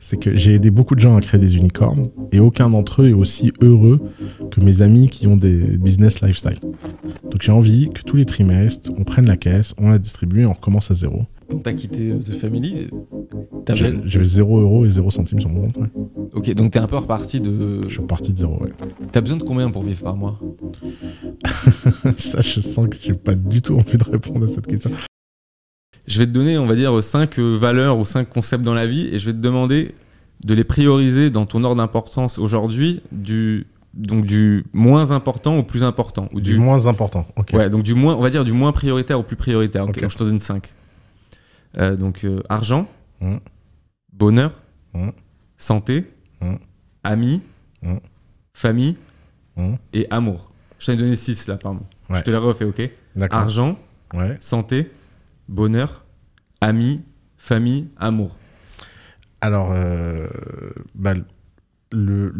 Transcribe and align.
c'est 0.00 0.18
que 0.18 0.34
j'ai 0.34 0.54
aidé 0.54 0.70
beaucoup 0.70 0.94
de 0.94 1.00
gens 1.00 1.16
à 1.16 1.20
créer 1.20 1.40
des 1.40 1.56
unicornes 1.56 2.08
et 2.32 2.40
aucun 2.40 2.70
d'entre 2.70 3.02
eux 3.02 3.08
est 3.10 3.12
aussi 3.12 3.52
heureux 3.60 4.00
que 4.50 4.60
mes 4.60 4.82
amis 4.82 5.08
qui 5.08 5.26
ont 5.26 5.36
des 5.36 5.78
business 5.78 6.22
lifestyle. 6.22 6.58
Donc 7.30 7.42
j'ai 7.42 7.52
envie 7.52 7.90
que 7.90 8.02
tous 8.02 8.16
les 8.16 8.24
trimestres, 8.24 8.90
on 8.96 9.04
prenne 9.04 9.26
la 9.26 9.36
caisse, 9.36 9.74
on 9.78 9.90
la 9.90 9.98
distribue 9.98 10.40
et 10.40 10.46
on 10.46 10.54
recommence 10.54 10.90
à 10.90 10.94
zéro. 10.94 11.22
Quand 11.50 11.58
t'as 11.58 11.72
quitté 11.72 12.10
euh, 12.10 12.18
The 12.18 12.32
Family, 12.32 12.88
j'avais 13.74 14.24
0 14.24 14.60
euros 14.60 14.84
et 14.84 14.90
0 14.90 15.10
centimes 15.10 15.40
sur 15.40 15.50
mon 15.50 15.62
compte. 15.62 15.76
ouais. 15.78 15.88
Ok, 16.32 16.54
donc 16.54 16.72
t'es 16.72 16.78
un 16.78 16.86
peu 16.86 16.96
reparti 16.96 17.40
de. 17.40 17.80
Je 17.84 17.88
suis 17.88 18.00
reparti 18.00 18.32
de 18.32 18.38
zéro. 18.38 18.62
Ouais. 18.62 18.70
T'as 19.10 19.20
besoin 19.20 19.36
de 19.36 19.42
combien 19.42 19.68
pour 19.70 19.82
vivre 19.82 20.02
par 20.02 20.16
mois? 20.16 20.38
Ça, 22.16 22.40
je 22.40 22.60
sens 22.60 22.88
que 22.88 22.96
j'ai 23.02 23.14
pas 23.14 23.34
du 23.34 23.62
tout 23.62 23.74
envie 23.74 23.98
de 23.98 24.04
répondre 24.04 24.44
à 24.44 24.46
cette 24.46 24.66
question. 24.68 24.92
Je 26.06 26.18
vais 26.18 26.26
te 26.26 26.32
donner, 26.32 26.58
on 26.58 26.66
va 26.66 26.74
dire, 26.74 27.02
5 27.02 27.38
valeurs 27.38 27.98
ou 27.98 28.04
5 28.04 28.28
concepts 28.28 28.64
dans 28.64 28.74
la 28.74 28.86
vie 28.86 29.08
et 29.12 29.18
je 29.18 29.26
vais 29.26 29.32
te 29.32 29.38
demander 29.38 29.94
de 30.44 30.54
les 30.54 30.64
prioriser 30.64 31.30
dans 31.30 31.46
ton 31.46 31.62
ordre 31.64 31.76
d'importance 31.76 32.38
aujourd'hui, 32.38 33.02
du, 33.12 33.66
donc 33.94 34.24
du 34.24 34.64
moins 34.72 35.10
important 35.10 35.58
au 35.58 35.62
plus 35.62 35.84
important. 35.84 36.28
Ou 36.32 36.40
Du 36.40 36.58
moins 36.58 36.86
important. 36.86 37.26
Ok. 37.36 37.50
Ouais, 37.52 37.68
donc 37.70 37.82
du 37.82 37.94
moins, 37.94 38.14
on 38.14 38.20
va 38.22 38.30
dire 38.30 38.44
du 38.44 38.52
moins 38.52 38.72
prioritaire 38.72 39.18
au 39.20 39.22
plus 39.22 39.36
prioritaire. 39.36 39.84
Ok, 39.84 40.00
donc 40.00 40.10
je 40.10 40.16
te 40.16 40.24
donne 40.24 40.40
5. 40.40 40.72
donc 41.98 42.24
euh, 42.24 42.40
argent, 42.48 42.88
Mm. 43.20 43.36
bonheur, 44.12 44.52
Mm. 44.94 45.10
santé, 45.58 46.04
Mm. 46.40 46.54
amis, 47.04 47.42
famille 48.54 48.96
et 49.92 50.06
amour. 50.10 50.50
Je 50.78 50.86
t'en 50.86 50.92
ai 50.94 50.96
donné 50.96 51.14
6 51.16 51.46
là, 51.48 51.56
pardon. 51.56 51.82
Je 52.08 52.20
te 52.22 52.30
les 52.30 52.36
refais, 52.38 52.64
ok 52.64 52.90
D'accord. 53.14 53.38
Argent, 53.40 53.78
Ouais. 54.14 54.36
santé, 54.40 54.90
bonheur, 55.50 56.06
amis, 56.60 57.02
famille, 57.36 57.88
amour. 57.98 58.36
Alors, 59.42 59.70
euh, 59.72 60.28
bah, 60.94 61.14
le, 61.92 62.32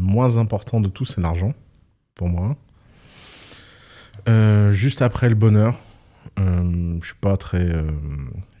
moins 0.00 0.38
important 0.38 0.80
de 0.80 0.88
tout, 0.88 1.04
c'est 1.04 1.20
l'argent, 1.20 1.52
pour 2.14 2.28
moi. 2.28 2.56
Euh, 4.28 4.72
juste 4.72 5.02
après 5.02 5.28
le 5.28 5.34
bonheur, 5.34 5.78
euh, 6.38 6.98
je 7.00 7.06
suis 7.06 7.14
pas 7.20 7.36
très. 7.36 7.68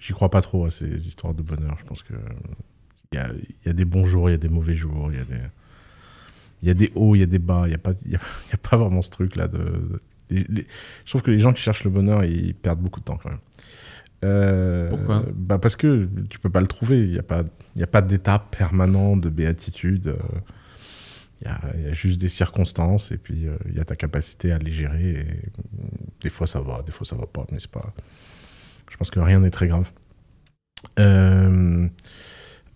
J'y 0.00 0.12
crois 0.12 0.30
pas 0.30 0.42
trop 0.42 0.66
à 0.66 0.70
ces 0.70 1.08
histoires 1.08 1.34
de 1.34 1.42
bonheur. 1.42 1.76
Je 1.80 1.84
pense 1.84 2.02
que 2.02 2.14
il 3.12 3.18
y 3.64 3.68
a, 3.68 3.72
des 3.72 3.84
bons 3.84 4.04
jours, 4.04 4.28
il 4.28 4.32
y 4.32 4.34
a 4.34 4.38
des 4.38 4.48
mauvais 4.50 4.74
jours, 4.74 5.10
il 5.10 5.18
y 5.18 6.70
a 6.70 6.74
des. 6.74 6.92
Hauts, 6.94 7.14
il 7.14 7.20
y 7.20 7.22
a 7.22 7.26
des 7.26 7.38
bas, 7.38 7.62
il 7.64 7.70
n'y 7.70 7.74
a, 7.74 7.78
pas- 7.78 7.92
y 8.04 8.16
a, 8.16 8.20
vraiment 8.76 9.02
ce 9.02 9.10
truc-là. 9.10 9.48
De- 9.48 10.02
les- 10.30 10.46
les- 10.48 10.66
je 11.04 11.10
trouve 11.10 11.22
que 11.22 11.30
les 11.30 11.38
gens 11.38 11.52
qui 11.52 11.62
cherchent 11.62 11.84
le 11.84 11.90
bonheur, 11.90 12.24
ils 12.24 12.54
perdent 12.54 12.80
beaucoup 12.80 13.00
de 13.00 13.04
temps 13.04 13.18
quand 13.22 13.30
même. 13.30 13.38
Euh, 14.24 14.90
Pourquoi 14.90 15.24
bah 15.34 15.58
Parce 15.58 15.76
que 15.76 16.08
tu 16.28 16.38
peux 16.40 16.50
pas 16.50 16.60
le 16.60 16.66
trouver. 16.66 17.00
Il 17.04 17.10
n'y 17.10 17.18
a 17.18 17.22
pas, 17.22 17.44
y 17.76 17.82
a 17.82 17.86
pas 17.86 18.02
d'étape 18.02 18.56
permanente 18.56 19.20
de 19.20 19.28
béatitude. 19.28 20.08
euh, 20.08 20.16
Il 21.40 21.46
y, 21.46 21.50
a, 21.50 21.60
il 21.76 21.82
y 21.84 21.86
a 21.86 21.92
juste 21.92 22.20
des 22.20 22.28
circonstances 22.28 23.12
et 23.12 23.16
puis 23.18 23.46
euh, 23.46 23.56
il 23.68 23.76
y 23.76 23.80
a 23.80 23.84
ta 23.84 23.94
capacité 23.94 24.50
à 24.50 24.58
les 24.58 24.72
gérer. 24.72 25.10
Et, 25.10 25.24
des 26.22 26.30
fois 26.30 26.48
ça 26.48 26.60
va, 26.60 26.82
des 26.82 26.90
fois 26.90 27.06
ça 27.06 27.14
va 27.14 27.26
pas, 27.26 27.46
mais 27.52 27.58
c'est 27.60 27.70
pas. 27.70 27.94
Je 28.90 28.96
pense 28.96 29.10
que 29.10 29.20
rien 29.20 29.38
n'est 29.38 29.50
très 29.52 29.68
grave. 29.68 29.88
Euh, 30.98 31.86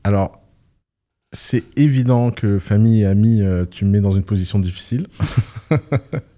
alors, 0.04 0.40
c'est 1.32 1.64
évident 1.76 2.30
que 2.30 2.58
famille 2.60 3.00
et 3.02 3.06
amis, 3.06 3.42
tu 3.72 3.84
me 3.84 3.90
mets 3.90 4.00
dans 4.00 4.10
une 4.12 4.22
position 4.22 4.58
difficile. 4.60 5.06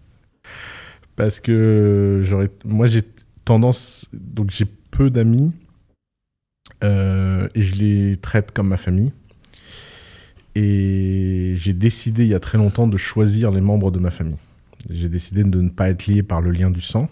Parce 1.16 1.40
que 1.40 2.22
j'aurais, 2.24 2.50
moi 2.64 2.88
j'ai 2.88 3.02
tendance, 3.44 4.06
donc 4.12 4.50
j'ai 4.50 4.64
peu 4.64 5.10
d'amis 5.10 5.52
euh, 6.82 7.48
et 7.54 7.62
je 7.62 7.74
les 7.76 8.16
traite 8.16 8.50
comme 8.50 8.68
ma 8.68 8.76
famille. 8.76 9.12
Et 10.56 11.54
j'ai 11.56 11.72
décidé 11.72 12.24
il 12.24 12.28
y 12.28 12.34
a 12.34 12.40
très 12.40 12.58
longtemps 12.58 12.86
de 12.86 12.96
choisir 12.96 13.50
les 13.50 13.60
membres 13.60 13.90
de 13.90 13.98
ma 13.98 14.10
famille. 14.10 14.38
J'ai 14.90 15.08
décidé 15.08 15.44
de 15.44 15.60
ne 15.60 15.68
pas 15.68 15.88
être 15.88 16.06
lié 16.06 16.22
par 16.22 16.40
le 16.40 16.50
lien 16.50 16.70
du 16.70 16.80
sang, 16.80 17.08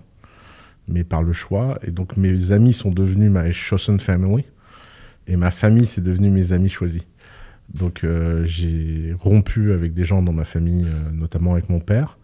mais 0.89 1.05
par 1.05 1.23
le 1.23 1.33
choix. 1.33 1.79
Et 1.87 1.91
donc 1.91 2.17
mes 2.17 2.53
amis 2.53 2.73
sont 2.73 2.91
devenus 2.91 3.31
ma 3.31 3.51
chosen 3.53 3.99
family 3.99 4.45
et 5.27 5.37
ma 5.37 5.51
famille 5.51 5.87
c'est 5.87 6.01
devenu 6.01 6.31
mes 6.31 6.53
amis 6.53 6.69
choisis. 6.69 7.07
Donc 7.73 8.05
euh, 8.05 8.45
j'ai 8.45 9.15
rompu 9.19 9.73
avec 9.73 9.95
des 9.95 10.05
gens 10.05 10.23
dans 10.23 10.33
ma 10.33 10.45
famille, 10.45 10.85
euh, 10.85 11.11
notamment 11.13 11.53
avec 11.53 11.69
mon 11.69 11.81
père, 11.81 12.19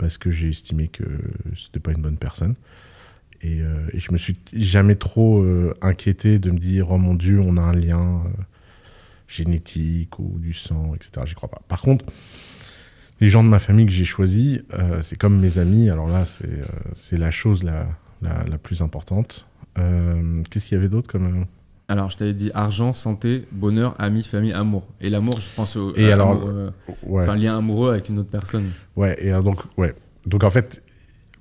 parce 0.00 0.16
que 0.16 0.30
j'ai 0.30 0.48
estimé 0.48 0.88
que 0.88 1.04
c'était 1.54 1.78
pas 1.78 1.92
une 1.92 2.00
bonne 2.00 2.16
personne. 2.16 2.54
Et, 3.42 3.60
euh, 3.60 3.86
et 3.92 4.00
je 4.00 4.10
me 4.12 4.18
suis 4.18 4.36
jamais 4.54 4.96
trop 4.96 5.42
euh, 5.42 5.74
inquiété 5.82 6.38
de 6.38 6.50
me 6.50 6.58
dire 6.58 6.90
oh 6.90 6.98
mon 6.98 7.14
dieu 7.14 7.38
on 7.40 7.56
a 7.58 7.62
un 7.62 7.74
lien 7.74 8.22
euh, 8.24 8.42
génétique 9.28 10.18
ou 10.18 10.38
du 10.38 10.52
sang 10.54 10.94
etc. 10.94 11.26
J'y 11.26 11.34
crois 11.34 11.50
pas. 11.50 11.62
Par 11.68 11.82
contre 11.82 12.06
les 13.20 13.28
gens 13.28 13.44
de 13.44 13.48
ma 13.48 13.58
famille 13.58 13.86
que 13.86 13.92
j'ai 13.92 14.04
choisis 14.06 14.60
euh, 14.72 15.02
c'est 15.02 15.16
comme 15.16 15.38
mes 15.38 15.58
amis. 15.58 15.90
Alors 15.90 16.08
là 16.08 16.24
c'est 16.94 17.18
la 17.18 17.30
chose 17.30 17.62
la, 17.62 17.86
la, 18.22 18.44
la 18.44 18.58
plus 18.58 18.82
importante. 18.82 19.46
Qu'est-ce 20.50 20.66
qu'il 20.66 20.76
y 20.76 20.78
avait 20.78 20.90
d'autre 20.90 21.10
comme 21.10 21.46
Alors, 21.90 22.08
je 22.08 22.16
t'avais 22.16 22.34
dit 22.34 22.52
argent, 22.54 22.92
santé, 22.92 23.46
bonheur, 23.50 23.94
amis, 24.00 24.22
famille, 24.22 24.52
amour. 24.52 24.86
Et 25.00 25.10
l'amour, 25.10 25.40
je 25.40 25.50
pense 25.50 25.74
au 25.76 25.92
Et 25.96 26.12
alors, 26.12 26.40
euh, 26.46 26.70
ouais. 27.04 27.22
enfin, 27.24 27.34
lien 27.34 27.58
amoureux 27.58 27.90
avec 27.90 28.08
une 28.08 28.18
autre 28.20 28.30
personne. 28.30 28.70
Ouais, 28.94 29.16
et 29.20 29.30
alors 29.30 29.42
donc, 29.42 29.58
ouais. 29.76 29.92
Donc 30.24 30.44
en 30.44 30.50
fait, 30.50 30.84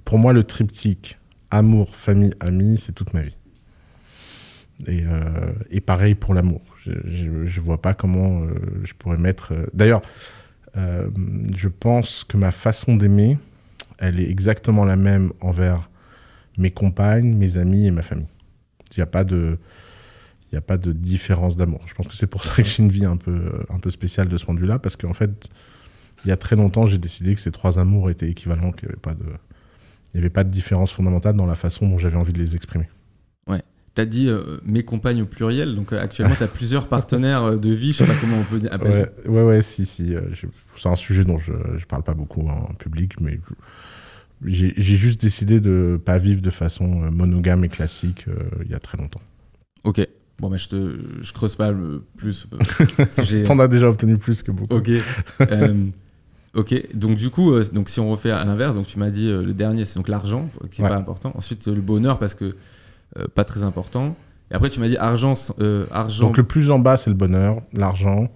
pour 0.06 0.18
moi, 0.18 0.34
le 0.34 0.44
triptyque 0.44 1.20
amour, 1.52 1.96
famille, 1.96 2.34
amis, 2.40 2.80
c'est 2.80 2.94
toute 2.94 3.14
ma 3.14 3.22
vie. 3.22 3.38
Et, 4.88 5.04
euh, 5.06 5.52
et 5.70 5.82
pareil 5.82 6.16
pour 6.16 6.34
l'amour. 6.34 6.62
Je, 6.84 7.46
je 7.46 7.62
vois 7.62 7.80
pas 7.80 7.94
comment 7.94 8.42
euh, 8.42 8.48
je 8.84 8.94
pourrais 8.94 9.18
mettre. 9.18 9.54
euh, 9.54 9.68
D'ailleurs, 9.74 10.02
je 10.76 11.68
pense 11.68 12.24
que 12.24 12.38
ma 12.38 12.52
façon 12.52 12.96
d'aimer, 12.96 13.38
elle 13.98 14.20
est 14.20 14.30
exactement 14.30 14.84
la 14.86 14.96
même 14.96 15.32
envers 15.42 15.90
mes 16.58 16.72
compagnes, 16.72 17.36
mes 17.36 17.58
amis 17.58 17.86
et 17.88 17.92
ma 17.92 18.02
famille. 18.02 18.30
Il 18.92 19.00
n'y 19.00 19.04
a 19.04 19.08
pas 19.08 19.24
de. 19.24 19.58
Il 20.52 20.56
n'y 20.56 20.58
a 20.60 20.62
pas 20.62 20.78
de 20.78 20.92
différence 20.92 21.56
d'amour. 21.58 21.82
Je 21.86 21.94
pense 21.94 22.08
que 22.08 22.16
c'est 22.16 22.28
pour 22.28 22.44
ça 22.44 22.56
que 22.56 22.64
j'ai 22.64 22.82
une 22.84 22.92
vie 22.92 23.06
un 23.06 23.18
peu, 23.18 23.52
un 23.70 23.80
peu 23.80 23.92
spéciale 23.92 24.28
de 24.30 24.38
ce 24.38 24.46
point 24.46 24.56
de 24.56 24.60
vue-là, 24.60 24.80
parce 24.80 24.96
qu'en 24.96 25.14
fait, 25.14 25.48
il 26.26 26.30
y 26.30 26.32
a 26.32 26.38
très 26.38 26.56
longtemps, 26.56 26.88
j'ai 26.88 26.98
décidé 26.98 27.36
que 27.36 27.42
ces 27.42 27.52
trois 27.52 27.78
amours 27.80 28.10
étaient 28.10 28.30
équivalents, 28.30 28.72
qu'il 28.72 28.88
n'y 28.88 28.94
avait 28.94 29.00
pas 29.02 29.14
de, 29.14 29.26
il 30.14 30.20
avait 30.20 30.30
pas 30.30 30.44
de 30.44 30.50
différence 30.50 30.92
fondamentale 30.92 31.36
dans 31.36 31.46
la 31.46 31.56
façon 31.56 31.88
dont 31.88 31.98
j'avais 31.98 32.18
envie 32.18 32.34
de 32.34 32.40
les 32.40 32.56
exprimer. 32.56 32.88
T'as 33.96 34.06
dit 34.06 34.30
euh, 34.30 34.60
mes 34.64 34.84
compagnes 34.84 35.24
au 35.24 35.26
pluriel, 35.26 35.76
donc 35.76 35.92
euh, 35.92 36.00
actuellement, 36.00 36.36
t'as 36.38 36.48
plusieurs 36.48 36.88
partenaires 36.88 37.44
euh, 37.44 37.58
de 37.58 37.72
vie, 37.72 37.92
je 37.92 37.98
sais 37.98 38.06
pas 38.06 38.16
comment 38.22 38.38
on 38.38 38.44
peut 38.44 38.62
appeler 38.72 38.96
ça. 38.96 39.10
Ouais, 39.26 39.28
ouais, 39.30 39.44
ouais, 39.44 39.62
si, 39.62 39.86
si. 39.86 40.16
euh, 40.16 40.22
c'est 40.78 40.88
un 40.88 40.96
sujet 40.96 41.26
dont 41.26 41.40
je 41.40 41.52
ne 41.52 41.84
parle 41.86 42.04
pas 42.04 42.14
beaucoup 42.14 42.48
en 42.48 42.74
public, 42.76 43.20
mais 43.20 43.40
je- 44.46 44.68
j'ai 44.78 44.96
juste 44.96 45.20
décidé 45.20 45.60
de 45.60 46.00
pas 46.04 46.18
vivre 46.18 46.42
de 46.42 46.52
façon 46.52 46.86
monogame 47.12 47.66
et 47.66 47.68
classique 47.68 48.26
euh, 48.30 48.36
il 48.64 48.72
y 48.72 48.76
a 48.76 48.80
très 48.80 48.98
longtemps. 48.98 49.22
Ok. 49.84 50.08
Bon, 50.40 50.50
bah, 50.50 50.58
je, 50.58 50.68
te, 50.70 51.00
je 51.22 51.34
creuse 51.34 51.56
pas 51.56 51.72
le 51.72 52.04
plus. 52.18 52.48
euh, 52.54 53.06
si 53.10 53.44
T'en 53.44 53.60
as 53.60 53.68
déjà 53.68 53.90
obtenu 53.90 54.18
plus 54.18 54.42
que 54.44 54.52
beaucoup. 54.52 54.76
Ok. 54.76 54.90
Euh, 55.42 55.74
ok. 56.54 56.96
Donc 56.96 57.18
du 57.18 57.30
coup, 57.30 57.52
euh, 57.54 57.64
donc 57.74 57.90
si 57.90 58.00
on 58.00 58.10
refait 58.10 58.32
à 58.32 58.44
l'inverse, 58.46 58.76
donc 58.76 58.88
tu 58.88 58.98
m'as 59.00 59.10
dit 59.10 59.28
euh, 59.28 59.44
le 59.44 59.54
dernier, 59.54 59.86
c'est 59.86 59.96
donc 59.98 60.08
l'argent, 60.08 60.50
qui 60.72 60.82
est 60.82 60.84
Ouais. 60.84 60.90
pas 60.90 60.96
important. 60.98 61.32
Ensuite 61.36 61.68
le 61.68 61.82
bonheur 61.82 62.20
parce 62.20 62.36
que 62.36 62.52
pas 63.36 63.44
très 63.44 63.64
important. 63.64 64.16
Et 64.52 64.56
après 64.56 64.70
tu 64.70 64.80
m'as 64.80 64.88
dit 64.88 64.98
argent, 64.98 65.34
argent. 65.92 66.28
Donc 66.28 66.38
le 66.38 66.44
plus 66.44 66.70
en 66.72 66.80
bas, 66.80 66.96
c'est 66.98 67.10
le 67.10 67.16
bonheur, 67.16 67.62
l'argent. 67.74 68.32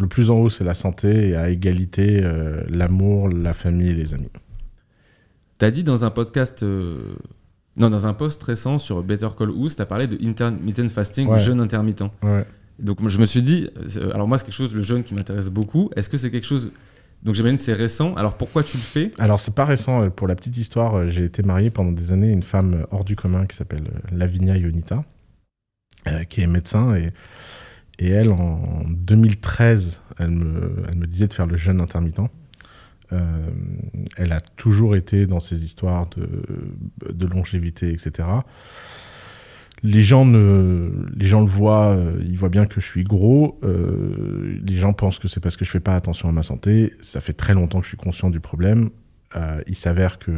Le 0.00 0.06
plus 0.08 0.30
en 0.30 0.36
haut, 0.36 0.50
c'est 0.50 0.64
la 0.64 0.74
santé. 0.74 1.28
Et 1.30 1.36
à 1.36 1.48
égalité, 1.50 2.20
l'amour, 2.68 3.28
la 3.28 3.54
famille 3.54 3.90
et 3.90 3.94
les 3.94 4.12
amis. 4.14 4.30
T'as 5.58 5.70
dit 5.70 5.84
dans 5.84 6.04
un 6.04 6.10
podcast, 6.10 6.64
non, 7.76 7.90
dans 7.90 8.06
un 8.06 8.14
post 8.14 8.42
récent 8.42 8.78
sur 8.78 9.02
Better 9.02 9.28
Call 9.36 9.50
Us, 9.50 9.76
t'as 9.76 9.86
parlé 9.86 10.06
de 10.06 10.16
intermittent 10.26 10.88
fasting, 10.88 11.28
Ouais. 11.28 11.38
jeûne 11.38 11.60
intermittent. 11.60 12.02
Ouais. 12.22 12.44
Donc 12.78 13.00
moi, 13.00 13.08
je 13.08 13.18
me 13.18 13.24
suis 13.24 13.42
dit, 13.42 13.68
euh, 13.96 14.12
alors 14.14 14.26
moi 14.28 14.38
c'est 14.38 14.44
quelque 14.44 14.54
chose, 14.54 14.74
le 14.74 14.82
jeûne 14.82 15.02
qui 15.04 15.14
m'intéresse 15.14 15.50
beaucoup. 15.50 15.90
Est-ce 15.96 16.08
que 16.08 16.16
c'est 16.16 16.30
quelque 16.30 16.46
chose, 16.46 16.70
donc 17.22 17.34
j'imagine 17.34 17.56
que 17.56 17.62
c'est 17.62 17.72
récent. 17.72 18.14
Alors 18.14 18.34
pourquoi 18.36 18.62
tu 18.64 18.76
le 18.76 18.82
fais? 18.82 19.12
Alors, 19.18 19.38
c'est 19.40 19.54
pas 19.54 19.64
récent. 19.64 20.02
euh, 20.04 20.10
Pour 20.10 20.26
la 20.28 20.34
petite 20.34 20.56
histoire, 20.56 20.94
euh, 20.96 21.08
j'ai 21.08 21.24
été 21.24 21.42
marié 21.42 21.70
pendant 21.70 21.92
des 21.92 22.10
années 22.12 22.28
à 22.30 22.32
une 22.32 22.42
femme 22.42 22.84
hors 22.90 23.04
du 23.04 23.16
commun 23.16 23.46
qui 23.46 23.56
s'appelle 23.56 23.84
Lavinia 24.12 24.56
Ionita, 24.56 25.04
euh, 26.08 26.24
qui 26.24 26.40
est 26.42 26.46
médecin. 26.46 26.94
Et, 26.96 27.10
et 28.00 28.08
elle, 28.08 28.30
en 28.32 28.82
2013, 28.88 30.02
elle 30.18 30.30
me, 30.30 30.82
elle 30.88 30.98
me 30.98 31.06
disait 31.06 31.28
de 31.28 31.32
faire 31.32 31.46
le 31.46 31.56
jeûne 31.56 31.80
intermittent. 31.80 32.20
Euh, 33.14 33.50
elle 34.16 34.32
a 34.32 34.40
toujours 34.40 34.96
été 34.96 35.26
dans 35.26 35.40
ces 35.40 35.64
histoires 35.64 36.08
de, 36.10 37.26
longévité, 37.26 37.90
etc. 37.90 38.28
Les 39.82 40.02
gens, 40.02 40.24
ne, 40.24 40.90
les 41.14 41.26
gens 41.26 41.40
le 41.40 41.46
voient, 41.46 41.88
euh, 41.88 42.18
ils 42.22 42.38
voient 42.38 42.48
bien 42.48 42.66
que 42.66 42.80
je 42.80 42.86
suis 42.86 43.04
gros. 43.04 43.58
euh, 43.62 44.58
les 44.66 44.76
gens 44.76 44.92
pensent 44.92 45.18
que 45.18 45.28
c'est 45.28 45.40
parce 45.40 45.56
que 45.56 45.64
je 45.64 45.70
fais 45.70 45.80
pas 45.80 45.94
attention 45.94 46.28
à 46.28 46.32
ma 46.32 46.42
santé. 46.42 46.94
Ça 47.00 47.20
fait 47.20 47.34
très 47.34 47.54
longtemps 47.54 47.78
que 47.78 47.84
je 47.84 47.90
suis 47.90 47.96
conscient 47.96 48.30
du 48.30 48.40
problème. 48.40 48.90
Il 49.66 49.74
s'avère 49.74 50.20
que 50.20 50.32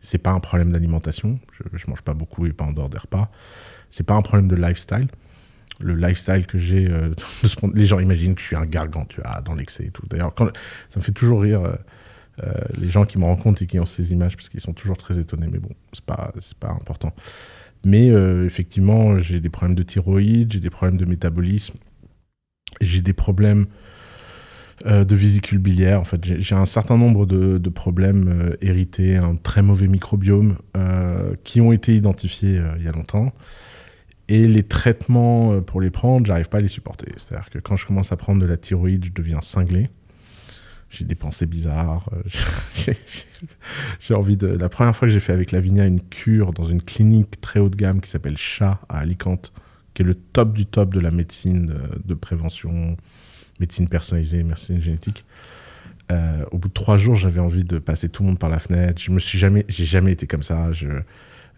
c'est 0.00 0.18
pas 0.18 0.30
un 0.30 0.38
problème 0.38 0.70
d'alimentation. 0.70 1.40
Je, 1.52 1.76
je 1.76 1.90
mange 1.90 2.02
pas 2.02 2.14
beaucoup 2.14 2.46
et 2.46 2.52
pas 2.52 2.64
en 2.64 2.72
dehors 2.72 2.88
des 2.88 2.98
repas. 2.98 3.28
C'est 3.90 4.06
pas 4.06 4.14
un 4.14 4.22
problème 4.22 4.46
de 4.46 4.54
lifestyle. 4.54 5.08
Le 5.78 5.94
lifestyle 5.94 6.46
que 6.46 6.58
j'ai. 6.58 6.88
euh, 6.90 7.14
les 7.74 7.86
gens 7.86 7.98
imaginent 7.98 8.34
que 8.34 8.40
je 8.40 8.46
suis 8.46 8.56
un 8.56 8.66
gargantua 8.66 9.42
dans 9.44 9.54
l'excès 9.54 9.86
et 9.86 9.90
tout. 9.90 10.06
D'ailleurs, 10.08 10.34
ça 10.88 11.00
me 11.00 11.04
fait 11.04 11.12
toujours 11.12 11.42
rire 11.42 11.62
euh, 11.62 11.72
euh, 12.42 12.52
les 12.78 12.88
gens 12.88 13.04
qui 13.04 13.18
me 13.18 13.24
rencontrent 13.24 13.62
et 13.62 13.66
qui 13.66 13.78
ont 13.78 13.86
ces 13.86 14.12
images 14.12 14.36
parce 14.36 14.48
qu'ils 14.48 14.60
sont 14.60 14.72
toujours 14.72 14.96
très 14.96 15.18
étonnés. 15.18 15.48
Mais 15.50 15.58
bon, 15.58 15.70
c'est 15.92 16.04
pas, 16.04 16.32
pas 16.60 16.70
important. 16.70 17.14
Mais 17.84 18.08
effectivement, 18.44 19.20
j'ai 19.20 19.38
des 19.38 19.50
problèmes 19.50 19.76
de 19.76 19.84
thyroïde, 19.84 20.52
j'ai 20.52 20.58
des 20.58 20.68
problèmes 20.68 20.98
de 20.98 21.04
métabolisme, 21.04 21.76
j'ai 22.80 23.00
des 23.00 23.12
problèmes 23.12 23.66
de 24.84 25.14
vésicule 25.14 25.58
biliaire. 25.58 26.00
En 26.00 26.04
fait, 26.04 26.40
j'ai 26.40 26.54
un 26.56 26.64
certain 26.64 26.98
nombre 26.98 27.24
de, 27.24 27.68
problèmes 27.68 28.56
hérités, 28.60 29.16
un 29.16 29.36
très 29.36 29.62
mauvais 29.62 29.86
microbiome 29.86 30.56
qui 31.44 31.60
ont 31.60 31.70
été 31.70 31.94
identifiés 31.94 32.60
il 32.78 32.84
y 32.84 32.88
a 32.88 32.92
longtemps. 32.92 33.32
Et 34.28 34.46
les 34.46 34.62
traitements 34.62 35.54
euh, 35.54 35.60
pour 35.60 35.80
les 35.80 35.90
prendre, 35.90 36.26
j'arrive 36.26 36.48
pas 36.48 36.58
à 36.58 36.60
les 36.60 36.68
supporter. 36.68 37.10
C'est-à-dire 37.16 37.48
que 37.50 37.58
quand 37.58 37.76
je 37.76 37.86
commence 37.86 38.12
à 38.12 38.16
prendre 38.16 38.40
de 38.40 38.46
la 38.46 38.56
thyroïde, 38.56 39.06
je 39.06 39.10
deviens 39.12 39.40
cinglé. 39.40 39.88
J'ai 40.90 41.04
des 41.04 41.14
pensées 41.14 41.46
bizarres. 41.46 42.08
euh, 42.12 42.22
j'ai- 44.00 44.14
envie 44.14 44.36
de. 44.36 44.46
La 44.46 44.68
première 44.68 44.94
fois 44.96 45.08
que 45.08 45.14
j'ai 45.14 45.20
fait 45.20 45.32
avec 45.32 45.52
Lavinia 45.52 45.86
une 45.86 46.00
cure 46.00 46.52
dans 46.52 46.64
une 46.64 46.82
clinique 46.82 47.40
très 47.40 47.60
haut 47.60 47.68
de 47.68 47.76
gamme 47.76 48.00
qui 48.00 48.10
s'appelle 48.10 48.36
Chat 48.38 48.80
à 48.88 48.98
Alicante, 48.98 49.52
qui 49.94 50.02
est 50.02 50.04
le 50.04 50.14
top 50.14 50.54
du 50.54 50.66
top 50.66 50.94
de 50.94 51.00
la 51.00 51.10
médecine 51.10 51.74
de, 52.04 52.14
prévention, 52.14 52.96
médecine 53.60 53.88
personnalisée, 53.88 54.42
médecine 54.44 54.80
génétique. 54.80 55.24
Euh, 56.10 56.44
au 56.52 56.58
bout 56.58 56.68
de 56.68 56.72
trois 56.72 56.96
jours, 56.96 57.16
j'avais 57.16 57.40
envie 57.40 57.64
de 57.64 57.78
passer 57.78 58.08
tout 58.08 58.22
le 58.22 58.28
monde 58.30 58.38
par 58.38 58.48
la 58.48 58.58
fenêtre. 58.58 59.00
Je 59.02 59.10
me 59.10 59.18
suis 59.18 59.38
jamais, 59.38 59.66
j'ai 59.68 59.84
jamais 59.84 60.12
été 60.12 60.26
comme 60.26 60.42
ça. 60.42 60.70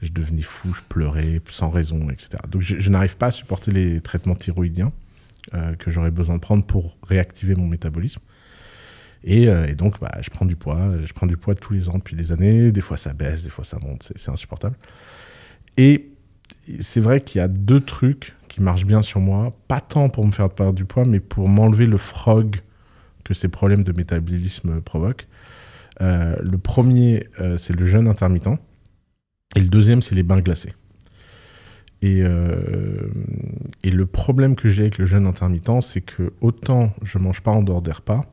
Je 0.03 0.11
devenais 0.11 0.43
fou, 0.43 0.73
je 0.73 0.81
pleurais 0.89 1.41
sans 1.49 1.71
raison, 1.71 2.09
etc. 2.11 2.31
Donc 2.49 2.63
je, 2.63 2.91
n'arrive 2.91 3.17
pas 3.17 3.27
à 3.27 3.31
supporter 3.31 3.71
les 3.71 4.01
traitements 4.01 4.35
thyroïdiens 4.35 4.93
euh, 5.55 5.75
que 5.75 5.91
j'aurais 5.91 6.11
besoin 6.11 6.37
de 6.37 6.41
prendre 6.41 6.65
pour 6.65 6.97
réactiver 7.07 7.55
mon 7.55 7.67
métabolisme. 7.67 8.21
Et, 9.23 9.49
euh, 9.49 9.75
donc, 9.75 10.01
bah, 10.01 10.17
je 10.23 10.31
prends 10.31 10.47
du 10.47 10.57
poids. 10.57 10.93
Je 11.05 11.13
prends 11.13 11.27
du 11.27 11.37
poids 11.37 11.55
tous 11.55 11.75
les 11.75 11.91
ans 11.91 11.99
depuis 11.99 12.17
des 12.17 12.33
années. 12.33 12.73
Des 12.73 12.81
fois, 12.81 12.97
ça 12.97 13.13
baisse, 13.13 13.43
des 13.43 13.51
fois, 13.51 13.65
ça 13.65 13.79
monte. 13.79 14.11
C'est 14.17 14.31
insupportable. 14.31 14.77
Et 15.77 16.09
c'est 16.81 17.01
vrai 17.01 17.21
qu'il 17.21 17.39
y 17.39 17.43
a 17.43 17.49
deux 17.49 17.81
trucs 17.81 18.35
qui 18.49 18.63
marchent 18.63 18.87
bien 18.87 19.03
sur 19.03 19.21
moi. 19.21 19.55
Pas 19.69 19.83
tant 19.83 20.09
pour 20.09 20.27
me 20.27 20.33
faire 20.33 20.49
perdre 20.49 20.73
du 20.73 20.87
poids, 20.87 21.05
mais 21.05 21.21
pour 21.21 21.49
m'enlever 21.49 21.85
le 21.85 21.99
frog 21.99 22.57
que 23.25 23.35
ces 23.35 23.49
problèmes 23.49 23.85
de 23.85 23.93
métabolisme 23.93 24.81
provoquent. 24.81 25.27
Euh, 26.01 26.37
le 26.41 26.57
premier, 26.57 27.29
c'est 27.59 27.77
le 27.77 27.85
jeûne 27.85 28.09
intermittent. 28.09 28.59
Et 29.57 29.61
le 29.61 29.69
deuxième, 29.69 30.03
c'est 30.03 30.15
les 30.15 30.23
bains 30.23 30.41
glacés. 30.41 30.75
Et, 32.03 32.23
euh, 32.23 33.11
et 33.83 33.91
le 33.91 34.07
problème 34.07 34.57
que 34.57 34.69
j'ai 34.71 34.83
avec 34.83 34.99
le 34.99 35.07
jeûne 35.07 35.27
intermittent, 35.27 35.83
c'est 35.83 36.01
que 36.01 36.33
autant 36.41 36.95
je 37.03 37.19
mange 37.19 37.43
pas 37.43 37.51
en 37.51 37.63
dehors 37.63 37.83
des 37.83 37.93
repas, 37.93 38.25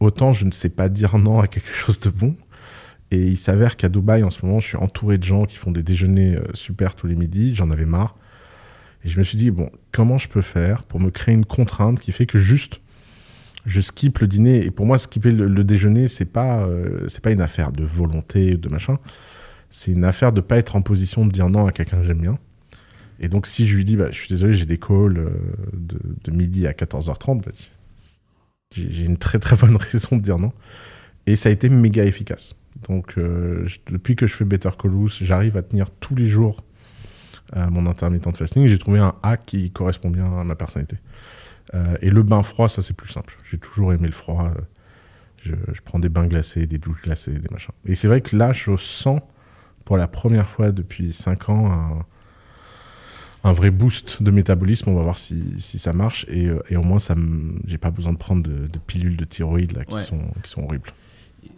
autant 0.00 0.32
je 0.32 0.44
ne 0.44 0.52
sais 0.52 0.68
pas 0.68 0.88
dire 0.88 1.18
non 1.18 1.40
à 1.40 1.48
quelque 1.48 1.72
chose 1.72 1.98
de 2.00 2.10
bon. 2.10 2.36
Et 3.10 3.22
il 3.22 3.38
s'avère 3.38 3.76
qu'à 3.76 3.88
Dubaï, 3.88 4.22
en 4.22 4.30
ce 4.30 4.44
moment, 4.44 4.60
je 4.60 4.68
suis 4.68 4.76
entouré 4.76 5.16
de 5.16 5.24
gens 5.24 5.46
qui 5.46 5.56
font 5.56 5.70
des 5.70 5.82
déjeuners 5.82 6.36
euh, 6.36 6.42
super 6.52 6.94
tous 6.94 7.06
les 7.06 7.14
midis. 7.14 7.54
J'en 7.54 7.70
avais 7.70 7.86
marre. 7.86 8.14
Et 9.04 9.08
je 9.08 9.18
me 9.18 9.24
suis 9.24 9.38
dit, 9.38 9.50
bon, 9.50 9.70
comment 9.92 10.18
je 10.18 10.28
peux 10.28 10.42
faire 10.42 10.84
pour 10.84 11.00
me 11.00 11.10
créer 11.10 11.34
une 11.34 11.46
contrainte 11.46 12.00
qui 12.00 12.12
fait 12.12 12.26
que 12.26 12.38
juste 12.38 12.80
je 13.64 13.80
skip 13.80 14.18
le 14.18 14.26
dîner? 14.26 14.64
Et 14.64 14.70
pour 14.70 14.84
moi, 14.84 14.98
skipper 14.98 15.30
le, 15.30 15.64
déjeuner, 15.64 16.08
c'est 16.08 16.26
pas, 16.26 16.60
euh, 16.60 17.06
pas 17.22 17.30
une 17.30 17.40
affaire 17.40 17.72
de 17.72 17.84
volonté, 17.84 18.56
de 18.56 18.68
machin. 18.68 18.98
C'est 19.70 19.92
une 19.92 20.04
affaire 20.04 20.32
de 20.32 20.40
pas 20.40 20.56
être 20.56 20.76
en 20.76 20.82
position 20.82 21.26
de 21.26 21.30
dire 21.30 21.48
non 21.48 21.66
à 21.66 21.72
quelqu'un 21.72 21.98
que 21.98 22.04
j'aime 22.04 22.20
bien. 22.20 22.38
Et 23.20 23.28
donc, 23.28 23.46
si 23.46 23.66
je 23.66 23.76
lui 23.76 23.84
dis, 23.84 23.96
bah, 23.96 24.10
je 24.10 24.16
suis 24.16 24.28
désolé, 24.28 24.54
j'ai 24.54 24.66
des 24.66 24.78
calls 24.78 25.18
euh, 25.18 25.30
de, 25.72 25.98
de 26.24 26.30
midi 26.30 26.66
à 26.66 26.72
14h30, 26.72 27.42
bah, 27.42 27.52
j'ai 28.70 29.04
une 29.04 29.16
très 29.16 29.38
très 29.38 29.56
bonne 29.56 29.76
raison 29.92 30.16
de 30.16 30.22
dire 30.22 30.38
non. 30.38 30.52
Et 31.26 31.36
ça 31.36 31.48
a 31.48 31.52
été 31.52 31.68
méga 31.68 32.04
efficace. 32.04 32.54
Donc, 32.88 33.18
euh, 33.18 33.66
depuis 33.90 34.14
que 34.14 34.26
je 34.26 34.34
fais 34.34 34.44
Better 34.44 34.70
Call 34.78 34.92
j'arrive 35.20 35.56
à 35.56 35.62
tenir 35.62 35.90
tous 35.90 36.14
les 36.14 36.26
jours 36.26 36.62
euh, 37.56 37.68
mon 37.70 37.86
intermittent 37.86 38.36
fasting. 38.36 38.68
J'ai 38.68 38.78
trouvé 38.78 39.00
un 39.00 39.14
hack 39.22 39.46
qui 39.46 39.70
correspond 39.70 40.10
bien 40.10 40.26
à 40.38 40.44
ma 40.44 40.54
personnalité. 40.54 40.96
Et 42.00 42.08
le 42.08 42.22
bain 42.22 42.42
froid, 42.42 42.70
ça 42.70 42.80
c'est 42.80 42.94
plus 42.94 43.10
simple. 43.10 43.36
J'ai 43.44 43.58
toujours 43.58 43.92
aimé 43.92 44.06
le 44.06 44.12
froid. 44.12 44.50
je 45.42 45.52
prends 45.84 45.98
des 45.98 46.08
bains 46.08 46.26
glacés, 46.26 46.64
des 46.64 46.78
douches 46.78 47.02
glacées, 47.02 47.32
des 47.32 47.48
machins. 47.50 47.74
Et 47.84 47.94
c'est 47.94 48.08
vrai 48.08 48.22
que 48.22 48.34
là, 48.34 48.54
je 48.54 48.74
sens 48.78 49.20
pour 49.88 49.96
la 49.96 50.06
première 50.06 50.50
fois 50.50 50.70
depuis 50.70 51.14
5 51.14 51.48
ans 51.48 51.72
un, 51.72 52.04
un 53.48 53.52
vrai 53.54 53.70
boost 53.70 54.22
de 54.22 54.30
métabolisme. 54.30 54.90
On 54.90 54.94
va 54.94 55.02
voir 55.02 55.18
si, 55.18 55.42
si 55.60 55.78
ça 55.78 55.94
marche. 55.94 56.26
Et, 56.28 56.46
euh, 56.46 56.60
et 56.68 56.76
au 56.76 56.82
moins, 56.82 56.98
ça 56.98 57.14
j'ai 57.66 57.78
pas 57.78 57.90
besoin 57.90 58.12
de 58.12 58.18
prendre 58.18 58.42
de, 58.42 58.66
de 58.66 58.78
pilules 58.78 59.16
de 59.16 59.24
thyroïde 59.24 59.74
là, 59.74 59.86
qui, 59.86 59.94
Ouais. 59.94 60.02
sont, 60.02 60.20
qui 60.44 60.50
sont 60.50 60.62
horribles. 60.64 60.90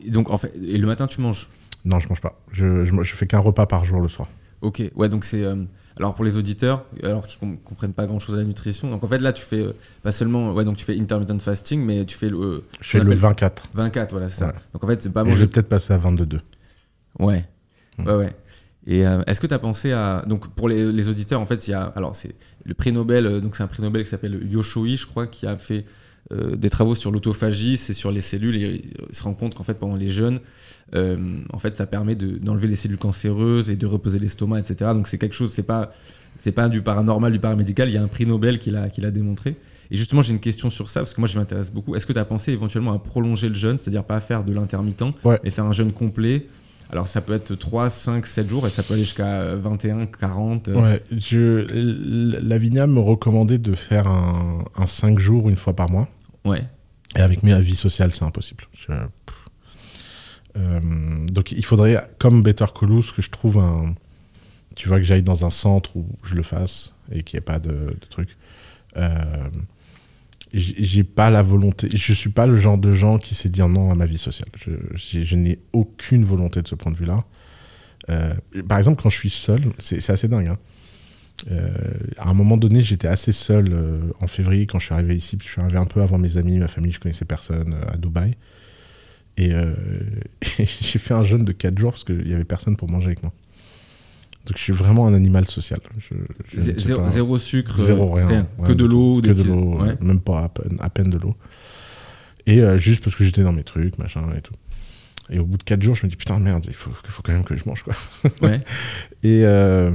Et 0.07 0.11
donc, 0.13 0.31
en 0.31 0.39
fait, 0.39 0.53
et 0.63 0.79
le 0.79 0.87
matin, 0.87 1.09
tu 1.09 1.21
manges? 1.21 1.49
Non, 1.85 1.99
je 1.99 2.09
mange 2.09 2.21
pas. 2.21 2.39
Je, 2.53 2.85
je, 2.85 3.03
je 3.03 3.15
fais 3.17 3.27
qu'un 3.27 3.41
repas 3.41 3.67
par 3.67 3.85
jour 3.85 4.01
le 4.01 4.07
soir. 4.09 4.29
Ok, 4.61 4.81
ouais, 4.95 5.09
donc 5.09 5.25
c'est. 5.25 5.43
euh, 5.43 5.65
alors 5.99 6.15
pour 6.15 6.25
les 6.25 6.37
auditeurs, 6.37 6.85
alors 7.03 7.27
qui 7.27 7.37
com- 7.37 7.59
comprennent 7.65 7.95
pas 7.95 8.07
grand 8.07 8.21
chose 8.21 8.37
à 8.37 8.39
la 8.39 8.45
nutrition, 8.45 8.89
donc 8.91 9.03
en 9.03 9.09
fait 9.09 9.19
là 9.19 9.33
tu 9.33 9.43
fais 9.45 9.61
euh, 9.61 9.73
pas 10.03 10.13
seulement, 10.13 10.53
ouais, 10.53 10.65
donc 10.65 10.77
tu 10.77 10.85
fais 10.85 10.99
intermittent 10.99 11.43
fasting, 11.43 11.85
mais 11.85 12.05
tu 12.05 12.17
fais 12.17 12.29
le. 12.29 12.39
euh, 12.39 12.65
Je 12.81 12.91
fais 12.91 12.99
le 12.99 13.07
appelle 13.07 13.19
24. 13.19 13.65
24, 13.75 14.13
voilà, 14.13 14.29
c'est 14.29 14.39
ça. 14.41 14.47
Ouais. 14.49 14.53
Donc 14.73 14.85
en 14.85 14.87
fait, 14.87 15.09
pas 15.11 15.23
Et 15.23 15.25
je 15.25 15.29
vais 15.31 15.35
manger. 15.35 15.47
peut-être 15.49 15.69
passer 15.69 15.93
à 15.95 15.99
22,2. 15.99 16.39
Ouais. 17.19 17.45
Ouais, 18.07 18.15
ouais. 18.15 18.37
Et 18.87 19.07
euh, 19.07 19.23
est-ce 19.27 19.41
que 19.41 19.47
tu 19.47 19.55
as 19.55 19.59
pensé 19.59 19.93
à. 19.93 20.25
Donc 20.27 20.49
pour 20.55 20.69
les, 20.69 20.91
les 20.91 21.09
auditeurs, 21.09 21.41
en 21.41 21.45
fait, 21.45 21.69
il 21.69 21.73
y 21.73 21.75
a. 21.75 21.93
Alors 21.97 22.17
c'est 22.17 22.35
le 22.65 22.75
prix 22.75 22.93
Nobel, 22.93 23.27
euh, 23.27 23.41
donc 23.41 23.57
c'est 23.57 23.63
un 23.63 23.67
prix 23.67 23.83
Nobel 23.83 24.03
qui 24.05 24.09
s'appelle 24.09 24.41
Yoshoi, 24.51 24.97
je 24.97 25.07
crois, 25.07 25.27
qui 25.27 25.47
a 25.47 25.57
fait 25.57 25.85
euh, 26.33 26.57
des 26.57 26.71
travaux 26.71 26.95
sur 26.95 27.11
l'autophagie, 27.11 27.77
c'est 27.77 27.93
sur 27.93 28.11
les 28.11 28.21
cellules, 28.21 28.57
et 28.57 28.83
il 29.09 29.15
se 29.15 29.23
rend 29.23 29.35
compte 29.35 29.55
qu'en 29.55 29.65
fait, 29.65 29.75
pendant 29.75 29.97
les 29.97 30.09
jeunes, 30.11 30.41
euh, 30.95 31.39
en 31.53 31.59
fait, 31.59 31.77
ça 31.77 31.87
permet 31.87 32.15
de- 32.15 32.39
d'enlever 32.39 32.69
les 32.69 32.77
cellules 32.77 32.99
cancéreuses 32.99 33.71
et 33.71 33.77
de 33.77 33.87
reposer 33.87 34.19
l'estomac, 34.19 34.61
etc. 34.61 34.93
Donc 34.95 35.07
c'est 35.09 35.19
quelque 35.19 35.35
chose, 35.35 35.53
c'est 35.53 35.63
pas, 35.63 35.93
c'est 36.39 36.53
pas 36.53 36.69
du 36.69 36.83
paranormal, 36.83 37.33
du 37.33 37.39
paramédical, 37.41 37.89
il 37.89 37.95
y 37.95 37.99
a 37.99 38.03
un 38.03 38.09
prix 38.09 38.27
Nobel 38.27 38.59
qui 38.59 38.71
l'a 38.71 38.89
qui 38.89 39.01
l'a 39.01 39.11
démontré. 39.11 39.57
Et 39.91 39.97
justement, 39.97 40.23
j'ai 40.23 40.33
une 40.33 40.39
question 40.41 40.71
sur 40.71 40.89
ça, 40.89 41.01
parce 41.01 41.13
que 41.15 41.21
moi, 41.21 41.27
je 41.29 41.37
m'intéresse 41.37 41.73
beaucoup. 41.73 41.97
Est-ce 41.97 42.07
que 42.07 42.13
tu 42.13 42.19
as 42.21 42.25
pensé 42.25 42.53
éventuellement 42.53 42.93
à 42.93 42.99
prolonger 43.01 43.49
le 43.49 43.57
jeûne, 43.57 43.77
c'est-à-dire 43.77 44.05
pas 44.05 44.21
faire 44.21 44.45
de 44.45 44.53
l'intermittent, 44.53 45.03
Ouais. 45.25 45.41
mais 45.43 45.51
faire 45.51 45.65
un 45.65 45.73
jeûne 45.73 45.93
complet 45.93 46.47
alors 46.93 47.07
ça 47.09 47.21
peut 47.21 47.33
être 47.35 47.55
3, 47.55 47.89
5, 47.91 48.27
7 48.27 48.49
jours 48.51 48.67
et 48.67 48.71
ça 48.71 48.83
peut 48.83 48.95
aller 48.95 49.05
jusqu'à 49.05 49.41
euh, 49.41 49.57
21, 49.61 50.07
40. 50.07 50.69
euh, 50.69 50.75
Ouais, 50.75 51.03
je, 51.17 51.67
Lavinia 52.43 52.87
me 52.87 53.01
recommandait 53.01 53.59
de 53.59 53.75
faire 53.75 54.07
un, 54.09 54.65
un 54.77 54.87
5 54.87 55.19
jours 55.19 55.49
une 55.49 55.57
fois 55.57 55.75
par 55.75 55.91
mois. 55.91 56.09
ouais. 56.45 56.65
Et 57.17 57.21
avec 57.21 57.43
mes 57.43 57.61
vie 57.61 57.75
sociale, 57.75 58.13
c'est 58.13 58.23
impossible. 58.23 58.65
Je-. 58.79 58.93
Euh, 60.57 60.81
donc 61.27 61.53
il 61.53 61.65
faudrait, 61.65 62.09
comme 62.19 62.43
Better 62.43 62.67
Call 62.79 63.01
que 63.17 63.23
je 63.23 63.31
trouve 63.31 63.59
un. 63.59 63.95
Tu 64.77 64.89
vois, 64.89 64.99
que 64.99 65.03
j'aille 65.03 65.23
dans 65.25 65.45
un 65.45 65.51
centre 65.51 65.97
où 65.97 66.07
je 66.23 66.35
le 66.37 66.43
fasse 66.45 66.95
et 67.11 67.23
qu'il 67.25 67.37
n'y 67.37 67.39
ait 67.39 67.45
pas 67.45 67.59
de, 67.59 67.71
de 67.71 68.07
truc. 68.09 68.37
Euh, 68.97 69.09
j'ai 70.53 71.05
pas 71.05 71.31
la 71.31 71.43
volonté. 71.43 71.89
Je 71.93 72.13
suis 72.13 72.31
pas 72.31 72.47
le 72.47 72.57
genre 72.57 72.79
de 72.79 72.91
gens 72.91 73.19
qui 73.19 73.35
sait 73.35 73.49
dire 73.49 73.69
non 73.69 73.91
à 73.91 73.95
ma 73.95 74.07
vie 74.07 74.19
sociale. 74.19 74.49
Je, 74.95 75.37
n'ai 75.37 75.61
aucune 75.73 76.25
volonté 76.25 76.63
de 76.63 76.69
ce 76.69 76.75
point 76.75 76.91
de 76.91 76.97
vue-là. 76.97 77.25
Euh, 78.09 78.35
par 78.69 78.79
exemple, 78.79 79.01
quand 79.03 79.11
je 79.11 79.17
suis 79.17 79.31
seul, 79.31 79.61
c'est 79.79 80.11
assez 80.11 80.29
dingue. 80.29 80.49
hein. 80.49 80.59
Euh, 81.51 81.71
à 82.19 82.29
un 82.29 82.35
moment 82.35 82.57
donné, 82.57 82.83
j'étais 82.83 83.09
assez 83.09 83.33
seul 83.33 83.69
euh, 83.73 84.01
en 84.21 84.27
février 84.27 84.67
quand 84.67 84.79
je 84.79 84.87
suis 84.87 84.95
arrivé 84.95 85.15
ici. 85.15 85.39
Je 85.41 85.49
suis 85.49 85.61
arrivé 85.61 85.79
un 85.79 85.87
peu 85.87 86.03
avant 86.03 86.19
mes 86.19 86.37
amis, 86.37 86.59
ma 86.59 86.69
famille, 86.69 86.93
je 86.93 87.01
connaissais 87.01 87.25
personne 87.25 87.77
à 87.87 87.97
Dubaï. 87.97 88.35
Et, 89.37 89.51
et 89.51 90.67
j'ai 90.67 90.99
fait 90.99 91.15
un 91.15 91.23
jeûne 91.23 91.45
de 91.45 91.53
4 91.53 91.79
jours 91.79 91.93
parce 91.93 92.05
qu'il 92.05 92.25
n'y 92.25 92.35
avait 92.35 92.45
personne 92.45 92.77
pour 92.77 92.91
manger 92.91 93.07
avec 93.07 93.23
moi. 93.23 93.33
Donc 94.47 94.57
je 94.57 94.63
suis 94.63 94.73
vraiment 94.73 95.07
un 95.07 95.15
animal 95.15 95.47
social. 95.47 95.81
Je- 95.99 96.17
je 96.57 96.61
Zéro, 96.81 97.01
pas- 97.03 97.09
zéro 97.11 97.39
sucre, 97.39 97.81
Zéro, 97.83 98.13
rien. 98.15 98.47
Que 98.65 98.73
de 98.73 98.85
l'eau, 98.85 99.21
Que 99.21 99.29
de 99.29 99.43
l'eau, 99.45 99.81
ouais. 99.83 99.97
même 100.01 100.21
pas 100.21 100.45
à 100.45 100.49
peine, 100.49 100.77
à 100.81 100.89
peine 100.91 101.11
de 101.11 101.19
l'eau. 101.19 101.37
Et 102.47 102.61
euh, 102.63 102.79
juste 102.79 103.05
parce 103.05 103.15
que 103.17 103.23
j'étais 103.25 103.43
dans 103.43 103.53
mes 103.53 103.65
trucs, 103.65 103.99
machin 103.99 104.23
et 104.37 104.41
tout. 104.41 104.55
Et 105.29 105.39
au 105.39 105.45
bout 105.45 105.59
de 105.59 105.63
4 105.63 105.81
jours, 105.83 105.95
je 105.95 106.05
me 106.07 106.11
dis 106.11 106.17
putain, 106.17 106.39
merde, 106.41 106.65
il 106.67 106.75
faut, 106.75 106.91
quand 107.23 107.33
même 107.33 107.45
que 107.45 107.57
je 107.57 107.63
mange 107.67 107.83
quoi. 107.85 107.95
Ouais. 108.41 108.61
Et, 109.23 109.43
euh, 109.45 109.91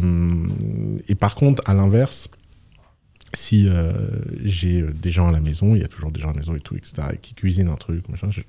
et 1.09 1.15
par 1.15 1.35
contre, 1.35 1.61
à 1.65 1.73
l'inverse, 1.73 2.29
si 3.33 3.67
euh, 3.67 3.91
j'ai 4.43 4.83
des 4.83 5.11
gens 5.11 5.27
à 5.27 5.31
la 5.31 5.41
maison, 5.41 5.75
il 5.75 5.81
y 5.81 5.83
a 5.83 5.87
toujours 5.89 6.11
des 6.11 6.21
gens 6.21 6.29
à 6.29 6.33
la 6.33 6.37
maison 6.39 6.55
et 6.55 6.61
tout, 6.61 6.75
etc., 6.77 6.93
et 7.13 7.17
qui 7.17 7.33
cuisinent 7.33 7.67
un 7.67 7.75
truc, 7.75 8.07
machin, 8.07 8.29
je- 8.31 8.41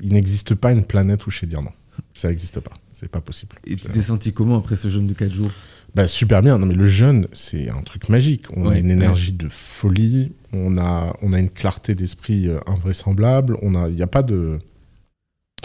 il 0.00 0.12
n'existe 0.14 0.54
pas 0.54 0.72
une 0.72 0.84
planète 0.84 1.26
où 1.26 1.30
je 1.30 1.40
sais 1.40 1.46
dire 1.46 1.60
non. 1.60 1.72
Ça 2.14 2.28
n'existe 2.28 2.60
pas. 2.60 2.72
C'est 2.92 3.08
pas 3.08 3.20
possible. 3.20 3.56
Et 3.66 3.76
tu 3.76 3.86
t'es 3.88 4.02
senti 4.02 4.32
comment 4.32 4.58
après 4.58 4.76
ce 4.76 4.88
jeûne 4.88 5.06
de 5.06 5.14
4 5.14 5.32
jours? 5.32 5.50
Bah, 5.94 6.06
super 6.06 6.42
bien. 6.42 6.58
Non, 6.58 6.66
mais 6.66 6.74
le 6.74 6.86
jeûne, 6.86 7.26
c'est 7.32 7.68
un 7.70 7.82
truc 7.82 8.08
magique. 8.08 8.46
On 8.54 8.68
a 8.68 8.78
une 8.78 8.90
énergie 8.90 9.32
de 9.32 9.48
folie. 9.48 10.32
On 10.52 10.76
a, 10.78 11.14
on 11.22 11.32
a 11.32 11.38
une 11.38 11.50
clarté 11.50 11.94
d'esprit 11.94 12.48
euh, 12.48 12.58
invraisemblable. 12.66 13.56
Il 13.62 13.70
n'y 13.94 14.02
a 14.02 14.06
pas 14.06 14.22
de, 14.22 14.58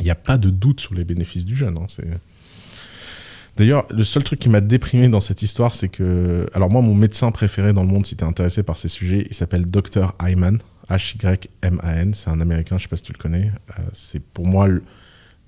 il 0.01 0.09
a 0.09 0.15
pas 0.15 0.37
de 0.37 0.49
doute 0.49 0.79
sur 0.79 0.93
les 0.93 1.03
bénéfices 1.03 1.45
du 1.45 1.55
jeûne. 1.55 1.77
hein. 1.77 1.85
C'est 1.87 2.07
D'ailleurs, 3.57 3.85
le 3.89 4.03
seul 4.05 4.23
truc 4.23 4.39
qui 4.39 4.47
m'a 4.49 4.61
déprimé 4.61 5.09
dans 5.09 5.19
cette 5.19 5.41
histoire, 5.41 5.73
c'est 5.75 5.89
que. 5.89 6.47
Alors, 6.53 6.69
moi, 6.69 6.81
mon 6.81 6.95
médecin 6.95 7.31
préféré 7.31 7.73
dans 7.73 7.83
le 7.83 7.89
monde, 7.89 8.05
si 8.05 8.15
t'es 8.15 8.23
intéressé 8.23 8.63
par 8.63 8.77
ces 8.77 8.87
sujets, 8.87 9.25
il 9.29 9.35
s'appelle 9.35 9.65
Dr. 9.69 10.13
Hyman. 10.21 10.59
H-Y-M-A-N. 10.89 12.13
C'est 12.13 12.29
un 12.29 12.41
américain, 12.41 12.77
je 12.77 12.83
sais 12.83 12.89
pas 12.89 12.97
si 12.97 13.03
tu 13.03 13.13
le 13.13 13.17
connais. 13.17 13.51
Euh, 13.77 13.83
c'est 13.93 14.21
pour 14.23 14.45
moi. 14.47 14.67
Le... 14.67 14.83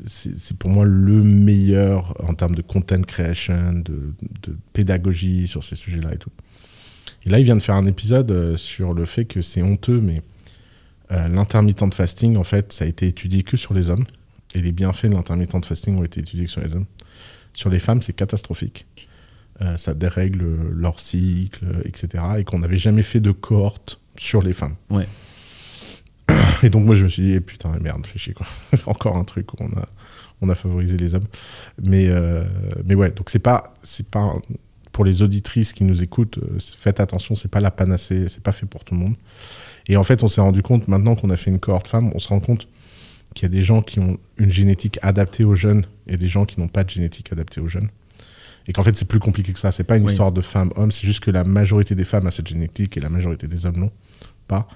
C'est 0.05 0.57
pour 0.57 0.69
moi 0.69 0.85
le 0.85 1.23
meilleur 1.23 2.13
en 2.27 2.33
termes 2.33 2.55
de 2.55 2.61
content 2.61 3.01
creation, 3.01 3.73
de, 3.73 4.13
pédagogie 4.73 5.47
sur 5.47 5.63
ces 5.63 5.75
sujets-là 5.75 6.13
et 6.13 6.17
tout. 6.17 6.31
Et 7.25 7.29
là, 7.29 7.39
il 7.39 7.45
vient 7.45 7.55
de 7.55 7.61
faire 7.61 7.75
un 7.75 7.85
épisode 7.85 8.31
euh, 8.31 8.57
sur 8.57 8.93
le 8.93 9.05
fait 9.05 9.23
que 9.23 9.41
c'est 9.41 9.61
honteux, 9.61 10.01
mais 10.01 10.21
euh, 11.11 11.29
l'intermittent 11.29 11.87
de 11.87 11.93
fasting, 11.93 12.35
en 12.35 12.43
fait, 12.43 12.73
ça 12.73 12.83
a 12.83 12.87
été 12.87 13.07
étudié 13.07 13.43
que 13.43 13.55
sur 13.55 13.73
les 13.73 13.89
hommes. 13.89 14.05
Et 14.55 14.61
les 14.61 14.73
bienfaits 14.73 15.05
de 15.05 15.13
l'intermittent 15.13 15.55
de 15.55 15.65
fasting 15.65 15.97
ont 15.97 16.03
été 16.03 16.19
étudiés 16.19 16.45
que 16.45 16.51
sur 16.51 16.61
les 16.61 16.75
hommes. 16.75 16.85
Sur 17.53 17.69
les 17.69 17.79
femmes, 17.79 18.01
c'est 18.01 18.13
catastrophique. 18.13 18.85
Euh, 19.61 19.77
ça 19.77 19.93
dérègle 19.93 20.43
leur 20.73 20.99
cycle, 20.99 21.65
etc. 21.85 22.23
Et 22.39 22.43
qu'on 22.43 22.59
n'avait 22.59 22.77
jamais 22.77 23.03
fait 23.03 23.21
de 23.21 23.31
cohorte 23.31 24.01
sur 24.17 24.41
les 24.41 24.53
femmes. 24.53 24.75
Ouais. 24.89 25.07
Et 26.63 26.69
donc 26.69 26.85
moi 26.85 26.95
je 26.95 27.03
me 27.03 27.09
suis 27.09 27.23
dit, 27.23 27.33
eh, 27.33 27.41
putain, 27.41 27.77
merde, 27.79 28.05
fais 28.05 28.19
chier 28.19 28.33
quoi. 28.33 28.45
Encore 28.85 29.15
un 29.17 29.23
truc 29.23 29.53
où 29.53 29.57
on 29.59 29.69
a, 29.79 29.87
on 30.41 30.49
a 30.49 30.55
favorisé 30.55 30.97
les 30.97 31.15
hommes. 31.15 31.27
Mais, 31.81 32.07
euh, 32.09 32.43
mais 32.85 32.95
ouais, 32.95 33.11
donc 33.11 33.29
c'est 33.29 33.39
pas, 33.39 33.73
c'est 33.81 34.07
pas 34.07 34.35
pour 34.91 35.05
les 35.05 35.23
auditrices 35.23 35.73
qui 35.73 35.83
nous 35.85 36.03
écoutent, 36.03 36.37
euh, 36.37 36.59
faites 36.77 36.99
attention, 36.99 37.33
c'est 37.35 37.49
pas 37.49 37.59
la 37.61 37.71
panacée, 37.71 38.27
c'est 38.27 38.43
pas 38.43 38.51
fait 38.51 38.67
pour 38.67 38.83
tout 38.83 38.93
le 38.93 38.99
monde. 38.99 39.15
Et 39.87 39.97
en 39.97 40.03
fait, 40.03 40.23
on 40.23 40.27
s'est 40.27 40.41
rendu 40.41 40.61
compte 40.61 40.87
maintenant 40.87 41.15
qu'on 41.15 41.31
a 41.31 41.37
fait 41.37 41.49
une 41.49 41.59
cohorte 41.59 41.87
femmes, 41.87 42.11
on 42.13 42.19
se 42.19 42.27
rend 42.27 42.39
compte 42.39 42.67
qu'il 43.33 43.43
y 43.43 43.45
a 43.47 43.49
des 43.49 43.63
gens 43.63 43.81
qui 43.81 43.99
ont 43.99 44.19
une 44.37 44.51
génétique 44.51 44.99
adaptée 45.01 45.43
aux 45.43 45.55
jeunes 45.55 45.85
et 46.05 46.17
des 46.17 46.27
gens 46.27 46.45
qui 46.45 46.59
n'ont 46.59 46.67
pas 46.67 46.83
de 46.83 46.91
génétique 46.91 47.31
adaptée 47.31 47.59
aux 47.59 47.67
jeunes. 47.67 47.89
Et 48.67 48.73
qu'en 48.73 48.83
fait, 48.83 48.95
c'est 48.95 49.07
plus 49.07 49.19
compliqué 49.19 49.51
que 49.51 49.59
ça. 49.59 49.71
C'est 49.71 49.83
pas 49.83 49.97
une 49.97 50.05
Oui. 50.05 50.11
histoire 50.11 50.31
de 50.31 50.41
femmes-hommes, 50.41 50.91
c'est 50.91 51.07
juste 51.07 51.21
que 51.21 51.31
la 51.31 51.43
majorité 51.43 51.95
des 51.95 52.05
femmes 52.05 52.27
a 52.27 52.31
cette 52.31 52.47
génétique 52.47 52.95
et 52.95 52.99
la 52.99 53.09
majorité 53.09 53.47
des 53.47 53.65
hommes 53.65 53.77
n'ont 53.77 53.91
pas. 54.47 54.67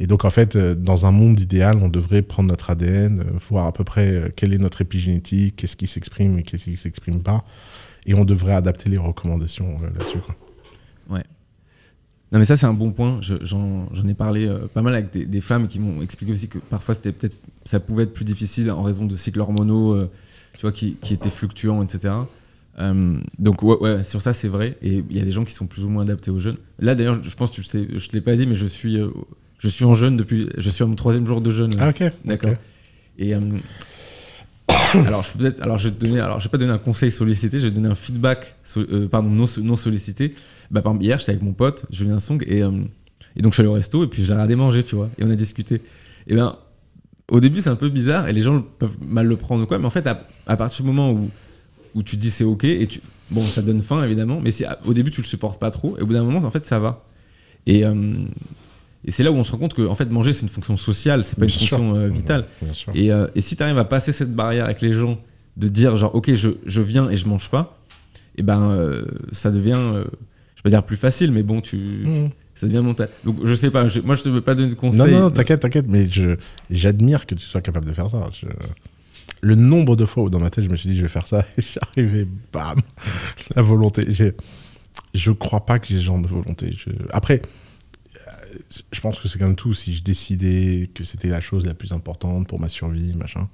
Et 0.00 0.06
donc, 0.06 0.24
en 0.24 0.30
fait, 0.30 0.54
euh, 0.54 0.76
dans 0.76 1.06
un 1.06 1.10
monde 1.10 1.40
idéal, 1.40 1.78
on 1.82 1.88
devrait 1.88 2.22
prendre 2.22 2.48
notre 2.48 2.70
ADN, 2.70 3.18
euh, 3.18 3.24
voir 3.50 3.66
à 3.66 3.72
peu 3.72 3.82
près 3.82 4.12
euh, 4.12 4.28
quelle 4.34 4.54
est 4.54 4.58
notre 4.58 4.80
épigénétique, 4.80 5.56
qu'est-ce 5.56 5.76
qui 5.76 5.88
s'exprime 5.88 6.38
et 6.38 6.44
qu'est-ce 6.44 6.64
qui 6.64 6.76
s'exprime 6.76 7.20
pas. 7.20 7.44
Et 8.06 8.14
on 8.14 8.24
devrait 8.24 8.54
adapter 8.54 8.88
les 8.88 8.96
recommandations 8.96 9.76
là-dessus. 9.82 10.20
quoi. 10.20 10.34
Non 12.30 12.38
mais 12.38 12.44
ça 12.44 12.56
c'est 12.56 12.66
un 12.66 12.74
bon 12.74 12.92
point. 12.92 13.22
Je- 13.22 13.42
J'en 13.42 13.88
j'en 13.94 14.06
ai 14.06 14.12
parlé 14.12 14.54
pas 14.74 14.82
mal 14.82 14.92
avec 14.94 15.10
des, 15.30 15.40
femmes 15.40 15.66
qui 15.66 15.78
m'ont 15.78 16.02
expliqué 16.02 16.30
aussi 16.32 16.46
que 16.46 16.58
parfois 16.58 16.94
c'était 16.94 17.12
peut-être 17.12 17.34
ça 17.64 17.80
pouvait 17.80 18.02
être 18.02 18.12
plus 18.12 18.26
difficile 18.26 18.70
en 18.70 18.82
raison 18.82 19.06
de 19.06 19.16
cycles 19.16 19.40
hormonaux, 19.40 19.98
tu 20.52 20.60
vois, 20.60 20.72
qui, 20.72 20.96
qui 21.00 21.14
étaient 21.14 21.30
fluctuants, 21.30 21.82
etc. 21.82 22.12
Donc 23.38 23.62
ouais, 23.62 23.78
ouais, 23.80 24.04
sur 24.04 24.20
ça 24.20 24.34
c'est 24.34 24.48
vrai. 24.48 24.76
Et 24.82 25.02
il 25.08 25.16
y 25.16 25.20
a 25.22 25.24
des 25.24 25.30
gens 25.30 25.42
qui 25.46 25.54
sont 25.54 25.66
plus 25.66 25.84
ou 25.86 25.88
moins 25.88 26.02
adaptés 26.02 26.30
aux 26.30 26.38
jeunes. 26.38 26.58
Là 26.78 26.94
d'ailleurs, 26.94 27.18
je 27.22 27.34
pense 27.34 27.50
tu 27.50 27.62
sais, 27.62 27.88
je 27.96 28.08
te 28.08 28.12
l'ai 28.14 28.20
pas 28.20 28.36
dit, 28.36 28.46
mais 28.46 28.54
je 28.54 28.66
suis 28.66 28.98
je 29.58 29.68
suis 29.68 29.84
en 29.84 29.94
jeûne 29.94 30.16
depuis, 30.16 30.48
je 30.56 30.70
suis 30.70 30.82
à 30.82 30.86
mon 30.86 30.94
troisième 30.94 31.26
jour 31.26 31.40
de 31.40 31.50
jeûne. 31.50 31.74
Ah, 31.78 31.88
ok. 31.88 32.04
D'accord. 32.24 32.54
Et 33.18 33.34
euh, 33.34 33.40
alors, 35.06 35.22
je 35.24 35.32
peux 35.32 35.38
peut-être, 35.40 35.62
alors 35.62 35.78
je 35.78 35.88
vais 35.88 35.94
te 35.94 36.00
donner, 36.04 36.20
alors 36.20 36.40
je 36.40 36.46
vais 36.48 36.50
pas 36.50 36.58
donner 36.58 36.72
un 36.72 36.78
conseil 36.78 37.10
sollicité, 37.10 37.58
je 37.58 37.66
vais 37.66 37.72
donner 37.74 37.88
un 37.88 37.94
feedback, 37.94 38.54
so- 38.64 38.80
euh, 38.80 39.08
pardon, 39.08 39.28
non, 39.30 39.44
non 39.62 39.76
sollicité. 39.76 40.34
Bah, 40.70 40.82
par 40.82 40.94
hier, 41.00 41.18
j'étais 41.18 41.32
avec 41.32 41.42
mon 41.42 41.52
pote 41.52 41.86
Julien 41.90 42.18
Song 42.20 42.42
et, 42.46 42.62
euh, 42.62 42.70
et 43.36 43.42
donc 43.42 43.52
je 43.52 43.56
suis 43.56 43.60
allé 43.62 43.70
au 43.70 43.74
resto 43.74 44.04
et 44.04 44.06
puis 44.06 44.22
je 44.22 44.28
l'ai 44.28 44.34
regardé 44.34 44.54
manger, 44.56 44.84
tu 44.84 44.94
vois, 44.96 45.08
et 45.18 45.24
on 45.24 45.30
a 45.30 45.36
discuté. 45.36 45.80
Et 46.26 46.34
ben, 46.34 46.56
au 47.30 47.40
début, 47.40 47.60
c'est 47.62 47.70
un 47.70 47.76
peu 47.76 47.88
bizarre 47.88 48.28
et 48.28 48.32
les 48.32 48.42
gens 48.42 48.62
peuvent 48.78 48.96
mal 49.00 49.26
le 49.26 49.36
prendre 49.36 49.64
ou 49.64 49.66
quoi, 49.66 49.78
mais 49.78 49.86
en 49.86 49.90
fait, 49.90 50.06
à, 50.06 50.26
à 50.46 50.56
partir 50.56 50.84
du 50.84 50.90
moment 50.90 51.10
où 51.12 51.30
où 51.94 52.02
tu 52.02 52.16
te 52.16 52.20
dis 52.20 52.30
c'est 52.30 52.44
ok 52.44 52.64
et 52.64 52.86
tu, 52.86 53.00
bon, 53.30 53.42
ça 53.42 53.62
donne 53.62 53.80
faim 53.80 54.04
évidemment, 54.04 54.40
mais 54.42 54.50
si 54.50 54.62
au 54.84 54.92
début 54.92 55.10
tu 55.10 55.22
le 55.22 55.26
supportes 55.26 55.58
pas 55.58 55.70
trop 55.70 55.96
et 55.98 56.02
au 56.02 56.06
bout 56.06 56.12
d'un 56.12 56.22
moment, 56.22 56.38
en 56.46 56.50
fait, 56.50 56.62
ça 56.64 56.78
va. 56.78 57.06
Et 57.66 57.84
euh, 57.86 58.14
et 59.04 59.10
c'est 59.10 59.22
là 59.22 59.30
où 59.30 59.34
on 59.36 59.44
se 59.44 59.52
rend 59.52 59.58
compte 59.58 59.74
que 59.74 59.82
en 59.86 59.94
fait 59.94 60.10
manger 60.10 60.32
c'est 60.32 60.42
une 60.42 60.48
fonction 60.48 60.76
sociale, 60.76 61.24
c'est 61.24 61.38
pas 61.38 61.44
une 61.44 61.50
sûr. 61.50 61.68
fonction 61.78 61.94
euh, 61.96 62.08
vitale. 62.08 62.46
Et, 62.94 63.12
euh, 63.12 63.26
et 63.34 63.40
si 63.40 63.56
tu 63.56 63.62
arrives 63.62 63.78
à 63.78 63.84
passer 63.84 64.12
cette 64.12 64.34
barrière 64.34 64.64
avec 64.64 64.80
les 64.80 64.92
gens, 64.92 65.18
de 65.56 65.68
dire 65.68 65.96
genre 65.96 66.14
ok 66.14 66.34
je, 66.34 66.50
je 66.66 66.82
viens 66.82 67.08
et 67.10 67.16
je 67.16 67.26
mange 67.28 67.48
pas, 67.50 67.78
et 68.36 68.42
ben 68.42 68.70
euh, 68.70 69.04
ça 69.32 69.50
devient, 69.50 69.78
je 69.94 70.00
vais 70.00 70.62
pas 70.64 70.70
dire 70.70 70.82
plus 70.84 70.96
facile, 70.96 71.32
mais 71.32 71.42
bon 71.42 71.60
tu, 71.60 71.76
Mmh. 71.76 72.28
ça 72.54 72.66
devient 72.66 72.82
mental. 72.82 73.08
Donc 73.24 73.38
je 73.44 73.54
sais 73.54 73.70
pas, 73.70 73.86
je- 73.88 74.00
moi 74.00 74.14
je 74.16 74.22
te 74.22 74.28
veux 74.28 74.40
pas 74.40 74.54
donner 74.54 74.70
de 74.70 74.74
conseils. 74.74 74.98
Non, 75.00 75.06
non, 75.06 75.20
non, 75.24 75.30
t'inquiète, 75.30 75.60
t'inquiète, 75.60 75.86
mais 75.88 76.08
j'admire 76.70 77.26
que 77.26 77.34
tu 77.34 77.44
sois 77.44 77.60
capable 77.60 77.86
de 77.86 77.92
faire 77.92 78.10
ça. 78.10 78.28
Je- 78.32 78.46
Le 79.40 79.54
nombre 79.54 79.94
de 79.94 80.04
fois 80.04 80.24
où 80.24 80.30
dans 80.30 80.40
ma 80.40 80.50
tête 80.50 80.64
je 80.64 80.68
me 80.70 80.74
suis 80.74 80.88
dit 80.88 80.96
je 80.96 81.02
vais 81.02 81.08
faire 81.08 81.26
ça 81.26 81.44
et 81.56 81.62
j'arrivais, 81.96 82.26
bam, 82.52 82.80
la 83.54 83.62
volonté. 83.62 84.06
Je 85.14 85.30
crois 85.30 85.64
pas 85.64 85.78
que 85.78 85.86
j'ai 85.88 85.98
ce 85.98 86.02
genre 86.02 86.18
de 86.18 86.26
volonté. 86.26 86.72
Je- 86.76 86.90
Après, 87.10 87.42
je 88.92 89.00
pense 89.00 89.18
que 89.20 89.28
c'est 89.28 89.38
comme 89.38 89.56
tout. 89.56 89.72
Si 89.74 89.94
je 89.94 90.02
décidais 90.02 90.88
que 90.94 91.04
c'était 91.04 91.28
la 91.28 91.40
chose 91.40 91.66
la 91.66 91.74
plus 91.74 91.92
importante 91.92 92.46
pour 92.48 92.60
ma 92.60 92.68
survie, 92.68 93.14
machin. 93.14 93.48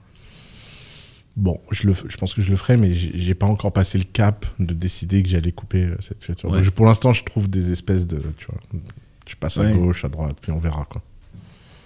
Bon, 1.36 1.60
je, 1.72 1.88
le, 1.88 1.94
je 2.08 2.16
pense 2.16 2.32
que 2.32 2.42
je 2.42 2.50
le 2.50 2.56
ferais, 2.56 2.76
mais 2.76 2.92
j'ai 2.94 3.34
pas 3.34 3.46
encore 3.46 3.72
passé 3.72 3.98
le 3.98 4.04
cap 4.04 4.46
de 4.60 4.72
décider 4.72 5.20
que 5.22 5.28
j'allais 5.28 5.50
couper 5.50 5.84
euh, 5.86 5.96
cette 5.98 6.22
filature. 6.22 6.48
Ouais. 6.50 6.62
Pour 6.70 6.86
l'instant, 6.86 7.12
je 7.12 7.24
trouve 7.24 7.50
des 7.50 7.72
espèces 7.72 8.06
de. 8.06 8.20
Tu 8.36 8.46
vois, 8.46 8.60
je 9.26 9.34
passe 9.34 9.58
à 9.58 9.62
Ouais. 9.62 9.72
gauche, 9.74 10.04
à 10.04 10.08
droite, 10.08 10.36
puis 10.40 10.52
on 10.52 10.58
verra. 10.60 10.86
Quoi. 10.88 11.02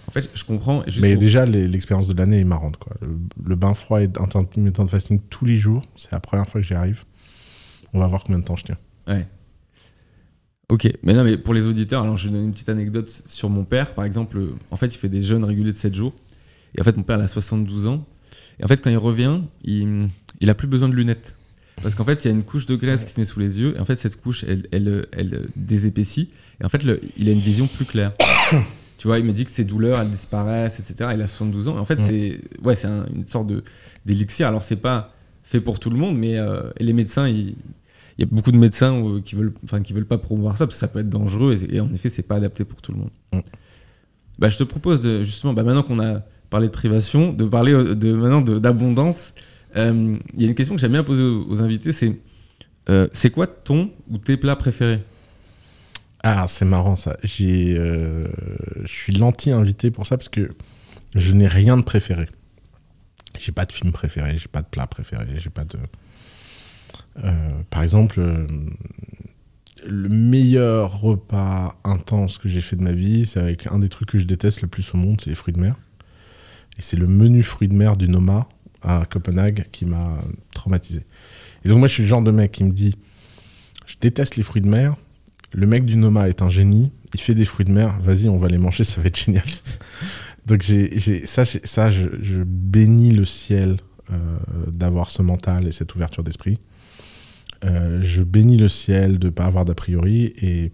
En 0.07 0.11
fait 0.11 0.29
je 0.33 0.43
comprends. 0.43 0.83
juste 0.85 1.01
Mais 1.01 1.13
pour- 1.13 1.19
déjà, 1.21 1.45
l'expérience 1.47 2.07
de 2.07 2.13
l'année 2.13 2.39
est 2.39 2.43
marrante. 2.43 2.77
Quoi. 2.77 2.95
Le, 3.01 3.17
le 3.43 3.55
bain 3.55 3.73
froid 3.73 4.01
et 4.01 4.09
intermittent 4.19 4.81
de 4.81 4.85
fasting 4.85 5.19
tous 5.31 5.45
les 5.45 5.57
jours, 5.57 5.83
c'est 5.95 6.11
la 6.11 6.19
première 6.19 6.47
fois 6.47 6.61
que 6.61 6.67
j'y 6.67 6.73
arrive. 6.75 7.03
On 7.93 7.99
va 7.99 8.07
voir 8.07 8.23
combien 8.23 8.39
de 8.39 8.43
temps 8.45 8.55
je 8.55 8.65
tiens. 8.65 8.77
Ouais. 9.07 9.25
Ok, 10.69 10.91
mais 11.01 11.13
non, 11.13 11.23
mais 11.23 11.37
pour 11.37 11.53
les 11.55 11.65
auditeurs, 11.67 12.03
alors 12.03 12.15
je 12.15 12.27
vais 12.27 12.33
donner 12.33 12.45
une 12.45 12.51
petite 12.53 12.69
anecdote 12.69 13.23
sur 13.25 13.49
mon 13.49 13.63
père. 13.63 13.93
Par 13.95 14.05
exemple, 14.05 14.39
en 14.69 14.75
fait, 14.77 14.93
il 14.93 14.97
fait 14.97 15.09
des 15.09 15.23
jeûnes 15.23 15.43
réguliers 15.43 15.71
de 15.71 15.77
7 15.77 15.95
jours. 15.95 16.13
Et 16.75 16.81
en 16.81 16.83
fait, 16.83 16.95
mon 16.95 17.01
père, 17.03 17.17
il 17.17 17.23
a 17.23 17.27
72 17.27 17.87
ans. 17.87 18.05
Et 18.59 18.65
en 18.65 18.67
fait, 18.67 18.77
quand 18.79 18.91
il 18.91 18.97
revient, 18.97 19.41
il, 19.63 20.09
il 20.41 20.49
a 20.49 20.53
plus 20.53 20.67
besoin 20.67 20.87
de 20.87 20.93
lunettes. 20.93 21.35
Parce 21.81 21.95
qu'en 21.95 22.03
fait, 22.03 22.23
il 22.23 22.27
y 22.27 22.31
a 22.31 22.33
une 22.35 22.43
couche 22.43 22.65
de 22.67 22.75
graisse 22.75 23.03
qui 23.05 23.11
se 23.13 23.19
met 23.19 23.25
sous 23.25 23.39
les 23.39 23.59
yeux. 23.59 23.73
Et 23.77 23.79
en 23.79 23.85
fait, 23.85 23.95
cette 23.95 24.21
couche, 24.21 24.43
elle, 24.43 24.67
elle, 24.71 25.07
elle, 25.13 25.47
désépaissit. 25.55 26.29
Et 26.61 26.65
en 26.65 26.69
fait, 26.69 26.83
le- 26.83 26.99
il 27.17 27.29
a 27.29 27.31
une 27.31 27.39
vision 27.39 27.65
plus 27.67 27.85
claire. 27.85 28.11
tu 28.99 29.07
vois, 29.07 29.17
il 29.17 29.25
me 29.25 29.31
dit 29.31 29.45
que 29.45 29.51
ses 29.51 29.63
douleurs, 29.63 29.99
elles 29.99 30.09
disparaissent, 30.09 30.79
etc. 30.79 31.11
Il 31.15 31.21
a 31.21 31.27
72 31.27 31.67
ans. 31.69 31.77
Et 31.77 31.79
en 31.79 31.85
fait, 31.85 31.99
Ouais. 31.99 32.39
c'est 32.51 32.61
ouais, 32.63 32.75
c'est 32.75 32.87
un- 32.87 33.05
une 33.15 33.25
sorte 33.25 33.47
d'élixir. 34.05 34.47
Alors, 34.47 34.61
c'est 34.61 34.75
pas 34.75 35.13
fait 35.41 35.61
pour 35.61 35.79
tout 35.79 35.89
le 35.89 35.97
monde, 35.97 36.15
mais 36.17 36.37
euh, 36.37 36.61
les 36.79 36.93
médecins, 36.93 37.27
ils, 37.27 37.55
il 38.19 38.23
y 38.23 38.25
a 38.25 38.29
beaucoup 38.29 38.51
de 38.51 38.57
médecins 38.57 38.93
euh, 38.93 39.21
qui 39.21 39.35
veulent, 39.35 39.53
enfin, 39.63 39.81
qui 39.81 39.93
veulent 39.93 40.05
pas 40.05 40.17
promouvoir 40.17 40.57
ça 40.57 40.65
parce 40.67 40.75
que 40.75 40.79
ça 40.79 40.89
peut 40.89 40.99
être 40.99 41.09
dangereux 41.09 41.55
et, 41.55 41.75
et 41.77 41.79
en 41.79 41.89
effet, 41.93 42.09
c'est 42.09 42.21
pas 42.21 42.35
adapté 42.35 42.65
pour 42.65 42.81
tout 42.81 42.91
le 42.91 42.97
monde. 42.97 43.11
Mm. 43.31 43.39
Bah, 44.39 44.49
je 44.49 44.57
te 44.57 44.63
propose 44.63 45.03
de- 45.03 45.23
justement, 45.23 45.53
bah, 45.53 45.63
maintenant 45.63 45.83
qu'on 45.83 45.99
a 45.99 46.19
parlé 46.49 46.67
de 46.67 46.73
privation, 46.73 47.31
de 47.31 47.45
parler 47.45 47.71
euh, 47.71 47.95
de, 47.95 48.11
maintenant 48.11 48.41
d'abondance. 48.41 49.33
Euh, 49.77 50.17
Il 50.33 50.41
y 50.41 50.45
a 50.45 50.49
une 50.49 50.55
question 50.55 50.75
que 50.75 50.81
j'aime 50.81 50.91
bien 50.91 51.03
poser 51.03 51.23
aux, 51.23 51.45
aux 51.47 51.61
invités, 51.61 51.93
c'est 51.93 52.19
euh, 52.89 53.07
c'est 53.13 53.29
quoi 53.29 53.47
ton 53.47 53.91
ou 54.09 54.17
tes 54.17 54.35
plats 54.35 54.57
préférés? 54.57 54.99
Ah, 56.23 56.45
c'est 56.49 56.65
marrant 56.65 56.97
ça. 56.97 57.15
J'ai, 57.23 57.77
euh, 57.77 58.27
je 58.83 58.91
suis 58.91 59.13
l'anti-invité 59.13 59.91
pour 59.91 60.05
ça 60.05 60.17
parce 60.17 60.27
que 60.27 60.51
je 61.15 61.31
n'ai 61.33 61.47
rien 61.47 61.77
de 61.77 61.83
préféré. 61.83 62.27
J'ai 63.37 63.53
pas 63.53 63.65
de 63.65 63.71
film 63.71 63.93
préféré, 63.93 64.37
j'ai 64.37 64.49
pas 64.49 64.61
de 64.61 64.67
plat 64.67 64.87
préféré, 64.87 65.25
j'ai 65.37 65.49
pas 65.49 65.63
de. 65.63 65.77
Euh, 67.23 67.31
par 67.69 67.83
exemple, 67.83 68.19
euh, 68.19 68.47
le 69.85 70.09
meilleur 70.09 71.01
repas 71.01 71.79
intense 71.83 72.37
que 72.37 72.49
j'ai 72.49 72.61
fait 72.61 72.75
de 72.75 72.83
ma 72.83 72.91
vie, 72.91 73.25
c'est 73.25 73.39
avec 73.39 73.67
un 73.67 73.79
des 73.79 73.89
trucs 73.89 74.09
que 74.09 74.17
je 74.17 74.25
déteste 74.25 74.61
le 74.61 74.67
plus 74.67 74.93
au 74.93 74.97
monde, 74.97 75.19
c'est 75.21 75.29
les 75.29 75.35
fruits 75.35 75.53
de 75.53 75.59
mer. 75.59 75.75
Et 76.77 76.81
c'est 76.81 76.97
le 76.97 77.07
menu 77.07 77.43
fruits 77.43 77.67
de 77.67 77.75
mer 77.75 77.97
du 77.97 78.07
Noma 78.09 78.47
à 78.81 79.03
Copenhague 79.09 79.65
qui 79.71 79.85
m'a 79.85 80.17
traumatisé. 80.53 81.05
Et 81.65 81.69
donc 81.69 81.79
moi, 81.79 81.87
je 81.87 81.93
suis 81.93 82.03
le 82.03 82.09
genre 82.09 82.21
de 82.21 82.31
mec 82.31 82.51
qui 82.51 82.63
me 82.63 82.71
dit, 82.71 82.95
je 83.85 83.95
déteste 83.99 84.37
les 84.37 84.43
fruits 84.43 84.61
de 84.61 84.69
mer, 84.69 84.95
le 85.53 85.67
mec 85.67 85.83
du 85.85 85.97
Noma 85.97 86.29
est 86.29 86.41
un 86.41 86.49
génie, 86.49 86.91
il 87.13 87.19
fait 87.19 87.35
des 87.35 87.45
fruits 87.45 87.65
de 87.65 87.71
mer, 87.71 87.99
vas-y, 88.01 88.29
on 88.29 88.37
va 88.37 88.47
les 88.47 88.57
manger, 88.57 88.83
ça 88.83 89.01
va 89.01 89.07
être 89.07 89.19
génial. 89.19 89.45
Donc 90.45 90.61
j'ai, 90.61 91.25
ça, 91.25 91.43
ça 91.45 91.91
je, 91.91 92.07
je 92.21 92.43
bénis 92.43 93.11
le 93.11 93.25
ciel 93.25 93.77
euh, 94.11 94.37
d'avoir 94.71 95.11
ce 95.11 95.21
mental 95.21 95.67
et 95.67 95.71
cette 95.71 95.93
ouverture 95.93 96.23
d'esprit. 96.23 96.59
Euh, 97.65 98.01
je 98.01 98.23
bénis 98.23 98.57
le 98.57 98.69
ciel 98.69 99.19
de 99.19 99.27
ne 99.27 99.31
pas 99.31 99.45
avoir 99.45 99.65
d'a 99.65 99.75
priori 99.75 100.33
et, 100.41 100.71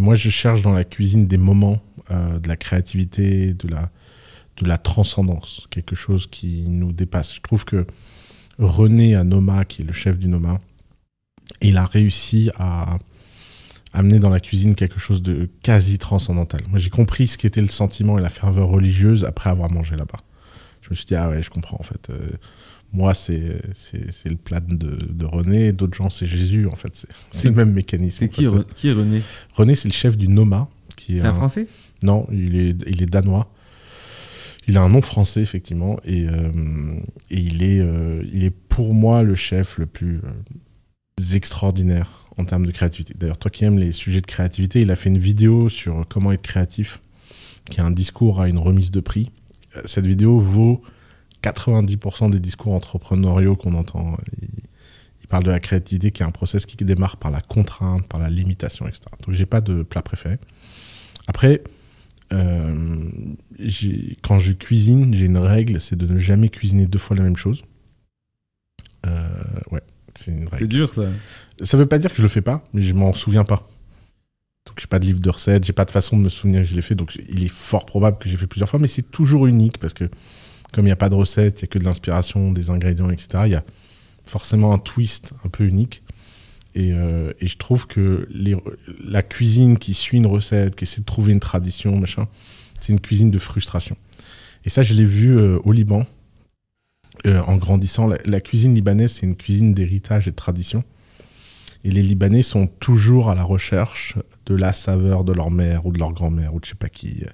moi 0.00 0.14
je 0.14 0.30
cherche 0.30 0.62
dans 0.62 0.72
la 0.72 0.84
cuisine 0.84 1.26
des 1.26 1.36
moments 1.36 1.82
euh, 2.10 2.38
de 2.38 2.48
la 2.48 2.56
créativité, 2.56 3.54
de 3.54 3.68
la, 3.68 3.90
de 4.58 4.66
la 4.66 4.78
transcendance, 4.78 5.66
quelque 5.70 5.96
chose 5.96 6.26
qui 6.26 6.68
nous 6.68 6.92
dépasse. 6.92 7.34
Je 7.34 7.40
trouve 7.40 7.64
que 7.64 7.86
René 8.58 9.16
à 9.16 9.24
Noma, 9.24 9.64
qui 9.64 9.82
est 9.82 9.84
le 9.84 9.92
chef 9.92 10.18
du 10.18 10.28
Noma, 10.28 10.60
il 11.60 11.76
a 11.76 11.84
réussi 11.84 12.50
à 12.56 12.98
amener 13.92 14.18
dans 14.18 14.30
la 14.30 14.40
cuisine 14.40 14.74
quelque 14.74 14.98
chose 14.98 15.22
de 15.22 15.48
quasi 15.62 15.98
transcendantal. 15.98 16.60
Moi, 16.68 16.78
j'ai 16.78 16.90
compris 16.90 17.28
ce 17.28 17.36
qu'était 17.36 17.60
le 17.60 17.68
sentiment 17.68 18.18
et 18.18 18.22
la 18.22 18.30
ferveur 18.30 18.68
religieuse 18.68 19.24
après 19.24 19.50
avoir 19.50 19.70
mangé 19.70 19.96
là-bas. 19.96 20.20
Je 20.80 20.90
me 20.90 20.94
suis 20.94 21.06
dit, 21.06 21.14
ah 21.14 21.28
ouais, 21.28 21.42
je 21.42 21.50
comprends 21.50 21.78
en 21.78 21.82
fait. 21.82 22.10
Euh, 22.10 22.30
Moi, 22.92 23.14
c'est 23.14 23.60
c'est 23.74 24.28
le 24.28 24.36
plat 24.36 24.60
de, 24.60 24.74
de 25.10 25.24
René, 25.24 25.72
d'autres 25.72 25.96
gens, 25.96 26.10
c'est 26.10 26.26
Jésus, 26.26 26.66
en 26.66 26.76
fait. 26.76 27.06
C'est 27.30 27.48
le 27.48 27.54
même 27.54 27.72
mécanisme. 27.72 28.18
C'est 28.18 28.28
qui, 28.28 28.46
qui 28.74 28.88
est 28.88 28.92
René? 28.92 29.22
René, 29.54 29.74
c'est 29.74 29.88
le 29.88 29.94
chef 29.94 30.16
du 30.16 30.28
Noma. 30.28 30.68
C'est 30.98 31.20
un, 31.20 31.34
Français? 31.34 31.66
Non, 32.02 32.26
il 32.30 32.54
est, 32.54 32.76
il 32.86 33.02
est 33.02 33.06
danois. 33.06 33.52
Il 34.68 34.76
a 34.76 34.82
un 34.82 34.88
nom 34.88 35.02
français, 35.02 35.40
effectivement, 35.40 35.98
et, 36.04 36.28
euh, 36.28 36.50
et 37.30 37.38
il, 37.38 37.64
est, 37.64 37.80
euh, 37.80 38.22
il 38.32 38.44
est 38.44 38.50
pour 38.50 38.94
moi 38.94 39.24
le 39.24 39.34
chef 39.34 39.76
le 39.78 39.86
plus 39.86 40.18
euh, 40.18 41.34
extraordinaire 41.34 42.28
en 42.36 42.44
termes 42.44 42.66
de 42.66 42.70
créativité. 42.70 43.14
D'ailleurs, 43.18 43.38
toi 43.38 43.50
qui 43.50 43.64
aimes 43.64 43.78
les 43.78 43.90
sujets 43.90 44.20
de 44.20 44.26
créativité, 44.26 44.80
il 44.80 44.92
a 44.92 44.96
fait 44.96 45.08
une 45.08 45.18
vidéo 45.18 45.68
sur 45.68 46.06
comment 46.08 46.30
être 46.30 46.42
créatif, 46.42 47.00
qui 47.68 47.80
a 47.80 47.84
un 47.84 47.90
discours 47.90 48.40
à 48.40 48.48
une 48.48 48.58
remise 48.58 48.92
de 48.92 49.00
prix. 49.00 49.32
Cette 49.84 50.06
vidéo 50.06 50.38
vaut 50.38 50.82
90% 51.42 52.30
des 52.30 52.40
discours 52.40 52.74
entrepreneuriaux 52.74 53.56
qu'on 53.56 53.74
entend. 53.74 54.16
Il, 54.40 54.48
il, 55.20 55.26
parle 55.28 55.44
de 55.44 55.50
la 55.50 55.60
créativité 55.60 56.10
qui 56.10 56.22
est 56.22 56.26
un 56.26 56.30
process 56.30 56.66
qui 56.66 56.76
démarre 56.84 57.16
par 57.16 57.30
la 57.30 57.40
contrainte, 57.40 58.06
par 58.06 58.20
la 58.20 58.28
limitation, 58.28 58.86
etc. 58.86 59.04
Donc, 59.24 59.34
j'ai 59.34 59.46
pas 59.46 59.62
de 59.62 59.82
plat 59.82 60.02
préféré. 60.02 60.38
Après, 61.26 61.62
euh, 62.32 63.10
quand 64.22 64.38
je 64.38 64.52
cuisine, 64.52 65.14
j'ai 65.14 65.26
une 65.26 65.38
règle, 65.38 65.80
c'est 65.80 65.96
de 65.96 66.06
ne 66.06 66.18
jamais 66.18 66.48
cuisiner 66.48 66.86
deux 66.86 66.98
fois 66.98 67.16
la 67.16 67.22
même 67.22 67.36
chose. 67.36 67.62
Euh, 69.06 69.28
ouais, 69.70 69.82
c'est 70.14 70.30
une 70.30 70.44
règle. 70.44 70.56
C'est 70.58 70.68
dur 70.68 70.94
ça. 70.94 71.08
Ça 71.62 71.76
veut 71.76 71.86
pas 71.86 71.98
dire 71.98 72.10
que 72.10 72.16
je 72.16 72.22
le 72.22 72.28
fais 72.28 72.40
pas, 72.40 72.66
mais 72.72 72.82
je 72.82 72.94
m'en 72.94 73.12
souviens 73.12 73.44
pas. 73.44 73.68
Donc 74.66 74.78
j'ai 74.80 74.86
pas 74.86 74.98
de 74.98 75.04
livre 75.04 75.20
de 75.20 75.28
recettes, 75.28 75.64
j'ai 75.64 75.72
pas 75.72 75.84
de 75.84 75.90
façon 75.90 76.16
de 76.16 76.22
me 76.22 76.28
souvenir 76.28 76.62
que 76.62 76.68
je 76.68 76.74
l'ai 76.74 76.82
fait, 76.82 76.94
donc 76.94 77.16
il 77.28 77.42
est 77.42 77.52
fort 77.52 77.84
probable 77.84 78.18
que 78.18 78.28
j'ai 78.28 78.36
fait 78.36 78.46
plusieurs 78.46 78.68
fois, 78.68 78.78
mais 78.78 78.86
c'est 78.86 79.10
toujours 79.10 79.46
unique 79.46 79.78
parce 79.78 79.92
que 79.92 80.08
comme 80.72 80.86
il 80.86 80.88
n'y 80.88 80.92
a 80.92 80.96
pas 80.96 81.10
de 81.10 81.14
recette, 81.14 81.60
il 81.60 81.64
n'y 81.64 81.68
a 81.68 81.68
que 81.68 81.78
de 81.78 81.84
l'inspiration, 81.84 82.50
des 82.50 82.70
ingrédients, 82.70 83.10
etc. 83.10 83.44
Il 83.46 83.52
y 83.52 83.54
a 83.54 83.64
forcément 84.24 84.72
un 84.72 84.78
twist 84.78 85.34
un 85.44 85.48
peu 85.48 85.64
unique. 85.64 86.02
Euh, 86.76 87.32
et, 87.40 87.48
je 87.48 87.58
trouve 87.58 87.86
que 87.86 88.26
la 89.04 89.22
cuisine 89.22 89.78
qui 89.78 89.92
suit 89.92 90.16
une 90.16 90.26
recette, 90.26 90.74
qui 90.74 90.84
essaie 90.84 91.02
de 91.02 91.06
trouver 91.06 91.32
une 91.32 91.40
tradition, 91.40 91.96
machin, 91.96 92.28
c'est 92.80 92.92
une 92.92 93.00
cuisine 93.00 93.30
de 93.30 93.38
frustration. 93.38 93.96
Et 94.64 94.70
ça, 94.70 94.82
je 94.82 94.94
l'ai 94.94 95.04
vu 95.04 95.36
euh, 95.36 95.58
au 95.64 95.72
Liban, 95.72 96.06
euh, 97.26 97.42
en 97.42 97.56
grandissant. 97.56 98.08
La, 98.24 98.40
cuisine 98.40 98.74
libanaise, 98.74 99.12
c'est 99.12 99.26
une 99.26 99.36
cuisine 99.36 99.74
d'héritage 99.74 100.28
et 100.28 100.30
de 100.30 100.36
tradition. 100.36 100.82
Et 101.84 101.90
les 101.90 102.02
Libanais 102.02 102.42
sont 102.42 102.68
toujours 102.68 103.28
à 103.28 103.34
la 103.34 103.42
recherche 103.42 104.16
de 104.46 104.54
la 104.54 104.72
saveur 104.72 105.24
de 105.24 105.32
leur 105.32 105.50
mère 105.50 105.84
ou 105.84 105.92
de 105.92 105.98
leur 105.98 106.12
grand-mère 106.12 106.54
ou 106.54 106.60
de 106.60 106.64
je 106.64 106.70
sais 106.70 106.76
pas 106.76 106.88
qui. 106.88 107.24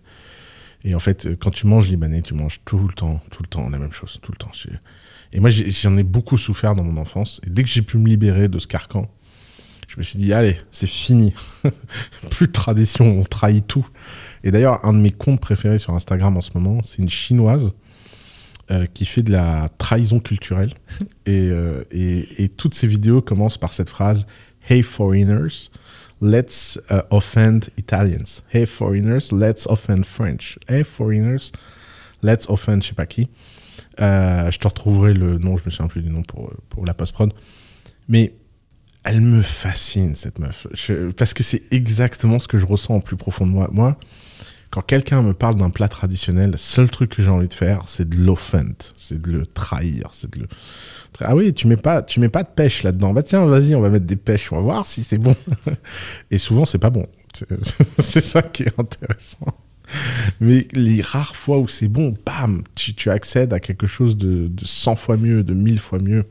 Et 0.85 0.95
en 0.95 1.01
fait, 1.01 1.29
quand 1.41 1.51
tu 1.51 1.67
manges 1.67 1.89
libanais, 1.89 2.23
tu 2.23 2.35
manges 2.35 2.61
tout 2.65 2.79
le 2.79 2.93
temps, 2.93 3.21
tout 3.31 3.43
le 3.43 3.49
temps 3.49 3.69
la 3.69 3.79
même 3.79 3.93
chose, 3.93 4.19
tout 4.23 4.33
le 4.33 4.39
temps. 4.39 4.53
Et 5.33 5.41
moi, 5.41 5.51
j'en 5.51 5.97
ai 5.97 6.05
beaucoup 6.05 6.39
souffert 6.39 6.75
dans 6.75 6.85
mon 6.85 7.01
enfance. 7.01 7.41
Et 7.47 7.51
dès 7.51 7.63
que 7.63 7.69
j'ai 7.69 7.83
pu 7.83 7.99
me 7.99 8.09
libérer 8.09 8.49
de 8.49 8.59
ce 8.59 8.67
carcan, 8.67 9.11
je 9.89 9.97
me 9.97 10.03
suis 10.03 10.19
dit, 10.19 10.33
allez, 10.33 10.59
c'est 10.71 10.87
fini. 10.87 11.35
Plus 12.31 12.47
de 12.47 12.53
tradition, 12.53 13.19
on 13.19 13.23
trahit 13.23 13.67
tout. 13.67 13.89
Et 14.45 14.51
d'ailleurs, 14.51 14.85
un 14.85 14.93
de 14.93 14.99
mes 14.99 15.13
comptes 15.13 15.41
préférés 15.41 15.79
sur 15.79 15.95
Instagram 15.95 16.37
en 16.37 16.43
ce 16.43 16.51
moment, 16.55 16.83
c'est 16.83 16.99
une 16.99 17.09
chinoise 17.09 17.75
euh, 18.71 18.85
qui 18.93 19.07
fait 19.07 19.23
de 19.23 19.33
la 19.33 19.69
trahison 19.79 20.21
culturelle. 20.21 20.75
Euh, 21.29 21.85
et, 21.91 22.43
et, 22.43 22.49
toutes 22.49 22.73
ses 22.73 22.87
vidéos 22.87 23.21
commencent 23.21 23.59
par 23.59 23.75
cette 23.75 23.91
phrase 23.91 24.27
Hey 24.67 24.83
foreigners, 24.83 25.69
let's 26.21 26.79
uh, 26.91 27.03
offend 27.11 27.71
Italians. 27.77 28.43
Hey 28.49 28.67
foreigners, 28.67 29.33
let's 29.33 29.67
offend 29.67 30.05
French. 30.05 30.59
Hey 30.69 30.85
foreigners, 30.85 31.53
let's 32.23 32.49
offend 32.49 32.83
je 32.83 32.89
sais 32.89 32.95
pas 32.95 33.07
qui. 33.07 33.29
Euh, 34.01 34.51
je 34.51 34.59
te 34.59 34.69
retrouverai 34.69 35.15
le 35.15 35.39
nom, 35.39 35.57
je 35.57 35.65
me 35.65 35.71
souviens 35.71 35.89
plus 35.89 36.03
du 36.03 36.11
nom 36.11 36.23
pour, 36.23 36.53
pour 36.69 36.85
la 36.87 36.95
post-prod. 36.95 37.33
Mais 38.09 38.35
elle 39.05 39.21
me 39.21 39.43
fascine, 39.43 40.15
cette 40.15 40.39
meuf. 40.39 40.67
parce 41.17 41.35
que 41.35 41.43
c'est 41.43 41.63
exactement 41.73 42.39
ce 42.39 42.49
que 42.49 42.59
je 42.59 42.67
ressens 42.67 42.97
au 42.97 43.01
plus 43.01 43.17
profond 43.17 43.47
de 43.47 43.53
moi. 43.53 43.69
Moi, 43.73 43.99
quand 44.71 44.83
quelqu'un 44.83 45.23
me 45.23 45.33
parle 45.33 45.57
d'un 45.57 45.71
plat 45.71 45.89
traditionnel, 45.89 46.51
le 46.51 46.57
seul 46.57 46.91
truc 46.91 47.11
que 47.17 47.23
j'ai 47.23 47.31
envie 47.31 47.49
de 47.49 47.55
faire, 47.55 47.85
c'est 47.87 48.09
de 48.09 48.17
l'offend, 48.17 48.93
c'est 48.97 49.21
de 49.21 49.31
le 49.33 49.47
trahir, 49.47 50.11
c'est 50.13 50.31
de 50.35 50.41
le... 50.41 50.49
Ah 51.21 51.35
oui, 51.35 51.53
tu 51.53 51.67
mets 51.67 51.77
pas, 51.77 52.03
tu 52.03 52.21
mets 52.21 52.29
pas 52.29 52.43
de 52.43 52.49
pêche 52.49 52.83
là-dedans. 52.83 53.13
Bah 53.13 53.23
tiens, 53.23 53.47
vas-y, 53.47 53.75
on 53.75 53.81
va 53.81 53.89
mettre 53.89 54.07
des 54.07 54.17
pêches, 54.17 54.53
on 54.53 54.57
va 54.57 54.63
voir 54.63 54.87
si 54.87 55.03
c'est 55.03 55.19
bon. 55.19 55.35
Et 56.31 56.39
souvent, 56.39 56.65
c'est 56.65 56.79
pas 56.79 56.91
bon. 56.91 57.07
C'est 57.99 58.23
ça 58.23 58.43
qui 58.43 58.65
est 58.65 58.81
intéressant. 58.81 59.55
Mais 60.41 60.67
les 60.73 61.03
rares 61.03 61.37
fois 61.37 61.59
où 61.59 61.69
c'est 61.69 61.89
bon, 61.89 62.15
bam, 62.27 62.63
tu, 62.75 63.11
accèdes 63.11 63.53
à 63.53 63.61
quelque 63.61 63.87
chose 63.87 64.17
de, 64.17 64.49
de 64.49 64.65
100 64.65 64.97
fois 64.97 65.17
mieux, 65.17 65.43
de 65.45 65.55
1000 65.55 65.79
fois 65.79 65.99
mieux. 65.99 66.25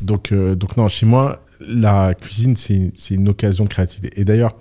Donc, 0.00 0.32
euh, 0.32 0.54
donc 0.54 0.76
non, 0.76 0.88
chez 0.88 1.06
moi, 1.06 1.44
la 1.60 2.14
cuisine, 2.14 2.56
c'est 2.56 2.92
une 3.10 3.28
occasion 3.28 3.64
de 3.64 3.68
créativité. 3.68 4.18
Et 4.20 4.24
d'ailleurs, 4.24 4.56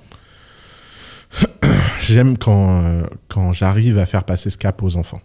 j'aime 2.01 2.37
quand, 2.37 2.83
euh, 2.83 3.03
quand 3.27 3.53
j'arrive 3.53 3.97
à 3.97 4.05
faire 4.05 4.23
passer 4.23 4.49
ce 4.49 4.57
cap 4.57 4.81
aux 4.83 4.97
enfants. 4.97 5.21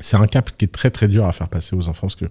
C'est 0.00 0.16
un 0.16 0.26
cap 0.26 0.50
qui 0.56 0.64
est 0.64 0.72
très 0.72 0.90
très 0.90 1.08
dur 1.08 1.24
à 1.24 1.32
faire 1.32 1.48
passer 1.48 1.76
aux 1.76 1.88
enfants 1.88 2.08
parce 2.08 2.16
que 2.16 2.26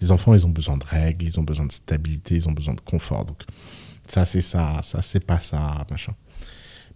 les 0.00 0.10
enfants, 0.10 0.34
ils 0.34 0.46
ont 0.46 0.50
besoin 0.50 0.76
de 0.76 0.84
règles, 0.84 1.26
ils 1.26 1.38
ont 1.38 1.42
besoin 1.42 1.66
de 1.66 1.72
stabilité, 1.72 2.36
ils 2.36 2.48
ont 2.48 2.52
besoin 2.52 2.74
de 2.74 2.80
confort. 2.80 3.24
Donc, 3.24 3.42
ça, 4.08 4.24
c'est 4.24 4.42
ça, 4.42 4.80
ça, 4.82 5.02
c'est 5.02 5.24
pas 5.24 5.40
ça, 5.40 5.86
machin. 5.90 6.14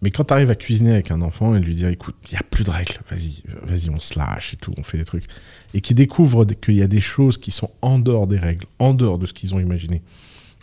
Mais 0.00 0.10
quand 0.10 0.24
tu 0.24 0.32
arrives 0.32 0.50
à 0.50 0.56
cuisiner 0.56 0.92
avec 0.92 1.12
un 1.12 1.22
enfant 1.22 1.54
et 1.54 1.60
lui 1.60 1.76
dire, 1.76 1.88
écoute, 1.88 2.16
il 2.28 2.32
n'y 2.32 2.38
a 2.38 2.42
plus 2.42 2.64
de 2.64 2.70
règles, 2.70 2.98
vas-y, 3.08 3.42
vas-y, 3.62 3.90
on 3.90 4.00
se 4.00 4.18
lâche 4.18 4.54
et 4.54 4.56
tout, 4.56 4.74
on 4.76 4.82
fait 4.82 4.98
des 4.98 5.04
trucs. 5.04 5.26
Et 5.74 5.80
qui 5.80 5.94
découvre 5.94 6.44
qu'il 6.44 6.74
y 6.74 6.82
a 6.82 6.88
des 6.88 7.00
choses 7.00 7.38
qui 7.38 7.52
sont 7.52 7.70
en 7.82 8.00
dehors 8.00 8.26
des 8.26 8.38
règles, 8.38 8.66
en 8.80 8.94
dehors 8.94 9.18
de 9.18 9.26
ce 9.26 9.32
qu'ils 9.32 9.54
ont 9.54 9.60
imaginé 9.60 10.02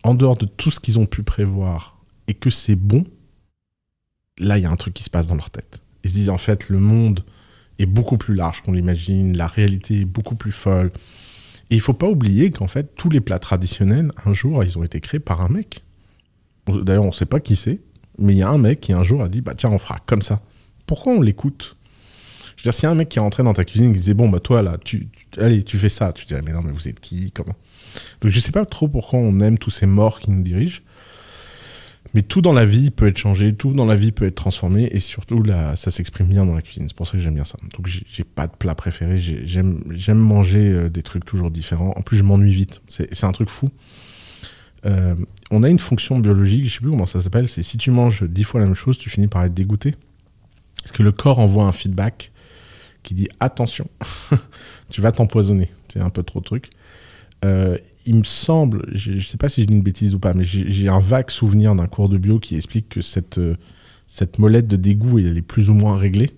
en 0.03 0.13
dehors 0.13 0.37
de 0.37 0.45
tout 0.45 0.71
ce 0.71 0.79
qu'ils 0.79 0.99
ont 0.99 1.05
pu 1.05 1.23
prévoir 1.23 1.97
et 2.27 2.33
que 2.33 2.49
c'est 2.49 2.75
bon, 2.75 3.05
là, 4.39 4.57
il 4.57 4.63
y 4.63 4.65
a 4.65 4.71
un 4.71 4.75
truc 4.75 4.93
qui 4.93 5.03
se 5.03 5.09
passe 5.09 5.27
dans 5.27 5.35
leur 5.35 5.49
tête. 5.49 5.81
Ils 6.03 6.09
se 6.09 6.15
disent, 6.15 6.29
en 6.29 6.37
fait, 6.37 6.69
le 6.69 6.79
monde 6.79 7.25
est 7.77 7.85
beaucoup 7.85 8.17
plus 8.17 8.35
large 8.35 8.61
qu'on 8.61 8.71
l'imagine, 8.71 9.35
la 9.35 9.47
réalité 9.47 10.01
est 10.01 10.05
beaucoup 10.05 10.35
plus 10.35 10.51
folle. 10.51 10.91
Et 11.69 11.75
il 11.75 11.81
faut 11.81 11.93
pas 11.93 12.07
oublier 12.07 12.49
qu'en 12.49 12.67
fait, 12.67 12.95
tous 12.95 13.09
les 13.09 13.21
plats 13.21 13.39
traditionnels, 13.39 14.11
un 14.25 14.33
jour, 14.33 14.63
ils 14.63 14.77
ont 14.77 14.83
été 14.83 14.99
créés 14.99 15.19
par 15.19 15.41
un 15.41 15.49
mec. 15.49 15.83
D'ailleurs, 16.67 17.03
on 17.03 17.07
ne 17.07 17.11
sait 17.11 17.25
pas 17.25 17.39
qui 17.39 17.55
c'est, 17.55 17.79
mais 18.17 18.33
il 18.33 18.37
y 18.37 18.43
a 18.43 18.49
un 18.49 18.57
mec 18.57 18.81
qui 18.81 18.93
un 18.93 19.03
jour 19.03 19.23
a 19.23 19.29
dit, 19.29 19.41
bah 19.41 19.53
tiens, 19.55 19.69
on 19.69 19.79
fera 19.79 19.97
comme 20.05 20.21
ça. 20.21 20.41
Pourquoi 20.85 21.13
on 21.13 21.21
l'écoute? 21.21 21.77
Je 22.55 22.63
veux 22.63 22.71
dire, 22.71 22.73
s'il 22.73 22.83
y 22.83 22.87
a 22.87 22.91
un 22.91 22.95
mec 22.95 23.09
qui 23.09 23.19
est 23.19 23.21
rentré 23.21 23.43
dans 23.43 23.53
ta 23.53 23.63
cuisine 23.63 23.91
et 23.91 23.93
qui 23.93 23.99
disait, 23.99 24.13
bon, 24.13 24.29
bah 24.29 24.39
toi, 24.39 24.61
là, 24.61 24.77
tu, 24.83 25.07
allez, 25.37 25.63
tu 25.63 25.77
fais 25.77 25.89
ça, 25.89 26.11
tu 26.11 26.25
dirais, 26.25 26.41
mais 26.43 26.51
non, 26.51 26.61
mais 26.61 26.71
vous 26.71 26.87
êtes 26.87 26.99
qui 26.99 27.31
Comment? 27.31 27.55
Donc 28.21 28.31
je 28.31 28.39
sais 28.39 28.51
pas 28.51 28.65
trop 28.65 28.87
pourquoi 28.87 29.19
on 29.19 29.39
aime 29.39 29.57
tous 29.57 29.69
ces 29.69 29.85
morts 29.85 30.19
qui 30.19 30.29
nous 30.31 30.43
dirigent. 30.43 30.81
Mais 32.13 32.23
tout 32.23 32.41
dans 32.41 32.53
la 32.53 32.65
vie 32.65 32.89
peut 32.89 33.07
être 33.07 33.17
changé, 33.17 33.53
tout 33.53 33.71
dans 33.73 33.85
la 33.85 33.95
vie 33.95 34.11
peut 34.11 34.25
être 34.25 34.35
transformé, 34.35 34.89
et 34.91 34.99
surtout 34.99 35.43
ça 35.75 35.91
s'exprime 35.91 36.27
bien 36.27 36.45
dans 36.45 36.55
la 36.55 36.61
cuisine. 36.61 36.85
C'est 36.87 36.95
pour 36.95 37.05
ça 37.05 37.13
que 37.13 37.19
j'aime 37.19 37.35
bien 37.35 37.45
ça. 37.45 37.57
Donc 37.75 37.87
j'ai 37.87 38.23
pas 38.23 38.47
de 38.47 38.55
plat 38.55 38.73
préféré, 38.73 39.17
j'aime 39.19 40.17
manger 40.17 40.71
euh, 40.71 40.89
des 40.89 41.03
trucs 41.03 41.25
toujours 41.25 41.51
différents. 41.51 41.93
En 41.95 42.01
plus, 42.01 42.17
je 42.17 42.23
m'ennuie 42.23 42.53
vite. 42.53 42.81
C'est 42.87 43.23
un 43.23 43.31
truc 43.31 43.49
fou. 43.49 43.69
Euh, 44.85 45.15
on 45.51 45.63
a 45.63 45.69
une 45.69 45.79
fonction 45.79 46.19
biologique, 46.19 46.65
je 46.65 46.73
sais 46.73 46.79
plus 46.79 46.89
comment 46.89 47.05
ça 47.05 47.21
s'appelle, 47.21 47.49
c'est 47.49 47.63
si 47.63 47.77
tu 47.77 47.91
manges 47.91 48.23
dix 48.23 48.43
fois 48.43 48.61
la 48.61 48.65
même 48.65 48.75
chose, 48.75 48.97
tu 48.97 49.09
finis 49.09 49.27
par 49.27 49.43
être 49.43 49.53
dégoûté. 49.53 49.95
Parce 50.81 50.93
que 50.93 51.03
le 51.03 51.11
corps 51.11 51.39
envoie 51.39 51.65
un 51.65 51.71
feedback 51.71 52.31
qui 53.03 53.13
dit 53.13 53.27
attention, 53.39 53.87
tu 54.89 55.01
vas 55.01 55.11
t'empoisonner. 55.11 55.69
C'est 55.89 55.99
un 55.99 56.09
peu 56.09 56.23
trop 56.23 56.39
de 56.39 56.45
trucs. 56.45 56.69
Euh, 57.45 57.77
il 58.09 58.15
me 58.15 58.23
semble, 58.23 58.87
je 58.91 59.11
ne 59.11 59.19
sais 59.19 59.37
pas 59.37 59.49
si 59.49 59.61
je 59.61 59.67
dis 59.67 59.73
une 59.75 59.83
bêtise 59.83 60.15
ou 60.15 60.19
pas, 60.19 60.33
mais 60.33 60.43
j'ai 60.43 60.89
un 60.89 60.99
vague 60.99 61.29
souvenir 61.29 61.75
d'un 61.75 61.85
cours 61.85 62.09
de 62.09 62.17
bio 62.17 62.39
qui 62.39 62.55
explique 62.55 62.89
que 62.89 63.01
cette, 63.01 63.37
euh, 63.37 63.55
cette 64.07 64.39
molette 64.39 64.65
de 64.65 64.77
dégoût, 64.77 65.19
elle 65.19 65.37
est 65.37 65.43
plus 65.43 65.69
ou 65.69 65.75
moins 65.75 65.95
réglée. 65.95 66.31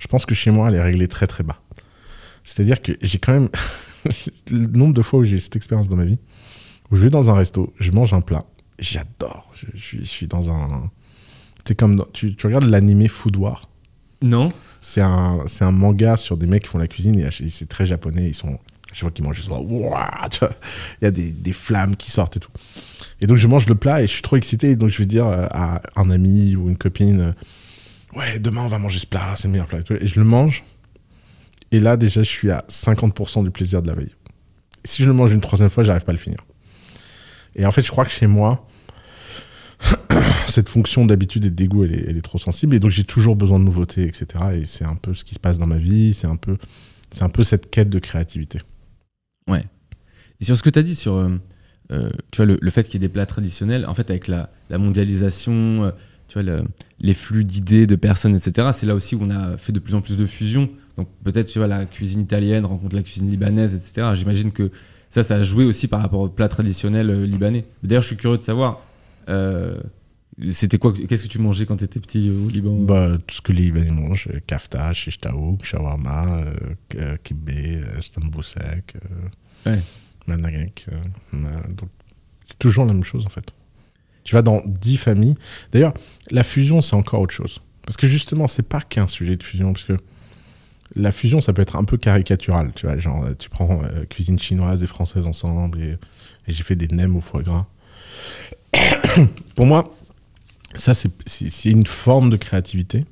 Je 0.00 0.08
pense 0.08 0.26
que 0.26 0.34
chez 0.34 0.50
moi, 0.50 0.68
elle 0.68 0.74
est 0.74 0.82
réglée 0.82 1.06
très 1.06 1.28
très 1.28 1.44
bas. 1.44 1.62
C'est-à-dire 2.42 2.82
que 2.82 2.90
j'ai 3.02 3.18
quand 3.18 3.32
même 3.32 3.50
le 4.50 4.66
nombre 4.66 4.92
de 4.92 5.00
fois 5.00 5.20
où 5.20 5.24
j'ai 5.24 5.38
cette 5.38 5.54
expérience 5.54 5.86
dans 5.86 5.94
ma 5.94 6.04
vie, 6.04 6.18
où 6.90 6.96
je 6.96 7.02
vais 7.02 7.10
dans 7.10 7.30
un 7.30 7.34
resto, 7.34 7.72
je 7.78 7.92
mange 7.92 8.12
un 8.12 8.20
plat, 8.20 8.44
j'adore. 8.80 9.52
Je, 9.74 10.02
suis 10.02 10.26
dans 10.26 10.50
un. 10.50 10.90
C'est 11.64 11.76
comme. 11.76 12.04
tu, 12.12 12.34
tu 12.34 12.46
regardes 12.48 12.68
l'animé 12.68 13.06
Food 13.06 13.36
War 13.36 13.68
Non. 14.22 14.52
C'est 14.80 15.02
un, 15.02 15.44
un 15.60 15.70
manga 15.70 16.16
sur 16.16 16.36
des 16.36 16.48
mecs 16.48 16.64
qui 16.64 16.70
font 16.70 16.78
la 16.78 16.88
cuisine 16.88 17.16
et 17.16 17.30
c'est 17.30 17.68
très 17.68 17.86
japonais. 17.86 18.26
Ils 18.26 18.34
sont 18.34 18.58
je 18.92 19.00
vois 19.02 19.10
qu'ils 19.10 19.24
mangent, 19.24 19.42
il 19.42 21.04
y 21.04 21.06
a 21.06 21.10
des, 21.10 21.52
flammes 21.52 21.96
qui 21.96 22.10
sortent 22.10 22.36
et 22.36 22.40
tout. 22.40 22.50
Et 23.20 23.26
donc 23.26 23.36
je 23.36 23.46
mange 23.46 23.66
le 23.66 23.74
plat 23.74 24.02
et 24.02 24.06
je 24.06 24.12
suis 24.12 24.22
trop 24.22 24.36
excité. 24.36 24.76
Donc 24.76 24.90
je 24.90 24.98
vais 24.98 25.06
dire 25.06 25.26
euh, 25.26 25.46
à 25.50 25.80
un 25.96 26.10
ami 26.10 26.56
ou 26.56 26.68
une 26.68 26.76
copine, 26.76 27.20
euh, 27.20 28.18
ouais, 28.18 28.38
demain 28.38 28.62
on 28.62 28.68
va 28.68 28.78
manger 28.78 28.98
ce 28.98 29.06
plat, 29.06 29.34
c'est 29.36 29.48
le 29.48 29.52
meilleur 29.52 29.66
plat. 29.66 29.78
Et, 30.00 30.06
je 30.06 30.18
le 30.18 30.24
mange. 30.24 30.64
Et 31.72 31.78
là 31.78 31.96
déjà 31.96 32.22
je 32.22 32.28
suis 32.28 32.50
à 32.50 32.64
50% 32.68 33.44
du 33.44 33.50
plaisir 33.50 33.82
de 33.82 33.88
la 33.88 33.94
veille. 33.94 34.14
Et 34.84 34.88
si 34.88 35.02
je 35.02 35.08
le 35.08 35.14
mange 35.14 35.32
une 35.32 35.40
troisième 35.40 35.70
fois, 35.70 35.84
j'arrive 35.84 36.04
pas 36.04 36.12
à 36.12 36.14
le 36.14 36.20
finir. 36.20 36.38
Et 37.54 37.66
en 37.66 37.72
fait, 37.72 37.82
je 37.82 37.90
crois 37.90 38.04
que 38.04 38.10
chez 38.10 38.26
moi, 38.26 38.66
cette 40.46 40.68
fonction 40.68 41.04
d'habitude 41.04 41.44
et 41.44 41.50
de 41.50 41.54
dégoût, 41.54 41.84
elle 41.84 41.94
est, 41.94 42.04
elle 42.08 42.16
est 42.16 42.22
trop 42.22 42.38
sensible. 42.38 42.74
Et 42.74 42.80
donc 42.80 42.90
j'ai 42.90 43.04
toujours 43.04 43.36
besoin 43.36 43.58
de 43.58 43.64
nouveautés, 43.64 44.04
etc. 44.04 44.26
Et 44.54 44.66
c'est 44.66 44.84
un 44.84 44.96
peu 44.96 45.14
ce 45.14 45.24
qui 45.24 45.34
se 45.34 45.40
passe 45.40 45.58
dans 45.58 45.66
ma 45.66 45.78
vie. 45.78 46.14
C'est 46.14 46.26
un 46.26 46.36
peu, 46.36 46.56
c'est 47.10 47.22
un 47.22 47.28
peu 47.28 47.42
cette 47.42 47.70
quête 47.70 47.90
de 47.90 47.98
créativité. 47.98 48.60
Ouais. 49.48 49.64
Et 50.40 50.44
sur 50.44 50.56
ce 50.56 50.62
que 50.62 50.70
tu 50.70 50.78
as 50.78 50.82
dit 50.82 50.94
sur 50.94 51.28
euh, 51.92 52.10
tu 52.30 52.44
vois, 52.44 52.56
le, 52.60 52.70
fait 52.70 52.84
qu'il 52.84 52.94
y 52.94 52.96
ait 53.04 53.08
des 53.08 53.12
plats 53.12 53.26
traditionnels, 53.26 53.84
en 53.86 53.94
fait, 53.94 54.10
avec 54.10 54.28
la, 54.28 54.48
mondialisation, 54.70 55.84
euh, 55.84 55.90
tu 56.28 56.34
vois, 56.34 56.42
le- 56.42 56.62
les 57.00 57.14
flux 57.14 57.44
d'idées, 57.44 57.86
de 57.86 57.96
personnes, 57.96 58.36
etc., 58.36 58.68
c'est 58.72 58.86
là 58.86 58.94
aussi 58.94 59.16
où 59.16 59.20
on 59.22 59.30
a 59.30 59.56
fait 59.56 59.72
de 59.72 59.80
plus 59.80 59.94
en 59.94 60.00
plus 60.00 60.16
de 60.16 60.26
fusions. 60.26 60.70
Donc 60.96 61.08
peut-être, 61.24 61.48
tu 61.48 61.58
vois, 61.58 61.66
la 61.66 61.86
cuisine 61.86 62.20
italienne 62.20 62.64
rencontre 62.64 62.94
la 62.94 63.02
cuisine 63.02 63.30
libanaise, 63.30 63.74
etc. 63.74 64.08
J'imagine 64.14 64.52
que 64.52 64.70
ça, 65.10 65.22
ça 65.22 65.36
a 65.36 65.42
joué 65.42 65.64
aussi 65.64 65.88
par 65.88 66.00
rapport 66.00 66.20
aux 66.20 66.28
plats 66.28 66.48
traditionnels 66.48 67.10
euh, 67.10 67.26
libanais. 67.26 67.64
D'ailleurs, 67.82 68.02
je 68.02 68.08
suis 68.08 68.16
curieux 68.16 68.38
de 68.38 68.42
savoir, 68.42 68.80
euh, 69.28 69.80
c'était 70.48 70.78
quoi, 70.78 70.92
qu'est-ce 70.92 71.24
que 71.24 71.28
tu 71.28 71.38
mangeais 71.38 71.66
quand 71.66 71.76
tu 71.76 71.84
étais 71.84 72.00
petit 72.00 72.28
euh, 72.28 72.46
au 72.46 72.48
Liban? 72.48 72.74
Bah, 72.80 73.18
tout 73.26 73.34
ce 73.36 73.40
que 73.42 73.52
les 73.52 73.64
Libanais 73.64 73.90
mangent, 73.90 74.28
euh, 74.32 74.40
kafta, 74.46 74.92
shish 74.92 75.18
taouk, 75.20 75.64
shawarma, 75.64 76.38
euh, 76.44 76.54
euh, 76.96 77.16
kibbeh, 77.22 77.80
stamboussek, 78.00 78.94
euh, 78.96 79.70
Ouais. 79.70 79.80
managek. 80.26 80.86
donc, 81.32 81.88
c'est 82.42 82.58
toujours 82.58 82.84
la 82.86 82.94
même 82.94 83.04
chose, 83.04 83.26
en 83.26 83.28
fait. 83.28 83.54
Tu 84.24 84.34
vas 84.34 84.42
dans 84.42 84.62
10 84.66 84.96
familles. 84.96 85.34
D'ailleurs, 85.72 85.94
la 86.30 86.44
fusion, 86.44 86.80
c'est 86.80 86.94
encore 86.96 87.20
autre 87.20 87.34
chose. 87.34 87.60
Parce 87.82 87.96
que 87.96 88.08
justement, 88.08 88.46
c'est 88.48 88.62
pas 88.66 88.80
qu'un 88.80 89.06
sujet 89.08 89.36
de 89.36 89.42
fusion, 89.42 89.72
parce 89.72 89.84
que 89.84 89.96
la 90.96 91.12
fusion, 91.12 91.40
ça 91.40 91.52
peut 91.52 91.62
être 91.62 91.76
un 91.76 91.84
peu 91.84 91.96
caricatural. 91.96 92.72
Tu 92.74 92.86
vois, 92.86 92.96
genre, 92.96 93.24
tu 93.38 93.48
prends 93.48 93.82
euh, 93.84 94.04
cuisine 94.06 94.38
chinoise 94.38 94.82
et 94.82 94.86
française 94.86 95.26
ensemble, 95.26 95.80
et, 95.82 95.90
et 96.46 96.52
j'ai 96.54 96.62
fait 96.62 96.76
des 96.76 96.88
nems 96.88 97.16
au 97.16 97.20
foie 97.20 97.42
gras. 97.42 97.66
Pour 99.54 99.66
moi, 99.66 99.94
ça, 100.74 100.94
c'est- 100.94 101.10
une 101.70 101.86
forme 101.86 102.30
de 102.30 102.36
créativité. 102.36 103.04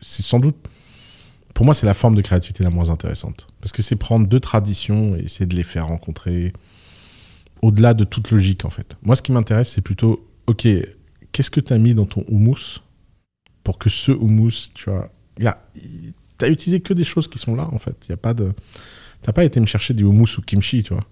C'est 0.00 0.22
sans 0.22 0.40
doute. 0.40 0.56
Pour 1.54 1.64
moi, 1.64 1.74
c'est 1.74 1.86
la 1.86 1.94
forme 1.94 2.14
de 2.14 2.22
créativité 2.22 2.62
la 2.64 2.70
moins 2.70 2.90
intéressante. 2.90 3.46
Parce 3.60 3.72
que 3.72 3.82
c'est 3.82 3.96
prendre 3.96 4.26
deux 4.26 4.40
traditions 4.40 5.16
et 5.16 5.20
essayer 5.20 5.46
de 5.46 5.56
les 5.56 5.64
faire 5.64 5.86
rencontrer 5.88 6.52
au-delà 7.62 7.94
de 7.94 8.04
toute 8.04 8.30
logique, 8.30 8.64
en 8.64 8.70
fait. 8.70 8.96
Moi, 9.02 9.16
ce 9.16 9.22
qui 9.22 9.32
m'intéresse, 9.32 9.72
c'est 9.72 9.80
plutôt 9.80 10.24
ok, 10.46 10.66
qu'est-ce 11.32 11.50
que 11.50 11.60
tu 11.60 11.72
as 11.72 11.78
mis 11.78 11.94
dans 11.94 12.06
ton 12.06 12.24
houmous 12.28 12.80
pour 13.64 13.78
que 13.78 13.90
ce 13.90 14.12
houmous, 14.12 14.70
tu 14.74 14.88
vois. 14.90 15.10
Tu 16.38 16.46
utilisé 16.46 16.80
que 16.80 16.94
des 16.94 17.04
choses 17.04 17.28
qui 17.28 17.38
sont 17.38 17.56
là, 17.56 17.68
en 17.72 17.78
fait. 17.78 18.06
Y 18.08 18.16
pas 18.16 18.32
de. 18.34 18.52
T'as 19.22 19.32
pas 19.32 19.44
été 19.44 19.58
me 19.60 19.66
chercher 19.66 19.92
du 19.94 20.04
houmous 20.04 20.38
ou 20.38 20.42
kimchi, 20.42 20.82
tu 20.84 20.94
vois. 20.94 21.04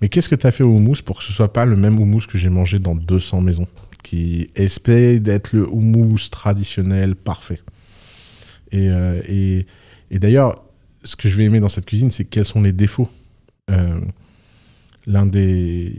Mais 0.00 0.08
qu'est-ce 0.08 0.28
que 0.28 0.36
tu 0.36 0.46
as 0.46 0.52
fait 0.52 0.62
au 0.62 0.68
houmous 0.70 1.02
pour 1.04 1.18
que 1.18 1.24
ce 1.24 1.32
soit 1.32 1.52
pas 1.52 1.64
le 1.64 1.74
même 1.76 1.98
houmous 1.98 2.26
que 2.28 2.38
j'ai 2.38 2.48
mangé 2.50 2.78
dans 2.78 2.94
200 2.94 3.40
maisons? 3.40 3.66
Qui 4.06 4.50
espère 4.54 5.20
d'être 5.20 5.52
le 5.52 5.68
houmous 5.68 6.28
traditionnel 6.30 7.16
parfait. 7.16 7.60
Et, 8.70 8.88
euh, 8.88 9.20
et, 9.28 10.18
d'ailleurs, 10.20 10.54
ce 11.02 11.16
que 11.16 11.28
je 11.28 11.34
vais 11.34 11.42
aimer 11.42 11.58
dans 11.58 11.68
cette 11.68 11.86
cuisine, 11.86 12.12
c'est 12.12 12.24
quels 12.24 12.44
sont 12.44 12.62
les 12.62 12.72
défauts. 12.72 13.08
Euh, 13.68 14.00
l'un 15.08 15.26
des, 15.26 15.96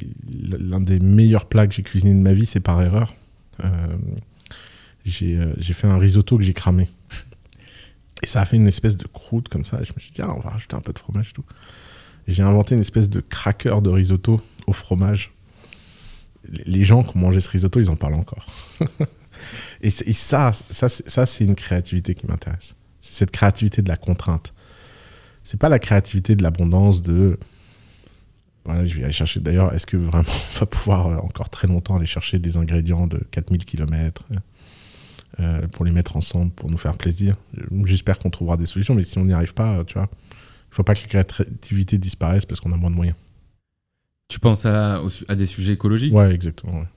meilleurs 1.02 1.50
plats 1.50 1.67
que 1.67 1.74
j'ai 1.74 1.84
cuisiné 1.84 2.13
de 2.13 2.20
ma 2.20 2.32
vie, 2.32 2.46
c'est 2.46 2.62
par 2.62 2.82
erreur. 2.82 3.13
Euh, 3.65 3.98
j'ai 5.04 5.74
fait 5.74 5.88
un 5.88 5.98
risotto 5.98 6.38
que 6.38 6.46
j'ai 6.46 6.54
cramé. 6.54 6.88
Et 8.24 8.28
ça 8.28 8.39
a 8.39 8.46
fait 8.46 8.56
une 8.56 8.70
espèce 8.70 8.96
de 8.96 9.06
croûte 9.06 9.50
comme 9.50 9.65
ça. 9.65 9.84
Je 9.84 9.91
me 9.93 10.00
suis 10.00 10.12
dit, 10.12 10.22
ah, 10.22 10.34
on 10.34 10.39
va 10.39 10.52
rajouter 10.52 10.78
un 10.78 10.82
peu 10.82 10.93
de 10.93 11.00
fromage 11.00 11.32
et 11.32 11.34
tout. 11.34 11.46
J'ai 12.26 12.43
inventé 12.43 12.74
une 12.74 12.82
espèce 12.82 13.10
de 13.10 13.20
cracker 13.20 13.82
de 13.82 13.89
risotto 13.89 14.39
au 14.65 14.72
fromage. 14.72 15.34
Les- 16.51 16.83
gens 16.83 17.03
qui 17.03 17.15
ont 17.17 17.19
mangé 17.19 17.39
ce 17.39 17.49
risotto, 17.49 17.79
ils 17.79 17.89
en 17.89 17.95
parlent 17.95 18.15
encore. 18.15 18.45
et, 19.81 19.89
ça, 19.89 20.51
ça, 20.53 20.89
ça, 20.89 21.25
c'est 21.25 21.43
une 21.43 21.55
créativité 21.55 22.15
qui 22.15 22.25
m'intéresse. 22.27 22.75
C'est 22.99 23.13
cette 23.13 23.31
créativité 23.31 23.81
de 23.81 23.89
la 23.89 23.97
contrainte. 23.97 24.53
C'est 25.43 25.60
pas 25.60 25.69
la 25.69 25.79
créativité 25.79 26.36
de 26.36 26.43
l'abondance 26.43 27.01
de. 27.01 27.38
Voilà, 28.65 28.86
je 28.86 28.97
vais 28.97 29.03
aller 29.05 29.13
chercher. 29.13 29.39
D'ailleurs, 29.39 29.73
est-ce 29.73 29.86
que 29.86 29.95
vraiment 29.97 30.23
on 30.55 30.60
va 30.60 30.65
pouvoir 30.65 31.07
euh, 31.07 31.17
encore 31.17 31.49
très 31.49 31.67
longtemps 31.67 31.95
aller 31.95 32.05
chercher 32.05 32.39
des 32.39 32.57
ingrédients 32.57 33.07
de 33.07 33.19
4000 33.31 33.63
km 33.65 34.25
pour 35.71 35.86
les 35.86 35.91
mettre 35.91 36.17
ensemble 36.17 36.51
pour 36.51 36.69
nous 36.71 36.77
faire 36.77 36.97
plaisir? 36.97 37.36
J'espère 37.86 38.19
qu'on 38.19 38.29
trouvera 38.29 38.57
des 38.57 38.65
solutions, 38.65 38.95
mais 38.95 39.03
si 39.03 39.17
on 39.19 39.25
n'y 39.25 39.33
arrive 39.33 39.53
pas, 39.53 39.83
tu 39.86 39.93
vois, 39.93 40.10
il 40.71 40.75
faut 40.75 40.83
pas 40.83 40.95
que 40.95 41.15
la 41.15 41.23
créativité 41.23 41.97
disparaisse 41.97 42.45
parce 42.45 42.60
qu'on 42.60 42.71
a 42.71 42.77
moins 42.77 42.89
de 42.91 42.95
moyens. 42.95 43.15
Tu 44.28 44.40
penses 44.40 44.66
à, 44.66 45.02
à 45.28 45.36
des 45.36 45.46
sujets 45.46 45.74
écologiques? 45.74 46.13
Ouais, 46.13 46.34
exactement. 46.34 46.80
ouais. 46.80 46.88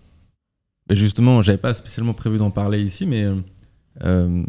Ben 0.88 0.94
justement, 0.96 1.40
j'avais 1.42 1.58
pas 1.58 1.72
spécialement 1.74 2.14
prévu 2.14 2.38
d'en 2.38 2.50
parler 2.50 2.82
ici, 2.82 3.06
mais 3.06 3.28
euh, 4.02 4.42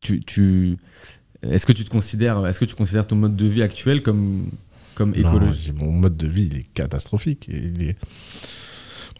tu, 0.00 0.20
tu, 0.20 0.76
est-ce 1.42 1.66
que 1.66 1.72
tu 1.72 1.84
te 1.84 1.90
considères, 1.90 2.46
est-ce 2.46 2.60
que 2.60 2.64
tu 2.64 2.74
considères 2.74 3.06
ton 3.06 3.16
mode 3.16 3.36
de 3.36 3.46
vie 3.46 3.62
actuel 3.62 4.02
comme 4.02 4.50
comme 4.94 5.14
écologique? 5.16 5.74
mon 5.74 5.90
mode 5.90 6.16
de 6.16 6.28
vie, 6.28 6.48
il 6.52 6.58
est 6.58 6.62
catastrophique. 6.74 7.48
Il 7.48 7.82
est- 7.82 7.98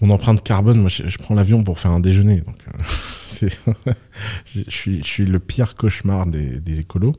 Mon 0.01 0.11
empreinte 0.11 0.43
carbone, 0.45 0.79
moi, 0.81 0.89
je, 0.89 1.09
je 1.09 1.19
prends 1.19 1.35
l'avion 1.35 1.65
pour 1.65 1.79
faire 1.81 1.91
un 1.93 2.01
déjeuner. 2.01 2.41
Donc, 2.43 2.59
euh, 2.69 2.83
c'est- 3.25 3.59
je, 4.47 4.63
suis, 4.71 4.99
je 4.99 5.07
suis 5.09 5.25
le 5.27 5.39
pire 5.41 5.75
cauchemar 5.75 6.27
des, 6.27 6.61
des 6.61 6.81
écolos. 6.81 7.17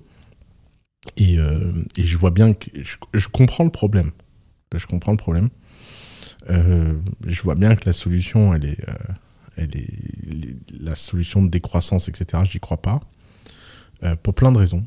Et, 1.18 1.38
euh, 1.40 1.72
et 1.98 2.04
je 2.04 2.18
vois 2.18 2.32
bien 2.32 2.54
que. 2.54 2.70
Je, 3.14 3.28
comprends 3.28 3.64
le 3.64 3.70
problème. 3.70 4.12
Je 4.74 4.86
comprends 4.86 5.12
le 5.12 5.18
problème. 5.18 5.50
Euh, 6.50 6.94
je 7.26 7.42
vois 7.42 7.56
bien 7.56 7.76
que 7.76 7.86
la 7.86 7.94
solution, 7.94 8.54
elle 8.54 8.66
est. 8.66 8.90
euh, 8.90 8.94
elle 9.58 9.76
est 9.78 10.58
la 10.82 10.96
solution 10.96 11.42
de 11.42 11.50
décroissance, 11.50 12.10
etc. 12.10 12.44
J'y 12.50 12.60
crois 12.60 12.82
pas. 12.82 13.00
Pour 14.22 14.34
plein 14.34 14.52
de 14.52 14.58
raisons. 14.58 14.86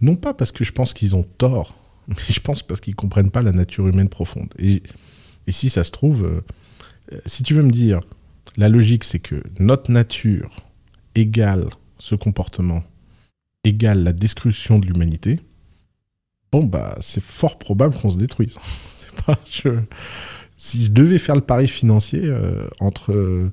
Non 0.00 0.14
pas 0.14 0.32
parce 0.32 0.52
que 0.52 0.62
je 0.62 0.70
pense 0.70 0.94
qu'ils 0.94 1.16
ont 1.16 1.24
tort, 1.24 1.74
mais 2.08 2.14
je 2.28 2.38
pense 2.38 2.62
parce 2.62 2.80
qu'ils 2.80 2.94
comprennent 2.94 3.32
pas 3.32 3.42
la 3.42 3.50
nature 3.50 3.88
humaine 3.88 4.08
profonde. 4.08 4.54
Et, 4.58 4.82
si 5.48 5.68
ça 5.68 5.82
se 5.82 5.90
trouve, 5.90 6.40
si 7.26 7.42
tu 7.42 7.54
veux 7.54 7.64
me 7.64 7.72
dire, 7.72 8.00
la 8.56 8.68
logique 8.68 9.02
c'est 9.02 9.18
que 9.18 9.42
notre 9.58 9.90
nature 9.90 10.64
égale 11.16 11.68
ce 11.98 12.14
comportement, 12.14 12.84
égale 13.64 14.02
la 14.02 14.12
destruction 14.12 14.78
de 14.78 14.86
l'humanité, 14.86 15.40
bon 16.50 16.64
bah 16.64 16.96
c'est 17.00 17.22
fort 17.22 17.58
probable 17.58 17.94
qu'on 17.96 18.10
se 18.10 18.18
détruise. 18.18 18.58
Si 20.56 20.84
je 20.84 20.92
devais 20.92 21.18
faire 21.18 21.34
le 21.34 21.40
pari 21.40 21.66
financier 21.66 22.20
euh, 22.24 22.68
entre 22.78 23.50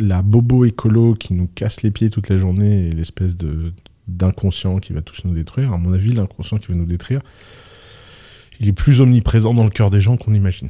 la 0.00 0.22
bobo 0.22 0.64
écolo 0.64 1.14
qui 1.14 1.34
nous 1.34 1.46
casse 1.46 1.82
les 1.82 1.92
pieds 1.92 2.10
toute 2.10 2.28
la 2.28 2.36
journée 2.36 2.88
et 2.88 2.90
l'espèce 2.90 3.36
de 3.36 3.72
d'inconscient 4.08 4.78
qui 4.78 4.92
va 4.92 5.02
tous 5.02 5.24
nous 5.24 5.34
détruire, 5.34 5.72
à 5.72 5.78
mon 5.78 5.92
avis, 5.92 6.12
l'inconscient 6.12 6.58
qui 6.58 6.66
va 6.68 6.74
nous 6.74 6.86
détruire, 6.86 7.20
il 8.60 8.68
est 8.68 8.72
plus 8.72 9.00
omniprésent 9.00 9.54
dans 9.54 9.64
le 9.64 9.70
cœur 9.70 9.90
des 9.90 10.00
gens 10.00 10.16
qu'on 10.16 10.34
imagine. 10.34 10.68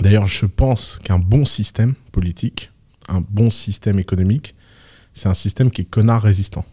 D'ailleurs, 0.00 0.26
je 0.26 0.46
pense 0.46 0.98
qu'un 1.04 1.18
bon 1.18 1.44
système 1.44 1.94
politique, 2.10 2.70
un 3.08 3.20
bon 3.20 3.50
système 3.50 3.98
économique, 3.98 4.54
c'est 5.12 5.28
un 5.28 5.34
système 5.34 5.70
qui 5.70 5.82
est 5.82 5.86
connard 5.86 6.22
résistant. 6.22 6.64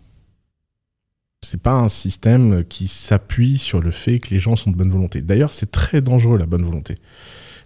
C'est 1.44 1.62
pas 1.62 1.74
un 1.74 1.90
système 1.90 2.64
qui 2.66 2.88
s'appuie 2.88 3.58
sur 3.58 3.82
le 3.82 3.92
fait 3.92 4.20
que 4.20 4.30
les 4.30 4.40
gens 4.40 4.56
sont 4.56 4.72
de 4.72 4.76
bonne 4.76 4.92
volonté. 4.92 5.22
D'ailleurs, 5.22 5.54
c'est 5.54 5.72
très 5.72 6.02
dangereux 6.02 6.38
la 6.38 6.46
bonne 6.46 6.64
volonté. 6.64 6.98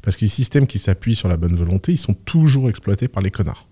Parce 0.01 0.15
que 0.15 0.21
les 0.21 0.29
systèmes 0.29 0.65
qui 0.65 0.79
s'appuient 0.79 1.15
sur 1.15 1.27
la 1.27 1.35
bonne 1.35 1.55
volonté, 1.55 1.91
ils 1.91 1.97
sont 1.97 2.13
toujours 2.13 2.69
exploités 2.69 3.07
par 3.07 3.21
les 3.21 3.31
connards. 3.31 3.67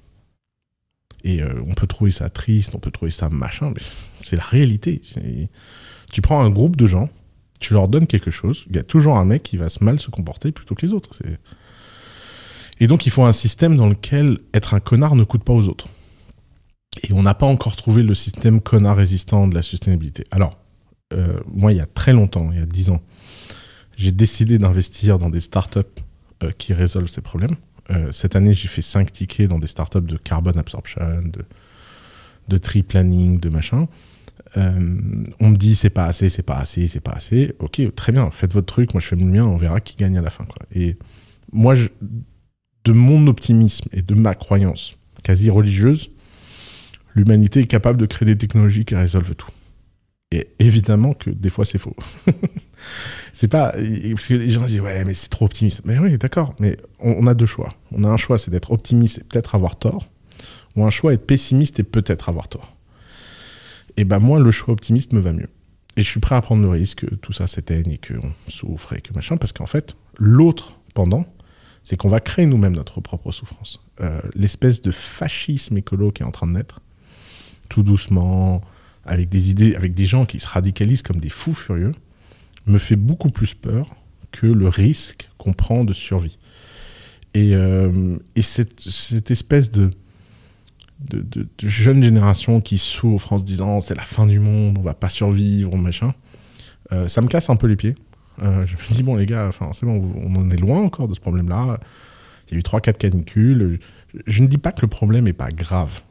Et 1.23 1.41
euh, 1.41 1.53
on 1.67 1.73
peut 1.73 1.87
trouver 1.87 2.11
ça 2.11 2.29
triste, 2.29 2.75
on 2.75 2.79
peut 2.79 2.91
trouver 2.91 3.11
ça 3.11 3.29
machin, 3.29 3.71
mais 3.73 3.81
c'est 4.21 4.35
la 4.35 4.43
réalité. 4.43 5.01
Tu 6.11 6.21
prends 6.21 6.41
un 6.41 6.49
groupe 6.49 6.75
de 6.75 6.85
gens, 6.85 7.09
tu 7.59 7.73
leur 7.73 7.87
donnes 7.87 8.07
quelque 8.07 8.31
chose, 8.31 8.65
il 8.69 8.75
y 8.75 8.79
a 8.79 8.83
toujours 8.83 9.17
un 9.17 9.25
mec 9.25 9.43
qui 9.43 9.55
va 9.57 9.67
mal 9.79 9.99
se 9.99 10.09
comporter 10.09 10.51
plutôt 10.51 10.75
que 10.75 10.85
les 10.85 10.91
autres. 10.91 11.21
Et 12.79 12.87
donc 12.87 13.05
il 13.05 13.11
faut 13.11 13.23
un 13.23 13.31
système 13.31 13.77
dans 13.77 13.87
lequel 13.87 14.39
être 14.53 14.73
un 14.73 14.81
connard 14.81 15.15
ne 15.15 15.23
coûte 15.23 15.43
pas 15.43 15.53
aux 15.53 15.69
autres. 15.69 15.87
Et 17.01 17.13
on 17.13 17.23
n'a 17.23 17.33
pas 17.33 17.45
encore 17.45 17.75
trouvé 17.75 18.03
le 18.03 18.15
système 18.15 18.61
connard 18.61 18.97
résistant 18.97 19.47
de 19.47 19.55
la 19.55 19.61
sustainabilité. 19.61 20.25
Alors, 20.31 20.57
euh, 21.13 21.39
moi, 21.47 21.71
il 21.71 21.77
y 21.77 21.81
a 21.81 21.85
très 21.85 22.13
longtemps, 22.13 22.51
il 22.51 22.59
y 22.59 22.61
a 22.61 22.65
10 22.65 22.91
ans, 22.91 23.01
j'ai 23.97 24.11
décidé 24.11 24.57
d'investir 24.57 25.19
dans 25.19 25.29
des 25.29 25.39
startups 25.39 25.79
euh, 26.43 26.51
qui 26.57 26.73
résolvent 26.73 27.09
ces 27.09 27.21
problèmes. 27.21 27.55
Euh, 27.91 28.11
cette 28.11 28.35
année, 28.35 28.53
j'ai 28.53 28.67
fait 28.67 28.81
5 28.81 29.11
tickets 29.11 29.49
dans 29.49 29.59
des 29.59 29.67
startups 29.67 30.01
de 30.01 30.17
carbon 30.17 30.51
absorption, 30.51 31.01
de, 31.23 31.43
de 32.47 32.57
tree 32.57 32.83
planning, 32.83 33.39
de 33.39 33.49
machin. 33.49 33.87
On 34.55 35.49
me 35.49 35.55
dit 35.55 35.73
c'est 35.73 35.89
pas 35.89 36.05
assez, 36.05 36.29
c'est 36.29 36.43
pas 36.43 36.57
assez, 36.57 36.87
c'est 36.87 36.99
pas 36.99 37.13
assez. 37.13 37.55
Ok, 37.57 37.81
très 37.95 38.11
bien, 38.11 38.29
faites 38.29 38.53
votre 38.53 38.67
truc, 38.67 38.93
moi 38.93 39.01
je 39.01 39.07
fais 39.07 39.15
le 39.15 39.25
mien, 39.25 39.45
on 39.45 39.57
verra 39.57 39.79
qui 39.79 39.95
gagne 39.95 40.15
à 40.17 40.21
la 40.21 40.29
fin. 40.29 40.45
Quoi. 40.45 40.61
Et 40.75 40.95
moi, 41.51 41.73
de 42.83 42.91
mon 42.91 43.25
optimisme 43.27 43.87
et 43.93 44.03
de 44.03 44.13
ma 44.13 44.35
croyance 44.35 44.95
quasi 45.23 45.49
religieuse, 45.49 46.11
l'humanité 47.13 47.61
est 47.61 47.67
capable 47.67 47.99
de 47.99 48.05
créer 48.05 48.25
des 48.25 48.37
technologies 48.37 48.85
qui 48.85 48.95
résolvent 48.95 49.35
tout. 49.35 49.49
Et 50.31 50.47
évidemment 50.57 51.13
que 51.13 51.29
des 51.29 51.51
fois 51.51 51.63
c'est 51.63 51.77
faux. 51.77 51.95
c'est 53.33 53.47
pas. 53.47 53.71
Parce 53.71 54.27
que 54.27 54.33
les 54.33 54.49
gens 54.49 54.65
disent 54.65 54.81
ouais, 54.81 55.05
mais 55.05 55.13
c'est 55.13 55.29
trop 55.29 55.45
optimiste. 55.45 55.81
Mais 55.85 55.99
oui, 55.99 56.17
d'accord, 56.17 56.55
mais 56.59 56.77
on, 56.99 57.27
a 57.27 57.35
deux 57.35 57.45
choix. 57.45 57.75
On 57.91 58.03
a 58.03 58.09
un 58.09 58.17
choix, 58.17 58.39
c'est 58.39 58.49
d'être 58.49 58.71
optimiste 58.71 59.19
et 59.19 59.23
peut-être 59.23 59.53
avoir 59.53 59.75
tort, 59.75 60.07
ou 60.75 60.85
un 60.85 60.89
choix, 60.89 61.13
être 61.13 61.27
pessimiste 61.27 61.79
et 61.79 61.83
peut-être 61.83 62.29
avoir 62.29 62.47
tort. 62.47 62.75
Et 63.95 64.05
ben 64.05 64.17
moi, 64.17 64.39
le 64.39 64.49
choix 64.49 64.73
optimiste 64.73 65.13
me 65.13 65.19
va 65.19 65.33
mieux. 65.33 65.49
et 65.97 66.03
je 66.03 66.09
suis 66.09 66.19
prêt 66.19 66.33
à 66.33 66.41
prendre 66.41 66.63
le 66.63 66.69
risque 66.69 67.05
que 67.05 67.13
tout 67.13 67.31
ça 67.33 67.45
s'éteigne 67.45 67.91
et 67.91 67.99
qu'on 67.99 68.31
souffre 68.47 68.93
et 68.93 69.01
que 69.01 69.13
machin, 69.13 69.37
parce 69.37 69.53
qu'en 69.53 69.67
fait, 69.67 69.95
l'autre 70.17 70.79
pendant, 70.95 71.27
c'est 71.83 71.97
qu'on 71.97 72.09
va 72.09 72.19
créer 72.19 72.47
nous-mêmes 72.47 72.75
notre 72.75 73.01
propre 73.01 73.31
souffrance. 73.31 73.81
Euh, 74.01 74.19
l'espèce 74.33 74.81
de 74.81 74.89
fascisme 74.89 75.77
écolo 75.77 76.11
qui 76.11 76.23
est 76.23 76.25
en 76.25 76.31
train 76.31 76.47
de 76.47 76.53
naître, 76.53 76.81
tout 77.73 77.81
doucement, 77.81 78.61
avec 79.03 79.29
des 79.29 79.49
idées, 79.49 79.75
avec 79.75 79.95
des 79.95 80.05
gens 80.05 80.25
qui 80.25 80.39
se 80.39 80.47
radicalisent 80.47 81.01
comme 81.01 81.19
des 81.19 81.29
fous 81.29 81.55
furieux, 81.55 81.93
me 82.67 82.77
fait 82.77 82.95
beaucoup 82.95 83.29
plus 83.29 83.55
peur 83.55 83.87
que 84.31 84.45
le 84.45 84.67
risque 84.67 85.27
qu'on 85.39 85.53
prend 85.53 85.83
de 85.83 85.91
survie. 85.91 86.37
Et, 87.33 87.55
euh, 87.55 88.17
cette, 88.39 89.31
espèce 89.31 89.71
de, 89.71 89.89
jeune 91.63 92.03
génération 92.03 92.61
qui 92.61 92.77
souffre 92.77 93.33
en 93.33 93.39
se 93.39 93.43
disant 93.43 93.81
c'est 93.81 93.95
la 93.95 94.03
fin 94.03 94.27
du 94.27 94.39
monde, 94.39 94.77
on 94.77 94.83
va 94.83 94.93
pas 94.93 95.09
survivre, 95.09 95.75
machin, 95.75 96.13
euh, 96.91 97.07
ça 97.07 97.21
me 97.21 97.27
casse 97.27 97.49
un 97.49 97.55
peu 97.55 97.65
les 97.65 97.75
pieds. 97.75 97.95
Euh, 98.43 98.67
je 98.67 98.75
me 98.75 98.95
dis, 98.95 99.03
bon, 99.03 99.15
les 99.15 99.25
gars, 99.25 99.49
c'est 99.71 99.85
bon, 99.87 100.13
on 100.15 100.35
en 100.35 100.49
est 100.51 100.57
loin 100.57 100.79
encore 100.79 101.07
de 101.07 101.15
ce 101.15 101.19
problème-là. 101.19 101.79
Il 102.47 102.53
y 102.53 102.55
a 102.55 102.59
eu 102.59 102.61
3-4 102.61 102.97
canicules. 102.97 103.79
Je 104.27 104.43
ne 104.43 104.47
dis 104.47 104.59
pas 104.59 104.71
que 104.71 104.81
le 104.81 104.89
problème 104.89 105.25
n'est 105.25 105.33
pas 105.33 105.49
grave. 105.49 106.01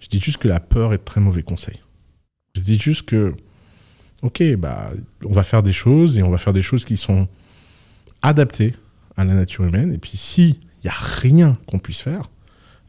Je 0.00 0.08
dis 0.08 0.18
juste 0.18 0.38
que 0.38 0.48
la 0.48 0.60
peur 0.60 0.92
est 0.92 1.04
très 1.04 1.20
mauvais 1.20 1.42
conseil. 1.42 1.78
Je 2.56 2.60
dis 2.60 2.78
juste 2.78 3.02
que, 3.02 3.34
ok, 4.22 4.42
bah, 4.56 4.90
on 5.24 5.32
va 5.32 5.42
faire 5.42 5.62
des 5.62 5.72
choses 5.72 6.18
et 6.18 6.22
on 6.22 6.30
va 6.30 6.38
faire 6.38 6.52
des 6.52 6.62
choses 6.62 6.84
qui 6.84 6.96
sont 6.96 7.28
adaptées 8.22 8.74
à 9.16 9.24
la 9.24 9.34
nature 9.34 9.64
humaine. 9.64 9.92
Et 9.92 9.98
puis, 9.98 10.16
s'il 10.16 10.56
n'y 10.82 10.90
a 10.90 10.94
rien 10.94 11.58
qu'on 11.66 11.78
puisse 11.78 12.00
faire 12.00 12.28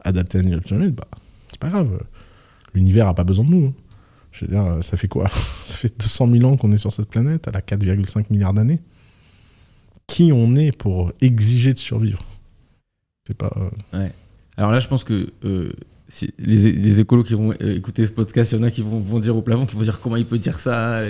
adapté 0.00 0.38
à 0.38 0.42
la 0.42 0.50
nature 0.50 0.76
humaine, 0.76 0.90
bah, 0.90 1.06
c'est 1.50 1.60
pas 1.60 1.68
grave. 1.68 2.02
L'univers 2.74 3.06
n'a 3.06 3.14
pas 3.14 3.24
besoin 3.24 3.44
de 3.44 3.50
nous. 3.50 3.66
Hein. 3.66 3.74
Je 4.32 4.46
veux 4.46 4.50
dire, 4.50 4.82
ça 4.82 4.96
fait 4.96 5.08
quoi? 5.08 5.28
Ça 5.64 5.74
fait 5.74 5.96
200 5.98 6.28
000 6.32 6.44
ans 6.44 6.56
qu'on 6.56 6.72
est 6.72 6.78
sur 6.78 6.92
cette 6.92 7.08
planète, 7.08 7.46
elle 7.46 7.56
a 7.56 7.60
4,5 7.60 8.26
milliards 8.30 8.54
d'années. 8.54 8.80
Qui 10.06 10.32
on 10.32 10.56
est 10.56 10.76
pour 10.76 11.12
exiger 11.20 11.72
de 11.72 11.78
survivre? 11.78 12.24
C'est 13.26 13.36
pas. 13.36 13.52
Euh, 13.56 13.98
ouais. 13.98 14.12
Alors 14.56 14.70
là, 14.70 14.80
je 14.80 14.88
pense 14.88 15.04
que 15.04 15.32
euh, 15.44 15.72
si 16.12 16.30
les, 16.38 17.00
écolos 17.00 17.24
qui 17.24 17.32
vont 17.32 17.52
euh, 17.62 17.76
écouter 17.76 18.04
ce 18.04 18.12
podcast, 18.12 18.52
il 18.52 18.58
y 18.58 18.60
en 18.60 18.64
a 18.64 18.70
qui 18.70 18.82
vont, 18.82 19.00
vont, 19.00 19.18
dire 19.18 19.34
au 19.34 19.40
plafond, 19.40 19.64
qui 19.64 19.76
vont 19.76 19.82
dire 19.82 19.98
comment 19.98 20.16
il 20.16 20.26
peut 20.26 20.38
dire 20.38 20.58
ça. 20.58 21.02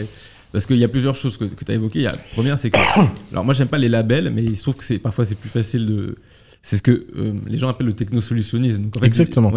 Parce 0.53 0.65
qu'il 0.67 0.77
y 0.77 0.85
a 0.85 0.89
plusieurs 0.89 1.17
choses 1.17 1.37
que, 1.37 1.45
tu 1.45 1.73
as 1.73 1.75
évoquées. 1.75 2.03
La 2.03 2.17
première, 2.35 2.57
c'est 2.57 2.71
que. 2.71 2.79
alors 3.33 3.45
moi, 3.45 3.53
j'aime 3.53 3.69
pas 3.69 3.79
les 3.79 3.89
labels, 3.89 4.31
mais 4.31 4.45
il 4.45 4.57
se 4.57 4.63
trouve 4.63 4.77
que 4.77 4.97
parfois 4.99 5.25
c'est 5.25 5.35
plus 5.35 5.49
facile 5.49 5.87
de 5.87 6.17
c'est 6.63 6.77
ce 6.77 6.83
que 6.83 7.07
euh, 7.17 7.33
les 7.49 7.59
gens 7.59 7.69
appellent 7.69 7.89
le 7.89 7.93
technosolutionnisme. 7.93 8.85
Donc, 8.85 9.05
Exactement. 9.05 9.53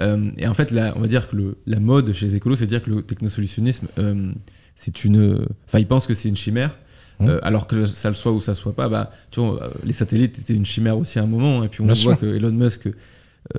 Euh, 0.00 0.30
et 0.36 0.46
en 0.46 0.52
fait, 0.52 0.74
on 0.94 1.00
va 1.00 1.06
dire 1.06 1.28
que 1.28 1.36
le, 1.36 1.56
la 1.66 1.80
mode 1.80 2.12
chez 2.12 2.26
les 2.26 2.36
écolos, 2.36 2.56
c'est 2.56 2.66
de 2.66 2.70
dire 2.70 2.82
que 2.82 2.90
le 2.90 3.02
technosolutionnisme, 3.02 3.86
euh, 3.98 4.32
c'est 4.76 5.04
une. 5.04 5.46
Enfin, 5.66 5.78
ils 5.78 5.86
pensent 5.86 6.06
que 6.06 6.14
c'est 6.14 6.28
une 6.28 6.36
chimère. 6.36 6.76
Mmh. 7.20 7.30
alors 7.42 7.68
que 7.68 7.86
ça 7.86 8.08
le 8.08 8.16
soit 8.16 8.32
ou 8.32 8.40
ça 8.40 8.54
soit 8.54 8.74
pas, 8.74 8.88
bah, 8.88 9.12
tu 9.30 9.38
vois, 9.38 9.70
les 9.84 9.92
satellites 9.92 10.36
étaient 10.40 10.52
une 10.52 10.66
chimère 10.66 10.98
aussi 10.98 11.20
à 11.20 11.22
un 11.22 11.28
moment, 11.28 11.62
et 11.62 11.68
puis 11.68 11.80
on 11.80 11.86
voit 11.86 12.16
que 12.16 12.26
Elon 12.26 12.50
Musk 12.50 12.88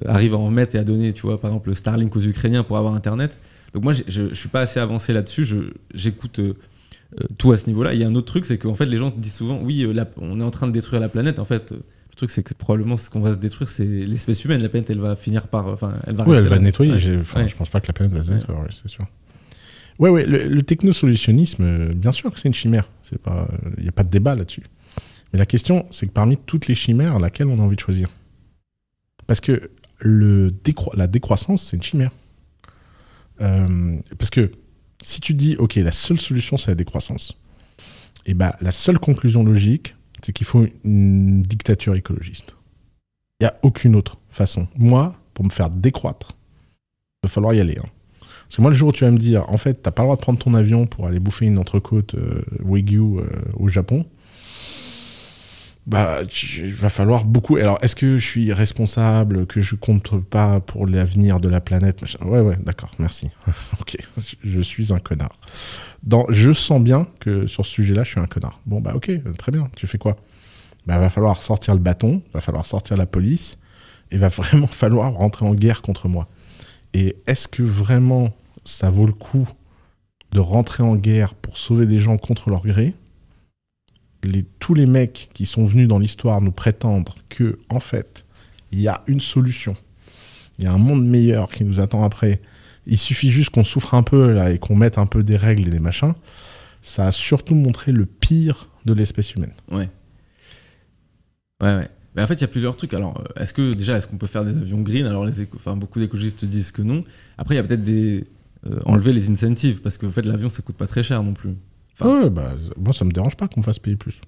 arrive 0.05 0.33
à 0.33 0.37
en 0.37 0.49
mettre 0.49 0.75
et 0.75 0.79
à 0.79 0.83
donner, 0.83 1.13
tu 1.13 1.23
vois, 1.23 1.39
par 1.39 1.51
exemple, 1.51 1.73
Starlink 1.75 2.15
aux 2.15 2.21
Ukrainiens 2.21 2.63
pour 2.63 2.77
avoir 2.77 2.93
Internet. 2.95 3.39
Donc 3.73 3.83
moi, 3.83 3.93
je, 3.93 4.21
ne 4.23 4.33
suis 4.33 4.49
pas 4.49 4.61
assez 4.61 4.79
avancé 4.79 5.13
là-dessus. 5.13 5.45
J'écoute 5.93 6.39
tout 7.37 7.51
à 7.51 7.57
ce 7.57 7.67
niveau-là. 7.67 7.93
Il 7.93 7.99
y 7.99 8.03
a 8.03 8.07
un 8.07 8.15
autre 8.15 8.27
truc, 8.27 8.45
c'est 8.45 8.57
qu'en 8.57 8.75
fait, 8.75 8.85
les 8.85 8.97
gens 8.97 9.13
disent 9.15 9.35
souvent, 9.35 9.59
oui, 9.61 9.87
on 10.17 10.39
est 10.39 10.43
en 10.43 10.51
train 10.51 10.67
de 10.67 10.71
détruire 10.71 11.01
la 11.01 11.09
planète. 11.09 11.39
En 11.39 11.45
fait, 11.45 11.71
le 11.71 12.15
truc, 12.15 12.31
c'est 12.31 12.43
que 12.43 12.53
probablement 12.53 12.97
ce 12.97 13.09
qu'on 13.09 13.19
va 13.19 13.33
se 13.33 13.37
détruire, 13.37 13.69
c'est 13.69 13.85
l'espèce 13.85 14.43
humaine. 14.45 14.61
La 14.61 14.69
planète, 14.69 14.89
elle 14.89 14.99
va 14.99 15.15
finir 15.15 15.47
par. 15.47 15.67
Enfin, 15.67 15.95
elle 16.07 16.15
va 16.15 16.27
oui, 16.27 16.37
elle 16.37 16.45
va 16.45 16.59
nettoyer. 16.59 16.97
Je 16.97 17.55
pense 17.55 17.69
pas 17.69 17.81
que 17.81 17.87
la 17.87 17.93
planète 17.93 18.13
va 18.13 18.23
se 18.23 18.33
détruire, 18.33 18.57
c'est 18.71 18.87
sûr. 18.87 19.05
Ouais, 19.99 20.09
ouais, 20.09 20.25
le, 20.25 20.47
le 20.47 20.63
technosolutionnisme, 20.63 21.63
euh, 21.63 21.93
bien 21.93 22.11
sûr 22.11 22.31
que 22.31 22.39
c'est 22.39 22.49
une 22.49 22.53
chimère. 22.53 22.89
Il 23.11 23.83
n'y 23.83 23.87
a 23.87 23.91
pas 23.91 24.03
de 24.03 24.09
débat 24.09 24.35
là-dessus. 24.35 24.63
Mais 25.31 25.39
la 25.39 25.45
question, 25.45 25.85
c'est 25.89 26.07
que 26.07 26.11
parmi 26.11 26.37
toutes 26.37 26.67
les 26.67 26.75
chimères, 26.75 27.19
laquelle 27.19 27.47
on 27.47 27.59
a 27.59 27.61
envie 27.61 27.75
de 27.75 27.81
choisir? 27.81 28.09
Parce 29.27 29.41
que 29.41 29.71
la 30.01 31.07
décroissance, 31.07 31.63
c'est 31.63 31.77
une 31.77 31.83
chimère. 31.83 32.11
Euh, 33.41 33.95
parce 34.17 34.29
que 34.29 34.51
si 35.01 35.21
tu 35.21 35.33
dis, 35.33 35.55
OK, 35.57 35.75
la 35.75 35.91
seule 35.91 36.19
solution, 36.19 36.57
c'est 36.57 36.71
la 36.71 36.75
décroissance, 36.75 37.37
et 38.25 38.33
bah, 38.33 38.55
la 38.61 38.71
seule 38.71 38.99
conclusion 38.99 39.43
logique, 39.43 39.95
c'est 40.23 40.33
qu'il 40.33 40.47
faut 40.47 40.65
une 40.83 41.43
dictature 41.43 41.95
écologiste. 41.95 42.55
Il 43.39 43.43
n'y 43.43 43.47
a 43.47 43.55
aucune 43.61 43.95
autre 43.95 44.17
façon. 44.29 44.67
Moi, 44.77 45.15
pour 45.33 45.45
me 45.45 45.49
faire 45.49 45.69
décroître, 45.69 46.35
il 47.23 47.27
va 47.27 47.29
falloir 47.29 47.53
y 47.53 47.59
aller. 47.59 47.77
Hein. 47.77 47.89
Parce 48.47 48.57
que 48.57 48.61
moi, 48.61 48.71
le 48.71 48.77
jour 48.77 48.89
où 48.89 48.91
tu 48.91 49.03
vas 49.03 49.11
me 49.11 49.17
dire, 49.17 49.49
en 49.49 49.57
fait, 49.57 49.73
tu 49.73 49.81
n'as 49.85 49.91
pas 49.91 50.03
le 50.03 50.07
droit 50.07 50.15
de 50.15 50.21
prendre 50.21 50.39
ton 50.39 50.53
avion 50.53 50.87
pour 50.87 51.07
aller 51.07 51.19
bouffer 51.19 51.45
une 51.45 51.57
entrecôte 51.57 52.15
euh, 52.15 52.41
Wagyu 52.63 52.99
euh, 52.99 53.27
au 53.55 53.67
Japon, 53.67 54.05
bah, 55.87 56.21
il 56.57 56.73
va 56.73 56.89
falloir 56.89 57.25
beaucoup. 57.25 57.57
Alors, 57.57 57.77
est-ce 57.81 57.95
que 57.95 58.17
je 58.17 58.25
suis 58.25 58.51
responsable, 58.51 59.45
que 59.45 59.61
je 59.61 59.75
compte 59.75 60.19
pas 60.19 60.59
pour 60.59 60.87
l'avenir 60.87 61.39
de 61.39 61.47
la 61.47 61.61
planète 61.61 62.03
Ouais, 62.21 62.39
ouais, 62.39 62.57
d'accord, 62.63 62.91
merci. 62.97 63.29
ok, 63.79 63.97
je 64.43 64.59
suis 64.61 64.91
un 64.91 64.99
connard. 64.99 65.37
Dans, 66.01 66.25
je 66.29 66.53
sens 66.53 66.81
bien 66.81 67.07
que 67.19 67.45
sur 67.45 67.65
ce 67.65 67.71
sujet-là, 67.71 68.03
je 68.03 68.09
suis 68.09 68.19
un 68.19 68.25
connard. 68.25 68.59
Bon, 68.65 68.81
bah, 68.81 68.93
ok, 68.95 69.11
très 69.37 69.51
bien. 69.51 69.67
Tu 69.75 69.85
fais 69.85 69.99
quoi? 69.99 70.15
Bah, 70.87 70.97
va 70.97 71.11
falloir 71.11 71.41
sortir 71.43 71.75
le 71.75 71.79
bâton, 71.79 72.23
va 72.33 72.41
falloir 72.41 72.65
sortir 72.65 72.97
la 72.97 73.05
police, 73.05 73.59
et 74.09 74.17
va 74.17 74.29
vraiment 74.29 74.67
falloir 74.67 75.13
rentrer 75.13 75.45
en 75.45 75.53
guerre 75.53 75.83
contre 75.83 76.07
moi. 76.07 76.27
Et 76.93 77.15
est-ce 77.27 77.47
que 77.47 77.61
vraiment 77.61 78.33
ça 78.63 78.89
vaut 78.89 79.05
le 79.05 79.13
coup 79.13 79.47
de 80.31 80.39
rentrer 80.39 80.81
en 80.81 80.95
guerre 80.95 81.35
pour 81.35 81.59
sauver 81.59 81.85
des 81.85 81.99
gens 81.99 82.17
contre 82.17 82.49
leur 82.49 82.63
gré? 82.63 82.95
Tous 84.59 84.73
les 84.73 84.85
mecs 84.85 85.29
qui 85.33 85.45
sont 85.45 85.65
venus 85.65 85.87
dans 85.87 85.99
l'histoire 85.99 86.41
nous 86.41 86.51
prétendre 86.51 87.15
que, 87.29 87.59
en 87.69 87.79
fait, 87.79 88.25
il 88.71 88.81
y 88.81 88.87
a 88.87 89.03
une 89.07 89.21
solution, 89.21 89.75
il 90.57 90.65
y 90.65 90.67
a 90.67 90.73
un 90.73 90.77
monde 90.77 91.05
meilleur 91.05 91.49
qui 91.49 91.63
nous 91.63 91.79
attend 91.79 92.03
après, 92.03 92.41
il 92.85 92.97
suffit 92.97 93.31
juste 93.31 93.49
qu'on 93.49 93.63
souffre 93.63 93.93
un 93.93 94.03
peu 94.03 94.31
là 94.31 94.51
et 94.51 94.59
qu'on 94.59 94.75
mette 94.75 94.97
un 94.97 95.05
peu 95.05 95.23
des 95.23 95.37
règles 95.37 95.67
et 95.67 95.71
des 95.71 95.79
machins, 95.79 96.13
ça 96.81 97.07
a 97.07 97.11
surtout 97.11 97.55
montré 97.55 97.91
le 97.91 98.05
pire 98.05 98.69
de 98.85 98.93
l'espèce 98.93 99.33
humaine. 99.33 99.53
Ouais. 99.71 99.89
Ouais, 101.61 101.75
ouais. 101.75 101.89
Mais 102.15 102.21
en 102.21 102.27
fait, 102.27 102.35
il 102.35 102.41
y 102.41 102.45
a 102.45 102.47
plusieurs 102.47 102.77
trucs. 102.77 102.93
Alors, 102.93 103.19
euh, 103.19 103.41
est-ce 103.41 103.53
que 103.53 103.73
déjà, 103.73 103.97
est-ce 103.97 104.07
qu'on 104.07 104.17
peut 104.17 104.27
faire 104.27 104.45
des 104.45 104.51
avions 104.51 104.81
green? 104.81 105.05
Alors, 105.05 105.27
beaucoup 105.75 105.99
d'écologistes 105.99 106.45
disent 106.45 106.71
que 106.71 106.81
non. 106.81 107.03
Après, 107.37 107.55
il 107.55 107.57
y 107.57 107.59
a 107.59 107.63
peut-être 107.63 107.83
des 107.83 108.25
euh, 108.67 108.79
enlever 108.85 109.13
les 109.13 109.29
incentives 109.29 109.81
parce 109.81 109.97
que 109.97 110.05
en 110.05 110.11
fait, 110.11 110.25
l'avion, 110.25 110.49
ça 110.49 110.61
coûte 110.61 110.77
pas 110.77 110.87
très 110.87 111.03
cher 111.03 111.21
non 111.23 111.33
plus 111.33 111.55
ouais, 112.01 112.29
bah, 112.29 112.53
moi, 112.77 112.93
ça 112.93 113.05
me 113.05 113.11
dérange 113.11 113.35
pas 113.35 113.47
qu'on 113.47 113.61
fasse 113.61 113.79
payer 113.79 113.95
plus. 113.95 114.21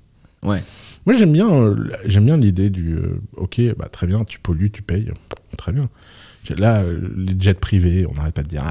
Ouais. 0.43 0.63
Moi, 1.05 1.15
j'aime 1.17 1.33
bien, 1.33 1.49
euh, 1.49 1.91
j'aime 2.05 2.25
bien 2.25 2.37
l'idée 2.37 2.69
du 2.69 2.95
euh, 2.95 3.21
ok, 3.35 3.59
bah, 3.77 3.89
très 3.89 4.07
bien, 4.07 4.23
tu 4.23 4.39
pollues, 4.39 4.71
tu 4.71 4.81
payes. 4.81 5.11
Très 5.57 5.71
bien. 5.71 5.89
Là, 6.57 6.81
euh, 6.81 7.09
les 7.17 7.35
jets 7.37 7.55
privés, 7.55 8.05
on 8.05 8.13
n'arrête 8.13 8.33
pas 8.33 8.43
de 8.43 8.47
dire. 8.47 8.63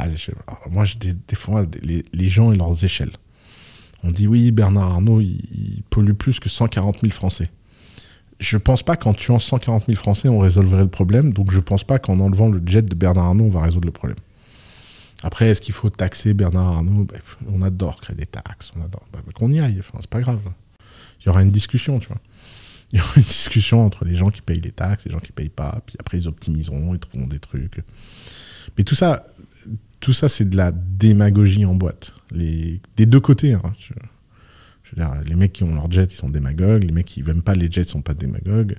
Ah, 0.46 0.54
moi, 0.70 0.84
j'ai 0.84 0.98
des, 0.98 1.12
des, 1.12 1.36
fois, 1.36 1.64
les, 1.82 2.04
les, 2.12 2.28
gens 2.28 2.52
et 2.52 2.56
leurs 2.56 2.84
échelles. 2.84 3.12
On 4.02 4.10
dit 4.10 4.26
oui, 4.26 4.50
Bernard 4.50 4.92
Arnault, 4.92 5.20
il, 5.20 5.82
pollue 5.90 6.12
plus 6.12 6.40
que 6.40 6.48
140 6.48 7.00
000 7.00 7.12
Français. 7.12 7.50
Je 8.38 8.56
pense 8.56 8.82
pas 8.82 8.96
qu'en 8.96 9.12
tuant 9.12 9.38
140 9.38 9.86
000 9.86 9.96
Français, 9.96 10.28
on 10.28 10.38
résolverait 10.38 10.82
le 10.82 10.88
problème. 10.88 11.32
Donc, 11.32 11.52
je 11.52 11.60
pense 11.60 11.84
pas 11.84 11.98
qu'en 11.98 12.18
enlevant 12.20 12.48
le 12.48 12.62
jet 12.64 12.82
de 12.82 12.94
Bernard 12.94 13.26
Arnault, 13.26 13.44
on 13.44 13.50
va 13.50 13.62
résoudre 13.62 13.86
le 13.86 13.92
problème. 13.92 14.18
Après, 15.22 15.48
est-ce 15.48 15.60
qu'il 15.60 15.74
faut 15.74 15.90
taxer 15.90 16.34
Bernard 16.34 16.68
Arnault 16.68 17.04
ben, 17.04 17.20
On 17.48 17.62
adore 17.62 18.00
créer 18.00 18.16
des 18.16 18.26
taxes, 18.26 18.72
on 18.76 18.84
adore. 18.84 19.06
Ben, 19.12 19.20
qu'on 19.34 19.50
y 19.52 19.60
aille, 19.60 19.78
enfin, 19.80 19.98
c'est 20.00 20.10
pas 20.10 20.20
grave. 20.20 20.40
Il 21.20 21.26
y 21.26 21.28
aura 21.28 21.42
une 21.42 21.50
discussion, 21.50 21.98
tu 21.98 22.08
vois. 22.08 22.18
Il 22.92 22.98
y 22.98 23.02
aura 23.02 23.14
une 23.16 23.22
discussion 23.22 23.84
entre 23.84 24.04
les 24.04 24.14
gens 24.14 24.30
qui 24.30 24.42
payent 24.42 24.60
les 24.60 24.72
taxes, 24.72 25.06
les 25.06 25.12
gens 25.12 25.18
qui 25.18 25.32
payent 25.32 25.48
pas, 25.48 25.80
puis 25.84 25.96
après 25.98 26.18
ils 26.18 26.28
optimiseront, 26.28 26.94
ils 26.94 27.00
trouveront 27.00 27.26
des 27.26 27.40
trucs. 27.40 27.82
Mais 28.76 28.84
tout 28.84 28.94
ça, 28.94 29.26
tout 30.00 30.12
ça, 30.12 30.28
c'est 30.28 30.48
de 30.48 30.56
la 30.56 30.72
démagogie 30.72 31.64
en 31.64 31.74
boîte. 31.74 32.14
Les, 32.30 32.80
des 32.96 33.06
deux 33.06 33.20
côtés. 33.20 33.54
Hein. 33.54 33.74
Je, 33.78 33.94
veux 34.92 35.02
dire, 35.02 35.14
les 35.26 35.34
mecs 35.34 35.52
qui 35.52 35.64
ont 35.64 35.74
leur 35.74 35.90
jet, 35.90 36.12
ils 36.12 36.16
sont 36.16 36.28
démagogues. 36.28 36.84
Les 36.84 36.92
mecs 36.92 37.06
qui 37.06 37.22
n'aiment 37.22 37.42
pas 37.42 37.54
les 37.54 37.70
jets 37.70 37.84
sont 37.84 38.02
pas 38.02 38.14
démagogues. 38.14 38.76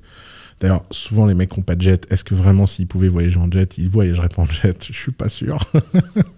D'ailleurs, 0.60 0.86
souvent 0.90 1.28
les 1.28 1.36
mecs 1.36 1.52
qui 1.52 1.60
n'ont 1.60 1.64
pas 1.64 1.76
de 1.76 1.82
jet, 1.82 2.12
est-ce 2.12 2.24
que 2.24 2.34
vraiment 2.34 2.66
s'ils 2.66 2.88
pouvaient 2.88 3.10
voyager 3.10 3.38
en 3.38 3.52
jet, 3.52 3.78
ils 3.78 3.90
voyageraient 3.90 4.30
pas 4.30 4.42
en 4.42 4.46
jet? 4.46 4.84
Je 4.88 4.94
suis 4.94 5.12
pas 5.12 5.30
sûr. 5.30 5.60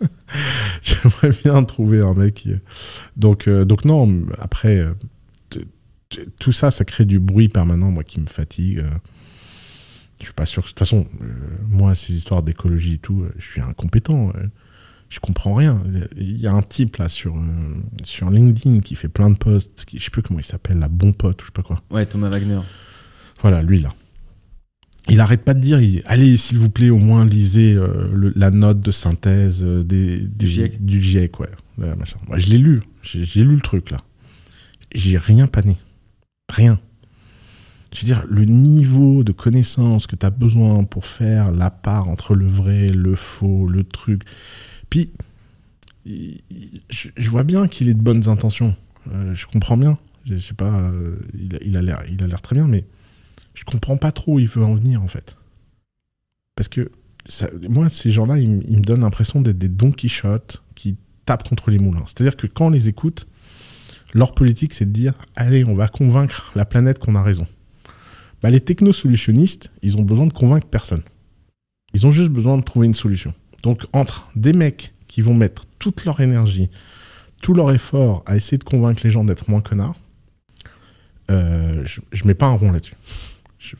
J'aimerais 0.81 1.31
bien 1.43 1.63
trouver 1.63 2.01
un 2.01 2.13
mec 2.13 2.33
qui... 2.33 2.53
Donc, 3.15 3.47
euh, 3.47 3.63
donc 3.63 3.85
non, 3.85 4.25
après, 4.37 4.77
euh, 4.77 4.93
tout 6.39 6.51
ça, 6.51 6.69
ça 6.69 6.83
crée 6.83 7.05
du 7.05 7.19
bruit 7.19 7.47
permanent, 7.47 7.91
moi, 7.91 8.03
qui 8.03 8.19
me 8.19 8.25
fatigue. 8.25 8.83
Je 10.19 10.25
suis 10.25 10.33
pas 10.33 10.45
sûr. 10.45 10.63
De 10.63 10.67
toute 10.67 10.79
façon, 10.79 11.07
euh, 11.21 11.25
moi, 11.69 11.95
ces 11.95 12.13
histoires 12.13 12.43
d'écologie 12.43 12.95
et 12.95 12.97
tout, 12.97 13.25
je 13.37 13.45
suis 13.45 13.61
incompétent. 13.61 14.33
je 15.07 15.19
comprends 15.21 15.53
rien. 15.53 15.81
Il 16.17 16.37
y 16.37 16.47
a 16.47 16.51
un 16.51 16.61
type 16.61 16.97
là 16.97 17.07
sur, 17.07 17.41
sur 18.03 18.29
LinkedIn 18.29 18.81
qui 18.81 18.95
fait 18.95 19.07
plein 19.07 19.29
de 19.29 19.37
posts. 19.37 19.85
Qui, 19.85 19.97
je 19.97 20.03
sais 20.03 20.11
plus 20.11 20.23
comment 20.23 20.41
il 20.41 20.45
s'appelle, 20.45 20.79
la 20.79 20.89
bon 20.89 21.13
pote 21.13 21.41
ou 21.41 21.45
je 21.45 21.51
sais 21.51 21.53
pas 21.53 21.63
quoi. 21.63 21.81
Ouais, 21.89 22.05
Thomas 22.05 22.27
Wagner. 22.27 22.59
Voilà, 23.41 23.61
lui 23.61 23.79
là 23.79 23.93
il 25.09 25.19
arrête 25.19 25.43
pas 25.43 25.53
de 25.53 25.59
dire 25.59 25.81
il- 25.81 26.01
allez, 26.05 26.37
s'il 26.37 26.57
vous 26.59 26.69
plaît, 26.69 26.89
au 26.89 26.97
moins 26.97 27.25
lisez 27.25 27.73
euh, 27.75 28.09
le- 28.13 28.33
la 28.35 28.51
note 28.51 28.79
de 28.81 28.91
synthèse 28.91 29.63
euh, 29.63 29.83
des, 29.83 30.19
des- 30.21 30.47
GIEC. 30.47 30.83
du 30.85 31.01
GIEC. 31.01 31.39
Ouais. 31.39 31.47
Moi, 31.77 32.37
je 32.37 32.49
l'ai 32.49 32.57
lu. 32.57 32.81
J'ai 33.01 33.43
lu 33.43 33.55
le 33.55 33.61
truc 33.61 33.91
là. 33.91 34.01
J'ai 34.93 35.17
rien 35.17 35.47
pané. 35.47 35.77
Rien. 36.51 36.79
Je 37.93 38.01
veux 38.01 38.05
dire, 38.05 38.23
le 38.29 38.45
niveau 38.45 39.23
de 39.23 39.31
connaissance 39.31 40.05
que 40.05 40.15
tu 40.15 40.25
as 40.25 40.29
besoin 40.29 40.83
pour 40.83 41.05
faire 41.05 41.51
la 41.51 41.69
part 41.71 42.07
entre 42.07 42.35
le 42.35 42.45
vrai, 42.47 42.89
le 42.89 43.15
faux, 43.15 43.67
le 43.67 43.83
truc. 43.83 44.23
Puis, 44.89 45.09
il- 46.05 46.41
il- 46.51 46.81
je, 46.89 47.29
vois 47.29 47.43
bien 47.43 47.67
qu'il 47.67 47.89
est 47.89 47.93
de 47.93 48.01
bonnes 48.01 48.27
intentions. 48.29 48.75
Euh, 49.11 49.33
je 49.33 49.47
comprends 49.47 49.77
bien. 49.77 49.97
Je 50.25 50.37
sais 50.37 50.53
pas, 50.53 50.79
euh, 50.81 51.15
il, 51.33 51.55
a- 51.55 51.59
il 51.65 51.77
a 51.77 51.81
l'air, 51.81 52.03
il 52.11 52.21
a 52.23 52.27
l'air 52.27 52.41
très 52.41 52.55
bien, 52.55 52.67
mais 52.67 52.83
je 53.53 53.63
comprends 53.63 53.97
pas 53.97 54.11
trop 54.11 54.35
où 54.35 54.39
il 54.39 54.47
veut 54.47 54.63
en 54.63 54.75
venir 54.75 55.01
en 55.01 55.07
fait. 55.07 55.37
Parce 56.55 56.67
que 56.67 56.91
moi, 57.69 57.89
ces 57.89 58.11
gens-là, 58.11 58.37
ils 58.37 58.49
me 58.49 58.81
donnent 58.81 59.01
l'impression 59.01 59.41
d'être 59.41 59.57
des 59.57 59.69
Don 59.69 59.91
Quichotte 59.91 60.63
qui 60.75 60.97
tapent 61.25 61.47
contre 61.47 61.69
les 61.69 61.79
moulins. 61.79 62.03
C'est-à-dire 62.05 62.35
que 62.35 62.47
quand 62.47 62.67
on 62.67 62.69
les 62.69 62.89
écoute, 62.89 63.27
leur 64.13 64.33
politique, 64.33 64.73
c'est 64.73 64.85
de 64.85 64.91
dire 64.91 65.13
allez, 65.35 65.63
on 65.63 65.75
va 65.75 65.87
convaincre 65.87 66.51
la 66.55 66.65
planète 66.65 66.99
qu'on 66.99 67.15
a 67.15 67.23
raison. 67.23 67.47
Bah, 68.41 68.49
les 68.49 68.61
technosolutionnistes, 68.61 69.71
ils 69.81 69.97
ont 69.97 70.01
besoin 70.01 70.27
de 70.27 70.33
convaincre 70.33 70.67
personne. 70.67 71.03
Ils 71.93 72.07
ont 72.07 72.11
juste 72.11 72.29
besoin 72.29 72.57
de 72.57 72.63
trouver 72.63 72.87
une 72.87 72.95
solution. 72.95 73.33
Donc, 73.63 73.85
entre 73.93 74.29
des 74.35 74.53
mecs 74.53 74.93
qui 75.07 75.21
vont 75.21 75.33
mettre 75.33 75.65
toute 75.79 76.05
leur 76.05 76.19
énergie, 76.21 76.69
tout 77.41 77.53
leur 77.53 77.71
effort 77.71 78.23
à 78.25 78.35
essayer 78.35 78.57
de 78.57 78.63
convaincre 78.63 79.01
les 79.03 79.11
gens 79.11 79.23
d'être 79.23 79.49
moins 79.49 79.61
connards, 79.61 79.99
euh, 81.29 81.83
je, 81.85 82.01
je 82.11 82.25
mets 82.25 82.33
pas 82.33 82.47
un 82.47 82.53
rond 82.53 82.71
là-dessus. 82.71 82.95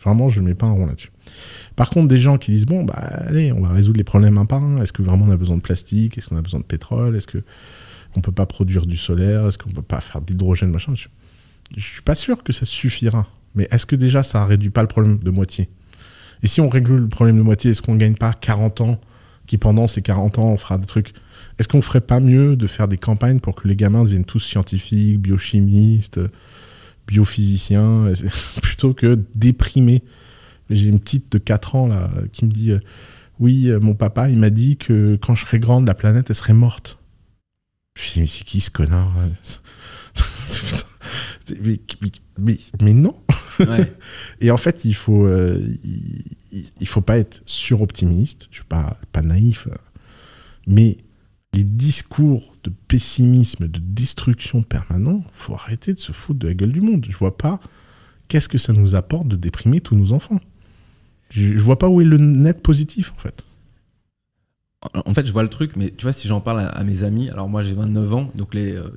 Vraiment, 0.04 0.30
je 0.30 0.42
mets 0.42 0.56
pas 0.56 0.68
un 0.68 0.72
rond 0.72 0.86
là-dessus. 0.86 1.12
Par 1.76 1.90
contre, 1.90 2.08
des 2.08 2.18
gens 2.18 2.38
qui 2.38 2.52
disent 2.52 2.66
bon, 2.66 2.84
bah 2.84 2.94
allez, 2.94 3.52
on 3.52 3.62
va 3.62 3.70
résoudre 3.70 3.98
les 3.98 4.04
problèmes 4.04 4.38
un 4.38 4.46
par 4.46 4.64
un. 4.64 4.82
Est-ce 4.82 4.94
que 4.94 5.02
vraiment 5.02 5.26
on 5.28 5.32
a 5.32 5.38
besoin 5.38 5.58
de 5.58 5.62
plastique? 5.62 6.18
Est-ce 6.18 6.30
qu'on 6.30 6.38
a 6.38 6.42
besoin 6.42 6.60
de 6.60 6.66
pétrole? 6.66 7.16
Est-ce 7.16 7.28
que 7.28 7.44
on 8.16 8.22
peut 8.22 8.32
pas 8.32 8.46
produire 8.46 8.86
du 8.86 8.98
solaire? 8.98 9.48
Est-ce 9.48 9.58
qu'on 9.58 9.70
peut 9.72 9.82
pas 9.82 10.02
faire 10.02 10.22
d'hydrogène 10.22 10.72
machin? 10.72 10.96
Je, 10.96 11.08
je 11.78 11.84
suis 11.84 12.02
pas 12.02 12.16
sûr 12.16 12.44
que 12.44 12.54
ça 12.54 12.66
suffira. 12.66 13.28
Mais 13.56 13.68
est-ce 13.72 13.86
que 13.86 13.96
déjà 13.96 14.24
ça 14.24 14.46
réduit 14.46 14.70
pas 14.70 14.82
le 14.82 14.88
problème 14.88 15.20
de 15.20 15.32
moitié? 15.32 15.70
Et 16.44 16.48
si 16.48 16.62
on 16.62 16.70
règle 16.70 16.96
le 16.96 17.10
problème 17.10 17.38
de 17.38 17.42
moitié, 17.42 17.72
est-ce 17.72 17.82
qu'on 17.82 17.96
gagne 17.96 18.16
pas 18.16 18.34
40 18.34 18.82
ans 18.82 19.02
qui 19.46 19.58
pendant 19.58 19.88
ces 19.88 20.02
40 20.02 20.40
ans 20.40 20.48
on 20.54 20.58
fera 20.58 20.78
des 20.78 20.86
trucs? 20.86 21.14
Est-ce 21.58 21.68
qu'on 21.68 21.82
ferait 21.82 22.02
pas 22.02 22.20
mieux 22.20 22.56
de 22.56 22.68
faire 22.68 22.88
des 22.88 22.98
campagnes 22.98 23.40
pour 23.40 23.56
que 23.56 23.68
les 23.68 23.76
gamins 23.76 24.04
deviennent 24.04 24.26
tous 24.26 24.40
scientifiques, 24.40 25.20
biochimistes, 25.20 26.22
biophysiciens, 27.10 28.12
plutôt 28.62 28.94
que 28.94 29.20
déprimés 29.36 30.04
J'ai 30.70 30.86
une 30.88 31.00
petite 31.00 31.32
de 31.32 31.38
4 31.38 31.76
ans 31.76 31.88
là 31.88 32.10
qui 32.32 32.46
me 32.46 32.52
dit 32.52 32.72
euh, 32.72 32.80
Oui, 33.40 33.70
euh, 33.70 33.80
mon 33.80 33.96
papa, 33.96 34.30
il 34.30 34.38
m'a 34.38 34.50
dit 34.50 34.78
que 34.78 35.18
quand 35.22 35.36
je 35.36 35.46
serais 35.46 35.60
grande, 35.60 35.88
la 35.88 35.94
planète, 35.96 36.30
elle 36.30 36.36
serait 36.36 36.54
morte. 36.54 37.00
Je 37.96 38.04
me 38.04 38.14
dis 38.14 38.20
Mais 38.22 38.28
c'est 38.28 38.44
qui 38.44 38.62
ce 38.62 38.72
connard 38.72 39.12
mais, 41.62 41.80
mais- 42.02 42.12
mais- 42.38 42.60
mais 42.82 42.94
non 42.94 43.16
Ouais. 43.60 43.92
et 44.42 44.52
en 44.52 44.58
fait, 44.58 44.86
il 44.86 44.94
faut, 44.96 45.26
euh, 45.26 45.60
il, 46.80 46.88
faut 46.88 47.02
pas 47.02 47.18
être 47.18 47.42
suroptimiste. 47.46 48.48
Je 48.52 48.58
suis 48.58 48.66
pas, 48.66 48.98
pas 49.12 49.22
naïf, 49.22 49.68
mais 50.66 50.98
les 51.54 51.64
discours 51.64 52.56
de 52.64 52.72
pessimisme, 52.88 53.68
de 53.68 53.80
destruction 53.80 54.62
permanent, 54.62 55.24
faut 55.34 55.54
arrêter 55.56 55.94
de 55.94 56.00
se 56.00 56.12
foutre 56.12 56.40
de 56.40 56.48
la 56.48 56.54
gueule 56.54 56.72
du 56.72 56.82
monde. 56.82 57.06
Je 57.10 57.18
vois 57.18 57.38
pas 57.38 57.60
qu'est-ce 58.28 58.50
que 58.50 58.58
ça 58.58 58.74
nous 58.74 58.96
apporte 58.96 59.28
de 59.28 59.36
déprimer 59.36 59.82
tous 59.82 59.96
nos 59.96 60.14
enfants. 60.14 60.40
Je, 61.32 61.58
vois 61.60 61.78
pas 61.78 61.90
où 61.90 62.02
est 62.02 62.06
le 62.06 62.18
net 62.18 62.62
positif 62.62 63.12
en 63.16 63.20
fait. 63.20 63.46
En 65.06 65.14
fait, 65.14 65.26
je 65.26 65.34
vois 65.34 65.44
le 65.44 65.50
truc, 65.50 65.76
mais 65.76 65.92
tu 65.96 66.04
vois, 66.04 66.14
si 66.14 66.28
j'en 66.30 66.40
parle 66.40 66.62
à, 66.62 66.84
mes 66.86 67.04
amis, 67.04 67.30
alors 67.30 67.50
moi 67.50 67.62
j'ai 67.62 67.74
29 67.74 68.14
ans, 68.14 68.32
donc 68.34 68.56
euh, 68.56 68.90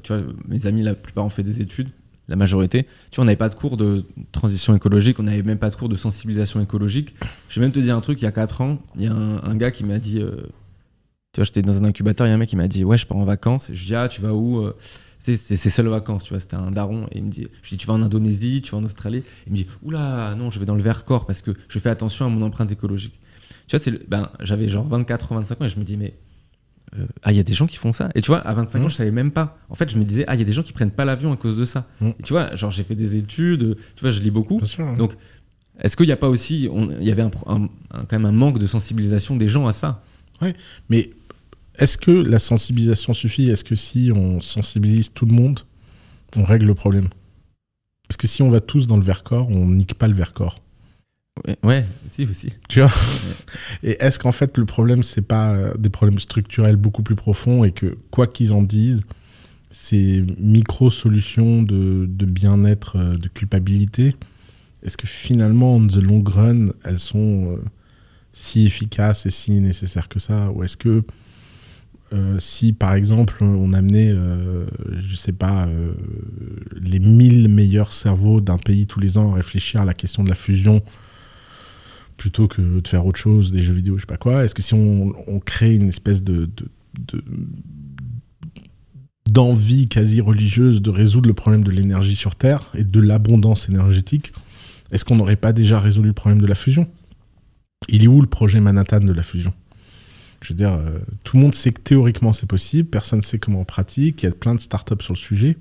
mes 0.46 0.66
amis, 0.68 0.82
la 0.82 0.94
plupart 0.94 1.24
ont 1.24 1.30
fait 1.30 1.42
des 1.42 1.60
études, 1.60 1.88
la 2.28 2.36
majorité. 2.36 2.84
Tu 3.10 3.16
vois, 3.16 3.22
on 3.22 3.26
n'avait 3.26 3.36
pas 3.36 3.48
de 3.48 3.54
cours 3.54 3.76
de 3.76 4.04
transition 4.30 4.76
écologique, 4.76 5.18
on 5.18 5.24
n'avait 5.24 5.42
même 5.42 5.58
pas 5.58 5.70
de 5.70 5.74
cours 5.74 5.88
de 5.88 5.96
sensibilisation 5.96 6.60
écologique. 6.60 7.14
Je 7.48 7.58
vais 7.58 7.66
même 7.66 7.72
te 7.72 7.80
dire 7.80 7.96
un 7.96 8.00
truc, 8.00 8.22
il 8.22 8.24
y 8.24 8.28
a 8.28 8.32
4 8.32 8.60
ans, 8.60 8.78
il 8.94 9.02
y 9.02 9.06
a 9.08 9.12
un, 9.12 9.42
un 9.42 9.56
gars 9.56 9.72
qui 9.72 9.82
m'a 9.82 9.98
dit, 9.98 10.20
euh, 10.20 10.36
tu 11.32 11.40
vois, 11.40 11.44
j'étais 11.44 11.62
dans 11.62 11.78
un 11.80 11.84
incubateur, 11.84 12.26
il 12.26 12.30
y 12.30 12.32
a 12.32 12.34
un 12.34 12.38
mec 12.38 12.48
qui 12.50 12.56
m'a 12.56 12.68
dit, 12.68 12.84
ouais, 12.84 12.98
je 12.98 13.06
pars 13.06 13.16
en 13.16 13.24
vacances. 13.24 13.70
Et 13.70 13.74
je 13.74 13.86
dis, 13.86 13.94
ah, 13.94 14.08
tu 14.08 14.20
vas 14.20 14.34
où 14.34 14.60
Euh, 14.60 14.74
C'est 15.18 15.36
ses 15.36 15.70
seules 15.70 15.86
vacances, 15.86 16.24
tu 16.24 16.30
vois, 16.30 16.40
c'était 16.40 16.56
un 16.56 16.72
daron. 16.72 17.06
Et 17.12 17.18
il 17.18 17.24
me 17.24 17.30
dit, 17.30 17.46
je 17.62 17.68
dis, 17.70 17.76
tu 17.76 17.86
vas 17.86 17.92
en 17.94 18.02
Indonésie, 18.02 18.60
tu 18.60 18.72
vas 18.72 18.78
en 18.78 18.84
Australie. 18.84 19.22
Il 19.46 19.52
me 19.52 19.56
dit, 19.56 19.66
oula, 19.82 20.34
non, 20.34 20.50
je 20.50 20.58
vais 20.58 20.66
dans 20.66 20.74
le 20.74 20.82
Vercors 20.82 21.26
parce 21.26 21.42
que 21.42 21.52
je 21.68 21.78
fais 21.78 21.90
attention 21.90 22.26
à 22.26 22.28
mon 22.28 22.42
empreinte 22.42 22.72
écologique. 22.72 23.18
Tu 23.68 23.76
vois, 23.76 23.92
le- 23.92 24.00
ben, 24.08 24.30
j'avais 24.40 24.68
genre 24.68 24.84
24 24.84 25.30
ou 25.30 25.34
25 25.36 25.60
ans 25.62 25.64
et 25.66 25.68
je 25.68 25.78
me 25.78 25.84
dis, 25.84 25.96
mais 25.96 26.14
euh, 26.98 27.06
ah, 27.22 27.30
il 27.32 27.36
y 27.36 27.40
a 27.40 27.44
des 27.44 27.52
gens 27.54 27.66
qui 27.68 27.76
font 27.76 27.92
ça. 27.92 28.10
Et 28.16 28.20
tu 28.20 28.26
vois, 28.32 28.40
à 28.40 28.52
25 28.52 28.80
ans, 28.80 28.82
Mhm. 28.82 28.90
je 28.90 28.94
savais 28.96 29.10
même 29.12 29.30
pas. 29.30 29.56
En 29.70 29.76
fait, 29.76 29.88
je 29.90 29.96
me 29.96 30.04
disais, 30.04 30.24
ah, 30.26 30.34
il 30.34 30.38
y 30.40 30.42
a 30.42 30.44
des 30.44 30.52
gens 30.52 30.64
qui 30.64 30.72
prennent 30.72 30.90
pas 30.90 31.04
l'avion 31.04 31.32
à 31.32 31.36
cause 31.36 31.56
de 31.56 31.64
ça. 31.64 31.86
Et 32.02 32.22
tu 32.24 32.32
vois, 32.32 32.54
genre, 32.56 32.72
j'ai 32.72 32.82
fait 32.82 32.96
des 32.96 33.14
études, 33.14 33.76
tu 33.94 34.00
vois, 34.00 34.10
je 34.10 34.20
lis 34.20 34.32
beaucoup. 34.32 34.62
Sûr. 34.66 34.84
hein. 34.84 34.94
Donc, 34.96 35.14
Est-ce 35.80 35.96
qu'il 35.96 36.06
n'y 36.06 36.12
a 36.12 36.16
pas 36.16 36.28
aussi, 36.28 36.68
il 37.00 37.06
y 37.06 37.10
avait 37.12 37.22
un 37.22 37.30
pro- 37.30 37.48
un- 37.50 37.68
un- 37.92 38.04
quand 38.04 38.18
même 38.18 38.26
un 38.26 38.32
manque 38.32 38.58
de 38.58 38.66
sensibilisation 38.66 39.36
des 39.36 39.48
gens 39.48 39.66
à 39.68 39.72
ça? 39.72 40.02
Mais 40.90 41.10
est-ce 41.78 41.96
que 41.96 42.10
la 42.10 42.38
sensibilisation 42.38 43.14
suffit? 43.14 43.50
Est-ce 43.50 43.64
que 43.64 43.74
si 43.74 44.12
on 44.14 44.40
sensibilise 44.40 45.12
tout 45.12 45.26
le 45.26 45.32
monde, 45.32 45.60
on 46.36 46.44
règle 46.44 46.66
le 46.66 46.74
problème? 46.74 47.08
Est-ce 48.08 48.18
que 48.18 48.26
si 48.26 48.42
on 48.42 48.50
va 48.50 48.60
tous 48.60 48.86
dans 48.86 48.96
le 48.96 49.02
Vercors, 49.02 49.48
on 49.48 49.66
nique 49.66 49.94
pas 49.94 50.08
le 50.08 50.14
Vercors. 50.14 50.60
Ouais, 51.46 51.56
ouais, 51.62 51.86
si 52.06 52.24
aussi. 52.24 52.52
Tu 52.68 52.80
vois? 52.80 52.92
Et 53.82 53.96
est-ce 54.00 54.18
qu'en 54.18 54.32
fait 54.32 54.58
le 54.58 54.66
problème 54.66 55.02
c'est 55.02 55.22
pas 55.22 55.54
euh, 55.54 55.74
des 55.78 55.88
problèmes 55.88 56.18
structurels 56.18 56.76
beaucoup 56.76 57.02
plus 57.02 57.16
profonds 57.16 57.64
et 57.64 57.72
que 57.72 57.96
quoi 58.10 58.26
qu'ils 58.26 58.52
en 58.52 58.62
disent, 58.62 59.02
ces 59.70 60.22
micro-solutions 60.38 61.62
de, 61.62 62.04
de 62.06 62.26
bien-être, 62.26 62.98
euh, 62.98 63.16
de 63.16 63.28
culpabilité, 63.28 64.14
est-ce 64.82 64.96
que 64.96 65.06
finalement, 65.06 65.76
on 65.76 65.86
the 65.86 65.96
long 65.96 66.22
run, 66.24 66.68
elles 66.84 66.98
sont 66.98 67.52
euh, 67.52 67.64
si 68.32 68.66
efficaces 68.66 69.26
et 69.26 69.30
si 69.30 69.52
nécessaires 69.60 70.08
que 70.08 70.18
ça? 70.18 70.50
Ou 70.50 70.64
est-ce 70.64 70.76
que 70.76 71.04
euh, 72.12 72.38
si 72.38 72.72
par 72.72 72.94
exemple 72.94 73.42
on 73.42 73.72
amenait, 73.72 74.10
euh, 74.10 74.66
je 75.06 75.16
sais 75.16 75.32
pas, 75.32 75.66
euh, 75.66 75.94
les 76.80 76.98
1000 76.98 77.48
meilleurs 77.48 77.92
cerveaux 77.92 78.40
d'un 78.40 78.58
pays 78.58 78.86
tous 78.86 79.00
les 79.00 79.18
ans 79.18 79.32
à 79.32 79.36
réfléchir 79.36 79.80
à 79.80 79.84
la 79.84 79.94
question 79.94 80.22
de 80.22 80.28
la 80.28 80.34
fusion 80.34 80.82
plutôt 82.16 82.48
que 82.48 82.80
de 82.80 82.86
faire 82.86 83.06
autre 83.06 83.18
chose, 83.18 83.50
des 83.50 83.62
jeux 83.62 83.72
vidéo, 83.72 83.96
je 83.96 84.02
sais 84.02 84.06
pas 84.06 84.16
quoi, 84.16 84.44
est-ce 84.44 84.54
que 84.54 84.62
si 84.62 84.74
on, 84.74 85.40
crée 85.44 85.74
une 85.74 85.88
espèce 85.88 86.22
de- 86.22 86.48
d'envie 89.28 89.88
quasi 89.88 90.20
religieuse 90.20 90.82
de 90.82 90.90
résoudre 90.90 91.26
le 91.28 91.34
problème 91.34 91.64
de 91.64 91.70
l'énergie 91.70 92.14
sur 92.14 92.36
Terre 92.36 92.70
et 92.74 92.84
de 92.84 93.00
l'abondance 93.00 93.68
énergétique, 93.68 94.32
est-ce 94.92 95.04
qu'on 95.04 95.16
n'aurait 95.16 95.36
pas 95.36 95.52
déjà 95.52 95.80
résolu 95.80 96.08
le 96.08 96.14
problème 96.14 96.40
de 96.40 96.46
la 96.46 96.54
fusion? 96.54 96.86
Il 97.88 98.04
est 98.04 98.08
où 98.08 98.20
le 98.20 98.26
projet 98.26 98.60
Manhattan 98.60 99.00
de 99.00 99.12
la 99.12 99.22
fusion? 99.22 99.54
Je 100.42 100.48
veux 100.48 100.56
dire, 100.56 100.72
euh, 100.72 100.98
tout 101.24 101.36
le 101.36 101.42
monde 101.42 101.54
sait 101.54 101.72
que 101.72 101.80
théoriquement 101.80 102.32
c'est 102.32 102.46
possible, 102.46 102.88
personne 102.88 103.20
ne 103.20 103.24
sait 103.24 103.38
comment 103.38 103.60
on 103.60 103.64
pratique, 103.64 104.22
il 104.22 104.26
y 104.26 104.28
a 104.28 104.32
plein 104.32 104.54
de 104.54 104.60
startups 104.60 105.02
sur 105.02 105.12
le 105.12 105.18
sujet. 105.18 105.56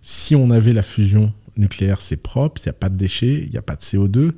Si 0.00 0.34
on 0.34 0.50
avait 0.50 0.72
la 0.72 0.82
fusion 0.82 1.32
nucléaire, 1.56 2.00
c'est 2.00 2.16
propre, 2.16 2.60
il 2.64 2.68
n'y 2.68 2.70
a 2.70 2.74
pas 2.74 2.88
de 2.88 2.96
déchets, 2.96 3.42
il 3.44 3.50
n'y 3.50 3.58
a 3.58 3.62
pas 3.62 3.76
de 3.76 3.82
CO2, 3.82 4.32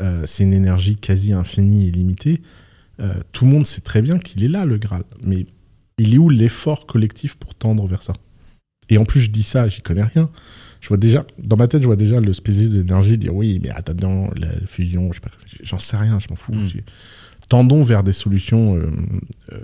euh, 0.00 0.22
c'est 0.26 0.42
une 0.42 0.52
énergie 0.52 0.96
quasi 0.96 1.32
infinie 1.32 1.88
et 1.88 1.90
limitée. 1.90 2.42
Euh, 3.00 3.14
tout 3.32 3.44
le 3.44 3.50
monde 3.50 3.66
sait 3.66 3.80
très 3.80 4.02
bien 4.02 4.18
qu'il 4.18 4.44
est 4.44 4.48
là, 4.48 4.64
le 4.64 4.76
Graal. 4.78 5.04
Mais 5.22 5.46
il 5.98 6.14
est 6.14 6.18
où 6.18 6.28
l'effort 6.28 6.86
collectif 6.86 7.34
pour 7.36 7.54
tendre 7.54 7.86
vers 7.86 8.02
ça? 8.02 8.14
Et 8.88 8.98
en 8.98 9.04
plus, 9.04 9.20
je 9.20 9.30
dis 9.30 9.42
ça, 9.42 9.68
j'y 9.68 9.80
connais 9.80 10.02
rien. 10.02 10.28
Je 10.80 10.88
vois 10.88 10.96
déjà, 10.96 11.26
dans 11.38 11.56
ma 11.56 11.66
tête, 11.68 11.82
je 11.82 11.86
vois 11.86 11.96
déjà 11.96 12.20
le 12.20 12.32
spécialiste 12.32 12.74
de 12.74 12.78
l'énergie 12.78 13.18
dire 13.18 13.34
oui, 13.34 13.58
mais 13.62 13.70
attends, 13.70 14.30
la 14.36 14.48
fusion, 14.66 15.10
je 15.12 15.14
sais 15.14 15.20
pas, 15.20 15.30
j'en 15.62 15.78
sais 15.78 15.96
rien, 15.96 16.18
je 16.18 16.28
m'en 16.28 16.36
fous. 16.36 16.52
Mm. 16.52 16.68
Tendons 17.48 17.82
vers 17.82 18.02
des 18.02 18.12
solutions. 18.12 18.76
euh, 18.76 18.90
euh, 19.52 19.58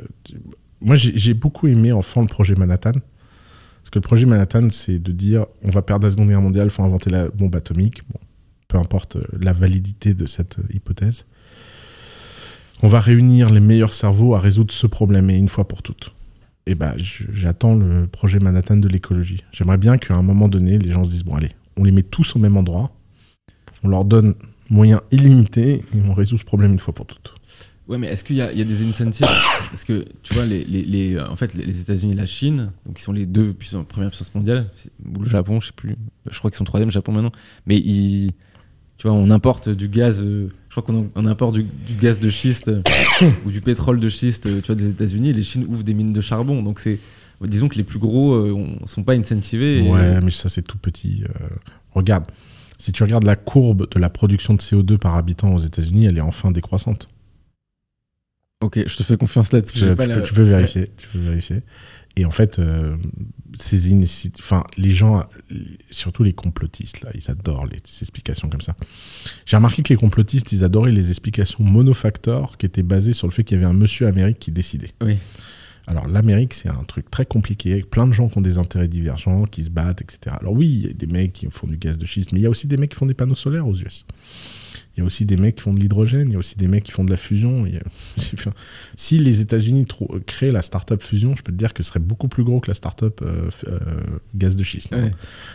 moi, 0.80 0.96
j'ai 0.96 1.34
beaucoup 1.34 1.68
aimé 1.68 1.92
enfant 1.92 2.20
le 2.22 2.26
projet 2.26 2.54
Manhattan. 2.54 2.92
Parce 2.92 3.90
que 3.90 3.98
le 3.98 4.02
projet 4.02 4.26
Manhattan, 4.26 4.68
c'est 4.70 4.98
de 4.98 5.12
dire 5.12 5.46
on 5.62 5.70
va 5.70 5.82
perdre 5.82 6.06
la 6.06 6.12
Seconde 6.12 6.28
Guerre 6.28 6.40
mondiale, 6.40 6.68
il 6.68 6.70
faut 6.70 6.82
inventer 6.84 7.10
la 7.10 7.28
bombe 7.28 7.54
atomique. 7.56 8.02
Peu 8.68 8.78
importe 8.78 9.16
euh, 9.16 9.24
la 9.40 9.52
validité 9.52 10.14
de 10.14 10.26
cette 10.26 10.56
hypothèse. 10.72 11.26
On 12.82 12.88
va 12.88 13.00
réunir 13.00 13.50
les 13.50 13.60
meilleurs 13.60 13.94
cerveaux 13.94 14.34
à 14.34 14.40
résoudre 14.40 14.72
ce 14.72 14.86
problème 14.86 15.30
une 15.30 15.48
fois 15.48 15.68
pour 15.68 15.82
toutes. 15.82 16.12
Et 16.66 16.74
ben, 16.74 16.94
je- 16.96 17.24
j'attends 17.32 17.74
le 17.74 18.06
projet 18.06 18.38
Manhattan 18.38 18.76
de 18.76 18.88
l'écologie. 18.88 19.42
J'aimerais 19.52 19.78
bien 19.78 19.98
qu'à 19.98 20.14
un 20.14 20.22
moment 20.22 20.48
donné, 20.48 20.78
les 20.78 20.90
gens 20.90 21.04
se 21.04 21.10
disent 21.10 21.24
bon, 21.24 21.34
allez, 21.36 21.50
on 21.76 21.84
les 21.84 21.92
met 21.92 22.02
tous 22.02 22.34
au 22.36 22.38
même 22.38 22.56
endroit, 22.56 22.92
on 23.82 23.88
leur 23.88 24.04
donne 24.04 24.34
moyens 24.70 25.00
illimités 25.10 25.82
et 25.94 26.00
on 26.08 26.14
résout 26.14 26.38
ce 26.38 26.44
problème 26.44 26.72
une 26.72 26.78
fois 26.78 26.94
pour 26.94 27.06
toutes. 27.06 27.34
Ouais, 27.88 27.98
mais 27.98 28.06
est-ce 28.06 28.22
qu'il 28.24 28.36
y, 28.36 28.40
a 28.40 28.52
des 28.52 28.86
incentives? 28.86 29.26
Parce 29.70 29.84
que 29.84 30.04
tu 30.22 30.34
vois, 30.34 30.46
les- 30.46 31.18
en 31.20 31.36
fait, 31.36 31.52
les 31.54 31.80
États-Unis 31.80 32.12
et 32.12 32.16
la 32.16 32.26
Chine, 32.26 32.70
donc 32.86 32.98
ils 32.98 33.02
sont 33.02 33.12
les 33.12 33.26
deux 33.26 33.52
puissances, 33.52 33.86
premières 33.86 34.10
puissances 34.10 34.34
mondiales, 34.34 34.70
ou 35.16 35.20
le 35.22 35.28
Japon, 35.28 35.60
je 35.60 35.66
sais 35.68 35.72
plus, 35.74 35.96
je 36.30 36.38
crois 36.38 36.50
qu'ils 36.50 36.58
sont 36.58 36.64
troisième, 36.64 36.90
Japon 36.90 37.10
maintenant, 37.12 37.32
mais 37.66 37.76
ils, 37.76 38.30
tu 38.98 39.08
vois, 39.08 39.16
on 39.16 39.30
importe 39.30 39.68
du 39.68 39.88
gaz, 39.88 40.22
euh, 40.22 40.48
je 40.68 40.80
crois 40.80 40.84
qu'on 40.84 41.10
on 41.16 41.26
importe 41.26 41.54
du, 41.54 41.66
gaz 42.00 42.20
de 42.20 42.28
schiste 42.28 42.68
euh, 42.68 42.82
ou 43.44 43.50
du 43.50 43.60
pétrole 43.60 43.98
de 43.98 44.08
schiste, 44.08 44.46
euh, 44.46 44.60
tu 44.60 44.66
vois, 44.68 44.76
des 44.76 44.88
États-Unis. 44.90 45.32
Les 45.32 45.42
Chines 45.42 45.66
ouvrent 45.68 45.82
des 45.82 45.94
mines 45.94 46.12
de 46.12 46.20
charbon, 46.20 46.62
donc 46.62 46.78
c'est, 46.78 47.00
disons 47.42 47.68
que 47.68 47.74
les 47.76 47.82
plus 47.84 47.98
gros 47.98 48.34
euh, 48.34 48.52
on- 48.52 48.86
sont 48.86 49.02
pas 49.02 49.14
incentivés. 49.14 49.84
et- 49.84 49.90
Ouais, 49.90 50.20
mais 50.20 50.30
ça, 50.30 50.48
c'est 50.48 50.62
tout 50.62 50.78
petit. 50.78 51.24
euh, 51.24 51.48
regarde, 51.94 52.26
si 52.78 52.92
tu 52.92 53.02
regardes 53.02 53.24
la 53.24 53.34
courbe 53.36 53.88
de 53.92 53.98
la 53.98 54.08
production 54.08 54.54
de 54.54 54.60
CO2 54.60 54.98
par 54.98 55.16
habitant 55.16 55.52
aux 55.52 55.58
États-Unis, 55.58 56.06
elle 56.06 56.18
est 56.18 56.20
enfin 56.22 56.52
décroissante. 56.52 57.08
Ok, 58.62 58.80
je 58.86 58.96
te 58.96 59.02
fais 59.02 59.16
confiance 59.16 59.52
là-dessus. 59.52 59.78
Tu, 59.80 59.84
peux, 59.96 60.06
la- 60.06 60.20
tu 60.22 60.32
peux 60.34 60.42
vérifier. 60.42 60.90
Tu 60.96 61.08
peux 61.08 61.18
vérifier. 61.18 61.62
Et 62.16 62.24
en 62.26 62.30
fait, 62.30 62.58
euh, 62.58 62.96
ces 63.54 63.90
inici- 63.92 64.30
enfin, 64.38 64.64
les 64.76 64.90
gens, 64.92 65.24
surtout 65.90 66.22
les 66.22 66.32
complotistes, 66.34 67.00
là, 67.02 67.10
ils 67.14 67.30
adorent 67.30 67.66
les, 67.66 67.78
ces 67.84 68.02
explications 68.04 68.48
comme 68.50 68.60
ça. 68.60 68.76
J'ai 69.46 69.56
remarqué 69.56 69.82
que 69.82 69.88
les 69.88 69.96
complotistes, 69.96 70.52
ils 70.52 70.62
adoraient 70.62 70.92
les 70.92 71.08
explications 71.08 71.64
monofacteurs 71.64 72.56
qui 72.58 72.66
étaient 72.66 72.82
basées 72.82 73.14
sur 73.14 73.26
le 73.26 73.32
fait 73.32 73.44
qu'il 73.44 73.56
y 73.56 73.60
avait 73.60 73.68
un 73.70 73.72
monsieur 73.76 74.06
Amérique 74.06 74.38
qui 74.38 74.50
décidait. 74.52 74.90
Oui. 75.02 75.16
Alors 75.86 76.06
l'Amérique, 76.06 76.54
c'est 76.54 76.68
un 76.68 76.84
truc 76.86 77.10
très 77.10 77.24
compliqué, 77.26 77.72
avec 77.72 77.90
plein 77.90 78.06
de 78.06 78.12
gens 78.12 78.28
qui 78.28 78.38
ont 78.38 78.42
des 78.42 78.58
intérêts 78.58 78.88
divergents, 78.88 79.44
qui 79.46 79.64
se 79.64 79.70
battent, 79.70 80.02
etc. 80.02 80.36
Alors 80.38 80.52
oui, 80.52 80.68
il 80.68 80.86
y 80.86 80.90
a 80.90 80.92
des 80.92 81.06
mecs 81.08 81.32
qui 81.32 81.48
font 81.50 81.66
du 81.66 81.76
gaz 81.78 81.98
de 81.98 82.04
schiste, 82.06 82.30
mais 82.32 82.38
il 82.40 82.42
y 82.42 82.46
a 82.46 82.50
aussi 82.50 82.66
des 82.68 82.76
mecs 82.76 82.90
qui 82.90 82.96
font 82.96 83.06
des 83.06 83.14
panneaux 83.14 83.34
solaires 83.34 83.66
aux 83.66 83.74
US. 83.74 84.04
Il 84.96 85.00
y 85.00 85.02
a 85.02 85.06
aussi 85.06 85.24
des 85.24 85.38
mecs 85.38 85.56
qui 85.56 85.62
font 85.62 85.72
de 85.72 85.80
l'hydrogène, 85.80 86.28
il 86.28 86.32
y 86.32 86.36
a 86.36 86.38
aussi 86.38 86.56
des 86.58 86.68
mecs 86.68 86.84
qui 86.84 86.92
font 86.92 87.02
de 87.04 87.10
la 87.10 87.16
fusion. 87.16 87.64
il 87.66 87.74
y 87.74 87.78
a- 87.78 87.82
enfin, 88.34 88.52
si 88.96 89.18
les 89.18 89.40
États-Unis 89.40 89.86
créaient 90.26 90.50
la 90.50 90.60
start-up 90.60 91.02
fusion, 91.02 91.34
je 91.34 91.42
peux 91.42 91.50
te 91.52 91.56
dire 91.56 91.72
que 91.72 91.82
ce 91.82 91.88
serait 91.88 92.00
beaucoup 92.00 92.28
plus 92.28 92.44
gros 92.44 92.60
que 92.60 92.70
la 92.70 92.74
start-up 92.74 93.20
euh, 93.22 93.48
euh, 93.68 93.78
gaz 94.34 94.54
de 94.54 94.62
schiste. 94.64 94.90
Ouais. 94.92 95.10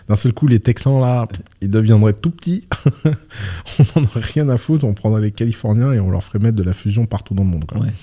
D'un 0.07 0.15
seul 0.15 0.33
coup, 0.33 0.47
les 0.47 0.59
Texans, 0.59 0.99
là, 0.99 1.27
ils 1.61 1.69
deviendraient 1.69 2.13
tout 2.13 2.31
petits. 2.31 2.67
on 3.05 3.99
n'en 4.01 4.07
aurait 4.07 4.21
rien 4.21 4.49
à 4.49 4.57
foutre, 4.57 4.85
on 4.85 4.93
prendrait 4.95 5.21
les 5.21 5.31
Californiens 5.31 5.93
et 5.93 5.99
on 5.99 6.09
leur 6.09 6.23
ferait 6.23 6.39
mettre 6.39 6.55
de 6.57 6.63
la 6.63 6.73
fusion 6.73 7.05
partout 7.05 7.33
dans 7.35 7.43
le 7.43 7.49
monde. 7.49 7.65
quoi. 7.65 7.79
Ouais. 7.81 7.93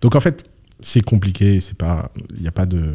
Donc 0.00 0.16
en 0.16 0.20
fait, 0.20 0.44
c'est 0.80 1.00
compliqué, 1.02 1.60
c'est 1.60 1.76
pas, 1.76 2.10
il 2.34 2.42
n'y 2.42 2.48
a 2.48 2.52
pas 2.52 2.66
de. 2.66 2.94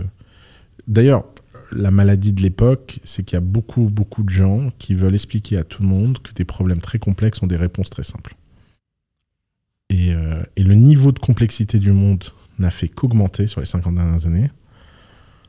D'ailleurs, 0.89 1.23
la 1.71 1.91
maladie 1.91 2.33
de 2.33 2.41
l'époque, 2.41 2.99
c'est 3.03 3.23
qu'il 3.23 3.35
y 3.35 3.37
a 3.37 3.41
beaucoup, 3.41 3.89
beaucoup 3.89 4.23
de 4.23 4.29
gens 4.29 4.69
qui 4.79 4.95
veulent 4.95 5.15
expliquer 5.15 5.57
à 5.57 5.63
tout 5.63 5.81
le 5.81 5.89
monde 5.89 6.19
que 6.19 6.33
des 6.33 6.45
problèmes 6.45 6.81
très 6.81 6.99
complexes 6.99 7.41
ont 7.41 7.47
des 7.47 7.57
réponses 7.57 7.89
très 7.89 8.03
simples. 8.03 8.35
Et, 9.89 10.13
euh, 10.13 10.43
le 10.57 10.75
niveau 10.75 11.11
de 11.11 11.19
complexité 11.19 11.79
du 11.79 11.91
monde 11.91 12.25
n'a 12.59 12.71
fait 12.71 12.87
qu'augmenter 12.87 13.47
sur 13.47 13.59
les 13.59 13.65
50 13.65 13.95
dernières 13.95 14.25
années, 14.25 14.51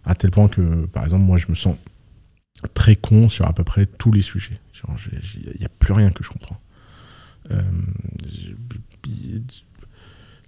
à 0.05 0.15
tel 0.15 0.31
point 0.31 0.49
que, 0.49 0.87
par 0.87 1.05
exemple, 1.05 1.25
moi, 1.25 1.39
je 1.39 1.47
me 1.49 1.55
sens 1.55 1.77
très 2.75 2.97
con 2.97 3.29
sur 3.29 3.47
à 3.47 3.53
peu 3.53 3.65
près 3.65 3.87
tous 3.87 4.13
les 4.13 4.23
sujets. 4.23 4.61
Il 5.13 5.59
n'y 5.59 5.67
a 5.67 5.69
plus 5.69 5.93
rien 5.93 6.11
que 6.11 6.23
je 6.25 6.31
comprends. 6.31 6.61
Euh, 7.51 7.63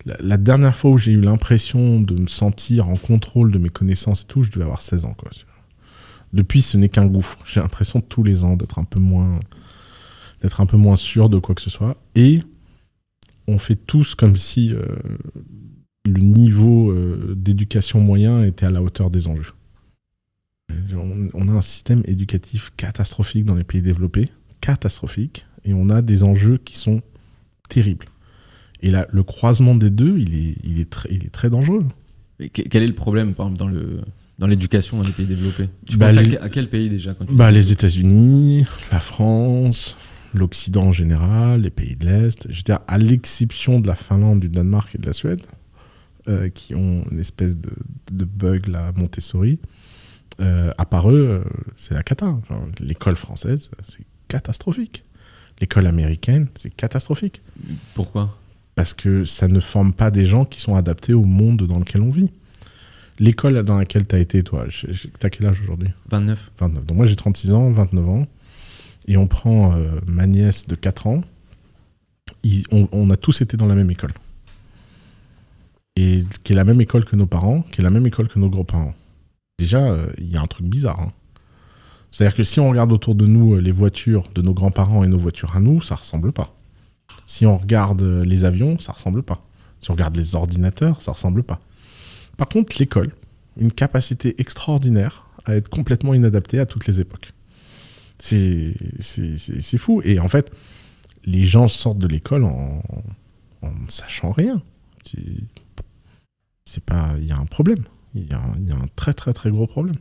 la, 0.05 0.17
la 0.21 0.37
dernière 0.37 0.75
fois 0.75 0.91
où 0.91 0.99
j'ai 0.99 1.13
eu 1.13 1.21
l'impression 1.21 2.01
de 2.01 2.15
me 2.15 2.27
sentir 2.27 2.89
en 2.89 2.97
contrôle 2.97 3.53
de 3.53 3.59
mes 3.59 3.69
connaissances 3.69 4.23
et 4.23 4.27
tout, 4.27 4.43
je 4.43 4.51
devais 4.51 4.65
avoir 4.65 4.81
16 4.81 5.05
ans. 5.05 5.15
Quoi. 5.15 5.31
Depuis, 6.33 6.63
ce 6.63 6.77
n'est 6.77 6.89
qu'un 6.89 7.07
gouffre. 7.07 7.39
J'ai 7.45 7.61
l'impression 7.61 8.01
tous 8.01 8.23
les 8.23 8.45
ans 8.45 8.57
d'être 8.57 8.79
un 8.79 8.85
peu 8.85 9.01
moins 9.01 9.41
d'être 10.43 10.61
un 10.61 10.67
peu 10.67 10.77
moins 10.77 10.97
sûr 10.97 11.29
de 11.29 11.39
quoi 11.39 11.55
que 11.55 11.61
ce 11.61 11.71
soit. 11.71 11.97
Et 12.15 12.43
on 13.47 13.59
fait 13.59 13.77
tous 13.77 14.15
comme 14.15 14.37
si 14.37 14.73
euh, 14.73 14.85
le 16.07 16.21
niveau 16.21 16.91
euh, 16.91 17.35
d'éducation 17.37 18.01
moyen 18.01 18.45
était 18.45 18.67
à 18.67 18.71
la 18.71 18.83
hauteur 18.83 19.11
des 19.11 19.29
enjeux. 19.29 19.53
On, 20.95 21.29
on 21.35 21.49
a 21.49 21.53
un 21.53 21.61
système 21.61 22.03
éducatif 22.07 22.71
catastrophique 22.77 23.45
dans 23.45 23.57
les 23.57 23.65
pays 23.65 23.83
développés, 23.83 24.31
catastrophique, 24.61 25.47
et 25.65 25.75
on 25.75 25.91
a 25.91 26.01
des 26.01 26.23
enjeux 26.23 26.59
qui 26.59 26.79
sont 26.79 27.03
terribles. 27.69 28.07
Et 28.83 28.91
là, 28.91 29.07
le 29.11 29.23
croisement 29.23 29.75
des 29.75 29.91
deux, 29.91 30.19
il 30.19 30.35
est, 30.35 30.57
il 30.65 30.81
est, 30.81 30.89
très, 30.89 31.09
il 31.13 31.25
est 31.25 31.31
très 31.31 31.51
dangereux. 31.51 31.85
Quel 32.53 32.83
est 32.83 32.87
le 32.87 32.95
problème, 32.95 33.35
par 33.35 33.49
exemple, 33.49 33.59
dans 33.59 33.69
le 33.69 34.01
dans 34.41 34.47
l'éducation 34.49 34.97
dans 34.97 35.05
les 35.07 35.13
pays 35.13 35.27
développés 35.27 35.69
Tu 35.87 35.97
Bah, 35.97 36.09
penses 36.09 36.17
à, 36.19 36.23
les- 36.23 36.37
à 36.39 36.49
quel 36.49 36.69
pays 36.69 36.89
déjà 36.89 37.15
quand 37.15 37.27
tu 37.27 37.35
Bah, 37.35 37.51
les 37.53 37.71
États-Unis, 37.71 38.65
la 38.91 38.99
France, 38.99 39.97
l'Occident 40.35 40.85
en 40.87 40.93
général, 40.93 41.61
les 41.63 41.71
pays 41.71 41.95
de 41.95 42.07
l'Est, 42.07 42.47
je 42.51 42.57
veux 42.57 42.63
dire, 42.63 42.81
à 42.89 42.99
l'exception 42.99 43.79
de 43.81 43.87
la 43.87 43.95
Finlande, 43.95 44.41
du 44.41 44.49
Danemark 44.49 44.95
et 44.95 44.99
de 44.99 45.07
la 45.07 45.13
Suède, 45.13 45.43
euh, 46.29 46.49
qui 46.49 46.75
ont 46.75 47.05
une 47.13 47.19
espèce 47.21 47.57
de, 47.57 47.71
de 48.11 48.25
bug, 48.25 48.67
la 48.67 48.93
Montessori, 48.93 49.61
euh, 50.41 50.71
à 50.79 50.87
part 50.87 51.11
eux, 51.11 51.43
euh, 51.45 51.45
c'est 51.77 51.93
la 51.95 52.03
cata. 52.03 52.37
L'école 52.81 53.17
française, 53.17 53.71
c'est 53.83 54.05
catastrophique. 54.29 55.05
L'école 55.61 55.87
américaine, 55.87 56.49
c'est 56.55 56.75
catastrophique. 56.75 57.43
Pourquoi? 57.95 58.39
Parce 58.75 58.95
que 58.95 59.27
ça 59.27 59.49
ne 59.49 59.61
forme 59.61 59.93
pas 59.93 60.11
des 60.11 60.25
gens 60.25 60.47
qui 60.47 60.61
sont 60.63 60.75
adaptés 60.77 61.13
au 61.13 61.25
monde 61.25 61.67
dans 61.67 61.79
lequel 61.79 62.01
on 62.01 62.11
vit. 62.11 62.31
L'école 63.21 63.63
dans 63.63 63.77
laquelle 63.77 64.07
tu 64.07 64.15
as 64.17 64.19
été, 64.19 64.43
toi, 64.43 64.65
t'as 65.21 65.29
quel 65.31 65.47
âge 65.47 65.61
aujourd'hui? 65.63 65.91
29. 66.11 66.51
29. 66.59 66.87
Donc 66.87 66.97
moi 66.97 67.07
j'ai 67.07 67.15
36 67.17 67.53
ans, 67.53 67.71
29 67.71 68.09
ans, 68.09 68.27
et 69.07 69.17
on 69.17 69.27
prend 69.29 69.75
euh, 69.77 70.01
ma 70.07 70.27
nièce 70.27 70.67
de 70.67 70.75
4 70.75 71.07
ans. 71.07 71.21
Ils- 72.43 72.65
on, 72.73 72.89
on 72.93 73.11
a 73.11 73.17
tous 73.17 73.43
été 73.43 73.57
dans 73.57 73.67
la 73.67 73.75
même 73.75 73.91
école. 73.91 74.13
Et 75.97 76.25
qui 76.45 76.53
est 76.53 76.57
la 76.57 76.65
même 76.65 76.81
école 76.81 77.05
que 77.05 77.15
nos 77.17 77.27
parents, 77.27 77.61
qui 77.63 77.81
est 77.81 77.85
la 77.85 77.91
même 77.91 78.07
école 78.07 78.29
que 78.29 78.39
nos 78.39 78.49
grands-parents. 78.49 78.95
Déjà, 79.59 79.81
euh, 79.81 80.07
il 80.19 80.31
y 80.31 80.37
a 80.37 80.41
un 80.41 80.47
truc 80.47 80.67
bizarre. 80.67 81.01
hein. 81.01 81.13
C'est-à-dire 82.11 82.35
que 82.37 82.43
si 82.45 82.59
on 82.59 82.71
regarde 82.71 82.93
autour 82.93 83.15
de 83.15 83.27
nous 83.27 83.55
euh, 83.55 83.61
les 83.61 83.73
voitures 83.73 84.25
de 84.35 84.41
nos 84.43 84.55
grands-parents 84.55 85.05
et 85.05 85.09
nos 85.09 85.19
voitures 85.19 85.55
à 85.55 85.61
nous, 85.61 85.83
ça 85.83 85.97
ressemble 85.97 86.33
pas. 86.33 86.55
Si 87.27 87.45
on 87.45 87.59
regarde 87.59 88.03
les 88.03 88.45
avions, 88.45 88.79
ça 88.79 88.93
ressemble 88.93 89.23
pas. 89.23 89.45
Si 89.81 89.91
on 89.91 89.95
regarde 89.95 90.17
les 90.17 90.35
ordinateurs, 90.35 91.01
ça 91.03 91.13
ressemble 91.13 91.43
pas. 91.43 91.61
Par 92.41 92.49
contre, 92.49 92.79
l'école, 92.79 93.13
une 93.59 93.71
capacité 93.71 94.35
extraordinaire 94.41 95.27
à 95.45 95.57
être 95.57 95.69
complètement 95.69 96.15
inadaptée 96.15 96.59
à 96.59 96.65
toutes 96.65 96.87
les 96.87 96.99
époques. 96.99 97.35
C'est 98.19 98.73
fou. 99.77 100.01
Et 100.07 100.19
en 100.19 100.29
fait, 100.29 100.51
les 101.27 101.45
gens 101.45 101.69
sortent 101.69 101.99
de 101.99 102.07
l'école 102.07 102.45
en, 102.45 102.83
ne 103.63 103.69
sachant 103.89 104.33
rien. 104.33 104.63
C'est- 105.05 106.81
pas. 106.87 107.13
Il 107.19 107.27
y 107.27 107.33
a 107.33 107.37
un 107.37 107.45
problème. 107.45 107.85
Il 108.15 108.27
y, 108.27 108.33
a 108.33 108.39
un- 108.39 108.87
très 108.97 109.13
très 109.13 109.35
très 109.35 109.51
gros 109.51 109.67
problème. 109.67 109.97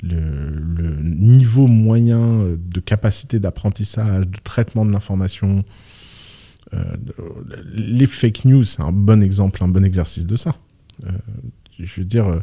Le, 0.00 0.96
niveau 1.02 1.66
moyen 1.66 2.56
de 2.56 2.80
capacité 2.80 3.40
d'apprentissage, 3.40 4.28
de 4.28 4.38
traitement 4.44 4.86
de 4.86 4.92
l'information, 4.92 5.64
euh, 6.72 6.84
les 7.72 8.06
fake 8.06 8.44
news, 8.44 8.62
c'est 8.62 8.82
un 8.82 8.92
bon 8.92 9.20
exemple, 9.24 9.64
un 9.64 9.68
bon 9.68 9.84
exercice 9.84 10.24
de 10.28 10.36
ça. 10.36 10.54
Euh, 11.04 11.10
je 11.84 12.00
veux 12.00 12.06
dire, 12.06 12.26
euh, 12.28 12.40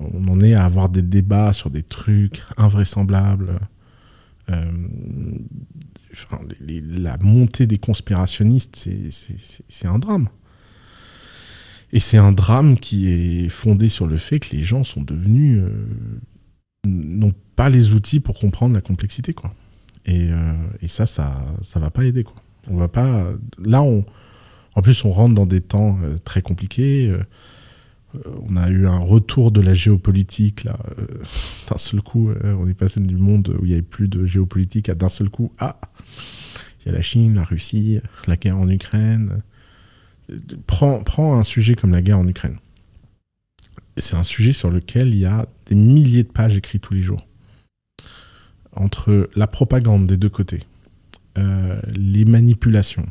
on 0.00 0.26
en 0.28 0.40
est 0.40 0.54
à 0.54 0.64
avoir 0.64 0.88
des 0.88 1.02
débats 1.02 1.52
sur 1.52 1.70
des 1.70 1.82
trucs 1.82 2.42
invraisemblables. 2.56 3.58
Euh, 4.50 4.64
la 6.90 7.16
montée 7.18 7.66
des 7.66 7.78
conspirationnistes, 7.78 8.88
c'est- 9.08 9.86
un 9.86 9.98
drame. 9.98 10.28
Et 11.92 12.00
c'est 12.00 12.16
un 12.18 12.32
drame 12.32 12.78
qui 12.78 13.08
est 13.08 13.48
fondé 13.48 13.88
sur 13.88 14.06
le 14.06 14.16
fait 14.16 14.40
que 14.40 14.54
les 14.54 14.62
gens 14.62 14.84
sont 14.84 15.02
devenus. 15.02 15.60
euh, 15.62 15.86
n'ont 16.86 17.32
pas 17.56 17.70
les 17.70 17.92
outils 17.92 18.20
pour 18.20 18.38
comprendre 18.38 18.74
la 18.74 18.80
complexité, 18.82 19.32
quoi. 19.32 19.54
Et, 20.06 20.28
et 20.82 20.88
ça, 20.88 21.06
ça, 21.06 21.46
ça 21.62 21.80
va 21.80 21.90
pas 21.90 22.04
aider, 22.04 22.24
quoi. 22.24 22.34
On 22.68 22.76
va 22.76 22.88
pas. 22.88 23.32
Là, 23.64 23.82
on. 23.82 24.04
En 24.74 24.82
plus, 24.82 25.04
on 25.04 25.12
rentre 25.12 25.34
dans 25.34 25.46
des 25.46 25.60
temps 25.62 25.98
très 26.24 26.42
compliqués. 26.42 27.10
Euh, 28.14 28.30
on 28.48 28.56
a 28.56 28.68
eu 28.68 28.86
un 28.86 28.98
retour 28.98 29.50
de 29.50 29.60
la 29.60 29.74
géopolitique, 29.74 30.64
là. 30.64 30.78
euh, 30.98 31.06
d'un 31.68 31.78
seul 31.78 32.02
coup, 32.02 32.30
euh, 32.30 32.54
on 32.58 32.68
est 32.68 32.74
passé 32.74 33.00
du 33.00 33.16
monde 33.16 33.56
où 33.60 33.64
il 33.64 33.68
n'y 33.68 33.74
avait 33.74 33.82
plus 33.82 34.08
de 34.08 34.24
géopolitique 34.26 34.88
à 34.88 34.94
d'un 34.94 35.08
seul 35.08 35.30
coup, 35.30 35.52
ah 35.58 35.80
Il 36.80 36.88
y 36.88 36.88
a 36.90 36.92
la 36.92 37.02
Chine, 37.02 37.34
la 37.34 37.44
Russie, 37.44 38.00
la 38.26 38.36
guerre 38.36 38.58
en 38.58 38.68
Ukraine. 38.68 39.42
Prends, 40.66 41.38
un 41.38 41.42
sujet 41.42 41.74
comme 41.74 41.92
la 41.92 42.02
guerre 42.02 42.18
en 42.18 42.28
Ukraine. 42.28 42.56
C'est 43.96 44.16
un 44.16 44.24
sujet 44.24 44.52
sur 44.52 44.70
lequel 44.70 45.08
il 45.08 45.20
y 45.20 45.26
a 45.26 45.46
des 45.66 45.74
milliers 45.74 46.24
de 46.24 46.28
pages 46.28 46.56
écrites 46.56 46.82
tous 46.82 46.94
les 46.94 47.02
jours. 47.02 47.26
Entre 48.72 49.30
la 49.36 49.46
propagande 49.46 50.06
des 50.06 50.16
deux 50.16 50.30
côtés, 50.30 50.64
euh, 51.38 51.80
les 51.94 52.24
manipulations, 52.24 53.06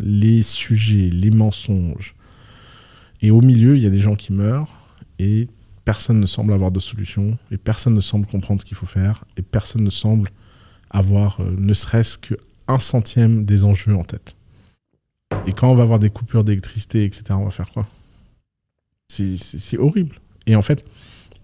les 0.00 0.42
sujets, 0.42 1.08
les 1.08 1.30
mensonges, 1.30 2.16
et 3.22 3.30
au 3.30 3.40
milieu, 3.40 3.76
il 3.76 3.82
y 3.82 3.86
a 3.86 3.90
des 3.90 4.00
gens 4.00 4.14
qui 4.16 4.32
meurent 4.32 4.76
et 5.18 5.48
personne 5.84 6.20
ne 6.20 6.26
semble 6.26 6.52
avoir 6.52 6.70
de 6.70 6.80
solution 6.80 7.38
et 7.50 7.56
personne 7.56 7.94
ne 7.94 8.00
semble 8.00 8.26
comprendre 8.26 8.60
ce 8.60 8.64
qu'il 8.66 8.76
faut 8.76 8.86
faire 8.86 9.24
et 9.36 9.42
personne 9.42 9.82
ne 9.84 9.90
semble 9.90 10.28
avoir 10.90 11.40
euh, 11.40 11.54
ne 11.58 11.72
serait-ce 11.74 12.18
qu'un 12.18 12.78
centième 12.78 13.44
des 13.44 13.64
enjeux 13.64 13.94
en 13.96 14.04
tête. 14.04 14.36
Et 15.46 15.52
quand 15.52 15.70
on 15.70 15.74
va 15.74 15.82
avoir 15.82 15.98
des 15.98 16.10
coupures 16.10 16.44
d'électricité, 16.44 17.04
etc., 17.04 17.24
on 17.30 17.44
va 17.44 17.50
faire 17.50 17.70
quoi? 17.70 17.88
C'est- 19.08 19.78
horrible. 19.78 20.16
Et 20.46 20.56
en 20.56 20.62
fait, 20.62 20.84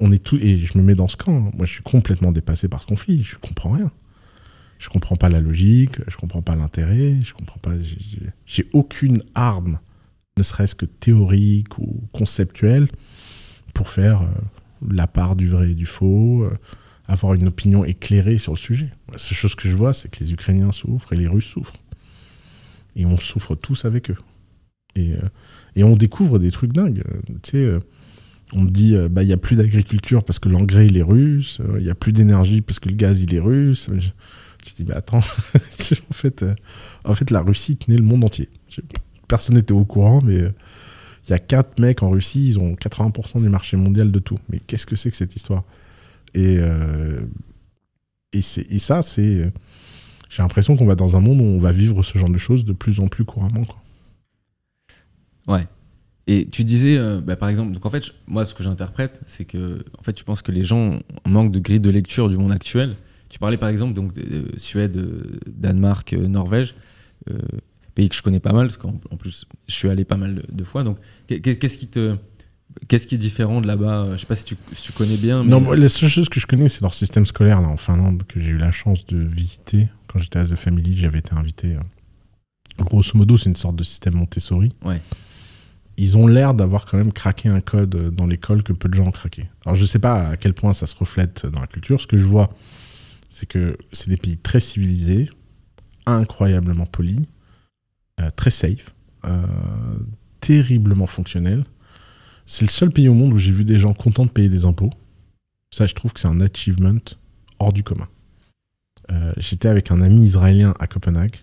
on 0.01 0.11
est 0.13 0.23
tout. 0.23 0.37
Et 0.37 0.59
je 0.59 0.77
me 0.79 0.83
mets 0.83 0.95
dans 0.95 1.09
ce 1.09 1.17
camp. 1.17 1.47
hein. 1.49 1.51
Moi, 1.55 1.67
je 1.67 1.73
suis 1.73 1.83
complètement 1.83 2.33
dépassé 2.33 2.69
par 2.69 2.81
ce 2.83 2.87
conflit. 2.87 3.23
Je 3.23 3.37
comprends 3.37 3.71
rien. 3.71 3.91
Je 4.79 4.89
comprends 4.89 5.17
pas 5.17 5.29
la 5.29 5.41
logique, 5.41 5.97
je 6.07 6.17
comprends 6.17 6.41
pas 6.43 6.55
l'intérêt, 6.55 7.17
je 7.23 7.35
comprends 7.35 7.59
pas. 7.59 7.73
J'ai 8.47 8.69
aucune 8.73 9.23
arme, 9.35 9.81
ne 10.39 10.43
serait-ce 10.43 10.75
que 10.75 10.87
théorique 10.87 11.79
ou 11.79 12.01
conceptuelle, 12.13 12.89
pour 13.75 13.91
faire 13.91 14.23
euh, 14.23 14.27
la 14.91 15.07
part 15.07 15.37
du 15.37 15.49
vrai 15.49 15.73
et 15.73 15.75
du 15.75 15.87
faux, 15.87 16.45
euh, 16.45 16.57
avoir 17.07 17.35
une 17.35 17.49
opinion 17.49 17.85
éclairée 17.85 18.39
sur 18.39 18.53
le 18.53 18.59
sujet. 18.59 18.91
La 19.13 19.19
seule 19.19 19.37
chose 19.37 19.55
que 19.55 19.69
je 19.69 19.77
vois, 19.77 19.93
c'est 19.93 20.11
que 20.11 20.21
les 20.21 20.33
Ukrainiens 20.33 20.73
souffrent 20.73 21.13
et 21.13 21.17
les 21.17 21.27
Russes 21.27 21.47
souffrent. 21.47 21.77
Et 22.97 23.05
on 23.05 23.17
souffre 23.19 23.55
tous 23.55 23.85
avec 23.85 24.11
eux. 24.11 24.17
Et, 24.95 25.13
euh, 25.13 25.29
et 25.77 25.85
on 25.85 25.97
découvre 25.97 26.39
des 26.39 26.51
trucs 26.51 26.73
dingues. 26.73 27.03
Tu 27.43 27.51
sais, 27.51 27.79
on 28.53 28.63
me 28.63 28.71
dit, 28.71 28.97
bah, 29.11 29.23
il 29.23 29.27
n'y 29.27 29.33
a 29.33 29.37
plus 29.37 29.57
d'agriculture 29.57 30.25
parce 30.25 30.39
que 30.39 30.49
l'engrais, 30.49 30.87
il 30.87 30.97
est 30.97 31.03
russe, 31.03 31.61
il 31.77 31.85
n'y 31.85 31.91
a 31.91 31.95
plus 31.95 32.13
d'énergie 32.13 32.63
parce 32.63 32.79
que 32.79 32.89
le 32.89 32.97
gaz, 32.97 33.21
il 33.23 33.35
est 33.35 33.41
russe. 33.41 33.91
Je 33.93 34.75
dis, 34.75 34.85
mais 34.89 34.95
attends, 34.95 35.19
en, 35.19 36.13
fait, 36.13 36.45
en 37.05 37.15
fait, 37.15 37.31
la 37.31 37.43
Russie 37.43 37.77
tenait 37.77 37.99
le 37.99 38.05
monde 38.05 38.25
entier. 38.25 38.49
Personne 39.29 39.57
n'était 39.57 39.73
au 39.73 39.85
courant, 39.85 40.21
mais 40.23 40.43
euh, 40.43 40.51
il 41.27 41.31
y 41.31 41.35
a 41.35 41.39
quatre 41.39 41.79
mecs 41.79 42.03
en 42.03 42.11
Russie, 42.11 42.47
ils 42.47 42.59
ont 42.59 42.75
80% 42.75 43.41
du 43.43 43.49
marché 43.49 43.77
mondial 43.77 44.11
de 44.11 44.19
tout. 44.19 44.39
Mais 44.49 44.59
qu'est-ce 44.59 44.87
que 44.87 44.97
c'est 44.97 45.11
que 45.11 45.17
cette 45.17 45.37
histoire? 45.37 45.65
Et, 46.35 46.57
euh, 46.59 47.21
et, 48.33 48.41
ça, 48.43 49.03
c'est. 49.03 49.53
J'ai 50.31 50.43
l'impression 50.43 50.77
qu'on 50.77 50.87
va 50.87 50.95
dans 50.95 51.17
un 51.17 51.21
monde 51.21 51.41
où 51.41 51.45
on 51.45 51.59
va 51.59 51.73
vivre 51.73 52.03
ce 52.03 52.19
genre 52.19 52.29
de 52.29 52.39
choses 52.39 52.65
de 52.65 52.73
plus 52.73 53.01
en 53.01 53.09
plus 53.09 53.25
couramment. 53.25 53.65
Quoi. 53.65 53.83
Ouais. 55.55 55.67
Et 56.27 56.47
tu 56.47 56.65
disais, 56.65 56.99
bah, 57.23 57.37
par 57.37 57.49
exemple, 57.49 57.73
donc 57.73 57.87
en 57.87 57.91
fait, 57.91 58.05
moi, 58.27 58.45
ce 58.45 58.55
que 58.55 58.63
j'interprète, 58.63 59.21
c'est 59.27 59.47
que, 59.47 59.83
en 59.99 60.03
fait, 60.03 60.13
tu 60.13 60.25
penses 60.25 60.43
que 60.43 60.53
les 60.53 60.65
gens 60.65 60.99
manquent 61.27 61.53
de 61.53 61.59
grille 61.59 61.81
de 61.81 61.89
lecture 61.89 62.29
du 62.29 62.37
monde 62.37 62.53
actuel 62.53 62.97
tu 63.29 63.39
parlais 63.39 63.57
par 63.57 63.69
exemple 63.69 63.93
donc, 63.93 64.13
de, 64.15 64.47
Suède, 64.57 64.97
euh, 64.97 65.39
Danemark, 65.47 66.13
euh, 66.13 66.27
Norvège, 66.27 66.75
euh, 67.31 67.39
pays 67.99 68.09
que 68.09 68.15
je 68.15 68.23
connais 68.23 68.39
pas 68.39 68.53
mal, 68.53 68.69
parce 68.69 68.77
qu'en 68.77 68.93
plus 69.19 69.45
je 69.67 69.75
suis 69.75 69.89
allé 69.89 70.05
pas 70.05 70.17
mal 70.17 70.43
de, 70.49 70.65
fois. 70.65 70.85
Donc 70.85 70.99
qu'est-ce 71.27 71.77
qui 71.77 71.89
te. 71.89 72.17
Qu'est-ce 72.87 73.09
qui 73.09 73.17
est 73.17 73.19
différent 73.19 73.61
de 73.61 73.67
là-bas? 73.67 74.11
Je 74.13 74.19
sais 74.19 74.27
pas 74.27 74.37
si 74.37 74.45
tu, 74.45 74.57
si 74.73 74.83
tu 74.83 74.93
connais 74.93 75.17
bien. 75.17 75.43
Mais... 75.43 75.51
Non, 75.51 75.73
la 75.73 75.89
seule 75.89 76.09
chose 76.09 76.29
que 76.29 76.39
je 76.39 76.47
connais, 76.47 76.69
c'est 76.69 76.83
leur 76.83 76.95
système 76.95 77.27
scolaire 77.27 77.61
là, 77.61 77.67
en 77.67 77.77
Finlande, 77.77 78.23
que 78.29 78.39
j'ai 78.41 78.51
eu 78.51 78.59
la 78.59 78.71
chance 78.71 79.05
de 79.07 79.19
visiter. 79.19 79.89
Quand 80.07 80.21
j'étais 80.21 80.39
à 80.39 80.45
The 80.45 80.55
Family, 80.55 80.97
j'avais 80.97 81.19
été 81.19 81.33
invité. 81.33 81.77
Grosso 82.79 83.19
modo, 83.19 83.37
c'est 83.37 83.49
une 83.49 83.57
sorte 83.57 83.75
de 83.75 83.83
système 83.83 84.15
Montessori. 84.15 84.73
Ouais. 84.85 85.03
Ils 85.97 86.17
ont 86.17 86.29
l'air 86.29 86.55
d'avoir 86.55 86.85
quand 86.85 86.99
même 86.99 87.13
craqué 87.13 87.49
un 87.49 87.61
code 87.61 88.15
dans 88.15 88.27
l'école 88.27 88.63
que 88.63 88.73
peu 88.73 88.89
de 88.89 88.95
gens 88.95 89.09
ont 89.09 89.11
craqué. 89.11 89.51
Alors 89.67 89.75
je 89.75 89.85
sais 89.85 89.99
pas 89.99 90.29
à 90.29 90.37
quel 90.37 90.55
point 90.55 90.73
ça 90.73 90.87
se 90.87 90.95
reflète 90.95 91.47
dans 91.47 91.61
la 91.61 91.67
culture. 91.67 92.01
Ce 92.01 92.07
que 92.07 92.17
je 92.17 92.25
vois, 92.25 92.51
c'est 93.29 93.47
que 93.47 93.77
c'est 93.91 94.09
des 94.09 94.17
pays 94.17 94.37
très 94.37 94.61
civilisés, 94.61 95.29
incroyablement 96.07 96.87
polis, 96.87 97.19
euh, 97.19 97.25
très 98.35 98.51
safe, 98.51 98.95
euh, 99.25 99.47
terriblement 100.41 101.07
fonctionnels. 101.07 101.65
C'est 102.47 102.65
le 102.65 102.71
seul 102.71 102.91
pays 102.91 103.09
au 103.09 103.15
monde 103.15 103.33
où 103.33 103.37
j'ai 103.37 103.53
vu 103.53 103.65
des 103.65 103.79
gens 103.79 103.93
contents 103.93 104.25
de 104.25 104.31
payer 104.31 104.49
des 104.49 104.65
impôts. 104.65 104.91
Ça, 105.71 105.87
je 105.87 105.95
trouve 105.95 106.13
que 106.13 106.21
c'est 106.21 106.29
un 106.29 106.41
achievement 106.41 106.99
hors 107.59 107.73
du 107.73 107.83
commun. 107.83 108.09
Euh, 109.11 109.33
j'étais 109.37 109.69
avec 109.69 109.91
un 109.91 110.01
ami 110.01 110.25
israélien 110.25 110.75
à 110.79 110.87
Copenhague 110.87 111.37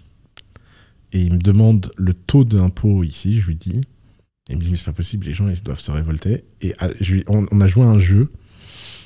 et 1.11 1.21
il 1.21 1.33
me 1.33 1.37
demande 1.37 1.91
le 1.97 2.13
taux 2.13 2.43
d'impôt 2.43 3.03
ici. 3.03 3.39
Je 3.39 3.47
lui 3.47 3.55
dis, 3.55 3.81
il 4.49 4.57
me 4.57 4.61
dit 4.61 4.71
mais 4.71 4.77
c'est 4.77 4.85
pas 4.85 4.93
possible, 4.93 5.25
les 5.25 5.33
gens 5.33 5.47
ils 5.49 5.61
doivent 5.61 5.79
se 5.79 5.91
révolter. 5.91 6.43
Et 6.61 6.73
on, 7.27 7.61
a 7.61 7.67
joué 7.67 7.83
un 7.83 7.99
jeu 7.99 8.31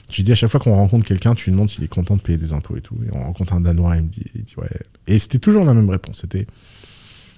je 0.09 0.23
dis 0.23 0.31
à 0.31 0.35
chaque 0.35 0.49
fois 0.49 0.59
qu'on 0.59 0.73
rencontre 0.73 1.05
quelqu'un, 1.05 1.35
tu 1.35 1.45
lui 1.45 1.51
demandes 1.51 1.69
s'il 1.69 1.83
est 1.83 1.87
content 1.87 2.15
de 2.15 2.21
payer 2.21 2.37
des 2.37 2.53
impôts 2.53 2.75
et 2.75 2.81
tout. 2.81 2.97
Et 3.05 3.13
on 3.13 3.23
rencontre 3.23 3.53
un 3.53 3.61
Danois, 3.61 3.95
il 3.95 4.03
me 4.03 4.07
dit, 4.07 4.25
dit 4.33 4.55
ouais. 4.57 4.67
Et 5.05 5.19
c'était 5.19 5.37
toujours 5.37 5.63
la 5.65 5.75
même 5.75 5.89
réponse. 5.89 6.21
C'était, 6.21 6.47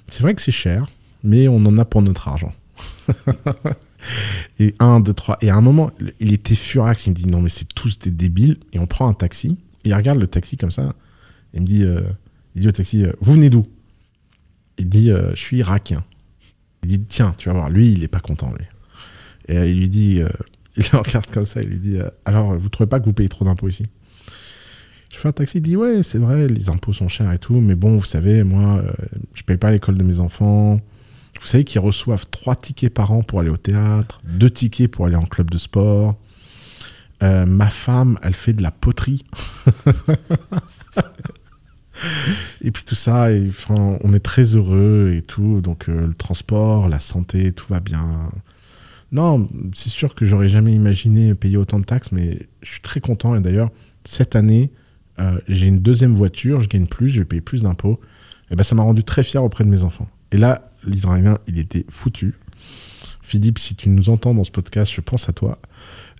c'est 0.07 0.21
vrai 0.21 0.33
que 0.33 0.41
c'est 0.41 0.51
cher, 0.51 0.89
mais 1.23 1.47
on 1.47 1.57
en 1.65 1.77
a 1.77 1.85
pour 1.85 2.01
notre 2.01 2.27
argent. 2.27 2.53
et 4.59 4.75
un, 4.79 4.99
deux, 4.99 5.13
trois. 5.13 5.37
Et 5.41 5.49
à 5.49 5.55
un 5.55 5.61
moment, 5.61 5.91
il 6.19 6.33
était 6.33 6.55
furax. 6.55 7.07
Il 7.07 7.11
me 7.11 7.15
dit 7.15 7.27
non, 7.27 7.41
mais 7.41 7.49
c'est 7.49 7.67
tous 7.73 7.99
des 7.99 8.11
débiles. 8.11 8.57
Et 8.73 8.79
on 8.79 8.87
prend 8.87 9.07
un 9.07 9.13
taxi. 9.13 9.57
Il 9.83 9.93
regarde 9.93 10.19
le 10.19 10.27
taxi 10.27 10.57
comme 10.57 10.71
ça. 10.71 10.93
Il 11.53 11.61
me 11.61 11.65
dit, 11.65 11.83
euh, 11.83 12.01
il 12.55 12.61
dit 12.61 12.67
au 12.67 12.71
taxi, 12.71 13.05
euh, 13.05 13.13
vous 13.21 13.33
venez 13.33 13.49
d'où? 13.49 13.67
Il 14.77 14.89
dit, 14.89 15.11
euh, 15.11 15.31
je 15.31 15.41
suis 15.41 15.57
irakien. 15.57 16.03
Il 16.83 16.89
dit, 16.89 17.01
tiens, 17.01 17.35
tu 17.37 17.49
vas 17.49 17.55
voir, 17.55 17.69
lui, 17.69 17.91
il 17.91 18.03
est 18.03 18.07
pas 18.07 18.19
content, 18.19 18.51
lui. 18.57 18.65
Et 19.47 19.71
il 19.71 19.79
lui 19.79 19.89
dit, 19.89 20.21
il 20.77 20.83
le 20.91 20.97
regarde 20.97 21.29
comme 21.29 21.45
ça, 21.45 21.61
il 21.61 21.69
lui 21.69 21.79
dit 21.79 21.97
Alors, 22.25 22.57
vous 22.57 22.69
trouvez 22.69 22.87
pas 22.87 22.99
que 22.99 23.05
vous 23.05 23.13
payez 23.13 23.29
trop 23.29 23.45
d'impôts 23.45 23.67
ici? 23.67 23.87
Je 25.11 25.17
fais 25.17 25.27
un 25.27 25.33
taxi, 25.33 25.57
il 25.57 25.61
dit 25.61 25.75
Ouais, 25.75 26.03
c'est 26.03 26.17
vrai, 26.17 26.47
les 26.47 26.69
impôts 26.69 26.93
sont 26.93 27.07
chers 27.07 27.31
et 27.31 27.37
tout, 27.37 27.59
mais 27.59 27.75
bon, 27.75 27.97
vous 27.97 28.05
savez, 28.05 28.43
moi, 28.43 28.77
euh, 28.77 28.91
je 29.33 29.43
paye 29.43 29.57
pas 29.57 29.71
l'école 29.71 29.97
de 29.97 30.03
mes 30.03 30.19
enfants. 30.19 30.79
Vous 31.39 31.47
savez 31.47 31.63
qu'ils 31.63 31.81
reçoivent 31.81 32.27
trois 32.29 32.55
tickets 32.55 32.93
par 32.93 33.11
an 33.11 33.23
pour 33.23 33.39
aller 33.39 33.49
au 33.49 33.57
théâtre, 33.57 34.21
deux 34.25 34.49
tickets 34.49 34.89
pour 34.89 35.07
aller 35.07 35.15
en 35.15 35.25
club 35.25 35.49
de 35.49 35.57
sport. 35.57 36.17
Euh, 37.23 37.45
ma 37.45 37.69
femme, 37.69 38.17
elle 38.21 38.33
fait 38.33 38.53
de 38.53 38.63
la 38.63 38.71
poterie. 38.71 39.25
et 42.61 42.71
puis 42.71 42.83
tout 42.83 42.95
ça, 42.95 43.27
on 43.69 44.13
est 44.13 44.19
très 44.19 44.55
heureux 44.55 45.13
et 45.15 45.21
tout. 45.21 45.61
Donc 45.61 45.87
le 45.87 46.13
transport, 46.13 46.89
la 46.89 46.99
santé, 46.99 47.51
tout 47.51 47.65
va 47.69 47.79
bien. 47.79 48.31
Non, 49.11 49.49
c'est 49.73 49.89
sûr 49.89 50.15
que 50.15 50.25
j'aurais 50.25 50.49
jamais 50.49 50.73
imaginé 50.73 51.35
payer 51.35 51.57
autant 51.57 51.79
de 51.79 51.85
taxes, 51.85 52.11
mais 52.11 52.47
je 52.61 52.71
suis 52.71 52.81
très 52.81 53.01
content. 53.01 53.35
Et 53.35 53.41
d'ailleurs, 53.41 53.69
cette 54.05 54.35
année, 54.35 54.71
euh, 55.21 55.39
j'ai 55.47 55.67
une 55.67 55.79
deuxième 55.79 56.13
voiture, 56.13 56.61
je 56.61 56.67
gagne 56.67 56.87
plus, 56.87 57.09
je 57.09 57.19
vais 57.19 57.25
payer 57.25 57.41
plus 57.41 57.63
d'impôts. 57.63 57.99
Et 58.49 58.55
ben, 58.55 58.63
ça 58.63 58.75
m'a 58.75 58.83
rendu 58.83 59.03
très 59.03 59.23
fier 59.23 59.43
auprès 59.43 59.63
de 59.63 59.69
mes 59.69 59.83
enfants. 59.83 60.09
Et 60.31 60.37
là, 60.37 60.71
l'Israélien, 60.85 61.37
il 61.47 61.59
était 61.59 61.85
foutu. 61.89 62.35
Philippe, 63.21 63.59
si 63.59 63.75
tu 63.75 63.89
nous 63.89 64.09
entends 64.09 64.33
dans 64.33 64.43
ce 64.43 64.51
podcast, 64.51 64.91
je 64.93 65.01
pense 65.01 65.29
à 65.29 65.33
toi. 65.33 65.59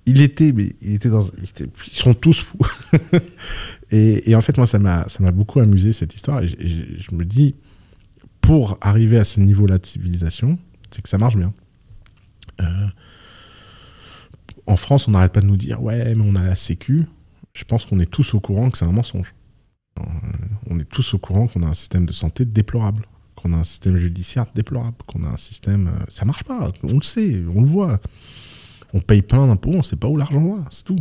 Il 0.06 0.22
était, 0.22 0.52
mais 0.52 0.74
il 0.82 0.93
était 0.93 1.10
dans. 1.10 1.24
ils 1.24 1.93
sont 1.93 2.14
tous 2.14 2.39
fous. 2.39 2.60
et, 3.91 4.34
en 4.36 4.41
fait, 4.41 4.58
moi, 4.58 4.66
ça 4.66 4.80
m'a 4.80 5.32
beaucoup 5.32 5.60
amusé 5.60 5.93
cette 5.93 6.16
histoire. 6.16 6.41
Et, 6.41 6.47
je 6.47 7.16
me 7.16 7.26
dis, 7.26 7.56
pour 8.39 8.78
arriver 8.82 9.18
à 9.18 9.24
ce 9.24 9.39
niveau-là 9.39 9.78
de 9.78 9.86
civilisation, 9.86 10.58
c'est 10.89 11.02
que 11.02 11.10
ça 11.10 11.18
marche 11.18 11.36
bien. 11.36 11.54
Euh, 12.62 12.88
en 14.66 14.78
France, 14.78 15.08
on 15.08 15.12
n'arrête 15.12 15.34
pas 15.34 15.41
de 15.41 15.47
nous 15.47 15.58
dire 15.58 15.82
ouais, 15.82 16.16
mais 16.16 16.24
on 16.26 16.36
a 16.36 16.43
la 16.43 16.56
Sécu. 16.56 17.06
Je 17.54 17.64
pense 17.64 17.86
qu'on 17.86 17.99
est 17.99 18.10
tous 18.10 18.34
au 18.34 18.39
courant 18.39 18.70
que 18.70 18.78
c'est 18.78 18.86
un 18.86 18.91
mensonge. 18.91 19.34
Euh, 19.99 20.04
on 20.70 20.80
est 20.80 20.89
tous 20.89 21.14
au 21.14 21.18
courant 21.18 21.47
qu'on 21.47 21.64
a 21.64 21.68
un 21.68 21.74
système 21.74 22.06
de 22.06 22.14
santé 22.14 22.45
déplorable, 22.45 23.06
qu'on 23.36 23.54
a 23.54 23.58
un 23.58 23.64
système 23.64 23.97
judiciaire 23.97 24.45
déplorable, 24.56 24.97
qu'on 25.06 25.24
a 25.24 25.30
un 25.30 25.38
système. 25.38 25.88
Euh, 25.88 26.06
ça 26.08 26.26
marche 26.26 26.43
pas, 26.43 26.72
on 26.84 26.95
le 26.95 27.04
sait, 27.04 27.41
on 27.54 27.62
le 27.62 27.68
voit. 27.68 27.99
On 28.93 28.99
paye 28.99 29.22
plein 29.22 29.47
d'impôts, 29.47 29.72
on 29.72 29.84
sait 29.84 29.95
pas 29.95 30.08
où 30.08 30.18
l'argent 30.18 30.56
va, 30.56 30.66
c'est 30.70 30.84
tout. 30.84 30.99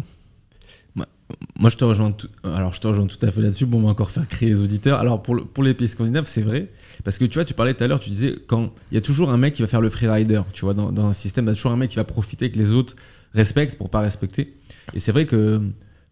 Moi, 1.59 1.71
je 1.71 1.77
te 1.77 1.85
rejoins 1.85 2.13
tout, 2.13 2.29
alors 2.43 2.73
je 2.73 2.81
te 2.81 2.89
rejoins 2.89 3.07
tout 3.07 3.25
à 3.25 3.31
fait 3.31 3.41
là-dessus. 3.41 3.67
Bon, 3.67 3.79
on 3.79 3.83
va 3.83 3.89
encore 3.91 4.11
faire 4.11 4.27
créer 4.27 4.51
les 4.51 4.61
auditeurs. 4.61 4.99
Alors 4.99 5.23
pour, 5.23 5.63
les 5.63 5.75
pays 5.75 5.89
scandinaves, 5.89 6.27
c'est 6.27 6.43
vrai, 6.43 6.71
parce 7.05 7.19
que 7.19 7.25
tu 7.25 7.35
vois, 7.35 7.45
tu 7.45 7.55
parlais 7.55 7.75
tout 7.75 7.85
à 7.85 7.87
l'heure, 7.87 8.01
tu 8.01 8.11
disais 8.11 8.35
quand 8.47 8.73
il 8.91 8.95
y 8.95 8.99
a 8.99 9.01
toujours 9.01 9.31
un 9.31 9.37
mec 9.37 9.55
qui 9.55 9.63
va 9.63 9.69
faire 9.69 9.81
le 9.81 9.91
freerider, 9.91 10.41
tu 10.53 10.65
vois, 10.65 10.75
dans, 10.75 11.07
un 11.07 11.13
système, 11.13 11.45
il 11.47 11.49
y 11.49 11.51
a 11.53 11.55
toujours 11.55 11.73
un 11.73 11.77
mec 11.77 11.91
qui 11.91 11.97
va 11.97 12.05
profiter 12.05 12.51
que 12.51 12.59
les 12.59 12.73
autres 12.73 12.97
respectent 13.35 13.77
pour 13.77 13.91
pas 13.91 14.01
respecter. 14.01 14.57
Et 14.95 14.99
c'est 14.99 15.13
vrai 15.13 15.27
que, 15.27 15.63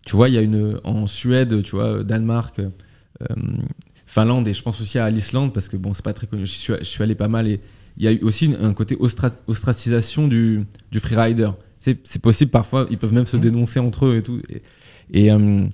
tu 0.08 0.16
vois, 0.16 0.30
il 0.30 0.34
y 0.34 0.38
a 0.38 0.40
une 0.40 0.80
en 0.84 1.06
Suède, 1.06 1.62
tu 1.62 1.76
vois, 1.76 2.02
Danemark, 2.02 2.60
euh, 2.60 3.26
Finlande 4.06 4.48
et 4.48 4.54
je 4.54 4.62
pense 4.62 4.80
aussi 4.80 4.98
à 4.98 5.10
l'Islande 5.10 5.52
parce 5.52 5.68
que 5.68 5.76
bon, 5.76 5.92
c'est 5.92 6.04
pas 6.04 6.14
très 6.14 6.26
connu. 6.26 6.46
Je 6.46 6.52
suis, 6.52 6.72
je 6.78 6.84
suis 6.84 7.02
allé 7.02 7.14
pas 7.14 7.28
mal 7.28 7.46
et 7.46 7.60
il 7.98 8.04
y 8.04 8.08
a 8.08 8.12
eu 8.12 8.20
aussi 8.22 8.50
un 8.58 8.72
côté 8.72 8.96
ostratisation 8.98 10.26
du, 10.26 10.64
du 10.90 10.98
freerider. 10.98 11.50
C'est 11.78 12.22
possible 12.22 12.50
parfois, 12.50 12.86
ils 12.90 12.96
peuvent 12.96 13.12
même 13.12 13.26
se 13.26 13.36
mmh. 13.36 13.40
dénoncer 13.40 13.80
entre 13.80 14.06
eux 14.06 14.16
et 14.16 14.22
tout. 14.22 14.40
Et, 15.12 15.30
euh, 15.30 15.66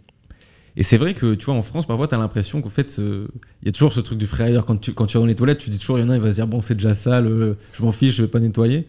et 0.76 0.82
c'est 0.82 0.96
vrai 0.96 1.14
que, 1.14 1.34
tu 1.34 1.46
vois, 1.46 1.54
en 1.54 1.62
France, 1.62 1.86
parfois, 1.86 2.08
tu 2.08 2.16
as 2.16 2.18
l'impression 2.18 2.60
qu'en 2.60 2.70
fait, 2.70 2.98
il 2.98 3.28
y 3.64 3.68
a 3.68 3.72
toujours 3.72 3.92
ce 3.92 4.00
truc 4.00 4.18
du 4.18 4.26
freerider. 4.26 4.60
Quand 4.66 4.78
tu, 4.78 4.92
quand 4.92 5.06
tu 5.06 5.16
es 5.16 5.20
dans 5.20 5.26
les 5.26 5.36
toilettes, 5.36 5.58
tu 5.58 5.70
dis 5.70 5.78
toujours, 5.78 5.98
il 5.98 6.02
y 6.02 6.04
en 6.04 6.10
a, 6.10 6.16
il 6.16 6.20
va 6.20 6.30
se 6.30 6.34
dire, 6.34 6.48
bon, 6.48 6.60
c'est 6.60 6.74
déjà 6.74 6.94
sale, 6.94 7.28
euh, 7.28 7.54
je 7.72 7.82
m'en 7.82 7.92
fiche, 7.92 8.16
je 8.16 8.22
vais 8.22 8.28
pas 8.28 8.40
nettoyer. 8.40 8.88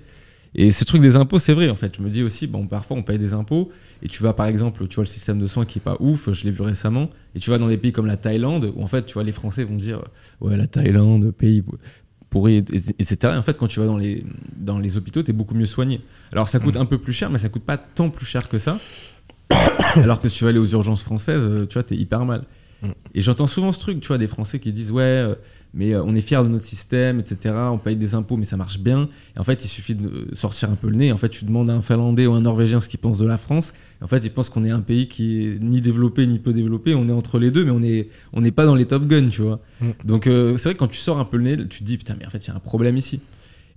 Et 0.57 0.71
ce 0.71 0.85
truc 0.85 1.01
des 1.01 1.17
impôts, 1.17 1.37
c'est 1.37 1.53
vrai, 1.53 1.69
en 1.69 1.75
fait. 1.75 1.97
Je 1.97 2.01
me 2.01 2.09
dis 2.09 2.23
aussi, 2.23 2.47
bon, 2.47 2.65
parfois, 2.65 2.95
on 2.97 3.03
paye 3.03 3.19
des 3.19 3.33
impôts. 3.33 3.69
Et 4.01 4.07
tu 4.07 4.23
vas, 4.23 4.33
par 4.33 4.47
exemple, 4.47 4.87
tu 4.87 4.95
vois, 4.95 5.03
le 5.03 5.09
système 5.09 5.37
de 5.37 5.47
soins 5.47 5.65
qui 5.65 5.79
est 5.79 5.81
pas 5.81 5.97
ouf, 5.99 6.31
je 6.31 6.45
l'ai 6.45 6.51
vu 6.51 6.61
récemment. 6.61 7.09
Et 7.35 7.39
tu 7.39 7.51
vas 7.51 7.57
dans 7.57 7.67
des 7.67 7.77
pays 7.77 7.91
comme 7.91 8.07
la 8.07 8.15
Thaïlande, 8.15 8.71
où, 8.73 8.81
en 8.81 8.87
fait, 8.87 9.05
tu 9.05 9.13
vois, 9.13 9.23
les 9.23 9.33
Français 9.33 9.65
vont 9.65 9.75
dire, 9.75 10.01
ouais, 10.39 10.55
la 10.55 10.67
Thaïlande, 10.67 11.31
pays 11.31 11.61
pourri, 12.29 12.57
etc. 12.57 13.17
Et 13.23 13.27
en 13.27 13.41
fait, 13.41 13.57
quand 13.57 13.67
tu 13.67 13.81
vas 13.81 13.85
dans 13.85 13.97
les, 13.97 14.23
dans 14.55 14.79
les 14.79 14.95
hôpitaux, 14.95 15.23
tu 15.23 15.31
es 15.31 15.33
beaucoup 15.33 15.55
mieux 15.55 15.65
soigné. 15.65 16.01
Alors, 16.31 16.47
ça 16.47 16.59
coûte 16.59 16.77
mmh. 16.77 16.81
un 16.81 16.85
peu 16.85 16.99
plus 16.99 17.13
cher, 17.13 17.29
mais 17.29 17.39
ça 17.39 17.49
coûte 17.49 17.63
pas 17.63 17.77
tant 17.77 18.09
plus 18.09 18.25
cher 18.25 18.47
que 18.47 18.57
ça. 18.57 18.79
Alors 19.95 20.21
que 20.21 20.29
si 20.29 20.37
tu 20.37 20.45
vas 20.45 20.51
aller 20.51 20.59
aux 20.59 20.65
urgences 20.65 21.03
françaises, 21.03 21.43
euh, 21.43 21.65
tu 21.65 21.73
vois, 21.73 21.83
t'es 21.83 21.95
hyper 21.95 22.25
mal. 22.25 22.43
Et 23.13 23.21
j'entends 23.21 23.47
souvent 23.47 23.71
ce 23.71 23.79
truc, 23.79 23.99
tu 23.99 24.07
vois, 24.07 24.17
des 24.17 24.27
Français 24.27 24.59
qui 24.59 24.71
disent 24.71 24.91
ouais, 24.91 25.03
euh, 25.03 25.35
mais 25.75 25.93
euh, 25.93 26.01
on 26.03 26.15
est 26.15 26.21
fiers 26.21 26.41
de 26.41 26.47
notre 26.47 26.63
système, 26.63 27.19
etc. 27.19 27.53
On 27.71 27.77
paye 27.77 27.97
des 27.97 28.15
impôts, 28.15 28.37
mais 28.37 28.45
ça 28.45 28.55
marche 28.55 28.79
bien. 28.79 29.09
Et 29.35 29.39
en 29.39 29.43
fait, 29.43 29.63
il 29.65 29.67
suffit 29.67 29.93
de 29.93 30.29
sortir 30.33 30.71
un 30.71 30.75
peu 30.75 30.89
le 30.89 30.95
nez. 30.95 31.11
En 31.11 31.17
fait, 31.17 31.29
tu 31.29 31.43
demandes 31.43 31.69
à 31.69 31.73
un 31.73 31.81
Finlandais 31.81 32.25
ou 32.25 32.33
un 32.33 32.41
Norvégien 32.41 32.79
ce 32.79 32.87
qu'il 32.87 32.99
pense 32.99 33.17
de 33.19 33.27
la 33.27 33.37
France. 33.37 33.73
Et 33.99 34.03
en 34.03 34.07
fait, 34.07 34.23
ils 34.25 34.31
pensent 34.31 34.49
qu'on 34.49 34.63
est 34.63 34.71
un 34.71 34.79
pays 34.79 35.09
qui 35.09 35.45
est 35.45 35.59
ni 35.59 35.81
développé 35.81 36.25
ni 36.25 36.39
peu 36.39 36.53
développé. 36.53 36.95
On 36.95 37.07
est 37.09 37.11
entre 37.11 37.39
les 37.39 37.51
deux, 37.51 37.65
mais 37.65 37.71
on 37.71 37.81
n'est 37.81 38.07
on 38.31 38.41
n'est 38.41 38.51
pas 38.51 38.65
dans 38.65 38.75
les 38.75 38.85
top 38.85 39.05
guns, 39.05 39.27
tu 39.27 39.41
vois. 39.41 39.59
Mm. 39.81 39.89
Donc, 40.05 40.27
euh, 40.27 40.55
c'est 40.55 40.69
vrai 40.69 40.73
que 40.75 40.79
quand 40.79 40.87
tu 40.87 40.97
sors 40.97 41.19
un 41.19 41.25
peu 41.25 41.35
le 41.37 41.43
nez, 41.43 41.57
tu 41.67 41.81
te 41.81 41.83
dis 41.83 41.97
putain, 41.97 42.15
mais 42.17 42.25
en 42.25 42.29
fait, 42.29 42.39
il 42.45 42.47
y 42.47 42.51
a 42.51 42.55
un 42.55 42.59
problème 42.59 42.95
ici. 42.95 43.19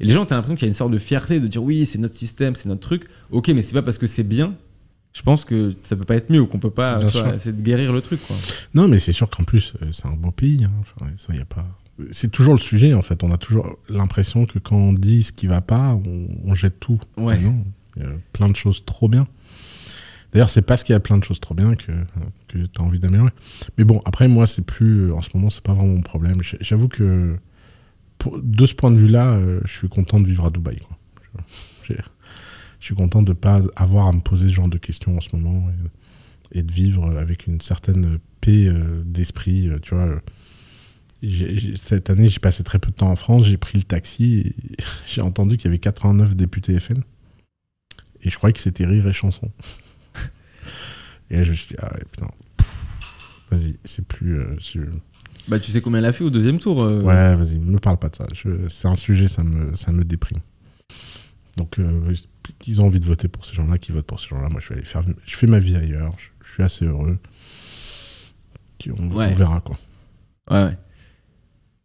Et 0.01 0.05
les 0.05 0.12
gens, 0.12 0.24
t'as 0.24 0.36
l'impression 0.36 0.55
qu'il 0.55 0.66
y 0.66 0.68
a 0.68 0.70
une 0.70 0.74
sorte 0.74 0.92
de 0.92 0.99
fierté 0.99 1.40
de 1.40 1.49
dire 1.49 1.62
oui, 1.62 1.84
c'est 1.84 1.99
notre 1.99 2.14
système, 2.14 2.55
c'est 2.55 2.68
notre 2.68 2.80
truc. 2.80 3.07
Ok, 3.30 3.49
mais 3.49 3.62
c'est 3.62 3.74
pas 3.74 3.82
parce 3.82 3.99
que 3.99 4.07
c'est 4.07 4.22
bien. 4.22 4.55
Je 5.12 5.22
pense 5.22 5.44
que 5.44 5.72
ça 5.82 5.96
peut 5.96 6.05
pas 6.05 6.14
être 6.14 6.30
mieux 6.30 6.40
ou 6.40 6.46
qu'on 6.46 6.61
peut 6.61 6.70
pas 6.70 7.01
tu 7.01 7.18
essayer 7.34 7.53
de 7.53 7.62
guérir 7.62 7.92
le 7.92 8.01
truc, 8.01 8.20
quoi. 8.26 8.36
Non, 8.74 8.86
mais 8.86 9.01
c'est 9.01 9.12
sûr 9.12 9.28
qu'en 9.28 9.42
plus, 9.42 9.72
euh, 9.82 9.88
c'est 9.90 10.07
un 10.07 10.14
beau 10.14 10.30
pays. 10.30 10.64
hein. 10.64 10.70
Enfin, 10.80 11.11
ça, 11.16 11.34
y 11.34 11.40
a 11.40 11.44
pas... 11.44 11.66
C'est 12.12 12.30
toujours 12.30 12.55
le 12.55 12.61
sujet, 12.61 12.94
en 12.94 13.03
fait. 13.03 13.22
On 13.24 13.30
a 13.32 13.38
toujours 13.38 13.76
l'impression 13.88 14.46
que 14.46 14.59
quand 14.59 14.76
on 14.76 14.92
dit 14.92 15.22
ce 15.24 15.32
qui 15.32 15.46
va 15.46 15.61
pas, 15.61 15.94
on, 15.94 16.28
on 16.44 16.55
jette 16.55 16.78
tout. 16.80 17.01
Ouais. 17.16 17.36
Mais 17.38 17.44
non, 17.44 17.64
il 17.96 18.03
y 18.03 18.07
a 18.07 18.11
plein 18.32 18.49
de 18.49 18.57
choses 18.57 18.84
trop 18.84 19.09
bien. 19.09 19.26
D'ailleurs, 20.32 20.51
c'est 20.51 20.62
parce 20.62 20.84
qu'il 20.84 20.92
y 20.92 20.96
a 20.96 21.01
plein 21.01 21.16
de 21.18 21.24
choses 21.24 21.40
trop 21.40 21.55
bien 21.55 21.74
que, 21.74 21.90
que 22.49 22.59
tu 22.59 22.80
as 22.80 22.82
envie 22.82 23.01
d'améliorer. 23.01 23.30
Mais 23.78 23.84
bon, 23.84 24.01
après, 24.05 24.28
moi, 24.28 24.46
c'est 24.46 24.64
plus. 24.64 25.11
En 25.12 25.22
ce 25.22 25.30
moment, 25.34 25.51
c'est 25.51 25.62
pas 25.62 25.72
vraiment 25.74 25.94
mon 25.94 26.03
problème. 26.03 26.40
J'avoue 26.61 26.88
que 26.88 27.36
pour- 28.18 28.38
de 28.42 28.66
ce 28.66 28.74
point 28.74 28.90
de 28.90 28.99
vue-là, 28.99 29.32
euh, 29.32 29.61
je 29.64 29.72
suis 29.72 29.88
content 29.88 30.20
de 30.20 30.26
vivre 30.26 30.44
à 30.44 30.51
Dubaï. 30.51 30.78
Quoi. 30.80 30.96
Je, 31.82 31.94
j'ai- 31.94 32.01
je 32.78 32.84
suis 32.84 32.94
content 32.94 33.22
de 33.22 33.32
pas 33.32 33.61
avoir 33.74 34.07
à 34.07 34.12
me 34.12 34.20
poser 34.20 34.49
ce 34.49 34.53
genre 34.55 34.68
de 34.68 34.78
questions 34.78 35.16
en 35.16 35.20
ce 35.20 35.34
moment 35.34 35.68
et, 36.53 36.61
et 36.61 36.62
de 36.62 36.72
vivre 36.72 37.18
avec 37.18 37.46
une 37.49 37.61
certaine 37.61 38.18
paix 38.40 38.68
euh, 38.68 39.03
d'esprit. 39.05 39.68
euh, 39.68 39.78
tu 39.80 39.94
vois. 39.96 40.20
Cette 41.77 42.11
année, 42.11 42.29
j'ai 42.29 42.39
passé 42.41 42.62
très 42.62 42.79
peu 42.79 42.91
de 42.91 42.97
temps 42.97 43.11
en 43.11 43.16
France. 43.16 43.45
J'ai 43.47 43.57
pris 43.57 43.79
le 43.79 43.85
taxi 43.85 44.55
j'ai 45.07 45.21
entendu 45.21 45.57
qu'il 45.57 45.66
y 45.66 45.69
avait 45.69 45.79
89 45.79 46.37
députés 46.37 46.79
FN. 46.81 47.03
Et 48.23 48.31
je 48.31 48.37
croyais 48.37 48.53
que 48.53 48.61
c'était 48.61 48.85
rire 48.87 49.07
et 49.07 49.12
chanson. 49.12 49.51
et 51.31 51.37
là, 51.39 51.43
je 51.45 51.51
me 51.51 51.57
suis 51.57 51.69
dit, 51.69 51.77
ah 51.81 51.93
ouais, 51.95 52.03
putain. 52.11 52.29
Vas-y, 53.51 53.77
c'est 53.85 54.07
plus. 54.07 54.39
euh, 54.39 54.57
je- 54.61 54.81
Bah, 55.49 55.59
tu 55.59 55.71
sais 55.71 55.81
combien 55.81 56.01
elle 56.01 56.05
a 56.07 56.12
fait 56.12 56.25
au 56.25 56.31
deuxième 56.31 56.59
tour 56.59 56.83
euh, 56.83 57.03
Ouais, 57.03 57.35
vas-y, 57.37 57.59
me 57.59 57.79
parle 57.79 57.99
pas 57.99 58.09
de 58.11 58.16
ça. 58.16 58.27
C'est 58.69 58.89
un 58.89 58.97
sujet, 58.97 59.29
ça 59.29 59.43
me, 59.45 59.75
ça 59.75 59.91
me 59.93 60.05
déprime. 60.05 60.41
Donc, 61.57 61.79
euh, 61.79 62.14
ils 62.66 62.81
ont 62.81 62.87
envie 62.87 63.01
de 63.01 63.07
voter 63.07 63.27
pour 63.29 63.45
ces 63.45 63.55
gens-là, 63.55 63.79
qui 63.79 63.91
votent 63.93 64.07
pour 64.07 64.21
ces 64.21 64.29
gens-là. 64.29 64.49
Moi, 64.49 64.61
je 64.61 64.69
vais 64.69 64.75
aller 64.77 64.85
faire. 64.85 65.03
Je 65.25 65.37
fais 65.37 65.47
ma 65.47 65.59
vie 65.59 65.77
ailleurs. 65.77 66.14
Je, 66.19 66.29
je 66.47 66.53
suis 66.55 66.62
assez 66.62 66.85
heureux. 66.85 67.19
On, 68.91 69.11
Ouais. 69.11 69.29
on 69.33 69.35
verra, 69.35 69.61
quoi. 69.61 69.77
Ouais, 70.51 70.64
ouais. 70.64 70.79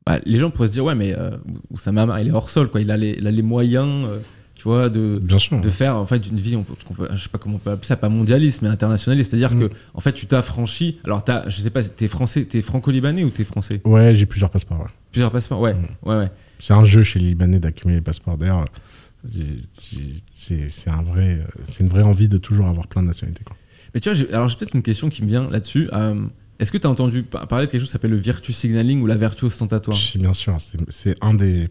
Bah, 0.06 0.20
les 0.26 0.38
gens 0.38 0.49
pourraient 0.49 0.68
se 0.68 0.74
dire, 0.74 0.84
ouais, 0.86 0.95
mais 0.95 1.14
euh, 1.18 1.32
Oussama 1.72 2.22
il 2.22 2.28
est 2.28 2.32
hors 2.32 2.49
sol, 2.49 2.70
quoi. 2.70 2.82
Il 2.82 2.91
a 2.91 2.97
les, 2.97 3.16
il 3.18 3.26
a 3.28 3.32
les 3.32 3.41
moyens, 3.41 4.06
euh, 4.06 4.20
tu 4.56 4.64
vois, 4.64 4.89
de, 4.89 5.20
Bien 5.24 5.39
sûr. 5.39 5.60
de 5.62 5.70
faire 5.70 5.95
en 5.95 6.06
fait 6.06 6.28
une 6.28 6.36
vie, 6.38 6.56
on 6.58 6.64
peut- 6.64 6.74
je 7.14 7.24
sais 7.24 7.30
pas 7.30 7.38
comment 7.38 7.56
on 7.56 7.60
peut 7.60 7.72
appeler 7.72 7.88
ça, 7.88 7.95
pas 7.95 8.10
mondialiste, 8.10 8.62
mais 8.62 8.68
internationaliste. 8.70 9.32
C'est-à-dire 9.32 9.56
Mm. 9.56 9.70
que, 9.70 9.76
en 9.93 9.99
fait, 10.01 10.12
tu 10.14 10.26
t'as 10.28 10.41
franchi. 10.41 10.99
Alors, 11.06 11.24
as, 11.30 11.47
je 11.49 11.62
sais 11.62 11.70
pas, 11.70 11.82
t'es 11.84 12.08
français, 12.10 12.43
t'es 12.45 12.62
franco-libanais 12.62 13.24
ou 13.24 13.30
t'es 13.30 13.45
français? 13.45 13.82
Ouais, 13.86 14.14
j'ai 14.16 14.26
plusieurs 14.26 14.49
passeports. 14.49 14.80
ouais. 14.82 14.88
Plusieurs 15.12 15.32
passeports 15.32 15.62
Ouais, 15.62 15.74
Mm. 15.74 15.86
ouais, 16.10 16.16
ouais. 16.18 16.32
C'est 16.60 16.74
un 16.74 16.84
jeu 16.86 17.04
chez 17.04 17.20
les 17.20 17.28
Libanais 17.28 17.60
d'accumuler 17.60 17.97
les 17.99 18.04
passeports. 18.04 18.38
D'ailleurs, 18.38 18.66
c'est 20.34 20.89
un 20.89 21.01
vrai, 21.04 21.39
c'est 21.70 21.84
une 21.84 21.89
vraie 21.89 22.01
envie 22.04 22.28
de 22.30 22.38
toujours 22.38 22.68
avoir 22.68 22.88
plein 22.88 23.01
de 23.01 23.08
nationalités. 23.08 23.43
Quoi. 23.43 23.56
Mais 23.93 23.99
tu 23.99 24.14
vois, 24.14 24.28
alors 24.34 24.49
j'ai 24.49 24.58
peut-être 24.58 24.74
une 24.76 24.82
question 24.82 25.10
qui 25.10 25.24
me 25.24 25.28
vient 25.28 25.49
là-dessus. 25.49 25.89
Euh, 25.93 26.26
Est-ce 26.60 26.72
que 26.72 26.78
tu 26.78 26.88
as 26.88 26.89
entendu 26.89 27.24
pa- 27.24 27.45
parler 27.45 27.66
de 27.66 27.72
quelque 27.72 27.82
chose 27.82 27.89
qui 27.89 27.93
s'appelle 27.93 28.12
le 28.12 28.18
virtue 28.18 28.54
signaling 28.54 29.01
ou 29.01 29.08
la 29.08 29.16
vertu 29.18 29.45
ostentatoire? 29.45 29.97
Si, 29.97 30.18
bien 30.20 30.34
sûr, 30.34 30.58
c'est- 30.89 31.16
un 31.22 31.34
des. 31.34 31.70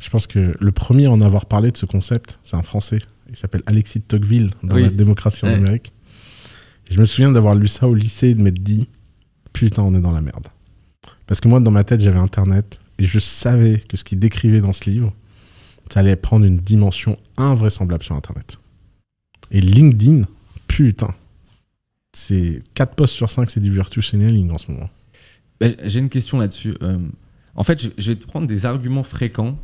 Je 0.00 0.08
pense 0.10 0.26
que 0.26 0.54
le 0.58 0.72
premier 0.72 1.06
à 1.06 1.10
en 1.10 1.20
avoir 1.20 1.46
parlé 1.46 1.70
de 1.70 1.76
ce 1.76 1.86
concept, 1.86 2.38
c'est 2.44 2.56
un 2.56 2.62
Français. 2.62 3.00
Il 3.28 3.36
s'appelle 3.36 3.62
Alexis 3.66 4.00
de 4.00 4.04
Tocqueville 4.04 4.50
dans 4.62 4.76
Oui. 4.76 4.82
La 4.82 4.90
démocratie 4.90 5.44
en 5.44 5.48
Ouais. 5.48 5.54
Amérique. 5.54 5.92
Et 6.90 6.94
je 6.94 7.00
me 7.00 7.06
souviens 7.06 7.32
d'avoir 7.32 7.54
lu 7.54 7.68
ça 7.68 7.88
au 7.88 7.94
lycée 7.94 8.28
et 8.28 8.34
de 8.34 8.42
m'être 8.42 8.62
dit 8.62 8.88
Putain, 9.52 9.82
on 9.82 9.94
est 9.94 10.00
dans 10.00 10.12
la 10.12 10.20
merde. 10.22 10.48
Parce 11.26 11.40
que 11.40 11.48
moi, 11.48 11.60
dans 11.60 11.70
ma 11.70 11.84
tête, 11.84 12.00
j'avais 12.00 12.18
Internet 12.18 12.80
et 12.98 13.04
je 13.06 13.18
savais 13.18 13.82
que 13.88 13.96
ce 13.96 14.04
qu'il 14.04 14.18
décrivait 14.18 14.60
dans 14.60 14.72
ce 14.72 14.88
livre, 14.90 15.12
ça 15.92 16.00
allait 16.00 16.16
prendre 16.16 16.44
une 16.44 16.58
dimension 16.58 17.16
invraisemblable 17.36 18.02
sur 18.04 18.14
Internet. 18.14 18.58
Et 19.50 19.60
LinkedIn, 19.60 20.22
putain, 20.66 21.14
c'est 22.14 22.62
4 22.74 22.94
posts 22.94 23.14
sur 23.14 23.30
5, 23.30 23.50
c'est 23.50 23.60
du 23.60 23.70
virtue 23.70 24.02
signaling 24.02 24.50
en 24.50 24.58
ce 24.58 24.70
moment. 24.70 24.88
Bah, 25.60 25.68
J'ai 25.84 25.98
une 25.98 26.08
question 26.08 26.38
là-dessus. 26.38 26.76
Euh, 26.82 26.98
en 27.54 27.64
fait, 27.64 27.88
je, 27.98 28.10
vais 28.10 28.16
te 28.16 28.26
prendre 28.26 28.46
des 28.46 28.66
arguments 28.66 29.02
fréquents 29.02 29.58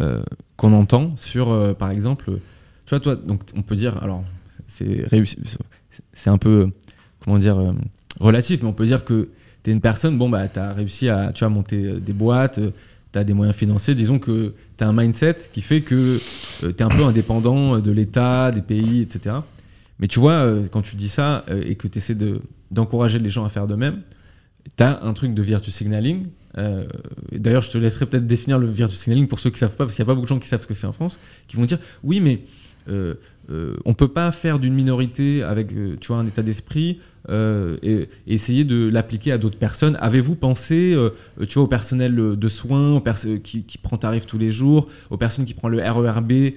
euh, 0.00 0.22
qu'on 0.56 0.72
entend 0.72 1.14
sur, 1.16 1.50
euh, 1.50 1.74
par 1.74 1.90
exemple, 1.90 2.32
tu 2.86 2.90
vois, 2.90 3.00
toi, 3.00 3.16
donc 3.16 3.42
on 3.54 3.62
peut 3.62 3.76
dire, 3.76 4.02
alors, 4.02 4.24
c'est 4.66 5.06
c'est 6.12 6.30
un 6.30 6.38
peu, 6.38 6.70
comment 7.24 7.38
dire, 7.38 7.74
relatif, 8.20 8.62
mais 8.62 8.68
on 8.68 8.72
peut 8.72 8.86
dire 8.86 9.04
que 9.04 9.28
tu 9.64 9.70
es 9.70 9.72
une 9.72 9.80
personne, 9.80 10.16
bon, 10.16 10.28
bah, 10.28 10.48
tu 10.48 10.58
as 10.58 10.72
réussi 10.72 11.08
à, 11.08 11.32
tu 11.32 11.40
vois, 11.40 11.48
monter 11.48 12.00
des 12.00 12.12
boîtes, 12.12 12.60
tu 13.12 13.18
as 13.18 13.24
des 13.24 13.34
moyens 13.34 13.56
financiers, 13.56 13.94
disons 13.96 14.18
que 14.18 14.54
tu 14.78 14.84
as 14.84 14.88
un 14.88 14.92
mindset 14.92 15.36
qui 15.52 15.60
fait 15.60 15.82
que 15.82 16.20
tu 16.60 16.66
es 16.66 16.82
un 16.82 16.88
peu 16.88 17.02
indépendant 17.04 17.80
de 17.80 17.90
l'État, 17.90 18.52
des 18.52 18.62
pays, 18.62 19.02
etc. 19.02 19.36
Mais 20.00 20.08
tu 20.08 20.18
vois, 20.18 20.32
euh, 20.46 20.66
quand 20.68 20.82
tu 20.82 20.96
dis 20.96 21.08
ça 21.08 21.44
euh, 21.50 21.62
et 21.64 21.76
que 21.76 21.86
tu 21.86 21.98
essaies 21.98 22.14
de- 22.14 22.40
d'encourager 22.70 23.18
les 23.18 23.28
gens 23.28 23.44
à 23.44 23.48
faire 23.50 23.66
de 23.66 23.74
même, 23.74 24.00
tu 24.76 24.82
as 24.82 25.02
un 25.04 25.12
truc 25.12 25.34
de 25.34 25.42
virtue 25.42 25.70
signaling. 25.70 26.26
euh, 26.58 26.86
D'ailleurs, 27.32 27.62
je 27.62 27.70
te 27.70 27.78
laisserai 27.78 28.06
peut-être 28.06 28.26
définir 28.26 28.58
le 28.58 28.66
virtue 28.66 28.96
signaling 28.96 29.28
pour 29.28 29.38
ceux 29.40 29.50
qui 29.50 29.58
savent 29.58 29.76
pas, 29.76 29.84
parce 29.84 29.94
qu'il 29.94 30.02
n'y 30.02 30.06
a 30.06 30.10
pas 30.10 30.14
beaucoup 30.14 30.26
de 30.26 30.28
gens 30.30 30.38
qui 30.38 30.48
savent 30.48 30.62
ce 30.62 30.66
que 30.66 30.74
c'est 30.74 30.86
en 30.86 30.92
France, 30.92 31.20
qui 31.48 31.56
vont 31.56 31.64
dire 31.64 31.78
oui, 32.02 32.20
mais 32.20 32.40
euh, 32.88 33.14
euh, 33.50 33.76
on 33.84 33.94
peut 33.94 34.08
pas 34.08 34.30
faire 34.32 34.58
d'une 34.58 34.74
minorité 34.74 35.42
avec 35.42 35.72
euh, 35.72 35.96
tu 36.00 36.08
vois, 36.08 36.18
un 36.18 36.26
état 36.26 36.42
d'esprit 36.42 37.00
euh, 37.28 37.76
et, 37.82 38.08
et 38.26 38.34
essayer 38.34 38.64
de 38.64 38.88
l'appliquer 38.88 39.32
à 39.32 39.38
d'autres 39.38 39.58
personnes. 39.58 39.96
Avez-vous 40.00 40.36
pensé 40.36 40.92
euh, 40.94 41.10
tu 41.48 41.54
vois, 41.54 41.64
au 41.64 41.66
personnel 41.66 42.14
de 42.14 42.48
soins, 42.48 43.02
qui, 43.42 43.64
qui 43.64 43.78
prend 43.78 43.96
tarif 43.96 44.26
tous 44.26 44.38
les 44.38 44.50
jours, 44.50 44.88
aux 45.10 45.16
personnes 45.16 45.44
qui 45.44 45.54
prennent 45.54 45.72
le 45.72 45.82
RERB 45.82 46.52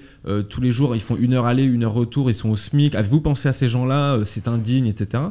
tous 0.48 0.60
les 0.60 0.70
jours, 0.70 0.94
ils 0.94 1.02
font 1.02 1.16
une 1.16 1.34
heure 1.34 1.46
aller, 1.46 1.64
une 1.64 1.84
heure 1.84 1.94
retour, 1.94 2.30
ils 2.30 2.34
sont 2.34 2.50
au 2.50 2.56
SMIC. 2.56 2.94
Avez-vous 2.94 3.20
pensé 3.20 3.48
à 3.48 3.52
ces 3.52 3.68
gens-là 3.68 4.20
C'est 4.24 4.48
indigne, 4.48 4.86
etc. 4.86 5.24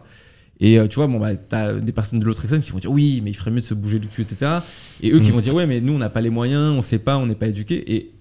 Et 0.59 0.77
tu 0.89 0.95
vois, 0.95 1.07
bon, 1.07 1.19
bah, 1.19 1.35
t'as 1.35 1.73
des 1.73 1.91
personnes 1.91 2.19
de 2.19 2.25
l'autre 2.25 2.41
extrême 2.43 2.61
qui 2.61 2.71
vont 2.71 2.79
dire 2.79 2.91
oui, 2.91 3.21
mais 3.23 3.31
il 3.31 3.33
ferait 3.33 3.51
mieux 3.51 3.59
de 3.61 3.65
se 3.65 3.73
bouger 3.73 3.99
le 3.99 4.05
cul, 4.05 4.21
etc. 4.21 4.59
Et 5.01 5.11
eux 5.11 5.19
qui 5.19 5.31
Mm. 5.31 5.33
vont 5.33 5.41
dire 5.41 5.55
ouais, 5.55 5.65
mais 5.65 5.81
nous, 5.81 5.93
on 5.93 5.97
n'a 5.97 6.09
pas 6.09 6.21
les 6.21 6.29
moyens, 6.29 6.75
on 6.77 6.81
sait 6.81 6.99
pas, 6.99 7.17
on 7.17 7.25
n'est 7.25 7.35
pas 7.35 7.47
éduqué. 7.47 7.93
Et 7.95 8.11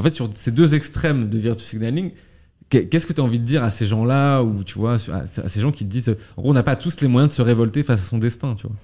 en 0.00 0.02
fait, 0.02 0.12
sur 0.14 0.28
ces 0.34 0.50
deux 0.50 0.74
extrêmes 0.74 1.28
de 1.28 1.38
virtue 1.38 1.62
signaling, 1.64 2.12
qu'est- 2.70 2.86
qu'est-ce 2.88 3.06
que 3.06 3.12
tu 3.12 3.20
as 3.20 3.24
envie 3.24 3.38
de 3.38 3.44
dire 3.44 3.62
à 3.62 3.70
ces 3.70 3.86
gens-là, 3.86 4.40
ou 4.42 4.64
tu 4.64 4.78
vois, 4.78 4.94
à 4.94 5.26
ces 5.26 5.60
gens 5.60 5.72
qui 5.72 5.84
te 5.84 5.90
disent 5.90 6.16
on 6.36 6.52
n'a 6.54 6.62
pas 6.62 6.74
tous 6.76 7.00
les 7.02 7.08
moyens 7.08 7.32
de 7.32 7.36
se 7.36 7.42
révolter 7.42 7.82
face 7.82 8.00
à 8.00 8.04
son 8.04 8.18
destin, 8.18 8.54
tu 8.54 8.66
vois? 8.66 8.76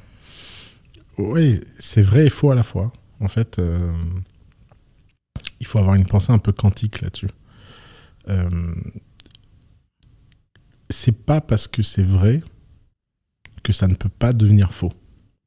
Oui, 1.18 1.60
c'est 1.76 2.02
vrai 2.02 2.26
et 2.26 2.30
faux 2.30 2.50
à 2.50 2.54
la 2.54 2.62
fois. 2.62 2.92
En 3.20 3.28
fait, 3.28 3.58
euh, 3.58 3.90
il 5.60 5.66
faut 5.66 5.78
avoir 5.78 5.94
une 5.94 6.06
pensée 6.06 6.32
un 6.32 6.38
peu 6.38 6.52
quantique 6.52 7.00
là-dessus. 7.00 7.30
Euh, 8.28 8.74
c'est 10.90 11.16
pas 11.24 11.40
parce 11.40 11.66
que 11.68 11.82
c'est 11.82 12.02
vrai 12.02 12.42
que 13.62 13.72
ça 13.72 13.88
ne 13.88 13.94
peut 13.94 14.10
pas 14.10 14.32
devenir 14.32 14.72
faux. 14.72 14.92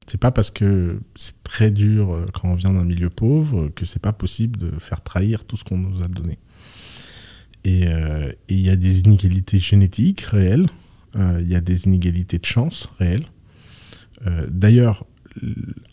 C'est 0.10 0.18
pas 0.18 0.32
parce 0.32 0.50
que 0.50 1.00
c'est 1.14 1.44
très 1.44 1.70
dur 1.70 2.12
euh, 2.12 2.26
quand 2.34 2.50
on 2.50 2.56
vient 2.56 2.74
d'un 2.74 2.84
milieu 2.84 3.12
pauvre 3.12 3.70
que 3.70 3.86
c'est 3.86 4.02
pas 4.02 4.12
possible 4.12 4.58
de 4.58 4.72
faire 4.80 5.02
trahir 5.02 5.46
tout 5.46 5.56
ce 5.56 5.64
qu'on 5.64 5.78
nous 5.78 6.02
a 6.02 6.08
donné. 6.08 6.40
Et 7.64 7.86
euh, 7.86 8.32
il 8.48 8.60
y 8.60 8.72
a 8.72 8.76
des 8.76 9.02
inégalités 9.02 9.60
génétiques 9.60 10.22
réelles, 10.22 10.68
euh, 11.16 11.38
il 11.42 11.48
y 11.48 11.54
a 11.54 11.62
des 11.62 11.86
inégalités 11.86 12.40
de 12.40 12.46
chance 12.46 12.90
réelles. 12.98 13.26
D'ailleurs, 14.50 15.06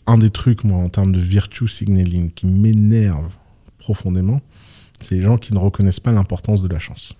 un 0.05 0.17
des 0.17 0.31
trucs, 0.31 0.65
moi, 0.65 0.79
en 0.79 0.89
termes 0.89 1.13
de 1.13 1.19
virtue 1.19 1.69
signaling, 1.69 2.29
qui 2.29 2.45
m'énerve 2.45 3.31
profondément, 3.77 4.41
c'est 4.99 5.15
les 5.15 5.21
gens 5.21 5.37
qui 5.37 5.53
ne 5.53 5.59
reconnaissent 5.59 6.01
pas 6.01 6.11
l'importance 6.11 6.61
de 6.61 6.67
la 6.67 6.77
chance. 6.77 7.13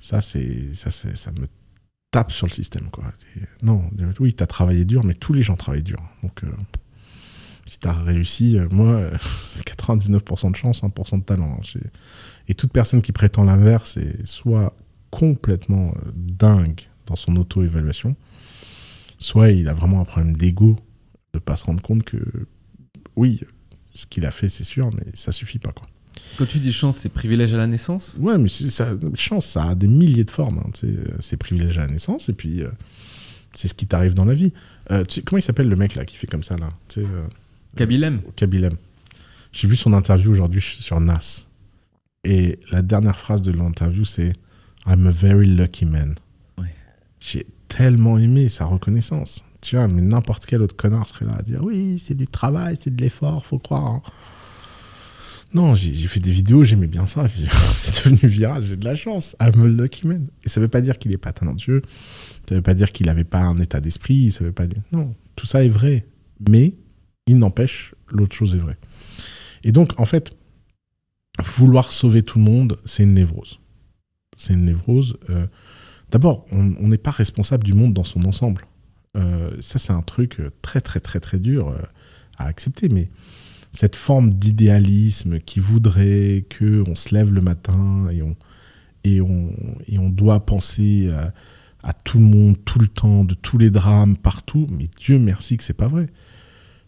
Ça, 0.00 0.20
c'est, 0.20 0.74
ça, 0.74 0.90
ça 0.90 1.30
me 1.30 1.46
tape 2.12 2.30
sur 2.30 2.46
le 2.46 2.52
système, 2.52 2.88
quoi. 2.90 3.04
Non, 3.62 3.90
euh, 3.98 4.12
oui, 4.20 4.34
t'as 4.34 4.46
travaillé 4.46 4.84
dur, 4.84 5.02
mais 5.02 5.14
tous 5.14 5.32
les 5.32 5.42
gens 5.42 5.56
travaillent 5.56 5.82
dur. 5.82 5.98
Donc, 6.22 6.44
euh, 6.44 6.48
si 7.66 7.78
t'as 7.78 7.94
réussi, 7.94 8.58
euh, 8.58 8.68
moi, 8.70 9.10
c'est 9.48 9.64
99% 9.66 10.52
de 10.52 10.56
chance, 10.56 10.82
1% 10.84 11.18
de 11.18 11.24
talent. 11.24 11.58
hein. 11.58 11.80
Et 12.46 12.54
toute 12.54 12.70
personne 12.70 13.02
qui 13.02 13.12
prétend 13.12 13.44
l'inverse 13.44 13.96
est 13.96 14.24
soit 14.26 14.76
complètement 15.10 15.94
dingue 16.14 16.82
dans 17.06 17.16
son 17.16 17.34
auto-évaluation, 17.36 18.14
soit 19.18 19.50
il 19.50 19.68
a 19.68 19.74
vraiment 19.74 20.00
un 20.00 20.04
problème 20.04 20.36
d'ego 20.36 20.78
de 21.34 21.38
pas 21.38 21.56
se 21.56 21.64
rendre 21.64 21.82
compte 21.82 22.04
que 22.04 22.18
oui, 23.16 23.40
ce 23.94 24.06
qu'il 24.06 24.26
a 24.26 24.30
fait, 24.30 24.48
c'est 24.48 24.64
sûr, 24.64 24.90
mais 24.94 25.04
ça 25.14 25.32
suffit 25.32 25.58
pas, 25.58 25.72
quoi. 25.72 25.86
Quand 26.38 26.46
tu 26.46 26.58
dis 26.58 26.72
chance, 26.72 26.98
c'est 26.98 27.08
privilège 27.08 27.52
à 27.54 27.58
la 27.58 27.66
naissance 27.66 28.16
Ouais, 28.18 28.38
mais 28.38 28.48
ça, 28.48 28.90
chance, 29.14 29.46
ça 29.46 29.64
a 29.70 29.74
des 29.74 29.88
milliers 29.88 30.24
de 30.24 30.30
formes. 30.30 30.58
hein, 30.64 30.70
euh, 30.84 31.04
c'est 31.20 31.36
privilège 31.36 31.78
à 31.78 31.82
la 31.82 31.88
naissance, 31.88 32.28
et 32.28 32.32
puis 32.32 32.62
euh, 32.62 32.68
C'est 33.54 33.68
ce 33.68 33.74
qui 33.74 33.86
t'arrive 33.86 34.14
dans 34.14 34.24
la 34.24 34.34
vie. 34.34 34.52
Euh, 34.90 35.04
comment 35.26 35.38
il 35.38 35.42
s'appelle 35.42 35.68
le 35.68 35.76
mec 35.76 35.94
là 35.94 36.04
qui 36.04 36.16
fait 36.16 36.26
comme 36.26 36.42
ça 36.42 36.56
là 36.56 36.70
euh, 36.98 37.26
Kabilem. 37.76 38.20
Kabilem. 38.36 38.76
J'ai 39.52 39.68
vu 39.68 39.76
son 39.76 39.92
interview 39.92 40.30
aujourd'hui 40.32 40.62
sur 40.62 40.98
Nas. 41.00 41.46
Et 42.24 42.58
la 42.70 42.82
dernière 42.82 43.18
phrase 43.18 43.42
de 43.42 43.52
l'interview, 43.52 44.04
c'est 44.04 44.32
I'm 44.86 45.06
a 45.06 45.10
very 45.10 45.46
lucky 45.46 45.84
man. 45.84 46.14
Ouais. 46.58 46.74
J'ai 47.20 47.46
tellement 47.68 48.16
aimé 48.18 48.48
sa 48.48 48.64
reconnaissance. 48.64 49.44
Tu 49.60 49.76
vois, 49.76 49.86
mais 49.88 50.02
n'importe 50.02 50.46
quel 50.46 50.62
autre 50.62 50.74
connard 50.76 51.06
serait 51.08 51.24
là 51.26 51.36
à 51.38 51.42
dire 51.42 51.62
oui, 51.62 52.02
c'est 52.04 52.14
du 52.14 52.26
travail, 52.26 52.76
c'est 52.80 52.94
de 52.94 53.00
l'effort, 53.00 53.44
faut 53.46 53.58
croire. 53.58 53.86
hein. 53.86 54.02
Non, 55.54 55.74
j'ai 55.74 55.92
fait 56.08 56.20
des 56.20 56.30
vidéos, 56.32 56.64
j'aimais 56.64 56.86
bien 56.86 57.06
ça. 57.06 57.28
C'est 57.74 58.04
devenu 58.10 58.26
viral, 58.28 58.64
j'ai 58.64 58.76
de 58.76 58.84
la 58.84 58.94
chance. 58.94 59.36
I'm 59.40 59.62
a 59.62 59.66
lucky 59.66 60.06
man. 60.06 60.28
Et 60.44 60.48
ça 60.48 60.60
veut 60.60 60.68
pas 60.68 60.80
dire 60.80 60.98
qu'il 60.98 61.12
est 61.12 61.18
pas 61.18 61.32
talentueux. 61.32 61.82
Ça 62.48 62.54
veut 62.54 62.62
pas 62.62 62.74
dire 62.74 62.90
qu'il 62.90 63.08
avait 63.10 63.24
pas 63.24 63.40
un 63.42 63.58
état 63.58 63.80
d'esprit. 63.80 64.30
Ça 64.30 64.44
veut 64.44 64.52
pas 64.52 64.66
dire. 64.66 64.82
Non, 64.92 65.14
tout 65.36 65.46
ça 65.46 65.62
est 65.64 65.68
vrai. 65.68 66.06
Mais 66.48 66.74
il 67.26 67.38
n'empêche, 67.38 67.94
l'autre 68.08 68.34
chose 68.34 68.54
est 68.54 68.58
vraie. 68.58 68.78
Et 69.62 69.72
donc, 69.72 69.98
en 70.00 70.06
fait, 70.06 70.32
vouloir 71.56 71.92
sauver 71.92 72.22
tout 72.22 72.38
le 72.38 72.44
monde, 72.44 72.78
c'est 72.84 73.02
une 73.02 73.14
névrose. 73.14 73.60
C'est 74.38 74.54
une 74.54 74.64
névrose. 74.64 75.18
euh, 75.30 75.46
D'abord, 76.10 76.46
on 76.50 76.88
n'est 76.88 76.98
pas 76.98 77.10
responsable 77.10 77.64
du 77.64 77.72
monde 77.74 77.92
dans 77.94 78.04
son 78.04 78.24
ensemble. 78.24 78.66
Euh, 79.16 79.50
ça, 79.60 79.78
c'est 79.78 79.92
un 79.92 80.02
truc 80.02 80.40
euh, 80.40 80.50
très, 80.62 80.80
très, 80.80 81.00
très, 81.00 81.20
très 81.20 81.38
dur 81.38 81.74
à 82.36 82.46
accepter. 82.46 82.88
Mais 82.88 83.08
cette 83.72 83.96
forme 83.96 84.34
d'idéalisme 84.34 85.38
qui 85.40 85.60
voudrait 85.60 86.44
que 86.48 86.84
on 86.86 86.94
se 86.94 87.14
lève 87.14 87.32
le 87.32 87.40
matin 87.40 88.08
et 88.10 88.22
on, 88.22 88.36
et 89.04 89.20
on, 89.20 89.50
et 89.88 89.98
on 89.98 90.10
doit 90.10 90.44
penser 90.44 91.10
à, 91.82 91.92
tout 91.92 92.18
le 92.18 92.24
monde, 92.24 92.56
tout 92.64 92.78
le 92.78 92.88
temps, 92.88 93.24
de 93.24 93.34
tous 93.34 93.58
les 93.58 93.70
drames, 93.70 94.16
partout. 94.16 94.66
Mais 94.70 94.88
Dieu 94.98 95.18
merci 95.18 95.56
que 95.56 95.64
c'est 95.64 95.72
pas 95.72 95.88
vrai. 95.88 96.08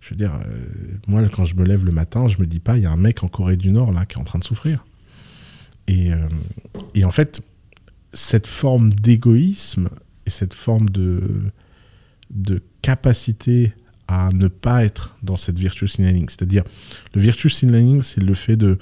Je 0.00 0.10
veux 0.10 0.16
dire, 0.16 0.34
euh, 0.34 0.66
moi, 1.06 1.26
quand 1.28 1.46
je 1.46 1.54
me 1.54 1.64
lève 1.64 1.84
le 1.84 1.90
matin, 1.90 2.28
je 2.28 2.38
me 2.38 2.46
dis 2.46 2.60
pas, 2.60 2.76
il 2.76 2.82
y 2.82 2.86
a 2.86 2.90
un 2.90 2.96
mec 2.96 3.24
en 3.24 3.28
Corée 3.28 3.56
du 3.56 3.72
Nord 3.72 3.90
là 3.90 4.04
qui 4.04 4.18
est 4.18 4.20
en 4.20 4.24
train 4.24 4.38
de 4.38 4.44
souffrir. 4.44 4.84
Et, 5.86 6.12
euh, 6.12 6.28
et 6.94 7.04
en 7.04 7.10
fait, 7.10 7.40
cette 8.12 8.46
forme 8.46 8.92
d'égoïsme 8.92 9.88
et 10.26 10.30
cette 10.30 10.52
forme 10.52 10.90
de, 10.90 11.50
de 12.30 12.62
capacité 12.82 13.72
à 14.08 14.30
ne 14.32 14.48
pas 14.48 14.84
être 14.84 15.16
dans 15.22 15.36
cette 15.36 15.58
virtue 15.58 15.88
signaling, 15.88 16.28
c'est-à-dire 16.28 16.64
le 17.14 17.20
virtue 17.20 17.48
signaling, 17.48 18.02
c'est 18.02 18.22
le 18.22 18.34
fait 18.34 18.56
de 18.56 18.78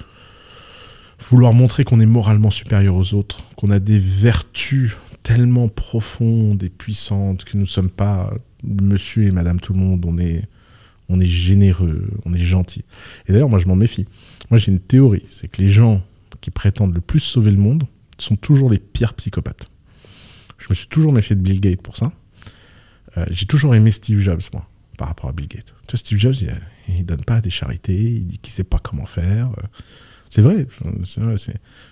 vouloir 1.28 1.52
montrer 1.52 1.84
qu'on 1.84 2.00
est 2.00 2.06
moralement 2.06 2.50
supérieur 2.50 2.96
aux 2.96 3.14
autres, 3.14 3.44
qu'on 3.56 3.70
a 3.70 3.78
des 3.78 3.98
vertus 3.98 4.96
tellement 5.22 5.68
profondes 5.68 6.62
et 6.62 6.68
puissantes 6.68 7.44
que 7.44 7.56
nous 7.56 7.62
ne 7.62 7.68
sommes 7.68 7.90
pas 7.90 8.32
monsieur 8.64 9.24
et 9.24 9.30
madame 9.30 9.60
tout 9.60 9.72
le 9.72 9.78
monde, 9.78 10.04
on 10.06 10.18
est, 10.18 10.44
on 11.08 11.20
est 11.20 11.26
généreux, 11.26 12.10
on 12.24 12.34
est 12.34 12.40
gentil. 12.40 12.84
Et 13.26 13.32
d'ailleurs, 13.32 13.48
moi, 13.48 13.58
je 13.58 13.66
m'en 13.66 13.76
méfie. 13.76 14.06
Moi, 14.50 14.58
j'ai 14.58 14.72
une 14.72 14.80
théorie, 14.80 15.24
c'est 15.28 15.48
que 15.48 15.62
les 15.62 15.70
gens 15.70 16.02
qui 16.40 16.50
prétendent 16.50 16.94
le 16.94 17.00
plus 17.00 17.20
sauver 17.20 17.50
le 17.50 17.58
monde 17.58 17.84
sont 18.18 18.36
toujours 18.36 18.70
les 18.70 18.78
pires 18.78 19.14
psychopathes. 19.14 19.70
Je 20.58 20.66
me 20.68 20.74
suis 20.74 20.86
toujours 20.86 21.12
méfié 21.12 21.34
de 21.36 21.40
Bill 21.40 21.60
Gates 21.60 21.82
pour 21.82 21.96
ça. 21.96 22.12
Euh, 23.16 23.26
j'ai 23.30 23.46
toujours 23.46 23.74
aimé 23.74 23.90
Steve 23.90 24.20
Jobs, 24.20 24.42
moi, 24.52 24.66
par 25.02 25.08
rapport 25.08 25.28
à 25.30 25.32
Bill 25.32 25.48
Gates. 25.48 25.74
Tu 25.88 25.90
vois, 25.90 25.98
Steve 25.98 26.18
Jobs, 26.18 26.36
il, 26.40 26.52
il 26.86 27.04
donne 27.04 27.24
pas 27.24 27.40
des 27.40 27.50
charités, 27.50 28.00
il 28.00 28.24
dit 28.24 28.38
qu'il 28.38 28.52
sait 28.52 28.62
pas 28.62 28.78
comment 28.78 29.04
faire. 29.04 29.48
Euh, 29.48 29.66
C'est 30.30 30.42
vrai, 30.42 30.64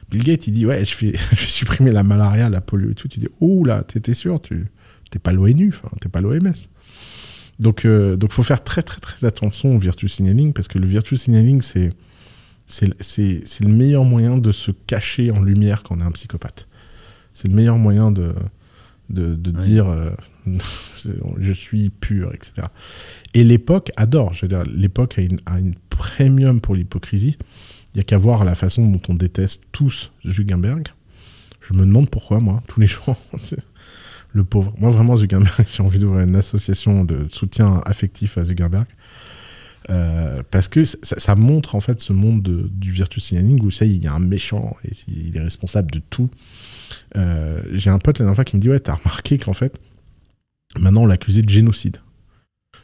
Bill 0.09 0.23
Gates, 0.23 0.47
il 0.47 0.53
dit 0.53 0.65
ouais, 0.65 0.85
je 0.87 0.97
vais 0.97 1.17
supprimer 1.37 1.91
la 1.91 2.05
malaria, 2.05 2.49
la 2.49 2.61
polio 2.61 2.93
et 2.93 2.95
tout. 2.95 3.09
Tu 3.09 3.19
dis 3.19 3.27
oh 3.41 3.65
là, 3.65 3.83
t'es 3.83 4.15
sûr, 4.15 4.41
tu 4.41 4.69
t'es 5.11 5.19
pas 5.19 5.33
l'ONU, 5.33 5.75
t'es 6.01 6.09
pas 6.09 6.21
l'OMS. 6.21 6.53
Donc, 7.59 7.85
euh, 7.85 8.15
donc, 8.17 8.31
faut 8.31 8.45
faire 8.45 8.63
très, 8.63 8.83
très, 8.85 9.01
très 9.01 9.27
attention 9.27 9.75
au 9.75 9.81
virtue 9.81 10.07
signaling 10.07 10.53
parce 10.53 10.69
que 10.69 10.79
le 10.79 10.87
virtue 10.87 11.17
signaling, 11.17 11.63
c'est- 11.63 11.93
c'est 12.69 13.61
le 13.65 13.69
meilleur 13.69 14.05
moyen 14.05 14.39
de 14.39 14.53
se 14.53 14.71
cacher 14.87 15.33
en 15.33 15.43
lumière 15.43 15.83
quand 15.83 15.97
on 15.97 16.01
est 16.01 16.05
un 16.05 16.13
psychopathe. 16.13 16.69
C'est 17.35 17.49
le 17.49 17.55
meilleur 17.55 17.77
moyen 17.77 18.13
de, 18.13 18.33
de, 19.11 19.35
de 19.35 19.51
dire 19.51 19.89
euh, 19.89 20.11
je 21.39 21.53
suis 21.53 21.91
pur, 21.91 22.33
etc. 22.33 22.69
Et 23.35 23.45
l'époque 23.45 23.91
adore. 23.97 24.33
Je 24.33 24.43
veux 24.43 24.49
dire, 24.49 24.63
l'époque 24.65 25.19
a 25.19 25.23
une, 25.23 25.41
a 25.47 25.59
une 25.59 25.75
premium 25.91 26.61
pour 26.61 26.75
l'hypocrisie. 26.75 27.37
Il 27.93 27.99
n'y 27.99 28.01
a 28.01 28.05
qu'à 28.05 28.19
voir 28.19 28.45
la 28.45 28.55
façon 28.55 28.87
dont 28.87 29.01
on 29.09 29.15
déteste 29.15 29.65
tous 29.73 30.13
Zuckerberg. 30.27 30.89
Je 31.61 31.75
me 31.75 31.85
demande 31.85 32.09
pourquoi, 32.09 32.41
moi, 32.41 32.63
tous 32.69 32.81
les 32.81 32.87
jours. 32.89 33.17
le 34.33 34.45
pauvre. 34.45 34.75
Moi, 34.79 34.91
vraiment, 34.91 35.17
Zuckerberg, 35.17 35.67
j'ai 35.73 35.83
envie 35.83 35.99
d'ouvrir 35.99 36.27
une 36.27 36.37
association 36.37 37.05
de 37.05 37.27
soutien 37.29 37.81
affectif 37.85 38.39
à 38.39 38.45
Zuckerberg. 38.45 38.87
Euh, 39.89 40.43
parce 40.51 40.69
que 40.69 40.85
ça, 40.85 41.35
montre 41.37 41.75
en 41.75 41.81
fait 41.81 42.01
ce 42.01 42.13
monde 42.13 42.43
de- 42.43 42.69
du 42.71 42.93
virtue 42.93 43.19
signaling 43.19 43.61
où 43.63 43.71
ça 43.71 43.87
il 43.87 43.97
y 43.97 44.07
a 44.07 44.13
un 44.13 44.19
méchant 44.19 44.77
et 44.85 44.91
il 45.09 45.37
est 45.37 45.41
responsable 45.41 45.91
de 45.91 46.01
tout. 46.11 46.29
Euh, 47.17 47.63
j'ai 47.73 47.89
un 47.89 47.99
pote 47.99 48.19
la 48.19 48.25
dernière 48.25 48.35
fois 48.37 48.45
qui 48.45 48.57
me 48.57 48.61
dit 48.61 48.69
Ouais, 48.69 48.79
t'as 48.81 48.95
remarqué 48.95 49.39
qu'en 49.39 49.55
fait, 49.55 49.81
maintenant 50.79 51.03
on 51.03 51.07
l'accusait 51.07 51.43
de 51.43 51.49
génocide. 51.49 51.97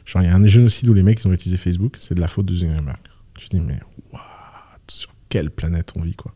Genre, 0.05 0.23
il 0.23 0.25
y 0.25 0.29
a 0.29 0.35
un 0.35 0.47
génocide 0.47 0.89
où 0.89 0.93
les 0.93 1.03
mecs 1.03 1.21
ils 1.23 1.27
ont 1.27 1.33
utilisé 1.33 1.57
Facebook, 1.57 1.97
c'est 1.99 2.15
de 2.15 2.19
la 2.21 2.27
faute 2.27 2.45
de 2.47 2.55
Zuckerberg. 2.55 2.97
Tu 3.37 3.47
dis 3.49 3.59
Mais, 3.61 3.79
what? 4.11 4.21
Sur 4.89 5.13
quelle 5.29 5.51
planète 5.51 5.91
on 5.95 6.01
vit, 6.01 6.15
quoi? 6.15 6.33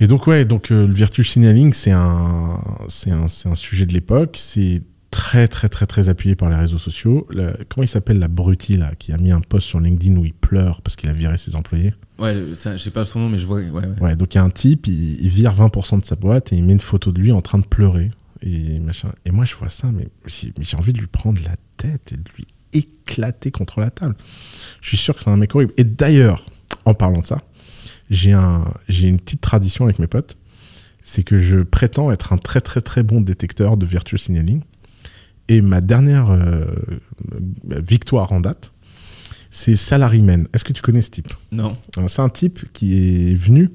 Et 0.00 0.06
donc, 0.08 0.26
ouais, 0.26 0.44
donc 0.44 0.72
euh, 0.72 0.86
le 0.86 0.92
virtue 0.92 1.24
signaling, 1.24 1.72
c'est 1.72 1.90
un, 1.92 2.60
c'est 2.88 3.10
un, 3.12 3.26
un 3.44 3.54
sujet 3.54 3.86
de 3.86 3.92
l'époque. 3.94 4.36
C'est 4.38 4.82
très, 5.16 5.48
très, 5.48 5.70
très, 5.70 5.86
très 5.86 6.10
appuyé 6.10 6.36
par 6.36 6.50
les 6.50 6.56
réseaux 6.56 6.76
sociaux. 6.76 7.26
Le- 7.30 7.56
comment 7.70 7.82
il 7.82 7.88
s'appelle 7.88 8.18
l'abruti, 8.18 8.76
là, 8.76 8.94
qui 8.98 9.12
a 9.12 9.16
mis 9.16 9.30
un 9.30 9.40
post 9.40 9.66
sur 9.66 9.80
LinkedIn 9.80 10.14
où 10.18 10.26
il 10.26 10.34
pleure 10.34 10.82
parce 10.82 10.94
qu'il 10.94 11.08
a 11.08 11.14
viré 11.14 11.38
ses 11.38 11.56
employés? 11.56 11.94
Ouais, 12.18 12.36
ça, 12.54 12.76
je 12.76 12.82
sais 12.82 12.90
pas 12.90 13.06
son 13.06 13.20
nom, 13.20 13.28
mais 13.30 13.38
je 13.38 13.46
vois. 13.46 13.60
Ouais, 13.60 13.70
ouais. 13.70 14.00
Ouais, 14.02 14.16
donc 14.16 14.34
il 14.34 14.36
y 14.36 14.40
a 14.40 14.44
un 14.44 14.50
type, 14.50 14.86
il, 14.86 15.18
il 15.24 15.28
vire 15.30 15.54
20% 15.54 16.00
de 16.00 16.04
sa 16.04 16.16
boîte 16.16 16.52
et 16.52 16.56
il 16.56 16.64
met 16.64 16.74
une 16.74 16.80
photo 16.80 17.12
de 17.12 17.20
lui 17.20 17.32
en 17.32 17.40
train 17.40 17.58
de 17.58 17.66
pleurer. 17.66 18.10
Et, 18.42 18.78
machin. 18.78 19.08
et 19.24 19.30
moi, 19.30 19.46
je 19.46 19.54
vois 19.56 19.70
ça, 19.70 19.88
mais 19.90 20.08
j'ai 20.26 20.76
envie 20.76 20.92
de 20.92 20.98
lui 20.98 21.06
prendre 21.06 21.40
la 21.42 21.56
tête 21.78 22.12
et 22.12 22.16
de 22.16 22.28
lui 22.36 22.46
éclater 22.74 23.50
contre 23.50 23.80
la 23.80 23.88
table. 23.88 24.16
Je 24.82 24.88
suis 24.88 24.98
sûr 24.98 25.16
que 25.16 25.22
c'est 25.22 25.30
un 25.30 25.38
mec 25.38 25.54
horrible. 25.54 25.72
Et 25.78 25.84
d'ailleurs, 25.84 26.44
en 26.84 26.92
parlant 26.92 27.22
de 27.22 27.26
ça, 27.26 27.40
j'ai 28.10 28.32
un, 28.34 28.64
une 28.90 29.18
petite 29.18 29.40
tradition 29.40 29.86
avec 29.86 29.98
mes 29.98 30.06
potes. 30.08 30.36
C'est 31.02 31.22
que 31.22 31.38
je 31.38 31.58
prétends 31.58 32.10
être 32.10 32.32
un 32.34 32.36
très 32.38 32.60
très 32.60 32.80
très 32.82 33.02
bon 33.02 33.20
détecteur 33.22 33.76
de 33.78 33.86
virtue 33.86 34.18
signaling. 34.18 34.60
Et 35.48 35.60
ma 35.60 35.80
dernière 35.80 36.30
euh, 36.30 36.64
victoire 37.86 38.32
en 38.32 38.40
date, 38.40 38.72
c'est 39.50 39.76
Salaryman. 39.76 40.46
Est-ce 40.52 40.64
que 40.64 40.72
tu 40.72 40.82
connais 40.82 41.02
ce 41.02 41.10
type? 41.10 41.32
Non. 41.52 41.76
alors, 41.96 42.10
C'est 42.10 42.22
un 42.22 42.28
type 42.28 42.60
qui 42.72 43.30
est 43.30 43.34
venu 43.34 43.70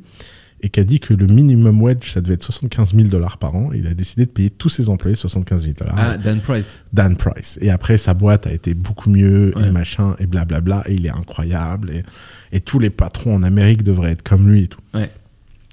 et 0.63 0.69
qui 0.69 0.80
a 0.80 0.84
dit 0.84 0.99
que 0.99 1.13
le 1.15 1.26
minimum 1.26 1.82
wage, 1.82 2.11
ça 2.13 2.22
devait 2.22 2.36
être 2.36 2.43
75 2.43 2.93
000 2.93 3.07
dollars 3.07 3.38
par 3.39 3.55
an. 3.55 3.72
Il 3.74 3.88
a 3.88 3.93
décidé 3.95 4.26
de 4.26 4.30
payer 4.30 4.51
tous 4.51 4.69
ses 4.69 4.89
employés 4.89 5.15
75 5.15 5.63
000 5.63 5.74
dollars. 5.80 5.95
Ah, 5.97 6.17
Dan 6.17 6.41
Price. 6.41 6.82
Dan 6.93 7.15
Price. 7.15 7.57
Et 7.61 7.72
après, 7.72 7.97
sa 7.97 8.13
boîte 8.13 8.45
a 8.45 8.51
été 8.53 8.74
beaucoup 8.76 9.09
mieux 9.09 9.53
Ouais. 9.55 9.69
et 9.69 9.72
machin 9.72 10.15
et 10.19 10.28
blablabla. 10.28 10.84
Et 10.88 10.93
il 10.95 11.05
est 11.07 11.09
incroyable. 11.09 11.89
Et, 11.89 12.03
et 12.51 12.59
tous 12.59 12.78
les 12.78 12.91
patrons 12.91 13.34
en 13.36 13.41
Amérique 13.41 13.82
devraient 13.84 14.11
être 14.11 14.22
comme 14.24 14.49
lui 14.51 14.63
et 14.63 14.67
tout. 14.67 14.82
Ouais. 14.93 15.09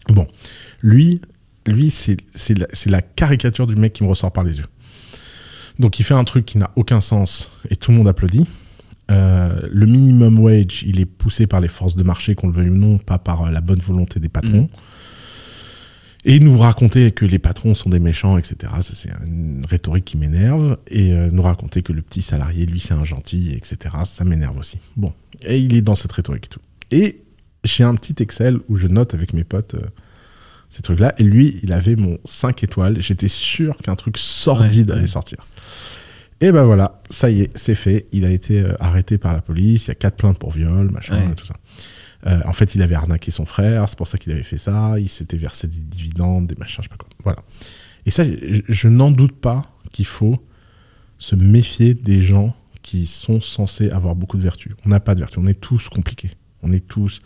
Bon, 0.08 0.26
lui, 0.80 1.20
lui 1.66 1.90
c'est 1.90 2.16
c'est 2.34 2.56
la, 2.56 2.66
c'est 2.72 2.88
la 2.88 3.02
caricature 3.02 3.66
du 3.66 3.76
mec 3.76 3.92
qui 3.92 4.04
me 4.04 4.08
ressort 4.08 4.32
par 4.32 4.42
les 4.44 4.56
yeux. 4.56 4.64
Donc 5.78 5.98
il 5.98 6.02
fait 6.02 6.14
un 6.14 6.24
truc 6.24 6.44
qui 6.44 6.58
n'a 6.58 6.70
aucun 6.76 7.00
sens 7.00 7.50
et 7.70 7.76
tout 7.76 7.90
le 7.90 7.98
monde 7.98 8.08
applaudit. 8.08 8.46
Euh, 9.10 9.60
le 9.70 9.86
minimum 9.86 10.38
wage, 10.38 10.82
il 10.86 11.00
est 11.00 11.06
poussé 11.06 11.46
par 11.46 11.60
les 11.60 11.68
forces 11.68 11.96
de 11.96 12.02
marché, 12.02 12.34
qu'on 12.34 12.48
le 12.48 12.52
veuille 12.52 12.70
ou 12.70 12.76
non, 12.76 12.98
pas 12.98 13.18
par 13.18 13.44
euh, 13.44 13.50
la 13.50 13.60
bonne 13.60 13.80
volonté 13.80 14.20
des 14.20 14.28
patrons. 14.28 14.62
Mhm. 14.62 14.68
Et 16.24 16.40
nous 16.40 16.58
raconter 16.58 17.12
que 17.12 17.24
les 17.24 17.38
patrons 17.38 17.74
sont 17.74 17.88
des 17.90 18.00
méchants, 18.00 18.36
etc. 18.38 18.56
Ça, 18.80 18.94
c'est 18.94 19.10
une 19.24 19.64
rhétorique 19.66 20.04
qui 20.04 20.16
m'énerve. 20.16 20.76
Et 20.90 21.12
euh, 21.12 21.30
nous 21.30 21.42
raconter 21.42 21.82
que 21.82 21.92
le 21.92 22.02
petit 22.02 22.22
salarié, 22.22 22.66
lui, 22.66 22.80
c'est 22.80 22.92
un 22.92 23.04
gentil, 23.04 23.52
etc. 23.52 23.94
Ça 24.04 24.24
m'énerve 24.24 24.58
aussi. 24.58 24.78
Bon. 24.96 25.14
Et 25.46 25.58
il 25.58 25.74
est 25.76 25.80
dans 25.80 25.94
cette 25.94 26.12
rhétorique 26.12 26.46
et 26.46 26.48
tout. 26.48 26.60
Et 26.90 27.22
j'ai 27.64 27.84
un 27.84 27.94
petit 27.94 28.20
Excel 28.22 28.58
où 28.68 28.76
je 28.76 28.88
note 28.88 29.14
avec 29.14 29.32
mes 29.32 29.44
potes 29.44 29.74
euh, 29.74 29.86
ces 30.68 30.82
trucs-là. 30.82 31.14
Et 31.18 31.22
lui, 31.22 31.60
il 31.62 31.72
avait 31.72 31.96
mon 31.96 32.18
5 32.24 32.62
étoiles. 32.64 33.00
J'étais 33.00 33.28
sûr 33.28 33.76
qu'un 33.78 33.94
truc 33.94 34.18
sordide 34.18 34.88
Ouais, 34.88 34.92
allait 34.94 35.02
ouais. 35.02 35.06
sortir. 35.06 35.46
Et 36.40 36.52
ben 36.52 36.64
voilà, 36.64 37.00
ça 37.10 37.30
y 37.30 37.42
est, 37.42 37.56
c'est 37.56 37.74
fait. 37.74 38.06
Il 38.12 38.24
a 38.24 38.30
été 38.30 38.60
euh, 38.60 38.72
arrêté 38.78 39.18
par 39.18 39.32
la 39.32 39.40
police. 39.42 39.86
Il 39.86 39.88
y 39.88 39.90
a 39.90 39.94
quatre 39.96 40.16
plaintes 40.16 40.38
pour 40.38 40.52
viol, 40.52 40.90
machin, 40.90 41.28
Ouais. 41.28 41.34
tout 41.34 41.46
ça. 41.46 41.54
Euh, 42.26 42.40
en 42.44 42.52
fait, 42.52 42.74
il 42.74 42.82
avait 42.82 42.94
arnaqué 42.94 43.30
son 43.30 43.46
frère, 43.46 43.88
c'est 43.88 43.96
pour 43.98 44.08
ça 44.08 44.18
qu'il 44.18 44.32
avait 44.32 44.42
fait 44.44 44.58
ça. 44.58 44.98
Il 44.98 45.08
s'était 45.08 45.36
versé 45.36 45.66
des 45.68 45.78
dividendes, 45.80 46.46
des 46.46 46.56
machins, 46.56 46.82
je 46.82 46.84
sais 46.84 46.88
pas 46.88 46.96
quoi. 46.96 47.08
Voilà. 47.24 47.38
Et 48.06 48.10
ça, 48.10 48.24
je, 48.24 48.60
je 48.68 48.88
n'en 48.88 49.10
doute 49.10 49.36
pas 49.40 49.70
qu'il 49.92 50.06
faut 50.06 50.38
se 51.18 51.34
méfier 51.34 51.94
des 51.94 52.22
gens 52.22 52.54
qui 52.82 53.06
sont 53.06 53.40
censés 53.40 53.90
avoir 53.90 54.14
beaucoup 54.14 54.36
de 54.36 54.42
vertus. 54.42 54.72
On 54.86 54.88
n'a 54.88 55.00
pas 55.00 55.14
de 55.14 55.20
vertus, 55.20 55.38
on 55.42 55.46
est 55.46 55.60
tous 55.60 55.88
compliqués. 55.88 56.30
On 56.62 56.72
est 56.72 56.86
tous. 56.86 57.20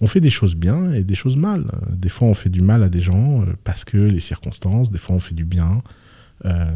On 0.00 0.06
fait 0.06 0.20
des 0.20 0.30
choses 0.30 0.54
bien 0.56 0.92
et 0.92 1.04
des 1.04 1.14
choses 1.14 1.36
mal. 1.36 1.64
Des 1.90 2.10
fois, 2.10 2.28
on 2.28 2.34
fait 2.34 2.50
du 2.50 2.60
mal 2.60 2.82
à 2.82 2.88
des 2.90 3.00
gens 3.02 3.42
euh, 3.42 3.46
parce 3.64 3.84
que 3.84 3.96
les 3.96 4.20
circonstances. 4.20 4.90
Des 4.90 4.98
fois, 4.98 5.16
on 5.16 5.20
fait 5.20 5.34
du 5.34 5.44
bien. 5.46 5.82
Euh, 6.44 6.66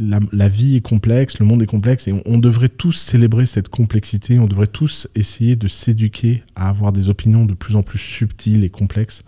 la, 0.00 0.48
vie 0.48 0.76
est 0.76 0.80
complexe, 0.80 1.38
le 1.38 1.46
monde 1.46 1.62
est 1.62 1.66
complexe, 1.66 2.08
et 2.08 2.22
on, 2.24 2.38
devrait 2.38 2.68
tous 2.68 2.92
célébrer 2.92 3.46
cette 3.46 3.68
complexité, 3.68 4.38
on 4.38 4.46
devrait 4.46 4.66
tous 4.66 5.08
essayer 5.14 5.56
de 5.56 5.68
s'éduquer 5.68 6.42
à 6.54 6.68
avoir 6.68 6.92
des 6.92 7.08
opinions 7.08 7.44
de 7.44 7.54
plus 7.54 7.76
en 7.76 7.82
plus 7.82 7.98
subtiles 7.98 8.64
et 8.64 8.70
complexes, 8.70 9.24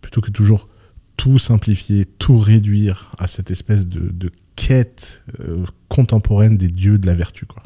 plutôt 0.00 0.20
que 0.20 0.30
toujours 0.30 0.68
tout 1.16 1.38
simplifier, 1.38 2.06
tout 2.06 2.38
réduire 2.38 3.12
à 3.18 3.26
cette 3.28 3.50
espèce 3.50 3.86
de, 3.86 4.30
quête 4.56 5.22
euh, 5.38 5.64
contemporaine 5.88 6.56
des 6.56 6.66
dieux 6.66 6.98
de 6.98 7.06
la 7.06 7.14
vertu. 7.14 7.46
Quoi. 7.46 7.62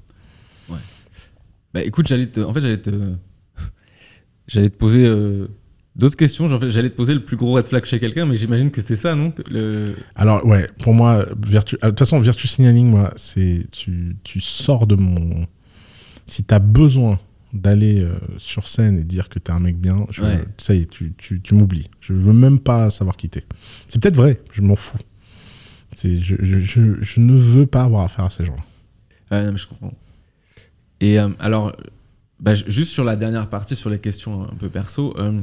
Bah 1.73 1.83
écoute, 1.83 2.07
j'allais 2.07 2.27
te, 2.27 2.41
en 2.41 2.53
fait, 2.53 2.61
j'allais 2.61 2.83
te, 2.83 2.91
j'allais 4.47 4.69
te 4.69 4.77
poser 4.77 5.07
euh, 5.07 5.49
d'autres 5.97 6.17
questions. 6.17 6.47
J'allais 6.71 6.91
te 6.91 6.97
poser 6.97 7.15
le 7.15 7.25
plus 7.25 7.37
gros 7.37 7.53
red 7.55 7.67
flag 7.67 7.85
chez 7.85 7.99
quelqu'un, 8.01 8.27
mais 8.27 8.37
j'imagine 8.37 8.71
que 8.71 8.81
c'est 8.81 8.97
ça, 8.97 9.15
non? 9.15 9.33
Le... 9.51 9.95
Alors 10.15 10.45
ouais, 10.47 10.69
pour 10.83 10.95
moi, 10.95 11.27
ah, 11.29 11.35
De 11.35 11.61
toute 11.91 11.99
façon, 11.99 12.19
virtue 12.21 12.49
signaling, 12.49 12.87
moi, 12.89 13.13
c'est 13.17 13.67
tu, 13.71 14.17
tu 14.25 14.41
sors 14.41 14.87
de 14.87 14.95
mon. 14.95 15.47
Si 16.27 16.45
t'as 16.45 16.59
besoin 16.61 17.19
d'aller 17.53 18.01
euh, 18.03 18.15
sur 18.39 18.67
scène 18.67 18.97
et 18.99 19.05
dire 19.05 19.29
que 19.29 19.39
t'es 19.39 19.51
un 19.53 19.61
mec 19.61 19.77
bien, 19.79 20.07
je- 20.11 20.23
Ouais. 20.23 20.43
ça 20.57 20.75
y 20.75 20.81
est, 20.83 20.91
tu, 20.91 21.13
tu, 21.19 21.41
tu 21.43 21.55
m'oublies. 21.55 21.91
Je 22.01 22.15
veux 22.15 22.33
même 22.33 22.59
pas 22.59 22.89
savoir 22.91 23.17
qui 23.17 23.29
t'es. 23.29 23.45
C'est 23.89 24.01
peut-être 24.01 24.17
vrai, 24.17 24.41
je 24.53 24.63
m'en 24.63 24.77
fous. 24.77 24.97
Je, 26.03 26.17
je, 26.41 26.95
je, 27.03 27.21
ne 27.21 27.37
veux 27.37 27.67
pas 27.67 27.83
avoir 27.83 28.05
affaire 28.05 28.25
à 28.25 28.31
ces 28.31 28.47
gens. 28.47 28.57
Ouais, 29.31 29.45
non, 29.45 29.53
mais 29.53 29.59
je 29.59 29.67
comprends. 29.67 29.93
Et 31.01 31.21
euh, 31.21 31.29
alors, 31.39 31.77
bah, 32.41 32.55
ju- 32.55 32.65
juste 32.69 32.93
sur 32.93 33.05
la 33.05 33.17
dernière 33.17 33.51
partie, 33.51 33.77
sur 33.77 33.91
les 33.91 33.99
questions 33.99 34.45
un 34.45 34.55
peu 34.55 34.71
perso, 34.71 35.15
euh, 35.19 35.43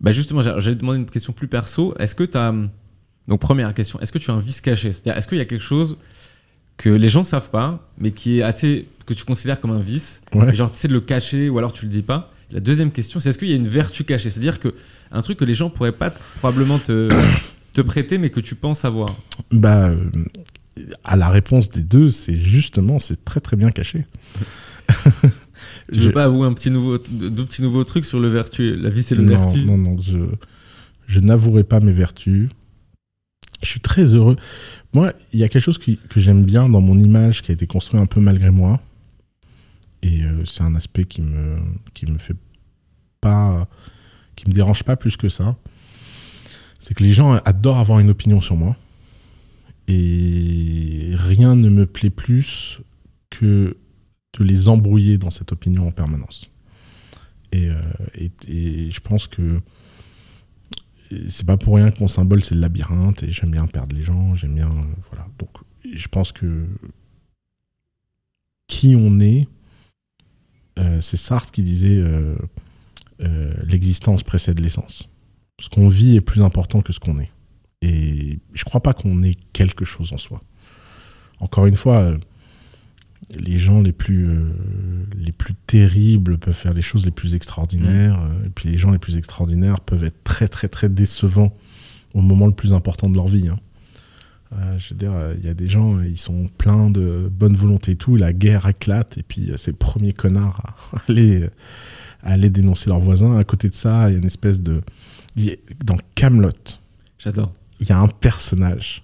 bah 0.00 0.12
justement, 0.12 0.42
j'allais 0.42 0.76
demander 0.76 0.98
une 0.98 1.06
question 1.06 1.32
plus 1.32 1.48
perso. 1.48 1.94
Est-ce 1.98 2.14
que 2.14 2.24
tu 2.24 2.36
as. 2.36 2.54
Donc, 3.28 3.40
première 3.40 3.72
question, 3.74 3.98
est-ce 4.00 4.12
que 4.12 4.18
tu 4.18 4.30
as 4.30 4.34
un 4.34 4.40
vice 4.40 4.60
caché? 4.60 4.92
C'est-à-dire, 4.92 5.16
est-ce 5.16 5.26
qu'il 5.26 5.38
y 5.38 5.40
a 5.40 5.44
quelque 5.44 5.64
chose 5.64 5.96
que 6.76 6.90
les 6.90 7.08
gens 7.08 7.24
savent 7.24 7.50
pas, 7.50 7.88
mais 7.98 8.10
qui 8.10 8.38
est 8.38 8.42
assez. 8.42 8.86
que 9.06 9.14
tu 9.14 9.24
considères 9.24 9.60
comme 9.60 9.72
un 9.72 9.80
vice? 9.80 10.22
Ouais. 10.34 10.54
Genre, 10.54 10.70
tu 10.70 10.78
sais 10.78 10.88
de 10.88 10.92
le 10.92 11.00
cacher 11.00 11.48
ou 11.48 11.58
alors 11.58 11.72
tu 11.72 11.86
le 11.86 11.90
dis 11.90 12.02
pas? 12.02 12.32
La 12.52 12.60
deuxième 12.60 12.92
question, 12.92 13.18
c'est 13.18 13.30
est-ce 13.30 13.38
qu'il 13.38 13.48
y 13.48 13.52
a 13.52 13.56
une 13.56 13.66
vertu 13.66 14.04
cachée? 14.04 14.30
C'est-à-dire 14.30 14.60
que 14.60 14.74
un 15.10 15.22
truc 15.22 15.38
que 15.38 15.44
les 15.44 15.54
gens 15.54 15.70
pourraient 15.70 15.92
pas 15.92 16.10
probablement 16.38 16.78
te, 16.78 17.08
te 17.72 17.80
prêter, 17.80 18.18
mais 18.18 18.30
que 18.30 18.40
tu 18.40 18.54
penses 18.54 18.84
avoir. 18.84 19.16
Bah, 19.50 19.88
euh, 19.88 20.10
à 21.04 21.16
la 21.16 21.28
réponse 21.28 21.70
des 21.70 21.82
deux, 21.82 22.10
c'est 22.10 22.40
justement, 22.40 22.98
c'est 22.98 23.24
très 23.24 23.40
très 23.40 23.56
bien 23.56 23.70
caché. 23.70 24.04
Tu 25.92 26.00
Je- 26.00 26.06
veux 26.06 26.12
pas 26.12 26.24
avouer 26.24 26.46
un 26.46 26.52
petit 26.52 26.70
nouveau, 26.70 26.98
deux 26.98 27.44
petits 27.44 27.62
nouveaux 27.62 27.84
trucs 27.84 28.04
sur 28.04 28.18
le 28.20 28.28
vertu, 28.28 28.74
la 28.76 28.90
vice 28.90 29.12
et 29.12 29.14
le 29.14 29.22
non, 29.22 29.28
vertu 29.38 29.64
Non, 29.64 29.78
non, 29.78 30.00
je, 30.02 30.18
je 31.06 31.20
n'avouerai 31.20 31.62
pas 31.64 31.80
mes 31.80 31.92
vertus. 31.92 32.48
Je 33.62 33.68
suis 33.68 33.80
très 33.80 34.14
heureux. 34.14 34.36
Moi, 34.92 35.12
il 35.32 35.38
y 35.38 35.44
a 35.44 35.48
quelque 35.48 35.62
chose 35.62 35.78
qui- 35.78 35.98
que 36.08 36.20
j'aime 36.20 36.44
bien 36.44 36.68
dans 36.68 36.80
mon 36.80 36.98
image 36.98 37.42
qui 37.42 37.50
a 37.52 37.54
été 37.54 37.66
construit 37.66 38.00
un 38.00 38.06
peu 38.06 38.20
malgré 38.20 38.50
moi. 38.50 38.80
Et 40.02 40.22
euh, 40.24 40.44
c'est 40.44 40.62
un 40.62 40.74
aspect 40.76 41.04
qui 41.04 41.22
me, 41.22 41.56
qui 41.94 42.06
me 42.06 42.18
fait 42.18 42.36
pas. 43.20 43.68
qui 44.36 44.48
me 44.48 44.52
dérange 44.54 44.82
pas 44.84 44.96
plus 44.96 45.16
que 45.16 45.28
ça. 45.30 45.56
C'est 46.80 46.92
que 46.94 47.02
les 47.02 47.14
gens 47.14 47.32
adorent 47.44 47.78
avoir 47.78 47.98
une 48.00 48.10
opinion 48.10 48.40
sur 48.42 48.54
moi. 48.56 48.76
Et 49.88 51.12
rien 51.16 51.54
ne 51.56 51.68
me 51.68 51.86
plaît 51.86 52.10
plus 52.10 52.80
que 53.30 53.76
de 54.38 54.44
les 54.44 54.68
embrouiller 54.68 55.18
dans 55.18 55.30
cette 55.30 55.52
opinion 55.52 55.88
en 55.88 55.90
permanence. 55.90 56.50
Et, 57.52 57.68
euh, 57.70 57.80
je 58.90 59.00
pense 59.00 59.26
que 59.26 59.60
c'est 61.28 61.46
pas 61.46 61.56
pour 61.56 61.76
rien 61.76 61.90
que 61.90 62.00
mon 62.00 62.08
symbole 62.08 62.42
c'est 62.42 62.54
le 62.54 62.60
labyrinthe 62.60 63.22
et 63.22 63.30
j'aime 63.30 63.52
bien 63.52 63.66
perdre 63.66 63.94
les 63.94 64.02
gens, 64.02 64.34
j'aime 64.34 64.54
bien. 64.54 64.68
euh, 64.68 64.94
voilà. 65.10 65.26
Donc 65.38 65.50
je 65.94 66.08
pense 66.08 66.32
que 66.32 66.66
qui 68.66 68.96
on 68.98 69.20
est, 69.20 69.48
euh, 70.78 71.00
c'est 71.00 71.16
Sartre 71.16 71.52
qui 71.52 71.62
disait 71.62 72.04
l'existence 73.64 74.22
précède 74.22 74.58
l'essence. 74.60 75.08
Ce 75.60 75.70
qu'on 75.70 75.88
vit 75.88 76.16
est 76.16 76.20
plus 76.20 76.42
important 76.42 76.82
que 76.82 76.92
ce 76.92 77.00
qu'on 77.00 77.18
est. 77.18 77.30
Et 77.80 78.38
je 78.52 78.64
crois 78.64 78.82
pas 78.82 78.92
qu'on 78.92 79.22
ait 79.22 79.36
quelque 79.52 79.84
chose 79.84 80.12
en 80.12 80.18
soi. 80.18 80.42
Encore 81.40 81.66
une 81.66 81.76
fois, 81.76 82.16
les 83.34 83.58
gens 83.58 83.82
les 83.82 83.92
plus, 83.92 84.28
euh, 84.28 84.52
les 85.18 85.32
plus 85.32 85.54
terribles 85.66 86.38
peuvent 86.38 86.54
faire 86.54 86.74
les 86.74 86.82
choses 86.82 87.04
les 87.04 87.10
plus 87.10 87.34
extraordinaires, 87.34 88.20
euh, 88.20 88.46
et 88.46 88.50
puis 88.50 88.68
les 88.68 88.78
gens 88.78 88.90
les 88.92 88.98
plus 88.98 89.16
extraordinaires 89.18 89.80
peuvent 89.80 90.04
être 90.04 90.22
très 90.24 90.48
très 90.48 90.68
très 90.68 90.88
décevants 90.88 91.52
au 92.14 92.20
moment 92.20 92.46
le 92.46 92.52
plus 92.52 92.72
important 92.72 93.08
de 93.10 93.16
leur 93.16 93.26
vie. 93.26 93.48
hein. 93.48 93.58
Euh, 94.52 94.78
je 94.78 94.90
veux 94.90 94.96
dire, 94.98 95.12
il 95.38 95.44
y 95.44 95.48
a 95.48 95.54
des 95.54 95.66
gens, 95.66 96.00
ils 96.00 96.16
sont 96.16 96.48
pleins 96.56 96.88
de 96.88 97.28
bonne 97.30 97.56
volonté 97.56 97.92
et 97.92 97.96
tout, 97.96 98.14
la 98.14 98.32
guerre 98.32 98.68
éclate, 98.68 99.18
et 99.18 99.22
puis 99.24 99.50
c'est 99.56 99.72
le 99.72 99.76
premier 99.76 100.12
connard 100.12 100.76
à 100.92 101.00
aller, 101.08 101.48
à 102.22 102.30
aller 102.32 102.48
dénoncer 102.48 102.88
leurs 102.88 103.00
voisins. 103.00 103.36
À 103.36 103.42
côté 103.44 103.68
de 103.68 103.74
ça, 103.74 104.08
il 104.08 104.12
y 104.12 104.14
a 104.16 104.18
une 104.18 104.24
espèce 104.26 104.60
de... 104.60 104.82
Dans 105.84 105.98
Camelot, 106.14 106.50
J'adore. 107.18 107.50
il 107.80 107.88
y 107.88 107.92
a 107.92 107.98
un 107.98 108.06
personnage 108.08 109.02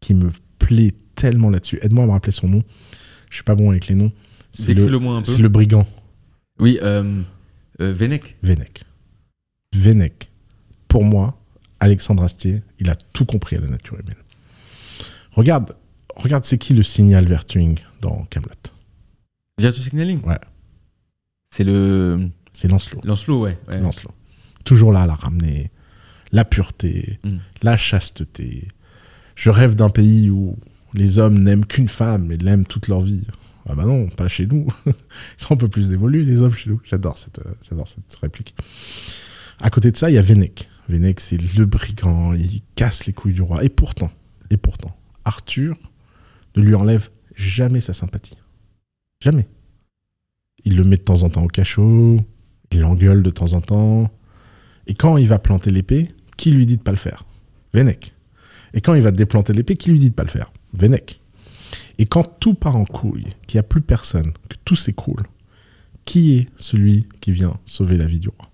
qui 0.00 0.12
me 0.14 0.30
plaît 0.58 0.92
tellement 1.16 1.50
là-dessus. 1.50 1.78
Aide-moi 1.82 2.04
à 2.04 2.06
me 2.06 2.12
rappeler 2.12 2.30
son 2.32 2.48
nom. 2.48 2.62
Je 3.32 3.36
suis 3.38 3.44
pas 3.44 3.54
bon 3.54 3.70
avec 3.70 3.86
les 3.86 3.94
noms. 3.94 4.12
C'est 4.52 4.74
le, 4.74 4.86
le 4.86 5.48
brigand, 5.48 5.86
Oui, 6.60 6.78
euh, 6.82 7.22
euh, 7.80 7.90
Vennec. 7.94 8.36
Vennec. 8.42 8.84
Vennec. 9.74 10.30
Pour 10.86 11.02
moi, 11.02 11.40
Alexandre 11.80 12.22
Astier, 12.24 12.62
il 12.78 12.90
a 12.90 12.94
tout 12.94 13.24
compris 13.24 13.56
à 13.56 13.60
la 13.60 13.68
nature 13.68 13.98
humaine. 13.98 14.18
Regarde, 15.30 15.74
regarde 16.14 16.44
c'est 16.44 16.58
qui 16.58 16.74
le 16.74 16.82
signal 16.82 17.24
Vertuing 17.24 17.78
dans 18.02 18.26
Camelot? 18.28 18.50
Virtue 19.58 19.80
Signaling 19.80 20.20
Ouais. 20.26 20.38
C'est 21.50 21.64
le. 21.64 22.28
C'est 22.52 22.68
Lancelot. 22.68 23.00
Lancelot, 23.02 23.40
ouais. 23.44 23.58
ouais. 23.66 23.80
Lancelot. 23.80 24.12
Toujours 24.66 24.92
là 24.92 25.04
à 25.04 25.06
la 25.06 25.14
ramener. 25.14 25.70
La 26.32 26.44
pureté, 26.44 27.18
Mm. 27.24 27.38
la 27.62 27.78
chasteté. 27.78 28.68
Je 29.36 29.48
rêve 29.48 29.74
d'un 29.74 29.88
pays 29.88 30.28
où 30.28 30.58
les 30.94 31.18
hommes 31.18 31.38
n'aiment 31.38 31.66
qu'une 31.66 31.88
femme 31.88 32.30
et 32.32 32.36
l'aiment 32.36 32.66
toute 32.66 32.88
leur 32.88 33.00
vie. 33.00 33.26
Ah 33.68 33.74
bah 33.74 33.84
non, 33.84 34.08
pas 34.08 34.28
chez 34.28 34.46
nous. 34.46 34.66
Ils 34.86 34.92
sont 35.36 35.54
un 35.54 35.56
peu 35.56 35.68
plus 35.68 35.92
évolués, 35.92 36.24
les 36.24 36.42
hommes, 36.42 36.54
chez 36.54 36.70
nous. 36.70 36.80
J'adore 36.84 37.16
cette, 37.16 37.38
euh, 37.38 37.54
j'adore 37.66 37.88
cette 37.88 38.14
réplique. 38.20 38.54
À 39.60 39.70
côté 39.70 39.90
de 39.90 39.96
ça, 39.96 40.10
il 40.10 40.14
y 40.14 40.18
a 40.18 40.22
Vennec. 40.22 40.68
Vennec, 40.88 41.20
c'est 41.20 41.40
le 41.56 41.64
brigand, 41.64 42.34
il 42.34 42.62
casse 42.74 43.06
les 43.06 43.12
couilles 43.12 43.34
du 43.34 43.42
roi. 43.42 43.62
Et 43.64 43.68
pourtant, 43.68 44.10
et 44.50 44.56
pourtant, 44.56 44.96
Arthur 45.24 45.76
ne 46.56 46.62
lui 46.62 46.74
enlève 46.74 47.08
jamais 47.36 47.80
sa 47.80 47.92
sympathie. 47.92 48.36
Jamais. 49.20 49.48
Il 50.64 50.76
le 50.76 50.84
met 50.84 50.96
de 50.96 51.02
temps 51.02 51.22
en 51.22 51.30
temps 51.30 51.44
au 51.44 51.48
cachot, 51.48 52.20
il 52.72 52.80
l'engueule 52.80 53.22
de 53.22 53.30
temps 53.30 53.52
en 53.52 53.60
temps. 53.60 54.10
Et 54.86 54.94
quand 54.94 55.16
il 55.16 55.28
va 55.28 55.38
planter 55.38 55.70
l'épée, 55.70 56.12
qui 56.36 56.50
lui 56.50 56.66
dit 56.66 56.76
de 56.76 56.82
pas 56.82 56.90
le 56.90 56.96
faire? 56.96 57.24
Vennec. 57.72 58.14
Et 58.74 58.80
quand 58.80 58.94
il 58.94 59.02
va 59.02 59.12
déplanter 59.12 59.52
l'épée, 59.52 59.76
qui 59.76 59.90
lui 59.90 59.98
dit 59.98 60.10
de 60.10 60.14
pas 60.14 60.24
le 60.24 60.28
faire? 60.28 60.52
Vennec. 60.72 61.20
Et 61.98 62.06
quand 62.06 62.24
tout 62.40 62.54
part 62.54 62.76
en 62.76 62.84
couille, 62.84 63.34
qu'il 63.46 63.58
n'y 63.58 63.60
a 63.60 63.64
plus 63.64 63.80
personne, 63.80 64.32
que 64.48 64.56
tout 64.64 64.76
s'écroule, 64.76 65.24
qui 66.04 66.34
est 66.36 66.48
celui 66.56 67.06
qui 67.20 67.32
vient 67.32 67.58
sauver 67.64 67.96
la 67.96 68.06
vie 68.06 68.18
du 68.18 68.28
roi? 68.28 68.50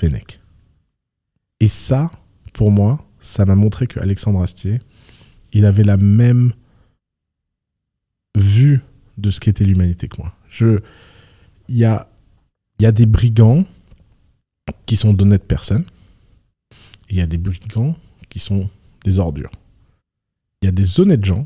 Vennec. 0.00 0.40
Et 1.60 1.68
ça, 1.68 2.10
pour 2.52 2.70
moi, 2.70 3.06
ça 3.20 3.44
m'a 3.44 3.54
montré 3.54 3.86
que 3.86 4.00
Alexandre 4.00 4.42
Astier, 4.42 4.80
il 5.52 5.64
avait 5.64 5.84
la 5.84 5.96
même 5.96 6.52
vue 8.36 8.80
de 9.18 9.30
ce 9.30 9.40
qu'était 9.40 9.64
l'humanité 9.64 10.08
que 10.08 10.20
moi. 10.20 10.34
Je, 10.48 10.80
il 11.68 11.76
y 11.76 11.84
a, 11.84 12.08
y 12.80 12.86
a 12.86 12.92
des 12.92 13.06
brigands 13.06 13.64
qui 14.86 14.96
sont 14.96 15.14
d'honnêtes 15.14 15.46
personnes. 15.46 15.84
et 17.08 17.14
Il 17.14 17.16
y 17.16 17.20
a 17.20 17.26
des 17.26 17.38
brigands 17.38 17.96
qui 18.28 18.38
sont 18.38 18.68
des 19.04 19.18
ordures. 19.18 19.52
Il 20.64 20.66
y 20.66 20.68
a 20.68 20.72
des 20.72 20.98
honnêtes 20.98 21.26
gens 21.26 21.44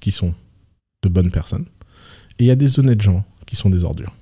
qui 0.00 0.10
sont 0.10 0.32
de 1.02 1.10
bonnes 1.10 1.30
personnes. 1.30 1.66
Et 2.38 2.44
il 2.44 2.46
y 2.46 2.50
a 2.50 2.56
des 2.56 2.78
honnêtes 2.78 3.02
gens 3.02 3.22
qui 3.44 3.54
sont 3.54 3.68
des 3.68 3.84
ordures. 3.84 4.16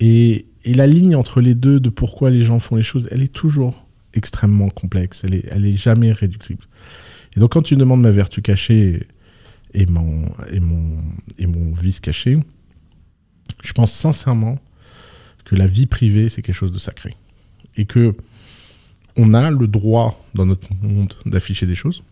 Et, 0.00 0.46
la 0.64 0.86
ligne 0.86 1.14
entre 1.14 1.42
les 1.42 1.54
deux 1.54 1.80
de 1.80 1.90
pourquoi 1.90 2.30
les 2.30 2.40
gens 2.40 2.60
font 2.60 2.76
les 2.76 2.82
choses, 2.82 3.06
elle 3.10 3.22
est 3.22 3.30
toujours 3.30 3.86
extrêmement 4.14 4.70
complexe. 4.70 5.22
Elle 5.22 5.34
est, 5.34 5.44
elle 5.50 5.66
est 5.66 5.76
jamais 5.76 6.12
réductible. 6.12 6.64
Et 7.36 7.40
donc 7.40 7.52
quand 7.52 7.60
tu 7.60 7.76
demandes 7.76 8.00
ma 8.00 8.10
vertu 8.10 8.40
cachée 8.40 9.06
et 9.74 9.84
mon, 9.84 10.24
et 10.50 10.60
mon, 10.60 11.02
et 11.38 11.46
mon 11.46 11.74
vice 11.74 12.00
caché, 12.00 12.40
je 13.62 13.72
pense 13.74 13.92
sincèrement 13.92 14.58
que 15.44 15.54
la 15.54 15.66
vie 15.66 15.84
privée, 15.84 16.30
c'est 16.30 16.40
quelque 16.40 16.56
chose 16.56 16.72
de 16.72 16.78
sacré. 16.78 17.14
Et 17.76 17.84
que 17.84 18.16
on 19.16 19.34
a 19.34 19.50
le 19.50 19.66
droit 19.68 20.24
dans 20.34 20.46
notre 20.46 20.70
monde 20.82 21.12
d'afficher 21.26 21.66
des 21.66 21.74
choses. 21.74 22.02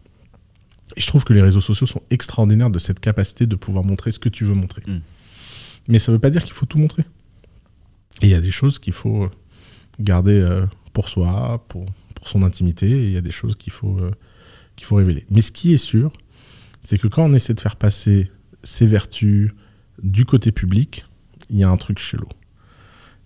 Et 0.96 1.00
je 1.00 1.06
trouve 1.06 1.24
que 1.24 1.32
les 1.32 1.42
réseaux 1.42 1.60
sociaux 1.60 1.86
sont 1.86 2.02
extraordinaires 2.10 2.70
de 2.70 2.78
cette 2.78 3.00
capacité 3.00 3.46
de 3.46 3.56
pouvoir 3.56 3.84
montrer 3.84 4.12
ce 4.12 4.18
que 4.18 4.28
tu 4.28 4.44
veux 4.44 4.54
montrer. 4.54 4.82
Mm. 4.86 4.98
Mais 5.88 5.98
ça 5.98 6.12
ne 6.12 6.16
veut 6.16 6.20
pas 6.20 6.30
dire 6.30 6.42
qu'il 6.44 6.52
faut 6.54 6.66
tout 6.66 6.78
montrer. 6.78 7.02
Et 8.20 8.26
il 8.26 8.30
y 8.30 8.34
a 8.34 8.40
des 8.40 8.50
choses 8.50 8.78
qu'il 8.78 8.92
faut 8.92 9.28
garder 9.98 10.38
euh, 10.38 10.66
pour 10.92 11.08
soi, 11.08 11.64
pour, 11.68 11.86
pour 12.14 12.28
son 12.28 12.42
intimité, 12.42 12.90
et 12.90 13.04
il 13.04 13.10
y 13.12 13.16
a 13.16 13.20
des 13.22 13.30
choses 13.30 13.56
qu'il 13.56 13.72
faut, 13.72 13.98
euh, 13.98 14.10
qu'il 14.76 14.86
faut 14.86 14.96
révéler. 14.96 15.26
Mais 15.30 15.42
ce 15.42 15.50
qui 15.50 15.72
est 15.72 15.76
sûr, 15.78 16.12
c'est 16.82 16.98
que 16.98 17.08
quand 17.08 17.24
on 17.24 17.32
essaie 17.32 17.54
de 17.54 17.60
faire 17.60 17.76
passer 17.76 18.30
ses 18.62 18.86
vertus 18.86 19.50
du 20.02 20.24
côté 20.24 20.52
public, 20.52 21.04
il 21.50 21.56
y 21.58 21.64
a 21.64 21.68
un 21.70 21.76
truc 21.76 21.98
chelou. 21.98 22.28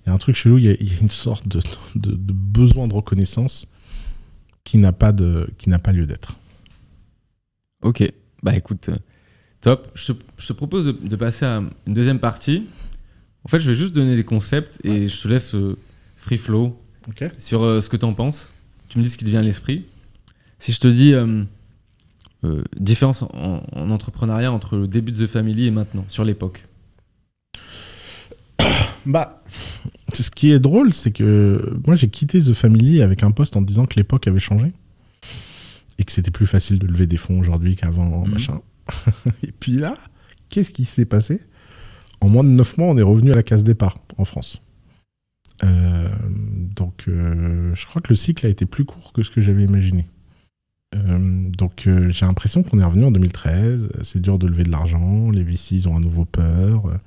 Il 0.04 0.08
y 0.08 0.10
a 0.10 0.14
un 0.14 0.18
truc 0.18 0.36
chelou, 0.36 0.58
il 0.58 0.64
y 0.64 0.68
a, 0.68 0.74
il 0.80 0.92
y 0.92 0.96
a 0.96 1.00
une 1.00 1.10
sorte 1.10 1.46
de, 1.48 1.60
de- 1.94 2.12
de 2.14 2.32
besoin 2.32 2.86
de 2.88 2.94
reconnaissance 2.94 3.66
qui 4.64 4.78
n'a 4.78 4.92
pas, 4.92 5.12
de- 5.12 5.48
qui 5.58 5.68
n'a 5.68 5.78
pas 5.78 5.92
lieu 5.92 6.06
d'être. 6.06 6.38
Ok, 7.86 8.02
bah 8.42 8.56
écoute, 8.56 8.88
euh, 8.88 8.96
top. 9.60 9.88
Je 9.94 10.12
te, 10.12 10.18
je 10.38 10.48
te 10.48 10.52
propose 10.52 10.86
de, 10.86 10.92
de 10.92 11.16
passer 11.16 11.44
à 11.44 11.62
une 11.86 11.94
deuxième 11.94 12.18
partie. 12.18 12.66
En 13.44 13.48
fait, 13.48 13.60
je 13.60 13.70
vais 13.70 13.76
juste 13.76 13.94
donner 13.94 14.16
des 14.16 14.24
concepts 14.24 14.84
et 14.84 15.08
je 15.08 15.22
te 15.22 15.28
laisse 15.28 15.54
euh, 15.54 15.76
free 16.16 16.36
flow 16.36 16.76
sur 17.36 17.62
euh, 17.62 17.80
ce 17.80 17.88
que 17.88 17.96
tu 17.96 18.04
en 18.04 18.12
penses. 18.12 18.50
Tu 18.88 18.98
me 18.98 19.04
dis 19.04 19.10
ce 19.10 19.16
qui 19.16 19.24
te 19.24 19.30
vient 19.30 19.38
à 19.38 19.44
l'esprit. 19.44 19.84
Si 20.58 20.72
je 20.72 20.80
te 20.80 20.88
dis 20.88 21.12
euh, 21.12 21.44
euh, 22.42 22.64
différence 22.76 23.22
en, 23.22 23.62
en 23.72 23.90
entrepreneuriat 23.90 24.50
entre 24.50 24.76
le 24.76 24.88
début 24.88 25.12
de 25.12 25.24
The 25.24 25.28
Family 25.28 25.66
et 25.66 25.70
maintenant, 25.70 26.04
sur 26.08 26.24
l'époque. 26.24 26.66
Bah, 29.06 29.44
ce 30.12 30.32
qui 30.32 30.50
est 30.50 30.58
drôle, 30.58 30.92
c'est 30.92 31.12
que 31.12 31.78
moi 31.86 31.94
j'ai 31.94 32.08
quitté 32.08 32.40
The 32.40 32.54
Family 32.54 33.02
avec 33.02 33.22
un 33.22 33.30
poste 33.30 33.56
en 33.56 33.62
disant 33.62 33.86
que 33.86 33.94
l'époque 33.94 34.26
avait 34.26 34.40
changé 34.40 34.72
et 35.98 36.04
que 36.04 36.12
c'était 36.12 36.30
plus 36.30 36.46
facile 36.46 36.78
de 36.78 36.86
lever 36.86 37.06
des 37.06 37.16
fonds 37.16 37.38
aujourd'hui 37.40 37.76
qu'avant, 37.76 38.24
Mhm. 38.26 38.32
machin. 38.32 38.60
et 39.42 39.52
puis 39.52 39.72
là, 39.72 39.96
qu'est-ce 40.48 40.72
qui 40.72 40.84
s'est 40.84 41.06
passé? 41.06 41.40
En 42.20 42.28
moins 42.28 42.44
de 42.44 42.48
9 42.50 42.78
mois, 42.78 42.88
on 42.88 42.96
est 42.96 43.02
revenu 43.02 43.32
à 43.32 43.34
la 43.34 43.42
case 43.42 43.64
départ 43.64 43.98
en 44.16 44.24
France. 44.24 44.62
Euh, 45.64 46.08
donc, 46.74 47.04
euh, 47.08 47.74
je 47.74 47.86
crois 47.86 48.02
que 48.02 48.10
le 48.10 48.16
cycle 48.16 48.46
a 48.46 48.48
été 48.48 48.66
plus 48.66 48.84
court 48.84 49.12
que 49.12 49.22
ce 49.22 49.30
que 49.30 49.40
j'avais 49.40 49.64
imaginé. 49.64 50.06
Euh, 50.94 51.50
donc, 51.58 51.88
j'ai 52.08 52.26
l'impression 52.26 52.62
qu'on 52.62 52.78
est 52.78 52.84
revenu 52.84 53.04
en 53.04 53.10
2013. 53.10 53.88
C'est 54.02 54.20
dur 54.20 54.38
de 54.38 54.46
lever 54.46 54.64
de 54.64 54.70
l'argent. 54.70 55.30
Les 55.30 55.42
VC 55.42 55.72
ils 55.74 55.88
ont 55.88 55.96
à 55.96 56.00
nouveau 56.00 56.24
peur. 56.24 56.98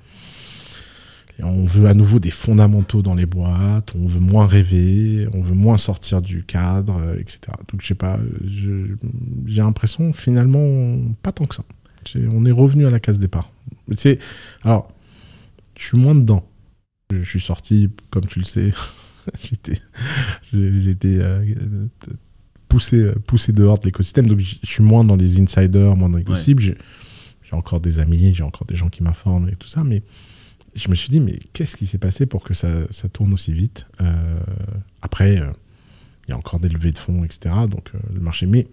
Et 1.39 1.43
on 1.43 1.63
veut 1.63 1.87
à 1.87 1.93
nouveau 1.93 2.19
des 2.19 2.31
fondamentaux 2.31 3.01
dans 3.01 3.15
les 3.15 3.25
boîtes, 3.25 3.95
on 3.95 4.07
veut 4.07 4.19
moins 4.19 4.45
rêver, 4.45 5.27
on 5.33 5.41
veut 5.41 5.53
moins 5.53 5.77
sortir 5.77 6.21
du 6.21 6.43
cadre, 6.43 6.97
euh, 6.97 7.19
etc. 7.19 7.39
Donc 7.71 7.81
je 7.81 7.87
sais 7.87 7.95
pas, 7.95 8.19
j'ai 8.45 9.61
l'impression 9.61 10.11
finalement 10.11 10.97
pas 11.23 11.31
tant 11.31 11.45
que 11.45 11.55
ça. 11.55 11.63
On 12.31 12.45
est 12.45 12.51
revenu 12.51 12.85
à 12.85 12.89
la 12.89 12.99
case 12.99 13.19
départ. 13.19 13.51
C'est 13.95 14.19
alors, 14.63 14.91
je 15.77 15.85
suis 15.85 15.97
moins 15.97 16.15
dedans. 16.15 16.45
Je, 17.11 17.23
suis 17.23 17.41
sorti, 17.41 17.89
comme 18.09 18.27
tu 18.27 18.39
le 18.39 18.45
sais, 18.45 18.73
j'étais 19.41 19.79
j'étais 20.51 21.17
euh, 21.19 21.87
poussé 22.67 23.11
poussé 23.25 23.53
dehors 23.53 23.79
de 23.79 23.85
l'écosystème, 23.85 24.27
donc 24.27 24.39
je 24.39 24.57
suis 24.63 24.83
moins 24.83 25.05
dans 25.05 25.15
les 25.15 25.39
insiders, 25.39 25.95
moins 25.95 26.09
dans 26.09 26.17
les 26.17 26.25
Ouais. 26.25 26.55
j'ai 26.55 26.75
encore 27.53 27.79
des 27.79 27.99
amis, 27.99 28.35
j'ai 28.35 28.43
encore 28.43 28.67
des 28.67 28.75
gens 28.75 28.89
qui 28.89 29.03
m'informent 29.03 29.49
et 29.49 29.55
tout 29.55 29.67
ça, 29.67 29.83
mais 29.83 30.03
je 30.75 30.89
me 30.89 30.95
suis 30.95 31.09
dit, 31.09 31.19
mais 31.19 31.37
qu'est-ce 31.53 31.75
qui 31.75 31.85
s'est 31.85 31.97
passé 31.97 32.25
pour 32.25 32.43
que 32.43 32.53
ça, 32.53 32.87
tourne 33.11 33.33
aussi 33.33 33.53
vite 33.53 33.85
Euh, 34.01 34.39
Après, 35.01 35.39
euh, 35.39 35.51
il 36.27 36.31
y 36.31 36.33
a 36.33 36.37
encore 36.37 36.59
des 36.59 36.69
levées 36.69 36.91
de 36.91 36.97
fonds, 36.97 37.23
etc. 37.23 37.55
Donc, 37.69 37.91
euh, 37.93 37.99
le 38.13 38.19
marché. 38.19 38.45
Mais, 38.45 38.67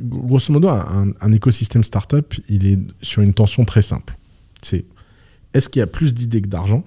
grosso 0.00 0.52
modo, 0.52 0.68
un, 0.68 1.12
un 1.20 1.32
écosystème 1.32 1.84
startup, 1.84 2.34
il 2.48 2.66
est 2.66 2.80
sur 3.00 3.22
une 3.22 3.34
tension 3.34 3.64
très 3.64 3.82
simple. 3.82 4.16
C'est 4.62 4.84
est-ce 5.54 5.68
qu'il 5.68 5.80
y 5.80 5.82
a 5.82 5.86
plus 5.86 6.14
d'idées 6.14 6.42
que 6.42 6.48
d'argent 6.48 6.84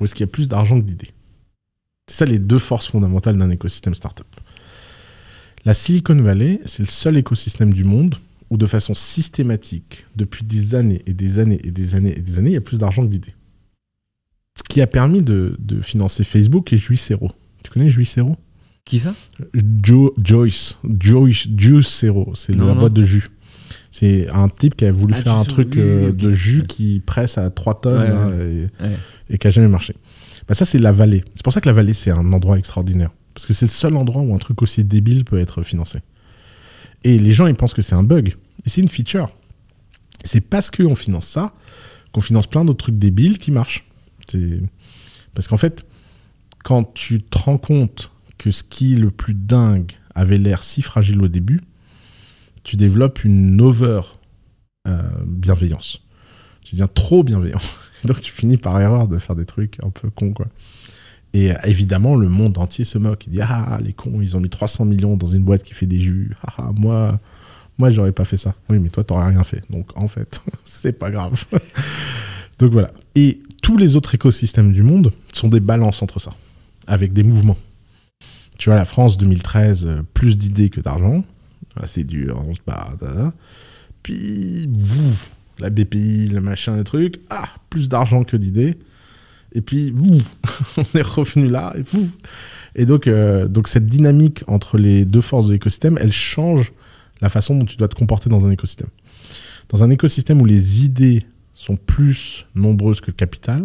Ou 0.00 0.04
est-ce 0.04 0.14
qu'il 0.14 0.24
y 0.24 0.28
a 0.28 0.32
plus 0.32 0.48
d'argent 0.48 0.80
que 0.80 0.86
d'idées? 0.86 1.12
C'est 2.06 2.16
ça 2.16 2.24
les 2.24 2.38
deux 2.38 2.58
forces 2.58 2.86
fondamentales 2.86 3.36
d'un 3.36 3.50
écosystème 3.50 3.94
startup. 3.94 4.26
La 5.64 5.72
Silicon 5.74 6.16
Valley, 6.16 6.60
c'est 6.66 6.80
le 6.80 6.88
seul 6.88 7.16
écosystème 7.16 7.72
du 7.72 7.84
monde 7.84 8.16
où 8.54 8.56
de 8.56 8.66
façon 8.66 8.94
systématique, 8.94 10.06
depuis 10.14 10.44
des 10.44 10.74
années 10.76 11.02
et 11.06 11.12
des 11.12 11.40
années 11.40 11.60
et 11.64 11.70
des 11.72 11.94
années 11.96 12.16
et 12.16 12.20
des 12.20 12.38
années, 12.38 12.50
il 12.50 12.54
y 12.54 12.56
a 12.56 12.60
plus 12.60 12.78
d'argent 12.78 13.02
que 13.02 13.08
d'idées. 13.10 13.34
Ce 14.56 14.62
qui 14.62 14.80
a 14.80 14.86
permis 14.86 15.22
de, 15.22 15.56
de 15.58 15.80
financer 15.82 16.22
Facebook 16.22 16.72
et 16.72 16.78
Juicero. 16.78 17.32
Tu 17.64 17.70
connais 17.72 17.90
Juicero 17.90 18.36
Qui 18.84 19.00
ça? 19.00 19.12
Jo- 19.82 20.14
Joyce. 20.22 20.78
Joyce. 21.00 21.48
Juicero. 21.56 22.32
C'est 22.36 22.52
la 22.54 22.64
non. 22.64 22.76
boîte 22.76 22.92
de 22.92 23.04
jus. 23.04 23.30
C'est 23.90 24.28
un 24.30 24.48
type 24.48 24.76
qui 24.76 24.84
a 24.84 24.92
voulu 24.92 25.14
Ah, 25.16 25.22
faire 25.22 25.34
un 25.34 25.44
truc 25.44 25.76
euh, 25.76 26.12
de 26.12 26.30
jus 26.32 26.60
Ouais. 26.60 26.66
qui 26.66 27.02
presse 27.04 27.36
à 27.38 27.50
3 27.50 27.80
tonnes 27.80 28.12
Ouais, 28.12 28.36
ouais. 28.36 28.70
et, 29.28 29.34
et 29.34 29.38
qui 29.38 29.46
a 29.46 29.50
jamais 29.50 29.68
marché. 29.68 29.94
Bah, 30.46 30.54
ça, 30.54 30.64
c'est 30.64 30.78
la 30.78 30.92
vallée. 30.92 31.24
C'est 31.34 31.42
pour 31.42 31.52
ça 31.52 31.60
que 31.60 31.68
la 31.68 31.72
vallée, 31.72 31.92
c'est 31.94 32.10
un 32.12 32.32
endroit 32.32 32.56
extraordinaire. 32.58 33.10
Parce 33.34 33.46
que 33.46 33.52
c'est 33.52 33.66
le 33.66 33.70
seul 33.70 33.96
endroit 33.96 34.22
où 34.22 34.32
un 34.34 34.38
truc 34.38 34.62
aussi 34.62 34.84
débile 34.84 35.24
peut 35.24 35.38
être 35.38 35.62
financé. 35.64 35.98
Et 37.02 37.18
les 37.18 37.32
gens, 37.32 37.46
ils 37.48 37.54
pensent 37.54 37.74
que 37.74 37.82
c'est 37.82 37.94
un 37.94 38.02
bug. 38.04 38.34
Et 38.66 38.70
c'est 38.70 38.80
une 38.80 38.88
feature. 38.88 39.30
C'est 40.24 40.40
parce 40.40 40.70
qu'on 40.70 40.94
finance 40.94 41.26
ça 41.26 41.54
qu'on 42.12 42.20
finance 42.20 42.46
plein 42.46 42.64
d'autres 42.64 42.84
trucs 42.84 42.98
débiles 42.98 43.38
qui 43.38 43.50
marchent. 43.50 43.84
C'est- 44.28 44.62
Parce 45.34 45.48
qu'en 45.48 45.56
fait, 45.56 45.84
quand 46.62 46.84
tu 46.94 47.20
te 47.20 47.36
rends 47.38 47.58
compte 47.58 48.12
que 48.38 48.52
ce 48.52 48.62
qui 48.62 48.94
est 48.94 48.98
le 48.98 49.10
plus 49.10 49.34
dingue 49.34 49.90
avait 50.14 50.38
l'air 50.38 50.62
si 50.62 50.80
fragile 50.80 51.20
au 51.20 51.26
début, 51.28 51.60
tu 52.62 52.76
développes 52.76 53.24
une 53.24 53.60
over 53.60 54.00
euh, 54.86 55.02
bienveillance. 55.26 56.02
Tu 56.62 56.76
deviens 56.76 56.86
trop 56.86 57.24
bienveillant. 57.24 57.58
Donc 58.04 58.20
tu 58.20 58.30
finis 58.32 58.58
par 58.58 58.80
erreur 58.80 59.08
de 59.08 59.18
faire 59.18 59.34
des 59.34 59.44
trucs 59.46 59.82
un 59.84 59.90
peu 59.90 60.08
cons, 60.10 60.32
quoi. 60.32 60.46
Et 61.32 61.50
euh, 61.50 61.56
évidemment, 61.64 62.14
le 62.14 62.28
monde 62.28 62.58
entier 62.58 62.84
se 62.84 62.96
moque. 62.96 63.26
Il 63.26 63.30
dit 63.30 63.40
Ah, 63.42 63.80
les 63.82 63.92
cons, 63.92 64.20
ils 64.20 64.36
ont 64.36 64.40
mis 64.40 64.50
300 64.50 64.84
millions 64.84 65.16
dans 65.16 65.26
une 65.26 65.42
boîte 65.42 65.64
qui 65.64 65.74
fait 65.74 65.86
des 65.86 66.00
jus. 66.00 66.36
Ah, 66.46 66.54
ah, 66.58 66.72
moi, 66.76 67.18
moi 67.78 67.90
j'aurais 67.90 68.12
pas 68.12 68.24
fait 68.24 68.36
ça. 68.36 68.54
Oui, 68.68 68.78
mais 68.78 68.88
toi, 68.88 69.04
t'aurais 69.04 69.28
rien 69.28 69.44
fait. 69.44 69.62
Donc, 69.70 69.96
en 69.96 70.08
fait, 70.08 70.40
c'est 70.64 70.98
pas 70.98 71.10
grave. 71.10 71.44
Donc 72.58 72.72
voilà. 72.72 72.90
Et 73.14 73.40
tous 73.62 73.76
les 73.76 73.96
autres 73.96 74.14
écosystèmes 74.14 74.72
du 74.72 74.82
monde 74.82 75.12
sont 75.32 75.48
des 75.48 75.60
balances 75.60 76.02
entre 76.02 76.20
ça, 76.20 76.32
avec 76.86 77.12
des 77.12 77.22
mouvements. 77.22 77.56
Tu 78.58 78.68
vois, 78.68 78.78
la 78.78 78.84
France 78.84 79.18
2013, 79.18 79.86
euh, 79.86 80.02
plus 80.14 80.38
d'idées 80.38 80.70
que 80.70 80.80
d'argent. 80.80 81.24
Ah, 81.76 81.86
C'est 81.86 82.04
dur, 82.04 82.42
on 82.46 82.54
se 82.54 82.60
da. 82.66 83.32
Puis, 84.02 84.68
vous, 84.70 85.16
la 85.58 85.70
BPI, 85.70 86.28
le 86.28 86.40
machin, 86.40 86.76
le 86.76 86.84
truc. 86.84 87.20
Ah, 87.30 87.48
plus 87.70 87.88
d'argent 87.88 88.22
que 88.22 88.36
d'idées. 88.36 88.76
Et 89.52 89.60
puis, 89.60 89.92
ouf, 89.92 90.36
on 90.76 90.98
est 90.98 91.02
revenu 91.02 91.48
là. 91.48 91.74
Et, 91.76 91.80
ouf. 91.96 92.08
et 92.76 92.86
donc, 92.86 93.06
euh, 93.06 93.48
donc, 93.48 93.66
cette 93.66 93.86
dynamique 93.86 94.44
entre 94.46 94.78
les 94.78 95.04
deux 95.04 95.20
forces 95.20 95.48
de 95.48 95.52
l'écosystème, 95.54 95.98
elle 96.00 96.12
change 96.12 96.72
la 97.24 97.30
façon 97.30 97.56
dont 97.56 97.64
tu 97.64 97.78
dois 97.78 97.88
te 97.88 97.94
comporter 97.94 98.28
dans 98.28 98.46
un 98.46 98.50
écosystème. 98.50 98.90
Dans 99.70 99.82
un 99.82 99.88
écosystème 99.88 100.42
où 100.42 100.44
les 100.44 100.84
idées 100.84 101.24
sont 101.54 101.76
plus 101.76 102.46
nombreuses 102.54 103.00
que 103.00 103.06
le 103.06 103.14
capital, 103.14 103.64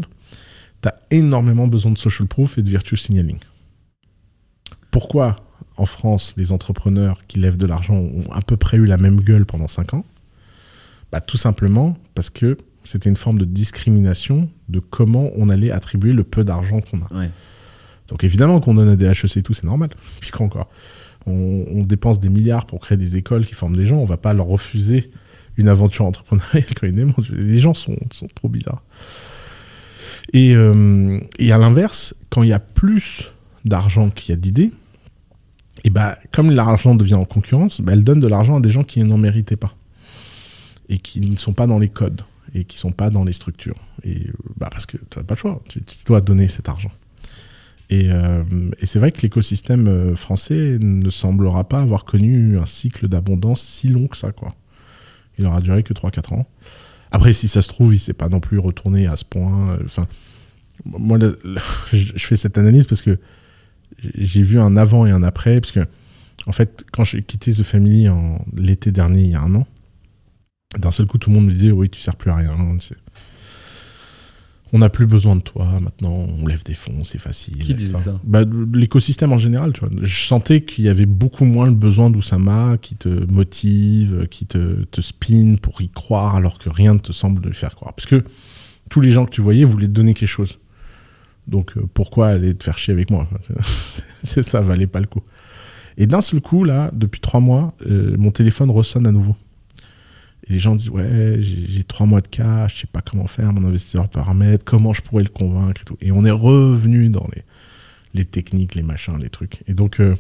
tu 0.82 0.88
as 0.88 0.96
énormément 1.12 1.68
besoin 1.68 1.92
de 1.92 1.98
social 1.98 2.26
proof 2.26 2.58
et 2.58 2.64
de 2.64 2.70
virtue 2.70 2.96
signaling. 2.96 3.40
Pourquoi 4.92 5.36
en 5.76 5.86
France, 5.86 6.34
les 6.38 6.54
entrepreneurs 6.54 7.20
qui 7.28 7.40
lèvent 7.40 7.58
de 7.58 7.66
l'argent 7.66 7.96
ont 7.96 8.32
à 8.32 8.42
peu 8.42 8.56
près 8.56 8.78
eu 8.78 8.86
la 8.86 8.98
même 8.98 9.20
gueule 9.20 9.46
pendant 9.46 9.68
5 9.68 9.94
ans? 9.94 10.06
Bah, 11.12 11.20
Tout 11.20 11.38
simplement 11.38 11.98
parce 12.16 12.30
que 12.30 12.58
c'était 12.86 13.10
une 13.10 13.18
forme 13.18 13.40
de 13.40 13.46
discrimination 13.46 14.50
de 14.70 14.80
comment 14.80 15.32
on 15.36 15.50
allait 15.50 15.72
attribuer 15.72 16.14
le 16.14 16.24
peu 16.24 16.46
d'argent 16.46 16.80
qu'on 16.80 17.02
a. 17.02 17.14
Ouais. 17.14 17.32
Donc 18.08 18.24
évidemment 18.24 18.62
qu'on 18.62 18.74
donne 18.74 18.88
à 18.88 18.96
des 18.96 19.06
HEC 19.06 19.36
et 19.36 19.44
tout, 19.44 19.54
c'est 19.54 19.66
normal. 19.66 19.90
Puis 20.22 20.32
quoi 20.32 20.46
encore? 20.46 20.70
On, 21.26 21.84
dépense 21.84 22.20
des 22.20 22.30
milliards 22.30 22.66
pour 22.66 22.80
créer 22.80 22.98
des 22.98 23.18
écoles 23.18 23.46
qui 23.46 23.54
forment 23.54 23.76
des 23.76 23.86
gens, 23.86 23.98
on 23.98 24.06
va 24.06 24.18
pas 24.18 24.34
leur 24.34 24.48
refuser 24.48 25.12
une 25.58 25.68
aventure 25.68 26.06
entrepreneuriale 26.06 26.66
quand 26.80 26.88
ils 26.88 27.00
aiment. 27.00 27.14
Les 27.32 27.60
gens 27.60 27.74
sont, 27.74 27.98
trop 28.36 28.50
bizarres. 28.50 28.84
Et, 30.34 30.56
euh, 30.56 31.20
et 31.38 31.52
à 31.52 31.58
l'inverse, 31.58 32.16
quand 32.30 32.44
il 32.44 32.50
y 32.50 32.54
a 32.54 32.60
plus 32.60 33.34
d'argent 33.66 34.10
qu'il 34.10 34.30
y 34.30 34.34
a 34.34 34.38
d'idées, 34.38 34.72
et 35.84 35.90
bah, 35.90 36.18
comme 36.32 36.52
l'argent 36.52 36.96
devient 36.96 37.16
en 37.16 37.26
concurrence, 37.26 37.82
bah, 37.82 37.94
elle 37.94 38.04
donne 38.04 38.20
de 38.20 38.28
l'argent 38.28 38.58
à 38.58 38.62
des 38.62 38.70
gens 38.70 38.84
qui 38.84 39.04
n'en 39.04 39.18
méritaient 39.18 39.56
pas. 39.56 39.74
Et 40.90 40.98
qui 40.98 41.22
ne 41.22 41.38
sont 41.38 41.54
pas 41.54 41.68
dans 41.68 41.80
les 41.80 41.90
codes. 41.90 42.22
Et 42.54 42.64
qui 42.64 42.78
ne 42.78 42.80
sont 42.80 42.92
pas 42.92 43.10
dans 43.10 43.24
les 43.24 43.34
structures. 43.34 43.78
Et 44.04 44.28
euh, 44.28 44.34
bah, 44.58 44.70
parce 44.72 44.86
que 44.86 44.98
tu 44.98 45.20
n'as 45.20 45.24
pas 45.24 45.36
le 45.36 45.40
choix. 45.40 45.62
Tu 45.68 45.82
dois 46.06 46.22
donner 46.22 46.48
cet 46.48 46.68
argent. 46.70 46.92
Et, 47.90 48.12
euh, 48.12 48.44
et 48.80 48.86
c'est 48.86 49.00
vrai 49.00 49.12
que 49.12 49.22
l'écosystème 49.22 49.88
euh, 49.88 50.16
français 50.16 50.78
ne 50.80 51.10
semblera 51.10 51.68
pas 51.68 51.82
avoir 51.82 52.06
connu 52.06 52.58
un 52.60 52.66
cycle 52.66 53.08
d'abondance 53.08 53.62
si 53.62 53.88
long 53.88 54.08
que 54.08 54.16
ça. 54.18 54.32
Quoi. 54.32 54.56
Il 55.38 55.46
aura 55.46 55.60
duré 55.62 55.82
que 55.84 55.94
3-4 55.94 56.34
ans. 56.36 56.48
Après, 57.12 57.34
si 57.34 57.48
ça 57.48 57.64
se 57.64 57.68
trouve, 57.70 57.96
il 57.96 58.00
s'est 58.00 58.14
pas 58.14 58.30
non 58.30 58.40
plus 58.40 58.60
retourné 58.60 59.08
à 59.08 59.16
ce 59.16 59.26
point. 59.26 59.72
euh, 59.72 59.78
Enfin, 59.86 60.08
moi, 60.86 61.18
je 61.94 62.26
fais 62.26 62.38
cette 62.38 62.58
analyse 62.58 62.86
parce 62.86 63.02
que 63.02 63.18
j'ai 64.16 64.44
vu 64.44 64.60
un 64.60 64.78
avant 64.78 65.08
et 65.08 65.12
un 65.12 65.24
après. 65.24 65.60
Parce 65.60 65.72
que, 65.72 65.80
en 66.46 66.52
fait, 66.52 66.86
quand 66.92 67.04
j'ai 67.04 67.24
quitté 67.24 67.52
The 67.52 67.64
Family 67.64 68.08
l'été 68.56 68.92
dernier, 68.92 69.24
il 69.24 69.32
y 69.32 69.36
a 69.36 69.42
un 69.42 69.56
an, 69.56 69.68
d'un 70.78 70.92
seul 70.92 71.08
coup, 71.08 71.18
tout 71.18 71.32
le 71.32 71.36
monde 71.38 71.48
me 71.48 71.52
disait 71.52 71.72
Oui, 71.72 71.90
tu 71.90 72.00
sers 72.00 72.16
plus 72.16 72.30
à 72.30 72.36
rien. 72.36 72.56
On 74.72 74.80
n'a 74.80 74.90
plus 74.90 75.08
besoin 75.08 75.36
de 75.36 75.42
toi, 75.42 75.80
maintenant 75.82 76.12
on 76.14 76.46
lève 76.46 76.64
des 76.64 76.74
fonds, 76.74 77.04
c'est 77.04 77.20
facile. 77.20 77.58
Qui 77.58 77.74
disait 77.74 77.98
ça 77.98 78.20
bah, 78.24 78.46
de- 78.46 78.68
L'écosystème 78.78 79.32
en 79.34 79.38
général, 79.40 79.74
tu 79.74 79.80
vois. 79.82 79.90
Je 80.02 80.26
sentais 80.26 80.62
qu'il 80.62 80.84
y 80.86 80.90
avait 80.90 81.06
beaucoup 81.08 81.46
moins 81.46 81.66
le 81.66 81.74
besoin 81.74 82.10
d'Oussama 82.10 82.78
qui 82.80 82.96
te 82.96 83.10
motive, 83.32 84.28
qui 84.30 84.46
te, 84.46 84.84
te 84.86 85.02
spin 85.02 85.56
pour 85.62 85.82
y 85.82 85.90
croire 85.90 86.36
alors 86.36 86.60
que 86.60 86.70
rien 86.70 86.94
ne 86.94 87.00
te 87.00 87.12
semble 87.12 87.42
le 87.48 87.54
faire 87.54 87.76
croire. 87.76 87.94
Parce 87.94 88.06
que 88.06 88.24
tous 88.90 89.02
les 89.02 89.12
gens 89.12 89.26
que 89.26 89.32
tu 89.32 89.42
voyais 89.42 89.64
voulaient 89.66 89.88
te 89.88 89.92
donner 89.94 90.14
quelque 90.14 90.30
chose. 90.30 90.60
Donc 91.48 91.76
euh, 91.78 91.82
pourquoi 91.94 92.28
aller 92.28 92.54
te 92.54 92.64
faire 92.64 92.78
chier 92.78 92.94
avec 92.94 93.10
moi 93.10 93.28
Ça 94.24 94.62
valait 94.62 94.88
pas 94.88 95.00
le 95.00 95.08
coup. 95.08 95.22
Et 95.98 96.06
d'un 96.08 96.22
seul 96.22 96.42
coup, 96.42 96.64
là, 96.64 96.92
depuis 96.94 97.20
trois 97.20 97.40
mois, 97.40 97.74
euh, 97.86 98.16
mon 98.18 98.32
téléphone 98.32 98.70
ressonne 98.70 99.06
à 99.08 99.12
nouveau. 99.12 99.36
Les 100.50 100.60
gens 100.60 100.76
disent 100.76 100.90
Ouais, 100.90 101.38
j'ai 101.40 101.84
trois 101.84 102.06
mois 102.06 102.22
de 102.22 102.28
cash, 102.28 102.76
je 102.76 102.82
sais 102.82 102.88
pas 102.88 103.02
comment 103.02 103.28
faire, 103.28 103.54
mon 103.54 103.68
investisseur 103.68 104.10
paramètre, 104.10 104.66
comment 104.66 104.94
je 104.94 105.02
pourrais 105.02 105.24
le 105.24 105.30
convaincre 105.30 105.82
et 105.82 105.86
tout. 105.86 105.98
Et 106.02 106.12
on 106.12 106.26
est 106.26 106.32
revenu 106.32 107.10
dans 107.10 107.28
les, 107.36 107.44
les 108.14 108.26
techniques, 108.26 108.76
les 108.76 108.84
machins, 108.84 109.18
les 109.20 109.30
trucs. 109.30 109.64
Et 109.68 109.74
donc, 109.74 110.00
euh, 110.00 110.16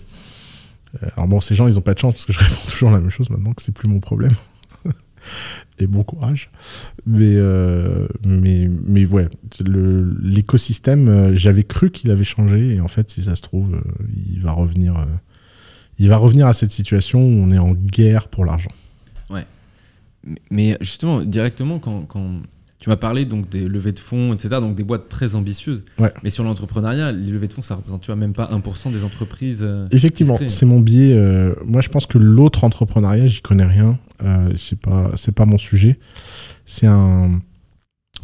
euh, 1.01 1.07
alors 1.15 1.27
bon, 1.27 1.41
ces 1.41 1.55
gens, 1.55 1.67
ils 1.67 1.77
ont 1.77 1.84
pas 1.84 1.93
de 1.93 1.99
chance 1.99 2.13
parce 2.13 2.25
que 2.25 2.34
je 2.34 2.39
réponds 2.43 2.69
toujours 2.69 2.91
la 2.91 2.99
même 2.99 3.09
chose 3.09 3.30
maintenant 3.30 3.53
que 3.53 3.61
c'est 3.61 3.73
plus 3.73 3.88
mon 3.88 3.99
problème. 3.99 4.34
et 5.80 5.88
bon 5.88 6.03
courage. 6.03 6.49
Mais, 7.05 7.34
euh, 7.36 8.07
mais, 8.23 8.69
mais 8.86 9.05
ouais, 9.05 9.27
l'écosystème, 9.59 11.36
j'avais 11.36 11.63
cru 11.63 11.91
qu'il 11.91 12.11
avait 12.11 12.23
changé 12.23 12.75
et 12.75 12.82
en 12.82 12.88
fait, 12.88 13.09
si 13.09 13.23
ça 13.23 13.36
se 13.36 13.41
trouve, 13.41 13.82
il 14.32 14.41
va 14.41 14.51
revenir. 14.51 15.05
il 15.97 16.09
va 16.09 16.17
revenir 16.17 16.47
à 16.47 16.53
cette 16.53 16.71
situation 16.71 17.19
où 17.19 17.32
on 17.32 17.51
est 17.51 17.59
en 17.59 17.73
guerre 17.73 18.27
pour 18.27 18.45
l'argent. 18.45 18.71
Mais- 20.51 20.77
justement, 20.82 21.23
directement, 21.23 21.80
quand, 21.80 22.05
quand 22.05 22.41
tu 22.80 22.89
m'as 22.89 22.95
parlé 22.95 23.25
donc 23.25 23.49
des 23.49 23.67
levées 23.67 23.91
de 23.91 23.99
fonds, 23.99 24.32
etc., 24.34 24.49
donc 24.61 24.75
des 24.75 24.84
boîtes 24.86 25.09
très 25.09 25.36
ambitieuses. 25.36 25.84
Ouais. 25.97 26.13
Mais 26.23 26.30
sur 26.30 26.43
l'entrepreneuriat, 26.45 27.11
les 27.11 27.30
levées 27.32 27.47
de 27.49 27.53
fonds, 27.53 27.61
ça 27.61 27.75
représente 27.75 28.01
tu 28.01 28.07
vois, 28.07 28.15
même 28.15 28.34
pas 28.34 28.49
1% 28.53 28.91
des 28.91 29.03
entreprises. 29.03 29.61
euh, 29.63 29.88
Effectivement, 29.91 30.39
c'est 30.47 30.65
mon 30.65 30.80
biais. 30.80 31.13
euh, 31.13 31.53
moi, 31.65 31.82
je 31.82 31.89
pense 31.89 32.05
que 32.05 32.17
l'autre 32.17 32.63
entrepreneuriat, 32.63 33.27
j'y 33.27 33.41
connais 33.41 33.65
rien. 33.65 33.99
Euh, 34.23 34.53
c'est 34.57 34.80
pas, 34.80 35.11
c'est 35.17 35.34
pas 35.34 35.45
mon 35.45 35.57
sujet. 35.57 35.99
C'est 36.65 36.88
un. 36.88 37.41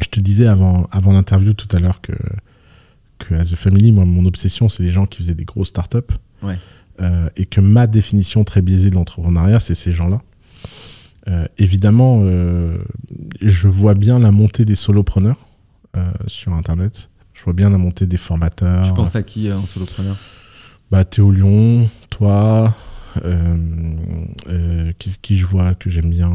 Je 0.00 0.08
te 0.08 0.20
disais 0.20 0.46
avant, 0.46 0.86
avant 0.90 1.12
l'interview 1.12 1.52
tout 1.54 1.68
à 1.74 1.78
l'heure 1.78 2.00
que, 2.02 2.12
que 3.18 3.34
as 3.34 3.52
a 3.52 3.56
family, 3.56 3.92
moi, 3.92 4.04
mon 4.04 4.24
obsession, 4.26 4.68
c'est 4.68 4.82
les 4.82 4.90
gens 4.90 5.06
qui 5.06 5.18
faisaient 5.18 5.34
des 5.34 5.44
grosses 5.46 5.68
startups. 5.68 5.98
Ouais. 6.42 6.56
Euh, 7.02 7.28
et 7.36 7.44
que 7.44 7.60
ma 7.60 7.86
définition 7.86 8.42
très 8.44 8.62
biaisée 8.62 8.88
de 8.90 8.94
l'entrepreneuriat, 8.94 9.60
c'est 9.60 9.74
ces 9.74 9.92
gens-là. 9.92 10.22
Euh, 11.28 11.46
évidemment, 11.58 12.20
euh, 12.22 12.78
je 13.40 13.68
vois 13.68 13.94
bien 13.94 14.18
la 14.18 14.30
montée 14.30 14.64
des 14.64 14.74
solopreneurs 14.74 15.46
euh, 15.96 16.04
sur 16.26 16.52
Internet. 16.52 17.10
Je 17.34 17.42
vois 17.42 17.52
bien 17.52 17.68
la 17.70 17.78
montée 17.78 18.06
des 18.06 18.16
formateurs. 18.16 18.86
Tu 18.86 18.94
penses 18.94 19.16
à 19.16 19.22
qui 19.22 19.52
en 19.52 19.66
solopreneur? 19.66 20.16
Bah, 20.90 21.04
Théo 21.04 21.30
Lyon, 21.32 21.90
toi, 22.10 22.74
qui, 24.98 25.18
qui 25.20 25.36
je 25.36 25.46
vois 25.46 25.74
que 25.74 25.90
j'aime 25.90 26.10
bien. 26.10 26.32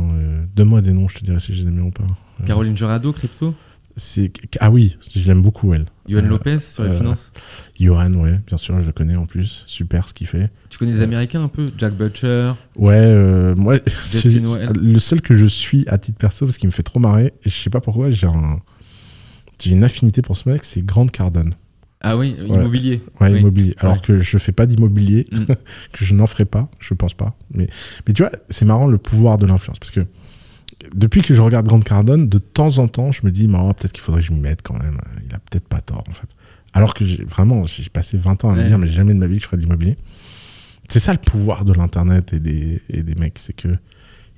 Donne-moi 0.56 0.82
des 0.82 0.94
noms, 0.94 1.08
je 1.08 1.20
te 1.20 1.26
dirai 1.26 1.39
si 1.39 1.54
je 1.56 1.62
les 1.62 1.68
aime 1.70 1.76
bien 1.76 1.86
ou 1.86 1.92
pas. 1.92 2.04
Caroline 2.46 2.76
Jurado, 2.76 3.14
crypto? 3.14 3.56
C'est 3.98 4.32
Ah 4.60 4.72
oui, 4.72 4.98
je 5.16 5.26
l'aime 5.28 5.42
beaucoup, 5.42 5.74
elle. 5.74 5.86
Johan 6.08 6.24
Euh, 6.24 6.28
Lopez 6.28 6.58
sur 6.60 6.84
les 6.84 6.89
euh, 6.92 6.98
finances 6.98 7.32
Johan, 7.80 8.14
ouais, 8.16 8.39
bien 8.48 8.58
sûr, 8.58 8.80
je 8.82 8.86
le 8.86 8.92
connais 8.92 9.16
en 9.16 9.26
plus. 9.26 9.64
Super 9.68 10.08
ce 10.08 10.14
qu'il 10.14 10.28
fait. 10.28 10.52
Tu 10.70 10.78
connais 10.78 10.92
les 10.92 11.02
Américains 11.02 11.44
un 11.44 11.48
peu? 11.48 11.72
Jack 11.78 11.94
Butcher? 11.96 12.54
Ouais, 12.76 12.96
euh, 12.98 13.56
moi, 13.56 13.76
le 14.16 15.00
seul 15.00 15.22
que 15.22 15.36
je 15.36 15.46
suis 15.46 15.86
à 15.88 15.98
titre 15.98 16.18
perso, 16.18 16.46
parce 16.46 16.58
qu'il 16.58 16.68
me 16.68 16.74
fait 16.74 16.84
trop 16.84 17.00
marrer, 17.00 17.34
et 17.46 17.50
je 17.50 17.56
sais 17.56 17.70
pas 17.70 17.82
pourquoi, 17.82 18.10
j'ai 18.10 18.28
un. 18.28 18.60
J'ai 19.64 19.72
une 19.74 19.84
affinité 19.84 20.22
pour 20.24 20.36
ce 20.38 20.50
mec, 20.50 20.64
c'est 20.64 20.84
Grant 20.86 21.06
Cardone. 21.08 21.54
Ah 22.04 22.18
oui, 22.18 22.36
immobilier. 22.48 23.04
Ouais, 23.20 23.32
Oui. 23.32 23.39
immobilier. 23.42 23.76
Alors 23.78 23.94
Ouais. 23.96 24.02
que 24.02 24.20
je 24.22 24.38
fais 24.39 24.52
pas 24.52 24.66
d'immobilier, 24.66 25.28
Mm. 25.32 25.46
que 25.94 26.04
je 26.04 26.16
n'en 26.16 26.26
ferai 26.26 26.46
pas, 26.46 26.68
je 26.80 26.96
pense 26.96 27.14
pas. 27.14 27.38
Mais, 27.54 27.68
mais 28.08 28.14
tu 28.14 28.24
vois, 28.24 28.32
c'est 28.50 28.66
marrant 28.66 28.88
le 28.88 28.98
pouvoir 28.98 29.38
de 29.38 29.46
l'influence. 29.46 29.78
Parce 29.78 29.92
que 29.92 30.02
depuis 30.95 31.21
que 31.21 31.34
je 31.36 31.41
regarde 31.41 31.67
Grant 31.67 31.79
Cardone, 31.82 32.27
de 32.29 32.38
temps 32.38 32.77
en 32.79 32.88
temps, 32.88 33.11
je 33.11 33.21
me 33.25 33.32
dis, 33.32 33.47
peut-être 33.47 33.91
qu'il 33.91 34.01
faudrait 34.01 34.21
que 34.21 34.27
je 34.27 34.34
m'y 34.34 34.39
mette 34.39 34.61
quand 34.63 34.77
même. 34.82 34.97
Il 35.27 35.34
a 35.36 35.39
peut-être 35.39 35.67
pas 35.67 35.82
tort, 35.82 36.03
en 36.09 36.13
fait. 36.13 36.27
Alors 36.73 36.93
que 36.93 37.03
vraiment, 37.25 37.65
j'ai 37.65 37.89
passé 37.89 38.17
20 38.17 38.45
ans 38.45 38.49
à 38.49 38.53
me 38.55 38.59
Ouais. 38.61 38.67
dire, 38.67 38.77
mais 38.77 38.88
jamais 38.88 39.13
de 39.13 39.19
ma 39.19 39.27
vie 39.27 39.36
que 39.38 39.41
je 39.43 39.47
ferais 39.47 39.57
de 39.57 39.61
l'immobilier. 39.63 39.97
C'est 40.88 40.99
ça 40.99 41.11
le 41.13 41.19
pouvoir 41.19 41.63
de 41.65 41.73
l'Internet 41.73 42.34
et 42.34 42.39
des, 42.39 42.82
et 42.89 43.03
des 43.03 43.15
mecs. 43.15 43.38
C'est 43.39 43.53
que 43.53 43.69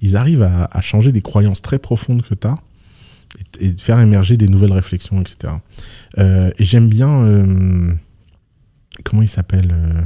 ils 0.02 0.18
arrivent 0.18 0.44
à, 0.44 0.66
à 0.72 0.82
changer 0.82 1.12
des 1.12 1.22
croyances 1.22 1.62
très 1.62 1.80
profondes 1.80 2.22
que 2.24 2.34
tu 2.36 2.46
as 2.48 2.60
et, 3.60 3.68
et 3.68 3.74
de 3.74 3.80
faire 3.82 4.00
émerger 4.00 4.36
des 4.38 4.48
nouvelles 4.48 4.74
réflexions, 4.74 5.22
etc. 5.22 5.54
Euh, 6.20 6.52
et 6.58 6.64
j'aime 6.64 6.88
bien. 6.90 7.24
euh, 7.24 7.94
comment 9.04 9.22
il 9.22 9.30
s'appelle 9.30 9.72
euh, 9.72 10.02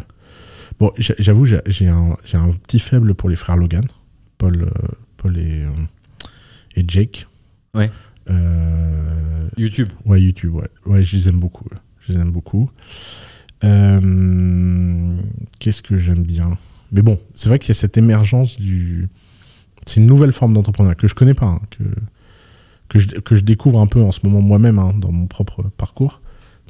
Bon, 0.79 0.91
j'a- 0.97 1.15
j'avoue, 1.17 1.45
j'ai 1.45 1.87
un, 1.87 2.15
un 2.33 2.51
petit 2.51 2.79
faible 2.79 3.15
pour 3.15 3.29
les 3.29 3.35
frères 3.35 3.57
Logan, 3.57 3.87
Paul, 4.37 4.69
Paul 5.17 5.37
et, 5.37 5.65
et 6.77 6.85
Jake. 6.87 7.27
Ouais. 7.73 7.91
Euh, 8.29 9.47
YouTube. 9.57 9.89
ouais, 10.05 10.21
YouTube, 10.21 10.53
ouais. 10.55 10.67
Ouais, 10.85 11.03
je 11.03 11.15
les 11.17 11.27
aime 11.29 11.39
beaucoup. 11.39 11.65
Je 12.01 12.13
les 12.13 12.19
aime 12.19 12.31
beaucoup. 12.31 12.69
Euh, 13.63 15.17
Qu'est-ce 15.59 15.81
que 15.81 15.97
j'aime 15.97 16.23
bien? 16.23 16.57
Mais 16.91 17.01
bon, 17.01 17.19
c'est 17.33 17.49
vrai 17.49 17.59
qu'il 17.59 17.69
y 17.69 17.71
a 17.71 17.75
cette 17.75 17.97
émergence 17.97 18.59
du. 18.59 19.09
C'est 19.85 19.99
une 19.99 20.05
nouvelle 20.05 20.31
forme 20.31 20.53
d'entrepreneuriat 20.53 20.95
que 20.95 21.07
je 21.07 21.15
connais 21.15 21.33
pas, 21.33 21.45
hein, 21.47 21.61
que, 21.71 21.83
que, 22.89 22.99
je, 22.99 23.07
que 23.19 23.35
je 23.35 23.41
découvre 23.41 23.79
un 23.79 23.87
peu 23.87 24.01
en 24.01 24.11
ce 24.11 24.19
moment 24.23 24.41
moi-même 24.41 24.79
hein, 24.79 24.93
dans 24.97 25.11
mon 25.11 25.27
propre 25.27 25.63
parcours. 25.77 26.21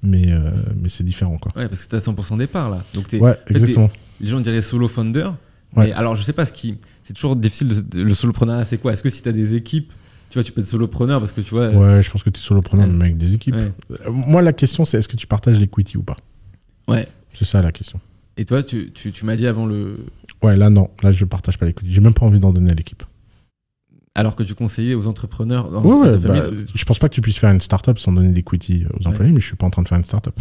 Mais, 0.04 0.32
euh, 0.32 0.52
mais 0.80 0.90
c'est 0.90 1.04
différent, 1.04 1.38
quoi. 1.40 1.52
Ouais, 1.56 1.68
parce 1.68 1.84
que 1.86 1.90
tu 1.90 1.96
as 1.96 2.00
100% 2.00 2.38
départ 2.38 2.70
là. 2.70 2.84
Donc 2.94 3.08
t'es- 3.08 3.20
Ouais, 3.20 3.36
exactement. 3.48 3.90
les 4.22 4.28
gens 4.28 4.40
diraient 4.40 4.62
solo 4.62 4.88
founder. 4.88 5.32
Ouais. 5.76 5.88
Mais 5.88 5.94
alors, 5.94 6.16
je 6.16 6.24
sais 6.24 6.34
pas 6.34 6.46
ce 6.46 6.52
qui. 6.54 6.78
C'est 7.04 7.14
toujours 7.14 7.36
difficile. 7.36 7.68
De, 7.90 8.02
le 8.02 8.14
solopreneur, 8.14 8.66
c'est 8.66 8.78
quoi? 8.78 8.94
Est-ce 8.94 9.04
que 9.04 9.10
si 9.10 9.22
tu 9.22 9.30
as 9.30 9.34
des 9.34 9.56
équipes, 9.56 9.92
tu 10.30 10.36
vois, 10.36 10.44
tu 10.44 10.52
peux 10.52 10.62
être 10.62 10.68
solopreneur 10.68 11.20
parce 11.20 11.34
que 11.34 11.42
tu 11.42 11.52
vois. 11.52 11.70
Ouais, 11.70 12.02
je 12.02 12.10
pense 12.10 12.24
que 12.24 12.30
tu 12.30 12.40
es 12.40 12.44
solopreneur, 12.44 12.88
même 12.88 13.02
avec 13.02 13.18
des 13.18 13.34
équipes. 13.34 13.56
Euh, 13.56 13.70
Moi, 14.10 14.42
la 14.42 14.54
question, 14.54 14.86
c'est 14.86 14.98
est-ce 14.98 15.08
que 15.08 15.18
tu 15.18 15.28
partages 15.28 15.60
l'equity 15.60 15.98
ou 15.98 16.04
pas? 16.04 16.18
Ouais. 16.88 17.08
C'est 17.34 17.46
ça 17.46 17.62
la 17.62 17.72
question. 17.72 18.00
Et 18.38 18.46
toi, 18.46 18.64
tu, 18.64 18.92
tu, 18.94 19.12
tu 19.12 19.26
m'as 19.26 19.36
dit 19.36 19.48
avant 19.48 19.66
le. 19.66 20.06
Ouais, 20.42 20.56
là, 20.56 20.70
non. 20.70 20.90
Là, 21.04 21.12
je 21.12 21.26
partage 21.26 21.58
pas 21.58 21.66
l'equity. 21.66 21.92
J'ai 21.92 22.02
même 22.02 22.14
pas 22.14 22.26
envie 22.26 22.40
d'en 22.40 22.54
donner 22.54 22.72
à 22.72 22.76
l'équipe. 22.76 23.04
Alors 24.16 24.36
que 24.36 24.42
tu 24.42 24.56
conseillais 24.56 24.96
aux 24.96 25.08
entrepreneurs 25.08 25.70
dans 25.70 25.84
Ouais, 25.84 26.10
ouais, 26.10 26.18
bah, 26.18 26.46
je 26.74 26.86
pense 26.86 26.98
pas 26.98 27.08
que 27.08 27.14
tu 27.14 27.22
puisses 27.22 27.38
faire 27.38 27.52
une 27.52 27.62
startup 27.62 28.00
sans 28.00 28.12
donner 28.12 28.32
d'equity 28.32 28.86
aux 29.00 29.08
employés, 29.08 29.32
mais 29.32 29.40
je 29.40 29.46
suis 29.46 29.56
pas 29.56 29.68
en 29.68 29.70
train 29.70 29.84
de 29.84 29.88
faire 29.88 29.98
une 30.00 30.06
startup. 30.06 30.40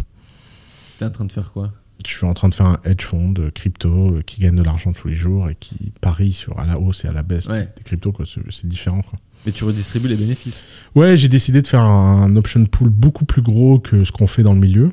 t'es 0.97 1.05
en 1.05 1.11
train 1.11 1.25
de 1.25 1.31
faire 1.31 1.51
quoi? 1.51 1.71
Je 2.05 2.11
suis 2.13 2.25
en 2.25 2.33
train 2.33 2.47
de 2.49 2.53
faire 2.53 2.67
un 2.67 2.79
hedge 2.85 3.03
fund 3.03 3.33
de 3.33 3.49
crypto 3.49 3.89
euh, 4.17 4.21
qui 4.25 4.39
gagne 4.41 4.55
de 4.55 4.63
l'argent 4.63 4.93
tous 4.93 5.07
les 5.07 5.15
jours 5.15 5.49
et 5.49 5.55
qui 5.59 5.91
parie 5.99 6.31
sur 6.33 6.57
à 6.59 6.65
la 6.65 6.79
hausse 6.79 7.03
et 7.05 7.07
à 7.07 7.11
la 7.11 7.23
baisse 7.23 7.47
Ouais. 7.47 7.67
des, 7.77 7.83
cryptos. 7.83 8.13
C'est 8.49 8.67
différent. 8.67 9.01
Quoi. 9.01 9.19
Mais 9.45 9.51
tu 9.51 9.63
redistribues 9.63 10.07
les 10.07 10.15
bénéfices. 10.15 10.67
Ouais, 10.95 11.17
j'ai 11.17 11.27
décidé 11.27 11.61
de 11.61 11.67
faire 11.67 11.81
un 11.81 12.35
option 12.35 12.63
pool 12.65 12.89
beaucoup 12.89 13.25
plus 13.25 13.41
gros 13.41 13.79
que 13.79 14.03
ce 14.03 14.11
qu'on 14.11 14.27
fait 14.27 14.43
dans 14.43 14.53
le 14.53 14.59
milieu. 14.59 14.91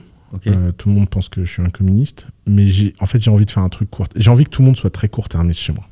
Euh, 0.49 0.73
tout 0.73 0.89
le 0.89 0.97
monde 0.97 1.09
pense 1.09 1.29
que 1.29 1.45
je 1.45 1.51
suis 1.51 1.63
un 1.63 1.71
communiste, 1.71 2.27
mais 2.47 2.67
en 2.99 3.07
fait, 3.07 3.21
j'ai 3.23 3.31
envie 3.31 3.45
de 3.45 3.51
faire 3.53 3.63
un 3.63 3.69
truc 3.69 3.89
court. 3.89 4.07
J'ai 4.17 4.31
envie 4.31 4.43
que 4.45 4.51
tout 4.51 4.63
le 4.63 4.67
monde 4.67 4.77
soit 4.77 4.91
très 4.91 5.09
court-termiste 5.09 5.61
chez 5.61 5.73
moi. 5.73 5.85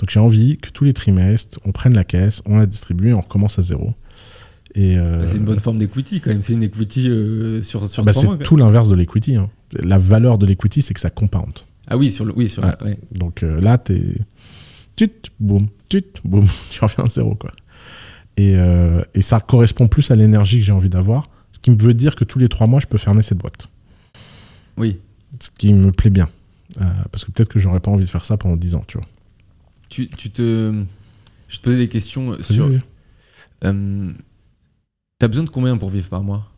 Donc 0.00 0.10
j'ai 0.10 0.18
envie 0.18 0.58
que 0.58 0.70
tous 0.70 0.82
les 0.82 0.92
trimestres, 0.92 1.60
on 1.64 1.70
prenne 1.70 1.94
la 1.94 2.02
caisse, 2.02 2.42
on 2.46 2.58
la 2.58 2.66
distribue, 2.66 3.10
et 3.10 3.14
on 3.14 3.20
recommence 3.20 3.60
à 3.60 3.62
zéro. 3.62 3.94
Euh, 4.76 5.20
Bah, 5.20 5.26
c'est 5.28 5.36
une 5.36 5.44
bonne 5.44 5.60
forme 5.60 5.78
d'equity 5.78 6.20
quand 6.20 6.30
même. 6.30 6.42
C'est 6.42 6.54
une 6.54 6.64
equity 6.64 7.08
euh, 7.08 7.60
sur, 7.62 7.88
sur 7.88 8.02
bah, 8.02 8.12
c'est 8.12 8.26
tout 8.42 8.56
l'inverse 8.56 8.88
de 8.88 8.96
l'equity. 8.96 9.36
hein. 9.36 9.48
La 9.82 9.98
valeur 9.98 10.38
de 10.38 10.46
l'equity, 10.46 10.82
c'est 10.82 10.94
que 10.94 11.00
ça 11.00 11.10
compound. 11.10 11.52
Ah 11.86 11.96
oui, 11.96 12.10
sur 12.10 12.24
le. 12.24 12.32
Oui, 12.36 12.48
sur 12.48 12.62
ouais. 12.62 12.98
Donc 13.12 13.42
euh, 13.42 13.60
là, 13.60 13.78
t'es. 13.78 14.02
Tut, 14.96 15.10
boum, 15.40 15.68
tut, 15.88 16.04
boum, 16.24 16.46
tu 16.70 16.84
reviens 16.84 17.04
à 17.04 17.08
zéro, 17.08 17.34
quoi. 17.34 17.50
Et, 18.36 18.56
euh, 18.56 19.02
et 19.14 19.22
ça 19.22 19.40
correspond 19.40 19.88
plus 19.88 20.10
à 20.10 20.16
l'énergie 20.16 20.58
que 20.58 20.64
j'ai 20.64 20.72
envie 20.72 20.90
d'avoir, 20.90 21.28
ce 21.52 21.58
qui 21.58 21.70
me 21.70 21.76
veut 21.76 21.94
dire 21.94 22.16
que 22.16 22.24
tous 22.24 22.38
les 22.38 22.48
trois 22.48 22.66
mois, 22.66 22.80
je 22.80 22.86
peux 22.86 22.98
fermer 22.98 23.22
cette 23.22 23.38
boîte. 23.38 23.68
Oui. 24.76 24.98
Ce 25.40 25.50
qui 25.56 25.72
me 25.72 25.92
plaît 25.92 26.10
bien. 26.10 26.28
Euh, 26.80 26.84
parce 27.12 27.24
que 27.24 27.30
peut-être 27.30 27.48
que 27.48 27.58
j'aurais 27.58 27.80
pas 27.80 27.90
envie 27.90 28.04
de 28.04 28.10
faire 28.10 28.24
ça 28.24 28.36
pendant 28.36 28.56
10 28.56 28.74
ans, 28.74 28.84
tu 28.86 28.98
vois. 28.98 29.06
Tu, 29.88 30.08
tu 30.08 30.30
te. 30.30 30.84
Je 31.48 31.58
te 31.58 31.62
posais 31.62 31.76
des 31.76 31.88
questions 31.88 32.30
Vas-y, 32.30 32.42
sur. 32.42 32.70
Euh, 33.64 34.12
T'as 35.18 35.28
besoin 35.28 35.44
de 35.44 35.50
combien 35.50 35.76
pour 35.76 35.90
vivre 35.90 36.08
par 36.08 36.22
mois? 36.22 36.50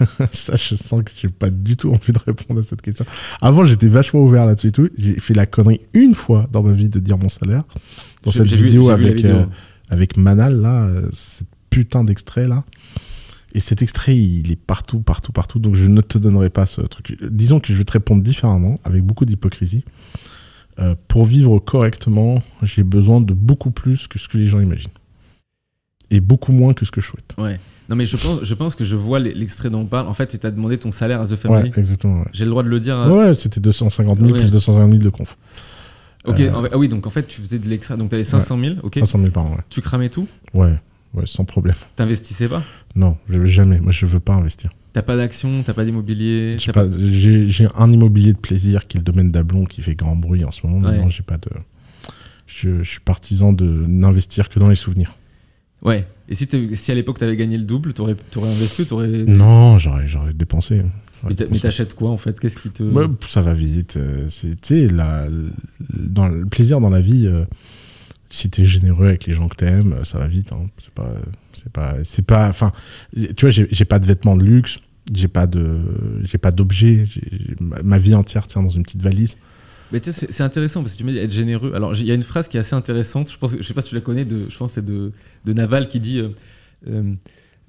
ça, 0.32 0.56
je 0.56 0.74
sens 0.74 1.02
que 1.04 1.12
j'ai 1.20 1.28
pas 1.28 1.50
du 1.50 1.76
tout 1.76 1.90
envie 1.90 2.12
de 2.12 2.18
répondre 2.18 2.60
à 2.60 2.62
cette 2.62 2.82
question. 2.82 3.04
Avant, 3.40 3.64
j'étais 3.64 3.88
vachement 3.88 4.20
ouvert 4.20 4.46
là-dessus 4.46 4.68
et 4.68 4.72
tout. 4.72 4.88
J'ai 4.96 5.18
fait 5.20 5.34
la 5.34 5.46
connerie 5.46 5.80
une 5.94 6.14
fois 6.14 6.48
dans 6.52 6.62
ma 6.62 6.72
vie 6.72 6.88
de 6.88 6.98
dire 7.00 7.18
mon 7.18 7.28
salaire. 7.28 7.64
Dans 8.22 8.30
cette 8.30 8.48
vidéo 8.48 8.68
j'ai 8.68 8.78
vu 8.78 8.86
la 8.86 8.92
avec, 8.94 9.16
vidéo. 9.16 9.36
euh, 9.36 9.46
avec 9.90 10.16
Manal, 10.16 10.60
là, 10.60 10.84
euh, 10.84 11.08
cette 11.12 11.48
putain 11.70 12.04
d'extrait 12.04 12.46
là. 12.48 12.64
Et 13.54 13.60
cet 13.60 13.82
extrait, 13.82 14.16
il 14.16 14.50
est 14.50 14.56
partout, 14.56 15.00
partout, 15.00 15.32
partout. 15.32 15.58
Donc 15.58 15.74
je 15.74 15.86
ne 15.86 16.00
te 16.00 16.16
donnerai 16.18 16.48
pas 16.48 16.64
ce 16.66 16.80
truc. 16.80 17.18
Disons 17.22 17.60
que 17.60 17.72
je 17.72 17.78
vais 17.78 17.84
te 17.84 17.92
répondre 17.92 18.22
différemment, 18.22 18.76
avec 18.84 19.02
beaucoup 19.02 19.26
d'hypocrisie. 19.26 19.84
Euh, 20.78 20.94
pour 21.06 21.26
vivre 21.26 21.58
correctement, 21.58 22.42
j'ai 22.62 22.82
besoin 22.82 23.20
de 23.20 23.34
beaucoup 23.34 23.70
plus 23.70 24.06
que 24.08 24.18
ce 24.18 24.26
que 24.26 24.38
les 24.38 24.46
gens 24.46 24.60
imaginent. 24.60 24.90
Et 26.10 26.20
beaucoup 26.20 26.52
moins 26.52 26.72
que 26.72 26.86
ce 26.86 26.90
que 26.90 27.00
je 27.02 27.06
souhaite. 27.08 27.34
Ouais. 27.36 27.60
Non, 27.88 27.96
mais 27.96 28.06
je 28.06 28.16
pense, 28.16 28.42
je 28.44 28.54
pense 28.54 28.74
que 28.74 28.84
je 28.84 28.96
vois 28.96 29.18
l'extrait 29.18 29.68
dont 29.70 29.80
on 29.80 29.86
parle. 29.86 30.06
En 30.08 30.14
fait, 30.14 30.38
tu 30.38 30.46
as 30.46 30.50
demandé 30.50 30.78
ton 30.78 30.92
salaire 30.92 31.20
à 31.20 31.26
The 31.26 31.36
Family. 31.36 31.70
Ouais, 31.70 31.78
exactement. 31.78 32.20
Ouais, 32.20 32.26
J'ai 32.32 32.44
le 32.44 32.50
droit 32.50 32.62
de 32.62 32.68
le 32.68 32.80
dire. 32.80 32.96
euh, 32.96 33.28
Ouais, 33.28 33.34
c'était 33.34 33.60
250 33.60 34.18
000 34.20 34.30
Ouais. 34.32 34.38
plus 34.40 34.50
250 34.52 34.90
000 34.90 35.02
de 35.02 35.08
conf. 35.10 35.36
Ok, 36.24 36.38
Euh, 36.40 36.68
ah 36.72 36.78
oui, 36.78 36.86
donc 36.88 37.06
en 37.06 37.10
fait, 37.10 37.26
tu 37.26 37.40
faisais 37.40 37.58
de 37.58 37.68
l'extra. 37.68 37.96
Donc 37.96 38.08
tu 38.10 38.14
avais 38.14 38.24
500 38.24 38.58
000, 38.58 38.74
ok. 38.82 38.94
500 38.98 39.18
000 39.18 39.30
par 39.32 39.44
an, 39.46 39.50
ouais. 39.50 39.56
Tu 39.68 39.80
cramais 39.80 40.08
tout? 40.08 40.28
Ouais, 40.54 40.72
ouais, 41.14 41.26
sans 41.26 41.44
problème. 41.44 41.74
T'investissais 41.96 42.46
pas? 42.48 42.62
Non, 42.94 43.16
je, 43.28 43.44
jamais. 43.44 43.80
Moi, 43.80 43.90
je 43.92 44.06
veux 44.06 44.20
pas 44.20 44.34
investir. 44.34 44.70
T'as 44.92 45.02
pas 45.02 45.16
d'action, 45.16 45.62
t'as 45.64 45.72
pas 45.74 45.84
d'immobilier 45.84 46.56
J'ai 46.58 46.70
pas- 46.70 46.84
un 47.76 47.90
immobilier 47.92 48.34
de 48.34 48.38
plaisir 48.38 48.86
qui 48.86 48.98
est 48.98 49.00
le 49.00 49.04
domaine 49.04 49.32
d'Ablon 49.32 49.64
qui 49.64 49.80
fait 49.82 49.94
grand 49.96 50.14
bruit 50.16 50.44
en 50.44 50.52
ce 50.52 50.66
moment. 50.66 50.88
mais 50.88 50.98
non, 50.98 51.08
j'ai 51.08 51.22
pas 51.24 51.38
de. 51.38 51.48
Je, 52.46 52.82
je 52.82 52.88
suis 52.88 53.00
partisan 53.00 53.52
de 53.52 53.64
n'investir 53.88 54.48
que 54.48 54.60
dans 54.60 54.68
les 54.68 54.74
souvenirs. 54.74 55.16
Ouais. 55.82 56.06
Et 56.28 56.34
si, 56.34 56.48
si 56.74 56.92
à 56.92 56.94
l'époque 56.94 57.18
t'avais 57.18 57.36
gagné 57.36 57.58
le 57.58 57.64
double, 57.64 57.92
t'aurais 57.92 58.16
aurais 58.36 58.50
investi 58.50 58.82
ou 58.82 58.84
t'aurais. 58.84 59.08
Non, 59.08 59.78
j'aurais 59.78 60.06
j'aurais 60.06 60.32
dépensé. 60.32 60.82
Mais 61.24 61.34
t'achètes 61.34 61.94
quoi 61.94 62.10
en 62.10 62.16
fait? 62.16 62.38
Qu'est-ce 62.40 62.58
qui 62.58 62.70
te. 62.70 62.82
Ouais, 62.82 63.06
ça 63.28 63.42
va 63.42 63.54
vite. 63.54 63.96
euh, 63.96 64.26
C'est, 64.28 64.60
tu 64.60 64.74
sais, 64.86 64.88
la- 64.88 65.28
dans 65.98 66.26
le 66.28 66.46
plaisir 66.46 66.80
dans 66.80 66.90
la 66.90 67.00
vie, 67.00 67.26
euh, 67.26 67.44
si 68.30 68.50
t'es 68.50 68.66
généreux 68.66 69.06
avec 69.08 69.26
les 69.26 69.34
gens 69.34 69.46
que 69.48 69.56
t'aimes, 69.56 69.92
euh, 69.92 70.04
ça 70.04 70.18
va 70.18 70.26
vite. 70.26 70.52
hein. 70.52 70.66
C'est 70.78 70.92
pas, 70.92 71.12
c'est 71.54 71.72
pas, 71.72 71.94
c'est 72.04 72.26
pas. 72.26 72.48
Enfin, 72.48 72.72
tu 73.14 73.34
vois, 73.46 73.50
j'ai, 73.50 73.84
pas 73.84 73.98
de 74.00 74.06
vêtements 74.06 74.36
de 74.36 74.44
luxe, 74.44 74.78
j'ai 75.12 75.28
pas 75.28 75.46
de, 75.46 75.78
j'ai 76.24 76.38
pas 76.38 76.50
d'objets. 76.50 77.04
ma 77.60 77.98
vie 77.98 78.14
entière 78.14 78.46
tient 78.48 78.62
dans 78.62 78.68
une 78.70 78.82
petite 78.82 79.02
valise. 79.02 79.36
Mais 79.92 80.00
tu 80.00 80.12
sais, 80.12 80.26
c'est- 80.30 80.42
intéressant 80.42 80.80
parce 80.82 80.94
que 80.94 80.98
tu 80.98 81.04
m'as 81.04 81.12
dit 81.12 81.18
être 81.18 81.30
généreux. 81.32 81.72
Alors, 81.74 81.94
il 81.94 82.06
y 82.06 82.10
a 82.10 82.14
une 82.14 82.22
phrase 82.22 82.48
qui 82.48 82.56
est 82.56 82.60
assez 82.60 82.74
intéressante. 82.74 83.30
Je 83.30 83.36
pense, 83.38 83.54
je 83.56 83.62
sais 83.62 83.74
pas 83.74 83.82
si 83.82 83.90
tu 83.90 83.94
la 83.94 84.00
connais. 84.00 84.24
De, 84.24 84.46
je 84.48 84.56
pense 84.56 84.72
c'est 84.72 84.84
de, 84.84 85.12
de 85.44 85.52
Naval 85.52 85.88
qui 85.88 86.00
dit 86.00 86.18
euh, 86.18 86.28
euh, 86.88 87.12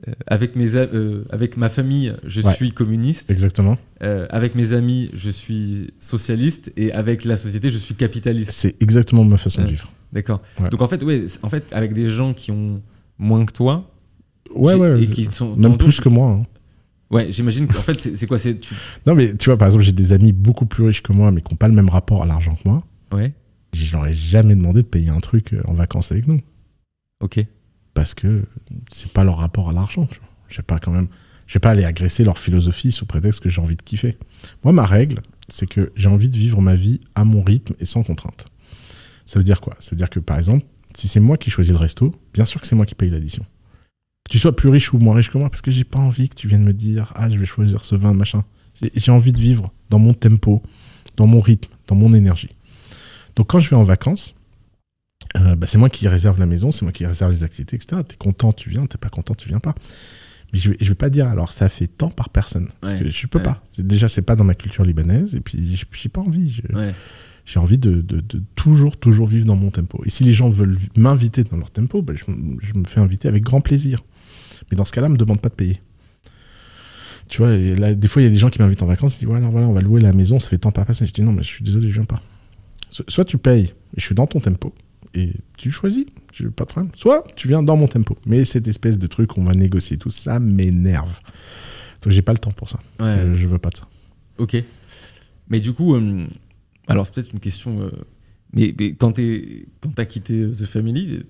euh, 0.07 0.11
avec 0.27 0.55
mes, 0.55 0.75
euh, 0.75 1.23
avec 1.29 1.57
ma 1.57 1.69
famille, 1.69 2.13
je 2.25 2.41
Ouais. 2.41 2.53
suis 2.53 2.71
communiste. 2.71 3.29
Exactement. 3.29 3.77
Euh, 4.01 4.25
avec 4.29 4.55
mes 4.55 4.73
amis, 4.73 5.09
je 5.13 5.29
suis 5.29 5.91
socialiste. 5.99 6.71
Et 6.77 6.91
avec 6.93 7.25
la 7.25 7.35
société, 7.37 7.69
je 7.69 7.77
suis 7.77 7.95
capitaliste. 7.95 8.51
C'est 8.51 8.81
exactement 8.81 9.23
ma 9.23 9.37
façon 9.37 9.59
Ouais. 9.61 9.65
de 9.67 9.71
vivre. 9.71 9.91
D'accord. 10.11 10.41
Ouais. 10.59 10.69
Donc 10.69 10.81
en 10.81 10.87
fait, 10.87 11.03
ouais, 11.03 11.25
en 11.41 11.49
fait, 11.49 11.65
avec 11.71 11.93
des 11.93 12.07
gens 12.09 12.33
qui 12.33 12.51
ont 12.51 12.81
moins 13.17 13.45
que 13.45 13.51
toi, 13.53 13.89
Ouais, 14.53 15.01
et 15.01 15.07
qui 15.07 15.27
sont 15.31 15.55
Même 15.55 15.77
plus 15.79 15.99
que 15.99 16.09
moi. 16.09 16.29
hein. 16.29 16.43
Ouais, 17.13 17.31
j'imagine 17.31 17.67
qu'en 17.67 17.79
fait, 17.81 17.99
c'est 18.15 18.27
quoi 18.27 18.39
C'est 18.39 18.59
tu... 18.59 18.73
Non, 19.05 19.13
mais 19.15 19.37
tu 19.37 19.45
vois, 19.45 19.57
par 19.57 19.67
exemple, 19.67 19.83
j'ai 19.85 19.91
des 19.91 20.11
amis 20.13 20.31
beaucoup 20.33 20.65
plus 20.65 20.83
riches 20.85 21.03
que 21.03 21.13
moi, 21.13 21.31
mais 21.31 21.41
qui 21.41 21.53
n'ont 21.53 21.57
pas 21.57 21.67
le 21.67 21.73
même 21.73 21.89
rapport 21.89 22.23
à 22.23 22.25
l'argent 22.25 22.55
que 22.55 22.67
moi. 22.67 22.83
ouais. 23.13 23.33
Je 23.71 23.91
leur 23.93 24.05
ai 24.05 24.13
jamais 24.13 24.55
demandé 24.55 24.83
de 24.83 24.87
payer 24.87 25.09
un 25.09 25.19
truc 25.19 25.53
euh, 25.53 25.61
en 25.65 25.73
vacances 25.73 26.11
avec 26.11 26.27
nous. 26.27 26.41
Ok. 27.21 27.43
parce 27.95 28.13
que 28.13 28.43
c'est 28.91 29.11
pas 29.11 29.23
leur 29.23 29.37
rapport 29.37 29.69
à 29.69 29.73
l'argent. 29.73 30.07
Je 30.47 30.57
vais 30.57 30.63
pas 30.63 30.77
quand 30.77 30.91
même, 30.91 31.07
je 31.47 31.53
vais 31.55 31.59
pas 31.59 31.71
aller 31.71 31.83
agresser 31.85 32.23
leur 32.23 32.37
philosophie 32.37 32.91
sous 32.91 33.05
prétexte 33.07 33.39
que 33.39 33.49
j'ai 33.49 33.61
envie 33.61 33.75
de 33.75 33.81
kiffer. 33.81 34.15
Moi, 34.63 34.73
ma 34.73 34.85
règle, 34.85 35.21
c'est 35.47 35.65
que 35.67 35.91
j'ai 35.95 36.07
envie 36.07 36.29
de 36.29 36.37
vivre 36.37 36.61
ma 36.61 36.75
vie 36.75 36.99
à 37.15 37.25
mon 37.25 37.41
rythme 37.43 37.73
et 37.79 37.85
sans 37.85 38.03
contrainte. 38.03 38.45
Ça 39.25 39.39
veut 39.39 39.43
dire 39.43 39.59
quoi? 39.61 39.75
Ça 39.79 39.91
veut 39.91 39.97
dire 39.97 40.09
que 40.11 40.19
par 40.19 40.37
exemple, 40.37 40.65
si 40.95 41.07
c'est 41.07 41.19
moi 41.19 41.37
qui 41.37 41.49
choisis 41.49 41.71
le 41.73 41.79
resto, 41.79 42.13
bien 42.33 42.45
sûr 42.45 42.61
que 42.61 42.67
c'est 42.67 42.75
moi 42.75 42.85
qui 42.85 42.93
paye 42.93 43.09
l'addition. 43.09 43.43
Que 44.25 44.31
tu 44.31 44.39
sois 44.39 44.55
plus 44.55 44.69
riche 44.69 44.93
ou 44.93 44.99
moins 44.99 45.15
riche 45.15 45.29
que 45.29 45.37
moi, 45.37 45.49
parce 45.49 45.61
que 45.61 45.71
j'ai 45.71 45.83
pas 45.83 45.99
envie 45.99 46.29
que 46.29 46.35
tu 46.35 46.47
viennes 46.47 46.63
me 46.63 46.73
dire 46.73 47.11
ah 47.15 47.29
je 47.29 47.37
vais 47.37 47.45
choisir 47.45 47.83
ce 47.83 47.95
vin 47.95 48.13
machin. 48.13 48.43
J'ai- 48.95 49.11
envie 49.11 49.31
de 49.33 49.37
vivre 49.37 49.71
dans 49.89 49.99
mon 49.99 50.13
tempo, 50.13 50.63
dans 51.17 51.27
mon 51.27 51.39
rythme, 51.41 51.71
dans 51.87 51.95
mon 51.95 52.11
énergie. 52.13 52.49
Donc 53.35 53.47
quand 53.49 53.59
je 53.59 53.69
vais 53.69 53.75
en 53.75 53.83
vacances, 53.83 54.33
euh, 55.37 55.55
bah, 55.55 55.67
c'est 55.67 55.77
moi 55.77 55.89
qui 55.89 56.07
réserve 56.07 56.39
la 56.39 56.45
maison, 56.45 56.71
c'est 56.71 56.83
moi 56.83 56.91
qui 56.91 57.05
réserve 57.05 57.31
les 57.31 57.43
activités, 57.43 57.75
etc. 57.75 58.01
T'es 58.07 58.15
content, 58.15 58.51
tu 58.53 58.69
viens, 58.69 58.85
t'es 58.85 58.97
pas 58.97 59.09
content, 59.09 59.35
tu 59.35 59.47
viens 59.49 59.59
pas. 59.59 59.75
Mais 60.51 60.59
je 60.59 60.69
vais, 60.71 60.77
je 60.79 60.89
vais 60.89 60.95
pas 60.95 61.09
dire, 61.09 61.27
alors 61.27 61.51
ça 61.51 61.67
fait 61.69 61.87
tant 61.87 62.09
par 62.09 62.29
personne. 62.29 62.69
Parce 62.81 62.93
Ouais, 62.93 62.99
que 62.99 63.09
je 63.09 63.27
peux 63.27 63.39
ouais. 63.39 63.43
pas. 63.43 63.63
Déjà, 63.77 64.07
c'est 64.07 64.21
pas 64.21 64.35
dans 64.35 64.43
ma 64.43 64.53
culture 64.55 64.83
libanaise, 64.85 65.35
et 65.35 65.39
puis 65.41 65.75
j'ai- 65.75 66.09
pas 66.09 66.21
envie. 66.21 66.49
Je- 66.69 66.75
Ouais. 66.75 66.93
J'ai 67.45 67.59
envie 67.59 67.77
de, 67.77 67.99
de- 68.01 68.21
de 68.21 68.41
toujours, 68.55 68.95
toujours 68.95 69.27
vivre 69.27 69.45
dans 69.45 69.55
mon 69.57 69.69
tempo. 69.69 70.01
Et 70.05 70.09
si 70.09 70.23
les 70.23 70.33
gens 70.33 70.49
veulent 70.49 70.77
m'inviter 70.95 71.43
dans 71.43 71.57
leur 71.57 71.71
tempo, 71.71 72.01
bah, 72.01 72.13
je 72.15 72.31
me 72.31 72.85
fais 72.85 73.01
inviter 73.01 73.27
avec 73.27 73.43
grand 73.43 73.59
plaisir. 73.59 74.01
Mais 74.71 74.77
dans 74.77 74.85
ce 74.85 74.91
cas-là, 74.91 75.09
me 75.09 75.17
demande 75.17 75.41
pas 75.41 75.49
de 75.49 75.53
payer. 75.55 75.81
Tu 77.29 77.37
vois, 77.39 77.53
et 77.53 77.75
là, 77.75 77.93
des 77.95 78.07
fois, 78.07 78.21
il 78.21 78.25
y 78.25 78.27
a 78.27 78.31
des 78.31 78.37
gens 78.37 78.49
qui 78.49 78.59
m'invitent 78.59 78.83
en 78.83 78.85
vacances, 78.87 79.15
ils 79.15 79.19
disent, 79.19 79.27
voilà, 79.27 79.47
voilà, 79.47 79.67
on 79.67 79.73
va 79.73 79.81
louer 79.81 80.01
la 80.01 80.13
maison, 80.13 80.39
ça 80.39 80.49
fait 80.49 80.57
tant 80.57 80.71
par 80.71 80.85
personne. 80.85 81.07
Je 81.07 81.13
dis, 81.13 81.21
non, 81.21 81.31
mais 81.31 81.41
je 81.43 81.47
suis 81.47 81.63
désolé, 81.63 81.87
je 81.89 81.93
viens 81.93 82.05
pas. 82.05 82.21
So- 82.89 83.03
Soit 83.07 83.25
tu 83.25 83.37
payes, 83.37 83.65
et 83.95 83.99
je 83.99 84.01
suis 84.05 84.13
dans 84.15 84.27
ton 84.27 84.39
tempo, 84.39 84.73
et 85.13 85.31
tu 85.57 85.71
choisis, 85.71 86.05
pas 86.55 86.65
de 86.65 86.69
problème. 86.69 86.91
Soit 86.95 87.23
tu 87.35 87.47
viens 87.47 87.63
dans 87.63 87.77
mon 87.77 87.87
tempo. 87.87 88.17
Mais 88.25 88.43
cette 88.45 88.67
espèce 88.67 88.99
de 88.99 89.07
truc, 89.07 89.37
on 89.37 89.43
va 89.45 89.53
négocier 89.53 89.97
tout, 89.97 90.09
ça 90.11 90.39
m'énerve. 90.39 91.13
Donc 92.03 92.11
j'ai 92.11 92.21
pas 92.21 92.33
le 92.33 92.39
temps 92.39 92.51
pour 92.51 92.69
ça. 92.69 92.79
Ouais. 92.99 93.27
Je, 93.29 93.33
je 93.35 93.47
veux 93.47 93.57
pas 93.59 93.69
de 93.69 93.77
ça. 93.77 93.87
Ok. 94.37 94.57
Mais 95.47 95.59
du 95.59 95.73
coup, 95.73 95.95
euh, 95.95 96.27
alors 96.87 97.05
c'est 97.05 97.15
peut-être 97.15 97.31
une 97.33 97.39
question. 97.39 97.81
euh, 97.81 97.89
mais, 98.51 98.75
mais 98.77 98.93
quand 98.93 99.13
t'as 99.95 100.05
quitté 100.05 100.41
euh, 100.41 100.51
The 100.51 100.65
Family, 100.65 101.23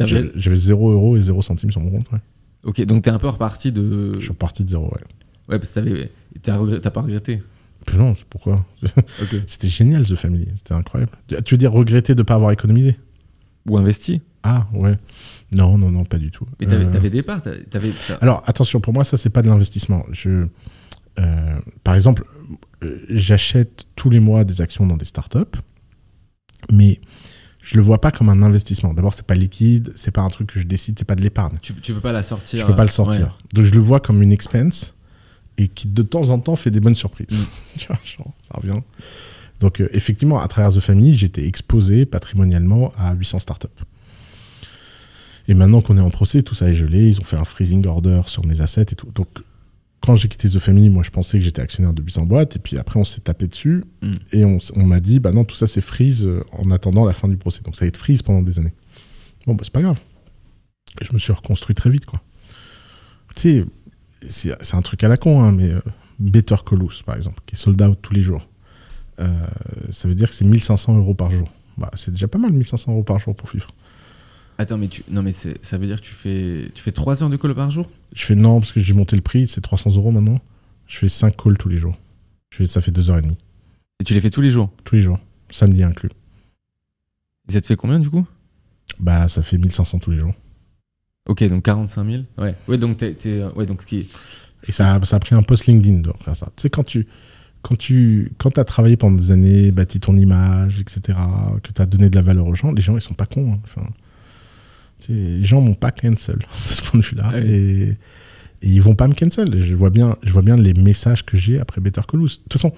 J'avais 0.00 0.56
0 0.56 0.90
euros 0.90 1.16
et 1.16 1.20
0 1.20 1.40
centimes 1.42 1.70
sur 1.70 1.80
mon 1.80 1.90
compte. 1.90 2.10
ouais. 2.12 2.18
Ok, 2.64 2.80
donc 2.82 3.02
t'es 3.02 3.10
un 3.10 3.18
peu 3.18 3.28
reparti 3.28 3.72
de. 3.72 4.12
Je 4.14 4.20
suis 4.20 4.28
reparti 4.30 4.64
de 4.64 4.70
zéro, 4.70 4.84
ouais. 4.84 5.00
Ouais, 5.48 5.58
parce 5.58 5.72
que 5.74 6.08
t'as 6.42 6.56
regret- 6.56 6.80
pas 6.80 7.00
regretté. 7.02 7.42
Non, 7.96 8.14
c'est 8.14 8.24
pourquoi? 8.26 8.64
Ok. 9.22 9.34
C'était 9.46 9.68
génial, 9.68 10.06
The 10.06 10.14
Family. 10.14 10.46
C'était 10.54 10.74
incroyable. 10.74 11.12
Tu 11.44 11.54
veux 11.54 11.58
dire 11.58 11.72
regretter 11.72 12.14
de 12.14 12.20
ne 12.20 12.24
pas 12.24 12.34
avoir 12.34 12.52
économisé? 12.52 12.96
Ou 13.68 13.76
investi. 13.76 14.20
Ah, 14.44 14.66
ouais. 14.72 14.96
Non, 15.54 15.76
non, 15.78 15.90
non, 15.90 16.04
pas 16.04 16.18
du 16.18 16.30
tout. 16.30 16.46
Mais 16.60 16.66
t'avais 16.66 16.84
Euh, 16.84 17.10
des 17.10 17.22
parts. 17.22 17.42
Alors, 18.20 18.42
attention, 18.46 18.80
pour 18.80 18.92
moi, 18.92 19.04
ça, 19.04 19.16
c'est 19.16 19.30
pas 19.30 19.42
de 19.42 19.48
l'investissement. 19.48 20.04
Je, 20.12 20.46
euh, 21.18 21.58
par 21.84 21.94
exemple, 21.94 22.24
euh, 22.84 22.98
j'achète 23.08 23.86
tous 23.96 24.10
les 24.10 24.20
mois 24.20 24.44
des 24.44 24.60
actions 24.60 24.86
dans 24.86 24.96
des 24.96 25.04
startups, 25.04 25.58
mais 26.72 27.00
je 27.62 27.76
le 27.76 27.82
vois 27.82 28.00
pas 28.00 28.10
comme 28.10 28.28
un 28.28 28.42
investissement. 28.42 28.92
D'abord, 28.92 29.14
c'est 29.14 29.24
pas 29.24 29.36
liquide, 29.36 29.92
c'est 29.94 30.10
pas 30.10 30.22
un 30.22 30.28
truc 30.28 30.52
que 30.52 30.60
je 30.60 30.66
décide, 30.66 30.98
c'est 30.98 31.04
pas 31.06 31.14
de 31.14 31.22
l'épargne. 31.22 31.56
tu, 31.62 31.72
tu 31.74 31.94
peux 31.94 32.00
pas 32.00 32.12
la 32.12 32.24
sortir. 32.24 32.60
Je 32.60 32.66
peux 32.66 32.74
pas 32.74 32.82
le 32.82 32.88
euh, 32.88 32.92
sortir. 32.92 33.20
ouais. 33.20 33.54
Donc, 33.54 33.64
je 33.64 33.70
le 33.70 33.80
vois 33.80 34.00
comme 34.00 34.20
une 34.20 34.32
expense 34.32 34.94
et 35.58 35.68
qui, 35.68 35.86
de 35.86 36.02
temps 36.02 36.28
en 36.30 36.40
temps, 36.40 36.56
fait 36.56 36.72
des 36.72 36.80
bonnes 36.80 36.96
surprises. 36.96 37.38
Mm. 37.38 37.44
Tu 37.78 37.86
vois, 37.86 37.98
genre, 38.04 38.32
ça 38.40 38.54
revient. 38.54 38.80
Donc, 39.60 39.80
euh, 39.80 39.88
effectivement, 39.92 40.40
à 40.40 40.48
travers 40.48 40.72
The 40.72 40.80
Family, 40.80 41.14
j'étais 41.14 41.46
exposé 41.46 42.04
patrimonialement 42.04 42.92
à 42.98 43.14
800 43.14 43.38
startups. 43.38 43.68
Et 45.46 45.54
maintenant 45.54 45.80
qu'on 45.80 45.96
est 45.98 46.02
en 46.02 46.10
procès, 46.10 46.42
tout 46.42 46.54
ça 46.54 46.68
est 46.68 46.74
gelé. 46.74 47.08
Ils 47.08 47.20
ont 47.20 47.24
fait 47.24 47.36
un 47.36 47.44
freezing 47.44 47.86
order 47.86 48.22
sur 48.26 48.44
mes 48.44 48.60
assets 48.60 48.86
et 48.90 48.96
tout. 48.96 49.08
Donc, 49.14 49.28
quand 50.02 50.16
j'ai 50.16 50.28
quitté 50.28 50.48
The 50.48 50.58
Family, 50.58 50.90
moi, 50.90 51.02
je 51.02 51.10
pensais 51.10 51.38
que 51.38 51.44
j'étais 51.44 51.62
actionnaire 51.62 51.92
de 51.92 52.02
800 52.02 52.26
boîtes. 52.26 52.56
Et 52.56 52.58
puis 52.58 52.76
après, 52.76 52.98
on 52.98 53.04
s'est 53.04 53.20
tapé 53.20 53.46
dessus. 53.46 53.84
Mm. 54.02 54.14
Et 54.32 54.44
on, 54.44 54.86
m'a 54.86 55.00
dit, 55.00 55.20
bah 55.20 55.32
non, 55.32 55.44
tout 55.44 55.54
ça, 55.54 55.66
c'est 55.66 55.80
freeze 55.80 56.26
euh, 56.26 56.44
en 56.52 56.70
attendant 56.70 57.04
la 57.04 57.12
fin 57.12 57.28
du 57.28 57.36
procès. 57.36 57.62
Donc, 57.62 57.76
ça 57.76 57.84
va 57.84 57.88
être 57.88 57.96
freeze 57.96 58.22
pendant 58.22 58.42
des 58.42 58.58
années. 58.58 58.74
Bon, 59.46 59.54
bah, 59.54 59.62
c'est 59.64 59.72
pas 59.72 59.82
grave. 59.82 59.98
Et 61.00 61.04
je 61.04 61.12
me 61.12 61.18
suis 61.18 61.32
reconstruit 61.32 61.74
très 61.74 61.88
vite, 61.88 62.04
quoi. 62.04 62.20
Tu 63.34 63.64
sais, 64.28 64.54
c'est 64.60 64.74
un 64.74 64.82
truc 64.82 65.02
à 65.04 65.08
la 65.08 65.16
con, 65.16 65.42
hein, 65.42 65.52
mais 65.52 65.70
euh, 65.70 65.80
Better 66.18 66.56
par 67.06 67.16
exemple, 67.16 67.40
qui 67.46 67.54
est 67.54 67.58
sold 67.58 67.80
out 67.80 67.98
tous 68.02 68.12
les 68.12 68.22
jours. 68.22 68.46
Euh, 69.20 69.28
ça 69.90 70.08
veut 70.08 70.14
dire 70.14 70.28
que 70.28 70.34
c'est 70.34 70.44
1500 70.44 70.96
euros 70.96 71.14
par 71.14 71.30
jour. 71.30 71.50
Bah, 71.78 71.90
c'est 71.94 72.10
déjà 72.10 72.28
pas 72.28 72.38
mal, 72.38 72.52
1500 72.52 72.92
euros 72.92 73.02
par 73.02 73.18
jour 73.18 73.34
pour 73.34 73.48
vivre. 73.50 73.68
Attends, 74.62 74.78
mais 74.78 74.88
tu. 74.88 75.02
Non, 75.08 75.22
mais 75.22 75.32
ça 75.32 75.78
veut 75.78 75.86
dire 75.86 75.96
que 76.00 76.06
tu 76.06 76.14
fais, 76.14 76.70
tu 76.74 76.82
fais 76.82 76.92
3 76.92 77.22
heures 77.22 77.30
de 77.30 77.36
call 77.36 77.54
par 77.54 77.70
jour? 77.70 77.90
Je 78.14 78.24
fais 78.24 78.34
non, 78.36 78.60
parce 78.60 78.72
que 78.72 78.80
j'ai 78.80 78.94
monté 78.94 79.16
le 79.16 79.22
prix, 79.22 79.46
c'est 79.48 79.60
300 79.60 79.96
euros 79.96 80.10
maintenant. 80.12 80.40
Je 80.86 80.98
fais 80.98 81.08
5 81.08 81.36
calls 81.36 81.58
tous 81.58 81.68
les 81.68 81.78
jours. 81.78 81.96
Je 82.50 82.58
fais, 82.58 82.66
ça 82.66 82.80
fait 82.80 82.90
2h30. 82.92 83.32
Et 84.00 84.04
tu 84.04 84.14
les 84.14 84.20
fais 84.20 84.30
tous 84.30 84.40
les 84.40 84.50
jours? 84.50 84.70
Tous 84.84 84.94
les 84.94 85.00
jours. 85.00 85.18
Samedi 85.50 85.82
inclus. 85.82 86.10
Et 87.48 87.52
ça 87.52 87.60
te 87.60 87.66
fait 87.66 87.76
combien 87.76 87.98
du 87.98 88.08
coup? 88.10 88.26
Bah, 89.00 89.26
ça 89.28 89.42
fait 89.42 89.58
1500 89.58 89.98
tous 89.98 90.10
les 90.12 90.18
jours. 90.18 90.34
Ok, 91.28 91.42
donc 91.44 91.64
45 91.64 92.04
000. 92.10 92.22
Ouais, 92.38 92.54
ouais 92.68 92.78
donc, 92.78 92.98
t'es- 92.98 93.14
t'es, 93.14 93.40
euh, 93.40 93.50
ouais, 93.52 93.66
donc 93.66 93.82
ce 93.82 93.86
qui 93.86 93.98
est. 94.00 94.08
Et 94.68 94.72
ça, 94.72 95.00
ça 95.04 95.16
a 95.16 95.18
pris 95.20 95.34
un 95.34 95.42
post 95.42 95.66
LinkedIn 95.66 96.00
de 96.00 96.12
faire 96.22 96.36
ça. 96.36 96.46
Tu 96.56 96.62
sais, 96.62 96.70
quand 96.70 96.84
tu 96.84 97.06
quand 97.62 97.76
tu 97.76 98.32
quand 98.38 98.58
as 98.58 98.64
travaillé 98.64 98.96
pendant 98.96 99.16
des 99.16 99.30
années, 99.30 99.70
bâti 99.70 100.00
ton 100.00 100.16
image, 100.16 100.80
etc., 100.80 101.16
que 101.62 101.70
tu 101.72 101.80
as 101.80 101.86
donné 101.86 102.10
de 102.10 102.16
la 102.16 102.22
valeur 102.22 102.46
aux 102.48 102.54
gens, 102.56 102.72
les 102.72 102.82
gens, 102.82 102.96
ils 102.96 103.00
sont 103.00 103.14
pas 103.14 103.26
cons. 103.26 103.52
hein. 103.54 103.60
Enfin, 103.64 103.88
les 105.08 105.42
gens 105.42 105.60
m'ont 105.60 105.74
pas 105.74 105.90
cancel 105.90 106.36
de 106.68 106.72
ce 106.72 106.82
point 106.82 107.00
de 107.00 107.04
vue-là. 107.04 107.30
Ah 107.34 107.40
et, 107.40 107.96
et 108.62 108.68
ils 108.68 108.80
vont 108.80 108.94
pas 108.94 109.08
me 109.08 109.14
cancel. 109.14 109.46
Je 109.56 109.74
vois 109.74 109.90
bien, 109.90 110.16
je 110.22 110.32
vois 110.32 110.42
bien 110.42 110.56
les 110.56 110.74
messages 110.74 111.24
que 111.24 111.36
j'ai 111.36 111.58
après 111.58 111.80
Better 111.80 112.02
Call 112.08 112.20
Saul. 112.20 112.28
De 112.28 112.42
toute 112.42 112.52
façon, 112.52 112.72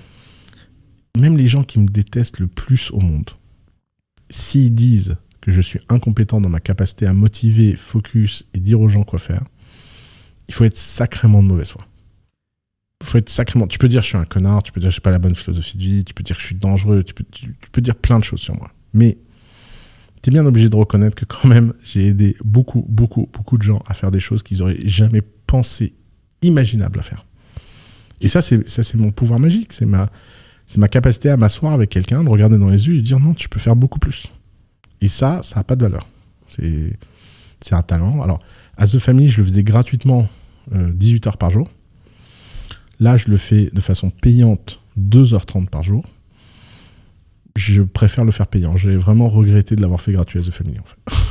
même 1.16 1.36
les 1.36 1.46
gens 1.46 1.62
qui 1.62 1.78
me 1.78 1.86
détestent 1.86 2.40
le 2.40 2.46
plus 2.46 2.90
au 2.90 3.00
monde, 3.00 3.30
s'ils 4.30 4.74
disent 4.74 5.16
que 5.40 5.52
je 5.52 5.60
suis 5.60 5.80
incompétent 5.88 6.40
dans 6.40 6.48
ma 6.48 6.60
capacité 6.60 7.06
à 7.06 7.12
motiver, 7.12 7.76
focus 7.76 8.46
et 8.54 8.60
dire 8.60 8.80
aux 8.80 8.88
gens 8.88 9.04
quoi 9.04 9.18
faire, 9.18 9.44
il 10.48 10.54
faut 10.54 10.64
être 10.64 10.76
sacrément 10.76 11.42
de 11.42 11.48
mauvaise 11.48 11.70
foi. 11.70 11.86
Il 13.02 13.06
faut 13.06 13.18
être 13.18 13.28
sacrément. 13.28 13.66
Tu 13.66 13.78
peux 13.78 13.88
dire 13.88 14.00
que 14.00 14.04
je 14.04 14.08
suis 14.08 14.18
un 14.18 14.24
connard, 14.24 14.62
tu 14.62 14.72
peux 14.72 14.80
dire 14.80 14.88
que 14.88 14.94
j'ai 14.94 15.00
pas 15.02 15.10
la 15.10 15.18
bonne 15.18 15.34
philosophie 15.34 15.76
de 15.76 15.82
vie, 15.82 16.04
tu 16.04 16.14
peux 16.14 16.22
dire 16.22 16.36
que 16.36 16.42
je 16.42 16.46
suis 16.46 16.54
dangereux, 16.54 17.02
tu 17.02 17.12
peux, 17.12 17.24
tu, 17.30 17.54
tu 17.60 17.70
peux 17.70 17.82
dire 17.82 17.94
plein 17.94 18.18
de 18.18 18.24
choses 18.24 18.40
sur 18.40 18.56
moi. 18.56 18.70
Mais 18.94 19.18
tu 20.24 20.30
es 20.30 20.32
bien 20.32 20.46
obligé 20.46 20.70
de 20.70 20.76
reconnaître 20.76 21.16
que 21.16 21.26
quand 21.26 21.46
même, 21.46 21.74
j'ai 21.84 22.06
aidé 22.06 22.34
beaucoup, 22.42 22.86
beaucoup, 22.88 23.28
beaucoup 23.30 23.58
de 23.58 23.62
gens 23.62 23.82
à 23.86 23.92
faire 23.92 24.10
des 24.10 24.20
choses 24.20 24.42
qu'ils 24.42 24.62
auraient 24.62 24.78
jamais 24.82 25.20
pensé 25.20 25.94
imaginables 26.40 26.98
à 26.98 27.02
faire. 27.02 27.26
Et 28.22 28.28
ça, 28.28 28.40
c'est 28.40 28.66
ça, 28.66 28.82
c'est 28.82 28.96
mon 28.96 29.10
pouvoir 29.10 29.38
magique. 29.38 29.74
C'est 29.74 29.84
ma, 29.84 30.08
c'est 30.64 30.78
ma 30.78 30.88
capacité 30.88 31.28
à 31.28 31.36
m'asseoir 31.36 31.74
avec 31.74 31.90
quelqu'un, 31.90 32.24
de 32.24 32.30
regarder 32.30 32.56
dans 32.56 32.70
les 32.70 32.86
yeux 32.86 32.96
et 32.96 33.02
dire 33.02 33.20
non, 33.20 33.34
tu 33.34 33.50
peux 33.50 33.60
faire 33.60 33.76
beaucoup 33.76 33.98
plus. 33.98 34.32
Et 35.02 35.08
ça, 35.08 35.42
ça 35.42 35.56
n'a 35.56 35.64
pas 35.64 35.76
de 35.76 35.82
valeur. 35.82 36.08
C'est, 36.48 36.98
c'est 37.60 37.74
un 37.74 37.82
talent. 37.82 38.22
Alors, 38.22 38.38
à 38.78 38.86
The 38.86 38.98
Family, 38.98 39.28
je 39.28 39.42
le 39.42 39.46
faisais 39.46 39.62
gratuitement 39.62 40.26
18 40.72 41.26
euh, 41.26 41.28
heures 41.28 41.36
par 41.36 41.50
jour. 41.50 41.68
Là, 42.98 43.18
je 43.18 43.28
le 43.28 43.36
fais 43.36 43.68
de 43.74 43.80
façon 43.82 44.08
payante 44.08 44.80
2h30 44.98 45.68
par 45.68 45.82
jour. 45.82 46.06
Je 47.56 47.82
préfère 47.82 48.24
le 48.24 48.32
faire 48.32 48.46
payant. 48.46 48.76
J'ai 48.76 48.96
vraiment 48.96 49.28
regretté 49.28 49.76
de 49.76 49.80
l'avoir 49.80 50.00
fait 50.00 50.12
gratuit 50.12 50.38
à 50.38 50.42
The 50.42 50.50
Family, 50.50 50.78
en 50.78 50.84
fait. 50.84 50.96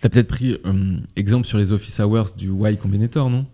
T'as 0.00 0.08
peut-être 0.08 0.28
pris 0.28 0.58
euh, 0.66 0.98
exemple 1.14 1.46
sur 1.46 1.58
les 1.58 1.70
Office 1.72 2.00
Hours 2.00 2.34
du 2.36 2.50
Y 2.50 2.76
Combinator, 2.76 3.30
non? 3.30 3.46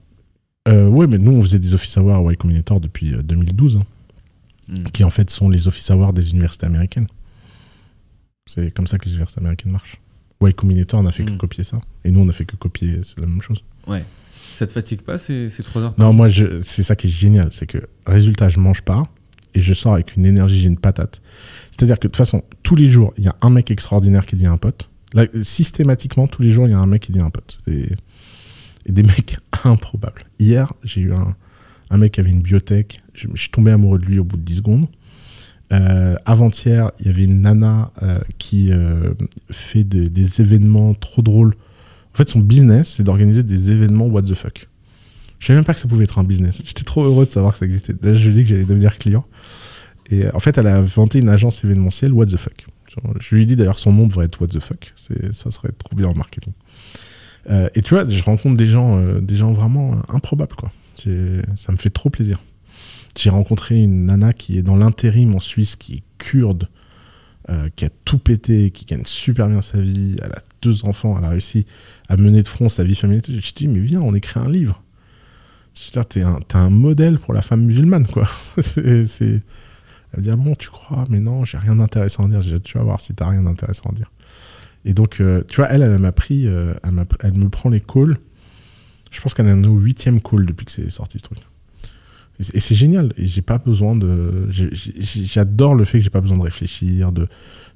Euh, 0.66 0.86
Oui, 0.86 1.06
mais 1.06 1.18
nous, 1.18 1.32
on 1.32 1.42
faisait 1.42 1.58
des 1.58 1.74
Office 1.74 1.96
Hours 1.98 2.26
à 2.26 2.32
Y 2.32 2.36
Combinator 2.36 2.80
depuis 2.80 3.12
2012, 3.12 3.76
hein, 3.76 3.82
hmm. 4.68 4.84
qui 4.92 5.04
en 5.04 5.10
fait 5.10 5.28
sont 5.30 5.50
les 5.50 5.68
Office 5.68 5.90
Hours 5.90 6.12
des 6.12 6.30
universités 6.30 6.66
américaines. 6.66 7.06
C'est 8.46 8.70
comme 8.70 8.86
ça 8.86 8.96
que 8.96 9.04
les 9.04 9.12
universités 9.12 9.40
américaines 9.40 9.72
marchent. 9.72 10.00
Y 10.42 10.54
Combinator 10.54 11.02
n'a 11.02 11.12
fait 11.12 11.24
que 11.24 11.32
hmm. 11.32 11.38
copier 11.38 11.64
ça. 11.64 11.80
Et 12.04 12.10
nous, 12.10 12.20
on 12.20 12.28
a 12.28 12.32
fait 12.32 12.46
que 12.46 12.56
copier, 12.56 13.00
c'est 13.02 13.20
la 13.20 13.26
même 13.26 13.42
chose. 13.42 13.62
Ouais. 13.86 14.04
Ça 14.54 14.66
te 14.66 14.72
fatigue 14.72 15.02
pas 15.02 15.18
ces, 15.18 15.50
ces 15.50 15.62
3 15.62 15.82
heures? 15.82 15.94
Non, 15.98 16.12
moi, 16.12 16.28
c'est 16.30 16.82
ça 16.82 16.96
qui 16.96 17.08
est 17.08 17.10
génial. 17.10 17.52
C'est 17.52 17.66
que, 17.66 17.78
résultat, 18.06 18.48
je 18.48 18.58
mange 18.58 18.82
pas 18.82 19.06
je 19.60 19.74
sors 19.74 19.94
avec 19.94 20.16
une 20.16 20.26
énergie, 20.26 20.60
j'ai 20.60 20.68
une 20.68 20.78
patate. 20.78 21.20
C'est-à-dire 21.70 21.98
que, 21.98 22.08
de 22.08 22.12
toute 22.12 22.16
façon, 22.16 22.42
tous 22.62 22.76
les 22.76 22.88
jours, 22.88 23.12
il 23.18 23.24
y 23.24 23.28
a 23.28 23.36
un 23.40 23.50
mec 23.50 23.70
extraordinaire 23.70 24.26
qui 24.26 24.36
devient 24.36 24.48
un 24.48 24.56
pote. 24.56 24.90
Systématiquement, 25.42 26.26
tous 26.26 26.42
les 26.42 26.50
jours, 26.50 26.66
il 26.66 26.70
y 26.70 26.74
a 26.74 26.78
un 26.78 26.86
mec 26.86 27.02
qui 27.02 27.12
devient 27.12 27.24
un 27.24 27.30
pote. 27.30 27.58
Et, 27.66 27.88
des 28.88 29.02
mecs 29.02 29.36
improbables. 29.64 30.24
Hier, 30.38 30.72
j'ai 30.82 31.02
eu 31.02 31.12
un, 31.12 31.34
un, 31.90 31.98
mec 31.98 32.12
qui 32.12 32.20
avait 32.20 32.30
une 32.30 32.40
biotech. 32.40 33.02
Je, 33.12 33.28
suis 33.34 33.50
tombé 33.50 33.70
amoureux 33.70 33.98
de 33.98 34.06
lui 34.06 34.18
au 34.18 34.24
bout 34.24 34.36
de 34.36 34.42
10 34.42 34.56
secondes. 34.56 34.86
Euh, 35.72 36.14
avant-hier, 36.24 36.90
il 37.00 37.06
y 37.06 37.10
avait 37.10 37.24
une 37.24 37.42
nana 37.42 37.90
euh, 38.02 38.18
qui 38.38 38.72
euh, 38.72 39.12
fait 39.50 39.84
des 39.84 40.40
événements 40.40 40.94
trop 40.94 41.20
drôles 41.20 41.54
en 42.18 42.24
fait, 42.24 42.30
son 42.30 42.40
business, 42.40 42.94
c'est 42.96 43.04
d'organiser 43.04 43.44
des 43.44 43.70
événements 43.70 44.06
what 44.06 44.22
the 44.22 44.34
fuck. 44.34 44.67
Je 45.38 45.46
savais 45.46 45.56
même 45.56 45.64
pas 45.64 45.74
que 45.74 45.80
ça 45.80 45.88
pouvait 45.88 46.04
être 46.04 46.18
un 46.18 46.24
business. 46.24 46.62
J'étais 46.64 46.84
trop 46.84 47.04
heureux 47.04 47.24
de 47.24 47.30
savoir 47.30 47.52
que 47.52 47.58
ça 47.58 47.64
existait. 47.64 47.94
Là, 48.02 48.14
je 48.14 48.28
lui 48.28 48.30
ai 48.30 48.38
dit 48.38 48.42
que 48.42 48.50
j'allais 48.50 48.64
devenir 48.64 48.98
client. 48.98 49.24
Et 50.10 50.24
euh, 50.24 50.30
en 50.34 50.40
fait, 50.40 50.58
elle 50.58 50.66
a 50.66 50.76
inventé 50.76 51.18
une 51.18 51.28
agence 51.28 51.64
événementielle 51.64 52.12
what 52.12 52.26
the 52.26 52.36
fuck. 52.36 52.66
Je 53.20 53.34
lui 53.34 53.42
ai 53.42 53.46
dit 53.46 53.54
d'ailleurs 53.54 53.78
son 53.78 53.92
nom 53.92 54.08
devrait 54.08 54.24
être 54.24 54.40
what 54.40 54.48
the 54.48 54.58
fuck. 54.58 54.92
Ça 54.96 55.50
serait 55.50 55.70
trop 55.70 55.94
bien 55.94 56.08
en 56.08 56.14
marketing. 56.14 56.52
Euh, 57.50 57.68
et 57.74 57.82
tu 57.82 57.94
vois, 57.94 58.08
je 58.08 58.22
rencontre 58.24 58.56
des 58.56 58.66
gens, 58.66 58.98
euh, 58.98 59.20
des 59.20 59.36
gens 59.36 59.52
vraiment 59.52 60.02
improbables, 60.08 60.56
quoi. 60.56 60.72
Ça 60.96 61.70
me 61.70 61.76
fait 61.76 61.90
trop 61.90 62.10
plaisir. 62.10 62.42
J'ai 63.16 63.30
rencontré 63.30 63.80
une 63.80 64.06
nana 64.06 64.32
qui 64.32 64.58
est 64.58 64.62
dans 64.62 64.74
l'intérim 64.74 65.34
en 65.36 65.40
Suisse, 65.40 65.76
qui 65.76 65.94
est 65.94 66.02
kurde, 66.18 66.68
qui 67.76 67.84
a 67.84 67.88
tout 68.04 68.18
pété, 68.18 68.70
qui 68.72 68.84
gagne 68.84 69.04
super 69.04 69.48
bien 69.48 69.62
sa 69.62 69.80
vie, 69.80 70.16
elle 70.20 70.32
a 70.32 70.42
deux 70.60 70.84
enfants, 70.84 71.16
elle 71.16 71.24
a 71.24 71.30
réussi 71.30 71.66
à 72.08 72.16
mener 72.16 72.42
de 72.42 72.48
front 72.48 72.68
sa 72.68 72.82
vie 72.82 72.96
familiale. 72.96 73.22
Je 73.26 73.52
te 73.52 73.58
dis, 73.58 73.68
mais 73.68 73.78
viens, 73.78 74.02
on 74.02 74.12
écrit 74.14 74.40
un 74.40 74.50
livre. 74.50 74.82
T'es 76.08 76.22
un, 76.22 76.38
es 76.38 76.56
un 76.56 76.70
modèle 76.70 77.18
pour 77.18 77.34
la 77.34 77.42
femme 77.42 77.64
musulmane, 77.64 78.06
quoi. 78.06 78.28
c'est, 78.60 78.86
Elle 78.86 79.42
me 80.16 80.22
dit, 80.22 80.30
ah 80.30 80.36
bon, 80.36 80.54
tu 80.54 80.68
crois, 80.68 81.06
mais 81.08 81.20
non, 81.20 81.44
j'ai 81.44 81.58
rien 81.58 81.76
d'intéressant 81.76 82.26
à 82.26 82.28
dire. 82.28 82.60
Tu 82.62 82.78
vas 82.78 82.84
voir 82.84 83.00
si 83.00 83.14
t'as 83.14 83.28
rien 83.28 83.42
d'intéressant 83.42 83.90
à 83.90 83.92
dire. 83.92 84.10
Et 84.84 84.94
donc, 84.94 85.20
euh, 85.20 85.42
tu 85.48 85.56
vois, 85.56 85.68
elle, 85.70 85.82
elle 85.82 85.98
m'a 85.98 86.12
pris, 86.12 86.46
euh, 86.46 86.74
elle, 86.82 87.32
me 87.32 87.48
prend 87.48 87.70
les 87.70 87.80
calls. 87.80 88.18
Je 89.10 89.20
pense 89.20 89.34
qu'elle 89.34 89.48
est 89.48 89.66
au 89.66 89.78
huitième 89.78 90.20
call 90.20 90.46
depuis 90.46 90.66
que 90.66 90.72
c'est 90.72 90.90
sorti 90.90 91.18
ce 91.18 91.24
truc. 91.24 91.38
Et 92.54 92.60
c'est 92.60 92.74
génial. 92.74 93.12
J'ai 93.16 93.42
pas 93.42 93.58
besoin 93.58 93.96
de. 93.96 94.48
J'adore 94.50 95.74
le 95.74 95.84
fait 95.84 95.98
que 95.98 96.04
j'ai 96.04 96.10
pas 96.10 96.20
besoin 96.20 96.38
de 96.38 96.42
réfléchir, 96.42 97.10
de, 97.10 97.26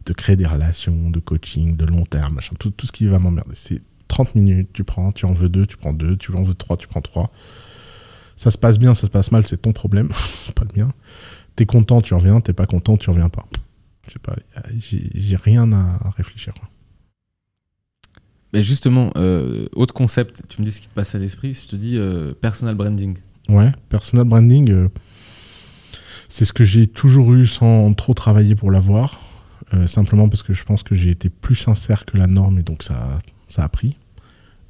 de 0.06 0.12
créer 0.12 0.36
des 0.36 0.46
relations, 0.46 1.10
de 1.10 1.18
coaching, 1.18 1.76
de 1.76 1.84
long 1.84 2.04
terme, 2.04 2.34
machin. 2.34 2.54
Tout, 2.58 2.70
tout 2.70 2.86
ce 2.86 2.92
qui 2.92 3.06
va 3.06 3.18
m'emmerder. 3.18 3.54
C'est 3.54 3.82
30 4.06 4.34
minutes, 4.34 4.68
tu 4.72 4.84
prends, 4.84 5.10
tu 5.10 5.24
en 5.24 5.32
veux 5.32 5.48
deux, 5.48 5.66
tu 5.66 5.76
prends 5.76 5.92
deux, 5.92 6.16
tu 6.16 6.32
en 6.36 6.44
veux 6.44 6.54
trois, 6.54 6.76
tu 6.76 6.86
prends 6.86 7.00
trois. 7.00 7.32
Ça 8.36 8.50
se 8.50 8.58
passe 8.58 8.78
bien, 8.78 8.94
ça 8.94 9.06
se 9.06 9.10
passe 9.10 9.32
mal, 9.32 9.46
c'est 9.46 9.62
ton 9.62 9.72
problème, 9.72 10.10
c'est 10.40 10.54
pas 10.54 10.64
le 10.64 10.80
mien. 10.80 10.92
T'es 11.56 11.66
content, 11.66 12.00
tu 12.00 12.14
reviens, 12.14 12.40
t'es 12.40 12.52
pas 12.52 12.66
content, 12.66 12.96
tu 12.96 13.10
reviens 13.10 13.28
pas. 13.28 13.46
Je 14.06 14.12
sais 14.12 14.18
pas, 14.18 14.34
j'ai 14.78 15.36
rien 15.36 15.72
à 15.72 16.10
réfléchir. 16.16 16.54
Mais 18.52 18.62
justement, 18.62 19.10
euh, 19.16 19.66
autre 19.74 19.94
concept, 19.94 20.42
tu 20.48 20.60
me 20.60 20.66
dis 20.66 20.72
ce 20.72 20.80
qui 20.80 20.88
te 20.88 20.94
passe 20.94 21.14
à 21.14 21.18
l'esprit, 21.18 21.54
si 21.54 21.64
je 21.64 21.70
te 21.70 21.76
dis 21.76 21.96
euh, 21.96 22.34
personal 22.38 22.74
branding. 22.74 23.16
Ouais, 23.48 23.72
personal 23.88 24.26
branding, 24.26 24.70
euh, 24.70 24.88
c'est 26.28 26.44
ce 26.44 26.52
que 26.52 26.64
j'ai 26.64 26.86
toujours 26.86 27.32
eu 27.32 27.46
sans 27.46 27.94
trop 27.94 28.14
travailler 28.14 28.54
pour 28.54 28.70
l'avoir. 28.70 29.20
Simplement 29.86 30.28
parce 30.28 30.42
que 30.42 30.52
je 30.52 30.64
pense 30.64 30.82
que 30.82 30.94
j'ai 30.94 31.08
été 31.08 31.30
plus 31.30 31.54
sincère 31.54 32.04
que 32.04 32.18
la 32.18 32.26
norme 32.26 32.58
et 32.58 32.62
donc 32.62 32.82
ça, 32.82 33.22
ça 33.48 33.64
a 33.64 33.68
pris. 33.70 33.96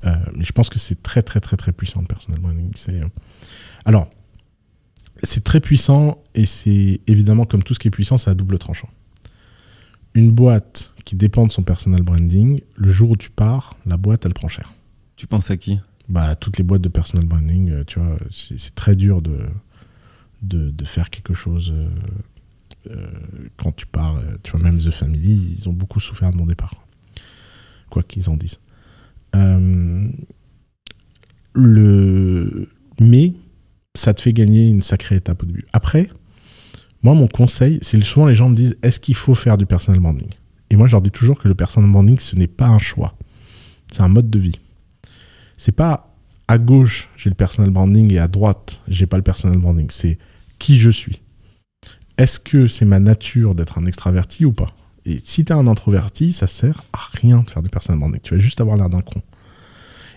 Euh, 0.04 0.16
mais 0.34 0.44
je 0.44 0.52
pense 0.52 0.68
que 0.68 0.78
c'est 0.78 1.02
très 1.02 1.22
très 1.22 1.40
très 1.40 1.56
très 1.56 1.72
puissant 1.72 2.00
le 2.00 2.06
personal 2.06 2.40
branding. 2.40 2.72
Alors, 3.84 4.08
c'est 5.22 5.44
très 5.44 5.60
puissant 5.60 6.22
et 6.34 6.46
c'est 6.46 7.00
évidemment 7.06 7.44
comme 7.44 7.62
tout 7.62 7.74
ce 7.74 7.78
qui 7.78 7.88
est 7.88 7.92
puissant, 7.92 8.18
c'est 8.18 8.30
à 8.30 8.34
double 8.34 8.58
tranchant. 8.58 8.88
Une 10.14 10.30
boîte 10.30 10.94
qui 11.04 11.16
dépend 11.16 11.46
de 11.46 11.52
son 11.52 11.62
personal 11.62 12.02
branding, 12.02 12.60
le 12.76 12.90
jour 12.90 13.10
où 13.10 13.16
tu 13.16 13.30
pars, 13.30 13.76
la 13.86 13.96
boîte 13.96 14.26
elle 14.26 14.34
prend 14.34 14.48
cher. 14.48 14.74
Tu 15.16 15.26
penses 15.26 15.50
à 15.50 15.56
qui? 15.56 15.78
Bah, 16.08 16.34
toutes 16.34 16.58
les 16.58 16.64
boîtes 16.64 16.82
de 16.82 16.88
personal 16.88 17.26
branding, 17.26 17.70
euh, 17.70 17.84
tu 17.84 17.98
vois, 17.98 18.18
c'est 18.30 18.74
très 18.74 18.96
dur 18.96 19.22
de, 19.22 19.48
de, 20.42 20.84
faire 20.84 21.10
quelque 21.10 21.32
chose 21.32 21.72
euh, 21.74 21.88
euh, 22.90 23.06
quand 23.56 23.72
tu 23.72 23.86
pars. 23.86 24.20
Tu 24.42 24.50
vois, 24.50 24.60
même 24.60 24.78
The 24.78 24.90
Family, 24.90 25.56
ils 25.58 25.68
ont 25.68 25.72
beaucoup 25.72 26.00
souffert 26.00 26.32
de 26.32 26.36
mon 26.36 26.46
départ. 26.46 26.74
Quoi 27.88 28.02
qu'ils 28.02 28.28
en 28.28 28.36
disent. 28.36 28.60
Le... 31.54 32.68
Mais 33.00 33.34
ça 33.94 34.14
te 34.14 34.20
fait 34.20 34.32
gagner 34.32 34.68
une 34.68 34.82
sacrée 34.82 35.16
étape 35.16 35.42
au 35.42 35.46
début. 35.46 35.66
Après, 35.72 36.08
moi, 37.02 37.14
mon 37.14 37.26
conseil, 37.26 37.78
c'est 37.82 38.02
souvent 38.02 38.26
les 38.26 38.34
gens 38.34 38.48
me 38.48 38.54
disent 38.54 38.76
est-ce 38.82 39.00
qu'il 39.00 39.14
faut 39.14 39.34
faire 39.34 39.58
du 39.58 39.66
personal 39.66 40.00
branding? 40.00 40.28
Et 40.70 40.76
moi, 40.76 40.86
je 40.86 40.92
leur 40.92 41.02
dis 41.02 41.10
toujours 41.10 41.38
que 41.38 41.48
le 41.48 41.54
personal 41.54 41.90
branding, 41.90 42.18
ce 42.18 42.36
n'est 42.36 42.46
pas 42.46 42.68
un 42.68 42.78
choix. 42.78 43.14
C'est 43.90 44.02
un 44.02 44.08
mode 44.08 44.30
de 44.30 44.38
vie 44.38 44.58
c'est 45.62 45.70
pas 45.70 46.12
à 46.48 46.58
gauche 46.58 47.08
j'ai 47.16 47.30
le 47.30 47.36
personal 47.36 47.70
branding 47.70 48.12
et 48.12 48.18
à 48.18 48.26
droite 48.26 48.80
j'ai 48.88 49.06
pas 49.06 49.16
le 49.16 49.22
personal 49.22 49.58
branding. 49.58 49.86
C'est 49.90 50.18
qui 50.58 50.80
je 50.80 50.90
suis. 50.90 51.20
Est-ce 52.18 52.40
que 52.40 52.66
c'est 52.66 52.84
ma 52.84 52.98
nature 52.98 53.54
d'être 53.54 53.78
un 53.78 53.86
extraverti 53.86 54.44
ou 54.44 54.52
pas? 54.52 54.74
Et 55.04 55.18
si 55.24 55.44
tu 55.44 55.52
es 55.52 55.56
un 55.56 55.66
introverti, 55.66 56.32
ça 56.32 56.46
sert 56.46 56.84
à 56.92 57.00
rien 57.20 57.42
de 57.42 57.50
faire 57.50 57.62
du 57.62 57.68
personal 57.68 57.98
branding. 57.98 58.20
Tu 58.22 58.34
vas 58.34 58.40
juste 58.40 58.60
avoir 58.60 58.76
l'air 58.76 58.88
d'un 58.88 59.00
con. 59.00 59.20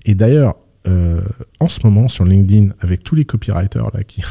Et 0.05 0.15
d'ailleurs, 0.15 0.55
euh, 0.87 1.21
en 1.59 1.67
ce 1.67 1.79
moment 1.83 2.07
sur 2.07 2.25
LinkedIn, 2.25 2.69
avec 2.81 3.03
tous 3.03 3.15
les 3.15 3.25
copywriters 3.25 3.89
là 3.93 4.03
qui 4.03 4.21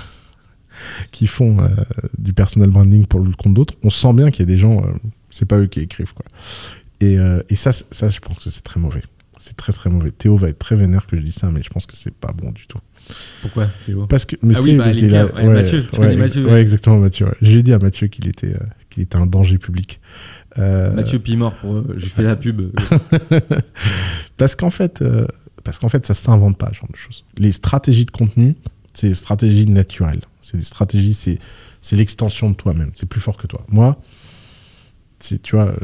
qui 1.10 1.26
font 1.26 1.60
euh, 1.60 1.68
du 2.18 2.32
personal 2.32 2.70
branding 2.70 3.06
pour 3.06 3.20
le 3.20 3.32
compte 3.32 3.54
d'autres, 3.54 3.74
on 3.82 3.90
sent 3.90 4.12
bien 4.12 4.30
qu'il 4.30 4.40
y 4.40 4.42
a 4.44 4.46
des 4.46 4.56
gens, 4.56 4.78
euh, 4.78 4.92
c'est 5.30 5.46
pas 5.46 5.58
eux 5.58 5.66
qui 5.66 5.80
écrivent 5.80 6.14
quoi. 6.14 6.26
Et, 7.00 7.18
et 7.50 7.56
ça, 7.56 7.70
ça, 7.72 8.08
je 8.08 8.18
pense 8.20 8.38
que 8.38 8.48
c'est 8.48 8.62
très 8.62 8.80
mauvais. 8.80 9.02
C'est 9.36 9.56
très 9.56 9.74
très 9.74 9.90
mauvais. 9.90 10.10
Théo 10.10 10.36
va 10.36 10.48
être 10.48 10.58
très 10.58 10.74
vénère 10.74 11.06
que 11.06 11.18
je 11.18 11.22
dis 11.22 11.32
ça, 11.32 11.50
mais 11.50 11.62
je 11.62 11.68
pense 11.68 11.84
que 11.84 11.96
c'est 11.96 12.14
pas 12.14 12.32
bon 12.32 12.50
du 12.50 12.66
tout. 12.66 12.78
Pourquoi 13.42 13.68
Théo? 13.84 14.06
Parce 14.06 14.24
que 14.24 14.36
mais 14.42 14.54
ah 14.56 14.60
oui, 14.62 14.76
bah, 14.76 14.86
Mathieu, 14.86 15.08
ouais, 15.98 16.16
Mathieu. 16.16 16.46
Ouais, 16.46 16.60
exactement 16.60 16.98
Mathieu. 16.98 17.26
J'ai 17.42 17.62
dit 17.62 17.72
à 17.72 17.78
Mathieu 17.78 18.06
qu'il 18.06 18.26
était, 18.28 18.54
euh, 18.54 18.66
qu'il 18.90 19.02
était 19.02 19.16
un 19.16 19.26
danger 19.26 19.58
public. 19.58 20.00
Euh... 20.58 20.92
Mathieu 20.92 21.18
Pimor, 21.18 21.54
pour 21.54 21.74
eux. 21.74 21.94
j'ai 21.96 22.08
fait 22.08 22.22
la 22.22 22.36
pub. 22.36 22.72
parce 24.36 24.54
qu'en 24.54 24.70
fait, 24.70 25.02
euh, 25.02 25.26
parce 25.64 25.78
qu'en 25.78 25.88
fait, 25.88 26.06
ça 26.06 26.14
s'invente 26.14 26.56
pas, 26.58 26.68
ce 26.70 26.74
genre 26.74 26.90
de 26.90 26.96
choses. 26.96 27.24
Les 27.38 27.52
stratégies 27.52 28.04
de 28.04 28.10
contenu, 28.10 28.56
c'est 28.92 29.08
des 29.08 29.14
stratégies 29.14 29.66
naturelles. 29.66 30.22
C'est 30.40 30.56
des 30.56 30.64
stratégies, 30.64 31.14
c'est, 31.14 31.38
c'est 31.80 31.96
l'extension 31.96 32.50
de 32.50 32.54
toi-même. 32.54 32.90
C'est 32.94 33.08
plus 33.08 33.20
fort 33.20 33.36
que 33.36 33.46
toi. 33.46 33.64
Moi, 33.68 33.98
tu 35.18 35.56
vois 35.56 35.68
euh, 35.68 35.76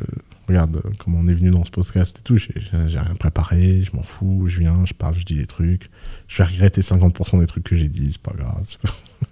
regarde 0.51 0.76
euh, 0.76 0.90
comment 0.98 1.18
on 1.20 1.28
est 1.28 1.34
venu 1.34 1.51
dans 1.51 1.64
ce 1.64 1.70
podcast 1.70 2.18
et 2.18 2.22
tout, 2.22 2.36
j'ai 2.36 2.52
rien 2.70 3.14
préparé, 3.18 3.82
je 3.82 3.94
m'en 3.97 4.02
fous, 4.02 4.44
je 4.47 4.60
viens, 4.60 4.84
je 4.84 4.94
parle, 4.94 5.14
je 5.14 5.24
dis 5.24 5.36
des 5.36 5.47
trucs. 5.47 5.90
Je 6.28 6.38
vais 6.38 6.48
regretter 6.48 6.80
50% 6.80 7.40
des 7.40 7.47
trucs 7.47 7.64
que 7.64 7.76
j'ai 7.76 7.88
dit, 7.88 8.12
c'est 8.12 8.22
pas 8.22 8.34
grave. 8.36 8.62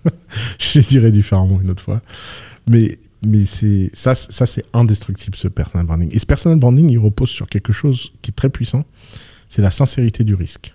je 0.59 0.79
les 0.79 0.85
dirai 0.85 1.13
différemment 1.13 1.61
une 1.61 1.71
autre 1.71 1.83
fois. 1.83 2.01
Mais, 2.67 2.99
mais 3.23 3.45
c'est 3.45 3.91
ça, 3.93 4.15
ça 4.15 4.47
c'est 4.47 4.65
indestructible 4.73 5.37
ce 5.37 5.49
personal 5.49 5.87
branding. 5.87 6.11
Et 6.13 6.19
ce 6.19 6.27
personal 6.27 6.59
branding, 6.59 6.89
il 6.91 6.99
repose 6.99 7.31
sur 7.31 7.47
quelque 7.49 7.73
chose 7.73 8.13
qui 8.23 8.31
est 8.31 8.35
très 8.35 8.49
puissant, 8.49 8.85
c'est 9.49 9.63
la 9.63 9.71
sincérité 9.71 10.25
du 10.25 10.35
risque. 10.35 10.75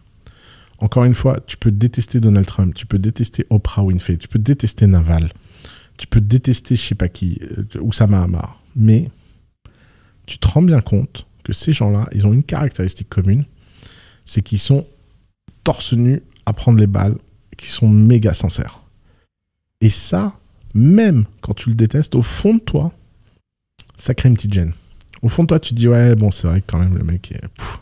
Encore 0.80 1.06
une 1.06 1.15
fois, 1.15 1.40
tu 1.45 1.56
peux 1.56 1.72
détester 1.72 2.20
Donald 2.20 2.45
Trump, 2.45 2.74
tu 2.74 2.86
peux 2.86 2.99
détester 2.99 3.45
Oprah 3.49 3.84
Winfrey, 3.84 4.18
tu 4.18 4.28
peux 4.28 4.40
détester 4.40 4.88
Naval, 4.88 5.32
tu 5.98 6.07
peux 6.07 6.20
détester 6.20 6.76
je 6.76 6.82
sais 6.82 6.95
pas 6.95 7.07
qui, 7.07 7.40
euh, 7.57 7.80
Oussama 7.80 8.22
Hamar, 8.22 8.61
mais 8.76 9.10
tu 10.26 10.38
te 10.38 10.48
rends 10.48 10.64
bien 10.64 10.82
compte 10.82 11.26
que 11.44 11.53
ces 11.53 11.74
gens-là, 11.74 12.07
ils 12.14 12.26
ont 12.26 12.34
une 12.34 12.44
caractéristique 12.44 13.10
commune, 13.10 13.45
c'est 14.26 14.41
qu'ils 14.41 14.60
sont 14.60 14.86
torse 15.64 15.94
nu 15.94 16.22
à 16.45 16.53
prendre 16.53 16.80
les 16.80 16.88
balles, 16.88 17.18
qu'ils 17.57 17.70
sont 17.70 17.88
méga 17.88 18.34
sincères. 18.34 18.82
Et 19.82 19.90
ça, 19.90 20.38
même 20.74 21.26
quand 21.41 21.54
tu 21.54 21.70
le 21.70 21.76
détestes, 21.76 22.16
au 22.16 22.22
fond 22.22 22.56
de 22.56 22.60
toi, 22.60 22.91
ça 23.95 24.14
crée 24.14 24.30
une 24.30 24.36
petite 24.36 24.54
gêne. 24.54 24.74
Au 25.22 25.30
fond 25.30 25.44
de 25.44 25.48
toi, 25.48 25.60
tu 25.60 25.70
te 25.72 25.76
dis, 25.76 25.88
ouais, 25.88 26.16
bon, 26.16 26.32
c'est 26.32 26.48
vrai 26.48 26.62
que 26.62 26.66
quand 26.72 26.80
même, 26.80 26.98
le 26.98 27.04
mec, 27.04 27.32
est- 27.32 27.48
pff, 27.48 27.80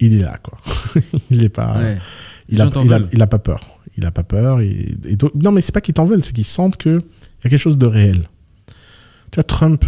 il 0.00 0.14
est 0.14 0.20
là, 0.24 0.38
quoi. 0.42 0.58
il 1.30 1.42
est 1.42 1.48
pas. 1.48 1.78
Ouais. 1.78 1.98
Il 2.48 2.60
a, 2.60 2.64
gens 2.64 2.70
t'en 2.70 2.84
il, 2.84 2.92
a, 2.92 2.98
veulent. 2.98 3.08
il 3.12 3.22
a 3.22 3.26
pas 3.26 3.38
peur. 3.38 3.78
Il 3.96 4.04
a 4.04 4.10
pas 4.10 4.24
peur. 4.24 4.60
Et, 4.60 4.88
et 5.04 5.16
donc- 5.16 5.34
non, 5.34 5.52
mais 5.52 5.60
c'est 5.60 5.72
pas 5.72 5.80
qu'ils 5.80 5.94
t'en 5.94 6.04
veulent, 6.06 6.24
c'est 6.24 6.32
qu'ils 6.32 6.44
sentent 6.44 6.76
qu'il 6.76 6.92
y 6.94 7.46
a 7.46 7.50
quelque 7.50 7.56
chose 7.58 7.78
de 7.78 7.86
réel. 7.86 8.28
Tu 9.30 9.36
vois, 9.36 9.44
Trump, 9.44 9.84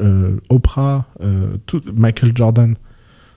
euh, 0.00 0.38
Oprah, 0.48 1.06
euh, 1.22 1.56
tout, 1.66 1.80
Michael 1.94 2.32
Jordan. 2.36 2.74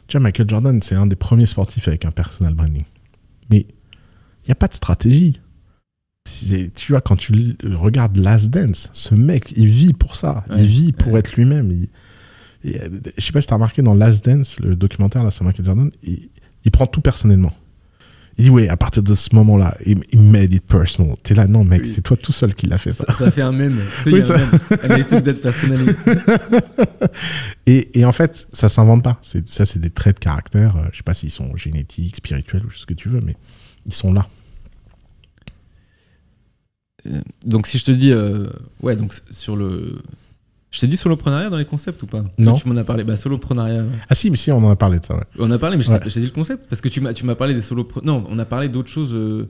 Tu 0.08 0.18
vois, 0.18 0.22
Michael 0.24 0.50
Jordan, 0.50 0.82
c'est 0.82 0.96
un 0.96 1.06
des 1.06 1.16
premiers 1.16 1.46
sportifs 1.46 1.88
avec 1.88 2.06
un 2.06 2.12
personal 2.12 2.54
branding. 2.56 2.86
Mais 3.52 3.60
il 3.60 4.48
n'y 4.48 4.52
a 4.52 4.56
pas 4.56 4.68
de 4.68 4.74
stratégie. 4.74 5.40
Tu 6.76 6.92
vois, 6.92 7.02
quand 7.02 7.16
tu 7.16 7.56
regardes 7.64 8.18
Last 8.18 8.50
Dance, 8.50 8.90
ce 8.94 9.16
mec, 9.16 9.54
il 9.56 9.68
vit 9.68 9.94
pour 9.94 10.16
ça. 10.16 10.44
Ouais, 10.50 10.58
il 10.60 10.66
vit 10.66 10.92
pour 10.92 11.14
ouais. 11.14 11.20
être 11.20 11.36
lui-même. 11.36 11.72
Et, 11.72 11.90
euh, 12.82 12.90
je 13.18 13.24
sais 13.24 13.32
pas 13.32 13.42
si 13.42 13.48
tu 13.48 13.54
as 13.54 13.58
remarqué 13.58 13.82
dans 13.82 13.94
Last 13.96 14.26
Dance, 14.26 14.60
le 14.60 14.76
documentaire 14.76 15.24
là, 15.24 15.32
sur 15.32 15.44
Michael 15.46 15.66
Jordan, 15.66 15.90
il, 16.04 16.30
il 16.66 16.72
prend 16.72 16.88
tout 16.88 17.02
personnellement. 17.02 17.54
Il 18.40 18.44
dit, 18.44 18.50
oui, 18.52 18.68
à 18.68 18.78
partir 18.78 19.02
de 19.02 19.16
ce 19.16 19.34
moment-là, 19.34 19.76
il, 19.84 19.98
made 20.22 20.54
it 20.54 20.64
personal. 20.64 21.16
T'es 21.24 21.34
là, 21.34 21.48
non, 21.48 21.64
mec, 21.64 21.82
Oui. 21.84 21.92
c'est 21.96 22.02
toi 22.02 22.16
tout 22.16 22.32
seul 22.32 22.54
qui 22.54 22.68
l'a 22.68 22.78
fait 22.78 22.92
ça. 22.92 23.04
Ça, 23.08 23.16
ça 23.26 23.32
fait 23.32 23.42
un 23.42 23.52
mème. 23.52 23.80
Tu 24.04 24.12
sais, 24.12 24.16
Oui, 24.16 24.22
il 24.22 24.28
y 24.28 24.32
a 24.32 24.36
un 24.36 24.38
ça- 24.38 24.38
mème. 24.38 24.80
Elle 24.84 24.92
est 25.00 25.08
toute 25.08 25.24
d'être 25.24 25.42
personnalisée. 25.42 25.96
Et, 27.66 28.00
et 28.00 28.06
en 28.06 28.12
fait, 28.12 28.48
ça 28.52 28.70
s'invente 28.70 29.04
pas. 29.04 29.20
Ça, 29.22 29.66
c'est 29.66 29.80
des 29.80 29.90
traits 29.90 30.16
de 30.18 30.20
caractère. 30.20 30.76
euh, 30.78 30.84
je 30.92 30.98
sais 30.98 31.04
pas 31.04 31.14
s'ils 31.14 31.32
sont 31.32 31.56
génétiques, 31.58 32.16
spirituels 32.16 32.66
ou 32.66 32.72
ce 32.72 32.86
que 32.86 32.94
tu 32.94 33.10
veux, 33.10 33.22
mais 33.22 33.36
ils 33.86 33.94
sont 33.94 34.14
là. 34.14 34.28
Euh, 37.08 37.22
donc 37.46 37.68
si 37.68 37.78
je 37.78 37.86
te 37.86 37.92
dis, 37.92 38.12
euh, 38.12 38.48
ouais, 38.82 38.96
donc 38.96 39.14
sur 39.32 39.56
le, 39.56 40.00
je 40.72 40.80
t'ai 40.82 40.88
dit 40.88 40.98
soloprenariat 40.98 41.50
dans 41.50 41.58
les 41.58 41.66
concepts 41.66 42.02
ou 42.04 42.08
pas? 42.08 42.24
Non. 42.38 42.56
Tu 42.56 42.68
m'en 42.68 42.76
as 42.78 42.84
parlé. 42.84 43.04
Bah 43.04 43.16
soloprenariat. 43.16 43.84
Ah 44.10 44.16
si, 44.16 44.30
mais 44.32 44.38
si, 44.38 44.52
on 44.52 44.58
en 44.58 44.70
a 44.70 44.76
parlé 44.76 45.00
de 45.00 45.06
ça, 45.06 45.16
ouais. 45.16 45.24
On 45.40 45.50
a 45.52 45.58
parlé, 45.58 45.78
mais 45.78 45.84
je 45.84 45.92
Ouais. 45.92 46.00
t'ai 46.00 46.20
dit 46.20 46.26
le 46.26 46.32
concept 46.32 46.68
parce 46.70 46.82
que 46.82 46.90
tu 46.90 47.02
m'as, 47.02 47.14
tu 47.14 47.26
m'as 47.26 47.36
parlé 47.36 47.54
des 47.54 47.62
solopreneurs. 47.62 48.06
Non, 48.22 48.28
on 48.30 48.38
a 48.40 48.46
parlé 48.46 48.70
d'autres 48.70 48.90
choses 48.90 49.16
euh, 49.16 49.48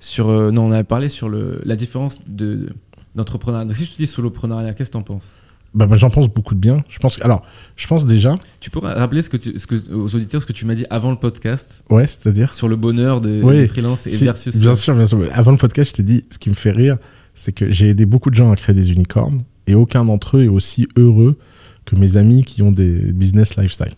sur. 0.00 0.28
euh, 0.28 0.50
non, 0.50 0.66
on 0.66 0.72
a 0.72 0.82
parlé 0.84 1.08
sur 1.08 1.28
le, 1.28 1.60
la 1.64 1.76
différence 1.76 2.22
de 2.26 2.68
d'entrepreneuriat. 3.14 3.64
Donc 3.64 3.76
si 3.76 3.84
je 3.84 3.92
te 3.92 3.96
dis 3.98 4.06
soloprenariat, 4.06 4.74
qu'est-ce 4.74 4.90
que 4.90 4.94
t'en 4.94 5.02
penses? 5.02 5.34
Bah, 5.74 5.86
bah, 5.86 5.96
j'en 5.96 6.08
pense 6.10 6.28
beaucoup 6.28 6.54
de 6.54 6.60
bien. 6.60 6.82
Je 6.88 6.98
pense, 6.98 7.20
alors, 7.22 7.42
je 7.76 7.86
pense 7.86 8.06
déjà, 8.06 8.38
Tu 8.60 8.70
pourrais 8.70 8.94
rappeler 8.94 9.20
ce 9.22 9.28
que 9.30 9.36
tu, 9.36 9.58
ce 9.58 9.66
que, 9.66 9.76
aux 9.92 10.14
auditeurs 10.14 10.40
ce 10.40 10.46
que 10.46 10.52
tu 10.54 10.64
m'as 10.64 10.74
dit 10.74 10.86
avant 10.90 11.10
le 11.10 11.16
podcast? 11.18 11.82
Ouais, 11.90 12.06
c'est-à-dire? 12.06 12.52
sur 12.54 12.68
le 12.68 12.76
bonheur 12.76 13.20
de, 13.20 13.42
Oui. 13.42 13.54
des 13.58 13.66
freelances 13.68 14.06
et 14.06 14.10
Si, 14.10 14.24
versus. 14.24 14.56
bien 14.56 14.74
sûr, 14.74 14.94
bien 14.94 15.06
sûr. 15.06 15.20
Avant 15.32 15.50
le 15.52 15.58
podcast, 15.58 15.90
je 15.90 15.96
t'ai 15.96 16.02
dit, 16.02 16.24
ce 16.30 16.38
qui 16.38 16.48
me 16.48 16.54
fait 16.54 16.70
rire, 16.70 16.96
c'est 17.34 17.52
que 17.52 17.70
j'ai 17.70 17.90
aidé 17.90 18.06
beaucoup 18.06 18.30
de 18.30 18.34
gens 18.34 18.50
à 18.50 18.56
créer 18.56 18.74
des 18.74 18.92
unicornes 18.92 19.42
et 19.66 19.74
aucun 19.74 20.04
d'entre 20.06 20.38
eux 20.38 20.44
est 20.44 20.48
aussi 20.48 20.88
heureux 20.96 21.36
que 21.84 21.96
mes 21.96 22.16
amis 22.16 22.44
qui 22.44 22.62
ont 22.62 22.72
des 22.72 23.12
business 23.12 23.56
lifestyle, 23.56 23.94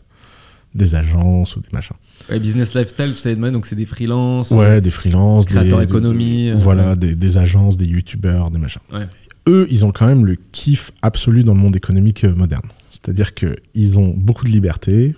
des 0.75 0.95
agences 0.97 1.57
ou 1.57 1.61
des 1.61 1.69
machins. 1.73 1.97
Ouais, 2.31 2.39
business 2.39 2.75
lifestyle, 2.75 3.13
je 3.17 3.23
t'avais 3.23 3.35
demandé, 3.35 3.53
donc 3.53 3.67
c'est 3.67 3.77
des 3.77 3.87
freelances. 3.87 4.51
Ouais, 4.53 4.81
des 4.81 4.91
freelances, 4.91 5.47
des 5.47 5.55
créateurs 5.55 5.83
économie, 5.83 6.51
euh, 6.51 6.57
voilà, 6.57 6.95
des, 6.95 7.15
des 7.15 7.37
agences, 7.37 7.77
des 7.77 7.87
youtubeurs, 7.87 8.51
des 8.51 8.59
machins. 8.59 8.81
Ouais. 8.93 9.07
Eux, 9.49 9.67
ils 9.71 9.85
ont 9.85 9.91
quand 9.91 10.07
même 10.07 10.25
le 10.25 10.37
kiff 10.53 10.93
absolu 11.03 11.43
dans 11.43 11.55
le 11.55 11.61
monde 11.61 11.77
économique 11.77 12.25
euh, 12.25 12.35
moderne. 12.35 12.69
C'est-à-dire 12.91 13.35
qu'ils 13.35 13.99
ont 13.99 14.15
beaucoup 14.17 14.45
de 14.45 14.51
liberté, 14.51 15.15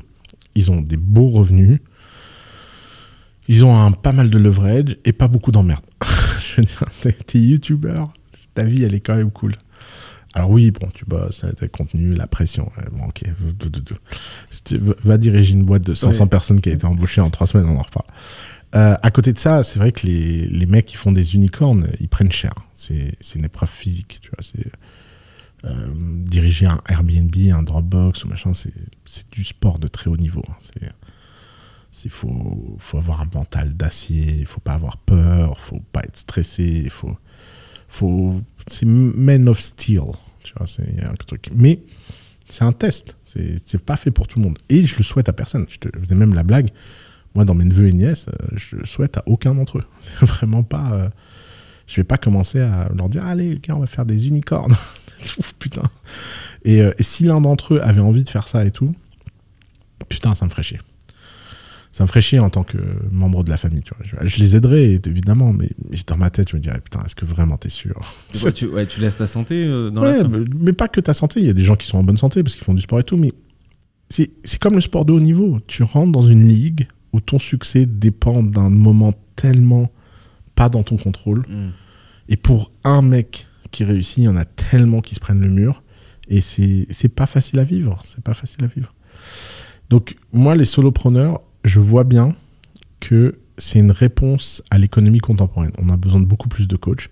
ils 0.55 0.71
ont 0.71 0.81
des 0.81 0.97
beaux 0.97 1.29
revenus, 1.29 1.81
ils 3.49 3.65
ont 3.65 3.79
un, 3.79 3.93
pas 3.93 4.13
mal 4.13 4.31
de 4.31 4.39
leverage 4.39 4.97
et 5.05 5.13
pas 5.13 5.29
beaucoup 5.29 5.53
d'emmerdes. 5.53 5.85
Je 6.41 6.61
veux 6.61 6.67
dire, 6.67 6.85
t'es, 7.01 7.13
t'es 7.13 7.39
youtubeur, 7.39 8.13
ta 8.55 8.65
vie, 8.65 8.85
elle 8.85 8.95
est 8.95 9.01
quand 9.01 9.17
même 9.17 9.31
cool. 9.31 9.55
Alors 10.35 10.51
oui, 10.51 10.71
bon, 10.71 10.89
tu 10.95 11.05
bosses, 11.05 11.45
t'as 11.57 11.69
contenu, 11.69 12.15
la 12.15 12.27
pression. 12.27 12.71
ouais, 12.79 12.85
Bon, 12.93 13.05
ok. 13.07 13.23
Tu- 14.65 14.79
Va 15.05 15.19
diriger 15.19 15.53
une 15.55 15.65
boîte 15.65 15.83
de 15.85 15.95
500 15.95 16.25
Ouais. 16.25 16.29
personnes 16.31 16.61
qui 16.61 16.71
a 16.71 16.73
été 16.73 16.87
embauchée 16.87 17.21
en 17.21 17.31
3 17.31 17.47
semaines, 17.47 17.67
on 17.67 17.77
en 17.79 17.83
reparle. 17.83 18.07
Euh, 18.75 18.97
à 19.03 19.11
côté 19.11 19.33
de 19.35 19.39
ça, 19.39 19.63
c'est 19.63 19.79
vrai 19.79 19.93
que 19.93 20.07
les, 20.07 20.47
les 20.47 20.67
mecs 20.67 20.87
qui 20.87 20.97
font 20.97 21.13
des 21.13 21.35
unicornes, 21.35 21.89
ils 22.01 22.09
prennent 22.09 22.33
cher. 22.33 22.55
C'est 22.75 23.15
une 23.35 23.45
épreuve 23.45 23.69
physique, 23.69 24.21
tu 24.23 24.31
vois. 24.31 24.39
C'est 24.43 24.71
euh, 25.65 25.89
diriger 26.25 26.67
un 26.67 26.81
Airbnb, 26.89 27.35
un 27.53 27.63
Dropbox 27.63 28.25
ou 28.25 28.29
machin, 28.29 28.53
c'est 28.55 28.73
du 29.31 29.45
sport 29.45 29.79
de 29.79 29.89
très 29.89 30.09
haut 30.11 30.17
niveau. 30.17 30.43
hein. 30.49 30.55
C'est 30.61 30.89
c'est 31.95 32.09
faut 32.09 32.75
faut 32.79 32.97
avoir 32.97 33.21
un 33.21 33.29
mental 33.35 33.75
d'acier, 33.77 34.37
il 34.41 34.47
faut 34.47 34.61
pas 34.61 34.73
avoir 34.73 34.97
peur, 34.97 35.61
faut 35.61 35.83
pas 35.93 36.01
être 36.01 36.17
stressé, 36.17 36.81
il 36.85 36.91
faut 36.91 37.15
faut 37.87 38.41
c'est 38.67 38.87
men 38.87 39.49
of 39.49 39.61
steel, 39.61 40.03
tu 40.43 40.53
vois. 40.57 40.67
C'est 40.67 41.03
un 41.03 41.15
truc. 41.15 41.51
Mais 41.55 41.81
c'est 42.49 42.65
un 42.65 42.73
test. 42.73 43.17
C'est 43.25 43.61
c'est 43.65 43.81
pas 43.81 43.97
fait 43.97 44.11
pour 44.11 44.27
tout 44.29 44.39
le 44.39 44.45
monde. 44.45 44.59
Et 44.69 44.85
je 44.87 44.97
le 44.97 45.03
souhaite 45.03 45.29
à 45.29 45.33
personne. 45.33 45.67
Je 45.69 45.79
te 45.79 45.89
faisais 45.99 46.15
même 46.15 46.35
la 46.35 46.43
blague. 46.43 46.71
Moi, 47.35 47.45
dans 47.45 47.55
mes 47.55 47.65
neveux 47.65 47.89
et 47.89 47.93
nièces, 47.93 48.27
euh, 48.29 48.47
je 48.57 48.77
le 48.77 48.85
souhaite 48.85 49.17
à 49.17 49.23
aucun 49.27 49.55
d'entre 49.55 49.79
eux. 49.79 49.85
C'est 50.01 50.27
vraiment 50.27 50.63
pas. 50.63 50.93
euh, 50.93 51.09
je 51.87 51.97
vais 51.97 52.05
pas 52.05 52.19
commencer 52.19 52.61
à 52.61 52.89
leur 52.95 53.09
dire 53.09 53.25
Allez, 53.25 53.55
les 53.55 53.59
gars, 53.59 53.75
on 53.77 53.81
va 53.81 53.87
faire 53.87 54.05
des 54.07 54.29
unicornes. 54.29 54.77
putain. 55.59 55.83
Et, 56.65 56.81
euh, 56.81 56.93
et 56.99 57.03
si 57.03 57.25
l'un 57.25 57.41
d'entre 57.41 57.75
eux 57.75 57.81
avait 57.83 58.01
envie 58.01 58.23
de 58.23 58.29
faire 58.29 58.49
ça 58.49 58.65
et 58.65 58.71
tout, 58.71 58.95
putain, 60.09 60.35
ça 60.35 60.45
me 60.45 60.51
ferait 60.51 60.63
chier. 60.63 60.81
Ça 61.93 62.05
me 62.05 62.09
ferait 62.09 62.23
chier 62.23 62.39
en 62.39 62.49
tant 62.49 62.65
que 62.65 62.79
membre 63.11 63.45
de 63.45 63.51
la 63.51 63.59
famille. 63.59 63.83
Tu 63.83 63.93
vois. 63.95 64.05
Je, 64.23 64.27
je 64.27 64.39
les 64.39 64.57
aiderais, 64.57 64.99
évidemment, 65.07 65.53
mais, 65.53 65.69
mais 65.91 65.99
dans 66.07 66.17
ma 66.17 66.31
tête, 66.31 66.49
je 66.51 66.57
me 66.57 66.61
dirais 66.61 66.81
Putain, 66.83 67.03
est-ce 67.05 67.15
que 67.15 67.27
vraiment 67.27 67.59
t'es 67.59 67.69
sûr? 67.69 68.01
Ouais, 68.43 68.53
tu, 68.53 68.67
ouais, 68.67 68.87
tu 68.87 69.01
laisses 69.01 69.19
ta 69.19 69.27
santé 69.27 69.65
euh, 69.65 69.91
dans 69.91 70.01
Ouais, 70.03 70.23
la 70.23 70.29
mais, 70.29 70.45
mais 70.59 70.73
pas 70.73 70.89
que 70.89 71.01
ta 71.01 71.13
santé. 71.13 71.41
Il 71.41 71.47
y 71.47 71.51
a 71.51 71.55
des 71.55 71.65
gens 71.65 71.77
qui 71.77 71.87
sont 71.87 71.99
en 71.99 72.03
bonne 72.03 72.17
santé 72.17 72.43
parce 72.43 72.55
qu'ils 72.55 72.65
font 72.65 72.75
du 72.75 72.83
sport 72.83 72.99
et 72.99 73.05
tout, 73.05 73.19
mais 73.19 73.33
c'est 74.09 74.59
comme 74.59 74.75
le 74.75 74.81
sport 74.81 75.05
de 75.05 75.13
haut 75.13 75.21
niveau. 75.21 75.59
Tu 75.67 75.83
rentres 75.83 76.13
dans 76.13 76.27
une 76.27 76.49
ligue 76.49 76.87
où 77.13 77.21
ton 77.21 77.39
succès 77.39 77.87
dépend 77.87 78.43
d'un 78.43 78.71
moment 78.71 79.13
tellement 79.37 79.91
pas 80.55 80.69
dans 80.69 80.83
ton 80.83 80.97
contrôle. 80.97 81.45
Mm. 81.49 81.71
Et 82.29 82.37
pour 82.37 82.73
un 82.85 83.03
mec 83.03 83.49
qui 83.71 83.85
réussit, 83.85 84.19
il 84.19 84.25
y 84.25 84.29
en 84.29 84.37
a 84.37 84.45
tellement 84.45 85.01
qui 85.01 85.15
se 85.15 85.21
prennent 85.21 85.41
le 85.41 85.49
mur. 85.49 85.83
Et 86.29 86.41
c'est 86.41 86.87
pas 87.15 87.27
facile 87.27 87.59
à 87.59 87.65
vivre. 87.65 88.01
C'est 88.05 88.23
pas 88.23 88.35
facile 88.35 88.65
à 88.65 88.67
vivre. 88.67 88.95
Donc, 89.91 90.17
moi, 90.33 90.55
les 90.55 90.65
solopreneurs, 90.65 91.43
je 91.65 91.81
vois 91.81 92.05
bien 92.05 92.35
que 93.01 93.39
c'est 93.59 93.79
une 93.79 93.91
réponse 93.93 94.63
à 94.71 94.79
l'économie 94.79 95.19
contemporaine. 95.19 95.73
On 95.79 95.89
a 95.91 95.97
besoin 95.97 96.21
de 96.21 96.27
beaucoup 96.27 96.49
plus 96.49 96.67
de 96.69 96.77
coachs. 96.77 97.09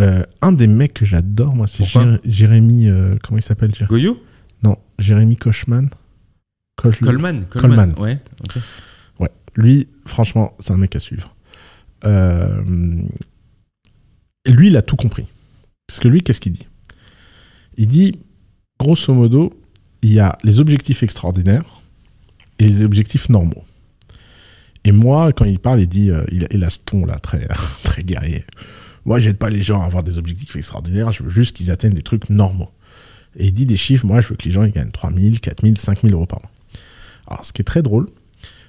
Euh, 0.00 0.22
un 0.42 0.52
des 0.52 0.66
mecs 0.68 0.94
que 0.94 1.04
j'adore, 1.04 1.54
moi, 1.54 1.66
c'est 1.66 1.84
Jérémy. 2.24 2.88
euh, 2.88 3.16
comment 3.22 3.38
il 3.38 3.42
s'appelle 3.42 3.74
Jé- 3.74 3.86
Goyo 3.86 4.22
Non, 4.62 4.76
Jérémy 4.98 5.36
Kochman. 5.36 5.88
Koch- 6.76 7.00
Coleman 7.00 7.44
Coleman. 7.46 7.94
Ouais. 7.98 8.18
lui, 9.56 9.88
franchement, 10.06 10.54
c'est 10.60 10.72
un 10.72 10.76
mec 10.76 10.94
à 10.94 11.00
suivre. 11.00 11.34
Euh, 12.04 12.62
lui, 14.46 14.68
il 14.68 14.76
a 14.76 14.82
tout 14.82 14.94
compris. 14.94 15.26
Parce 15.88 15.98
que 15.98 16.06
lui, 16.06 16.22
qu'est-ce 16.22 16.40
qu'il 16.40 16.52
dit? 16.52 16.68
Il 17.76 17.88
dit, 17.88 18.12
grosso 18.78 19.12
modo, 19.12 19.52
il 20.02 20.12
y 20.12 20.20
a 20.20 20.38
les 20.44 20.60
objectifs 20.60 21.02
extraordinaires 21.02 21.77
et 22.58 22.64
les 22.66 22.84
objectifs 22.84 23.28
normaux. 23.28 23.64
Et 24.84 24.92
moi, 24.92 25.32
quand 25.32 25.44
il 25.44 25.58
parle, 25.58 25.80
il 25.80 25.88
dit, 25.88 26.10
euh, 26.10 26.24
il, 26.30 26.64
a 26.64 26.70
ce 26.70 26.78
ton 26.78 27.04
là, 27.04 27.18
très, 27.18 27.46
très 27.84 28.02
guerrier. 28.02 28.44
Moi, 29.04 29.20
j'aide 29.20 29.38
pas 29.38 29.50
les 29.50 29.62
gens 29.62 29.82
à 29.82 29.86
avoir 29.86 30.02
des 30.02 30.18
objectifs 30.18 30.54
extraordinaires, 30.56 31.12
je 31.12 31.22
veux 31.22 31.30
juste 31.30 31.56
qu'ils 31.56 31.70
atteignent 31.70 31.94
des 31.94 32.02
trucs 32.02 32.30
normaux. 32.30 32.70
Et 33.36 33.46
il 33.46 33.52
dit 33.52 33.66
des 33.66 33.76
chiffres, 33.76 34.06
moi, 34.06 34.20
je 34.20 34.28
veux 34.28 34.36
que 34.36 34.44
les 34.44 34.50
gens 34.50 34.64
ils 34.64 34.72
gagnent 34.72 34.90
3000, 34.90 35.40
4000, 35.40 35.78
5000 35.78 36.12
euros 36.12 36.26
par 36.26 36.40
mois. 36.40 36.50
Alors, 37.26 37.44
ce 37.44 37.52
qui 37.52 37.62
est 37.62 37.64
très 37.64 37.82
drôle, 37.82 38.08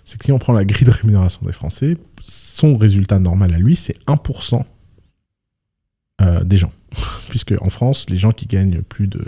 c'est 0.04 0.18
que 0.18 0.26
si 0.26 0.32
on 0.32 0.40
prend 0.40 0.54
la 0.54 0.66
grille 0.66 0.86
de 0.86 0.92
rémunération 0.92 1.42
des 1.46 1.54
Français, 1.54 1.98
son 2.22 2.78
résultat 2.78 3.20
normal 3.20 3.54
à 3.54 3.58
lui, 3.58 3.76
c'est 3.76 3.98
1% 4.08 4.64
euh, 6.22 6.44
des 6.44 6.58
gens. 6.58 6.72
Puisque 7.30 7.54
en 7.62 7.70
France, 7.70 8.10
les 8.10 8.18
gens 8.18 8.32
qui 8.32 8.46
gagnent 8.46 8.82
plus 8.82 9.08
de 9.08 9.24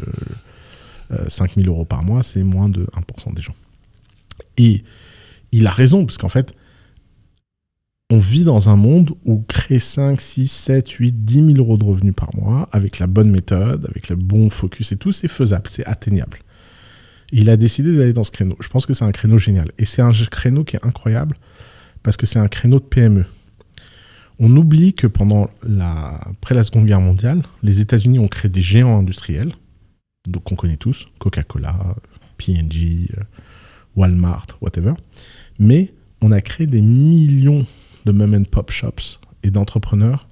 euh, 1.12 1.30
5000 1.30 1.68
euros 1.68 1.86
par 1.86 2.04
mois, 2.04 2.24
c'est 2.24 2.44
moins 2.44 2.68
de 2.68 2.88
1% 3.20 3.34
des 3.34 3.42
gens. 3.42 3.56
Et 4.58 4.84
il 5.52 5.68
a 5.68 5.72
raison, 5.72 6.06
parce 6.06 6.18
qu'en 6.18 6.30
fait, 6.30 6.54
on 8.10 8.18
vit 8.18 8.44
dans 8.44 8.68
un 8.68 8.76
monde 8.76 9.12
où 9.24 9.42
créer 9.42 9.80
5, 9.80 10.20
6, 10.20 10.48
7, 10.48 10.90
8, 10.90 11.24
10 11.24 11.36
000 11.36 11.50
euros 11.58 11.78
de 11.78 11.86
revenus 11.86 12.14
par 12.14 12.36
mois, 12.36 12.68
avec 12.72 13.00
la 13.00 13.08
bonne 13.08 13.32
méthode, 13.32 13.88
avec 13.90 14.10
le 14.10 14.18
bon 14.18 14.50
focus 14.50 14.92
et 14.92 14.98
tout, 14.98 15.14
c'est 15.14 15.30
faisable, 15.30 15.70
c'est 15.70 15.86
atteignable. 15.86 16.40
Il 17.32 17.50
a 17.50 17.56
décidé 17.56 17.96
d'aller 17.96 18.12
dans 18.12 18.26
ce 18.26 18.32
créneau. 18.32 18.58
Je 18.60 18.68
pense 18.68 18.86
que 18.86 18.94
c'est 18.94 19.06
un 19.06 19.14
créneau 19.14 19.38
génial. 19.38 19.72
Et 19.78 19.86
c'est 19.86 20.02
un 20.02 20.12
créneau 20.12 20.66
qui 20.66 20.76
est 20.76 20.86
incroyable 20.86 21.38
parce 22.04 22.18
que 22.18 22.26
c'est 22.26 22.40
un 22.40 22.50
créneau 22.50 22.80
de 22.80 22.86
PME. 22.86 23.26
On 24.40 24.54
oublie 24.58 24.94
que 24.94 25.08
pendant 25.08 25.50
la, 25.66 26.20
après 26.32 26.56
la 26.56 26.64
Seconde 26.64 26.88
Guerre 26.88 27.00
mondiale, 27.00 27.44
les 27.64 27.80
États-Unis 27.80 28.20
ont 28.20 28.28
créé 28.28 28.50
des 28.50 28.62
géants 28.62 28.98
industriels, 28.98 29.54
donc 30.28 30.44
qu'on 30.44 30.56
connaît 30.56 30.78
tous, 30.78 31.08
Coca-Cola, 31.20 31.96
P&G, 32.38 33.08
Walmart, 33.96 34.48
whatever. 34.62 34.94
Mais 35.60 35.94
on 36.22 36.32
a 36.32 36.42
créé 36.42 36.68
des 36.68 36.82
millions 36.82 37.66
de 38.06 38.12
mom 38.12 38.34
and 38.34 38.44
pop 38.50 38.72
shops 38.72 39.20
et 39.44 39.52
d'entrepreneurs 39.52 40.28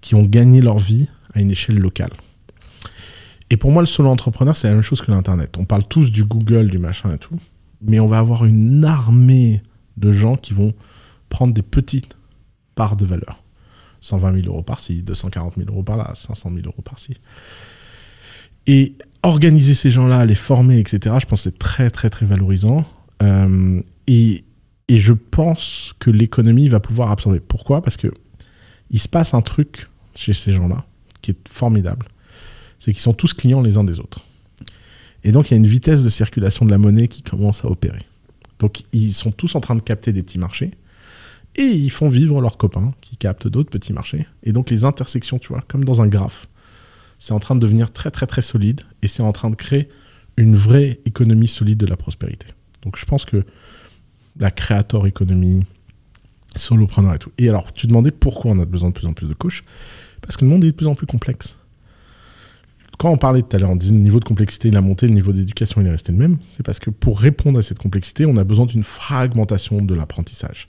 qui 0.00 0.14
ont 0.14 0.24
gagné 0.24 0.60
leur 0.60 0.78
vie 0.78 1.08
à 1.32 1.40
une 1.40 1.50
échelle 1.50 1.78
locale. 1.78 2.12
Et 3.50 3.56
pour 3.56 3.70
moi, 3.70 3.82
le 3.82 3.86
solo 3.86 4.08
entrepreneur, 4.08 4.56
c'est 4.56 4.68
la 4.68 4.74
même 4.74 4.82
chose 4.82 5.02
que 5.02 5.10
l'Internet. 5.10 5.56
On 5.58 5.64
parle 5.64 5.84
tous 5.84 6.10
du 6.10 6.24
Google, 6.24 6.70
du 6.70 6.78
machin 6.78 7.12
et 7.12 7.18
tout, 7.18 7.38
mais 7.82 8.00
on 8.00 8.06
va 8.06 8.18
avoir 8.18 8.44
une 8.44 8.84
armée 8.84 9.62
de 9.96 10.10
gens 10.10 10.36
qui 10.36 10.54
vont 10.54 10.72
prendre 11.28 11.52
des 11.52 11.62
petites 11.62 12.16
parts 12.74 12.96
de 12.96 13.04
valeur. 13.04 13.42
120 14.00 14.42
000 14.42 14.46
euros 14.48 14.62
par-ci, 14.62 15.02
240 15.02 15.54
000 15.56 15.68
euros 15.70 15.82
par-là, 15.82 16.12
500 16.14 16.50
000 16.50 16.62
euros 16.66 16.82
par-ci. 16.82 17.14
Et 18.66 18.94
organiser 19.22 19.74
ces 19.74 19.90
gens-là, 19.90 20.24
les 20.26 20.34
former, 20.34 20.78
etc., 20.78 21.16
je 21.20 21.26
pense 21.26 21.44
que 21.44 21.50
c'est 21.50 21.58
très, 21.58 21.90
très, 21.90 22.10
très 22.10 22.26
valorisant. 22.26 22.84
Euh, 23.22 23.80
et, 24.06 24.42
et 24.88 24.98
je 24.98 25.12
pense 25.12 25.94
que 25.98 26.10
l'économie 26.10 26.68
va 26.68 26.80
pouvoir 26.80 27.10
absorber. 27.10 27.40
Pourquoi? 27.40 27.82
Parce 27.82 27.96
que 27.96 28.08
il 28.90 29.00
se 29.00 29.08
passe 29.08 29.34
un 29.34 29.40
truc 29.40 29.88
chez 30.14 30.34
ces 30.34 30.52
gens-là 30.52 30.84
qui 31.22 31.30
est 31.30 31.48
formidable. 31.48 32.06
C'est 32.78 32.92
qu'ils 32.92 33.02
sont 33.02 33.14
tous 33.14 33.32
clients 33.32 33.62
les 33.62 33.76
uns 33.76 33.84
des 33.84 34.00
autres. 34.00 34.20
Et 35.24 35.32
donc, 35.32 35.50
il 35.50 35.52
y 35.52 35.54
a 35.54 35.56
une 35.56 35.66
vitesse 35.66 36.02
de 36.02 36.10
circulation 36.10 36.64
de 36.64 36.70
la 36.70 36.78
monnaie 36.78 37.08
qui 37.08 37.22
commence 37.22 37.64
à 37.64 37.68
opérer. 37.68 38.04
Donc, 38.58 38.82
ils 38.92 39.12
sont 39.12 39.30
tous 39.30 39.54
en 39.54 39.60
train 39.60 39.76
de 39.76 39.80
capter 39.80 40.12
des 40.12 40.22
petits 40.22 40.38
marchés. 40.38 40.72
Et 41.54 41.62
ils 41.62 41.90
font 41.90 42.08
vivre 42.08 42.40
leurs 42.40 42.56
copains 42.56 42.92
qui 43.00 43.16
captent 43.16 43.46
d'autres 43.46 43.70
petits 43.70 43.92
marchés. 43.92 44.26
Et 44.42 44.52
donc, 44.52 44.70
les 44.70 44.84
intersections, 44.84 45.38
tu 45.38 45.48
vois, 45.48 45.62
comme 45.68 45.84
dans 45.84 46.02
un 46.02 46.08
graphe, 46.08 46.48
c'est 47.22 47.34
en 47.34 47.38
train 47.38 47.54
de 47.54 47.60
devenir 47.60 47.92
très, 47.92 48.10
très, 48.10 48.26
très 48.26 48.42
solide. 48.42 48.80
Et 49.00 49.06
c'est 49.06 49.22
en 49.22 49.30
train 49.30 49.48
de 49.48 49.54
créer 49.54 49.88
une 50.36 50.56
vraie 50.56 50.98
économie 51.04 51.46
solide 51.46 51.78
de 51.78 51.86
la 51.86 51.96
prospérité. 51.96 52.48
Donc, 52.82 52.98
je 52.98 53.04
pense 53.04 53.24
que 53.24 53.44
la 54.40 54.50
créateur 54.50 55.06
économie, 55.06 55.62
solopreneur 56.56 57.14
et 57.14 57.20
tout. 57.20 57.30
Et 57.38 57.48
alors, 57.48 57.72
tu 57.72 57.86
demandais 57.86 58.10
pourquoi 58.10 58.50
on 58.50 58.58
a 58.58 58.64
besoin 58.64 58.88
de 58.88 58.94
plus 58.94 59.06
en 59.06 59.12
plus 59.12 59.28
de 59.28 59.34
coachs 59.34 59.62
Parce 60.20 60.36
que 60.36 60.44
le 60.44 60.50
monde 60.50 60.64
est 60.64 60.72
de 60.72 60.76
plus 60.76 60.88
en 60.88 60.96
plus 60.96 61.06
complexe. 61.06 61.60
Quand 62.98 63.12
on 63.12 63.18
parlait 63.18 63.42
tout 63.42 63.54
à 63.54 63.60
l'heure, 63.60 63.70
on 63.70 63.76
disait 63.76 63.92
le 63.92 64.00
niveau 64.00 64.18
de 64.18 64.24
complexité, 64.24 64.66
il 64.66 64.76
a 64.76 64.80
monté, 64.80 65.06
le 65.06 65.14
niveau 65.14 65.30
d'éducation, 65.30 65.80
il 65.80 65.86
est 65.86 65.90
resté 65.90 66.10
le 66.10 66.18
même. 66.18 66.38
C'est 66.50 66.66
parce 66.66 66.80
que 66.80 66.90
pour 66.90 67.20
répondre 67.20 67.56
à 67.56 67.62
cette 67.62 67.78
complexité, 67.78 68.26
on 68.26 68.36
a 68.36 68.42
besoin 68.42 68.66
d'une 68.66 68.82
fragmentation 68.82 69.80
de 69.80 69.94
l'apprentissage. 69.94 70.68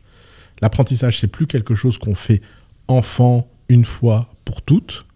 L'apprentissage, 0.61 1.19
c'est 1.19 1.27
plus 1.27 1.47
quelque 1.47 1.73
chose 1.73 1.97
qu'on 1.97 2.13
fait 2.13 2.43
enfant 2.87 3.49
une 3.69 3.85
fois 3.85 4.31
pour 4.45 4.61
toutes. 4.61 5.07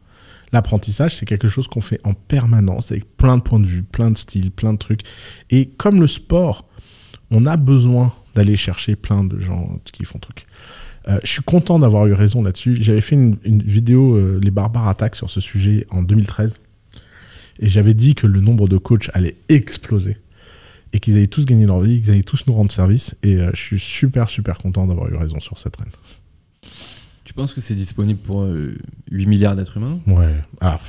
L'apprentissage, 0.54 1.18
c'est 1.18 1.26
quelque 1.26 1.48
chose 1.48 1.68
qu'on 1.68 1.82
fait 1.82 2.00
en 2.04 2.14
permanence 2.14 2.92
avec 2.92 3.18
plein 3.18 3.38
de 3.38 3.42
points 3.42 3.60
de 3.60 3.66
vue, 3.66 3.84
plein 3.84 4.12
de 4.12 4.18
styles, 4.18 4.52
plein 4.52 4.74
de 4.74 4.78
trucs. 4.78 5.02
Et 5.50 5.68
comme 5.78 6.00
le 6.00 6.08
sport, 6.08 6.66
on 7.32 7.46
a 7.46 7.58
besoin 7.58 8.14
d'aller 8.36 8.56
chercher 8.56 8.96
plein 8.96 9.24
de 9.24 9.40
gens 9.40 9.80
qui 9.84 10.06
font 10.06 10.20
truc. 10.20 10.46
Euh, 11.08 11.20
je 11.24 11.32
suis 11.32 11.42
content 11.42 11.80
d'avoir 11.80 12.06
eu 12.08 12.14
raison 12.14 12.44
là-dessus. 12.44 12.78
J'avais 12.82 13.02
fait 13.02 13.16
une, 13.16 13.38
vidéo, 13.44 14.16
euh, 14.16 14.40
Les 14.42 14.52
barbares 14.52 14.88
attaquent, 14.88 15.16
sur 15.16 15.30
ce 15.30 15.42
sujet 15.42 15.86
en 15.90 16.04
2013. 16.04 16.58
Et 17.60 17.70
j'avais 17.70 17.94
dit 17.94 18.14
que 18.14 18.28
le 18.28 18.40
nombre 18.40 18.68
de 18.68 18.78
coachs 18.78 19.10
allait 19.14 19.36
exploser. 19.50 20.18
Et 20.94 21.00
qu'ils 21.00 21.16
allaient 21.16 21.28
tous 21.28 21.46
gagner 21.46 21.66
leur 21.66 21.82
vie, 21.82 22.02
qu'ils 22.02 22.12
allaient 22.12 22.24
tous 22.24 22.46
nous 22.48 22.54
rendre 22.54 22.72
service. 22.72 23.16
Et 23.24 23.36
euh, 23.36 23.52
je 23.54 23.62
suis 23.62 23.80
super, 23.80 24.30
super 24.30 24.58
content 24.58 24.86
d'avoir 24.86 25.10
eu 25.10 25.16
raison 25.16 25.40
sur 25.40 25.60
cette 25.60 25.76
reine. 25.78 25.92
Tu 27.28 27.34
penses 27.34 27.54
que 27.54 27.60
c'est 27.60 27.76
disponible 27.76 28.22
pour 28.22 28.48
8 29.12 29.26
milliards 29.26 29.58
d'êtres 29.58 29.76
humains? 29.76 30.00
Ouais. 30.08 30.34
Ah. 30.62 30.80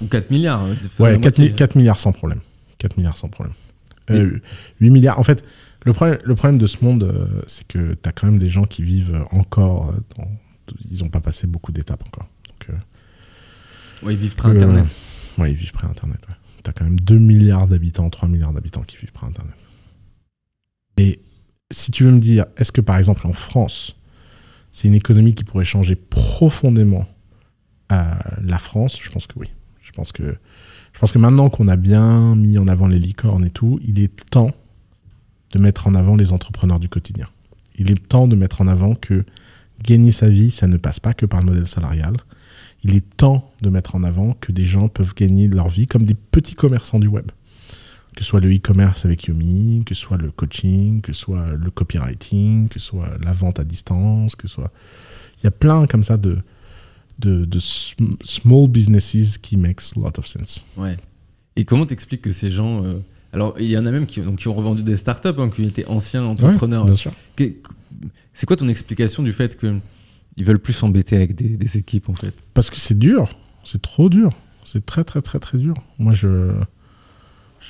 Ou 0.00 0.06
4 0.06 0.30
milliards. 0.30 0.66
Ouais, 0.98 1.20
4, 1.20 1.54
4 1.54 1.76
milliards 1.76 2.00
sans 2.00 2.12
problème. 2.12 2.40
4 2.78 2.96
milliards 2.96 3.18
sans 3.18 3.28
problème. 3.28 3.52
8 4.08 4.16
euh, 4.16 4.40
milliards. 4.80 5.18
En 5.18 5.24
fait, 5.24 5.44
le 5.84 5.92
problème, 5.92 6.16
le 6.24 6.34
problème 6.34 6.56
de 6.56 6.66
ce 6.66 6.82
monde, 6.82 7.02
euh, 7.04 7.42
c'est 7.46 7.66
que 7.66 7.92
tu 7.92 8.08
as 8.08 8.12
quand 8.12 8.26
même 8.26 8.38
des 8.38 8.48
gens 8.48 8.64
qui 8.64 8.82
vivent 8.82 9.26
encore. 9.30 9.90
Euh, 9.90 10.24
ils 10.90 11.02
n'ont 11.02 11.10
pas 11.10 11.20
passé 11.20 11.46
beaucoup 11.46 11.72
d'étapes 11.72 12.02
encore. 12.06 12.28
Donc, 12.48 12.78
ouais, 14.04 14.14
ils 14.14 14.18
vivent 14.18 14.36
près 14.36 14.48
Internet. 14.48 14.86
ouais, 15.36 15.50
ils 15.50 15.56
vivent 15.56 15.72
près 15.72 15.86
Internet. 15.86 16.26
Tu 16.64 16.70
as 16.70 16.72
quand 16.72 16.84
même 16.84 16.98
2 16.98 17.18
milliards 17.18 17.66
d'habitants, 17.66 18.08
3 18.08 18.26
milliards 18.26 18.54
d'habitants 18.54 18.84
qui 18.84 18.96
vivent 18.96 19.12
près 19.12 19.26
Internet. 19.26 19.54
Et 20.96 21.20
si 21.70 21.90
tu 21.90 22.04
veux 22.04 22.10
me 22.10 22.20
dire, 22.20 22.46
est-ce 22.56 22.72
que 22.72 22.80
par 22.80 22.96
exemple 22.96 23.26
en 23.26 23.34
France, 23.34 23.97
c'est 24.72 24.88
une 24.88 24.94
économie 24.94 25.34
qui 25.34 25.44
pourrait 25.44 25.64
changer 25.64 25.96
profondément 25.96 27.06
la 27.90 28.58
France 28.58 28.98
Je 29.00 29.10
pense 29.10 29.26
que 29.26 29.38
oui. 29.38 29.48
Je 29.82 29.92
pense 29.92 30.12
que 30.12 30.36
je 30.92 30.98
pense 31.00 31.12
que 31.12 31.18
maintenant 31.18 31.48
qu'on 31.48 31.68
a 31.68 31.76
bien 31.76 32.34
mis 32.34 32.58
en 32.58 32.66
avant 32.66 32.88
les 32.88 32.98
licornes 32.98 33.44
et 33.44 33.50
tout, 33.50 33.78
il 33.84 34.00
est 34.00 34.30
temps 34.30 34.50
de 35.52 35.58
mettre 35.58 35.86
en 35.86 35.94
avant 35.94 36.16
les 36.16 36.32
entrepreneurs 36.32 36.80
du 36.80 36.88
quotidien. 36.88 37.28
Il 37.76 37.90
est 37.90 38.08
temps 38.08 38.26
de 38.26 38.36
mettre 38.36 38.60
en 38.60 38.66
avant 38.66 38.94
que 38.94 39.24
gagner 39.82 40.12
sa 40.12 40.28
vie, 40.28 40.50
ça 40.50 40.66
ne 40.66 40.76
passe 40.76 41.00
pas 41.00 41.14
que 41.14 41.24
par 41.24 41.40
le 41.40 41.46
modèle 41.46 41.66
salarial. 41.66 42.16
Il 42.82 42.96
est 42.96 43.16
temps 43.16 43.52
de 43.60 43.70
mettre 43.70 43.94
en 43.94 44.02
avant 44.02 44.34
que 44.40 44.52
des 44.52 44.64
gens 44.64 44.88
peuvent 44.88 45.14
gagner 45.14 45.48
leur 45.48 45.68
vie 45.68 45.86
comme 45.86 46.04
des 46.04 46.14
petits 46.14 46.54
commerçants 46.54 46.98
du 46.98 47.06
web. 47.06 47.30
Que 48.18 48.24
ce 48.24 48.30
soit 48.30 48.40
le 48.40 48.52
e-commerce 48.52 49.04
avec 49.04 49.28
Yumi, 49.28 49.84
que 49.86 49.94
ce 49.94 50.00
soit 50.00 50.16
le 50.16 50.32
coaching, 50.32 51.00
que 51.02 51.12
ce 51.12 51.20
soit 51.20 51.52
le 51.52 51.70
copywriting, 51.70 52.66
que 52.66 52.80
ce 52.80 52.86
soit 52.86 53.10
la 53.22 53.32
vente 53.32 53.60
à 53.60 53.64
distance, 53.64 54.34
que 54.34 54.48
ce 54.48 54.54
soit... 54.54 54.72
Il 55.38 55.44
y 55.44 55.46
a 55.46 55.52
plein 55.52 55.86
comme 55.86 56.02
ça 56.02 56.16
de, 56.16 56.38
de, 57.20 57.60
small 57.60 58.66
businesses 58.66 59.38
qui 59.38 59.56
makes 59.56 59.92
a 59.96 60.00
lot 60.00 60.18
of 60.18 60.26
sense. 60.26 60.64
Ouais. 60.76 60.96
Et 61.54 61.64
comment 61.64 61.86
t'expliques 61.86 62.22
que 62.22 62.32
ces 62.32 62.50
gens. 62.50 62.84
Euh, 62.84 62.98
alors, 63.32 63.54
il 63.60 63.66
y 63.68 63.78
en 63.78 63.86
a 63.86 63.92
même 63.92 64.06
qui, 64.06 64.20
donc, 64.20 64.40
qui 64.40 64.48
ont 64.48 64.54
revendu 64.54 64.82
des 64.82 64.96
startups, 64.96 65.28
hein, 65.38 65.48
qui 65.48 65.62
étaient 65.62 65.86
anciens 65.86 66.24
entrepreneurs. 66.24 66.86
bien 66.86 66.96
sûr. 66.96 67.12
C'est 68.34 68.46
quoi 68.46 68.56
ton 68.56 68.66
explication 68.66 69.22
du 69.22 69.32
fait 69.32 69.56
qu'ils 69.56 70.44
veulent 70.44 70.58
plus 70.58 70.72
s'embêter 70.72 71.14
avec 71.14 71.36
des, 71.36 71.76
équipes, 71.76 72.08
en 72.08 72.14
fait? 72.14 72.34
Parce 72.52 72.68
que 72.68 72.78
c'est 72.78 72.98
dur. 72.98 73.38
C'est 73.62 73.80
trop 73.80 74.08
dur. 74.08 74.32
C'est 74.64 74.84
très, 74.84 75.04
très, 75.04 75.22
très, 75.22 75.38
très 75.38 75.58
dur. 75.58 75.74
Moi, 76.00 76.14
je, 76.14 76.50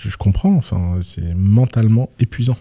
je, 0.02 0.16
comprends. 0.16 0.54
Enfin, 0.54 0.98
c'est 1.02 1.34
mentalement 1.34 2.10
épuisant. 2.18 2.56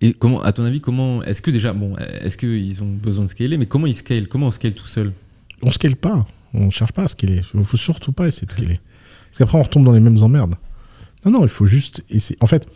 Et 0.00 0.14
comment, 0.14 0.42
à 0.42 0.52
ton 0.52 0.64
avis, 0.64 0.80
comment 0.80 1.22
est-ce 1.22 1.42
que 1.42 1.50
déjà, 1.50 1.72
bon, 1.72 1.96
est-ce 1.96 2.36
qu'ils 2.36 2.82
ont 2.82 2.92
besoin 2.92 3.24
de 3.24 3.30
scaler, 3.30 3.56
mais 3.56 3.66
comment 3.66 3.86
ils 3.86 3.94
scalent 3.94 4.26
Comment 4.28 4.48
on 4.48 4.50
scale 4.50 4.74
tout 4.74 4.86
seul? 4.86 5.12
On 5.62 5.70
scale 5.70 5.96
pas. 5.96 6.26
On 6.54 6.70
cherche 6.70 6.92
pas 6.92 7.04
à 7.04 7.08
scaler. 7.08 7.42
Il 7.54 7.64
faut 7.64 7.76
surtout 7.76 8.12
pas 8.12 8.26
essayer 8.26 8.46
de 8.46 8.52
scaler. 8.52 8.80
Parce 9.26 9.38
qu'après, 9.38 9.58
on 9.58 9.62
retombe 9.62 9.84
dans 9.84 9.92
les 9.92 10.00
mêmes 10.00 10.22
emmerdes. 10.22 10.56
Non, 11.24 11.30
non, 11.30 11.42
il 11.44 11.48
faut 11.48 11.66
juste 11.66 12.02
essayer. 12.10 12.36
En 12.40 12.46
fait, 12.46 12.66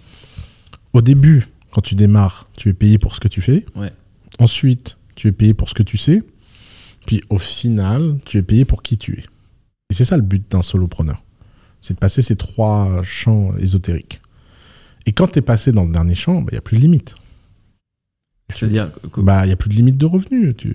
au 0.93 1.02
début, 1.02 1.48
quand 1.73 1.82
tu 1.82 1.94
démarres, 1.94 2.48
tu 2.56 2.68
es 2.68 2.73
payé 2.73 2.97
pour 2.97 3.14
ce 3.14 3.20
que 3.20 3.28
tu 3.28 3.43
fais. 3.43 3.66
Ouais. 3.74 3.93
Ensuite, 4.39 4.97
tu 5.14 5.28
es 5.28 5.32
payé 5.32 5.52
pour 5.52 5.68
ce 5.68 5.74
que 5.74 5.82
tu 5.82 5.97
sais. 5.97 6.23
Puis 7.06 7.23
au 7.28 7.39
final, 7.39 8.18
tu 8.24 8.39
es 8.39 8.43
payé 8.43 8.64
pour 8.64 8.82
qui 8.82 8.98
tu 8.98 9.18
es. 9.18 9.24
Et 9.90 9.94
c'est 9.94 10.05
ça 10.05 10.16
le 10.16 10.23
but 10.23 10.51
d'un 10.51 10.62
solopreneur. 10.62 11.23
C'est 11.86 11.94
de 11.94 12.00
passer 12.00 12.20
ces 12.20 12.34
trois 12.34 13.00
champs 13.04 13.56
ésotériques. 13.58 14.20
Et 15.06 15.12
quand 15.12 15.28
tu 15.28 15.38
es 15.38 15.42
passé 15.42 15.70
dans 15.70 15.84
le 15.84 15.92
dernier 15.92 16.16
champ, 16.16 16.40
il 16.40 16.44
bah, 16.44 16.50
n'y 16.50 16.58
a 16.58 16.60
plus 16.60 16.78
de 16.78 16.82
limite. 16.82 17.14
C'est-à-dire 18.48 18.90
Bah, 19.18 19.44
il 19.44 19.46
n'y 19.46 19.52
a 19.52 19.56
plus 19.56 19.70
de 19.70 19.74
limite 19.74 19.96
de 19.96 20.04
revenus. 20.04 20.56
Tu 20.56 20.74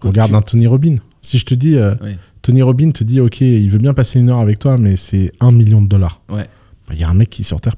regardes 0.00 0.34
un 0.34 0.42
Tony 0.42 0.66
Robbins. 0.66 0.96
Si 1.22 1.38
je 1.38 1.44
te 1.44 1.54
dis, 1.54 1.76
euh, 1.76 1.94
Tony 2.42 2.62
Robbins 2.62 2.90
te 2.90 3.04
dit, 3.04 3.20
OK, 3.20 3.42
il 3.42 3.70
veut 3.70 3.78
bien 3.78 3.94
passer 3.94 4.18
une 4.18 4.28
heure 4.28 4.40
avec 4.40 4.58
toi, 4.58 4.76
mais 4.76 4.96
c'est 4.96 5.30
un 5.38 5.52
million 5.52 5.80
de 5.80 5.86
dollars. 5.86 6.20
Ouais. 6.28 6.48
Il 6.88 6.88
bah, 6.88 6.94
y 6.96 7.04
a 7.04 7.08
un 7.08 7.14
mec 7.14 7.30
qui 7.30 7.44
sur 7.44 7.60
Terre. 7.60 7.76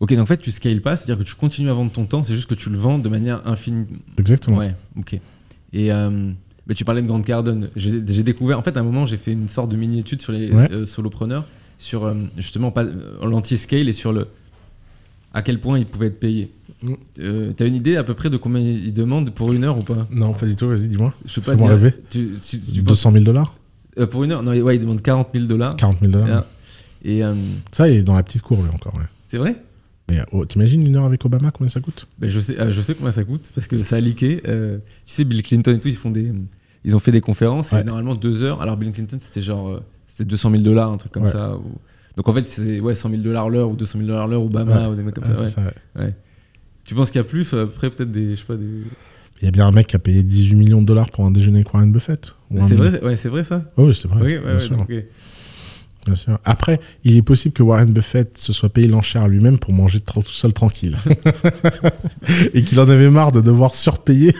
Ok, 0.00 0.10
donc 0.10 0.18
en 0.18 0.26
fait, 0.26 0.36
tu 0.36 0.50
scales 0.50 0.82
pas, 0.82 0.96
c'est-à-dire 0.96 1.24
que 1.24 1.26
tu 1.26 1.34
continues 1.34 1.70
à 1.70 1.72
vendre 1.72 1.92
ton 1.92 2.04
temps, 2.04 2.22
c'est 2.22 2.34
juste 2.34 2.50
que 2.50 2.54
tu 2.54 2.68
le 2.68 2.76
vends 2.76 2.98
de 2.98 3.08
manière 3.08 3.40
infinie. 3.46 3.86
Exactement. 4.18 4.58
Ouais, 4.58 4.74
ok. 4.98 5.18
Et 5.72 5.90
euh, 5.92 6.32
tu 6.74 6.84
parlais 6.84 7.02
de 7.02 7.06
Grant 7.06 7.22
Cardone. 7.22 7.70
J'ai 7.76 8.22
découvert, 8.22 8.58
en 8.58 8.62
fait, 8.62 8.76
à 8.76 8.80
un 8.80 8.84
moment, 8.84 9.06
j'ai 9.06 9.16
fait 9.16 9.32
une 9.32 9.48
sorte 9.48 9.70
de 9.70 9.76
mini-étude 9.76 10.22
sur 10.22 10.32
les 10.32 10.50
euh, 10.52 10.86
solopreneurs 10.86 11.44
sur 11.80 12.04
euh, 12.04 12.14
justement 12.36 12.70
pas 12.70 12.84
euh, 12.84 13.16
l'anti-scale 13.24 13.88
et 13.88 13.92
sur 13.92 14.12
le 14.12 14.28
à 15.32 15.42
quel 15.42 15.60
point 15.60 15.78
il 15.78 15.86
pouvait 15.86 16.08
être 16.08 16.20
payé. 16.20 16.52
Mm. 16.82 16.92
Euh, 17.20 17.52
T'as 17.56 17.66
une 17.66 17.74
idée 17.74 17.96
à 17.96 18.04
peu 18.04 18.14
près 18.14 18.30
de 18.30 18.36
combien 18.36 18.60
il 18.60 18.92
demande 18.92 19.30
pour 19.30 19.52
une 19.52 19.64
heure 19.64 19.78
ou 19.78 19.82
pas? 19.82 20.06
Non, 20.10 20.34
pas 20.34 20.46
du 20.46 20.54
tout, 20.56 20.68
vas-y, 20.68 20.88
dis-moi. 20.88 21.14
Je 21.24 21.32
sais 21.32 21.40
pas 21.40 21.56
dire. 21.56 21.68
Rêver. 21.68 21.94
Tu, 22.10 22.36
200 22.82 23.12
000 23.12 23.24
dollars? 23.24 23.56
Pour 24.10 24.24
une 24.24 24.32
heure? 24.32 24.42
Non, 24.42 24.52
ouais, 24.52 24.76
il 24.76 24.80
demande 24.80 25.02
40 25.02 25.28
000 25.32 25.46
dollars. 25.46 25.76
40 25.76 26.00
000 26.00 26.12
dollars. 26.12 26.46
Et, 27.04 27.22
Ça, 27.72 27.88
il 27.88 27.96
est 27.96 28.02
dans 28.02 28.14
la 28.14 28.22
petite 28.22 28.42
courbe 28.42 28.66
encore. 28.72 28.94
Ouais. 28.94 29.06
C'est 29.28 29.38
vrai? 29.38 29.56
Mais 30.08 30.18
oh, 30.32 30.44
t'imagines 30.44 30.84
une 30.84 30.96
heure 30.96 31.04
avec 31.04 31.24
Obama, 31.24 31.52
combien 31.52 31.70
ça 31.70 31.78
coûte? 31.78 32.08
Ben, 32.18 32.28
je, 32.28 32.40
sais, 32.40 32.56
je 32.72 32.80
sais 32.80 32.94
combien 32.94 33.12
ça 33.12 33.22
coûte 33.22 33.52
parce 33.54 33.68
que 33.68 33.82
ça 33.84 33.96
a 33.96 34.00
leaké. 34.00 34.42
tu 34.42 34.50
sais, 35.04 35.24
Bill 35.24 35.42
Clinton 35.42 35.72
et 35.72 35.78
tout, 35.78 35.88
ils, 35.88 35.94
font 35.94 36.10
des, 36.10 36.32
ils 36.84 36.96
ont 36.96 36.98
fait 36.98 37.12
des 37.12 37.20
conférences 37.20 37.72
et 37.72 37.84
normalement 37.84 38.14
deux 38.14 38.42
heures. 38.42 38.62
Alors, 38.62 38.76
Bill 38.76 38.92
Clinton, 38.92 39.18
c'était 39.20 39.42
genre 39.42 39.82
c'était 40.06 40.28
200 40.28 40.50
000 40.50 40.62
dollars, 40.62 40.90
un 40.92 40.96
truc 40.96 41.12
comme 41.12 41.26
ça. 41.26 41.56
Donc 42.16 42.28
en 42.28 42.32
fait, 42.32 42.48
c'est 42.48 42.80
ouais, 42.80 42.94
100 42.94 43.10
000 43.10 43.22
dollars 43.22 43.48
l'heure 43.48 43.70
ou 43.70 43.76
200 43.76 43.98
000 43.98 44.10
dollars 44.10 44.28
l'heure, 44.28 44.42
Obama 44.42 44.88
ou 44.88 44.94
des 44.94 45.02
mecs 45.02 45.14
comme 45.14 45.24
ça. 45.24 45.34
Tu 46.84 46.94
penses 46.94 47.10
qu'il 47.10 47.20
y 47.20 47.24
a 47.24 47.24
plus 47.24 47.54
Après, 47.54 47.88
peut-être 47.90 48.10
des. 48.10 48.34
Je 48.34 48.40
sais 48.40 48.46
pas, 48.46 48.56
des. 48.56 48.82
Il 49.40 49.44
y 49.46 49.48
a 49.48 49.50
bien 49.50 49.66
un 49.66 49.70
mec 49.70 49.86
qui 49.86 49.96
a 49.96 49.98
payé 49.98 50.22
18 50.22 50.54
millions 50.54 50.82
de 50.82 50.86
dollars 50.86 51.10
pour 51.10 51.24
un 51.24 51.30
déjeuner 51.30 51.58
avec 51.60 51.72
Warren 51.72 51.90
Buffett. 51.90 52.34
C'est 52.60 52.74
vrai, 52.74 53.02
ouais, 53.02 53.16
c'est 53.16 53.28
vrai 53.28 53.42
ça 53.42 53.64
Oui, 53.76 53.94
c'est 53.94 54.08
vrai. 54.08 54.38
bien 54.38 54.58
sûr. 54.58 54.86
Bien 56.06 56.14
sûr. 56.14 56.38
Après, 56.44 56.80
il 57.04 57.16
est 57.16 57.22
possible 57.22 57.52
que 57.52 57.62
Warren 57.62 57.92
Buffett 57.92 58.36
se 58.36 58.52
soit 58.52 58.70
payé 58.70 58.88
l'enchère 58.88 59.28
lui-même 59.28 59.58
pour 59.58 59.72
manger 59.72 60.00
tout 60.00 60.22
seul 60.22 60.52
tranquille. 60.52 60.96
et 62.54 62.62
qu'il 62.62 62.80
en 62.80 62.88
avait 62.88 63.10
marre 63.10 63.32
de 63.32 63.40
devoir 63.40 63.74
surpayer. 63.74 64.34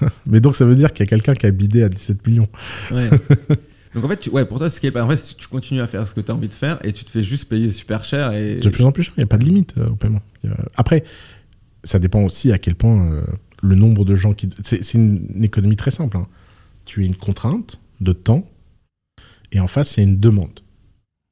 Mais 0.26 0.40
donc, 0.40 0.54
ça 0.54 0.64
veut 0.64 0.76
dire 0.76 0.92
qu'il 0.92 1.04
y 1.04 1.08
a 1.08 1.10
quelqu'un 1.10 1.34
qui 1.34 1.46
a 1.46 1.50
bidé 1.50 1.82
à 1.82 1.88
17 1.88 2.26
millions. 2.26 2.48
Ouais. 2.90 3.10
Donc 3.94 4.04
en 4.04 4.08
fait, 4.08 4.18
tu, 4.18 4.30
ouais, 4.30 4.44
pour 4.44 4.58
toi, 4.58 4.68
ce 4.68 4.98
en 4.98 5.08
fait, 5.08 5.36
tu 5.38 5.48
continues 5.48 5.80
à 5.80 5.86
faire 5.86 6.06
ce 6.06 6.14
que 6.14 6.20
tu 6.20 6.30
as 6.30 6.34
envie 6.34 6.48
de 6.48 6.54
faire 6.54 6.78
et 6.84 6.92
tu 6.92 7.04
te 7.04 7.10
fais 7.10 7.22
juste 7.22 7.48
payer 7.48 7.70
super 7.70 8.04
cher. 8.04 8.32
Et... 8.32 8.56
De 8.56 8.68
plus 8.68 8.84
en 8.84 8.92
plus 8.92 9.04
cher, 9.04 9.14
il 9.16 9.20
n'y 9.20 9.24
a 9.24 9.26
pas 9.26 9.38
de 9.38 9.44
limite 9.44 9.72
euh, 9.78 9.88
au 9.88 9.96
paiement. 9.96 10.20
Après, 10.76 11.02
ça 11.82 11.98
dépend 11.98 12.22
aussi 12.22 12.52
à 12.52 12.58
quel 12.58 12.74
point 12.74 13.10
euh, 13.10 13.22
le 13.62 13.74
nombre 13.74 14.04
de 14.04 14.14
gens 14.14 14.34
qui. 14.34 14.50
C'est 14.62 14.94
une, 14.94 15.42
économie 15.42 15.76
très 15.76 15.90
simple. 15.90 16.18
Hein. 16.18 16.26
Tu 16.84 17.02
as 17.02 17.06
une 17.06 17.16
contrainte 17.16 17.80
de 18.02 18.12
temps 18.12 18.46
et 19.52 19.60
en 19.60 19.66
face, 19.66 19.96
il 19.96 20.00
y 20.00 20.06
a 20.06 20.08
une 20.08 20.20
demande. 20.20 20.60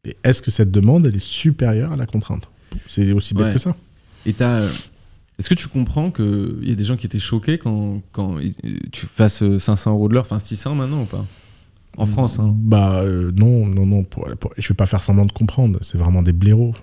Et 0.08 0.16
est-ce 0.24 0.40
que 0.40 0.50
cette 0.50 0.70
demande, 0.70 1.06
elle 1.06 1.16
est 1.16 1.24
supérieure 1.24 1.92
à 1.92 1.96
la 1.96 2.06
contrainte? 2.06 2.48
C'est 2.88 3.12
aussi 3.12 3.34
bête 3.34 3.52
que 3.52 3.58
ça. 3.58 3.76
Et 4.26 4.34
euh, 4.40 4.70
Est-ce 5.38 5.48
que 5.48 5.54
tu 5.54 5.68
comprends 5.68 6.10
qu'il 6.10 6.60
y 6.62 6.70
a 6.70 6.74
des 6.74 6.84
gens 6.84 6.96
qui 6.96 7.06
étaient 7.06 7.18
choqués 7.18 7.58
quand, 7.58 8.02
tu 8.92 9.06
fasses 9.06 9.42
500 9.58 9.92
euros 9.92 10.08
de 10.08 10.14
l'heure, 10.14 10.24
enfin 10.24 10.38
600 10.38 10.74
maintenant 10.74 11.02
ou 11.02 11.06
pas? 11.06 11.24
En 11.96 12.06
France 12.06 12.38
hein. 12.40 12.52
Bah 12.56 13.02
euh, 13.02 13.30
non, 13.36 13.66
non, 13.66 13.86
non. 13.86 14.04
je 14.58 14.68
vais 14.68 14.74
pas 14.74 14.86
faire 14.86 15.02
semblant 15.02 15.26
de 15.26 15.32
comprendre. 15.32 15.78
C'est 15.82 15.98
vraiment 15.98 16.22
des 16.22 16.32
blaireaux. 16.32 16.74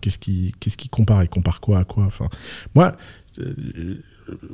qu'est-ce 0.00 0.18
qui, 0.18 0.54
qu'est-ce 0.58 0.76
qui 0.76 0.88
compare 0.88 1.22
Ils 1.22 1.28
comparent 1.28 1.60
quoi 1.60 1.80
à 1.80 1.84
quoi 1.84 2.04
enfin, 2.04 2.28
Moi, 2.74 2.96
euh, 3.38 4.02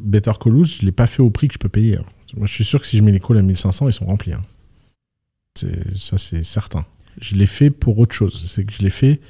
Better 0.00 0.32
Call 0.40 0.64
je 0.64 0.84
l'ai 0.84 0.92
pas 0.92 1.06
fait 1.06 1.22
au 1.22 1.30
prix 1.30 1.48
que 1.48 1.54
je 1.54 1.58
peux 1.58 1.68
payer. 1.68 1.96
Hein. 1.96 2.04
Moi, 2.36 2.46
je 2.46 2.52
suis 2.52 2.64
sûr 2.64 2.80
que 2.80 2.86
si 2.86 2.96
je 2.96 3.02
mets 3.02 3.12
les 3.12 3.20
calls 3.20 3.38
à 3.38 3.42
1500, 3.42 3.88
ils 3.88 3.92
sont 3.92 4.06
remplis. 4.06 4.32
Hein. 4.32 4.42
ça, 5.94 6.18
c'est 6.18 6.44
certain. 6.44 6.84
Je 7.20 7.36
l'ai 7.36 7.46
fait 7.46 7.70
pour 7.70 7.98
autre 7.98 8.14
chose. 8.14 8.50
C'est 8.52 8.64
que 8.64 8.72
je 8.72 8.82
l'ai 8.82 8.90
fait 8.90 9.20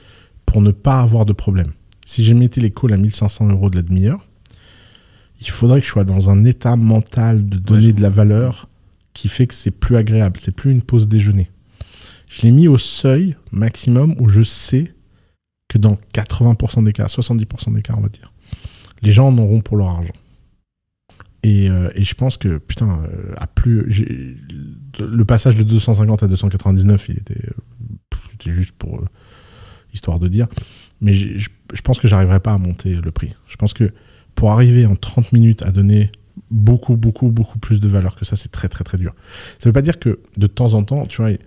pour 0.46 0.62
ne 0.62 0.70
pas 0.70 1.00
avoir 1.00 1.26
de 1.26 1.32
problème. 1.32 1.72
Si 2.08 2.24
je 2.24 2.32
mettais 2.32 2.62
les 2.62 2.70
calls 2.70 2.94
à 2.94 2.96
1500 2.96 3.48
euros 3.50 3.68
de 3.68 3.76
la 3.76 3.82
demi-heure, 3.82 4.26
il 5.42 5.50
faudrait 5.50 5.80
que 5.80 5.86
je 5.86 5.90
sois 5.90 6.04
dans 6.04 6.30
un 6.30 6.42
état 6.46 6.74
mental 6.74 7.46
de 7.46 7.58
donner 7.58 7.92
de 7.92 8.00
la 8.00 8.08
valeur 8.08 8.70
qui 9.12 9.28
fait 9.28 9.46
que 9.46 9.52
c'est 9.52 9.70
plus 9.70 9.94
agréable. 9.94 10.38
C'est 10.40 10.56
plus 10.56 10.72
une 10.72 10.80
pause 10.80 11.06
déjeuner. 11.06 11.50
Je 12.26 12.40
l'ai 12.40 12.50
mis 12.50 12.66
au 12.66 12.78
seuil 12.78 13.36
maximum 13.52 14.14
où 14.20 14.28
je 14.30 14.42
sais 14.42 14.94
que 15.68 15.76
dans 15.76 15.98
80% 16.14 16.82
des 16.82 16.94
cas, 16.94 17.08
70% 17.08 17.74
des 17.74 17.82
cas, 17.82 17.92
on 17.94 18.00
va 18.00 18.08
dire, 18.08 18.32
les 19.02 19.12
gens 19.12 19.28
en 19.28 19.36
auront 19.36 19.60
pour 19.60 19.76
leur 19.76 19.88
argent. 19.88 20.14
Et, 21.42 21.68
euh, 21.68 21.90
je 21.94 22.14
pense 22.14 22.38
que, 22.38 22.56
putain, 22.56 23.02
euh, 23.02 23.34
à 23.36 23.46
plus. 23.46 23.84
Le 24.98 25.24
passage 25.26 25.56
de 25.56 25.62
250 25.62 26.22
à 26.22 26.26
299, 26.26 27.06
il 27.10 27.18
était, 27.18 27.50
c'était 28.30 28.54
juste 28.54 28.72
pour. 28.78 28.96
Euh, 28.96 29.04
histoire 29.92 30.18
de 30.18 30.28
dire. 30.28 30.46
Mais 31.00 31.12
je, 31.12 31.48
pense 31.82 31.98
que 31.98 32.08
j'arriverai 32.08 32.40
pas 32.40 32.52
à 32.52 32.58
monter 32.58 32.94
le 32.94 33.10
prix. 33.10 33.34
Je 33.48 33.56
pense 33.56 33.72
que 33.72 33.92
pour 34.34 34.50
arriver 34.50 34.86
en 34.86 34.96
30 34.96 35.32
minutes 35.32 35.62
à 35.62 35.70
donner 35.70 36.10
beaucoup, 36.50 36.96
beaucoup, 36.96 37.28
beaucoup 37.28 37.58
plus 37.58 37.80
de 37.80 37.88
valeur 37.88 38.16
que 38.16 38.24
ça. 38.24 38.36
C'est 38.36 38.50
très, 38.50 38.68
très, 38.68 38.84
très 38.84 38.98
dur. 38.98 39.14
Ça 39.58 39.68
veut 39.68 39.72
pas 39.72 39.82
dire 39.82 39.98
que 39.98 40.20
de 40.36 40.46
temps 40.46 40.74
en 40.74 40.82
temps, 40.82 41.06
tu 41.06 41.18
vois, 41.18 41.30
il 41.30 41.38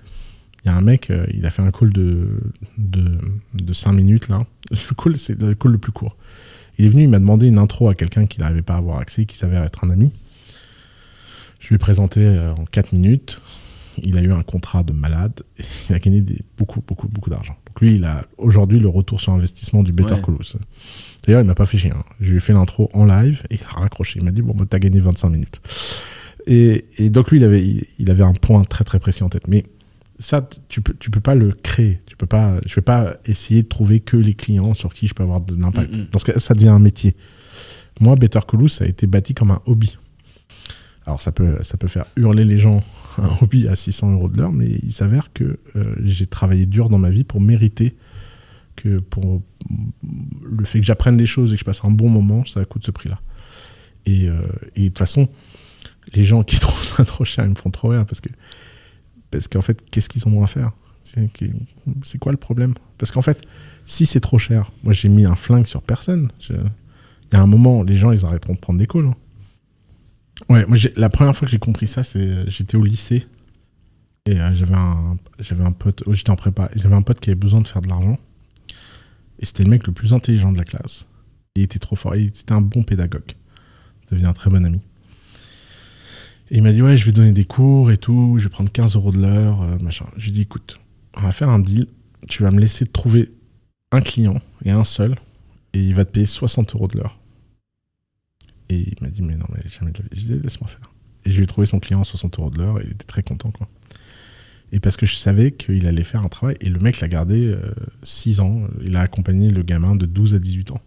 y 0.66 0.70
a 0.70 0.76
un 0.76 0.82
mec, 0.82 1.10
euh, 1.10 1.26
il 1.34 1.46
a 1.46 1.50
fait 1.50 1.62
un 1.62 1.72
call 1.72 1.92
de, 1.92 2.42
de, 2.78 3.20
de 3.54 3.74
5 3.74 3.94
minutes 3.94 4.30
là. 4.30 4.46
Le 4.72 4.96
call, 4.96 5.18
c'est 5.18 5.42
le 5.42 5.56
call 5.56 5.74
le 5.74 5.78
plus 5.78 5.92
court. 5.92 6.16
Il 6.78 6.86
est 6.86 6.90
venu, 6.90 7.04
il 7.04 7.10
m'a 7.10 7.20
demandé 7.20 7.48
une 7.48 7.58
intro 7.58 7.90
à 7.90 7.96
quelqu'un 7.96 8.26
qui 8.26 8.40
n'arrivait 8.40 8.62
pas 8.62 8.76
à 8.76 8.78
avoir 8.78 9.00
accès, 9.00 9.26
qui 9.26 9.38
s'avère 9.38 9.64
être 9.64 9.84
un 9.84 9.90
ami. 9.90 10.14
Je 11.60 11.68
lui 11.68 11.76
ai 11.76 11.78
présenté 11.78 12.22
euh, 12.26 12.54
en 12.54 12.66
4 12.66 12.94
minutes. 12.94 13.42
Il 13.98 14.18
a 14.18 14.22
eu 14.22 14.32
un 14.32 14.44
contrat 14.44 14.84
de 14.84 14.94
malade. 14.94 15.42
Et 15.58 15.64
il 15.90 15.96
a 15.96 16.00
gagné 16.00 16.22
des, 16.22 16.40
beaucoup, 16.58 16.82
beaucoup, 16.86 17.08
beaucoup 17.08 17.30
d'argent. 17.30 17.56
Donc 17.68 17.82
lui, 17.82 17.96
il 17.96 18.06
a 18.06 18.26
aujourd'hui 18.38 18.80
le 18.80 18.90
retour 18.90 19.22
sur 19.22 19.34
investissement 19.34 19.84
du 19.84 19.92
Better 19.92 20.16
Call 20.24 20.38
D'ailleurs, 21.26 21.42
il 21.42 21.48
m'a 21.48 21.56
pas 21.56 21.66
fait 21.66 21.78
chier. 21.78 21.92
Hein. 21.92 22.04
Je 22.20 22.32
lui 22.32 22.38
ai 22.38 22.40
fait 22.42 22.54
l'intro 22.54 22.90
en 22.94 23.06
live 23.06 23.44
et 23.50 23.56
il 23.56 23.62
a 23.64 23.80
raccroché. 23.80 24.20
Il 24.20 24.26
m'a 24.26 24.32
dit 24.32 24.42
Bon, 24.42 24.54
bah, 24.54 24.66
t'as 24.70 24.80
gagné 24.80 25.00
25 25.00 25.30
minutes. 25.30 25.62
Et, 26.48 26.86
donc, 27.10 27.30
lui, 27.32 27.38
il 27.38 27.44
avait, 27.44 27.64
il, 28.00 28.10
avait 28.10 28.24
un 28.24 28.34
point 28.34 28.64
très 28.64 28.84
très 28.84 29.00
précis 29.00 29.24
en 29.24 29.30
tête. 29.30 29.48
Mais 29.48 29.64
ça, 30.20 30.48
tu 30.70 30.82
peux, 30.82 30.96
tu 31.00 31.12
peux 31.12 31.20
pas 31.20 31.36
le 31.36 31.52
créer. 31.52 32.02
Tu 32.06 32.16
peux 32.16 32.26
pas, 32.26 32.56
je 32.66 32.76
vais 32.76 32.82
pas 32.82 33.14
essayer 33.26 33.64
de 33.64 33.68
trouver 33.68 34.00
que 34.00 34.18
les 34.18 34.34
clients 34.34 34.74
sur 34.74 34.94
qui 34.94 35.08
je 35.08 35.14
peux 35.14 35.24
avoir 35.24 35.42
de 35.42 35.60
l'impact. 35.60 36.12
Dans 36.12 36.20
ce 36.20 36.26
cas, 36.26 36.40
ça 36.40 36.54
devient 36.54 36.70
un 36.70 36.80
métier. 36.80 37.16
Moi, 38.00 38.16
Better 38.16 38.40
Call 38.48 38.70
ça 38.70 38.86
a 38.86 38.88
été 38.88 39.06
bâti 39.06 39.34
comme 39.34 39.52
un 39.52 39.62
hobby. 39.66 39.98
Alors, 41.06 41.22
ça 41.22 41.32
peut, 41.32 41.58
ça 41.62 41.78
peut 41.78 41.88
faire 41.88 42.06
hurler 42.16 42.46
les 42.46 42.58
gens 42.58 42.82
un 43.22 43.30
hobby 43.42 43.68
à 43.68 43.76
600 43.76 44.14
euros 44.14 44.30
de 44.30 44.38
l'heure, 44.38 44.52
mais 44.52 44.68
il 44.84 44.92
s'avère 44.92 45.32
que 45.32 45.60
euh, 45.76 45.96
j'ai 46.04 46.26
travaillé 46.26 46.66
dur 46.66 46.90
dans 46.90 46.98
ma 46.98 47.12
vie 47.12 47.24
pour 47.24 47.40
mériter 47.40 47.96
que 48.76 49.00
pour 49.00 49.42
le 50.44 50.66
fait 50.66 50.80
que 50.80 50.86
j'apprenne 50.86 51.18
des 51.18 51.26
choses 51.26 51.52
et 51.52 51.56
que 51.56 51.60
je 51.60 51.66
passe 51.66 51.84
un 51.84 51.92
bon 51.92 52.10
moment, 52.10 52.46
ça 52.46 52.66
coûte 52.66 52.84
ce 52.86 52.92
prix-là. 52.92 53.22
Et, 54.06 54.28
euh, 54.28 54.42
de 54.76 54.88
toute 54.88 54.98
façon, 54.98 55.30
les 56.14 56.24
gens 56.24 56.44
qui 56.44 56.60
trouvent 56.60 56.84
ça 56.84 57.06
trop 57.06 57.26
cher, 57.26 57.46
ils 57.46 57.52
me 57.52 57.56
font 57.56 57.70
trop 57.70 57.90
rire 57.90 58.06
parce 58.06 58.22
que 58.22 58.30
parce 59.30 59.48
qu'en 59.48 59.62
fait, 59.62 59.90
qu'est-ce 59.90 60.10
qu'ils 60.10 60.28
ont 60.28 60.44
à 60.44 60.48
faire? 60.48 60.72
C'est 61.04 62.18
quoi 62.20 62.34
le 62.34 62.38
problème? 62.38 62.74
Parce 62.98 63.12
qu'en 63.12 63.22
fait, 63.22 63.42
si 63.86 64.06
c'est 64.06 64.20
trop 64.20 64.38
cher, 64.38 64.72
moi 64.84 64.92
j'ai 64.94 65.08
mis 65.08 65.26
un 65.26 65.36
flingue 65.36 65.66
sur 65.66 65.82
personne. 65.82 66.30
Il 66.50 66.58
y 67.34 67.36
a 67.36 67.42
un 67.42 67.48
moment, 67.48 67.84
les 67.84 67.96
gens 67.96 68.12
ils 68.12 68.26
arrêteront 68.26 68.56
de 68.56 68.60
prendre 68.60 68.78
des 68.78 68.88
calls. 68.88 69.06
Hein. 69.06 69.16
Ouais, 70.50 70.66
moi 70.66 70.78
la 70.96 71.10
première 71.10 71.36
fois 71.36 71.46
que 71.46 71.52
j'ai 71.52 71.60
compris 71.60 71.88
ça, 71.88 72.04
c'est 72.04 72.50
j'étais 72.50 72.76
au 72.76 72.84
lycée 72.84 73.26
et 74.26 74.40
euh, 74.40 74.54
j'avais 74.54 74.76
un 74.76 75.18
un 75.66 75.72
pote, 75.72 76.04
oh, 76.06 76.14
j'étais 76.14 76.30
en 76.30 76.36
prépa, 76.36 76.70
j'avais 76.76 76.96
un 76.96 77.02
pote 77.02 77.20
qui 77.20 77.30
avait 77.30 77.40
besoin 77.40 77.62
de 77.62 77.68
faire 77.68 77.82
de 77.82 77.88
l'argent 77.88 78.18
et 79.42 79.46
c'était 79.46 79.64
le 79.64 79.70
mec 79.70 79.88
le 79.88 79.94
plus 79.94 80.14
intelligent 80.14 80.52
de 80.52 80.58
la 80.58 80.64
classe. 80.64 81.08
Il 81.56 81.64
était 81.64 81.80
trop 81.80 81.96
fort. 81.96 82.14
C'était 82.34 82.54
un 82.54 82.62
bon 82.62 82.84
pédagogue. 82.84 83.32
Ça 84.08 84.16
devient 84.16 84.28
un 84.28 84.34
très 84.34 84.50
bon 84.50 84.64
ami. 84.66 84.82
Et 86.50 86.58
il 86.58 86.64
m'a 86.64 86.72
dit, 86.72 86.82
ouais, 86.82 86.96
je 86.96 87.06
vais 87.06 87.12
donner 87.12 87.32
des 87.32 87.46
cours 87.46 87.92
et 87.92 87.98
tout. 87.98 88.36
Je 88.38 88.44
vais 88.44 88.50
prendre 88.50 88.72
15 88.72 88.96
euros 88.96 89.12
de 89.12 89.20
l'heure, 89.20 89.62
euh, 89.62 89.78
machin. 89.80 90.06
Je 90.18 90.26
lui 90.26 90.32
ai 90.32 90.34
dit, 90.34 90.42
écoute, 90.42 90.80
on 91.16 91.22
va 91.22 91.32
faire 91.32 91.50
un 91.50 91.60
deal. 91.60 91.88
Tu 92.30 92.44
vas 92.44 92.52
me 92.52 92.60
laisser 92.60 92.86
trouver 92.86 93.32
un 93.92 94.02
client 94.02 94.40
et 94.64 94.72
un 94.72 94.84
seul. 94.84 95.16
Et 95.74 95.80
il 95.80 95.96
va 95.96 96.06
te 96.06 96.12
payer 96.12 96.26
60 96.26 96.76
euros 96.76 96.88
de 96.88 96.98
l'heure. 96.98 97.20
Et 98.72 98.88
il 98.88 98.96
m'a 99.02 99.10
dit, 99.10 99.22
mais 99.22 99.36
non, 99.36 99.46
mais 99.54 99.70
jamais 99.70 99.92
de 99.92 100.00
la 100.00 100.06
vie. 100.12 100.22
J'ai 100.22 100.36
dit, 100.36 100.42
laisse-moi 100.42 100.70
faire. 100.70 100.94
Et 101.26 101.32
je 101.32 101.36
lui 101.36 101.44
ai 101.44 101.48
trouvé 101.48 101.68
son 101.68 101.80
client 101.80 102.02
à 102.02 102.06
60 102.06 102.40
euros 102.40 102.50
de 102.50 102.58
l'heure 102.58 102.80
et 102.80 102.84
il 102.86 102.92
était 102.92 103.06
très 103.06 103.22
content, 103.22 103.52
quoi. 103.52 103.68
Et 104.72 104.80
parce 104.80 104.96
que 104.96 105.06
je 105.06 105.16
savais 105.16 105.52
qu'il 105.52 105.86
allait 105.86 106.06
faire 106.06 106.24
un 106.24 106.30
travail. 106.30 106.56
Et 106.62 106.70
le 106.70 106.80
mec 106.80 107.02
l'a 107.02 107.10
gardé 107.10 107.54
6 108.04 108.40
euh, 108.40 108.44
ans. 108.44 108.68
Il 108.82 108.96
a 108.96 109.02
accompagné 109.02 109.50
le 109.50 109.64
gamin 109.64 109.98
de 109.98 110.06
12 110.06 110.36
à 110.36 110.40
18 110.40 110.72
ans. 110.72 110.82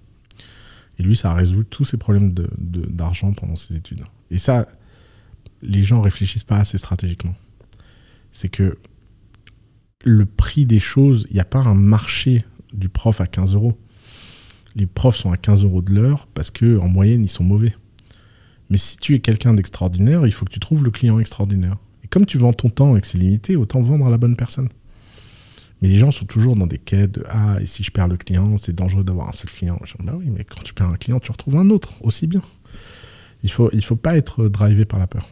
Et 0.98 1.02
lui, 1.02 1.14
ça 1.14 1.32
a 1.32 1.34
résolu 1.34 1.66
tous 1.66 1.84
ses 1.84 1.98
problèmes 1.98 2.32
d'argent 2.32 3.30
de, 3.30 3.34
pendant 3.34 3.56
ses 3.56 3.76
études. 3.76 4.04
Et 4.30 4.38
ça, 4.38 4.66
les 5.60 5.82
gens 5.82 6.00
réfléchissent 6.00 6.44
pas 6.44 6.56
assez 6.56 6.78
stratégiquement. 6.78 7.34
C'est 8.32 8.48
que 8.48 8.78
le 10.02 10.24
prix 10.24 10.64
des 10.64 10.80
choses, 10.80 11.26
il 11.28 11.34
n'y 11.34 11.40
a 11.40 11.44
pas 11.44 11.60
un 11.60 11.74
marché 11.74 12.44
du 12.72 12.88
prof 12.88 13.20
à 13.20 13.26
15 13.26 13.54
euros. 13.54 13.78
Les 14.76 14.86
profs 14.86 15.16
sont 15.16 15.32
à 15.32 15.36
15 15.36 15.64
euros 15.64 15.82
de 15.82 15.92
l'heure 15.92 16.26
parce 16.34 16.50
que 16.50 16.78
en 16.78 16.88
moyenne, 16.88 17.22
ils 17.22 17.28
sont 17.28 17.44
mauvais. 17.44 17.74
Mais 18.70 18.78
si 18.78 18.96
tu 18.96 19.14
es 19.14 19.20
quelqu'un 19.20 19.54
d'extraordinaire, 19.54 20.26
il 20.26 20.32
faut 20.32 20.44
que 20.44 20.52
tu 20.52 20.60
trouves 20.60 20.84
le 20.84 20.90
client 20.90 21.18
extraordinaire 21.18 21.76
comme 22.14 22.26
tu 22.26 22.38
vends 22.38 22.52
ton 22.52 22.70
temps 22.70 22.96
et 22.96 23.00
que 23.00 23.08
c'est 23.08 23.18
limité, 23.18 23.56
autant 23.56 23.82
vendre 23.82 24.06
à 24.06 24.10
la 24.10 24.18
bonne 24.18 24.36
personne. 24.36 24.68
Mais 25.82 25.88
les 25.88 25.98
gens 25.98 26.12
sont 26.12 26.26
toujours 26.26 26.54
dans 26.54 26.68
des 26.68 26.78
quêtes 26.78 27.10
de 27.10 27.24
Ah, 27.28 27.56
et 27.60 27.66
si 27.66 27.82
je 27.82 27.90
perds 27.90 28.06
le 28.06 28.16
client, 28.16 28.56
c'est 28.56 28.72
dangereux 28.72 29.02
d'avoir 29.02 29.28
un 29.28 29.32
seul 29.32 29.50
client? 29.50 29.80
bah 29.98 30.14
oui, 30.16 30.30
mais 30.30 30.44
quand 30.44 30.62
tu 30.62 30.74
perds 30.74 30.90
un 30.90 30.96
client, 30.96 31.18
tu 31.18 31.32
retrouves 31.32 31.56
un 31.56 31.70
autre 31.70 31.94
aussi 32.04 32.28
bien. 32.28 32.42
Il 33.42 33.50
faut, 33.50 33.68
il 33.72 33.84
faut 33.84 33.96
pas 33.96 34.16
être 34.16 34.46
drivé 34.46 34.84
par 34.84 35.00
la 35.00 35.08
peur. 35.08 35.28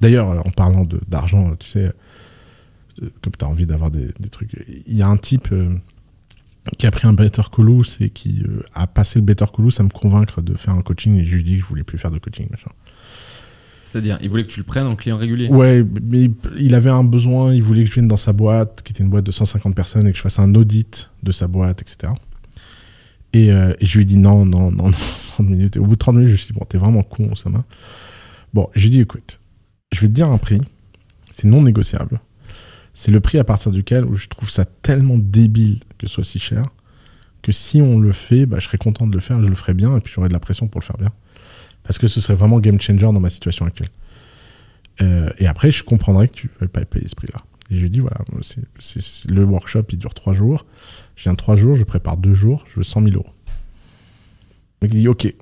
D'ailleurs, 0.00 0.28
en 0.46 0.50
parlant 0.50 0.88
d'argent, 1.06 1.54
tu 1.56 1.68
sais, 1.68 1.92
comme 3.22 3.32
tu 3.38 3.44
as 3.44 3.48
envie 3.48 3.66
d'avoir 3.66 3.90
des, 3.90 4.12
trucs, 4.30 4.52
il 4.86 4.96
y 4.96 5.02
a 5.02 5.08
un 5.08 5.16
type 5.16 5.48
euh, 5.52 5.74
qui 6.78 6.86
a 6.86 6.90
pris 6.90 7.06
un 7.06 7.12
Better 7.12 7.42
Colous 7.50 7.84
et 8.00 8.10
qui 8.10 8.42
euh, 8.42 8.62
a 8.74 8.86
passé 8.86 9.18
le 9.18 9.24
Better 9.24 9.46
Colous 9.52 9.72
à 9.78 9.82
me 9.82 9.88
convaincre 9.88 10.42
de 10.42 10.54
faire 10.54 10.74
un 10.74 10.82
coaching 10.82 11.16
et 11.18 11.24
je 11.24 11.36
lui 11.36 11.42
dis 11.42 11.56
que 11.56 11.62
je 11.62 11.66
voulais 11.66 11.84
plus 11.84 11.98
faire 11.98 12.10
de 12.10 12.18
coaching. 12.18 12.46
Machin. 12.50 12.70
C'est-à-dire, 13.84 14.18
il 14.22 14.28
voulait 14.28 14.44
que 14.44 14.50
tu 14.50 14.58
le 14.58 14.64
prennes 14.64 14.86
en 14.86 14.96
client 14.96 15.16
régulier 15.16 15.48
Ouais, 15.48 15.84
mais 16.02 16.28
il 16.58 16.74
avait 16.74 16.90
un 16.90 17.04
besoin, 17.04 17.54
il 17.54 17.62
voulait 17.62 17.84
que 17.84 17.90
je 17.90 17.94
vienne 17.94 18.08
dans 18.08 18.16
sa 18.16 18.32
boîte, 18.32 18.82
qui 18.82 18.92
était 18.92 19.04
une 19.04 19.10
boîte 19.10 19.24
de 19.24 19.30
150 19.30 19.74
personnes, 19.74 20.06
et 20.08 20.10
que 20.10 20.16
je 20.16 20.22
fasse 20.22 20.40
un 20.40 20.52
audit 20.56 21.10
de 21.22 21.30
sa 21.30 21.46
boîte, 21.46 21.80
etc. 21.80 22.12
Euh, 23.36 23.74
et, 23.80 23.86
je 23.86 23.96
lui 23.96 24.02
ai 24.02 24.04
dit 24.04 24.18
non, 24.18 24.44
non, 24.44 24.70
non, 24.70 24.88
non, 24.88 24.90
30 25.28 25.48
minutes. 25.48 25.76
Et 25.76 25.78
au 25.78 25.84
bout 25.84 25.94
de 25.94 25.98
30 25.98 26.16
minutes, 26.16 26.28
je 26.28 26.32
me 26.32 26.38
suis 26.38 26.46
dit, 26.48 26.58
bon, 26.58 26.64
t'es 26.68 26.78
vraiment 26.78 27.02
con, 27.02 27.30
Osama. 27.32 27.64
Bon, 28.52 28.68
je 28.74 28.80
lui 28.80 28.86
ai 28.86 28.90
dit, 28.90 29.00
écoute, 29.00 29.40
je 29.92 30.00
vais 30.00 30.08
te 30.08 30.12
dire 30.12 30.28
un 30.28 30.38
prix, 30.38 30.60
c'est 31.30 31.46
non 31.46 31.62
négociable. 31.62 32.20
C'est 32.94 33.10
le 33.10 33.20
prix 33.20 33.38
à 33.38 33.44
partir 33.44 33.72
duquel 33.72 34.06
je 34.14 34.28
trouve 34.28 34.48
ça 34.48 34.64
tellement 34.64 35.18
débile 35.18 35.80
que 35.98 36.06
ce 36.06 36.14
soit 36.14 36.24
si 36.24 36.38
cher 36.38 36.68
que 37.44 37.52
si 37.52 37.82
on 37.82 38.00
le 38.00 38.12
fait, 38.12 38.46
bah, 38.46 38.58
je 38.58 38.64
serais 38.64 38.78
content 38.78 39.06
de 39.06 39.12
le 39.12 39.20
faire, 39.20 39.40
je 39.42 39.46
le 39.46 39.54
ferais 39.54 39.74
bien, 39.74 39.98
et 39.98 40.00
puis 40.00 40.12
j'aurais 40.14 40.28
de 40.28 40.32
la 40.32 40.40
pression 40.40 40.66
pour 40.66 40.80
le 40.80 40.84
faire 40.86 40.96
bien. 40.96 41.12
Parce 41.82 41.98
que 41.98 42.06
ce 42.06 42.18
serait 42.18 42.34
vraiment 42.34 42.58
game 42.58 42.80
changer 42.80 43.00
dans 43.00 43.20
ma 43.20 43.28
situation 43.28 43.66
actuelle. 43.66 43.90
Euh, 45.02 45.30
et 45.38 45.46
après, 45.46 45.70
je 45.70 45.84
comprendrais 45.84 46.28
que 46.28 46.32
tu 46.32 46.46
ne 46.46 46.60
veux 46.60 46.68
pas 46.68 46.82
payer 46.86 47.06
ce 47.06 47.14
prix-là. 47.14 47.42
Et 47.70 47.76
je 47.76 47.82
lui 47.82 47.90
dis, 47.90 48.00
voilà, 48.00 48.16
le 49.28 49.44
workshop, 49.44 49.84
il 49.90 49.98
dure 49.98 50.14
trois 50.14 50.32
jours. 50.32 50.64
Je 51.16 51.24
viens 51.24 51.34
trois 51.34 51.54
jours, 51.54 51.74
je 51.74 51.84
prépare 51.84 52.16
deux 52.16 52.34
jours, 52.34 52.64
je 52.70 52.76
veux 52.76 52.82
100 52.82 53.02
000 53.02 53.14
euros. 53.16 53.30
Le 54.80 54.88
mec 54.88 54.96
dit, 54.96 55.06
ok. 55.06 55.34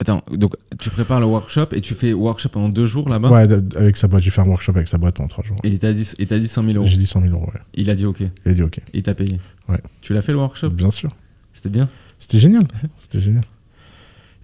Attends, 0.00 0.22
donc 0.32 0.54
tu 0.78 0.88
prépares 0.88 1.20
le 1.20 1.26
workshop 1.26 1.66
et 1.72 1.80
tu 1.82 1.94
fais 1.94 2.14
workshop 2.14 2.48
pendant 2.48 2.70
deux 2.70 2.86
jours 2.86 3.08
là-bas? 3.10 3.30
Ouais, 3.30 3.46
avec 3.76 3.98
sa 3.98 4.08
boîte, 4.08 4.22
j'ai 4.22 4.30
fait 4.30 4.40
un 4.40 4.46
workshop 4.46 4.72
avec 4.74 4.88
sa 4.88 4.96
boîte 4.96 5.16
pendant 5.16 5.28
trois 5.28 5.44
jours. 5.44 5.58
Et 5.62 5.68
il 5.68 5.78
t'a 5.78 5.92
dit, 5.92 6.08
et 6.18 6.26
t'as 6.26 6.38
dit 6.38 6.48
100 6.48 6.64
000 6.64 6.76
euros? 6.76 6.86
J'ai 6.86 6.96
dit 6.96 7.06
100 7.06 7.20
000 7.20 7.34
euros, 7.34 7.46
ouais. 7.52 7.60
Il 7.74 7.90
a 7.90 7.94
dit 7.94 8.06
ok. 8.06 8.20
Il 8.20 8.50
a 8.50 8.54
dit, 8.54 8.62
ok. 8.62 8.78
Et 8.78 8.82
il 8.94 9.02
t'a 9.02 9.14
payé? 9.14 9.38
Ouais. 9.68 9.80
Tu 10.00 10.14
l'as 10.14 10.22
fait 10.22 10.32
le 10.32 10.38
workshop? 10.38 10.70
Bien 10.70 10.90
sûr. 10.90 11.14
C'était 11.52 11.68
bien? 11.68 11.88
C'était 12.18 12.40
génial. 12.40 12.66
C'était 12.96 13.20
génial. 13.20 13.44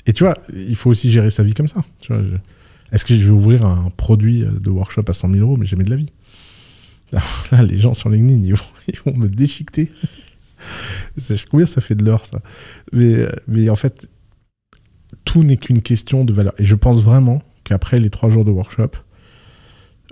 Et 0.04 0.12
tu 0.12 0.24
vois, 0.24 0.36
il 0.54 0.76
faut 0.76 0.90
aussi 0.90 1.10
gérer 1.10 1.30
sa 1.30 1.42
vie 1.42 1.54
comme 1.54 1.68
ça. 1.68 1.82
Tu 2.00 2.12
vois, 2.12 2.22
je- 2.22 2.36
Est-ce 2.94 3.04
que 3.06 3.16
je 3.16 3.24
vais 3.24 3.30
ouvrir 3.30 3.64
un 3.64 3.90
produit 3.96 4.44
de 4.44 4.68
workshop 4.70 5.04
à 5.08 5.12
100 5.14 5.30
000 5.30 5.40
euros, 5.40 5.56
mais 5.56 5.64
jamais 5.66 5.84
de 5.84 5.90
la 5.90 5.96
vie 5.96 6.12
Là, 7.12 7.62
les 7.62 7.78
gens 7.78 7.94
sur 7.94 8.10
LinkedIn, 8.10 8.42
ils 8.44 8.54
vont, 8.54 8.64
ils 8.88 8.98
vont 9.06 9.16
me 9.16 9.28
déchiqueter. 9.28 9.90
Combien 11.50 11.66
ça 11.66 11.80
fait 11.80 11.94
de 11.94 12.04
l'heure, 12.04 12.26
ça? 12.26 12.40
Mais, 12.92 13.26
mais 13.48 13.68
en 13.70 13.76
fait, 13.76 14.08
tout 15.26 15.42
n'est 15.44 15.58
qu'une 15.58 15.82
question 15.82 16.24
de 16.24 16.32
valeur. 16.32 16.54
Et 16.58 16.64
je 16.64 16.74
pense 16.74 17.02
vraiment 17.02 17.42
qu'après 17.64 18.00
les 18.00 18.08
trois 18.08 18.30
jours 18.30 18.46
de 18.46 18.50
workshop, 18.50 18.92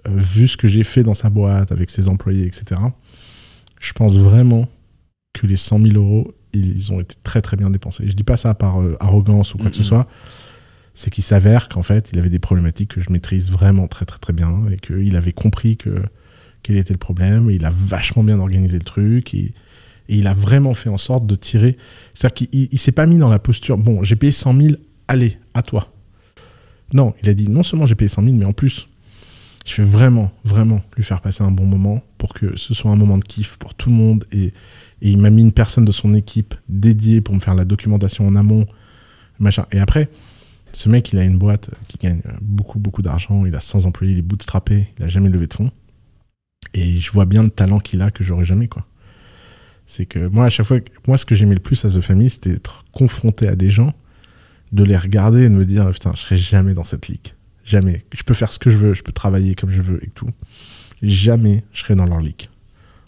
euh, 0.07 0.11
vu 0.15 0.47
ce 0.49 0.57
que 0.59 0.69
j'ai 0.69 0.85
fait 0.85 1.03
dans 1.03 1.15
sa 1.15 1.31
boîte, 1.31 1.73
avec 1.73 1.89
ses 1.89 2.09
employés, 2.09 2.45
etc., 2.47 2.81
je 3.81 3.93
pense 3.95 4.19
vraiment 4.19 4.69
que 5.33 5.47
les 5.47 5.57
100 5.57 5.81
000 5.81 5.95
euros, 5.97 6.35
ils 6.53 6.93
ont 6.93 7.01
été 7.01 7.17
très 7.25 7.41
très 7.43 7.57
bien 7.57 7.71
dépensés. 7.71 8.05
Je 8.07 8.13
dis 8.13 8.23
pas 8.25 8.37
ça 8.37 8.55
par 8.55 8.81
euh, 8.81 8.97
arrogance 9.01 9.55
ou 9.55 9.59
quoi 9.59 9.71
que 9.71 9.77
ce 9.77 9.83
soit. 9.83 10.07
C'est 10.95 11.11
qu'il 11.11 11.25
s'avère 11.25 11.69
qu'en 11.69 11.83
fait, 11.83 12.11
il 12.13 12.19
avait 12.21 12.31
des 12.31 12.39
problématiques 12.39 12.91
que 12.95 13.01
je 13.01 13.11
maîtrise 13.11 13.51
vraiment 13.51 13.89
très 13.89 14.05
très 14.05 14.19
très 14.19 14.33
bien 14.33 14.63
et 14.71 14.77
qu'il 14.77 15.17
avait 15.17 15.33
compris 15.33 15.77
que 15.77 15.91
quel 16.63 16.77
était 16.77 16.93
le 16.95 16.99
problème. 16.99 17.51
Et 17.51 17.55
il 17.55 17.65
a 17.65 17.73
vachement 17.73 18.23
bien 18.23 18.39
organisé 18.39 18.79
le 18.79 18.85
truc 18.85 19.35
et, 19.35 19.55
et 20.09 20.17
il 20.19 20.27
a 20.29 20.35
vraiment 20.35 20.73
fait 20.75 20.89
en 20.89 20.97
sorte 20.97 21.27
de 21.27 21.35
tirer. 21.35 21.77
C'est-à-dire 22.15 22.35
qu'il 22.35 22.49
il- 22.53 22.69
il 22.71 22.79
s'est 22.79 22.93
pas 22.93 23.07
mis 23.07 23.19
dans 23.19 23.29
la 23.29 23.41
posture. 23.41 23.77
Bon, 23.77 24.03
j'ai 24.05 24.15
payé 24.17 24.31
100 24.33 24.55
000, 24.61 24.75
allez, 25.09 25.39
à 25.55 25.63
toi. 25.63 25.93
Non, 26.93 27.15
il 27.23 27.29
a 27.29 27.35
dit 27.35 27.49
non 27.49 27.63
seulement 27.63 27.87
j'ai 27.87 27.95
payé 27.95 28.09
100 28.09 28.23
000, 28.23 28.37
mais 28.37 28.45
en 28.45 28.53
plus, 28.53 28.89
je 29.65 29.83
vais 29.83 29.89
vraiment, 29.89 30.31
vraiment 30.45 30.83
lui 30.97 31.05
faire 31.05 31.21
passer 31.21 31.43
un 31.43 31.51
bon 31.51 31.65
moment 31.65 32.03
pour 32.19 32.35
que 32.35 32.57
ce 32.57 32.75
soit 32.75 32.91
un 32.91 32.97
moment 32.97 33.19
de 33.19 33.25
kiff 33.25 33.57
pour 33.57 33.75
tout 33.75 33.89
le 33.89 33.97
monde. 33.97 34.25
Et, 34.33 34.53
il 35.01 35.19
m'a 35.19 35.29
mis 35.29 35.43
une 35.43 35.53
personne 35.53 35.85
de 35.85 35.93
son 35.93 36.15
équipe 36.15 36.55
dédiée 36.69 37.21
pour 37.21 37.35
me 37.35 37.41
faire 37.41 37.55
la 37.55 37.67
documentation 37.67 38.27
en 38.27 38.37
amont. 38.37 38.67
Machin. 39.39 39.67
Et 39.71 39.79
après, 39.79 40.09
ce 40.73 40.89
mec, 40.89 41.13
il 41.13 41.19
a 41.19 41.25
une 41.25 41.37
boîte 41.37 41.71
qui 41.89 41.99
gagne 41.99 42.23
beaucoup, 42.41 42.79
beaucoup 42.79 43.03
d'argent. 43.03 43.45
Il 43.45 43.55
a 43.55 43.61
100 43.61 43.85
employés, 43.85 44.15
il 44.15 44.19
est 44.21 44.23
bootstrappé, 44.23 44.89
il 44.99 45.05
a 45.05 45.09
jamais 45.09 45.29
levé 45.29 45.47
de 45.47 45.53
fonds. 45.53 45.71
Et 46.73 46.99
je 46.99 47.13
vois 47.13 47.27
bien 47.27 47.43
le 47.43 47.51
talent 47.51 47.81
qu'il 47.81 48.01
a 48.01 48.11
que 48.11 48.25
j'aurais 48.25 48.45
jamais, 48.45 48.69
quoi. 48.69 48.87
C'est 49.87 50.07
que 50.07 50.27
moi, 50.29 50.47
à 50.47 50.49
chaque 50.49 50.67
fois, 50.67 50.79
moi, 51.07 51.19
ce 51.19 51.27
que 51.27 51.35
j'aimais 51.35 51.55
le 51.55 51.61
plus 51.61 51.85
à 51.85 51.91
The 51.91 52.01
Family, 52.01 52.31
c'était 52.31 52.53
être 52.53 52.85
confronté 52.93 53.47
à 53.47 53.57
des 53.57 53.69
gens, 53.69 53.93
de 54.75 54.83
les 54.83 54.97
regarder 54.97 55.45
et 55.45 55.49
de 55.49 55.55
me 55.55 55.65
dire, 55.65 55.89
putain, 55.91 56.13
je 56.15 56.21
serai 56.21 56.37
jamais 56.37 56.75
dans 56.75 56.85
cette 56.85 57.07
ligue. 57.09 57.29
Jamais. 57.65 58.05
Je 58.13 58.23
peux 58.25 58.35
faire 58.35 58.53
ce 58.53 58.59
que 58.59 58.71
je 58.71 58.77
veux, 58.77 58.93
je 58.93 59.03
peux 59.03 59.13
travailler 59.13 59.55
comme 59.55 59.71
je 59.71 59.81
veux 59.81 60.03
et 60.05 60.11
tout. 60.11 60.29
Jamais 61.03 61.65
je 61.73 61.81
serai 61.81 61.95
dans 61.95 62.05
leur 62.07 62.21
ligue. 62.21 62.49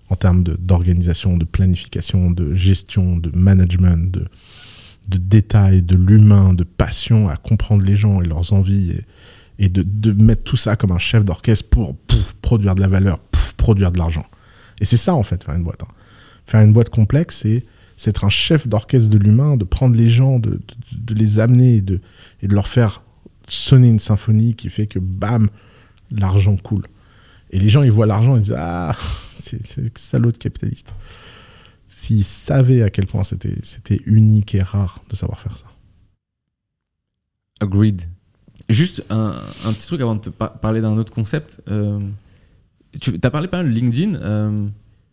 En 0.08 0.14
termes 0.16 0.44
d'organisation, 0.44 1.36
de, 1.36 1.44
planification, 1.44 2.30
de 2.30 2.54
gestion, 2.54 3.16
de 3.16 3.36
management, 3.36 4.10
de, 4.12 4.26
de 5.08 5.18
détails, 5.18 5.82
de 5.82 5.96
l'humain, 5.96 6.54
de 6.54 6.62
passion 6.62 7.28
à 7.28 7.36
comprendre 7.36 7.82
les 7.84 7.96
gens 7.96 8.22
et 8.22 8.26
leurs 8.26 8.52
envies 8.52 8.94
et, 9.58 9.68
de, 9.68 9.82
de 9.82 10.12
mettre 10.12 10.44
tout 10.44 10.56
ça 10.56 10.76
comme 10.76 10.92
un 10.92 10.98
chef 10.98 11.24
d'orchestre 11.24 11.68
pour 11.68 11.96
produire 12.42 12.76
de 12.76 12.80
la 12.80 12.88
valeur, 12.88 13.18
produire 13.56 13.90
de 13.90 13.98
l'argent. 13.98 14.26
Et 14.80 14.84
c'est 14.84 14.96
ça 14.96 15.14
en 15.14 15.24
fait, 15.24 15.42
faire 15.42 15.56
une 15.56 15.64
boîte. 15.64 15.82
hein. 15.82 15.88
Faire 16.46 16.60
une 16.60 16.72
boîte 16.72 16.90
complexe, 16.90 17.40
c'est 17.42 17.64
c'est 17.96 18.10
être 18.10 18.24
un 18.24 18.28
chef 18.30 18.66
d'orchestre 18.68 19.08
de 19.10 19.18
l'humain, 19.18 19.56
de 19.56 19.64
prendre 19.64 19.96
les 19.96 20.10
gens, 20.10 20.38
de, 20.38 20.60
de- 20.92 21.14
les 21.14 21.38
amener 21.40 21.76
et 21.76 21.80
de, 21.82 22.00
et 22.42 22.48
de 22.48 22.54
leur 22.54 22.66
faire 22.68 23.02
sonner 23.48 23.88
une 23.88 24.00
symphonie 24.00 24.54
qui 24.54 24.68
fait 24.70 24.86
que 24.86 24.98
bam, 24.98 25.48
l'argent 26.10 26.56
coule. 26.56 26.86
Et 27.50 27.58
les 27.58 27.68
gens, 27.68 27.82
ils 27.82 27.92
voient 27.92 28.06
l'argent, 28.06 28.36
ils 28.36 28.42
disent 28.42 28.54
Ah, 28.58 28.94
c'est 29.30 29.96
salaud 29.98 30.32
de 30.32 30.36
capitaliste. 30.38 30.94
S'ils 31.86 32.24
savaient 32.24 32.82
à 32.82 32.90
quel 32.90 33.06
point 33.06 33.22
c'était 33.24 34.00
unique 34.04 34.54
et 34.54 34.62
rare 34.62 35.02
de 35.08 35.16
savoir 35.16 35.40
faire 35.40 35.56
ça. 35.56 35.66
Agreed. 37.60 38.02
Juste 38.68 39.04
un, 39.10 39.40
un 39.64 39.72
petit 39.72 39.86
truc 39.86 40.00
avant 40.00 40.16
de 40.16 40.20
te 40.20 40.30
par- 40.30 40.58
parler 40.58 40.80
d'un 40.80 40.96
autre 40.98 41.12
concept. 41.12 41.62
Euh, 41.68 42.00
tu 43.00 43.18
as 43.22 43.30
parlé 43.30 43.48
pas 43.48 43.62
de 43.62 43.68
LinkedIn. 43.68 44.14
euh, 44.16 44.68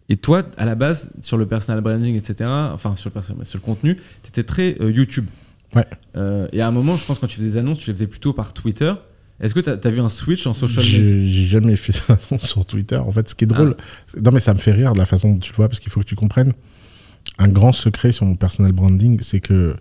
et 0.09 0.17
toi, 0.17 0.43
à 0.57 0.65
la 0.65 0.75
base, 0.75 1.11
sur 1.21 1.37
le 1.37 1.45
personal 1.45 1.81
branding, 1.81 2.15
etc., 2.15 2.49
enfin 2.49 2.95
sur 2.95 3.09
le, 3.09 3.13
personal- 3.13 3.45
sur 3.45 3.57
le 3.57 3.63
contenu, 3.63 3.95
tu 3.95 4.29
étais 4.29 4.43
très 4.43 4.75
euh, 4.81 4.91
YouTube. 4.91 5.27
Ouais. 5.75 5.85
Euh, 6.15 6.47
et 6.51 6.61
à 6.61 6.67
un 6.67 6.71
moment, 6.71 6.97
je 6.97 7.05
pense, 7.05 7.19
quand 7.19 7.27
tu 7.27 7.37
faisais 7.37 7.49
des 7.49 7.57
annonces, 7.57 7.79
tu 7.79 7.89
les 7.89 7.95
faisais 7.95 8.07
plutôt 8.07 8.33
par 8.33 8.53
Twitter. 8.53 8.93
Est-ce 9.39 9.53
que 9.53 9.59
tu 9.59 9.69
as, 9.69 9.91
vu 9.91 9.99
un 9.99 10.09
switch 10.09 10.45
en 10.45 10.53
social 10.53 10.85
media? 10.85 11.07
J'ai 11.07 11.45
jamais 11.47 11.75
fait 11.75 11.91
ça 11.91 12.17
sur 12.37 12.65
Twitter. 12.65 12.97
En 12.97 13.11
fait, 13.11 13.29
ce 13.29 13.35
qui 13.35 13.45
est 13.45 13.47
drôle, 13.47 13.75
non 14.21 14.31
mais 14.31 14.39
ça 14.39 14.53
me 14.53 14.59
fait 14.59 14.71
rire 14.71 14.93
de 14.93 14.99
la 14.99 15.05
façon 15.05 15.33
dont 15.33 15.39
tu 15.39 15.51
le 15.51 15.55
vois, 15.55 15.69
parce 15.69 15.79
qu'il 15.79 15.91
faut 15.91 16.01
que 16.01 16.05
tu 16.05 16.15
comprennes. 16.15 16.53
Un 17.39 17.47
grand 17.47 17.71
secret 17.71 18.11
sur 18.11 18.25
mon 18.25 18.35
personal 18.35 18.73
branding, 18.73 19.19
c'est 19.21 19.39
que 19.39 19.75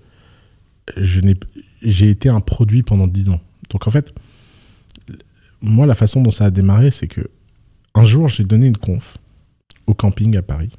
j'ai 0.96 2.08
été 2.08 2.28
un 2.28 2.40
produit 2.40 2.82
pendant 2.82 3.06
10 3.06 3.30
ans. 3.30 3.40
Donc 3.70 3.86
en 3.86 3.90
fait, 3.90 4.14
moi, 5.60 5.86
la 5.86 5.94
façon 5.94 6.22
dont 6.22 6.30
ça 6.30 6.46
a 6.46 6.50
démarré, 6.50 6.90
c'est 6.90 7.08
que 7.08 7.28
un 7.94 8.04
jour, 8.04 8.28
j'ai 8.28 8.44
donné 8.44 8.66
une 8.66 8.76
conf 8.76 9.18
au 9.86 9.94
camping 9.94 10.36
à 10.36 10.42
Paris. 10.42 10.72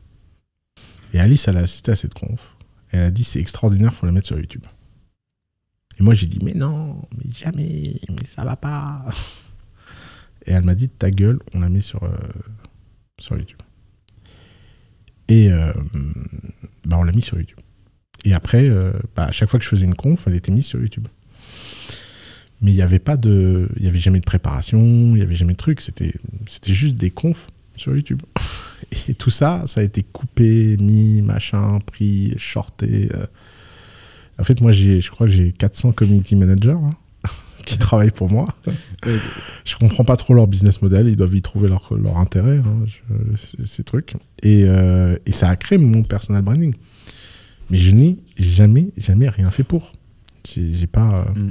Et 1.13 1.19
Alice, 1.19 1.47
elle 1.47 1.57
a 1.57 1.61
assisté 1.61 1.91
à 1.91 1.95
cette 1.95 2.13
conf. 2.13 2.55
Elle 2.91 3.01
a 3.01 3.11
dit, 3.11 3.23
c'est 3.23 3.39
extraordinaire, 3.39 3.93
faut 3.93 4.05
la 4.05 4.11
mettre 4.11 4.27
sur 4.27 4.38
YouTube. 4.38 4.63
Et 5.99 6.03
moi, 6.03 6.13
j'ai 6.13 6.27
dit, 6.27 6.39
mais 6.41 6.53
non, 6.53 7.01
mais 7.17 7.31
jamais, 7.31 7.99
mais 8.09 8.25
ça 8.25 8.43
va 8.43 8.55
pas. 8.55 9.05
Et 10.45 10.51
elle 10.51 10.63
m'a 10.63 10.75
dit, 10.75 10.89
ta 10.89 11.09
gueule, 11.09 11.39
on 11.53 11.61
la 11.61 11.69
met 11.69 11.81
sur, 11.81 12.03
euh, 12.03 12.09
YouTube. 13.31 13.59
Et 15.30 15.51
euh, 15.51 15.71
bah, 16.85 16.97
on 16.99 17.03
l'a 17.03 17.13
mis 17.13 17.21
sur 17.21 17.38
YouTube. 17.38 17.59
Et 18.25 18.34
après, 18.34 18.67
euh, 18.69 18.91
bah, 19.15 19.25
à 19.25 19.31
chaque 19.31 19.49
fois 19.49 19.59
que 19.59 19.63
je 19.63 19.69
faisais 19.69 19.85
une 19.85 19.95
conf, 19.95 20.23
elle 20.27 20.35
était 20.35 20.51
mise 20.51 20.65
sur 20.65 20.81
YouTube. 20.81 21.07
Mais 22.61 22.71
il 22.71 22.75
n'y 22.75 22.81
avait 22.81 22.99
pas 22.99 23.17
de. 23.17 23.69
Il 23.75 23.84
n'y 23.84 23.88
avait 23.88 23.99
jamais 23.99 24.19
de 24.19 24.25
préparation, 24.25 24.80
il 24.80 25.15
n'y 25.15 25.21
avait 25.21 25.35
jamais 25.35 25.53
de 25.53 25.57
truc. 25.57 25.81
C'était, 25.81 26.13
c'était 26.47 26.73
juste 26.73 26.95
des 26.95 27.11
confs 27.11 27.49
sur 27.76 27.95
YouTube. 27.95 28.22
Et 29.10 29.14
tout 29.14 29.30
ça, 29.30 29.64
ça 29.66 29.82
a 29.82 29.84
été 29.84 30.04
coupé, 30.04 30.78
mis, 30.78 31.22
machin, 31.22 31.80
pris, 31.86 32.34
shorté. 32.38 33.10
euh. 33.14 33.26
En 34.40 34.44
fait, 34.44 34.62
moi, 34.62 34.72
j'ai, 34.72 35.00
je 35.02 35.10
crois 35.12 35.28
que 35.28 35.34
j'ai 35.34 35.52
400 35.52 35.91
community 35.94 36.36
managers 36.36 36.72
hein, 36.84 36.95
qui 37.66 37.78
travaillent 37.78 38.12
pour 38.12 38.30
moi. 38.30 38.54
Je 39.66 39.76
comprends 39.76 40.04
pas 40.04 40.18
trop 40.18 40.34
leur 40.34 40.48
business 40.48 40.82
model. 40.82 41.08
Ils 41.08 41.16
doivent 41.16 41.36
y 41.36 41.41
trouver 41.41 41.70
leur, 41.70 41.94
leur 41.95 42.18
intérêt, 42.18 42.58
hein, 42.58 42.86
je- 42.86 43.64
ces- 43.66 43.84
trucs. 43.84 44.14
Et, 44.41 44.66
euh, 44.68 45.16
et 45.26 45.32
ça 45.32 45.50
a 45.50 45.56
créé 45.56 45.78
mon 45.78 46.04
personal 46.04 46.41
branding. 46.41 46.74
Mais 47.70 47.78
je 47.78 47.91
n'ai 47.91 48.18
jamais, 48.38 48.90
jamais 48.98 49.30
rien 49.30 49.50
fait 49.52 49.64
pour. 49.64 49.94
J'ai 50.45 50.88
pas. 50.88 51.26
euh, 51.36 51.40
Mm. 51.40 51.50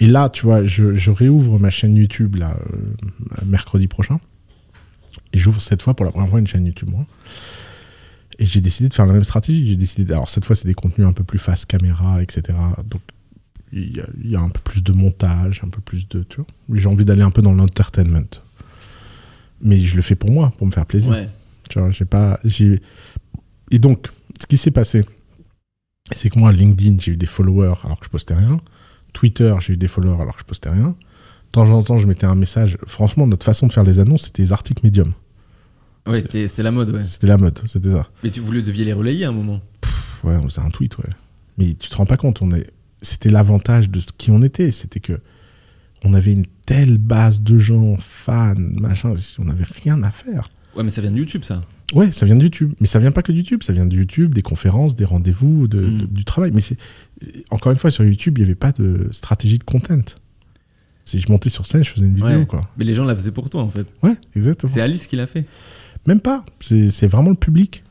Et 0.00 0.06
là, 0.06 0.28
tu 0.28 0.44
vois, 0.44 0.64
je, 0.64 0.94
je 0.94 1.10
réouvre 1.10 1.58
ma 1.58 1.70
chaîne 1.70 1.96
YouTube 1.96 2.36
là, 2.36 2.56
mercredi 3.44 3.88
prochain. 3.88 4.20
Et 5.32 5.38
j'ouvre 5.38 5.60
cette 5.60 5.82
fois 5.82 5.94
pour 5.94 6.04
la 6.04 6.12
première 6.12 6.28
fois 6.28 6.38
une 6.38 6.46
chaîne 6.46 6.66
YouTube, 6.66 6.90
moi. 6.90 7.06
Et 8.38 8.46
j'ai 8.46 8.60
décidé 8.60 8.88
de 8.88 8.94
faire 8.94 9.06
la 9.06 9.12
même 9.12 9.24
stratégie. 9.24 9.66
J'ai 9.66 9.76
décidé. 9.76 10.12
Alors, 10.12 10.30
cette 10.30 10.44
fois, 10.44 10.54
c'est 10.54 10.66
des 10.66 10.74
contenus 10.74 11.06
un 11.06 11.12
peu 11.12 11.24
plus 11.24 11.38
face 11.38 11.64
caméra, 11.64 12.22
etc. 12.22 12.56
Donc, 12.86 13.02
il 13.72 13.96
y, 13.96 14.00
a, 14.00 14.06
il 14.22 14.30
y 14.30 14.36
a 14.36 14.40
un 14.40 14.48
peu 14.48 14.60
plus 14.60 14.82
de 14.82 14.92
montage, 14.92 15.60
un 15.64 15.68
peu 15.68 15.80
plus 15.80 16.08
de. 16.08 16.22
Tu 16.22 16.36
vois, 16.36 16.46
j'ai 16.72 16.88
envie 16.88 17.04
d'aller 17.04 17.22
un 17.22 17.30
peu 17.30 17.42
dans 17.42 17.52
l'entertainment. 17.52 18.40
Mais 19.60 19.80
je 19.80 19.96
le 19.96 20.02
fais 20.02 20.14
pour 20.14 20.30
moi, 20.30 20.52
pour 20.56 20.66
me 20.66 20.72
faire 20.72 20.86
plaisir. 20.86 21.10
Ouais. 21.10 21.28
Tu 21.68 21.78
vois, 21.78 21.90
j'ai 21.90 22.04
pas. 22.04 22.40
Et 23.70 23.78
donc, 23.78 24.08
ce 24.40 24.46
qui 24.46 24.56
s'est 24.56 24.70
passé, 24.70 25.04
c'est 26.12 26.30
que 26.30 26.38
moi, 26.38 26.52
LinkedIn, 26.52 26.98
j'ai 27.00 27.12
eu 27.12 27.16
des 27.16 27.26
followers 27.26 27.74
alors 27.84 27.98
que 27.98 28.06
je 28.06 28.10
postais 28.10 28.34
rien. 28.34 28.58
Twitter, 29.12 29.54
j'ai 29.60 29.74
eu 29.74 29.76
des 29.76 29.88
followers 29.88 30.20
alors 30.20 30.34
que 30.34 30.40
je 30.40 30.46
postais 30.46 30.70
rien. 30.70 30.94
De 31.48 31.52
temps 31.52 31.70
en 31.70 31.82
temps, 31.82 31.96
je 31.96 32.06
mettais 32.06 32.26
un 32.26 32.34
message. 32.34 32.76
Franchement, 32.86 33.26
notre 33.26 33.44
façon 33.44 33.66
de 33.66 33.72
faire 33.72 33.84
les 33.84 33.98
annonces, 34.00 34.24
c'était 34.24 34.42
les 34.42 34.52
articles 34.52 34.80
médium. 34.84 35.12
Ouais, 36.06 36.20
c'était 36.20 36.46
c'était 36.48 36.62
la 36.62 36.70
mode, 36.70 36.90
ouais. 36.90 37.04
C'était 37.04 37.26
la 37.26 37.36
mode, 37.38 37.60
c'était 37.66 37.90
ça. 37.90 38.06
Mais 38.22 38.30
tu 38.30 38.40
voulais 38.40 38.62
deviez 38.62 38.84
les 38.84 38.92
relayer 38.92 39.24
à 39.24 39.28
un 39.28 39.32
moment. 39.32 39.60
Pff, 39.80 40.20
Ouais, 40.24 40.36
on 40.36 40.44
faisait 40.48 40.60
un 40.60 40.70
tweet, 40.70 40.96
ouais. 40.98 41.10
Mais 41.58 41.74
tu 41.74 41.88
te 41.90 41.96
rends 41.96 42.06
pas 42.06 42.16
compte, 42.16 42.40
on 42.42 42.50
est... 42.52 42.70
c'était 43.02 43.30
l'avantage 43.30 43.90
de 43.90 44.00
ce 44.00 44.08
qui 44.16 44.30
on 44.30 44.42
était. 44.42 44.70
C'était 44.70 45.00
que 45.00 45.20
on 46.04 46.14
avait 46.14 46.32
une 46.32 46.46
telle 46.66 46.98
base 46.98 47.42
de 47.42 47.58
gens, 47.58 47.96
fans, 47.98 48.54
machin, 48.56 49.14
on 49.38 49.44
n'avait 49.44 49.64
rien 49.82 50.02
à 50.02 50.10
faire. 50.10 50.48
Ouais, 50.76 50.84
mais 50.84 50.90
ça 50.90 51.00
vient 51.02 51.10
de 51.10 51.16
YouTube, 51.18 51.42
ça. 51.44 51.62
Ouais, 51.94 52.10
ça 52.12 52.24
vient 52.26 52.36
de 52.36 52.42
YouTube. 52.44 52.72
Mais 52.80 52.86
ça 52.86 52.98
vient 53.00 53.10
pas 53.10 53.22
que 53.22 53.32
de 53.32 53.36
YouTube. 53.38 53.62
Ça 53.64 53.72
vient 53.72 53.86
de 53.86 53.96
YouTube, 53.96 54.32
des 54.34 54.42
conférences, 54.42 54.94
des 54.94 55.04
rendez-vous, 55.06 55.66
de, 55.66 55.80
Mm. 55.80 55.98
de- 56.02 56.06
du 56.06 56.24
travail. 56.24 56.52
Mais 56.52 56.60
c'est 56.60 56.76
encore 57.50 57.72
une 57.72 57.78
fois, 57.78 57.90
sur 57.90 58.04
YouTube, 58.04 58.38
il 58.38 58.42
n'y 58.42 58.46
avait 58.46 58.54
pas 58.54 58.72
de 58.72 59.08
stratégie 59.12 59.58
de 59.58 59.64
content. 59.64 60.02
Si 61.08 61.20
je 61.22 61.32
montais 61.32 61.48
sur 61.48 61.64
scène, 61.64 61.82
je 61.82 61.90
faisais 61.90 62.04
une 62.06 62.14
vidéo, 62.14 62.28
Ouais. 62.40 62.46
quoi. 62.46 62.68
Mais 62.76 62.84
les 62.84 62.92
gens 62.92 63.04
la 63.04 63.16
faisaient 63.16 63.32
pour 63.32 63.48
toi, 63.48 63.62
en 63.62 63.70
fait. 63.70 63.86
Ouais, 64.02 64.14
exactement. 64.36 64.70
C'est 64.72 64.82
Alice 64.82 65.06
qui 65.06 65.16
l'a 65.16 65.26
fait. 65.26 65.46
Même 66.06 66.20
pas. 66.20 66.44
C'est 66.60 67.06
vraiment 67.06 67.30
le 67.30 67.36
public. 67.36 67.82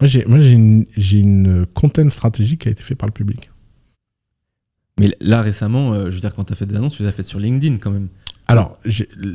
Moi, 0.00 0.08
j'ai 0.08 0.52
une, 0.52 0.84
une 1.12 1.66
content 1.72 2.10
stratégie 2.10 2.58
qui 2.58 2.66
a 2.66 2.70
été 2.72 2.82
faite 2.82 2.98
par 2.98 3.06
le 3.06 3.12
public. 3.12 3.50
Mais 4.98 5.14
là, 5.20 5.40
récemment, 5.40 5.92
euh, 5.92 6.06
je 6.10 6.14
veux 6.16 6.20
dire, 6.20 6.34
quand 6.34 6.44
tu 6.44 6.52
as 6.52 6.56
fait 6.56 6.66
des 6.66 6.74
annonces, 6.74 6.94
tu 6.94 7.02
les 7.02 7.08
as 7.08 7.12
faites 7.12 7.26
sur 7.26 7.38
LinkedIn 7.38 7.76
quand 7.76 7.90
même. 7.92 8.08
Alors, 8.48 8.78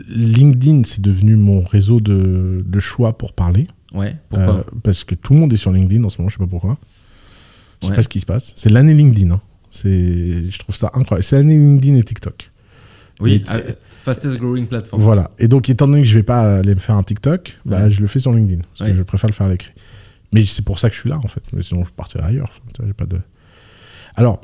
LinkedIn, 0.07 0.83
c'est 0.85 1.01
devenu 1.01 1.35
mon 1.35 1.61
réseau 1.63 1.99
de, 2.01 2.63
de 2.65 2.79
choix 2.79 3.17
pour 3.17 3.33
parler. 3.33 3.67
Ouais, 3.93 4.15
pourquoi 4.29 4.57
Euh, 4.59 4.63
parce 4.83 5.03
que 5.03 5.15
tout 5.15 5.33
le 5.33 5.39
monde 5.39 5.53
est 5.53 5.57
sur 5.57 5.71
LinkedIn 5.71 6.03
en 6.03 6.09
ce 6.09 6.17
moment, 6.17 6.29
je 6.29 6.35
sais 6.35 6.43
pas 6.43 6.47
pourquoi. 6.49 6.77
Je 7.81 7.87
sais 7.87 7.91
Ouais. 7.91 7.95
pas 7.95 8.01
ce 8.03 8.09
qui 8.09 8.19
se 8.19 8.25
passe. 8.25 8.53
C'est 8.55 8.69
l'année 8.69 8.93
LinkedIn. 8.93 9.31
hein. 9.31 9.41
Je 9.73 10.57
trouve 10.59 10.75
ça 10.75 10.91
incroyable. 10.93 11.23
C'est 11.23 11.35
l'année 11.37 11.57
LinkedIn 11.57 11.95
et 11.95 12.03
TikTok. 12.03 12.50
Oui, 13.21 13.43
ah, 13.47 13.57
fastest 14.03 14.37
growing 14.39 14.65
platform. 14.67 15.01
Voilà. 15.01 15.31
Et 15.39 15.47
donc, 15.47 15.69
étant 15.69 15.87
donné 15.87 16.01
que 16.01 16.07
je 16.07 16.15
vais 16.15 16.23
pas 16.23 16.57
aller 16.57 16.73
me 16.75 16.79
faire 16.79 16.95
un 16.95 17.03
TikTok, 17.03 17.59
bah, 17.65 17.83
Ouais. 17.83 17.89
je 17.91 18.01
le 18.01 18.07
fais 18.07 18.19
sur 18.19 18.33
LinkedIn. 18.33 18.61
Parce 18.61 18.81
Ouais. 18.81 18.91
que 18.91 18.97
je 18.97 19.03
préfère 19.03 19.29
le 19.29 19.33
faire 19.35 19.47
à 19.47 19.49
l'écrit. 19.51 19.71
Mais 20.33 20.45
c'est 20.45 20.63
pour 20.63 20.79
ça 20.79 20.89
que 20.89 20.95
je 20.95 21.01
suis 21.01 21.09
là, 21.09 21.19
en 21.23 21.27
fait. 21.27 21.43
Mais 21.53 21.61
sinon, 21.61 21.83
je 21.85 21.91
partirais 21.91 22.23
ailleurs. 22.25 22.51
J'ai 22.85 22.93
pas 22.93 23.05
de... 23.05 23.19
Alors, 24.15 24.41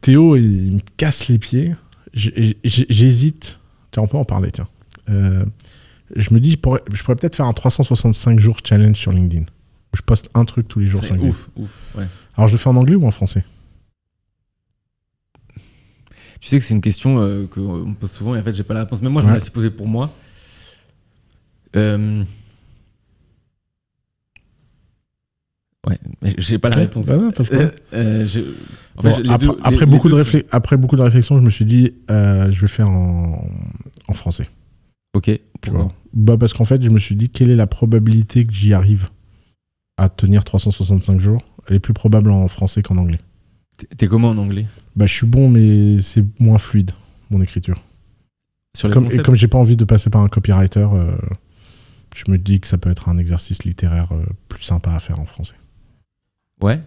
Théo, 0.00 0.36
il 0.36 0.72
me 0.74 0.80
casse 0.96 1.28
les 1.28 1.38
pieds. 1.38 1.74
J'hésite. 2.14 3.58
Tiens, 3.90 4.02
on 4.04 4.06
peut 4.06 4.16
en 4.16 4.24
parler, 4.24 4.50
tiens. 4.50 4.68
Euh, 5.08 5.44
je 6.16 6.32
me 6.34 6.40
dis, 6.40 6.52
je 6.52 6.56
pourrais, 6.56 6.80
peut-être 7.16 7.36
faire 7.36 7.46
un 7.46 7.52
365 7.52 8.38
jours 8.40 8.58
challenge 8.64 8.96
sur 8.96 9.12
LinkedIn. 9.12 9.44
Je 9.94 10.02
poste 10.02 10.30
un 10.34 10.44
truc 10.44 10.68
tous 10.68 10.78
les 10.80 10.86
jours 10.86 11.02
ouf, 11.20 11.48
ouf. 11.56 11.78
Ouais. 11.96 12.04
Alors, 12.36 12.48
je 12.48 12.52
le 12.52 12.58
fais 12.58 12.68
en 12.68 12.76
anglais 12.76 12.94
ou 12.94 13.06
en 13.06 13.10
français? 13.10 13.44
Tu 16.40 16.48
sais 16.48 16.58
que 16.58 16.64
c'est 16.64 16.74
une 16.74 16.80
question 16.80 17.20
euh, 17.20 17.46
qu'on 17.46 17.84
me 17.84 17.94
pose 17.94 18.10
souvent 18.10 18.34
et 18.34 18.40
en 18.40 18.42
fait, 18.42 18.54
j'ai 18.54 18.62
pas 18.62 18.74
la 18.74 18.80
réponse. 18.80 19.02
Même 19.02 19.12
moi, 19.12 19.22
je 19.22 19.28
me 19.28 19.32
la 19.34 19.40
suis 19.40 19.50
posée 19.50 19.70
pour 19.70 19.86
moi. 19.86 20.10
Euh, 21.76 22.24
Ouais, 25.86 25.96
mais 26.20 26.34
j'ai 26.36 26.58
pas 26.58 26.68
la 26.68 26.76
Ouais, 26.76 26.82
réponse. 26.82 27.06
bah 27.06 27.16
non, 27.16 27.30
pas 27.30 27.42
de 27.42 27.48
problème. 27.48 27.70
Euh, 27.94 28.22
euh, 28.22 28.26
je- 28.26 28.40
en 28.98 29.02
Bon, 29.02 29.10
fait, 29.10 29.22
les 29.22 29.30
après, 29.30 29.46
deux- 29.46 29.52
après 29.62 29.70
les- 29.70 29.78
les 29.78 29.86
beaucoup 29.86 30.08
de 30.10 30.44
après 30.54 30.76
beaucoup 30.76 30.96
de 30.96 31.00
réflexion, 31.02 31.38
je 31.38 31.42
me 31.42 31.48
suis 31.48 31.64
dit, 31.64 31.94
euh, 32.10 32.50
je 32.52 32.60
vais 32.60 32.68
faire 32.68 32.90
en, 32.90 33.48
en 34.08 34.12
français. 34.14 34.48
Ok, 35.14 35.30
pourquoi 35.62 35.82
vois. 35.84 35.92
Bah 36.12 36.36
parce 36.38 36.52
qu'en 36.52 36.66
fait, 36.66 36.82
je 36.82 36.90
me 36.90 36.98
suis 36.98 37.16
dit, 37.16 37.30
quelle 37.30 37.48
est 37.50 37.56
la 37.56 37.66
probabilité 37.66 38.44
que 38.44 38.52
j'y 38.52 38.74
arrive 38.74 39.08
à 39.96 40.10
tenir 40.10 40.44
365 40.44 41.18
jours? 41.18 41.42
Elle 41.68 41.76
est 41.76 41.80
plus 41.80 41.94
probable 41.94 42.30
en 42.30 42.46
français 42.48 42.82
qu'en 42.82 42.98
anglais. 42.98 43.20
T'es 43.96 44.06
comment 44.06 44.28
en 44.30 44.36
anglais? 44.38 44.66
Bah, 45.00 45.06
je 45.06 45.14
suis 45.14 45.26
bon, 45.26 45.48
mais 45.48 45.98
c'est 46.02 46.24
moins 46.38 46.58
fluide, 46.58 46.90
mon 47.30 47.40
écriture. 47.40 47.82
Sur 48.76 48.88
les 48.88 48.92
Comme, 48.94 49.06
et 49.10 49.16
comme 49.22 49.34
j'ai 49.34 49.48
pas 49.48 49.56
envie 49.56 49.78
de 49.78 49.84
passer 49.86 50.10
par 50.10 50.20
un 50.20 50.28
copywriter, 50.28 50.86
euh, 50.92 51.16
je 52.14 52.30
me 52.30 52.36
dis 52.36 52.60
que 52.60 52.66
ça 52.66 52.76
peut 52.76 52.90
être 52.90 53.08
un 53.08 53.16
exercice 53.16 53.64
littéraire 53.64 54.08
euh, 54.12 54.22
plus 54.50 54.62
sympa 54.62 54.92
à 54.92 55.00
faire 55.00 55.18
en 55.18 55.24
français. 55.24 55.54
Ouais. 56.60 56.80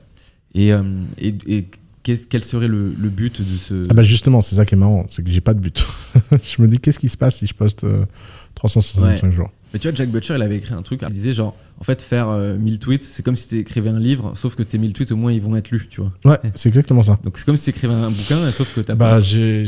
Et, 0.54 0.72
euh, 0.72 0.84
et, 1.18 1.34
et 1.48 1.66
qu'est-ce- 2.04 2.28
quel 2.28 2.44
serait 2.44 2.68
le, 2.68 2.94
le 2.94 3.10
but 3.10 3.42
de 3.42 3.58
ce. 3.58 3.82
Ah 3.90 3.96
bah 3.96 4.04
justement, 4.04 4.42
c'est 4.42 4.56
ça 4.58 4.64
qui 4.66 4.76
est 4.76 4.78
marrant, 4.78 5.06
c'est 5.10 5.24
que 5.24 5.32
j'ai 5.32 5.42
pas 5.42 5.56
de 5.56 5.60
but. 5.60 5.84
je 6.32 6.62
me 6.62 6.68
dis, 6.68 6.78
qu'est-ce 6.78 7.00
qui 7.00 7.10
se 7.10 7.18
passe 7.18 7.38
si 7.38 7.48
je 7.48 7.56
poste 7.56 7.84
euh, 7.84 8.06
365 8.54 9.32
jours? 9.34 9.50
Mais 9.74 9.80
tu 9.80 9.88
vois, 9.88 9.96
Jack 9.96 10.10
Butcher, 10.12 10.36
il 10.36 10.42
avait 10.44 10.58
écrit 10.58 10.74
un 10.76 10.84
truc. 10.84 11.02
Il 11.08 11.14
disait 11.14 11.34
genre, 11.34 11.56
en 11.80 11.84
fait, 11.84 12.02
faire 12.02 12.30
euh, 12.30 12.58
1000 12.58 12.78
tweets, 12.80 13.04
c'est 13.04 13.24
comme 13.24 13.36
si 13.36 13.48
tu 13.48 13.58
écrivais 13.58 13.90
un 13.90 14.00
livre, 14.00 14.34
sauf 14.36 14.56
que 14.56 14.62
tes 14.62 14.78
1000 14.78 14.94
tweets, 14.94 15.12
au 15.12 15.16
moins, 15.16 15.32
ils 15.34 15.42
vont 15.42 15.56
être 15.56 15.72
lus, 15.72 15.88
tu 15.90 16.02
vois. 16.02 16.14
Ouais, 16.26 16.40
c'est 16.54 16.70
exactement 16.70 17.02
ça. 17.02 17.20
Donc 17.24 17.38
c'est 17.40 17.46
comme 17.46 17.58
si 17.58 17.66
tu 17.66 17.70
écrivais 17.72 17.94
un 17.94 18.12
bouquin, 18.12 18.50
sauf 18.52 18.74
que 18.76 18.82
t'as 18.82 18.94
Bah, 18.96 19.10
pas. 19.16 19.22
j'ai 19.22 19.66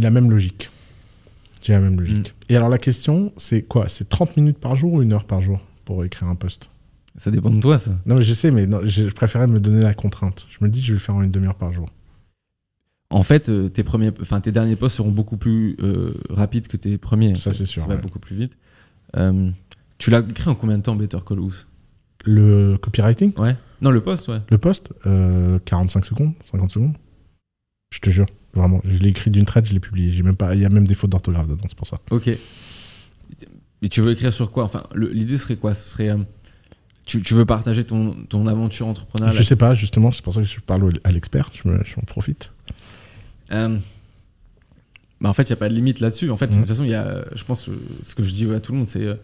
la 0.00 0.10
même 0.10 0.30
logique. 0.30 0.70
J'ai 1.62 1.72
la 1.72 1.80
même 1.80 1.98
logique. 1.98 2.28
Mm. 2.48 2.52
Et 2.52 2.56
alors, 2.56 2.68
la 2.68 2.78
question, 2.78 3.32
c'est 3.36 3.62
quoi? 3.62 3.88
C'est 3.88 4.08
30 4.08 4.36
minutes 4.36 4.58
par 4.58 4.76
jour 4.76 4.94
ou 4.94 5.02
une 5.02 5.12
heure 5.12 5.24
par 5.24 5.40
jour 5.40 5.60
pour 5.84 6.04
écrire 6.04 6.28
un 6.28 6.36
post? 6.36 6.70
Ça 7.16 7.30
dépend 7.30 7.50
de 7.50 7.60
toi, 7.60 7.78
ça. 7.78 7.92
Non, 8.06 8.16
mais 8.16 8.22
je 8.22 8.34
sais, 8.34 8.50
mais 8.50 8.66
non, 8.66 8.80
je 8.84 9.04
préférais 9.04 9.46
me 9.46 9.60
donner 9.60 9.82
la 9.82 9.94
contrainte. 9.94 10.46
Je 10.50 10.64
me 10.64 10.68
dis, 10.68 10.80
je 10.82 10.88
vais 10.88 10.94
le 10.94 10.98
faire 10.98 11.14
en 11.14 11.22
une 11.22 11.30
demi-heure 11.30 11.54
par 11.54 11.72
jour. 11.72 11.88
En 13.10 13.22
fait, 13.22 13.48
euh, 13.48 13.68
tes, 13.68 13.84
premiers, 13.84 14.10
tes 14.12 14.50
derniers 14.52 14.76
posts 14.76 14.96
seront 14.96 15.12
beaucoup 15.12 15.36
plus 15.36 15.76
euh, 15.80 16.14
rapides 16.30 16.66
que 16.66 16.76
tes 16.76 16.98
premiers. 16.98 17.36
Ça, 17.36 17.52
c'est 17.52 17.66
sûr, 17.66 17.82
Ça 17.82 17.88
va 17.88 17.94
ouais. 17.94 18.00
beaucoup 18.00 18.18
plus 18.18 18.34
vite. 18.36 18.56
Euh, 19.16 19.50
tu 19.98 20.10
l'as 20.10 20.20
écrit 20.20 20.48
en 20.50 20.54
combien 20.54 20.78
de 20.78 20.82
temps, 20.82 20.96
Better 20.96 21.18
Call 21.26 21.40
Us 21.40 21.66
Le 22.24 22.76
copywriting, 22.78 23.32
Ouais. 23.38 23.56
Non, 23.80 23.90
le 23.90 24.02
post, 24.02 24.28
ouais. 24.28 24.40
le 24.50 24.58
post, 24.58 24.92
euh, 25.06 25.58
45 25.64 26.04
secondes, 26.06 26.32
50 26.50 26.70
secondes. 26.70 26.94
Je 27.92 27.98
te 28.00 28.08
jure, 28.10 28.26
vraiment. 28.54 28.80
Je 28.84 28.98
l'ai 28.98 29.10
écrit 29.10 29.30
d'une 29.30 29.44
traite, 29.44 29.66
je 29.66 29.72
l'ai 29.72 29.80
publié. 29.80 30.10
J'ai 30.10 30.22
même 30.22 30.36
pas, 30.36 30.54
il 30.54 30.62
y 30.62 30.64
a 30.64 30.68
même 30.70 30.86
des 30.86 30.94
fautes 30.94 31.10
d'orthographe 31.10 31.48
dedans, 31.48 31.64
c'est 31.68 31.76
pour 31.76 31.86
ça. 31.86 31.96
Ok. 32.10 32.28
Et 33.82 33.88
tu 33.90 34.00
veux 34.00 34.12
écrire 34.12 34.32
sur 34.32 34.50
quoi? 34.50 34.64
Enfin, 34.64 34.84
l'idée 34.94 35.36
serait 35.36 35.56
quoi? 35.56 35.74
Ce 35.74 35.88
serait. 35.90 36.08
euh, 36.10 36.16
tu, 37.06 37.20
tu 37.20 37.34
veux 37.34 37.44
partager 37.44 37.84
ton, 37.84 38.14
ton 38.28 38.46
aventure 38.46 38.86
entrepreneuriale? 38.86 39.36
Je 39.36 39.42
sais 39.42 39.56
pas, 39.56 39.74
justement, 39.74 40.10
c'est 40.10 40.22
pour 40.24 40.32
ça 40.32 40.40
que 40.40 40.46
je 40.46 40.58
parle 40.60 40.90
à 41.04 41.10
l'expert. 41.12 41.50
Je 41.52 41.68
me- 41.68 41.84
J'en 41.84 42.00
profite. 42.02 42.52
Euh, 43.52 43.78
bah, 45.24 45.30
en 45.30 45.32
fait, 45.34 45.42
il 45.44 45.48
n'y 45.48 45.54
a 45.54 45.56
pas 45.56 45.68
de 45.68 45.74
limite 45.74 46.00
là-dessus. 46.00 46.30
En 46.30 46.36
fait, 46.36 46.46
de 46.48 46.52
Mhm. 46.54 46.60
toute 46.60 46.68
façon, 46.68 46.84
y 46.84 46.94
a, 46.94 47.24
je 47.34 47.42
pense, 47.44 47.68
euh, 47.68 47.72
ce 48.02 48.14
que 48.14 48.22
je 48.22 48.30
dis 48.30 48.48
à 48.52 48.60
tout 48.60 48.72
le 48.72 48.78
monde, 48.78 48.86
c'est 48.86 49.04
euh, 49.04 49.14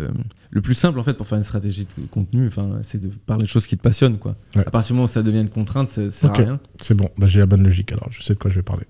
euh, 0.00 0.08
le 0.50 0.60
plus 0.60 0.74
simple 0.74 0.98
en 0.98 1.02
fait 1.04 1.14
pour 1.14 1.26
faire 1.28 1.38
une 1.38 1.44
stratégie 1.44 1.84
de 1.86 2.06
contenu, 2.10 2.48
enfin, 2.48 2.80
c'est 2.82 3.00
de 3.00 3.08
parler 3.26 3.44
de 3.44 3.48
choses 3.48 3.66
qui 3.66 3.76
te 3.76 3.82
passionnent, 3.82 4.18
quoi. 4.18 4.34
Ouais. 4.56 4.66
À 4.66 4.70
partir 4.70 4.88
du 4.88 4.92
moment 4.94 5.04
où 5.04 5.08
ça 5.08 5.22
devient 5.22 5.40
une 5.40 5.48
contrainte, 5.48 5.88
ça 5.88 6.10
sert 6.10 6.30
à 6.32 6.34
rien. 6.34 6.60
C'est 6.80 6.94
bon, 6.94 7.08
bah, 7.16 7.26
j'ai 7.28 7.38
la 7.40 7.46
bonne 7.46 7.62
logique 7.62 7.92
alors. 7.92 8.08
Je 8.10 8.20
sais 8.20 8.34
de 8.34 8.38
quoi 8.40 8.50
je 8.50 8.56
vais 8.56 8.62
parler. 8.62 8.84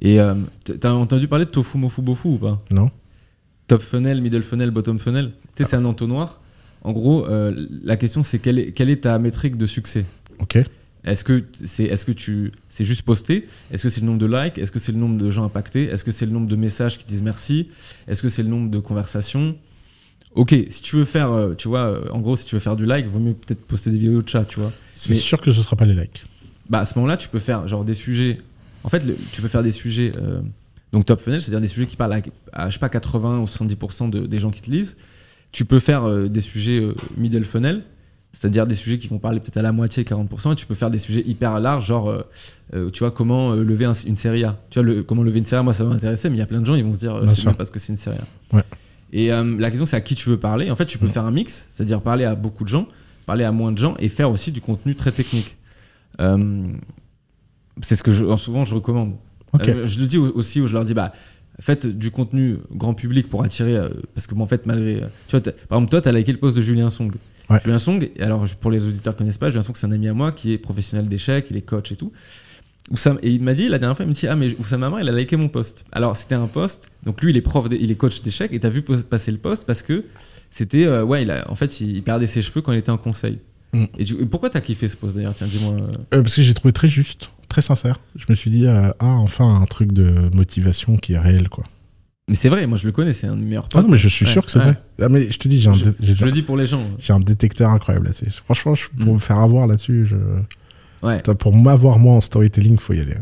Et 0.00 0.20
euh, 0.20 0.34
t'as 0.80 0.92
entendu 0.92 1.26
parler 1.28 1.46
de 1.46 1.50
tofu, 1.50 1.78
mofu, 1.78 2.02
bofu 2.02 2.28
ou 2.28 2.36
pas? 2.36 2.62
Non 2.70 2.90
Top 3.66 3.80
funnel, 3.80 4.20
middle 4.20 4.42
funnel, 4.42 4.70
bottom 4.70 4.98
funnel. 4.98 5.32
Tu 5.56 5.62
sais, 5.64 5.70
c'est 5.70 5.76
un 5.76 5.84
entonnoir. 5.86 6.40
En 6.82 6.92
gros, 6.92 7.26
euh, 7.26 7.66
la 7.82 7.96
question 7.96 8.22
c'est 8.22 8.38
quelle 8.38 8.58
est, 8.58 8.72
quelle 8.72 8.90
est 8.90 9.02
ta 9.04 9.18
métrique 9.18 9.56
de 9.56 9.64
succès? 9.64 10.04
Ok. 10.40 10.58
Est-ce 11.04 11.22
que 11.24 11.44
c'est 11.64 11.84
est-ce 11.84 12.04
que 12.04 12.12
tu 12.12 12.52
c'est 12.68 12.84
juste 12.84 13.02
posté? 13.02 13.46
Est-ce 13.70 13.82
que 13.82 13.88
c'est 13.88 14.00
le 14.00 14.06
nombre 14.06 14.18
de 14.18 14.26
likes? 14.26 14.58
Est-ce 14.58 14.72
que 14.72 14.78
c'est 14.78 14.92
le 14.92 14.98
nombre 14.98 15.16
de 15.18 15.30
gens 15.30 15.44
impactés? 15.44 15.84
Est-ce 15.84 16.04
que 16.04 16.12
c'est 16.12 16.24
le 16.26 16.32
nombre 16.32 16.46
de 16.46 16.56
messages 16.56 16.96
qui 16.98 17.04
disent 17.04 17.22
merci? 17.22 17.68
Est-ce 18.08 18.22
que 18.22 18.28
c'est 18.28 18.42
le 18.42 18.48
nombre 18.48 18.70
de 18.70 18.78
conversations? 18.78 19.56
Ok, 20.34 20.54
si 20.68 20.82
tu 20.82 20.96
veux 20.96 21.04
faire, 21.04 21.30
euh, 21.32 21.54
tu 21.54 21.68
vois, 21.68 21.84
euh, 21.86 22.08
en 22.10 22.20
gros, 22.20 22.34
si 22.36 22.44
tu 22.46 22.56
veux 22.56 22.60
faire 22.60 22.74
du 22.74 22.86
like, 22.86 23.06
vaut 23.06 23.20
mieux 23.20 23.34
peut-être 23.34 23.64
poster 23.66 23.90
des 23.90 23.98
vidéos 23.98 24.20
de 24.22 24.28
chat, 24.28 24.44
tu 24.44 24.58
vois. 24.58 24.72
C'est 24.94 25.14
sûr 25.14 25.40
que 25.40 25.52
ce 25.52 25.62
sera 25.62 25.76
pas 25.76 25.84
les 25.84 25.94
likes. 25.94 26.24
Bah 26.68 26.80
à 26.80 26.84
ce 26.86 26.98
moment-là, 26.98 27.16
tu 27.16 27.28
peux 27.28 27.38
faire 27.38 27.68
genre 27.68 27.84
des 27.84 27.94
sujets. 27.94 28.40
En 28.82 28.88
fait, 28.88 29.04
le- 29.04 29.16
tu 29.32 29.42
peux 29.42 29.48
faire 29.48 29.62
des 29.62 29.70
sujets. 29.70 30.12
euh, 30.16 30.40
donc 30.92 31.04
top 31.06 31.20
funnel, 31.20 31.40
c'est-à-dire 31.42 31.60
des 31.60 31.66
sujets 31.68 31.86
qui 31.86 31.96
parlent 31.96 32.12
à, 32.14 32.22
à, 32.52 32.68
je 32.70 32.74
sais 32.74 32.78
pas 32.78 32.88
80 32.88 33.40
ou 33.40 33.46
70% 33.46 34.08
de- 34.08 34.26
des 34.26 34.38
gens 34.38 34.50
qui 34.50 34.62
te 34.62 34.70
lisent. 34.70 34.96
Tu 35.52 35.64
peux 35.64 35.78
faire 35.80 36.04
euh, 36.04 36.28
des 36.28 36.40
sujets 36.40 36.78
euh, 36.80 36.94
middle 37.16 37.44
funnel, 37.44 37.82
c'est-à-dire 38.34 38.66
des 38.66 38.74
sujets 38.74 38.98
qui 38.98 39.08
vont 39.08 39.18
parler 39.18 39.40
peut-être 39.40 39.56
à 39.56 39.62
la 39.62 39.72
moitié 39.72 40.02
40%. 40.04 40.52
Et 40.52 40.56
tu 40.56 40.66
peux 40.66 40.74
faire 40.74 40.90
des 40.90 40.98
sujets 40.98 41.22
hyper 41.24 41.58
larges, 41.60 41.86
genre 41.86 42.10
euh, 42.10 42.22
euh, 42.74 42.90
tu 42.90 42.98
vois 42.98 43.10
comment 43.12 43.52
euh, 43.52 43.64
lever 43.64 43.86
un- 43.86 43.92
une 43.94 44.16
série 44.16 44.44
A. 44.44 44.58
Tu 44.70 44.78
vois 44.80 44.86
le- 44.86 45.02
comment 45.02 45.22
lever 45.22 45.38
une 45.38 45.44
série 45.46 45.60
A, 45.60 45.62
moi 45.62 45.72
ça 45.72 45.84
va 45.84 45.90
m'intéresser, 45.90 46.28
mais 46.28 46.36
il 46.36 46.40
y 46.40 46.42
a 46.42 46.46
plein 46.46 46.60
de 46.60 46.66
gens 46.66 46.74
ils 46.74 46.84
vont 46.84 46.92
se 46.92 46.98
dire 46.98 47.14
c'est 47.28 47.42
bien 47.42 47.54
parce 47.54 47.70
que 47.70 47.78
c'est 47.78 47.92
une 47.92 47.96
série 47.96 48.18
A. 48.18 48.56
Ouais. 48.56 48.62
Et 49.12 49.32
euh, 49.32 49.56
la 49.58 49.70
question 49.70 49.86
c'est 49.86 49.96
à 49.96 50.00
qui 50.00 50.14
tu 50.16 50.28
veux 50.28 50.38
parler. 50.38 50.70
En 50.70 50.76
fait, 50.76 50.86
tu 50.86 50.98
peux 50.98 51.06
faire 51.08 51.24
un 51.24 51.30
mix, 51.30 51.68
c'est-à-dire 51.70 52.00
parler 52.02 52.24
à 52.24 52.34
beaucoup 52.34 52.64
de 52.64 52.68
gens, 52.68 52.88
parler 53.26 53.44
à 53.44 53.52
moins 53.52 53.70
de 53.72 53.78
gens 53.78 53.94
et 54.00 54.08
faire 54.08 54.28
aussi 54.30 54.50
du 54.52 54.60
contenu 54.60 54.96
très 54.96 55.12
technique. 55.12 55.56
C'est 57.82 57.96
ce 57.96 58.02
que 58.02 58.12
je, 58.12 58.36
souvent 58.36 58.64
je 58.64 58.74
recommande. 58.74 59.16
Je 59.84 60.00
le 60.00 60.06
dis 60.06 60.18
au- 60.18 60.32
aussi 60.32 60.60
où 60.60 60.66
je 60.66 60.72
leur 60.74 60.84
dis 60.84 60.94
bah 60.94 61.12
faites 61.60 61.86
du 61.86 62.10
contenu 62.10 62.58
grand 62.72 62.94
public 62.94 63.28
pour 63.28 63.44
attirer 63.44 63.78
parce 64.14 64.26
que 64.26 64.34
bon, 64.34 64.42
en 64.42 64.46
fait 64.48 64.66
malgré 64.66 65.00
tu 65.28 65.32
vois 65.32 65.40
t'as- 65.40 65.52
par 65.52 65.78
exemple 65.78 65.90
toi 65.90 66.00
tu 66.00 66.08
as 66.08 66.12
liké 66.12 66.32
le 66.32 66.38
post 66.38 66.56
de 66.56 66.62
Julien 66.62 66.90
Song. 66.90 67.12
Ouais. 67.50 67.58
Julien 67.62 67.78
Song 67.78 68.08
alors 68.20 68.44
pour 68.60 68.70
les 68.70 68.86
auditeurs 68.86 69.14
qui 69.14 69.18
connaissent 69.18 69.38
pas 69.38 69.50
Julien 69.50 69.62
Song 69.62 69.74
c'est 69.76 69.86
un 69.86 69.92
ami 69.92 70.08
à 70.08 70.14
moi 70.14 70.32
qui 70.32 70.52
est 70.52 70.58
professionnel 70.58 71.08
d'échecs, 71.08 71.46
il 71.50 71.56
est 71.56 71.62
coach 71.62 71.92
et 71.92 71.96
tout. 71.96 72.12
Oussam- 72.90 73.18
et 73.22 73.30
il 73.30 73.42
m'a 73.42 73.54
dit 73.54 73.68
la 73.68 73.78
dernière 73.78 73.96
fois 73.96 74.04
il 74.04 74.08
me 74.08 74.14
dit 74.14 74.26
ah 74.26 74.36
mais 74.36 74.54
Oussama 74.58 74.86
Amar 74.88 75.00
il 75.00 75.08
a 75.08 75.12
liké 75.12 75.36
mon 75.36 75.48
post. 75.48 75.84
Alors 75.92 76.16
c'était 76.16 76.34
un 76.34 76.46
post 76.46 76.88
donc 77.04 77.22
lui 77.22 77.30
il 77.32 77.36
est 77.36 77.42
prof 77.42 77.66
il 77.70 77.90
est 77.90 77.94
coach 77.94 78.22
d'échecs 78.22 78.52
et 78.52 78.60
t'as 78.60 78.68
vu 78.68 78.82
passer 78.82 79.30
le 79.30 79.38
post 79.38 79.66
parce 79.66 79.82
que 79.82 80.04
c'était 80.50 80.84
euh, 80.86 81.02
ouais 81.04 81.22
il 81.22 81.30
a, 81.30 81.50
en 81.50 81.54
fait 81.54 81.80
il, 81.80 81.96
il 81.96 82.02
perdait 82.02 82.26
ses 82.26 82.42
cheveux 82.42 82.60
quand 82.62 82.72
il 82.72 82.78
était 82.78 82.90
en 82.90 82.98
conseil. 82.98 83.38
Mm. 83.72 83.84
Et, 83.98 84.04
tu- 84.04 84.20
et 84.22 84.26
pourquoi 84.26 84.50
t'as 84.50 84.60
kiffé 84.60 84.86
ce 84.88 84.96
post 84.96 85.16
d'ailleurs? 85.16 85.34
Tiens 85.34 85.46
dis-moi. 85.48 85.72
euh, 85.74 85.78
Euh, 86.18 86.22
parce 86.22 86.36
que 86.36 86.42
j'ai 86.42 86.54
trouvé 86.54 86.72
très 86.72 86.86
juste, 86.88 87.30
très 87.48 87.60
sincère. 87.60 87.98
Je 88.14 88.24
me 88.28 88.34
suis 88.36 88.48
dit, 88.50 88.66
euh, 88.66 88.90
ah, 89.00 89.16
enfin, 89.16 89.60
un 89.60 89.64
truc 89.66 89.90
de 89.92 90.30
motivation 90.32 90.96
qui 90.96 91.14
est 91.14 91.18
réel, 91.18 91.48
quoi. 91.48 91.64
Mais 92.28 92.34
c'est 92.34 92.48
vrai 92.48 92.66
moi 92.66 92.78
je 92.78 92.86
le 92.86 92.92
connais 92.92 93.12
c'est 93.12 93.26
un 93.26 93.34
de 93.36 93.40
mes 93.40 93.46
meilleurs 93.46 93.68
Ah 93.74 93.82
non, 93.82 93.88
mais 93.88 93.96
je 93.98 94.08
suis 94.08 94.24
Ouais, 94.24 94.32
sûr 94.32 94.44
que 94.44 94.50
c'est 94.50 94.58
ouais. 94.58 94.64
vrai. 94.64 94.76
Ah, 95.02 95.08
mais 95.10 95.30
je 95.30 95.38
te 95.38 95.46
dis, 95.46 95.60
j'ai 95.60 95.68
un, 95.68 95.74
Je, 95.74 96.24
le 96.24 96.32
dis 96.32 96.42
pour 96.42 96.56
les 96.56 96.64
gens. 96.66 96.82
j'ai 96.98 97.12
un 97.12 97.20
détecteur 97.20 97.70
incroyable 97.70 98.06
là-dessus. 98.06 98.30
Franchement, 98.44 98.74
je- 98.74 98.88
pour 98.88 99.08
Mm. 99.12 99.14
me 99.14 99.18
faire 99.18 99.38
avoir 99.38 99.66
là-dessus, 99.66 100.06
je... 100.06 100.16
Ouais. 101.06 101.18
Putain, 101.18 101.34
pour 101.34 101.54
m'avoir 101.54 101.98
moi 101.98 102.14
en 102.14 102.20
storytelling, 102.22 102.78
faut 102.78 102.94
y 102.94 103.00
aller. 103.00 103.16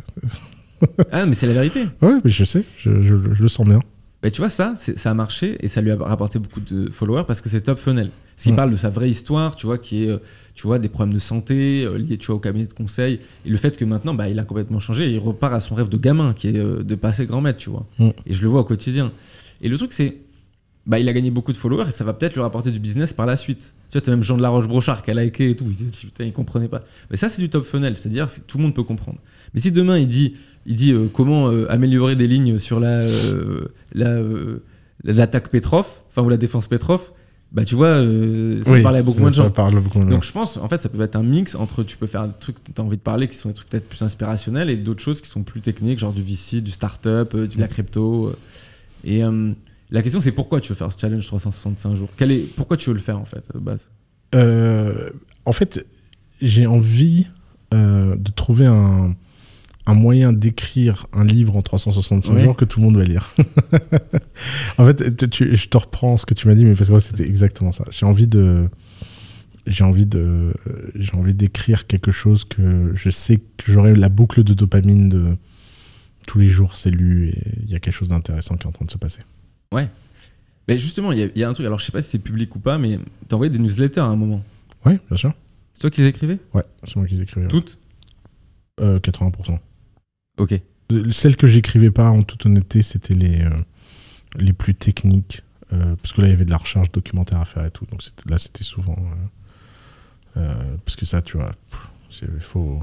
Ah, 1.10 1.26
mais 1.26 1.32
c'est 1.34 1.46
la 1.48 1.52
vérité. 1.54 1.84
Ouais, 2.02 2.18
mais 2.24 2.30
je 2.30 2.44
sais, 2.44 2.64
je, 2.78 3.02
je- 3.02 3.16
je 3.34 3.42
le 3.42 3.48
sens 3.48 3.66
bien. 3.66 3.80
Bah, 4.22 4.30
tu 4.30 4.40
vois, 4.40 4.50
ça, 4.50 4.74
ça 4.76 5.10
a 5.10 5.14
marché 5.14 5.56
et 5.60 5.66
ça 5.66 5.80
lui 5.80 5.90
a 5.90 5.96
rapporté 5.96 6.38
beaucoup 6.38 6.60
de 6.60 6.88
followers 6.90 7.24
parce 7.26 7.40
que 7.40 7.48
c'est 7.48 7.60
top 7.62 7.78
funnel. 7.80 8.10
Parce 8.36 8.44
qu'il 8.44 8.52
Mm. 8.52 8.56
parle 8.56 8.70
de 8.70 8.76
sa 8.76 8.88
vraie 8.90 9.10
histoire, 9.10 9.56
tu 9.56 9.66
vois, 9.66 9.78
qui 9.78 10.04
est, 10.04 10.08
euh, 10.10 10.18
tu 10.54 10.66
vois, 10.66 10.78
des 10.78 10.88
problèmes 10.88 11.14
de 11.14 11.18
santé 11.18 11.84
euh, 11.84 11.96
liés, 11.96 12.18
tu 12.18 12.26
vois, 12.26 12.36
au 12.36 12.38
cabinet 12.38 12.66
de 12.66 12.72
conseil. 12.72 13.20
Et 13.46 13.50
le 13.50 13.56
fait 13.56 13.76
que 13.76 13.84
maintenant, 13.84 14.14
bah, 14.14 14.28
il 14.28 14.38
a 14.38 14.44
complètement 14.44 14.80
changé 14.80 15.08
et 15.08 15.14
il 15.14 15.18
repart 15.18 15.54
à 15.54 15.60
son 15.60 15.74
rêve 15.74 15.88
de 15.88 15.96
gamin, 15.96 16.34
qui 16.34 16.48
est 16.48 16.58
euh, 16.58 16.82
de 16.82 16.94
passer 16.94 17.26
grand 17.26 17.40
maître, 17.40 17.58
tu 17.58 17.70
vois. 17.70 17.86
Mm. 17.98 18.10
Et 18.26 18.34
je 18.34 18.42
le 18.42 18.48
vois 18.48 18.60
au 18.60 18.64
quotidien. 18.64 19.12
Et 19.60 19.68
le 19.68 19.76
truc, 19.78 19.92
c'est, 19.92 20.16
bah, 20.86 20.98
il 20.98 21.08
a 21.08 21.12
gagné 21.12 21.30
beaucoup 21.30 21.52
de 21.52 21.56
followers 21.56 21.88
et 21.88 21.92
ça 21.92 22.04
va 22.04 22.12
peut-être 22.12 22.34
lui 22.34 22.42
rapporter 22.42 22.70
du 22.70 22.80
business 22.80 23.12
par 23.12 23.26
la 23.26 23.36
suite. 23.36 23.72
Tu 23.90 23.98
vois, 23.98 24.00
t'as 24.00 24.10
même 24.10 24.22
Jean 24.22 24.36
de 24.36 24.42
la 24.42 24.48
Roche-Brochard 24.48 25.02
qui 25.02 25.10
a 25.10 25.14
liké 25.14 25.50
et 25.50 25.56
tout. 25.56 25.66
Il 25.68 25.76
dit, 25.76 26.06
putain, 26.06 26.24
il 26.24 26.32
comprenait 26.32 26.68
pas. 26.68 26.82
Mais 27.10 27.16
ça, 27.16 27.28
c'est 27.28 27.40
du 27.40 27.48
top 27.48 27.64
funnel, 27.64 27.96
c'est-à-dire 27.96 28.26
que 28.26 28.40
tout 28.40 28.58
le 28.58 28.64
monde 28.64 28.74
peut 28.74 28.82
comprendre. 28.82 29.18
Mais 29.54 29.60
si 29.60 29.70
demain, 29.70 29.98
il 29.98 30.08
dit, 30.08 30.34
il 30.66 30.76
dit 30.76 30.92
euh, 30.92 31.08
comment 31.12 31.48
euh, 31.48 31.70
améliorer 31.70 32.16
des 32.16 32.26
lignes 32.26 32.58
sur 32.58 32.80
la, 32.80 33.00
euh, 33.00 33.68
la, 33.92 34.20
l'attaque 35.04 35.48
Petrov, 35.48 35.86
enfin, 36.08 36.22
ou 36.22 36.28
la 36.28 36.36
défense 36.36 36.66
Petrov, 36.68 37.12
bah, 37.52 37.64
tu 37.66 37.74
vois, 37.74 37.88
euh, 37.88 38.62
ça 38.64 38.70
Oui, 38.72 38.82
parle 38.82 38.96
à 38.96 39.02
beaucoup 39.02 39.16
ça- 39.16 39.20
moins 39.20 39.30
de 39.30 39.34
gens. 39.34 39.50
parle 39.50 39.80
beaucoup. 39.80 40.02
Donc 40.04 40.24
je 40.24 40.32
pense, 40.32 40.56
en 40.56 40.68
fait, 40.68 40.80
ça 40.80 40.88
peut 40.88 41.00
être 41.02 41.16
un 41.16 41.22
mix 41.22 41.54
entre 41.54 41.82
tu 41.82 41.96
peux 41.98 42.06
faire 42.06 42.26
des 42.26 42.34
trucs 42.40 42.62
que 42.64 42.72
tu 42.72 42.80
as 42.80 42.84
envie 42.84 42.96
de 42.96 43.02
parler 43.02 43.28
qui 43.28 43.36
sont 43.36 43.48
des 43.50 43.54
trucs 43.54 43.68
peut-être 43.68 43.88
plus 43.88 44.02
inspirationnels 44.02 44.70
et 44.70 44.76
d'autres 44.76 45.02
choses 45.02 45.20
qui 45.20 45.28
sont 45.28 45.42
plus 45.42 45.60
techniques, 45.60 45.98
genre 45.98 46.12
du 46.14 46.22
VC, 46.22 46.60
du 46.62 46.70
startup, 46.70 47.34
euh, 47.34 47.46
de 47.46 47.60
la 47.60 47.68
crypto. 47.68 48.28
euh. 48.28 48.36
Et 49.04 49.22
euh, 49.22 49.52
la 49.90 50.00
question, 50.02 50.20
c'est 50.22 50.32
pourquoi 50.32 50.60
tu 50.60 50.70
veux 50.70 50.74
faire 50.76 50.90
ce 50.92 50.98
challenge 50.98 51.26
365 51.26 51.94
jours? 51.96 52.08
Quel 52.16 52.30
est, 52.32 52.54
Pourquoi 52.56 52.76
tu 52.78 52.88
veux 52.90 52.94
le 52.94 53.02
faire, 53.02 53.18
en 53.18 53.24
fait, 53.26 53.38
à 53.50 53.52
la 53.54 53.60
base? 53.60 53.88
En 55.44 55.52
fait, 55.52 55.86
j'ai 56.40 56.66
envie 56.66 57.26
de 57.72 58.30
trouver 58.34 58.66
un, 58.66 59.14
un 59.86 59.94
moyen 59.94 60.32
d'écrire 60.32 61.06
un 61.12 61.24
livre 61.24 61.56
en 61.56 61.62
365 61.62 62.34
Oui. 62.34 62.42
jours 62.44 62.56
que 62.56 62.64
tout 62.64 62.78
le 62.80 62.86
monde 62.86 62.96
va 62.96 63.04
lire. 63.04 63.34
en 64.78 64.86
fait, 64.86 65.16
tu- 65.16 65.28
tu- 65.28 65.56
je 65.56 65.68
te 65.68 65.76
reprends 65.76 66.16
ce 66.16 66.26
que 66.26 66.34
tu 66.34 66.46
m'as 66.48 66.54
dit, 66.54 66.64
mais 66.64 66.74
parce 66.74 66.86
que 66.86 66.92
moi, 66.92 67.00
c'était 67.00 67.26
exactement 67.26 67.72
ça. 67.72 67.84
J'ai 67.90 68.06
envie 68.06 68.26
de. 68.28 68.68
J'ai 69.66 69.84
envie 69.84 70.06
de, 70.06 70.52
j'ai 70.96 71.12
envie 71.14 71.34
d'écrire 71.34 71.86
quelque 71.86 72.10
chose 72.10 72.44
que 72.44 72.90
je 72.94 73.10
sais 73.10 73.36
que 73.56 73.70
j'aurai 73.70 73.94
la 73.94 74.08
boucle 74.08 74.42
de 74.42 74.54
dopamine 74.54 75.08
de 75.08 75.36
tous 76.26 76.40
les 76.40 76.48
jours, 76.48 76.74
c'est 76.74 76.90
lu 76.90 77.28
et 77.28 77.42
il 77.62 77.70
y 77.70 77.76
a 77.76 77.78
quelque 77.80 77.94
chose 77.94 78.08
d'intéressant 78.08 78.56
qui 78.56 78.64
est 78.64 78.66
en 78.68 78.72
train 78.72 78.84
de 78.86 78.90
se 78.90 78.98
passer. 78.98 79.20
Mais 80.68 80.78
justement, 80.78 81.12
il 81.12 81.18
y, 81.18 81.22
a- 81.22 81.28
il 81.34 81.38
y 81.40 81.44
a 81.44 81.48
un 81.48 81.52
truc, 81.52 81.66
alors 81.66 81.78
je 81.78 81.84
sais 81.84 81.92
pas 81.92 82.02
si 82.02 82.10
c'est 82.10 82.18
public 82.18 82.54
ou 82.56 82.58
pas, 82.60 82.76
mais 82.78 82.98
t'as 83.28 83.34
envoyé 83.36 83.50
des 83.50 83.58
newsletters 83.60 84.00
à 84.00 84.04
un 84.06 84.16
moment. 84.16 84.42
Oui, 84.84 84.94
bien 85.08 85.16
sûr. 85.16 85.32
C'est 85.72 85.80
toi 85.82 85.90
qui 85.90 86.00
les 86.02 86.08
écrivais? 86.08 86.38
Ouais, 86.54 86.62
c'est 86.84 86.96
moi 86.96 87.06
qui 87.06 87.14
les 87.14 87.22
écrivais. 87.22 87.46
ouais. 87.46 87.50
Toutes? 87.50 87.78
Euh, 88.80 88.98
80%. 89.00 89.58
Ok. 90.38 90.54
Celles 91.10 91.36
que 91.36 91.46
j'écrivais 91.46 91.90
pas, 91.90 92.10
en 92.10 92.22
toute 92.22 92.44
honnêteté, 92.46 92.82
c'était 92.82 93.14
les, 93.14 93.42
euh, 93.44 93.50
les 94.38 94.52
plus 94.52 94.74
techniques. 94.74 95.42
euh, 95.72 95.96
parce 95.96 96.12
que 96.12 96.20
là, 96.20 96.26
il 96.28 96.30
y 96.30 96.34
avait 96.34 96.44
de 96.44 96.50
la 96.50 96.58
recherche 96.58 96.92
documentaire 96.92 97.40
à 97.40 97.44
faire 97.46 97.64
et 97.64 97.70
tout. 97.70 97.86
Donc 97.86 98.02
là, 98.28 98.38
c'était 98.38 98.64
souvent. 98.64 98.96
euh, 100.36 100.76
parce 100.84 100.96
que 100.96 101.04
ça, 101.06 101.22
tu 101.22 101.36
vois, 101.38 101.52
c'est 102.10 102.26
faut- 102.40 102.80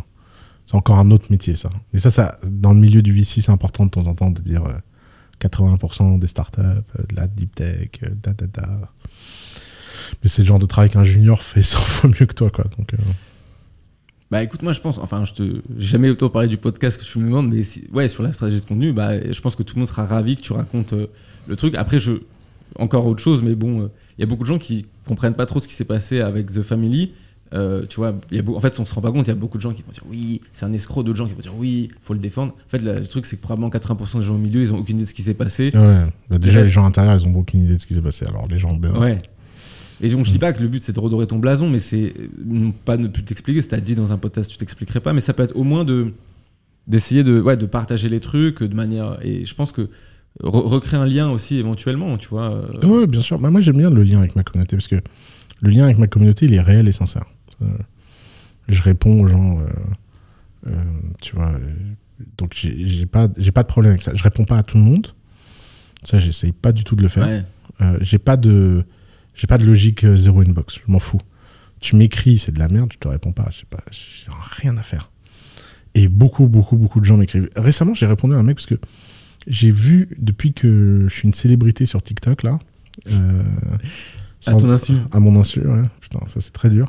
encore 0.72 1.00
un 1.00 1.10
autre 1.12 1.26
métier, 1.32 1.56
ça. 1.56 1.70
Mais 1.94 2.00
ça, 2.00 2.12
ça, 2.12 2.38
dans 2.44 2.74
le 2.74 2.80
milieu 2.80 3.02
du 3.02 3.12
VC, 3.12 3.42
c'est 3.42 3.52
important 3.52 3.86
de 3.86 3.90
temps 3.92 4.06
en 4.08 4.14
temps 4.14 4.30
de 4.30 4.40
dire 4.42 4.64
euh, 4.66 4.74
80% 5.40 6.20
des 6.20 6.28
startups, 6.28 6.62
de 7.10 7.16
la 7.16 7.28
deep 7.28 7.56
tech, 7.56 7.90
da 8.24 8.34
da 8.34 8.46
da. 8.48 8.80
Mais 10.24 10.30
c'est 10.30 10.44
le 10.44 10.48
genre 10.48 10.60
de 10.60 10.66
travail 10.68 10.90
qu'un 10.92 11.04
junior 11.04 11.42
fait 11.44 11.64
100 11.64 11.80
fois 11.80 12.10
mieux 12.10 12.26
que 12.28 12.34
toi, 12.36 12.50
quoi. 12.52 12.66
Donc, 12.78 12.94
Bah 14.32 14.44
écoute, 14.44 14.62
moi 14.62 14.74
je 14.74 14.80
pense, 14.80 15.00
enfin, 15.00 15.26
je 15.26 15.34
te, 15.34 15.62
jamais 15.78 16.10
autant 16.10 16.30
parlé 16.30 16.48
du 16.48 16.58
podcast 16.58 17.00
que 17.00 17.04
tu 17.06 17.18
me 17.18 17.26
demandes, 17.26 17.50
mais 17.52 17.64
si- 17.64 17.86
ouais, 17.92 18.08
sur 18.08 18.22
la 18.22 18.32
stratégie 18.32 18.62
de 18.62 18.66
contenu, 18.66 18.94
bah, 18.94 19.12
je 19.32 19.42
pense 19.42 19.56
que 19.56 19.64
tout 19.64 19.76
le 19.76 19.80
monde 19.80 19.88
sera 19.88 20.06
ravi 20.06 20.36
que 20.36 20.42
tu 20.42 20.54
racontes 20.54 20.94
euh, 20.94 21.08
le 21.48 21.56
truc. 21.56 21.74
Après, 21.76 21.98
je, 21.98 22.12
encore 22.78 23.08
autre 23.08 23.24
chose, 23.24 23.42
mais 23.42 23.56
bon, 23.56 23.82
euh, 23.82 23.88
il 24.18 24.22
y 24.22 24.24
a 24.24 24.28
beaucoup 24.28 24.44
de 24.44 24.48
gens 24.48 24.60
qui 24.60 24.86
comprennent 25.08 25.34
pas 25.34 25.48
trop 25.48 25.60
ce 25.60 25.68
qui 25.68 25.74
s'est 25.74 25.84
passé 25.86 26.22
avec 26.22 26.48
The 26.52 26.62
Family. 26.62 27.14
Euh, 27.56 27.88
tu 27.90 27.96
vois, 27.96 28.14
y 28.30 28.38
a 28.38 28.44
en 28.48 28.60
fait, 28.60 28.80
on 28.80 28.86
se 28.86 28.94
rend 28.94 29.02
pas 29.02 29.12
compte, 29.12 29.26
il 29.26 29.30
y 29.30 29.32
a 29.32 29.36
beaucoup 29.36 29.58
de 29.58 29.64
gens 29.64 29.72
qui 29.74 29.82
vont 29.82 29.92
dire 29.92 30.04
oui, 30.08 30.42
c'est 30.54 30.66
un 30.68 30.74
escroc, 30.74 31.02
d'autres 31.02 31.18
gens 31.18 31.26
qui 31.26 31.34
vont 31.34 31.40
dire 31.40 31.56
oui, 31.58 31.90
faut 32.00 32.14
le 32.14 32.20
défendre. 32.20 32.54
En 32.54 32.70
fait, 32.70 32.78
là, 32.84 33.00
le 33.00 33.08
truc, 33.08 33.26
c'est 33.26 33.38
que 33.38 33.42
probablement 33.42 33.70
80% 33.72 34.20
des 34.20 34.26
gens 34.28 34.36
au 34.36 34.38
milieu, 34.38 34.62
ils 34.62 34.72
ont 34.72 34.78
aucune 34.78 34.98
idée 34.98 35.06
de 35.06 35.10
ce 35.10 35.16
qui 35.16 35.24
s'est 35.24 35.34
passé. 35.34 35.72
ouais. 35.74 36.06
Bah, 36.30 36.38
déjà, 36.38 36.62
les 36.62 36.70
gens 36.70 36.86
intérieurs, 36.86 37.16
ils 37.16 37.26
ont 37.26 37.36
aucune 37.36 37.64
idée 37.64 37.74
de 37.74 37.82
ce 37.82 37.88
qui 37.88 37.96
s'est 37.96 38.04
passé. 38.04 38.26
Alors, 38.28 38.48
les 38.48 38.60
gens 38.60 38.74
dehors. 38.76 39.00
Ouais. 39.00 39.20
Et 40.02 40.10
donc, 40.10 40.26
je 40.26 40.32
dis 40.32 40.40
pas 40.40 40.54
que 40.54 40.62
le 40.62 40.68
but 40.70 40.82
c'est 40.82 40.94
de 40.94 41.00
redorer 41.00 41.28
ton 41.28 41.40
blason, 41.40 41.70
mais 41.70 41.80
c'est 41.80 42.14
euh, 42.18 42.70
pas 42.86 42.98
ne 42.98 43.08
plus 43.08 43.24
t'expliquer. 43.24 43.62
Si 43.62 43.68
t'as 43.68 43.80
dit 43.82 43.96
dans 43.96 44.12
un 44.14 44.18
podcast, 44.18 44.50
tu 44.50 44.58
t'expliquerais 44.58 45.02
pas, 45.02 45.12
mais 45.14 45.20
ça 45.20 45.34
peut 45.34 45.44
être 45.44 45.56
au 45.58 45.64
moins 45.64 45.84
de 45.86 46.14
d'essayer 46.88 47.24
de, 47.24 47.40
ouais, 47.40 47.56
de 47.58 47.66
partager 47.68 48.10
les 48.10 48.20
trucs 48.20 48.64
de 48.64 48.74
manière. 48.76 49.20
Et 49.22 49.46
je 49.46 49.54
pense 49.54 49.72
que 49.72 49.82
re- 50.42 50.68
recréer 50.68 51.00
un 51.00 51.06
lien 51.06 51.30
aussi 51.30 51.58
éventuellement, 51.58 52.18
tu 52.18 52.30
vois. 52.30 52.52
euh, 52.54 52.88
Ouais, 52.88 53.06
bien 53.08 53.22
sûr. 53.22 53.38
Bah, 53.40 53.52
moi, 53.52 53.62
j'aime 53.62 53.78
bien 53.78 53.90
le 53.92 54.02
lien 54.04 54.20
avec 54.20 54.36
ma 54.36 54.44
communauté 54.44 54.76
parce 54.78 54.88
que 54.88 54.96
le 55.62 55.70
lien 55.70 55.84
avec 55.84 55.98
ma 56.00 56.08
communauté, 56.08 56.46
il 56.48 56.54
est 56.54 56.62
réel 56.62 56.88
et 56.88 56.92
sincère. 56.92 57.26
Euh, 57.62 57.66
je 58.70 58.82
réponds 58.82 59.22
aux 59.22 59.28
gens, 59.28 59.60
euh, 59.60 59.66
euh, 60.68 60.72
tu 61.22 61.36
vois. 61.36 61.52
donc, 62.38 62.54
j'ai 62.56 63.06
pas, 63.06 63.28
pas 63.28 63.64
de 63.64 63.68
problème 63.68 63.92
avec 63.92 64.02
ça. 64.02 64.14
Je 64.16 64.24
réponds 64.24 64.46
pas 64.46 64.58
à 64.58 64.64
tout 64.64 64.78
le 64.78 64.84
monde. 64.84 65.08
Ça, 66.04 66.18
j'essaye 66.20 66.54
pas 66.54 66.72
du 66.72 66.84
tout 66.86 66.96
de 66.96 67.04
le 67.04 67.10
faire. 67.10 67.28
ouais. 67.28 67.44
Euh, 67.82 67.98
j'ai 68.02 68.18
pas 68.18 68.36
de, 68.38 68.84
j'ai 69.40 69.48
pas 69.48 69.58
de 69.58 69.66
logique 69.66 70.04
euh, 70.04 70.16
zéro 70.16 70.42
inbox. 70.42 70.80
Je 70.86 70.92
m'en 70.92 71.00
fous. 71.00 71.22
Tu 71.80 71.96
m'écris, 71.96 72.38
c'est 72.40 72.52
de 72.52 72.60
la 72.60 72.68
merde, 72.68 72.90
je 72.92 72.98
te 72.98 73.08
réponds 73.08 73.32
pas. 73.32 73.48
J'ai 73.52 73.66
pas, 73.70 73.82
j'ai 73.92 74.28
rien 74.62 74.76
à 74.78 74.84
faire. 74.84 75.12
Et 75.96 76.08
beaucoup, 76.10 76.48
beaucoup, 76.48 76.76
beaucoup 76.76 77.00
de 77.00 77.06
gens 77.06 77.16
m'écrivent. 77.18 77.50
Récemment, 77.56 77.94
j'ai 77.96 78.06
répondu 78.06 78.34
à 78.34 78.38
un 78.38 78.44
mec 78.44 78.58
parce 78.58 78.66
que 78.66 78.76
j'ai 79.48 79.72
vu 79.72 80.10
depuis 80.20 80.52
que 80.54 81.06
je 81.08 81.14
suis 81.14 81.28
une 81.28 81.34
célébrité 81.34 81.86
sur 81.86 82.02
TikTok 82.04 82.44
là. 82.44 82.60
euh, 83.10 83.44
À 84.46 84.54
ton 84.54 84.70
insu. 84.72 84.94
À 85.12 85.20
mon 85.20 85.40
insu, 85.40 85.62
ouais. 85.62 85.84
Putain, 86.02 86.20
ça 86.28 86.40
c'est 86.42 86.52
très 86.54 86.70
dur. 86.70 86.86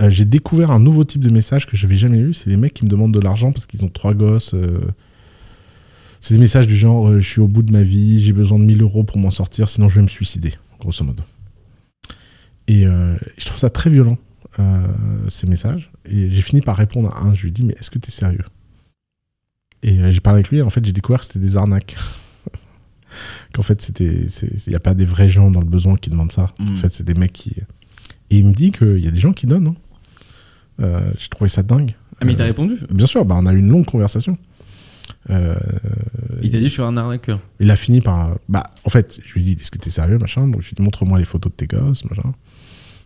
Euh, 0.00 0.08
j'ai 0.08 0.24
découvert 0.24 0.70
un 0.70 0.80
nouveau 0.80 1.04
type 1.04 1.20
de 1.20 1.30
message 1.30 1.66
que 1.66 1.76
j'avais 1.76 1.96
jamais 1.96 2.18
eu. 2.18 2.32
C'est 2.32 2.48
des 2.48 2.56
mecs 2.56 2.74
qui 2.74 2.84
me 2.84 2.90
demandent 2.90 3.12
de 3.14 3.20
l'argent 3.20 3.52
parce 3.52 3.66
qu'ils 3.66 3.84
ont 3.84 3.88
trois 3.88 4.14
gosses. 4.14 4.54
euh, 4.54 4.80
C'est 6.20 6.34
des 6.34 6.40
messages 6.40 6.66
du 6.66 6.76
genre 6.76 7.12
je 7.20 7.28
suis 7.28 7.40
au 7.40 7.48
bout 7.48 7.62
de 7.62 7.72
ma 7.72 7.82
vie, 7.82 8.22
j'ai 8.24 8.32
besoin 8.32 8.58
de 8.58 8.64
1000 8.64 8.82
euros 8.82 9.02
pour 9.04 9.18
m'en 9.18 9.30
sortir, 9.32 9.68
sinon 9.68 9.88
je 9.88 9.96
vais 9.96 10.02
me 10.02 10.08
suicider, 10.08 10.54
grosso 10.80 11.04
modo. 11.04 11.22
Et 12.68 12.86
euh, 12.86 13.16
je 13.38 13.46
trouve 13.46 13.58
ça 13.58 13.70
très 13.70 13.90
violent, 13.90 14.18
euh, 14.58 14.86
ces 15.28 15.46
messages. 15.46 15.90
Et 16.06 16.30
j'ai 16.30 16.42
fini 16.42 16.60
par 16.60 16.76
répondre 16.76 17.10
à 17.14 17.22
un. 17.22 17.34
Je 17.34 17.42
lui 17.44 17.52
dis 17.52 17.64
mais 17.64 17.74
est-ce 17.78 17.90
que 17.90 17.98
tu 17.98 18.08
es 18.08 18.12
sérieux? 18.12 18.44
Et 19.82 19.98
euh, 20.00 20.10
j'ai 20.10 20.20
parlé 20.20 20.38
avec 20.38 20.48
lui. 20.50 20.58
Et 20.58 20.62
en 20.62 20.70
fait, 20.70 20.84
j'ai 20.84 20.92
découvert 20.92 21.20
que 21.20 21.26
c'était 21.26 21.38
des 21.40 21.56
arnaques. 21.56 21.96
Qu'en 23.52 23.62
fait, 23.62 23.80
c'était, 23.82 24.26
il 24.42 24.68
n'y 24.70 24.74
a 24.74 24.80
pas 24.80 24.94
des 24.94 25.04
vrais 25.04 25.28
gens 25.28 25.50
dans 25.50 25.60
le 25.60 25.66
besoin 25.66 25.96
qui 25.96 26.08
demandent 26.10 26.32
ça. 26.32 26.50
Mm. 26.58 26.74
En 26.74 26.76
fait, 26.76 26.92
c'est 26.92 27.04
des 27.04 27.14
mecs 27.14 27.32
qui. 27.32 27.50
Et 28.30 28.38
il 28.38 28.46
me 28.46 28.52
dit 28.52 28.72
qu'il 28.72 28.98
y 29.00 29.08
a 29.08 29.10
des 29.10 29.20
gens 29.20 29.32
qui 29.32 29.46
donnent. 29.46 29.68
hein. 29.68 29.74
Euh, 30.80 31.12
j'ai 31.18 31.28
trouvé 31.28 31.48
ça 31.48 31.62
dingue. 31.62 31.94
Ah, 32.20 32.24
mais 32.24 32.32
il 32.32 32.36
t'a 32.36 32.44
répondu? 32.44 32.78
Bien 32.90 33.06
sûr, 33.06 33.24
bah, 33.24 33.34
on 33.38 33.44
a 33.46 33.52
eu 33.52 33.58
une 33.58 33.68
longue 33.68 33.84
conversation. 33.84 34.38
Euh, 35.30 35.54
Il 36.42 36.50
t'a 36.50 36.58
dit 36.58 36.64
je 36.64 36.68
suis 36.70 36.82
un 36.82 36.96
arnaqueur. 36.96 37.40
il 37.60 37.70
a 37.70 37.76
fini 37.76 38.00
par. 38.00 38.36
Bah, 38.48 38.62
en 38.84 38.90
fait, 38.90 39.20
je 39.22 39.34
lui 39.34 39.40
ai 39.42 39.44
dit 39.54 39.60
Est-ce 39.60 39.70
que 39.70 39.78
t'es 39.78 39.90
sérieux, 39.90 40.18
machin? 40.18 40.46
Donc, 40.48 40.62
je 40.62 40.68
lui 40.68 40.74
ai 40.74 40.76
dit 40.76 40.82
Montre-moi 40.82 41.18
les 41.18 41.24
photos 41.24 41.52
de 41.52 41.56
tes 41.56 41.66
gosses, 41.66 42.04
machin. 42.06 42.32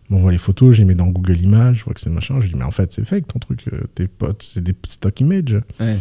M'envoie 0.09 0.31
les 0.31 0.39
photos, 0.39 0.74
j'ai 0.74 0.85
mis 0.85 0.95
dans 0.95 1.09
Google 1.09 1.41
Images, 1.41 1.78
je 1.78 1.85
vois 1.85 1.95
que 1.95 2.01
c'est 2.01 2.11
machin. 2.11 2.37
Je 2.39 2.47
lui 2.47 2.53
dis 2.53 2.57
Mais 2.59 2.65
en 2.65 2.70
fait, 2.70 2.93
c'est 2.93 3.05
fake 3.05 3.27
ton 3.27 3.39
truc, 3.41 3.65
euh, 3.73 3.81
tes 3.95 4.07
potes, 4.07 4.43
c'est 4.43 4.62
des 4.62 4.74
stock 4.87 5.20
images. 5.20 5.61
Ouais. 5.81 5.97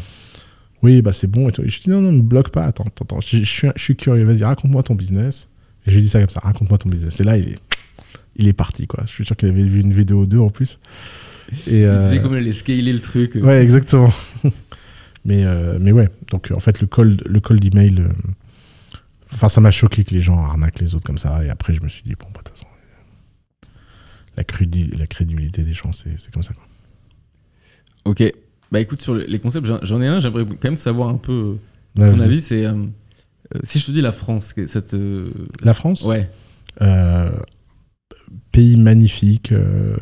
Oui, 0.83 1.01
bah 1.01 1.11
c'est 1.11 1.27
bon. 1.27 1.49
Et 1.49 1.51
tout. 1.51 1.63
Et 1.63 1.69
je 1.69 1.75
lui 1.75 1.83
dis 1.85 1.89
Non, 1.89 2.01
non, 2.01 2.11
me 2.11 2.21
bloque 2.21 2.49
pas, 2.49 2.65
attends, 2.65 2.85
attends. 2.85 3.19
Je, 3.21 3.37
je 3.37 3.43
suis, 3.43 3.67
je 3.75 3.81
suis 3.81 3.95
curieux, 3.95 4.23
vas-y, 4.23 4.43
raconte-moi 4.43 4.83
ton 4.83 4.93
business. 4.95 5.49
Et 5.87 5.91
je 5.91 5.95
lui 5.95 6.03
dis 6.03 6.09
ça 6.09 6.19
comme 6.19 6.29
ça 6.29 6.39
Raconte-moi 6.41 6.77
ton 6.77 6.89
business. 6.89 7.19
Et 7.19 7.23
là, 7.23 7.37
il 7.37 7.49
est, 7.49 7.59
il 8.35 8.47
est 8.47 8.53
parti, 8.53 8.85
quoi. 8.85 9.03
Je 9.07 9.11
suis 9.11 9.25
sûr 9.25 9.35
qu'il 9.35 9.49
avait 9.49 9.63
vu 9.63 9.79
une 9.81 9.93
vidéo 9.93 10.25
2 10.27 10.37
en 10.37 10.49
plus. 10.49 10.79
Et, 11.67 11.79
Il 11.79 11.85
euh, 11.85 12.01
disait 12.03 12.21
comment 12.21 12.35
il 12.35 12.41
allait 12.41 12.53
scaler 12.53 12.93
le 12.93 12.99
truc. 12.99 13.35
euh. 13.35 13.41
Ouais, 13.41 13.63
exactement. 13.63 14.11
mais, 15.25 15.43
euh, 15.45 15.77
mais 15.81 15.91
ouais, 15.91 16.09
donc 16.29 16.51
en 16.53 16.59
fait, 16.59 16.81
le 16.81 16.87
call, 16.87 17.17
le 17.25 17.39
call 17.39 17.59
d'email, 17.59 17.99
euh, 17.99 18.09
enfin, 19.33 19.49
ça 19.49 19.61
m'a 19.61 19.71
choqué 19.71 20.03
que 20.03 20.13
les 20.13 20.21
gens 20.21 20.43
arnaquent 20.43 20.79
les 20.79 20.93
autres 20.95 21.05
comme 21.05 21.17
ça. 21.17 21.43
Et 21.43 21.49
après, 21.49 21.73
je 21.73 21.81
me 21.81 21.87
suis 21.87 22.03
dit, 22.03 22.13
bon, 22.19 22.27
bah, 22.33 22.41
de 22.43 22.49
toute 22.49 22.57
façon, 22.57 22.67
la, 24.37 24.43
crédulité 25.07 25.63
des 25.63 25.73
gens, 25.73 25.91
c'est 25.91 26.31
comme 26.31 26.43
ça. 26.43 26.53
Quoi. 26.53 26.63
Ok. 28.05 28.23
Bah 28.71 28.79
écoute, 28.81 29.01
sur 29.01 29.15
les 29.15 29.39
concepts, 29.39 29.67
j'en- 29.83 30.01
ai 30.01 30.07
un, 30.07 30.19
j'aimerais 30.19 30.45
quand 30.45 30.63
même 30.65 30.75
savoir 30.75 31.09
un 31.09 31.17
peu 31.17 31.57
euh, 31.97 32.01
Ouais, 32.01 32.11
ton 32.11 32.19
avis. 32.19 32.41
C'est. 32.41 32.65
euh, 32.65 32.73
euh, 32.73 33.59
si 33.63 33.79
je 33.79 33.85
te 33.87 33.91
dis 33.91 34.01
la 34.01 34.11
France, 34.11 34.53
cette. 34.67 34.93
euh, 34.95 35.31
La 35.63 35.73
France, 35.73 36.03
Ouais. 36.03 36.29
euh, 36.81 37.29
pays 38.51 38.75
magnifique, 38.75 39.51
euh, 39.51 39.95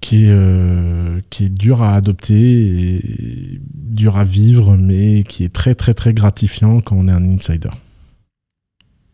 qui, 0.00 0.26
est, 0.26 1.28
qui 1.30 1.44
est 1.46 1.48
dur 1.48 1.82
à 1.82 1.94
adopter 1.94 2.94
et 2.96 3.60
dur 3.74 4.18
à 4.18 4.24
vivre, 4.24 4.76
mais 4.76 5.24
qui 5.24 5.44
est 5.44 5.52
très, 5.52 5.74
très, 5.74 5.94
très 5.94 6.12
gratifiant 6.12 6.80
quand 6.82 6.96
on 6.96 7.08
est 7.08 7.12
un 7.12 7.26
insider. 7.30 7.70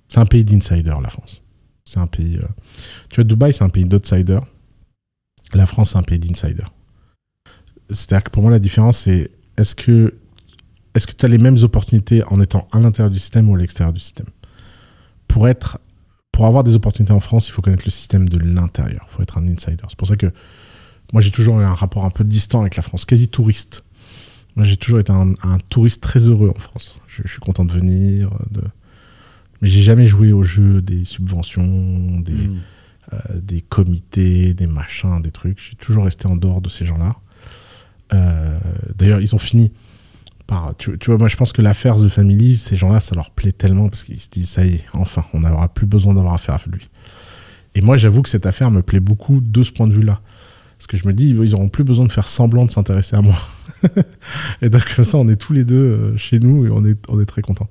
C'est 0.08 0.18
un 0.18 0.26
pays 0.26 0.44
d'insider, 0.44 0.92
la 1.00 1.08
France. 1.08 1.42
C'est 1.90 1.98
un 1.98 2.06
pays. 2.06 2.36
euh, 2.36 2.46
Tu 3.08 3.16
vois, 3.16 3.24
Dubaï, 3.24 3.52
c'est 3.52 3.64
un 3.64 3.68
pays 3.68 3.84
d'outsider. 3.84 4.38
La 5.54 5.66
France, 5.66 5.90
c'est 5.90 5.98
un 5.98 6.04
pays 6.04 6.20
d'insider. 6.20 6.62
C'est-à-dire 7.90 8.22
que 8.22 8.30
pour 8.30 8.42
moi, 8.42 8.52
la 8.52 8.60
différence, 8.60 8.98
c'est 8.98 9.32
est-ce 9.56 9.74
que 9.74 10.14
est-ce 10.94 11.08
que 11.08 11.12
tu 11.12 11.26
as 11.26 11.28
les 11.28 11.38
mêmes 11.38 11.56
opportunités 11.62 12.22
en 12.24 12.40
étant 12.40 12.68
à 12.70 12.78
l'intérieur 12.78 13.10
du 13.10 13.18
système 13.18 13.50
ou 13.50 13.56
à 13.56 13.58
l'extérieur 13.58 13.92
du 13.92 13.98
système? 13.98 14.28
Pour 15.26 15.48
être 15.48 15.80
pour 16.30 16.46
avoir 16.46 16.62
des 16.62 16.76
opportunités 16.76 17.12
en 17.12 17.18
France, 17.18 17.48
il 17.48 17.52
faut 17.52 17.60
connaître 17.60 17.84
le 17.84 17.90
système 17.90 18.28
de 18.28 18.38
l'intérieur. 18.38 19.08
Il 19.10 19.16
faut 19.16 19.22
être 19.22 19.38
un 19.38 19.48
insider. 19.48 19.82
C'est 19.88 19.98
pour 19.98 20.06
ça 20.06 20.16
que 20.16 20.32
moi, 21.12 21.20
j'ai 21.20 21.32
toujours 21.32 21.60
eu 21.60 21.64
un 21.64 21.74
rapport 21.74 22.04
un 22.04 22.10
peu 22.10 22.22
distant 22.22 22.60
avec 22.60 22.76
la 22.76 22.82
France, 22.82 23.04
quasi 23.04 23.26
touriste. 23.26 23.82
Moi, 24.54 24.64
j'ai 24.64 24.76
toujours 24.76 25.00
été 25.00 25.12
un, 25.12 25.34
touriste 25.68 26.00
très 26.00 26.28
heureux 26.28 26.52
en 26.56 26.60
France. 26.60 27.00
Je, 27.08 27.26
suis 27.26 27.40
content 27.40 27.64
de 27.64 27.72
venir. 27.72 28.30
De... 28.52 28.62
Mais 29.60 29.68
j'ai 29.68 29.82
jamais 29.82 30.06
joué 30.06 30.32
au 30.32 30.42
jeu 30.42 30.80
des 30.82 31.04
subventions, 31.04 32.20
des, 32.20 32.32
hmm. 32.32 32.58
euh, 33.12 33.18
des 33.40 33.60
comités, 33.60 34.54
des 34.54 34.66
machins, 34.66 35.20
des 35.22 35.30
trucs. 35.30 35.58
J'ai 35.58 35.76
toujours 35.76 36.04
resté 36.04 36.26
en 36.26 36.36
dehors 36.36 36.60
de 36.60 36.68
ces 36.68 36.84
gens-là. 36.84 37.16
Euh, 38.12 38.58
d'ailleurs, 38.96 39.20
ils 39.20 39.34
ont 39.34 39.38
fini 39.38 39.72
par. 40.46 40.74
Tu, 40.76 40.96
vois, 41.06 41.18
moi, 41.18 41.28
je 41.28 41.36
pense 41.36 41.52
que 41.52 41.62
l'affaire 41.62 41.96
The 41.96 42.08
Family, 42.08 42.56
ces 42.56 42.76
gens-là, 42.76 43.00
ça 43.00 43.14
leur 43.14 43.30
plaît 43.30 43.52
tellement 43.52 43.88
parce 43.88 44.02
qu'ils 44.02 44.20
se 44.20 44.30
disent 44.30 44.50
ça 44.50 44.64
y 44.64 44.76
est, 44.76 44.84
enfin, 44.94 45.24
on 45.32 45.40
n'aura 45.40 45.68
plus 45.68 45.86
besoin 45.86 46.14
d'avoir 46.14 46.34
affaire 46.34 46.54
à 46.54 46.60
lui. 46.70 46.88
Et 47.74 47.82
moi, 47.82 47.96
j'avoue 47.96 48.22
que 48.22 48.28
cette 48.28 48.46
affaire 48.46 48.70
me 48.70 48.82
plaît 48.82 49.00
beaucoup 49.00 49.40
de 49.40 49.62
ce 49.62 49.70
point 49.70 49.86
de 49.86 49.92
vue-là. 49.92 50.20
Parce 50.76 50.86
que 50.86 50.96
je 50.96 51.06
me 51.06 51.12
dis, 51.12 51.28
ils 51.28 51.50
n'auront 51.50 51.68
plus 51.68 51.84
besoin 51.84 52.06
de 52.06 52.12
faire 52.12 52.26
semblant 52.26 52.64
de 52.64 52.70
s'intéresser 52.70 53.14
à 53.14 53.20
moi. 53.20 53.36
et 54.62 54.70
donc, 54.70 54.82
comme 54.96 55.04
ça, 55.04 55.18
on 55.18 55.28
est 55.28 55.36
tous 55.36 55.52
les 55.52 55.64
deux 55.64 55.76
euh, 55.76 56.16
chez 56.16 56.40
nous 56.40 56.66
et 56.66 56.70
on 56.70 56.84
est, 56.86 56.98
on 57.08 57.20
est 57.20 57.26
très 57.26 57.42
contents. 57.42 57.68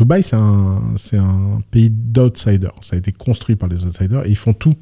Dubaï, 0.00 0.22
c'est 0.22 0.36
un, 0.36 0.94
un 1.14 1.60
pays 1.70 1.90
d'outsiders. 1.90 2.74
Ça 2.80 2.96
a 2.96 2.98
été 2.98 3.12
construit 3.12 3.56
par 3.56 3.68
les 3.68 3.84
outsiders 3.84 4.24
et 4.24 4.30
ils 4.30 4.36
font 4.36 4.54
tout 4.54 4.74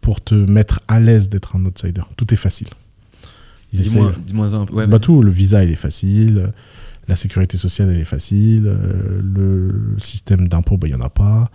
pour 0.00 0.20
te 0.20 0.34
mettre 0.34 0.80
à 0.88 1.00
l'aise 1.00 1.28
d'être 1.28 1.56
un 1.56 1.64
outsider. 1.64 2.02
Tout 2.16 2.32
est 2.32 2.36
facile. 2.36 2.68
Dis-moi 3.72 4.54
un 4.54 4.66
peu. 4.66 4.86
bah, 4.86 4.98
tout, 4.98 5.22
le 5.22 5.30
visa, 5.30 5.64
il 5.64 5.70
est 5.70 5.74
facile. 5.74 6.52
La 7.08 7.16
sécurité 7.16 7.56
sociale, 7.56 7.90
elle 7.90 8.00
est 8.00 8.04
facile. 8.04 8.66
Euh, 8.66 9.20
le 9.22 9.96
système 9.98 10.48
d'impôt, 10.48 10.76
bah, 10.76 10.86
il 10.88 10.94
n'y 10.94 11.00
en 11.00 11.04
a 11.04 11.10
pas. 11.10 11.50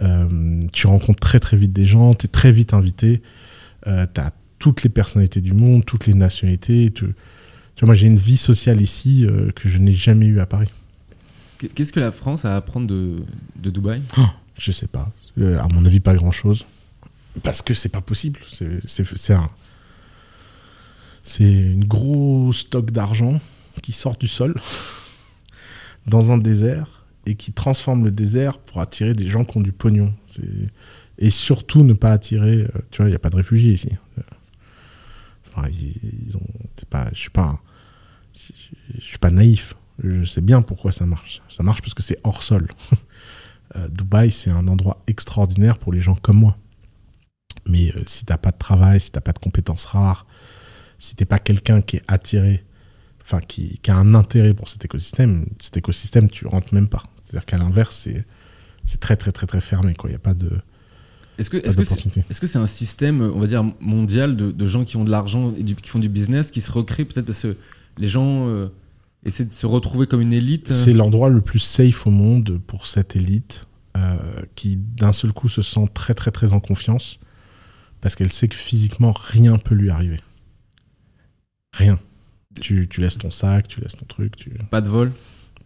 Euh, 0.00 0.60
tu 0.72 0.86
rencontres 0.86 1.20
très 1.20 1.40
très 1.40 1.56
vite 1.56 1.72
des 1.72 1.84
gens, 1.84 2.14
tu 2.14 2.26
es 2.26 2.28
très 2.28 2.52
vite 2.52 2.74
invité. 2.74 3.22
tu 3.84 3.90
as 3.92 4.32
toutes 4.58 4.82
les 4.82 4.90
personnalités 4.90 5.40
du 5.40 5.52
monde, 5.52 5.84
toutes 5.84 6.06
les 6.06 6.14
nationalités. 6.14 6.90
Tu, 6.90 7.04
vois, 7.04 7.86
moi, 7.86 7.94
j'ai 7.94 8.06
une 8.06 8.16
vie 8.16 8.36
sociale 8.36 8.80
ici 8.80 9.24
euh, 9.24 9.50
que 9.52 9.68
je 9.68 9.78
n'ai 9.78 9.94
jamais 9.94 10.26
eue 10.26 10.40
à 10.40 10.46
Paris. 10.46 10.70
Qu'est-ce 11.74 11.92
que 11.92 12.00
la 12.00 12.12
France 12.12 12.44
a 12.44 12.54
à 12.54 12.56
apprendre 12.56 12.86
de, 12.86 13.24
Dubaï? 13.56 14.00
Oh, 14.16 14.22
Je 14.56 14.72
sais 14.72 14.86
pas. 14.86 15.10
Euh, 15.38 15.58
à 15.58 15.68
mon 15.68 15.84
avis, 15.84 16.00
pas 16.00 16.14
grand-chose. 16.14 16.66
Parce 17.42 17.62
que 17.62 17.74
c'est 17.74 17.88
pas 17.88 18.00
possible. 18.00 18.40
C'est 18.48 19.32
un. 19.32 19.50
C'est 21.22 21.44
une 21.44 21.84
gros 21.84 22.52
stock 22.52 22.90
d'argent 22.90 23.40
qui 23.82 23.92
sort 23.92 24.16
du 24.16 24.28
sol 24.28 24.54
dans 26.06 26.32
un 26.32 26.38
désert 26.38 27.04
et 27.26 27.34
qui 27.34 27.52
transforme 27.52 28.04
le 28.04 28.10
désert 28.10 28.58
pour 28.58 28.80
attirer 28.80 29.12
des 29.12 29.26
gens 29.26 29.44
qui 29.44 29.58
ont 29.58 29.60
du 29.60 29.72
pognon. 29.72 30.14
Et 31.18 31.30
surtout 31.30 31.84
ne 31.84 31.92
pas 31.92 32.12
attirer. 32.12 32.62
Euh, 32.62 32.68
tu 32.90 33.02
vois, 33.02 33.06
il 33.08 33.10
n'y 33.10 33.16
a 33.16 33.20
pas 33.20 33.30
de 33.30 33.36
réfugiés 33.36 33.72
ici 33.72 33.90
je 35.66 37.18
suis 37.18 37.30
suis 39.00 39.18
pas 39.18 39.30
naïf. 39.30 39.74
Je 40.02 40.24
sais 40.24 40.40
bien 40.40 40.62
pourquoi 40.62 40.92
ça 40.92 41.06
marche. 41.06 41.42
Ça 41.48 41.62
marche 41.62 41.80
parce 41.80 41.94
que 41.94 42.02
c'est 42.02 42.18
hors 42.24 42.42
sol. 42.42 42.68
Euh, 43.76 43.86
Dubaï, 43.88 44.30
c'est 44.30 44.48
un 44.48 44.66
endroit 44.66 45.02
extraordinaire 45.06 45.76
pour 45.76 45.92
les 45.92 46.00
gens 46.00 46.14
comme 46.14 46.38
moi. 46.38 46.56
Mais 47.66 47.92
euh, 47.94 48.02
si 48.06 48.24
t'as 48.24 48.38
pas 48.38 48.50
de 48.50 48.56
travail, 48.56 48.98
si 48.98 49.12
t'as 49.12 49.20
pas 49.20 49.34
de 49.34 49.38
compétences 49.38 49.84
rares, 49.84 50.26
si 50.98 51.14
t'es 51.16 51.26
pas 51.26 51.38
quelqu'un 51.38 51.82
qui 51.82 51.96
est 51.96 52.02
attiré, 52.08 52.64
enfin 53.20 53.40
qui, 53.40 53.78
qui, 53.82 53.90
a 53.90 53.96
un 53.96 54.14
intérêt 54.14 54.54
pour 54.54 54.70
cet 54.70 54.86
écosystème, 54.86 55.44
cet 55.58 55.76
écosystème, 55.76 56.30
tu 56.30 56.46
rentres 56.46 56.72
même 56.72 56.88
pas. 56.88 57.02
C'est-à-dire 57.22 57.44
qu'à 57.44 57.58
l'inverse, 57.58 57.94
c'est, 57.94 58.24
c'est 58.86 59.00
très 59.00 59.16
très 59.16 59.32
très 59.32 59.46
très 59.46 59.60
fermé. 59.60 59.92
Il 60.02 60.08
n'y 60.08 60.14
a 60.14 60.18
pas 60.18 60.32
de 60.32 60.62
est-ce 61.38 61.50
que 61.50 61.56
est-ce 61.58 62.40
que 62.40 62.46
c'est 62.46 62.58
un 62.58 62.66
système, 62.66 63.20
on 63.20 63.38
va 63.38 63.46
dire, 63.46 63.64
mondial 63.80 64.34
de, 64.36 64.66
gens 64.66 64.84
qui 64.84 64.96
ont 64.96 65.04
de 65.04 65.10
l'argent 65.10 65.54
et 65.56 65.62
qui 65.62 65.88
font 65.88 66.00
du 66.00 66.08
business 66.08 66.50
qui 66.50 66.60
se 66.60 66.72
recrée 66.72 67.04
peut-être 67.04 67.26
parce 67.26 67.42
que 67.42 67.56
les 67.96 68.08
gens 68.08 68.48
euh, 68.48 68.68
essaient 69.28 69.44
de 69.44 69.52
se 69.52 69.66
retrouver 69.66 70.06
comme 70.06 70.20
une 70.20 70.32
élite 70.32 70.70
C'est 70.70 70.92
l'endroit 70.92 71.28
le 71.28 71.40
plus 71.40 71.58
safe 71.58 72.06
au 72.06 72.10
monde 72.10 72.60
pour 72.66 72.86
cette 72.86 73.16
élite 73.16 73.66
euh, 73.96 74.16
qui 74.54 74.76
d'un 74.76 75.12
seul 75.12 75.32
coup 75.32 75.48
se 75.48 75.62
sent 75.62 75.88
très 75.94 76.14
très 76.14 76.30
très 76.30 76.52
en 76.52 76.60
confiance 76.60 77.18
parce 78.00 78.14
qu'elle 78.14 78.32
sait 78.32 78.48
que 78.48 78.54
physiquement 78.54 79.12
rien 79.12 79.58
peut 79.58 79.74
lui 79.74 79.90
arriver. 79.90 80.20
Rien. 81.72 81.98
Tu, 82.60 82.88
tu, 82.88 83.00
laisses 83.00 83.18
ton 83.18 83.30
sac, 83.30 83.68
tu 83.68 83.80
laisses 83.80 83.96
ton 83.96 84.06
truc. 84.06 84.36
Tu... 84.36 84.50
Pas 84.70 84.80
de 84.80 84.88
vol 84.88 85.12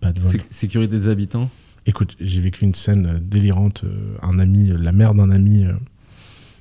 Pas 0.00 0.12
de 0.12 0.20
vol. 0.20 0.42
sécurité 0.50 0.96
des 0.96 1.08
habitants 1.08 1.50
Écoute, 1.84 2.16
j'ai 2.20 2.40
vécu 2.40 2.64
une 2.64 2.74
scène 2.74 3.06
euh, 3.06 3.18
délirante. 3.20 3.82
Euh, 3.84 4.16
un 4.22 4.38
ami, 4.38 4.70
euh, 4.70 4.76
la 4.78 4.92
mère 4.92 5.14
d'un 5.14 5.30
ami 5.30 5.66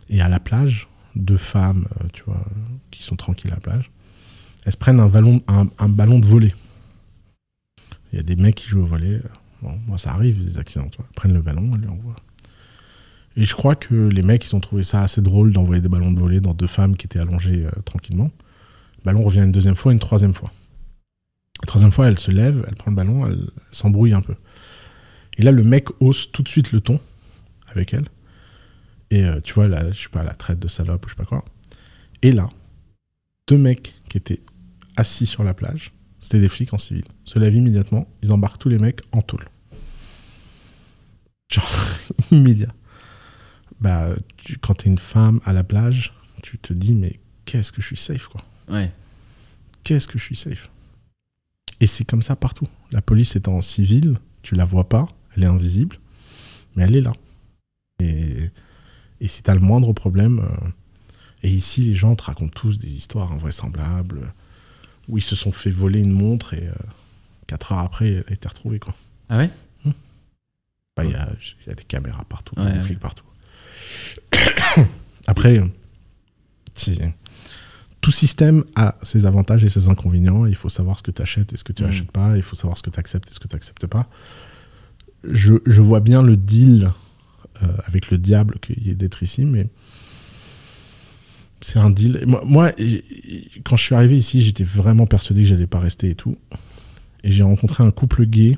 est 0.09 0.19
à 0.19 0.29
la 0.29 0.39
plage. 0.39 0.87
Deux 1.15 1.37
femmes, 1.37 1.87
tu 2.13 2.23
vois, 2.25 2.43
qui 2.89 3.03
sont 3.03 3.17
tranquilles 3.17 3.51
à 3.51 3.55
la 3.55 3.59
plage. 3.59 3.91
Elles 4.65 4.71
se 4.71 4.77
prennent 4.77 4.99
un 5.01 5.07
ballon, 5.07 5.41
un, 5.47 5.89
ballon 5.89 6.19
de 6.19 6.25
volet. 6.25 6.55
Il 8.11 8.17
y 8.17 8.19
a 8.19 8.23
des 8.23 8.35
mecs 8.35 8.55
qui 8.55 8.67
jouent 8.67 8.81
au 8.81 8.85
volet. 8.85 9.21
Bon, 9.61 9.77
moi, 9.87 9.97
ça 9.97 10.11
arrive, 10.11 10.43
des 10.43 10.57
accidents. 10.57 10.89
Ils 10.97 11.15
prennent 11.15 11.33
le 11.33 11.41
ballon, 11.41 11.71
elles 11.75 11.81
lui. 11.81 11.89
Et 13.37 13.45
je 13.45 13.55
crois 13.55 13.75
que 13.75 14.09
les 14.09 14.23
mecs, 14.23 14.45
ils 14.45 14.55
ont 14.55 14.59
trouvé 14.59 14.83
ça 14.83 15.01
assez 15.01 15.21
drôle 15.21 15.53
d'envoyer 15.53 15.81
des 15.81 15.87
ballons 15.87 16.11
de 16.11 16.19
volet 16.19 16.41
dans 16.41 16.53
deux 16.53 16.67
femmes 16.67 16.97
qui 16.97 17.07
étaient 17.07 17.19
allongées 17.19 17.65
tranquillement. 17.85 18.29
Le 18.99 19.05
ballon 19.05 19.23
revient 19.23 19.39
une 19.39 19.53
deuxième 19.53 19.75
fois, 19.75 19.93
une 19.93 19.99
troisième 19.99 20.33
fois. 20.33 20.51
La 21.61 21.67
troisième 21.67 21.91
fois, 21.91 22.07
elle 22.07 22.19
se 22.19 22.31
lève, 22.31 22.65
elle 22.67 22.75
prend 22.75 22.91
le 22.91 22.97
ballon, 22.97 23.25
elle 23.27 23.47
s'embrouille 23.71 24.13
un 24.13 24.21
peu. 24.21 24.35
Et 25.37 25.43
là, 25.43 25.51
le 25.51 25.63
mec 25.63 25.87
hausse 25.99 26.31
tout 26.31 26.43
de 26.43 26.49
suite 26.49 26.71
le 26.71 26.81
ton 26.81 26.99
avec 27.67 27.93
elle. 27.93 28.05
Et 29.11 29.25
euh, 29.25 29.39
tu 29.41 29.53
vois, 29.53 29.67
là, 29.67 29.91
je 29.91 30.03
sais 30.03 30.09
pas, 30.09 30.23
la 30.23 30.33
traite 30.33 30.59
de 30.59 30.67
salope 30.67 31.05
ou 31.05 31.09
je 31.09 31.13
sais 31.13 31.17
pas 31.17 31.25
quoi. 31.25 31.45
Et 32.21 32.31
là, 32.31 32.49
deux 33.47 33.57
mecs 33.57 33.95
qui 34.09 34.17
étaient 34.17 34.41
assis 34.97 35.25
sur 35.25 35.43
la 35.43 35.53
plage, 35.53 35.91
c'était 36.21 36.39
des 36.39 36.49
flics 36.49 36.73
en 36.73 36.77
civil, 36.77 37.03
se 37.25 37.39
lèvent 37.39 37.55
immédiatement, 37.55 38.07
ils 38.21 38.31
embarquent 38.31 38.59
tous 38.59 38.69
les 38.69 38.79
mecs 38.79 39.01
en 39.11 39.21
tôle. 39.21 39.45
Genre, 41.51 41.71
immédiat. 42.31 42.73
Bah, 43.79 44.09
tu, 44.37 44.57
quand 44.57 44.75
t'es 44.75 44.89
une 44.89 44.99
femme 44.99 45.41
à 45.43 45.53
la 45.53 45.63
plage, 45.63 46.13
tu 46.43 46.57
te 46.57 46.73
dis, 46.73 46.93
mais 46.93 47.19
qu'est-ce 47.45 47.71
que 47.71 47.81
je 47.81 47.87
suis 47.87 47.97
safe, 47.97 48.27
quoi. 48.27 48.43
Ouais. 48.69 48.93
Qu'est-ce 49.83 50.07
que 50.07 50.19
je 50.19 50.23
suis 50.23 50.35
safe. 50.35 50.69
Et 51.79 51.87
c'est 51.87 52.05
comme 52.05 52.21
ça 52.21 52.35
partout. 52.35 52.67
La 52.91 53.01
police 53.01 53.35
est 53.35 53.47
en 53.47 53.61
civil, 53.61 54.19
tu 54.43 54.53
la 54.55 54.65
vois 54.65 54.87
pas, 54.87 55.07
elle 55.35 55.43
est 55.43 55.47
invisible, 55.47 55.97
mais 56.75 56.83
elle 56.83 56.95
est 56.95 57.01
là. 57.01 57.13
Et, 57.99 58.51
et 59.19 59.27
si 59.27 59.41
tu 59.41 59.49
as 59.49 59.55
le 59.55 59.59
moindre 59.59 59.91
problème, 59.93 60.39
euh, 60.39 60.67
et 61.43 61.49
ici 61.49 61.81
les 61.81 61.95
gens 61.95 62.15
te 62.15 62.23
racontent 62.23 62.53
tous 62.53 62.77
des 62.77 62.93
histoires 62.95 63.31
invraisemblables, 63.31 64.31
où 65.07 65.17
ils 65.17 65.23
se 65.23 65.35
sont 65.35 65.51
fait 65.51 65.71
voler 65.71 65.99
une 65.99 66.11
montre 66.11 66.53
et 66.53 66.69
4 67.47 67.71
euh, 67.71 67.75
heures 67.75 67.81
après, 67.81 68.09
elle 68.09 68.25
a 68.29 68.33
été 68.33 68.47
retrouvée. 68.47 68.79
Quoi. 68.79 68.93
Ah 69.29 69.37
ouais? 69.37 69.49
Hum. 69.85 69.93
bah, 70.95 71.03
Il 71.05 71.11
y, 71.11 71.15
a, 71.15 71.29
y, 71.67 71.69
a, 71.69 71.73
des 71.73 71.83
caméras 71.83 72.25
partout, 72.25 72.55
des 72.55 72.81
flics 72.81 72.99
partout. 72.99 73.25
après, 75.27 75.61
tout 78.01 78.11
système 78.11 78.63
a 78.75 78.95
ses 79.03 79.25
avantages 79.25 79.63
et 79.63 79.69
ses 79.69 79.89
inconvénients. 79.89 80.45
Il 80.45 80.55
faut 80.55 80.69
savoir 80.69 80.97
ce 80.97 81.03
que 81.03 81.11
tu 81.11 81.21
achètes 81.21 81.53
et 81.53 81.57
ce 81.57 81.63
que 81.63 81.73
tu 81.73 81.83
n'achètes 81.83 82.03
hum. 82.03 82.29
pas. 82.29 82.37
Il 82.37 82.43
faut 82.43 82.55
savoir 82.55 82.77
ce 82.77 82.83
que 82.83 82.89
tu 82.89 82.99
acceptes 82.99 83.29
et 83.29 83.33
ce 83.33 83.39
que 83.39 83.47
tu 83.47 83.55
n'acceptes 83.55 83.87
pas 83.87 84.07
je, 85.23 85.81
vois 85.81 85.99
bien 85.99 86.21
le 86.21 86.37
deal 86.37 86.91
euh, 87.63 87.67
avec 87.85 88.11
le 88.11 88.17
diable 88.17 88.59
qu'il 88.59 88.85
y 88.85 88.89
ait 88.89 88.95
d'être 88.95 89.23
ici, 89.23 89.45
mais 89.45 89.67
c'est 91.61 91.79
un 91.79 91.89
deal. 91.89 92.23
Moi, 92.25 92.71
quand 93.63 93.77
je 93.77 93.83
suis 93.83 93.95
arrivé 93.95 94.17
ici, 94.17 94.41
j'étais 94.41 94.63
vraiment 94.63 95.05
persuadé 95.05 95.41
que 95.41 95.47
j'allais 95.47 95.67
pas 95.67 95.79
rester 95.79 96.09
et 96.09 96.15
tout. 96.15 96.35
Et 97.23 97.31
j'ai 97.31 97.43
rencontré 97.43 97.83
un 97.83 97.91
couple 97.91 98.25
gay 98.25 98.57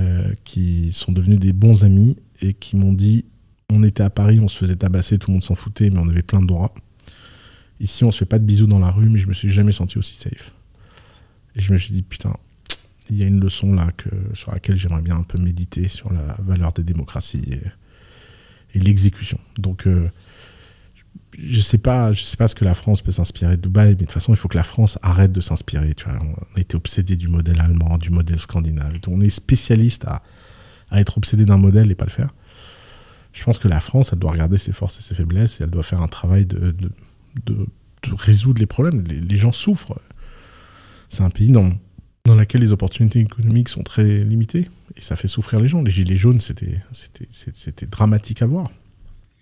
euh, 0.00 0.32
qui 0.44 0.90
sont 0.92 1.12
devenus 1.12 1.38
des 1.38 1.52
bons 1.52 1.84
amis 1.84 2.16
et 2.40 2.52
qui 2.54 2.76
m'ont 2.76 2.92
dit 2.92 3.24
on 3.70 3.82
était 3.82 4.02
à 4.02 4.10
Paris, 4.10 4.38
on 4.40 4.48
se 4.48 4.58
faisait 4.58 4.76
tabasser, 4.76 5.18
tout 5.18 5.30
le 5.30 5.34
monde 5.34 5.44
s'en 5.44 5.54
foutait, 5.54 5.88
mais 5.88 5.98
on 5.98 6.08
avait 6.08 6.22
plein 6.22 6.42
de 6.42 6.46
droits. 6.46 6.74
Ici, 7.80 8.04
on 8.04 8.10
se 8.10 8.18
fait 8.18 8.26
pas 8.26 8.38
de 8.38 8.44
bisous 8.44 8.66
dans 8.66 8.78
la 8.78 8.90
rue, 8.90 9.08
mais 9.08 9.18
je 9.18 9.26
me 9.26 9.32
suis 9.32 9.50
jamais 9.50 9.72
senti 9.72 9.98
aussi 9.98 10.14
safe. 10.14 10.52
Et 11.56 11.60
je 11.60 11.72
me 11.72 11.78
suis 11.78 11.92
dit 11.94 12.02
putain, 12.02 12.34
il 13.08 13.16
y 13.16 13.22
a 13.22 13.26
une 13.26 13.40
leçon 13.40 13.72
là 13.72 13.90
que, 13.96 14.10
sur 14.34 14.52
laquelle 14.52 14.76
j'aimerais 14.76 15.02
bien 15.02 15.16
un 15.16 15.22
peu 15.22 15.38
méditer 15.38 15.88
sur 15.88 16.12
la 16.12 16.36
valeur 16.40 16.72
des 16.72 16.84
démocraties 16.84 17.42
et, 17.50 18.78
l'exécution. 18.78 19.38
Donc, 19.58 19.86
euh, 19.86 20.08
je 21.38 21.60
sais 21.60 21.78
pas, 21.78 22.12
je 22.12 22.22
sais 22.22 22.36
pas 22.36 22.48
ce 22.48 22.54
que 22.54 22.64
la 22.64 22.74
France 22.74 23.00
peut 23.00 23.10
s'inspirer 23.10 23.56
de 23.56 23.62
Dubaï, 23.62 23.88
mais 23.88 23.94
de 23.94 24.00
toute 24.00 24.12
façon, 24.12 24.32
il 24.32 24.36
faut 24.36 24.48
que 24.48 24.56
la 24.56 24.64
France 24.64 24.98
arrête 25.02 25.32
de 25.32 25.40
s'inspirer. 25.40 25.94
Tu 25.94 26.06
on 26.08 26.56
a 26.56 26.60
été 26.60 26.76
obsédé 26.76 27.16
du 27.16 27.28
modèle 27.28 27.60
allemand, 27.60 27.98
du 27.98 28.10
modèle 28.10 28.38
scandinave. 28.38 28.92
On 29.08 29.20
est 29.20 29.30
spécialiste 29.30 30.04
à, 30.06 30.22
être 30.92 31.16
obsédé 31.16 31.46
d'un 31.46 31.56
modèle 31.56 31.90
et 31.90 31.94
pas 31.94 32.04
le 32.04 32.10
faire. 32.10 32.34
Je 33.32 33.42
pense 33.44 33.58
que 33.58 33.68
la 33.68 33.80
France, 33.80 34.10
elle 34.12 34.18
doit 34.18 34.30
regarder 34.30 34.58
ses 34.58 34.72
forces 34.72 34.98
et 34.98 35.02
ses 35.02 35.14
faiblesses 35.14 35.60
et 35.60 35.64
elle 35.64 35.70
doit 35.70 35.82
faire 35.82 36.02
un 36.02 36.08
travail 36.08 36.44
de, 36.44 36.74
résoudre 38.12 38.60
les 38.60 38.66
problèmes. 38.66 39.02
Les, 39.02 39.38
gens 39.38 39.52
souffrent. 39.52 39.98
C'est 41.08 41.22
un 41.22 41.30
pays 41.30 41.50
dans 41.50 41.72
dans 42.24 42.36
laquelle 42.36 42.60
les 42.60 42.72
opportunités 42.72 43.18
économiques 43.18 43.68
sont 43.68 43.82
très 43.82 44.22
limitées. 44.22 44.70
Et 44.96 45.00
ça 45.00 45.16
fait 45.16 45.26
souffrir 45.28 45.58
les 45.60 45.68
gens. 45.68 45.82
Les 45.82 45.90
gilets 45.90 46.16
jaunes, 46.16 46.40
c'était 46.40 47.86
dramatique 47.90 48.42
à 48.42 48.46
voir. 48.46 48.70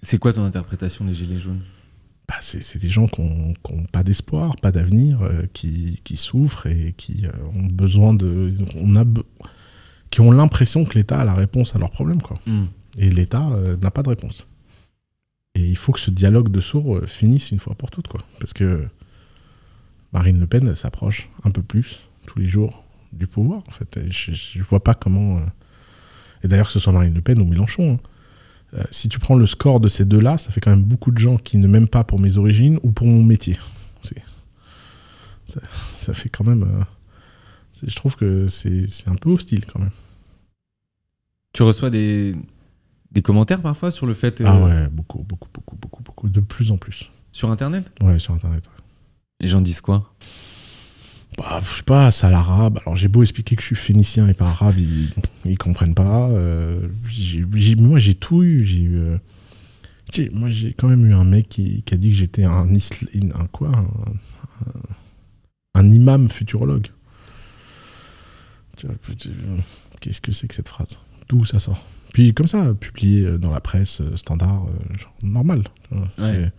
C'est 0.02 0.18
quoi 0.18 0.32
ton 0.32 0.44
interprétation 0.44 1.04
des 1.04 1.14
gilets 1.14 1.38
jaunes? 1.38 1.60
Bah, 2.30 2.36
c'est, 2.40 2.78
des 2.78 2.88
gens 2.88 3.08
qui 3.08 3.22
n'ont 3.22 3.54
pas 3.90 4.04
d'espoir, 4.04 4.54
pas 4.56 4.70
d'avenir, 4.70 5.20
euh, 5.22 5.42
qui, 5.52 6.00
qui 6.04 6.16
souffrent 6.16 6.66
et 6.68 6.94
qui 6.96 7.26
euh, 7.26 7.30
ont 7.56 7.66
besoin 7.66 8.14
de. 8.14 8.50
On 8.76 8.94
a, 8.94 9.04
qui 10.10 10.20
ont 10.20 10.30
l'impression 10.30 10.84
que 10.84 10.96
l'État 10.96 11.20
a 11.20 11.24
la 11.24 11.34
réponse 11.34 11.74
à 11.74 11.80
leurs 11.80 11.90
problèmes. 11.90 12.22
Quoi. 12.22 12.38
Hmm. 12.46 12.66
Et 12.98 13.10
l'État 13.10 13.48
euh, 13.50 13.76
n'a 13.76 13.90
pas 13.90 14.04
de 14.04 14.10
réponse. 14.10 14.46
Et 15.56 15.68
il 15.68 15.76
faut 15.76 15.90
que 15.90 15.98
ce 15.98 16.12
dialogue 16.12 16.50
de 16.50 16.60
sourds 16.60 17.00
finisse 17.08 17.50
une 17.50 17.58
fois 17.58 17.74
pour 17.74 17.90
toutes. 17.90 18.06
Quoi. 18.06 18.20
Parce 18.38 18.52
que 18.52 18.86
Marine 20.12 20.38
Le 20.38 20.46
Pen 20.46 20.72
s'approche 20.76 21.28
un 21.42 21.50
peu 21.50 21.62
plus 21.62 21.98
tous 22.26 22.38
les 22.38 22.46
jours 22.46 22.84
du 23.12 23.26
pouvoir. 23.26 23.64
En 23.66 23.70
fait. 23.72 23.96
Et 23.96 24.12
je, 24.12 24.30
je 24.30 24.62
vois 24.62 24.84
pas 24.84 24.94
comment. 24.94 25.40
Et 26.44 26.48
d'ailleurs, 26.48 26.68
que 26.68 26.72
ce 26.72 26.78
soit 26.78 26.92
Marine 26.92 27.12
Le 27.12 27.22
Pen 27.22 27.40
ou 27.40 27.44
Mélenchon, 27.44 27.94
hein, 27.94 28.08
euh, 28.74 28.82
si 28.90 29.08
tu 29.08 29.18
prends 29.18 29.34
le 29.36 29.46
score 29.46 29.80
de 29.80 29.88
ces 29.88 30.04
deux-là, 30.04 30.38
ça 30.38 30.50
fait 30.52 30.60
quand 30.60 30.70
même 30.70 30.84
beaucoup 30.84 31.10
de 31.10 31.18
gens 31.18 31.36
qui 31.38 31.56
ne 31.58 31.66
m'aiment 31.66 31.88
pas 31.88 32.04
pour 32.04 32.18
mes 32.20 32.36
origines 32.38 32.78
ou 32.82 32.92
pour 32.92 33.06
mon 33.06 33.22
métier. 33.22 33.58
Ça, 35.46 35.60
ça 35.90 36.14
fait 36.14 36.28
quand 36.28 36.44
même. 36.44 36.62
euh, 36.62 36.84
Je 37.86 37.94
trouve 37.96 38.14
que 38.14 38.46
c'est 38.48 38.88
c'est 38.88 39.08
un 39.08 39.16
peu 39.16 39.30
hostile 39.30 39.66
quand 39.66 39.80
même. 39.80 39.90
Tu 41.52 41.64
reçois 41.64 41.90
des, 41.90 42.36
des 43.10 43.22
commentaires 43.22 43.60
parfois 43.60 43.90
sur 43.90 44.06
le 44.06 44.14
fait. 44.14 44.40
euh, 44.40 44.44
Ah 44.46 44.60
ouais, 44.60 44.88
beaucoup, 44.88 45.24
beaucoup, 45.24 45.48
beaucoup, 45.52 45.76
beaucoup, 45.76 46.02
beaucoup. 46.04 46.28
De 46.28 46.38
plus 46.40 46.70
en 46.70 46.76
plus. 46.78 47.10
Sur 47.32 47.50
internet? 47.50 47.90
Ouais, 48.00 48.18
sur 48.20 48.34
Internet. 48.34 48.64
ouais. 48.66 48.82
Les 49.40 49.48
gens 49.48 49.60
disent 49.60 49.80
quoi? 49.80 50.12
Bah, 51.40 51.60
je 51.64 51.76
sais 51.76 51.82
pas, 51.82 52.10
ça 52.10 52.28
l'arabe. 52.30 52.78
Alors 52.84 52.96
j'ai 52.96 53.08
beau 53.08 53.22
expliquer 53.22 53.56
que 53.56 53.62
je 53.62 53.66
suis 53.68 53.76
phénicien 53.76 54.28
et 54.28 54.34
pas 54.34 54.46
arabe, 54.48 54.74
ils, 54.78 55.10
ils 55.46 55.56
comprennent 55.58 55.94
pas. 55.94 56.28
Euh, 56.28 56.86
moi 57.78 57.98
j'ai 57.98 58.14
tout 58.14 58.42
eu. 58.42 58.64
J'ai 58.64 58.82
eu. 58.82 58.98
euh, 58.98 59.18
moi 60.34 60.50
j'ai 60.50 60.74
quand 60.74 60.88
même 60.88 61.06
eu 61.06 61.14
un 61.14 61.24
mec 61.24 61.48
qui, 61.48 61.82
qui 61.82 61.94
a 61.94 61.96
dit 61.96 62.10
que 62.10 62.16
j'étais 62.16 62.44
un, 62.44 62.66
isl- 62.72 63.32
un 63.34 63.46
quoi 63.46 63.68
un, 63.68 63.80
un- 64.66 65.80
un 65.80 65.90
imam 65.90 66.28
futurologue. 66.30 66.88
Qu'est-ce 70.00 70.20
que 70.20 70.32
c'est 70.32 70.48
que 70.48 70.54
cette 70.54 70.68
phrase? 70.68 70.98
D'où 71.28 71.44
ça 71.44 71.58
sort? 71.58 71.84
Puis 72.12 72.34
comme 72.34 72.48
ça, 72.48 72.74
publié 72.74 73.38
dans 73.38 73.50
la 73.52 73.60
presse 73.60 74.00
euh, 74.00 74.16
standard, 74.16 74.64
euh, 74.66 74.98
genre, 74.98 75.14
normal. 75.22 75.62
Tu 75.88 75.94
vois, 75.96 76.08
Ouais. 76.28 76.50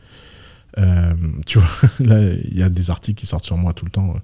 euh, 0.77 1.13
tu 1.45 1.59
vois, 1.59 1.67
là, 1.99 2.31
il 2.33 2.57
y 2.57 2.63
a 2.63 2.69
des 2.69 2.89
articles 2.89 3.19
qui 3.19 3.25
sortent 3.25 3.43
sur 3.45 3.57
moi 3.57 3.73
tout 3.73 3.85
le 3.85 3.91
temps. 3.91 4.15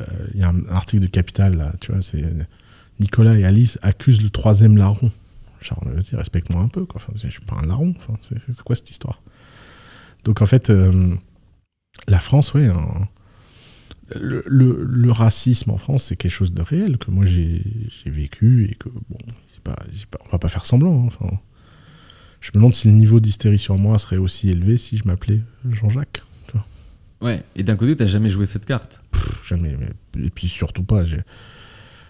Euh, 0.00 0.26
Il 0.34 0.40
y 0.40 0.42
a 0.42 0.48
un 0.48 0.66
article 0.68 1.02
de 1.02 1.08
Capital, 1.08 1.56
là, 1.56 1.72
tu 1.80 1.92
vois, 1.92 2.02
c'est 2.02 2.24
euh, 2.24 2.42
Nicolas 3.00 3.36
et 3.38 3.44
Alice 3.44 3.78
accusent 3.82 4.22
le 4.22 4.30
troisième 4.30 4.76
larron. 4.76 5.10
Genre, 5.60 5.82
vas-y, 5.84 6.16
respecte-moi 6.16 6.62
un 6.62 6.68
peu, 6.68 6.86
quoi. 6.86 7.00
Enfin, 7.02 7.12
je 7.22 7.28
suis 7.28 7.40
pas 7.44 7.56
un 7.62 7.66
larron. 7.66 7.94
C'est 8.22 8.62
quoi 8.62 8.76
cette 8.76 8.90
histoire? 8.90 9.20
Donc, 10.24 10.40
en 10.42 10.46
fait, 10.46 10.70
euh, 10.70 11.14
la 12.08 12.20
France, 12.20 12.54
ouais, 12.54 12.66
un- 12.66 13.08
le, 14.16 15.12
racisme 15.12 15.70
en 15.70 15.78
France, 15.78 16.04
c'est 16.04 16.16
quelque 16.16 16.32
chose 16.32 16.52
de 16.52 16.62
réel 16.62 16.98
que 16.98 17.10
moi 17.10 17.24
j'ai 17.24 17.62
vécu 18.06 18.68
et 18.70 18.74
que, 18.74 18.88
bon, 18.88 19.18
pas- 19.62 19.76
on 20.26 20.28
va 20.30 20.38
pas 20.38 20.48
faire 20.48 20.64
semblant. 20.64 21.04
hein, 21.04 21.08
Enfin, 21.08 21.38
je 22.40 22.48
me 22.50 22.54
demande 22.54 22.74
si 22.74 22.88
le 22.88 22.94
niveau 22.94 23.20
d'hystérie 23.20 23.58
sur 23.58 23.76
moi 23.78 23.98
serait 23.98 24.16
aussi 24.16 24.48
élevé 24.50 24.78
si 24.78 24.96
je 24.96 25.06
m'appelais 25.06 25.40
Jean-Jacques. 25.68 26.22
Ouais. 27.20 27.42
Et 27.56 27.62
d'un 27.62 27.76
côté, 27.76 27.96
t'as 27.96 28.06
jamais 28.06 28.30
joué 28.30 28.46
cette 28.46 28.64
carte. 28.66 29.02
Jamais. 29.46 29.76
mais- 29.78 30.26
et 30.26 30.30
puis 30.30 30.48
surtout 30.48 30.82
pas. 30.82 31.04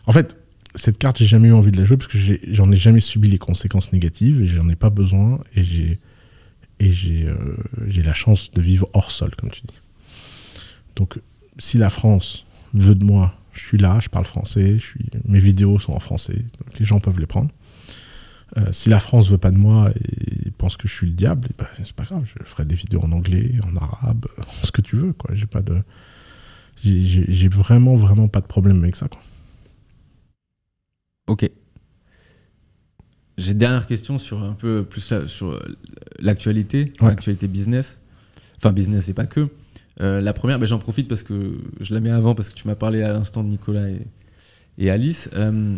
En 0.06 0.12
fait, 0.12 0.38
cette 0.74 0.98
carte, 0.98 1.18
j'ai 1.18 1.26
jamais 1.26 1.48
eu 1.48 1.52
envie 1.52 1.72
de 1.72 1.78
la 1.78 1.84
jouer 1.84 1.96
parce 1.96 2.08
que 2.08 2.18
j'en 2.48 2.70
ai, 2.70 2.76
jamais 2.76 3.00
subi 3.00 3.28
les 3.28 3.38
conséquences 3.38 3.92
négatives 3.92 4.40
et 4.42 4.46
j'en 4.46 4.68
ai 4.68 4.76
pas 4.76 4.90
besoin. 4.90 5.40
Et 5.56 5.98
euh, 6.82 7.56
j'ai 7.88 8.02
la 8.02 8.14
chance 8.14 8.50
de 8.52 8.60
vivre 8.60 8.88
hors 8.92 9.10
sol, 9.10 9.30
comme 9.36 9.50
tu 9.50 9.62
dis. 9.66 9.80
Donc, 10.96 11.18
si 11.58 11.76
la 11.78 11.90
France 11.90 12.46
veut 12.74 12.94
de 12.94 13.04
moi, 13.04 13.34
je 13.52 13.60
suis 13.60 13.78
là, 13.78 13.98
je 14.00 14.08
parle 14.08 14.24
français, 14.24 14.78
mes 15.26 15.40
vidéos 15.40 15.78
sont 15.78 15.92
en 15.92 16.00
français, 16.00 16.34
donc 16.36 16.78
les 16.78 16.84
gens 16.84 17.00
peuvent 17.00 17.18
les 17.18 17.26
prendre. 17.26 17.50
Euh, 18.56 18.72
si 18.72 18.88
la 18.88 18.98
France 19.00 19.30
veut 19.30 19.38
pas 19.38 19.50
de 19.52 19.56
moi 19.58 19.90
et 19.90 20.50
pense 20.50 20.76
que 20.76 20.88
je 20.88 20.92
suis 20.92 21.06
le 21.06 21.12
diable, 21.12 21.48
eh 21.50 21.54
ben, 21.56 21.66
c'est 21.84 21.92
pas 21.92 22.02
grave, 22.04 22.24
je 22.26 22.44
ferai 22.44 22.64
des 22.64 22.74
vidéos 22.74 23.00
en 23.02 23.12
anglais, 23.12 23.52
en 23.62 23.76
arabe, 23.76 24.26
ce 24.64 24.72
que 24.72 24.80
tu 24.80 24.96
veux, 24.96 25.12
quoi. 25.12 25.34
J'ai 25.36 25.46
pas 25.46 25.62
de, 25.62 25.76
j'ai- 26.82 27.48
vraiment, 27.48 27.94
vraiment 27.96 28.26
pas 28.28 28.40
de 28.40 28.46
problème 28.46 28.82
avec 28.82 28.96
ça, 28.96 29.06
quoi. 29.08 29.20
Ok. 31.28 31.48
J'ai 33.38 33.52
une 33.52 33.58
dernière 33.58 33.86
question 33.86 34.18
sur 34.18 34.42
un 34.42 34.52
peu 34.52 34.84
plus 34.84 35.10
la- 35.10 35.28
sur 35.28 35.58
l'actualité, 36.18 36.92
Ouais. 37.00 37.08
l'actualité 37.08 37.46
business. 37.48 38.00
Enfin, 38.58 38.72
business 38.72 39.08
et 39.08 39.14
pas 39.14 39.26
que. 39.26 39.48
Euh, 40.00 40.20
la 40.20 40.32
première, 40.32 40.58
ben, 40.58 40.66
j'en 40.66 40.78
profite 40.78 41.08
parce 41.08 41.22
que 41.22 41.58
je 41.80 41.94
la 41.94 42.00
mets 42.00 42.10
avant 42.10 42.34
parce 42.34 42.50
que 42.50 42.54
tu 42.54 42.66
m'as 42.66 42.74
parlé 42.74 43.02
à 43.02 43.12
l'instant 43.12 43.42
de 43.42 43.48
Nicolas 43.48 43.88
et, 43.88 44.06
et 44.78 44.90
Alice. 44.90 45.30
Euh, 45.34 45.76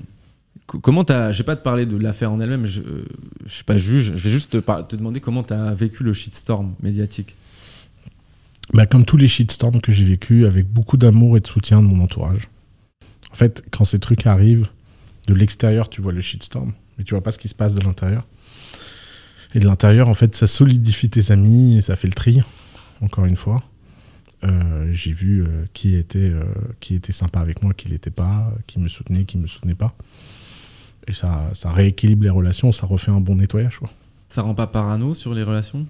comment 0.67 1.05
t'as. 1.05 1.33
Je 1.33 1.39
vais 1.39 1.45
pas 1.45 1.57
te 1.57 1.63
parler 1.63 1.87
de 1.87 1.97
l'affaire 1.97 2.33
en 2.33 2.41
elle-même, 2.41 2.67
je, 2.67 2.83
je 3.45 3.53
suis 3.53 3.65
pas 3.65 3.77
juge. 3.77 4.13
Je 4.17 4.23
vais 4.23 4.31
juste 4.31 4.51
te 4.51 4.97
demander 4.97 5.21
comment 5.21 5.43
tu 5.43 5.55
as 5.55 5.75
vécu 5.75 6.03
le 6.05 6.13
shitstorm 6.13 6.75
médiatique. 6.83 7.37
Bah, 8.73 8.87
comme 8.87 9.05
tous 9.05 9.17
les 9.17 9.29
shitstorms 9.29 9.81
que 9.81 9.93
j'ai 9.93 10.05
vécu, 10.05 10.47
avec 10.47 10.67
beaucoup 10.69 10.97
d'amour 10.97 11.37
et 11.37 11.41
de 11.41 11.47
soutien 11.47 11.83
de 11.83 11.87
mon 11.87 12.03
entourage. 12.03 12.49
En 13.33 13.35
fait, 13.35 13.65
quand 13.71 13.85
ces 13.85 13.99
trucs 13.99 14.27
arrivent, 14.27 14.69
de 15.29 15.35
l'extérieur, 15.35 15.89
tu 15.89 16.01
vois 16.01 16.13
le 16.13 16.21
shitstorm, 16.21 16.73
mais 16.97 17.05
tu 17.05 17.15
vois 17.15 17.23
pas 17.23 17.33
ce 17.33 17.39
qui 17.39 17.49
se 17.49 17.55
passe 17.55 17.75
de 17.75 17.81
l'intérieur. 17.81 18.27
Et 19.55 19.61
de 19.61 19.67
l'intérieur, 19.67 20.09
en 20.09 20.15
fait, 20.15 20.35
ça 20.35 20.47
solidifie 20.47 21.11
tes 21.11 21.31
amis 21.31 21.77
et 21.77 21.83
ça 21.83 21.97
fait 21.97 22.09
le 22.09 22.15
tri, 22.15 22.41
encore 23.01 23.27
une 23.27 23.37
fois. 23.37 23.63
Euh, 24.45 24.89
j'ai 24.93 25.13
vu 25.13 25.43
euh, 25.43 25.67
qui, 25.73 25.95
était, 25.95 26.19
euh, 26.19 26.45
qui 26.81 26.95
était 26.95 27.13
sympa 27.13 27.41
avec 27.41 27.63
moi, 27.63 27.75
qui 27.75 27.89
l'était 27.89 28.11
pas, 28.11 28.53
qui 28.67 28.81
me 28.81 28.89
soutenait, 28.89 29.25
qui 29.25 29.39
me 29.39 29.47
soutenait 29.47 29.75
pas. 29.75 29.95
Et 31.09 31.15
ça, 31.15 31.51
ça 31.55 31.71
rééquilibre 31.73 32.23
les 32.25 32.31
relations, 32.31 32.71
ça 32.73 32.87
refait 32.87 33.11
un 33.11 33.21
bon 33.21 33.37
nettoyage. 33.37 33.79
Quoi. 33.79 33.91
Ça 34.29 34.43
rend 34.43 34.55
pas 34.55 34.67
parano 34.67 35.15
sur 35.15 35.35
les 35.35 35.43
relations? 35.43 35.87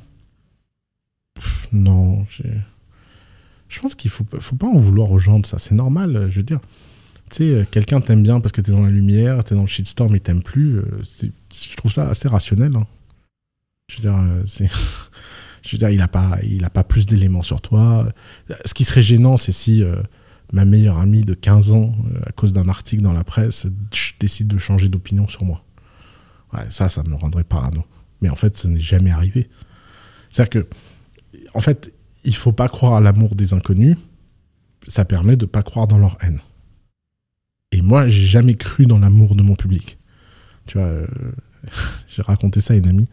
Non, 1.73 2.27
j'ai- 2.31 2.61
je 3.69 3.81
pense 3.81 3.95
qu'il 3.95 4.11
faut, 4.11 4.25
faut 4.41 4.57
pas 4.57 4.67
en 4.67 4.79
vouloir 4.79 5.11
aux 5.11 5.19
gens 5.19 5.39
de 5.39 5.47
ça. 5.47 5.59
C'est 5.59 5.75
normal, 5.75 6.17
euh, 6.17 6.29
je 6.31 6.37
veux 6.37 6.43
dire. 6.43 6.61
Tu 7.31 7.39
sais, 7.39 7.45
euh, 7.45 7.65
quelqu'un 7.71 8.01
t'aime 8.03 8.23
bien 8.23 8.41
parce 8.41 8.53
que 8.53 8.61
t'es 8.61 8.73
dans 8.73 8.83
la 8.83 8.91
lumière, 8.91 9.43
t'es 9.45 9.55
dans 9.55 9.63
le 9.63 9.67
shitstorm 9.67 10.15
et 10.15 10.21
t'aime 10.21 10.43
plus. 10.43 10.77
euh, 10.79 10.85
je 11.23 11.77
trouve 11.77 11.91
ça 11.93 12.09
assez 12.11 12.29
rationnel. 12.29 12.77
hein. 12.77 12.87
Je 13.89 13.97
veux 13.97 14.03
dire, 14.03 14.47
c'est. 14.47 14.69
Je 15.65 15.77
veux 15.77 15.79
dire, 15.79 15.91
il 15.91 16.03
a 16.03 16.09
pas, 16.09 16.39
il 16.43 16.65
a 16.65 16.71
pas 16.71 16.83
plus 16.83 17.07
d'éléments 17.07 17.43
sur 17.43 17.61
toi. 17.61 18.09
Ce 18.65 18.75
qui 18.75 18.83
serait 18.83 19.01
gênant, 19.01 19.37
c'est 19.37 19.53
si 19.53 19.85
euh, 19.85 19.95
ma 20.53 20.65
meilleure 20.65 20.99
amie 20.99 21.25
de 21.25 21.35
15 21.35 21.73
ans, 21.73 21.95
euh, 22.15 22.21
à 22.27 22.33
cause 22.33 22.53
d'un 22.53 22.69
article 22.69 23.03
dans 23.03 23.13
la 23.13 23.25
presse, 23.25 23.67
décide 24.21 24.49
de 24.49 24.59
changer 24.59 24.89
d'opinion 24.89 25.27
sur 25.29 25.45
moi. 25.45 25.65
Ça, 26.69 26.91
ça 26.91 27.03
me 27.03 27.15
rendrait 27.15 27.45
parano. 27.45 27.83
Mais 28.21 28.29
en 28.29 28.37
fait, 28.37 28.57
ça 28.59 28.69
n'est 28.69 28.79
jamais 28.79 29.11
arrivé. 29.11 29.49
C'est-à-dire 30.31 30.51
que 30.51 30.69
en 31.55 31.61
fait, 31.61 31.95
il 32.25 32.37
faut 32.37 32.53
pas 32.53 32.69
croire 32.69 32.95
à 32.95 33.01
l'amour 33.01 33.35
des 33.35 33.55
inconnus. 33.55 33.97
Ça 34.87 35.05
permet 35.05 35.37
de 35.37 35.47
pas 35.47 35.63
croire 35.63 35.87
dans 35.87 35.99
leur 35.99 36.19
haine. 36.23 36.41
Et 37.71 37.81
moi, 37.81 38.09
j'ai 38.09 38.27
jamais 38.27 38.55
cru 38.55 38.87
dans 38.87 38.99
l'amour 38.99 39.35
de 39.35 39.43
mon 39.43 39.55
public. 39.55 39.99
Tu 40.67 40.79
vois, 40.79 40.87
euh, 40.87 41.07
j'ai 42.09 42.23
raconté 42.23 42.61
ça 42.61 42.75
à 42.75 42.77
une 42.77 42.87
amie. 42.87 43.09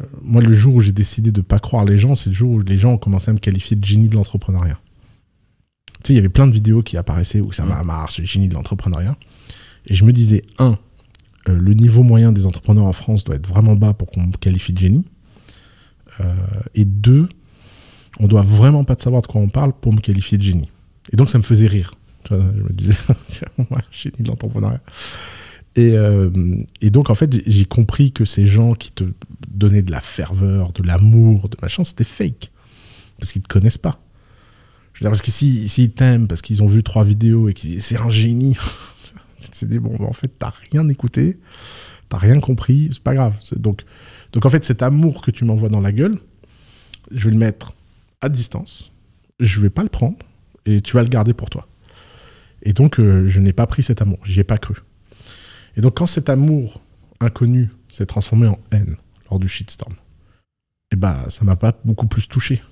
Euh, 0.00 0.04
moi, 0.22 0.42
le 0.42 0.52
jour 0.52 0.74
où 0.74 0.80
j'ai 0.80 0.92
décidé 0.92 1.32
de 1.32 1.40
pas 1.40 1.58
croire 1.58 1.84
les 1.84 1.98
gens, 1.98 2.14
c'est 2.14 2.30
le 2.30 2.34
jour 2.34 2.50
où 2.50 2.60
les 2.60 2.78
gens 2.78 2.94
ont 2.94 2.98
commencé 2.98 3.30
à 3.30 3.34
me 3.34 3.38
qualifier 3.38 3.76
de 3.76 3.84
génie 3.84 4.08
de 4.08 4.16
l'entrepreneuriat. 4.16 4.78
Sais, 6.06 6.12
il 6.12 6.16
y 6.16 6.18
avait 6.20 6.28
plein 6.28 6.46
de 6.46 6.52
vidéos 6.52 6.82
qui 6.82 6.96
apparaissaient 6.96 7.40
où 7.40 7.50
ça 7.52 7.64
m'a 7.64 7.82
marre, 7.82 8.10
ce 8.10 8.22
génie 8.22 8.48
de 8.48 8.54
l'entrepreneuriat. 8.54 9.16
Et 9.86 9.94
je 9.94 10.04
me 10.04 10.12
disais, 10.12 10.42
un, 10.58 10.78
euh, 11.48 11.58
le 11.58 11.74
niveau 11.74 12.02
moyen 12.02 12.30
des 12.32 12.46
entrepreneurs 12.46 12.84
en 12.84 12.92
France 12.92 13.24
doit 13.24 13.34
être 13.36 13.48
vraiment 13.48 13.74
bas 13.74 13.92
pour 13.94 14.10
qu'on 14.10 14.22
me 14.26 14.32
qualifie 14.32 14.72
de 14.72 14.78
génie. 14.78 15.04
Euh, 16.20 16.34
et 16.74 16.84
deux, 16.84 17.28
on 18.20 18.26
doit 18.28 18.42
vraiment 18.42 18.84
pas 18.84 18.94
de 18.94 19.00
savoir 19.02 19.22
de 19.22 19.26
quoi 19.26 19.40
on 19.40 19.48
parle 19.48 19.72
pour 19.72 19.92
me 19.92 19.98
qualifier 20.00 20.38
de 20.38 20.42
génie. 20.42 20.70
Et 21.12 21.16
donc 21.16 21.28
ça 21.30 21.38
me 21.38 21.42
faisait 21.42 21.66
rire. 21.66 21.94
Je 22.30 22.34
me 22.36 22.72
disais, 22.72 22.94
tiens, 23.28 23.48
moi, 23.70 23.80
génie 23.90 24.16
de 24.20 24.28
l'entrepreneuriat. 24.28 24.80
Et, 25.76 25.92
euh, 25.92 26.30
et 26.80 26.90
donc 26.90 27.10
en 27.10 27.14
fait, 27.14 27.32
j'ai- 27.34 27.42
j'ai 27.46 27.64
compris 27.64 28.10
que 28.12 28.24
ces 28.24 28.46
gens 28.46 28.74
qui 28.74 28.92
te 28.92 29.04
donnaient 29.48 29.82
de 29.82 29.90
la 29.92 30.00
ferveur, 30.00 30.72
de 30.72 30.82
l'amour, 30.82 31.48
de 31.48 31.56
machin, 31.60 31.84
c'était 31.84 32.04
fake. 32.04 32.50
Parce 33.18 33.32
qu'ils 33.32 33.42
te 33.42 33.48
connaissent 33.48 33.78
pas. 33.78 34.00
Je 34.96 35.00
veux 35.00 35.04
dire, 35.04 35.10
parce 35.10 35.20
que 35.20 35.30
s'ils 35.30 35.68
s'ils 35.68 35.92
t'aiment, 35.92 36.26
parce 36.26 36.40
qu'ils 36.40 36.62
ont 36.62 36.66
vu 36.66 36.82
trois 36.82 37.04
vidéos 37.04 37.50
et 37.50 37.52
qu'ils 37.52 37.68
disent 37.68 37.84
c'est 37.84 38.00
un 38.00 38.08
génie, 38.08 38.56
c'est 39.38 39.68
dit, 39.68 39.78
bon, 39.78 39.94
bah, 39.98 40.06
en 40.06 40.14
fait, 40.14 40.32
t'as 40.38 40.54
rien 40.70 40.88
écouté, 40.88 41.38
t'as 42.08 42.16
rien 42.16 42.40
compris, 42.40 42.88
c'est 42.92 43.02
pas 43.02 43.12
grave. 43.12 43.34
Donc, 43.56 43.84
donc 44.32 44.46
en 44.46 44.48
fait, 44.48 44.64
cet 44.64 44.82
amour 44.82 45.20
que 45.20 45.30
tu 45.30 45.44
m'envoies 45.44 45.68
dans 45.68 45.82
la 45.82 45.92
gueule, 45.92 46.18
je 47.10 47.26
vais 47.26 47.30
le 47.30 47.36
mettre 47.36 47.74
à 48.22 48.30
distance, 48.30 48.90
je 49.38 49.60
vais 49.60 49.68
pas 49.68 49.82
le 49.82 49.90
prendre 49.90 50.16
et 50.64 50.80
tu 50.80 50.96
vas 50.96 51.02
le 51.02 51.10
garder 51.10 51.34
pour 51.34 51.50
toi. 51.50 51.68
Et 52.62 52.72
donc, 52.72 52.98
euh, 52.98 53.26
je 53.26 53.38
n'ai 53.38 53.52
pas 53.52 53.66
pris 53.66 53.82
cet 53.82 54.00
amour, 54.00 54.18
j'y 54.24 54.40
ai 54.40 54.44
pas 54.44 54.56
cru. 54.56 54.76
Et 55.76 55.82
donc, 55.82 55.98
quand 55.98 56.06
cet 56.06 56.30
amour 56.30 56.80
inconnu 57.20 57.68
s'est 57.90 58.06
transformé 58.06 58.46
en 58.46 58.58
haine 58.72 58.96
lors 59.30 59.38
du 59.38 59.46
shitstorm, 59.46 59.94
eh 60.90 60.96
ben, 60.96 61.28
ça 61.28 61.44
m'a 61.44 61.56
pas 61.56 61.78
beaucoup 61.84 62.06
plus 62.06 62.28
touché. 62.28 62.62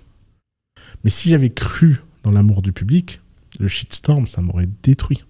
Mais 1.05 1.11
si 1.11 1.29
j'avais 1.29 1.51
cru 1.51 2.01
dans 2.25 2.31
l'amour 2.33 2.63
du 2.63 2.73
public, 2.73 3.21
le 3.61 3.69
shitstorm, 3.69 4.27
ça 4.27 4.41
m'aurait 4.43 4.69
détruit. 4.83 5.23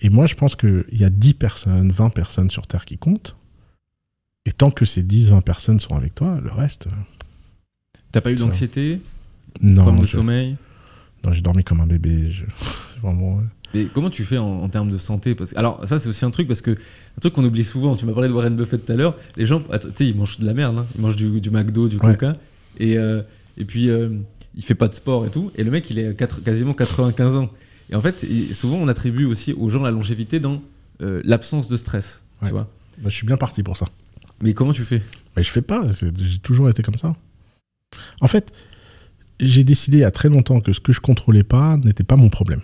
Et 0.00 0.10
moi, 0.10 0.26
je 0.26 0.34
pense 0.34 0.56
qu'il 0.56 0.84
y 0.92 1.04
a 1.04 1.10
10 1.10 1.34
personnes, 1.34 1.90
20 1.92 2.10
personnes 2.10 2.50
sur 2.50 2.66
Terre 2.66 2.84
qui 2.84 2.98
comptent. 2.98 3.36
Et 4.44 4.52
tant 4.52 4.70
que 4.70 4.84
ces 4.84 5.02
10, 5.02 5.30
20 5.30 5.40
personnes 5.40 5.80
sont 5.80 5.94
avec 5.94 6.14
toi, 6.14 6.38
le 6.42 6.50
reste. 6.52 6.86
euh, 6.88 6.90
T'as 8.12 8.20
pas 8.20 8.30
eu 8.32 8.34
d'anxiété? 8.34 9.00
Non, 9.62 9.82
Problème 9.82 10.02
de 10.02 10.06
je- 10.06 10.12
sommeil? 10.12 10.56
Non, 11.24 11.32
j'ai 11.32 11.40
dormi 11.40 11.64
comme 11.64 11.80
un 11.80 11.86
bébé. 11.86 12.30
je- 12.30 12.44
C'est 12.92 12.98
vraiment. 13.00 13.40
Mais 13.72 13.86
comment 13.86 14.10
tu 14.10 14.24
fais 14.24 14.38
en, 14.38 14.46
en 14.46 14.68
termes 14.68 14.90
de 14.90 14.96
santé? 14.98 15.34
Parce 15.34 15.52
que, 15.52 15.58
Alors, 15.58 15.80
ça, 15.88 15.98
c'est 15.98 16.08
aussi 16.08 16.24
un 16.24 16.30
truc 16.30 16.46
parce 16.46 16.60
que 16.60 16.72
un 16.72 17.20
truc 17.20 17.32
qu'on 17.32 17.44
oublie 17.44 17.64
souvent. 17.64 17.96
Tu 17.96 18.04
m'as 18.04 18.12
parlé 18.12 18.28
de 18.28 18.34
Warren 18.34 18.54
Buffett 18.54 18.84
tout 18.84 18.92
à 18.92 18.96
l'heure. 18.96 19.16
Les 19.36 19.46
gens, 19.46 19.60
tu 19.60 19.66
sais, 19.96 20.06
ils 20.08 20.16
mangent 20.16 20.38
de 20.38 20.46
la 20.46 20.52
merde. 20.54 20.78
hein. 20.78 20.86
Ils 20.96 21.00
mangent 21.00 21.16
du, 21.16 21.40
du 21.40 21.50
McDo, 21.50 21.88
du 21.88 21.96
Ouais. 21.96 22.12
Coca. 22.16 22.36
Et, 22.78 22.98
euh, 22.98 23.22
et 23.56 23.64
puis, 23.64 23.88
euh, 23.88 24.10
il 24.56 24.64
fait 24.64 24.74
pas 24.74 24.88
de 24.88 24.94
sport 24.94 25.26
et 25.26 25.30
tout. 25.30 25.50
Et 25.56 25.64
le 25.64 25.70
mec, 25.70 25.88
il 25.90 25.98
est 25.98 26.16
quasiment 26.44 26.74
95 26.74 27.34
ans. 27.36 27.50
Et 27.90 27.94
en 27.96 28.00
fait, 28.00 28.24
souvent, 28.54 28.76
on 28.76 28.88
attribue 28.88 29.24
aussi 29.26 29.52
aux 29.52 29.68
gens 29.68 29.82
la 29.82 29.90
longévité 29.90 30.40
dans 30.40 30.62
euh, 31.02 31.20
l'absence 31.24 31.68
de 31.68 31.76
stress. 31.76 32.22
Ouais. 32.42 32.48
Tu 32.48 32.52
vois 32.54 32.68
bah, 32.98 33.10
je 33.10 33.14
suis 33.16 33.26
bien 33.26 33.36
parti 33.36 33.62
pour 33.64 33.76
ça. 33.76 33.86
Mais 34.40 34.54
comment 34.54 34.72
tu 34.72 34.84
fais? 34.84 35.02
Mais 35.36 35.42
je 35.42 35.50
fais 35.50 35.62
pas, 35.62 35.82
j'ai 35.92 36.38
toujours 36.38 36.68
été 36.70 36.82
comme 36.84 36.96
ça. 36.96 37.16
En 38.20 38.28
fait, 38.28 38.52
j'ai 39.40 39.64
décidé 39.64 39.98
il 39.98 40.00
y 40.00 40.04
a 40.04 40.12
très 40.12 40.28
longtemps 40.28 40.60
que 40.60 40.72
ce 40.72 40.78
que 40.80 40.92
je 40.92 41.00
contrôlais 41.00 41.42
pas 41.42 41.76
n'était 41.76 42.04
pas 42.04 42.14
mon 42.14 42.30
problème. 42.30 42.60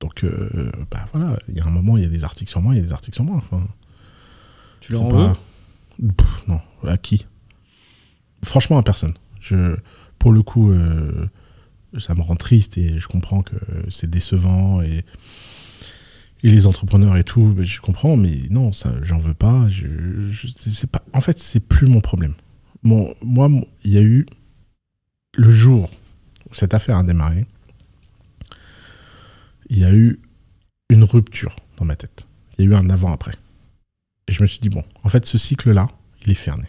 Donc, 0.00 0.22
euh, 0.22 0.70
bah 0.90 1.08
voilà, 1.12 1.36
il 1.48 1.54
y 1.56 1.60
a 1.60 1.64
un 1.66 1.70
moment, 1.70 1.96
il 1.96 2.04
y 2.04 2.06
a 2.06 2.08
des 2.08 2.22
articles 2.24 2.48
sur 2.50 2.60
moi, 2.60 2.74
il 2.74 2.78
y 2.78 2.80
a 2.80 2.84
des 2.86 2.92
articles 2.92 3.14
sur 3.16 3.24
moi. 3.24 3.36
Enfin, 3.38 3.66
Tu 4.80 4.92
leur 4.92 5.00
c'est 5.00 5.06
en 5.06 5.10
pas- 5.10 5.36
veux? 5.98 6.12
Pff, 6.12 6.46
Non, 6.48 6.60
à 6.86 6.96
qui? 6.96 7.26
Franchement, 8.44 8.78
à 8.78 8.82
personne. 8.84 9.14
Je, 9.40 9.76
pour 10.24 10.32
le 10.32 10.42
coup, 10.42 10.70
euh, 10.70 11.28
ça 11.98 12.14
me 12.14 12.22
rend 12.22 12.34
triste 12.34 12.78
et 12.78 12.98
je 12.98 13.08
comprends 13.08 13.42
que 13.42 13.56
c'est 13.90 14.08
décevant 14.08 14.80
et, 14.80 15.04
les 16.42 16.66
entrepreneurs 16.66 17.18
et 17.18 17.24
tout, 17.24 17.52
ben, 17.54 17.62
je 17.62 17.78
comprends, 17.82 18.16
mais 18.16 18.34
non, 18.48 18.72
ça, 18.72 18.94
j'en 19.02 19.18
veux 19.18 19.34
pas. 19.34 19.68
Je, 19.68 19.86
je- 20.30 20.86
pas. 20.86 21.04
En 21.12 21.20
fait, 21.20 21.38
c'est 21.38 21.60
plus 21.60 21.88
mon 21.88 22.00
problème. 22.00 22.32
Moi, 22.82 23.14
il 23.84 23.90
y 23.90 23.98
a 23.98 24.00
eu 24.00 24.24
le 25.36 25.50
jour 25.50 25.90
où 26.50 26.54
cette 26.54 26.72
affaire 26.72 26.96
a 26.96 27.02
démarré, 27.02 27.44
il 29.68 29.78
y 29.78 29.84
a 29.84 29.92
eu 29.92 30.20
une 30.88 31.04
rupture 31.04 31.54
dans 31.76 31.84
ma 31.84 31.96
tête. 31.96 32.26
Il 32.56 32.64
y 32.64 32.68
a 32.68 32.70
eu 32.70 32.74
un 32.74 32.88
avant-après. 32.88 33.34
Et 34.28 34.32
je 34.32 34.40
me 34.40 34.46
suis 34.46 34.60
dit, 34.60 34.70
bon, 34.70 34.84
en 35.02 35.10
fait, 35.10 35.26
ce 35.26 35.36
cycle-là, 35.36 35.88
il 36.24 36.30
est 36.30 36.34
fermé. 36.34 36.64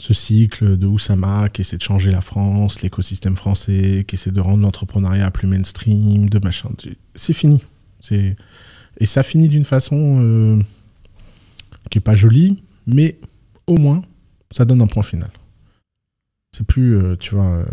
Ce 0.00 0.14
cycle 0.14 0.78
de 0.78 0.86
Oussama 0.86 1.50
qui 1.50 1.60
essaie 1.60 1.76
de 1.76 1.82
changer 1.82 2.10
la 2.10 2.22
France, 2.22 2.80
l'écosystème 2.80 3.36
français, 3.36 4.04
qui 4.08 4.14
essaie 4.14 4.30
de 4.30 4.40
rendre 4.40 4.62
l'entrepreneuriat 4.62 5.30
plus 5.30 5.46
mainstream, 5.46 6.30
de 6.30 6.38
machin, 6.38 6.70
c'est 7.14 7.34
fini. 7.34 7.60
Et 8.10 9.04
ça 9.04 9.22
finit 9.22 9.50
d'une 9.50 9.66
façon 9.66 10.22
euh, 10.24 10.58
qui 11.90 11.98
est 11.98 12.00
pas 12.00 12.14
jolie, 12.14 12.62
mais 12.86 13.18
au 13.66 13.76
moins, 13.76 14.00
ça 14.50 14.64
donne 14.64 14.80
un 14.80 14.86
point 14.86 15.02
final. 15.02 15.30
C'est 16.56 16.66
plus, 16.66 16.96
euh, 16.96 17.16
tu 17.16 17.34
vois, 17.34 17.44
euh, 17.44 17.64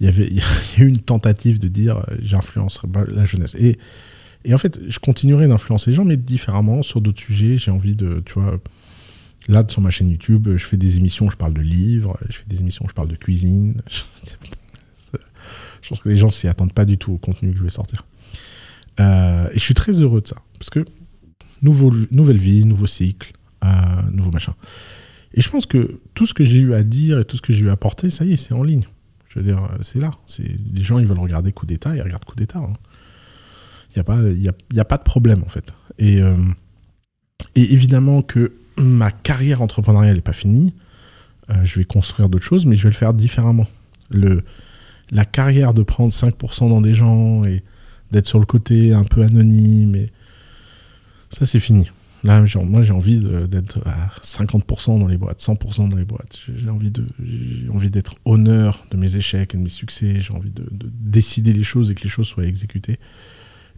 il 0.00 0.06
y 0.06 0.08
avait 0.08 0.30
a 0.78 0.80
eu 0.82 0.86
une 0.86 0.98
tentative 0.98 1.58
de 1.58 1.68
dire 1.68 1.98
euh, 1.98 2.16
j'influencerai 2.22 2.88
la 3.08 3.26
jeunesse. 3.26 3.54
Et, 3.58 3.78
et 4.46 4.54
en 4.54 4.58
fait, 4.58 4.80
je 4.88 4.98
continuerai 5.00 5.48
d'influencer 5.48 5.90
les 5.90 5.96
gens, 5.96 6.06
mais 6.06 6.16
différemment, 6.16 6.82
sur 6.82 7.02
d'autres 7.02 7.20
sujets. 7.20 7.58
J'ai 7.58 7.70
envie 7.70 7.94
de, 7.94 8.22
tu 8.24 8.40
vois, 8.40 8.58
là, 9.48 9.64
sur 9.68 9.80
ma 9.80 9.90
chaîne 9.90 10.10
YouTube, 10.10 10.48
je 10.56 10.64
fais 10.64 10.76
des 10.76 10.96
émissions 10.98 11.26
où 11.26 11.30
je 11.30 11.36
parle 11.36 11.54
de 11.54 11.60
livres, 11.60 12.18
je 12.28 12.36
fais 12.38 12.46
des 12.46 12.60
émissions 12.60 12.84
où 12.84 12.88
je 12.88 12.94
parle 12.94 13.08
de 13.08 13.16
cuisine. 13.16 13.82
Je 15.80 15.88
pense 15.88 16.00
que 16.00 16.08
les 16.08 16.16
gens 16.16 16.28
s'y 16.28 16.48
attendent 16.48 16.72
pas 16.74 16.84
du 16.84 16.98
tout 16.98 17.12
au 17.12 17.18
contenu 17.18 17.52
que 17.52 17.58
je 17.58 17.62
vais 17.64 17.70
sortir. 17.70 18.04
Euh, 19.00 19.48
et 19.50 19.54
je 19.58 19.64
suis 19.64 19.74
très 19.74 19.92
heureux 20.02 20.20
de 20.20 20.26
ça. 20.28 20.36
Parce 20.58 20.68
que 20.70 20.84
nouvelle 21.62 22.36
vie, 22.36 22.64
nouveau 22.66 22.86
cycle, 22.86 23.32
euh, 23.64 23.68
nouveau 24.12 24.30
machin. 24.30 24.54
Et 25.32 25.40
je 25.40 25.48
pense 25.48 25.64
que 25.66 26.00
tout 26.14 26.26
ce 26.26 26.34
que 26.34 26.44
j'ai 26.44 26.58
eu 26.58 26.74
à 26.74 26.82
dire 26.82 27.18
et 27.20 27.24
tout 27.24 27.36
ce 27.36 27.42
que 27.42 27.52
j'ai 27.52 27.64
eu 27.64 27.68
à 27.70 27.72
apporter, 27.72 28.10
ça 28.10 28.24
y 28.24 28.32
est, 28.32 28.36
c'est 28.36 28.52
en 28.52 28.62
ligne. 28.62 28.82
Je 29.28 29.38
veux 29.38 29.44
dire, 29.44 29.66
c'est 29.80 30.00
là. 30.00 30.10
Les 30.74 30.82
gens, 30.82 30.98
ils 30.98 31.06
veulent 31.06 31.18
regarder 31.20 31.52
coup 31.52 31.64
d'État, 31.64 31.94
ils 31.96 32.02
regardent 32.02 32.24
coup 32.24 32.36
d'État. 32.36 32.58
hein. 32.58 32.74
Il 33.90 33.94
n'y 33.96 34.00
a, 34.00 34.04
pas- 34.04 34.22
y 34.22 34.48
a, 34.48 34.80
a 34.80 34.84
pas 34.84 34.98
de 34.98 35.02
problème, 35.04 35.42
en 35.44 35.48
fait. 35.48 35.72
Et, 35.98 36.20
euh, 36.20 36.36
et 37.54 37.72
évidemment 37.72 38.20
que 38.20 38.52
ma 38.78 39.10
carrière 39.10 39.62
entrepreneuriale 39.62 40.16
n'est 40.16 40.20
pas 40.20 40.32
finie. 40.32 40.74
Euh, 41.50 41.64
je 41.64 41.78
vais 41.78 41.84
construire 41.84 42.28
d'autres 42.28 42.44
choses, 42.44 42.66
mais 42.66 42.76
je 42.76 42.84
vais 42.84 42.90
le 42.90 42.94
faire 42.94 43.14
différemment. 43.14 43.66
Le, 44.10 44.42
la 45.10 45.24
carrière 45.24 45.74
de 45.74 45.82
prendre 45.82 46.12
5% 46.12 46.68
dans 46.68 46.80
des 46.80 46.94
gens 46.94 47.44
et 47.44 47.62
d'être 48.12 48.26
sur 48.26 48.38
le 48.38 48.46
côté 48.46 48.92
un 48.92 49.04
peu 49.04 49.22
anonyme, 49.22 50.08
ça, 51.30 51.46
c'est 51.46 51.60
fini. 51.60 51.90
Là, 52.24 52.44
moi, 52.64 52.82
j'ai 52.82 52.92
envie 52.92 53.20
d'être 53.48 53.78
à 53.86 54.10
50% 54.22 54.98
dans 54.98 55.06
les 55.06 55.16
boîtes, 55.16 55.40
100% 55.40 55.88
dans 55.88 55.96
les 55.96 56.04
boîtes. 56.04 56.40
J'ai 56.56 56.68
envie 57.70 57.90
d'être 57.90 58.16
honneur 58.24 58.84
de 58.90 58.96
mes 58.96 59.14
échecs 59.14 59.54
et 59.54 59.56
de 59.56 59.62
mes 59.62 59.68
succès. 59.68 60.20
J'ai 60.20 60.34
envie 60.34 60.50
de, 60.50 60.66
de 60.70 60.90
décider 60.92 61.52
les 61.52 61.62
choses 61.62 61.90
et 61.90 61.94
que 61.94 62.02
les 62.02 62.08
choses 62.08 62.26
soient 62.26 62.44
exécutées. 62.44 62.98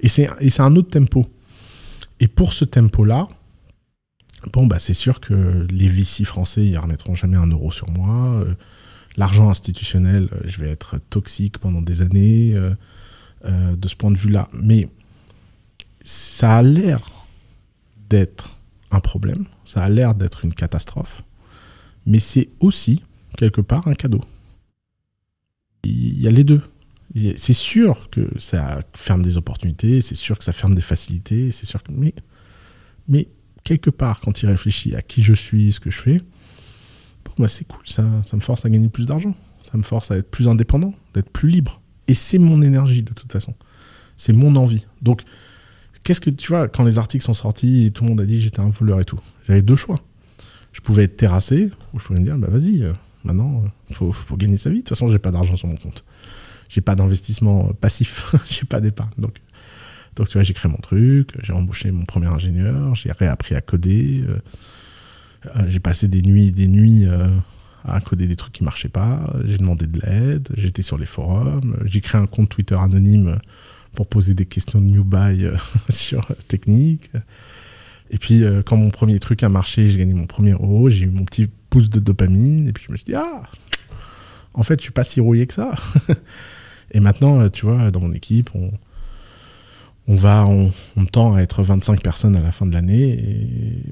Et 0.00 0.08
c'est 0.08 0.30
et 0.40 0.48
c'est 0.48 0.62
un 0.62 0.74
autre 0.76 0.88
tempo. 0.88 1.28
Et 2.18 2.28
pour 2.28 2.54
ce 2.54 2.64
tempo-là, 2.64 3.28
bon, 4.52 4.66
bah, 4.66 4.78
c'est 4.78 4.94
sûr 4.94 5.20
que 5.20 5.66
les 5.70 5.88
VC 5.88 6.24
français, 6.24 6.64
ils 6.64 6.78
remettront 6.78 7.14
jamais 7.14 7.36
un 7.36 7.46
euro 7.46 7.70
sur 7.70 7.90
moi. 7.90 8.40
Euh, 8.40 8.54
L'argent 9.16 9.50
institutionnel, 9.50 10.28
euh, 10.32 10.40
je 10.44 10.60
vais 10.60 10.68
être 10.68 10.98
toxique 11.10 11.58
pendant 11.58 11.82
des 11.82 12.00
années 12.00 12.54
euh, 12.54 13.76
de 13.76 13.88
ce 13.88 13.96
point 13.96 14.10
de 14.10 14.16
vue-là. 14.16 14.48
Mais 14.52 14.88
ça 16.04 16.58
a 16.58 16.62
l'air 16.62 17.00
d'être 18.08 18.56
un 18.90 19.00
problème, 19.00 19.46
ça 19.64 19.82
a 19.82 19.88
l'air 19.88 20.14
d'être 20.14 20.44
une 20.44 20.54
catastrophe, 20.54 21.22
mais 22.06 22.20
c'est 22.20 22.48
aussi, 22.60 23.04
quelque 23.36 23.60
part, 23.60 23.88
un 23.88 23.94
cadeau. 23.94 24.24
Il 25.84 26.20
y 26.20 26.26
a 26.26 26.30
les 26.30 26.44
deux. 26.44 26.62
C'est 27.36 27.52
sûr 27.52 28.08
que 28.10 28.28
ça 28.38 28.80
ferme 28.94 29.22
des 29.22 29.36
opportunités, 29.36 30.00
c'est 30.00 30.14
sûr 30.14 30.38
que 30.38 30.44
ça 30.44 30.52
ferme 30.52 30.74
des 30.74 30.82
facilités, 30.82 31.50
c'est 31.50 31.66
sûr 31.66 31.82
que... 31.82 31.90
Mais, 31.90 32.14
mais 33.08 33.28
quelque 33.64 33.90
part, 33.90 34.20
quand 34.20 34.42
il 34.42 34.46
réfléchit 34.46 34.94
à 34.94 35.02
qui 35.02 35.22
je 35.22 35.34
suis, 35.34 35.72
ce 35.72 35.80
que 35.80 35.90
je 35.90 35.98
fais, 35.98 36.18
bon, 37.24 37.32
bah, 37.38 37.48
c'est 37.48 37.66
cool, 37.66 37.86
ça, 37.86 38.04
ça 38.24 38.36
me 38.36 38.40
force 38.40 38.64
à 38.64 38.70
gagner 38.70 38.88
plus 38.88 39.06
d'argent, 39.06 39.34
ça 39.62 39.76
me 39.76 39.82
force 39.82 40.10
à 40.10 40.16
être 40.16 40.30
plus 40.30 40.48
indépendant, 40.48 40.92
d'être 41.14 41.30
plus 41.30 41.48
libre. 41.48 41.80
Et 42.08 42.14
c'est 42.14 42.38
mon 42.38 42.62
énergie, 42.62 43.02
de 43.02 43.12
toute 43.12 43.30
façon. 43.30 43.54
C'est 44.16 44.32
mon 44.32 44.56
envie. 44.56 44.86
Donc, 45.00 45.22
qu'est-ce 46.02 46.20
que 46.20 46.30
tu 46.30 46.48
vois, 46.48 46.68
quand 46.68 46.84
les 46.84 46.98
articles 46.98 47.24
sont 47.24 47.34
sortis 47.34 47.92
tout 47.94 48.04
le 48.04 48.10
monde 48.10 48.20
a 48.20 48.26
dit 48.26 48.40
j'étais 48.40 48.60
un 48.60 48.70
voleur 48.70 49.00
et 49.00 49.04
tout, 49.04 49.20
j'avais 49.46 49.62
deux 49.62 49.76
choix. 49.76 50.00
Je 50.72 50.80
pouvais 50.80 51.04
être 51.04 51.16
terrassé, 51.16 51.70
ou 51.92 51.98
je 51.98 52.04
pouvais 52.04 52.20
me 52.20 52.24
dire, 52.24 52.36
bah 52.36 52.48
vas-y, 52.50 52.82
euh, 52.82 52.92
maintenant, 53.24 53.64
il 53.88 53.96
faut, 53.96 54.12
faut 54.12 54.36
gagner 54.36 54.56
sa 54.56 54.70
vie. 54.70 54.76
De 54.76 54.80
toute 54.82 54.90
façon, 54.90 55.08
j'ai 55.08 55.18
pas 55.18 55.30
d'argent 55.30 55.56
sur 55.56 55.68
mon 55.68 55.76
compte. 55.76 56.04
J'ai 56.68 56.80
pas 56.80 56.94
d'investissement 56.94 57.68
euh, 57.68 57.72
passif, 57.72 58.34
j'ai 58.48 58.64
pas 58.64 58.80
d'épargne. 58.80 59.10
Donc, 59.18 59.40
donc, 60.16 60.28
tu 60.28 60.34
vois, 60.34 60.42
j'ai 60.42 60.54
créé 60.54 60.70
mon 60.70 60.78
truc, 60.78 61.30
j'ai 61.42 61.52
embauché 61.52 61.90
mon 61.90 62.04
premier 62.04 62.26
ingénieur, 62.26 62.94
j'ai 62.94 63.12
réappris 63.12 63.54
à 63.54 63.60
coder, 63.60 64.24
euh, 64.28 64.38
euh, 65.46 65.64
j'ai 65.68 65.80
passé 65.80 66.08
des 66.08 66.22
nuits 66.22 66.48
et 66.48 66.52
des 66.52 66.68
nuits 66.68 67.06
euh, 67.06 67.28
à 67.84 68.00
coder 68.00 68.26
des 68.26 68.36
trucs 68.36 68.52
qui 68.52 68.64
marchaient 68.64 68.90
pas, 68.90 69.32
j'ai 69.44 69.58
demandé 69.58 69.86
de 69.86 70.00
l'aide, 70.00 70.48
j'étais 70.54 70.82
sur 70.82 70.98
les 70.98 71.06
forums, 71.06 71.76
j'ai 71.86 72.00
créé 72.00 72.20
un 72.20 72.26
compte 72.26 72.50
Twitter 72.50 72.76
anonyme 72.78 73.38
pour 73.94 74.06
poser 74.06 74.34
des 74.34 74.44
questions 74.44 74.80
de 74.80 74.86
new 74.86 75.04
buy 75.04 75.44
euh, 75.44 75.56
sur 75.88 76.26
technique. 76.48 77.10
Et 78.12 78.18
puis, 78.18 78.42
quand 78.66 78.76
mon 78.76 78.90
premier 78.90 79.20
truc 79.20 79.44
a 79.44 79.48
marché, 79.48 79.88
j'ai 79.88 79.96
gagné 79.96 80.14
mon 80.14 80.26
premier 80.26 80.50
euro, 80.50 80.88
j'ai 80.88 81.04
eu 81.04 81.10
mon 81.10 81.24
petit 81.24 81.48
pouce 81.70 81.90
de 81.90 82.00
dopamine, 82.00 82.66
et 82.66 82.72
puis 82.72 82.82
je 82.84 82.90
me 82.90 82.96
suis 82.96 83.04
dit, 83.04 83.14
ah, 83.14 83.42
en 84.52 84.64
fait, 84.64 84.80
je 84.80 84.82
suis 84.82 84.92
pas 84.92 85.04
si 85.04 85.20
rouillé 85.20 85.46
que 85.46 85.54
ça. 85.54 85.76
et 86.90 86.98
maintenant, 86.98 87.48
tu 87.50 87.66
vois, 87.66 87.92
dans 87.92 88.00
mon 88.00 88.10
équipe, 88.10 88.50
on, 88.56 88.72
on 90.10 90.16
va, 90.16 90.44
on, 90.44 90.72
tend 91.06 91.34
à 91.34 91.40
être 91.40 91.62
25 91.62 92.02
personnes 92.02 92.34
à 92.34 92.40
la 92.40 92.50
fin 92.50 92.66
de 92.66 92.72
l'année, 92.72 93.82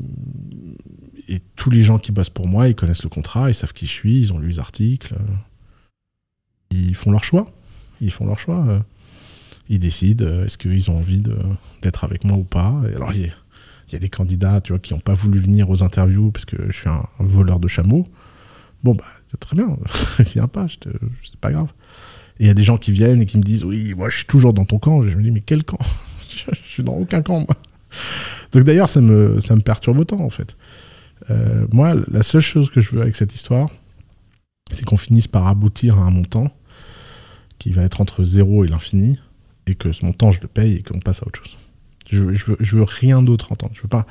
et, 1.29 1.39
tous 1.55 1.71
les 1.71 1.83
gens 1.83 1.99
qui 1.99 2.13
bossent 2.13 2.31
pour 2.31 2.47
moi, 2.47 2.69
ils 2.69 2.75
connaissent 2.75 3.03
le 3.03 3.09
contrat, 3.09 3.51
ils 3.51 3.55
savent 3.55 3.73
qui 3.73 3.87
je 3.87 3.93
suis, 3.93 4.19
ils 4.19 4.33
ont 4.33 4.39
lu 4.39 4.49
les 4.49 4.59
articles, 4.59 5.15
ils 6.71 6.95
font 6.95 7.11
leur 7.11 7.25
choix. 7.25 7.51
Ils 8.01 8.13
font 8.13 8.27
leur 8.27 8.39
choix. 8.39 8.85
Ils 9.69 9.79
décident 9.79 10.25
euh, 10.25 10.45
est-ce 10.45 10.57
qu'ils 10.57 10.91
ont 10.91 10.99
envie 10.99 11.23
d'être 11.83 12.05
avec 12.05 12.25
moi 12.25 12.37
ou 12.37 12.45
pas. 12.45 12.81
Et 12.91 12.95
alors, 12.95 13.13
il 13.13 13.23
y, 13.93 13.97
a- 13.97 13.99
des 13.99 14.09
candidats 14.09 14.61
qui 14.83 14.95
n'ont 14.95 15.01
pas 15.01 15.15
voulu 15.15 15.39
venir 15.39 15.69
aux 15.71 15.83
interviews 15.83 16.31
parce 16.31 16.45
que 16.45 16.57
je 16.69 16.77
suis 16.77 16.89
un, 16.89 17.05
voleur 17.19 17.61
de 17.61 17.69
chameaux. 17.69 18.07
Bon, 18.85 18.95
bah, 18.95 19.05
très 19.41 19.57
bien, 19.57 19.77
viens 20.35 20.47
pas, 20.47 20.67
c'est 20.69 21.37
pas 21.41 21.51
grave. 21.51 21.69
Et 22.39 22.45
il 22.45 22.47
y 22.47 22.51
a 22.51 22.55
des 22.55 22.65
gens 22.65 22.79
qui 22.79 22.93
viennent 22.93 23.21
et 23.21 23.27
qui 23.27 23.37
me 23.37 23.43
disent 23.43 23.65
Oui, 23.65 23.95
moi, 23.95 24.09
je 24.09 24.17
suis 24.19 24.27
toujours 24.27 24.55
dans 24.55 24.65
ton 24.65 24.79
camp. 24.79 25.03
Je 25.03 25.17
me 25.17 25.23
dis 25.23 25.31
Mais 25.31 25.41
quel 25.41 25.65
camp? 25.65 25.79
Je 26.53 26.69
suis 26.69 26.83
dans 26.83 26.95
aucun 26.95 27.23
camp, 27.23 27.41
moi. 27.41 27.57
Donc 28.53 28.65
d'ailleurs, 28.65 28.91
ça 28.91 29.01
me, 29.01 29.41
ça 29.41 29.55
me 29.55 29.61
perturbe 29.61 29.99
autant, 29.99 30.21
en 30.21 30.31
fait. 30.31 30.57
Euh, 31.31 31.67
moi, 31.73 31.95
la 32.11 32.23
seule 32.23 32.41
chose 32.41 32.71
que 32.71 32.81
je 32.81 32.91
veux 32.91 33.03
avec 33.03 33.17
cette 33.17 33.35
histoire, 33.35 33.71
c'est 34.73 34.85
qu'on 34.85 34.97
finisse 34.97 35.29
par 35.29 35.47
aboutir 35.47 35.99
à 35.99 36.03
un 36.03 36.11
montant 36.11 36.51
qui 37.59 37.73
va 37.73 37.83
être 37.83 38.01
entre 38.01 38.23
0 38.23 38.65
et 38.65 38.69
l'infini, 38.69 39.19
et 39.67 39.75
que 39.75 39.93
ce 39.93 40.05
montant, 40.05 40.31
je 40.31 40.41
le 40.41 40.49
paye 40.49 40.77
et 40.77 40.83
qu'on 40.83 41.01
passe 41.01 41.23
à 41.23 41.27
autre 41.27 41.43
chose. 41.43 41.57
Je, 42.09 42.35
je 42.35 42.77
veux 42.77 42.85
rien 42.85 43.23
d'autre 43.23 43.53
entendre. 43.53 43.73
Je 43.75 43.83
veux 43.83 43.89
pas 43.89 44.07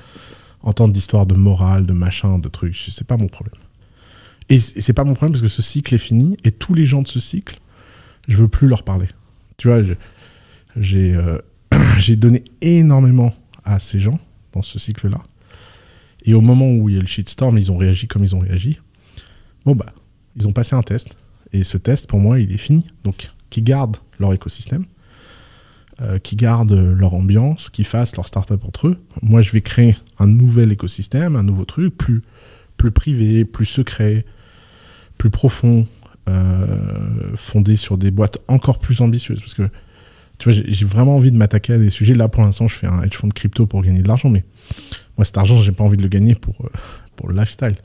entendre 0.61 0.93
d'histoire 0.93 1.25
de 1.25 1.33
morale, 1.33 1.85
de 1.85 1.93
machin, 1.93 2.39
de 2.39 2.49
trucs. 2.49 2.75
C'est 2.75 3.07
pas 3.07 3.17
mon 3.17 3.27
problème. 3.27 3.55
Et 4.49 4.59
c'est 4.59 4.93
pas 4.93 5.03
mon 5.03 5.13
problème 5.13 5.33
parce 5.33 5.41
que 5.41 5.49
ce 5.49 5.61
cycle 5.61 5.93
est 5.93 5.99
fini 5.99 6.37
et 6.43 6.51
tous 6.51 6.73
les 6.73 6.85
gens 6.85 7.01
de 7.01 7.07
ce 7.07 7.19
cycle, 7.19 7.59
je 8.27 8.37
veux 8.37 8.47
plus 8.47 8.67
leur 8.67 8.83
parler. 8.83 9.07
Tu 9.57 9.67
vois, 9.67 9.81
j'ai 10.77 11.15
euh, 11.15 11.37
j'ai 11.99 12.15
donné 12.15 12.43
énormément 12.61 13.33
à 13.63 13.79
ces 13.79 13.99
gens 13.99 14.19
dans 14.53 14.61
ce 14.61 14.79
cycle-là. 14.79 15.19
Et 16.25 16.33
au 16.33 16.41
moment 16.41 16.71
où 16.71 16.89
il 16.89 16.95
y 16.95 16.97
a 16.97 17.01
le 17.01 17.07
shitstorm, 17.07 17.57
ils 17.57 17.71
ont 17.71 17.77
réagi 17.77 18.07
comme 18.07 18.23
ils 18.23 18.35
ont 18.35 18.39
réagi. 18.39 18.79
Bon, 19.65 19.75
bah, 19.75 19.93
ils 20.35 20.47
ont 20.47 20.51
passé 20.51 20.75
un 20.75 20.83
test. 20.83 21.17
Et 21.53 21.63
ce 21.63 21.77
test, 21.77 22.07
pour 22.07 22.19
moi, 22.19 22.39
il 22.39 22.51
est 22.51 22.57
fini. 22.57 22.85
Donc, 23.03 23.31
qui 23.49 23.61
gardent 23.61 23.97
leur 24.19 24.33
écosystème, 24.33 24.85
euh, 26.01 26.19
qui 26.19 26.35
gardent 26.35 26.73
leur 26.73 27.13
ambiance, 27.13 27.69
qui 27.69 27.83
fassent 27.83 28.15
leur 28.15 28.27
startup 28.27 28.63
entre 28.65 28.87
eux. 28.87 28.97
Moi, 29.21 29.41
je 29.41 29.51
vais 29.51 29.61
créer 29.61 29.95
un 30.19 30.27
nouvel 30.27 30.71
écosystème, 30.71 31.35
un 31.35 31.43
nouveau 31.43 31.65
truc, 31.65 31.95
plus, 31.95 32.21
plus 32.75 32.91
privé, 32.91 33.45
plus 33.45 33.65
secret, 33.65 34.25
plus 35.17 35.29
profond, 35.29 35.87
euh, 36.27 37.35
fondé 37.35 37.77
sur 37.77 37.97
des 37.97 38.11
boîtes 38.11 38.37
encore 38.47 38.79
plus 38.79 38.99
ambitieuses. 39.01 39.39
Parce 39.39 39.53
que, 39.53 39.69
tu 40.37 40.51
vois, 40.51 40.61
j'ai 40.65 40.85
vraiment 40.85 41.15
envie 41.15 41.31
de 41.31 41.37
m'attaquer 41.37 41.73
à 41.73 41.77
des 41.77 41.89
sujets. 41.89 42.13
Là, 42.13 42.27
pour 42.27 42.43
l'instant, 42.43 42.67
je 42.67 42.75
fais 42.75 42.87
un 42.87 43.01
hedge 43.01 43.15
fund 43.15 43.31
crypto 43.33 43.65
pour 43.65 43.81
gagner 43.81 44.01
de 44.01 44.07
l'argent, 44.07 44.29
mais 44.29 44.45
moi, 45.17 45.25
cet 45.25 45.37
argent, 45.37 45.57
j'ai 45.57 45.71
pas 45.71 45.83
envie 45.83 45.97
de 45.97 46.03
le 46.03 46.09
gagner 46.09 46.35
pour, 46.35 46.55
euh, 46.63 46.69
pour 47.15 47.29
le 47.29 47.35
lifestyle. 47.35 47.75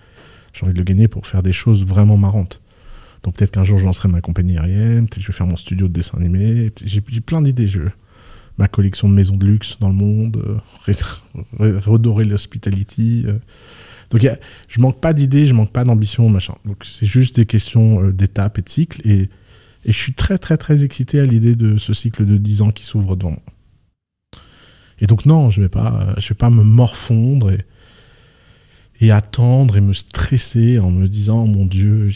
J'ai 0.52 0.64
envie 0.64 0.74
de 0.74 0.78
le 0.78 0.84
gagner 0.84 1.08
pour 1.08 1.26
faire 1.26 1.42
des 1.42 1.52
choses 1.52 1.86
vraiment 1.86 2.18
marrantes. 2.18 2.60
Donc 3.22 3.36
peut-être 3.36 3.52
qu'un 3.52 3.64
jour 3.64 3.78
je 3.78 3.84
lancerai 3.84 4.08
ma 4.08 4.20
compagnie 4.20 4.58
aérienne, 4.58 5.08
peut-être 5.08 5.22
je 5.22 5.28
vais 5.28 5.32
faire 5.32 5.46
mon 5.46 5.56
studio 5.56 5.88
de 5.88 5.92
dessin 5.92 6.18
animé. 6.18 6.72
J'ai 6.84 7.00
plein 7.00 7.40
d'idées. 7.40 7.68
Je... 7.68 7.80
Ma 8.58 8.68
collection 8.68 9.08
de 9.08 9.14
maisons 9.14 9.36
de 9.36 9.46
luxe 9.46 9.78
dans 9.80 9.88
le 9.88 9.94
monde, 9.94 10.60
euh, 11.58 11.80
redorer 11.86 12.24
l'hospitality. 12.24 13.24
Euh. 13.26 13.38
Donc 14.10 14.28
je 14.68 14.80
manque 14.80 15.00
pas 15.00 15.14
d'idées, 15.14 15.46
je 15.46 15.54
manque 15.54 15.72
pas 15.72 15.84
d'ambition, 15.84 16.28
machin. 16.28 16.54
Donc 16.66 16.84
c'est 16.84 17.06
juste 17.06 17.36
des 17.36 17.46
questions 17.46 18.10
d'étapes 18.10 18.58
et 18.58 18.62
de 18.62 18.68
cycles. 18.68 19.08
Et, 19.08 19.30
et 19.84 19.92
je 19.92 19.98
suis 19.98 20.14
très 20.14 20.38
très 20.38 20.56
très 20.56 20.84
excité 20.84 21.20
à 21.20 21.24
l'idée 21.24 21.56
de 21.56 21.78
ce 21.78 21.92
cycle 21.92 22.24
de 22.24 22.36
10 22.36 22.62
ans 22.62 22.70
qui 22.70 22.84
s'ouvre 22.84 23.16
devant 23.16 23.30
moi. 23.30 23.42
Et 25.00 25.06
donc 25.06 25.26
non, 25.26 25.50
je 25.50 25.60
vais 25.60 25.68
pas, 25.68 26.14
je 26.18 26.28
vais 26.28 26.36
pas 26.36 26.50
me 26.50 26.62
morfondre 26.62 27.50
et, 27.50 27.64
attendre 29.10 29.76
et 29.76 29.80
me 29.80 29.92
stresser 29.92 30.78
en 30.78 30.92
me 30.92 31.08
disant 31.08 31.44
mon 31.48 31.66
Dieu, 31.66 32.08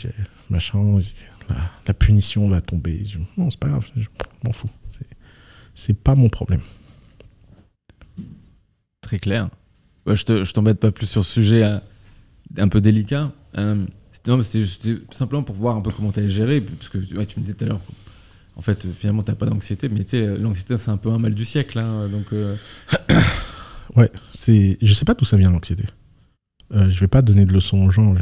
machin, 0.50 1.00
la, 1.48 1.94
punition 1.94 2.48
va 2.48 2.60
tomber. 2.60 3.02
non, 3.36 3.50
c'est 3.50 3.58
pas 3.58 3.68
grave, 3.68 3.84
je 3.96 4.06
m'en 4.44 4.52
fous. 4.52 4.70
C'est 5.74 5.98
pas 5.98 6.14
mon 6.14 6.28
problème. 6.28 6.60
Très 9.00 9.18
clair. 9.18 9.50
je 10.06 10.52
t'embête 10.52 10.78
pas 10.78 10.92
plus 10.92 11.06
sur 11.06 11.24
ce 11.24 11.32
sujet 11.32 11.64
euh, 11.64 11.78
un 12.56 12.68
peu 12.68 12.80
délicat. 12.80 13.32
Euh, 13.58 13.84
c'était 14.42 14.96
simplement 15.12 15.42
pour 15.42 15.54
voir 15.54 15.76
un 15.76 15.80
peu 15.80 15.90
comment 15.90 16.12
tu 16.12 16.20
as 16.20 16.28
géré, 16.28 16.60
parce 16.60 16.88
que 16.88 16.98
tu 16.98 17.14
me 17.14 17.42
disais 17.42 17.54
tout 17.54 17.64
à 17.64 17.68
l'heure 17.68 17.80
en 18.56 18.62
fait, 18.62 18.86
finalement, 18.94 19.22
t'as 19.22 19.34
pas 19.34 19.46
d'anxiété, 19.46 19.88
mais 19.90 20.02
tu 20.02 20.10
sais, 20.10 20.38
l'anxiété, 20.38 20.78
c'est 20.78 20.90
un 20.90 20.96
peu 20.96 21.10
un 21.10 21.18
mal 21.18 21.34
du 21.34 21.44
siècle. 21.44 21.78
Hein, 21.78 22.08
donc, 22.08 22.32
euh. 22.32 22.56
ouais, 23.96 24.10
c'est. 24.32 24.78
Je 24.80 24.94
sais 24.94 25.04
pas 25.04 25.14
d'où 25.14 25.26
ça 25.26 25.36
vient 25.36 25.50
l'anxiété. 25.50 25.84
Euh, 26.74 26.90
je 26.90 26.98
vais 26.98 27.06
pas 27.06 27.20
donner 27.20 27.44
de 27.44 27.52
leçons 27.52 27.82
aux 27.82 27.90
gens. 27.90 28.14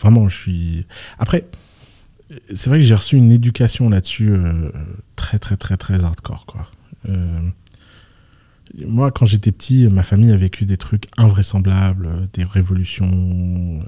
Vraiment, 0.00 0.28
je 0.28 0.36
suis. 0.36 0.86
Après, 1.18 1.48
c'est 2.54 2.70
vrai 2.70 2.78
que 2.78 2.84
j'ai 2.84 2.94
reçu 2.94 3.16
une 3.16 3.32
éducation 3.32 3.90
là-dessus 3.90 4.30
euh, 4.30 4.70
très, 5.16 5.40
très, 5.40 5.56
très, 5.56 5.76
très 5.76 6.04
hardcore, 6.04 6.46
quoi. 6.46 6.70
moi, 8.86 9.10
quand 9.10 9.26
j'étais 9.26 9.50
petit, 9.50 9.88
ma 9.88 10.04
famille 10.04 10.30
a 10.30 10.36
vécu 10.36 10.64
des 10.64 10.76
trucs 10.76 11.08
invraisemblables, 11.16 12.28
des 12.34 12.44
révolutions, 12.44 13.82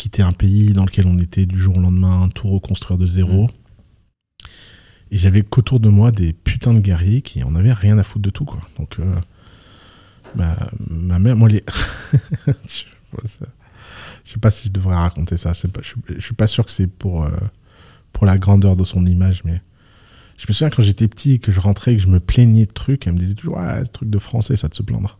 quitter 0.00 0.22
un 0.22 0.32
pays 0.32 0.72
dans 0.72 0.86
lequel 0.86 1.06
on 1.06 1.18
était 1.18 1.44
du 1.44 1.58
jour 1.58 1.76
au 1.76 1.80
lendemain, 1.80 2.30
tout 2.34 2.48
reconstruire 2.48 2.98
de 2.98 3.06
zéro. 3.06 3.44
Mmh. 3.44 3.48
Et 5.10 5.18
j'avais 5.18 5.42
qu'autour 5.42 5.78
de 5.78 5.88
moi 5.90 6.10
des 6.10 6.32
putains 6.32 6.72
de 6.72 6.80
guerriers 6.80 7.20
qui 7.20 7.42
en 7.42 7.54
avaient 7.54 7.72
rien 7.72 7.98
à 7.98 8.02
foutre 8.02 8.22
de 8.22 8.30
tout, 8.30 8.46
quoi. 8.46 8.60
Donc, 8.78 8.98
euh, 8.98 9.14
ma, 10.88 11.18
mère, 11.18 11.36
moi, 11.36 11.48
les. 11.48 11.64
je, 12.46 12.84
sais 14.24 14.38
pas 14.40 14.50
si 14.50 14.68
je 14.68 14.72
devrais 14.72 14.96
raconter 14.96 15.36
ça. 15.36 15.52
Pas, 15.52 15.80
je, 15.82 16.20
suis 16.20 16.34
pas 16.34 16.46
sûr 16.46 16.64
que 16.64 16.72
c'est 16.72 16.86
pour, 16.86 17.24
euh, 17.24 17.30
pour 18.12 18.24
la 18.24 18.38
grandeur 18.38 18.76
de 18.76 18.84
son 18.84 19.04
image, 19.04 19.42
mais. 19.44 19.60
Je 20.38 20.46
me 20.48 20.54
souviens 20.54 20.70
quand 20.70 20.80
j'étais 20.80 21.06
petit, 21.06 21.38
que 21.38 21.52
je 21.52 21.60
rentrais, 21.60 21.94
que 21.94 22.00
je 22.00 22.08
me 22.08 22.18
plaignais 22.18 22.64
de 22.64 22.72
trucs, 22.72 23.06
elle 23.06 23.12
me 23.12 23.18
disait 23.18 23.34
toujours 23.34 23.58
Ah, 23.58 23.84
ce 23.84 23.90
truc 23.90 24.08
de 24.08 24.18
français, 24.18 24.56
ça 24.56 24.70
te 24.70 24.76
se 24.76 24.82
plaindre. 24.82 25.19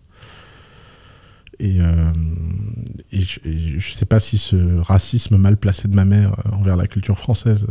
Et, 1.61 1.81
euh, 1.81 2.13
et, 3.13 3.21
je, 3.21 3.39
je, 3.79 3.93
sais 3.93 4.07
pas 4.07 4.19
si 4.19 4.39
ce 4.39 4.81
racisme 4.81 5.37
mal 5.37 5.59
placé 5.59 5.89
de 5.89 5.95
ma 5.95 6.07
mère 6.07 6.35
envers 6.53 6.75
la 6.75 6.87
culture 6.87 7.19
française 7.19 7.67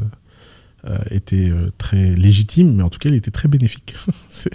euh, 0.86 0.98
était 1.12 1.50
euh, 1.50 1.74
très 1.78 2.16
légitime, 2.16 2.76
mais 2.76 2.84
en 2.84 2.90
tout 2.90 3.00
cas, 3.00 3.10
il 3.10 3.16
était 3.16 3.32
très 3.32 3.50
bénéfique. 3.50 3.98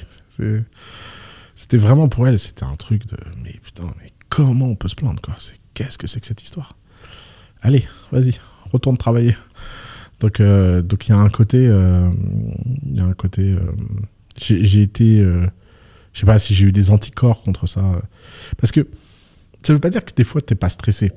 C'était 1.54 1.76
vraiment 1.76 2.08
pour 2.08 2.26
elle, 2.26 2.38
c'était 2.38 2.64
un 2.64 2.74
truc 2.76 3.06
de 3.06 3.16
mais 3.44 3.52
putain, 3.62 3.84
mais 4.00 4.10
comment 4.28 4.66
on 4.66 4.74
peut 4.74 4.88
se 4.88 4.96
plaindre 4.96 5.20
quoi? 5.20 5.36
Qu'est-ce 5.74 5.98
que 5.98 6.06
c'est 6.06 6.18
que 6.18 6.26
cette 6.26 6.42
histoire? 6.42 6.76
Allez, 7.62 7.86
vas-y, 8.10 8.40
retourne 8.72 8.96
travailler. 8.96 9.36
Donc, 10.18 10.40
euh, 10.40 10.82
donc 10.82 11.06
il 11.06 11.10
y 11.10 11.14
a 11.14 11.18
un 11.18 11.28
côté, 11.28 11.66
il 11.66 12.96
y 12.96 13.00
a 13.00 13.04
un 13.04 13.12
côté. 13.12 13.56
j'ai 14.36 14.82
été, 14.82 15.20
je 15.20 16.18
sais 16.18 16.26
pas 16.26 16.40
si 16.40 16.54
j'ai 16.54 16.66
eu 16.66 16.72
des 16.72 16.90
anticorps 16.90 17.42
contre 17.42 17.68
ça, 17.68 18.02
parce 18.58 18.72
que 18.72 18.88
ça 19.66 19.72
veut 19.72 19.80
pas 19.80 19.90
dire 19.90 20.04
que 20.04 20.14
des 20.14 20.24
fois 20.24 20.40
t'es 20.40 20.54
pas 20.54 20.68
stressé. 20.68 21.12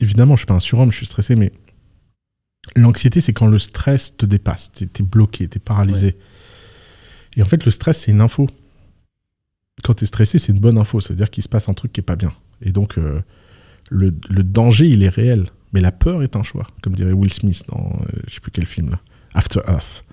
Évidemment, 0.00 0.34
je 0.36 0.40
suis 0.40 0.46
pas 0.46 0.54
un 0.54 0.60
surhomme, 0.60 0.90
je 0.90 0.96
suis 0.96 1.06
stressé, 1.06 1.36
mais 1.36 1.52
L'anxiété, 2.76 3.20
c'est 3.20 3.32
quand 3.32 3.46
le 3.46 3.58
stress 3.58 4.16
te 4.16 4.26
dépasse, 4.26 4.70
tu 4.72 4.84
es, 4.84 5.02
bloqué, 5.02 5.48
tu 5.48 5.56
es 5.56 5.60
paralysé. 5.60 6.16
Et 7.36 7.42
en 7.42 7.46
fait, 7.46 7.64
le 7.64 7.70
stress, 7.70 8.00
c'est 8.00 8.10
une 8.10 8.20
info. 8.20 8.48
Quand 9.82 9.94
tu 9.94 10.04
es 10.04 10.06
stressé, 10.06 10.38
c'est 10.38 10.52
une 10.52 10.60
bonne 10.60 10.78
info. 10.78 11.00
Ça 11.00 11.10
veut 11.10 11.16
dire 11.16 11.30
qu'il 11.30 11.42
se 11.42 11.48
passe 11.48 11.68
un 11.68 11.74
truc 11.74 11.92
qui 11.92 12.00
est 12.00 12.04
pas 12.04 12.16
bien. 12.16 12.32
Et 12.62 12.70
donc, 12.70 12.98
euh, 12.98 13.22
le, 13.88 14.10
danger, 14.10 14.88
il 14.88 15.02
est 15.02 15.08
réel. 15.08 15.48
Mais 15.72 15.80
la 15.80 15.92
peur 15.92 16.22
est 16.22 16.36
un 16.36 16.42
choix, 16.42 16.66
comme 16.82 16.94
dirait 16.94 17.12
Will 17.12 17.32
Smith 17.32 17.62
dans 17.68 17.92
euh, 17.92 18.20
je 18.26 18.34
sais 18.34 18.40
plus 18.40 18.50
quel 18.50 18.66
film 18.66 18.90
là. 18.90 19.00
After 19.34 19.60
Earth. 19.68 20.04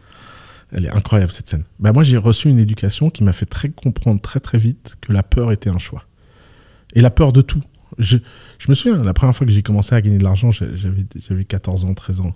Elle 0.71 0.85
est 0.85 0.91
incroyable 0.91 1.31
cette 1.31 1.47
scène. 1.47 1.63
Bah, 1.79 1.93
moi, 1.93 2.03
j'ai 2.03 2.17
reçu 2.17 2.49
une 2.49 2.59
éducation 2.59 3.09
qui 3.09 3.23
m'a 3.23 3.33
fait 3.33 3.45
très 3.45 3.69
comprendre 3.69 4.21
très 4.21 4.39
très 4.39 4.57
vite 4.57 4.97
que 5.01 5.11
la 5.13 5.23
peur 5.23 5.51
était 5.51 5.69
un 5.69 5.79
choix. 5.79 6.05
Et 6.97 7.01
la 7.01 7.11
peur 7.11 7.31
de 7.31 7.41
tout. 7.41 7.61
Je, 7.99 8.17
me 8.67 8.73
souviens, 8.73 9.03
la 9.03 9.13
première 9.13 9.35
fois 9.35 9.45
que 9.45 9.53
j'ai 9.53 9.61
commencé 9.61 9.93
à 9.93 10.01
gagner 10.01 10.17
de 10.17 10.23
l'argent, 10.23 10.49
j'avais 10.49 11.45
14 11.45 11.85
ans, 11.85 11.93
13 11.93 12.21
ans. 12.21 12.33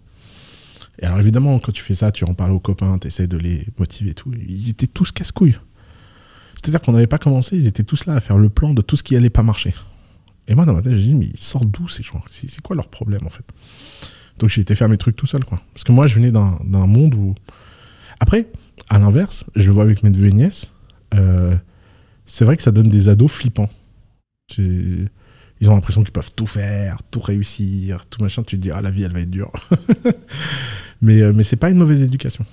Et 1.00 1.06
alors 1.06 1.20
évidemment, 1.20 1.58
quand 1.58 1.72
tu 1.72 1.82
fais 1.82 1.96
ça, 1.96 2.12
tu 2.12 2.26
en 2.26 2.36
parles 2.36 2.52
aux 2.52 2.60
copains, 2.60 3.00
tu 3.00 3.08
essaies 3.08 3.26
de 3.26 3.38
les 3.38 3.66
motiver 3.80 4.12
et 4.12 4.14
tout. 4.14 4.32
Ils 4.48 4.70
étaient 4.70 4.86
tous 4.86 5.12
casse-couilles. 5.12 5.58
C'est-à-dire 6.54 6.80
qu'on 6.80 6.92
n'avait 6.92 7.08
pas 7.08 7.18
commencé, 7.18 7.58
ils 7.58 7.66
étaient 7.66 7.84
tous 7.84 8.06
là 8.06 8.14
à 8.14 8.20
faire 8.20 8.38
le 8.38 8.50
plan 8.50 8.76
de 8.76 8.84
tout 8.84 8.96
ce 8.96 9.02
qui 9.02 9.16
allait 9.16 9.32
pas 9.32 9.42
marcher. 9.42 9.74
Et 10.48 10.54
moi, 10.54 10.66
dans 10.66 10.74
ma 10.74 10.84
tête, 10.84 10.92
je 10.92 10.98
me 10.98 11.02
dis, 11.02 11.16
mais 11.16 11.26
ils 11.26 11.40
sortent 11.40 11.72
d'où 11.72 11.88
ces 11.88 12.04
gens? 12.04 12.22
C'est 12.30 12.62
quoi 12.62 12.76
leur 12.76 12.88
problème 12.88 13.26
en 13.26 13.32
fait? 13.32 13.46
Donc 14.38 14.52
j'ai 14.52 14.62
été 14.62 14.76
faire 14.76 14.90
mes 14.90 14.98
trucs 14.98 15.16
tout 15.16 15.26
seul, 15.26 15.44
quoi. 15.44 15.60
Parce 15.74 15.84
que 15.84 15.92
moi, 15.92 16.06
je 16.06 16.14
venais 16.14 16.32
d'un 16.32 16.86
monde 16.86 17.16
où. 17.16 17.34
Après, 18.20 18.48
à 18.90 19.00
l'inverse, 19.00 19.46
je 19.56 19.66
le 19.66 19.74
vois 19.74 19.84
avec 19.86 20.04
mes 20.04 20.12
deux 20.12 20.28
nièces, 20.28 20.76
euh, 21.16 21.56
c'est 22.28 22.46
vrai 22.46 22.58
que 22.58 22.62
ça 22.62 22.72
donne 22.72 22.90
des 22.90 23.10
ados 23.10 23.32
flippants. 23.32 23.70
Ils 24.60 25.70
ont 25.70 25.76
l'impression 25.76 26.04
qu'ils 26.04 26.12
peuvent 26.12 26.34
tout 26.36 26.48
faire, 26.48 27.04
tout 27.12 27.22
réussir, 27.22 28.06
tout 28.08 28.22
machin. 28.22 28.44
Tu 28.44 28.58
te 28.58 28.62
dis, 28.62 28.72
ah, 28.72 28.82
la 28.82 28.90
vie, 28.90 29.04
elle 29.04 29.14
va 29.14 29.20
être 29.20 29.30
dure. 29.30 29.52
Mais, 31.02 31.22
euh, 31.22 31.34
mais 31.34 31.44
c'est 31.44 31.56
pas 31.56 31.70
une 31.72 31.78
mauvaise 31.78 32.02
éducation. 32.02 32.46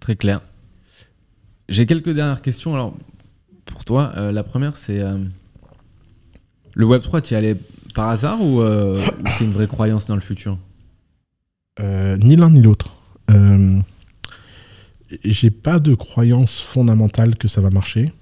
Très 0.00 0.16
clair. 0.16 0.40
J'ai 1.68 1.86
quelques 1.86 2.10
dernières 2.10 2.42
questions. 2.42 2.74
Alors, 2.74 2.96
pour 3.64 3.84
toi, 3.84 4.12
euh, 4.16 4.32
la 4.32 4.44
première, 4.44 4.76
c'est 4.76 5.00
euh, 5.00 5.18
le 6.74 6.86
Web 6.86 7.02
3, 7.02 7.20
tu 7.20 7.34
y 7.34 7.36
allais 7.36 7.56
par 7.94 8.08
hasard 8.08 8.40
ou, 8.40 8.62
c'est 9.28 9.44
une 9.44 9.52
vraie 9.52 9.66
croyance 9.66 10.06
dans 10.06 10.14
le 10.14 10.20
futur? 10.20 10.56
Ni 11.80 12.36
l'un 12.36 12.50
ni 12.50 12.62
l'autre. 12.62 12.92
j'ai 15.24 15.50
pas 15.50 15.78
de 15.78 15.94
croyance 15.94 16.60
fondamentale 16.60 17.36
que 17.36 17.48
ça 17.48 17.60
va 17.60 17.70
marcher, 17.70 18.12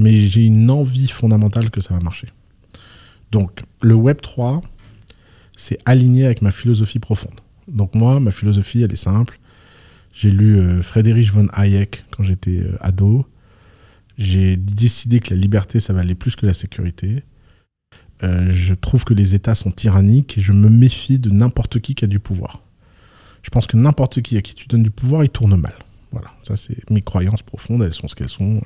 mais 0.00 0.16
j'ai 0.16 0.44
une 0.44 0.70
envie 0.70 1.08
fondamentale 1.08 1.70
que 1.70 1.80
ça 1.80 1.94
va 1.94 2.00
marcher. 2.00 2.28
Donc, 3.32 3.62
le 3.80 3.94
Web 3.94 4.20
3, 4.20 4.62
c'est 5.56 5.78
aligné 5.84 6.26
avec 6.26 6.42
ma 6.42 6.50
philosophie 6.50 6.98
profonde. 6.98 7.40
Donc 7.68 7.94
moi, 7.94 8.20
ma 8.20 8.30
philosophie, 8.30 8.82
elle 8.82 8.92
est 8.92 8.96
simple. 8.96 9.40
J'ai 10.12 10.30
lu 10.30 10.58
euh, 10.58 10.82
Friedrich 10.82 11.30
von 11.32 11.48
Hayek 11.52 12.04
quand 12.10 12.22
j'étais 12.22 12.60
euh, 12.60 12.76
ado. 12.80 13.26
J'ai 14.18 14.56
décidé 14.56 15.20
que 15.20 15.34
la 15.34 15.40
liberté, 15.40 15.80
ça 15.80 15.92
valait 15.92 16.14
plus 16.14 16.36
que 16.36 16.46
la 16.46 16.54
sécurité. 16.54 17.22
Euh, 18.22 18.50
je 18.50 18.72
trouve 18.72 19.04
que 19.04 19.12
les 19.12 19.34
États 19.34 19.54
sont 19.54 19.70
tyranniques 19.70 20.38
et 20.38 20.40
je 20.40 20.52
me 20.52 20.70
méfie 20.70 21.18
de 21.18 21.30
n'importe 21.30 21.80
qui 21.80 21.94
qui 21.94 22.04
a 22.04 22.08
du 22.08 22.18
pouvoir. 22.18 22.62
Je 23.42 23.50
pense 23.50 23.66
que 23.66 23.76
n'importe 23.76 24.22
qui 24.22 24.36
à 24.36 24.42
qui 24.42 24.54
tu 24.54 24.68
donnes 24.68 24.82
du 24.82 24.90
pouvoir, 24.90 25.22
il 25.22 25.28
tourne 25.28 25.56
mal. 25.56 25.74
Voilà, 26.12 26.28
ça 26.44 26.56
c'est 26.56 26.88
mes 26.90 27.02
croyances 27.02 27.42
profondes, 27.42 27.82
elles 27.82 27.92
sont 27.92 28.08
ce 28.08 28.14
qu'elles 28.14 28.30
sont. 28.30 28.62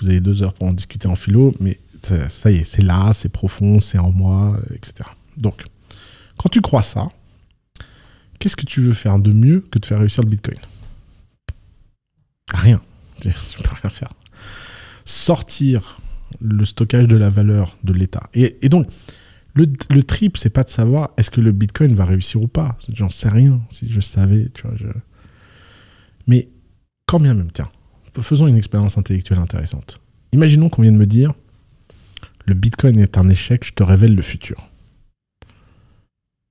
Vous 0.00 0.08
avez 0.08 0.20
deux 0.20 0.42
heures 0.42 0.54
pour 0.54 0.66
en 0.66 0.72
discuter 0.72 1.08
en 1.08 1.16
philo, 1.16 1.54
mais 1.60 1.78
ça, 2.02 2.50
y 2.50 2.56
est, 2.56 2.64
c'est 2.64 2.82
là, 2.82 3.12
c'est 3.14 3.28
profond, 3.28 3.80
c'est 3.80 3.98
en 3.98 4.10
moi, 4.10 4.58
etc. 4.74 5.08
Donc, 5.36 5.64
quand 6.36 6.48
tu 6.48 6.60
crois 6.60 6.82
ça, 6.82 7.08
qu'est-ce 8.38 8.56
que 8.56 8.66
tu 8.66 8.80
veux 8.80 8.94
faire 8.94 9.18
de 9.18 9.32
mieux 9.32 9.60
que 9.60 9.78
de 9.78 9.86
faire 9.86 9.98
réussir 9.98 10.24
le 10.24 10.30
Bitcoin? 10.30 10.58
Rien. 12.52 12.80
Tu 13.20 13.30
peux 13.62 13.70
rien 13.80 13.90
faire. 13.90 14.12
Sortir 15.04 16.00
le 16.40 16.64
stockage 16.64 17.06
de 17.06 17.16
la 17.16 17.30
valeur 17.30 17.76
de 17.84 17.92
l'État. 17.92 18.28
Et, 18.34 18.68
donc, 18.68 18.88
le, 19.54 19.66
le 19.90 20.02
trip, 20.02 20.36
c'est 20.36 20.50
pas 20.50 20.64
de 20.64 20.68
savoir 20.68 21.10
est-ce 21.16 21.30
que 21.30 21.40
le 21.40 21.52
Bitcoin 21.52 21.94
va 21.94 22.04
réussir 22.04 22.42
ou 22.42 22.48
pas. 22.48 22.76
J'en 22.92 23.10
sais 23.10 23.28
rien. 23.28 23.60
Si 23.70 23.88
je 23.88 24.00
savais, 24.00 24.48
tu 24.54 24.66
vois. 24.66 24.76
Mais 26.26 26.48
quand 27.06 27.20
bien 27.20 27.34
même, 27.34 27.52
tiens, 27.52 27.70
faisons 28.20 28.46
une 28.46 28.56
expérience 28.56 28.98
intellectuelle 28.98 29.38
intéressante. 29.38 30.00
Imaginons 30.32 30.68
qu'on 30.68 30.82
vienne 30.82 30.96
me 30.96 31.06
dire 31.06 31.32
le 32.44 32.54
Bitcoin 32.54 32.98
est 32.98 33.16
un 33.16 33.28
échec, 33.28 33.64
je 33.64 33.72
te 33.72 33.82
révèle 33.82 34.14
le 34.14 34.22
futur. 34.22 34.68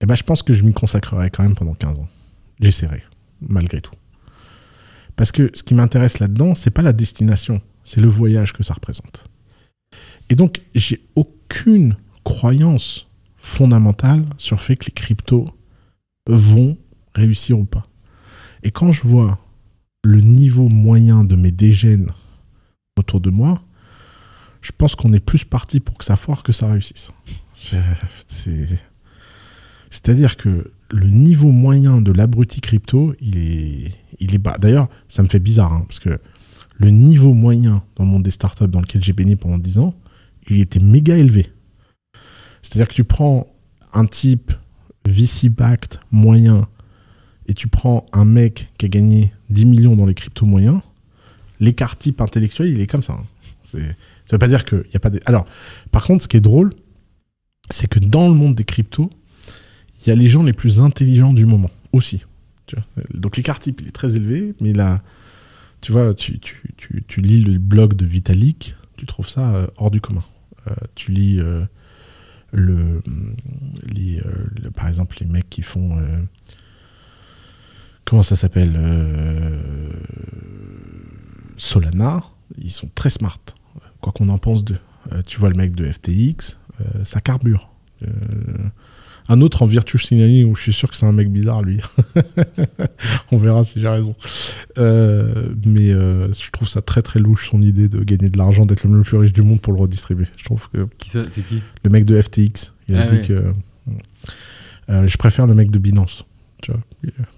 Eh 0.02 0.06
ben, 0.06 0.16
je 0.16 0.24
pense 0.24 0.42
que 0.42 0.54
je 0.54 0.64
m'y 0.64 0.74
consacrerai 0.74 1.30
quand 1.30 1.44
même 1.44 1.56
pendant 1.56 1.74
15 1.74 2.00
ans. 2.00 2.10
J'essaierai, 2.60 3.04
malgré 3.42 3.82
tout. 3.82 3.94
Parce 5.16 5.32
que 5.32 5.52
ce 5.54 5.64
qui 5.64 5.76
m'intéresse 5.76 6.20
là-dedans, 6.20 6.56
c'est 6.56 6.72
pas 6.72 6.82
la 6.82 6.94
destination, 6.94 7.62
c'est 7.84 8.02
le 8.02 8.08
voyage 8.08 8.54
que 8.54 8.64
ça 8.64 8.74
représente. 8.74 9.28
Et 10.30 10.36
donc, 10.36 10.62
j'ai 10.74 11.06
aucune 11.16 11.98
croyance 12.24 13.08
fondamentale 13.38 14.26
sur 14.38 14.56
le 14.56 14.62
fait 14.62 14.76
que 14.78 14.86
les 14.86 14.94
cryptos 14.94 15.50
vont 16.28 16.78
réussir 17.14 17.60
ou 17.60 17.66
pas. 17.66 17.86
Et 18.64 18.72
quand 18.72 18.92
je 18.92 19.04
vois 19.04 19.40
le 20.04 20.22
niveau 20.22 20.68
moyen 20.68 21.24
de 21.24 21.36
mes 21.36 21.52
dégènes 21.52 22.12
autour 22.98 23.22
de 23.22 23.30
moi, 23.30 23.62
je 24.62 24.72
pense 24.78 24.96
qu'on 24.96 25.14
est 25.14 25.20
plus 25.20 25.44
parti 25.44 25.80
pour 25.80 25.98
que 25.98 26.06
ça 26.06 26.16
foire 26.16 26.44
que 26.44 26.52
ça 26.52 26.68
réussisse. 26.68 27.12
C'est-à-dire 29.90 30.38
que 30.38 30.72
le 30.90 31.08
niveau 31.10 31.52
moyen 31.52 32.02
de 32.02 32.12
l'abruti 32.12 32.62
crypto, 32.62 33.14
il 33.20 33.38
est, 33.38 34.38
bas. 34.38 34.58
D'ailleurs, 34.60 34.88
ça 35.08 35.24
me 35.24 35.28
fait 35.28 35.40
bizarre, 35.40 35.74
hein, 35.74 35.84
parce 35.88 36.00
que 36.00 36.20
le 36.78 36.90
niveau 36.90 37.34
moyen 37.34 37.84
dans 37.96 38.06
le 38.06 38.10
monde 38.10 38.24
des 38.24 38.32
startups 38.32 38.68
dans 38.68 38.82
lequel 38.82 39.04
j'ai 39.04 39.14
baigné 39.14 39.36
pendant 39.36 39.58
10 39.58 39.80
ans, 39.80 39.94
il 40.50 40.60
était 40.60 40.80
méga 40.80 41.18
élevé. 41.18 41.52
C'est-à-dire 42.62 42.88
que 42.88 42.94
tu 42.94 43.04
prends 43.04 43.48
un 43.94 44.06
type 44.06 44.54
VC-backed 45.06 46.00
moyen 46.12 46.68
et 47.48 47.54
tu 47.54 47.68
prends 47.68 48.06
un 48.14 48.26
mec 48.26 48.70
qui 48.78 48.86
a 48.86 48.90
gagné 48.90 49.34
10 49.50 49.66
millions 49.66 49.96
dans 49.96 50.06
les 50.06 50.14
cryptos 50.14 50.46
moyens, 50.46 50.82
l'écart 51.60 51.98
type 51.98 52.22
intellectuel, 52.22 52.70
il 52.70 52.82
est 52.82 52.88
comme 52.88 53.04
ça. 53.04 53.14
Hein. 53.14 53.26
Ça 53.64 53.78
veut 54.32 54.40
pas 54.40 54.48
dire 54.48 54.66
qu'il 54.66 54.80
n'y 54.80 54.96
a 54.96 55.00
pas 55.00 55.10
des... 55.10 55.20
Alors, 55.26 55.46
par 55.92 56.04
contre, 56.06 56.24
ce 56.24 56.28
qui 56.28 56.38
est 56.38 56.42
drôle, 56.42 56.74
c'est 57.70 57.88
que 57.88 58.00
dans 58.00 58.28
le 58.28 58.34
monde 58.34 58.56
des 58.56 58.64
cryptos, 58.64 59.10
il 60.02 60.10
y 60.10 60.12
a 60.12 60.16
les 60.16 60.28
gens 60.28 60.44
les 60.44 60.54
plus 60.54 60.80
intelligents 60.80 61.34
du 61.34 61.46
moment 61.46 61.72
aussi. 61.94 62.24
Donc 63.14 63.38
l'écart 63.38 63.60
type, 63.60 63.82
il 63.82 63.88
est 63.88 63.92
très 63.92 64.16
élevé, 64.16 64.54
mais 64.62 64.74
là, 64.74 65.02
tu 65.82 65.92
vois, 65.92 66.14
tu, 66.14 66.40
lis 67.18 67.42
le 67.42 67.60
blog 67.60 67.96
de 67.96 68.06
Vitalik, 68.06 68.76
tu 68.98 69.06
trouves 69.06 69.28
ça 69.28 69.54
euh, 69.56 69.68
hors 69.78 69.92
du 69.92 70.00
commun. 70.00 70.24
Euh, 70.68 70.76
tu 70.96 71.12
lis 71.12 71.40
euh, 71.40 71.66
le, 72.52 73.02
par 74.76 74.88
exemple 74.88 75.18
les 75.20 75.28
mecs 75.28 75.50
qui 75.50 75.64
font 75.64 75.98
comment 78.06 78.24
ça 78.24 78.36
s'appelle 78.36 78.80
Solana, 81.58 82.24
ils 82.58 82.72
sont 82.72 82.90
très 82.94 83.10
smart, 83.10 83.40
quoi 84.02 84.12
qu'on 84.14 84.30
en 84.30 84.38
pense 84.38 84.64
d'eux. 84.64 84.80
tu 85.26 85.40
vois 85.40 85.50
le 85.50 85.56
mec 85.56 85.76
de 85.76 85.86
FTX, 85.86 86.60
ça 87.04 87.22
carbure. 87.22 87.70
Un 89.32 89.40
autre 89.40 89.62
en 89.62 89.66
Virtual 89.66 90.02
Signaling 90.02 90.46
où 90.52 90.56
je 90.56 90.64
suis 90.64 90.74
sûr 90.74 90.90
que 90.90 90.96
c'est 90.98 91.06
un 91.06 91.12
mec 91.12 91.32
bizarre, 91.32 91.62
lui. 91.62 91.80
On 93.32 93.38
verra 93.38 93.64
si 93.64 93.80
j'ai 93.80 93.88
raison. 93.88 94.14
Euh, 94.78 95.54
mais 95.66 95.94
euh, 95.94 96.34
je 96.34 96.52
trouve 96.52 96.68
ça 96.68 96.82
très 96.82 97.02
très 97.02 97.20
louche 97.20 97.50
son 97.50 97.62
idée 97.62 97.88
de 97.88 98.04
gagner 98.04 98.30
de 98.30 98.38
l'argent, 98.38 98.66
d'être 98.66 98.86
le 98.86 99.02
plus 99.04 99.18
riche 99.18 99.34
du 99.34 99.42
monde 99.42 99.62
pour 99.62 99.74
le 99.74 99.80
redistribuer. 99.80 100.28
Je 100.38 100.44
trouve 100.44 100.68
que. 100.74 100.88
Qui 100.98 101.12
ça 101.12 101.24
C'est 101.32 101.46
qui? 101.48 101.62
Le 101.84 101.90
mec 101.90 102.06
de 102.06 102.22
FTX. 102.22 102.74
Il 102.90 102.96
a 102.96 103.04
ah 103.04 103.06
dit 103.06 103.26
que. 103.26 103.54
Euh, 104.90 105.08
je 105.08 105.18
préfère 105.18 105.48
le 105.48 105.54
mec 105.54 105.72
de 105.72 105.80
Binance. 105.80 106.26
Tu 106.62 106.72
vois, 106.72 106.82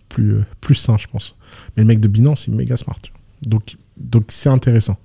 plus, 0.10 0.42
plus 0.62 0.76
sain, 0.76 0.98
je 0.98 1.08
pense. 1.08 1.36
Mais 1.76 1.84
le 1.84 1.88
mec 1.88 2.00
de 2.00 2.08
Binance, 2.08 2.48
il 2.48 2.54
est 2.54 2.58
méga 2.58 2.78
smart. 2.78 3.00
Donc, 3.42 3.78
donc 3.98 4.26
c'est 4.30 4.50
intéressant. 4.50 4.98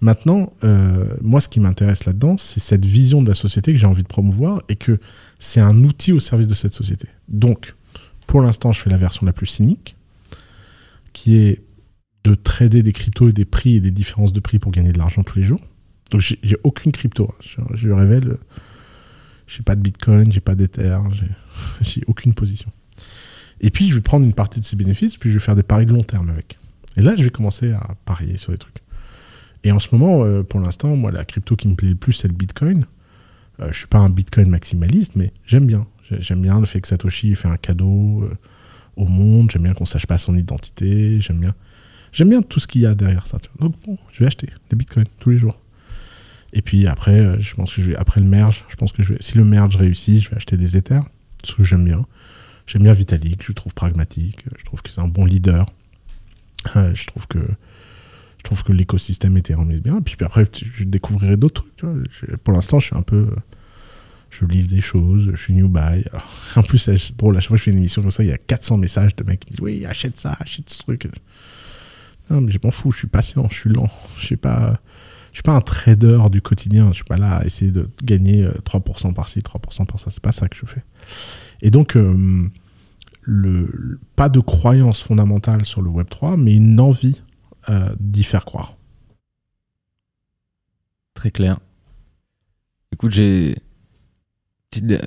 Maintenant, 0.00 0.52
moi, 1.22 1.40
ce 1.40 1.48
qui 1.48 1.60
m'intéresse 1.60 2.04
là-dedans, 2.04 2.36
c'est 2.36 2.60
cette 2.60 2.84
vision 2.84 3.22
de 3.22 3.28
la 3.28 3.34
société 3.34 3.72
que 3.72 3.78
j'ai 3.78 3.86
envie 3.86 4.02
de 4.02 4.08
promouvoir 4.08 4.62
et 4.68 4.76
que 4.76 4.98
c'est 5.38 5.60
un 5.60 5.82
outil 5.84 6.12
au 6.12 6.20
service 6.20 6.46
de 6.46 6.54
cette 6.54 6.74
société. 6.74 7.08
Donc, 7.28 7.74
pour 8.26 8.42
l'instant, 8.42 8.72
je 8.72 8.80
fais 8.80 8.90
la 8.90 8.96
version 8.96 9.26
la 9.26 9.32
plus 9.32 9.46
cynique, 9.46 9.96
qui 11.12 11.36
est 11.36 11.62
de 12.24 12.34
trader 12.34 12.82
des 12.82 12.92
cryptos 12.92 13.28
et 13.28 13.32
des 13.32 13.44
prix 13.44 13.76
et 13.76 13.80
des 13.80 13.90
différences 13.90 14.32
de 14.32 14.40
prix 14.40 14.58
pour 14.58 14.72
gagner 14.72 14.92
de 14.92 14.98
l'argent 14.98 15.22
tous 15.22 15.38
les 15.38 15.44
jours. 15.44 15.60
Donc, 16.10 16.20
j'ai 16.20 16.56
aucune 16.64 16.92
crypto. 16.92 17.30
Hein. 17.58 17.64
Je, 17.74 17.86
le 17.86 17.94
révèle, 17.94 18.36
j'ai 19.46 19.62
pas 19.62 19.74
de 19.74 19.80
Bitcoin, 19.80 20.32
j'ai 20.32 20.40
pas 20.40 20.54
d'Ether, 20.54 20.98
j'ai 21.80 22.02
aucune 22.06 22.34
position. 22.34 22.70
Et 23.64 23.70
puis, 23.70 23.88
je 23.88 23.94
vais 23.94 24.02
prendre 24.02 24.26
une 24.26 24.34
partie 24.34 24.60
de 24.60 24.64
ces 24.66 24.76
bénéfices, 24.76 25.16
puis 25.16 25.30
je 25.30 25.34
vais 25.36 25.40
faire 25.40 25.56
des 25.56 25.62
paris 25.62 25.86
de 25.86 25.94
long 25.94 26.02
terme 26.02 26.28
avec. 26.28 26.58
Et 26.98 27.00
là, 27.00 27.16
je 27.16 27.22
vais 27.22 27.30
commencer 27.30 27.72
à 27.72 27.94
parier 28.04 28.36
sur 28.36 28.52
des 28.52 28.58
trucs. 28.58 28.82
Et 29.64 29.72
en 29.72 29.78
ce 29.78 29.88
moment, 29.90 30.22
euh, 30.22 30.42
pour 30.42 30.60
l'instant, 30.60 30.94
moi, 30.94 31.10
la 31.10 31.24
crypto 31.24 31.56
qui 31.56 31.68
me 31.68 31.74
plaît 31.74 31.88
le 31.88 31.94
plus, 31.94 32.12
c'est 32.12 32.28
le 32.28 32.34
Bitcoin. 32.34 32.84
Euh, 33.60 33.68
je 33.72 33.78
suis 33.78 33.86
pas 33.86 34.00
un 34.00 34.10
Bitcoin 34.10 34.50
maximaliste, 34.50 35.16
mais 35.16 35.32
j'aime 35.46 35.64
bien. 35.66 35.86
J'aime 36.10 36.42
bien 36.42 36.60
le 36.60 36.66
fait 36.66 36.82
que 36.82 36.88
Satoshi 36.88 37.32
ait 37.32 37.34
fait 37.36 37.48
un 37.48 37.56
cadeau 37.56 38.24
euh, 38.24 38.36
au 38.96 39.06
monde. 39.06 39.50
J'aime 39.50 39.62
bien 39.62 39.72
qu'on 39.72 39.86
sache 39.86 40.06
pas 40.06 40.18
son 40.18 40.36
identité. 40.36 41.18
J'aime 41.22 41.40
bien, 41.40 41.54
j'aime 42.12 42.28
bien 42.28 42.42
tout 42.42 42.60
ce 42.60 42.66
qu'il 42.66 42.82
y 42.82 42.86
a 42.86 42.94
derrière 42.94 43.26
ça. 43.26 43.38
Donc 43.58 43.74
bon, 43.86 43.96
je 44.12 44.20
vais 44.20 44.26
acheter 44.26 44.48
des 44.68 44.76
Bitcoins 44.76 45.06
tous 45.20 45.30
les 45.30 45.38
jours. 45.38 45.58
Et 46.52 46.60
puis 46.60 46.86
après, 46.86 47.40
je 47.40 47.54
pense 47.54 47.74
que 47.74 47.80
je 47.80 47.88
vais 47.88 47.96
après 47.96 48.20
le 48.20 48.26
merge, 48.26 48.66
je 48.68 48.76
pense 48.76 48.92
que 48.92 49.02
si 49.20 49.38
le 49.38 49.44
merge 49.44 49.76
réussit, 49.76 50.22
je 50.22 50.28
vais 50.28 50.36
acheter 50.36 50.58
des 50.58 50.76
Ethers, 50.76 51.08
ce 51.42 51.54
que 51.54 51.64
j'aime 51.64 51.84
bien. 51.86 52.04
J'aime 52.66 52.82
bien 52.82 52.92
Vitalik, 52.94 53.42
je 53.42 53.48
le 53.48 53.54
trouve 53.54 53.74
pragmatique, 53.74 54.44
je 54.58 54.64
trouve 54.64 54.82
que 54.82 54.90
c'est 54.90 55.00
un 55.00 55.08
bon 55.08 55.24
leader. 55.24 55.72
je 56.74 57.06
trouve 57.06 57.26
que 57.26 57.38
je 58.44 58.50
trouve 58.50 58.62
que 58.62 58.72
l'écosystème 58.72 59.38
était 59.38 59.54
remis 59.54 59.80
bien. 59.80 59.98
Et 59.98 60.00
puis, 60.02 60.16
après, 60.22 60.44
je 60.52 60.84
découvrirai 60.84 61.38
d'autres 61.38 61.64
trucs. 61.78 62.36
Pour 62.44 62.52
l'instant, 62.52 62.78
je 62.78 62.88
suis 62.88 62.96
un 62.96 63.00
peu. 63.00 63.30
Je 64.28 64.44
lis 64.44 64.66
des 64.66 64.82
choses, 64.82 65.30
je 65.30 65.36
suis 65.36 65.54
new 65.54 65.66
buy. 65.66 66.04
en 66.56 66.62
plus, 66.62 66.76
c'est 66.76 67.16
drôle, 67.16 67.38
à 67.38 67.40
chaque 67.40 67.48
fois 67.48 67.56
que 67.56 67.60
je 67.60 67.64
fais 67.64 67.70
une 67.70 67.78
émission 67.78 68.02
comme 68.02 68.10
ça, 68.10 68.22
il 68.22 68.28
y 68.28 68.32
a 68.32 68.36
400 68.36 68.76
messages 68.76 69.16
de 69.16 69.24
mecs 69.24 69.40
qui 69.40 69.52
disent 69.52 69.60
Oui, 69.62 69.86
achète 69.86 70.18
ça, 70.18 70.36
achète 70.38 70.68
ce 70.68 70.82
truc. 70.82 71.08
Non, 72.28 72.42
mais 72.42 72.52
je 72.52 72.58
m'en 72.62 72.70
fous, 72.70 72.92
je 72.92 72.98
suis 72.98 73.06
patient, 73.06 73.48
je 73.50 73.54
suis 73.54 73.70
lent. 73.70 73.88
Je 74.18 74.26
suis 74.26 74.36
pas. 74.36 74.78
Je 75.34 75.38
suis 75.38 75.42
pas 75.42 75.56
un 75.56 75.60
trader 75.60 76.20
du 76.30 76.40
quotidien. 76.40 76.90
Je 76.90 76.94
suis 76.94 77.04
pas 77.04 77.16
là 77.16 77.38
à 77.38 77.44
essayer 77.44 77.72
de 77.72 77.90
gagner 78.04 78.46
3% 78.46 79.08
euh, 79.08 79.12
par-ci, 79.12 79.40
3% 79.40 79.84
par-ça. 79.84 80.12
C'est 80.12 80.22
pas 80.22 80.30
ça 80.30 80.48
que 80.48 80.56
je 80.56 80.64
fais. 80.64 80.84
Et 81.60 81.72
donc, 81.72 81.96
euh, 81.96 82.48
pas 84.14 84.28
de 84.28 84.38
croyance 84.38 85.02
fondamentale 85.02 85.64
sur 85.66 85.82
le 85.82 85.90
Web 85.90 86.08
3, 86.08 86.36
mais 86.36 86.54
une 86.54 86.78
envie 86.78 87.22
euh, 87.68 87.92
d'y 87.98 88.22
faire 88.22 88.44
croire. 88.44 88.76
Très 91.14 91.32
clair. 91.32 91.58
Écoute, 92.92 93.10
j'ai 93.10 93.58
deux 94.70 95.00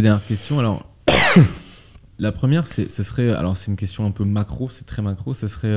dernières 0.00 0.26
questions. 0.26 0.58
Alors, 0.58 0.88
la 2.18 2.32
première, 2.32 2.66
ce 2.66 2.88
serait, 2.88 3.34
alors 3.34 3.54
c'est 3.54 3.70
une 3.70 3.76
question 3.76 4.06
un 4.06 4.12
peu 4.12 4.24
macro, 4.24 4.70
c'est 4.70 4.86
très 4.86 5.02
macro. 5.02 5.34
Ce 5.34 5.46
serait, 5.46 5.76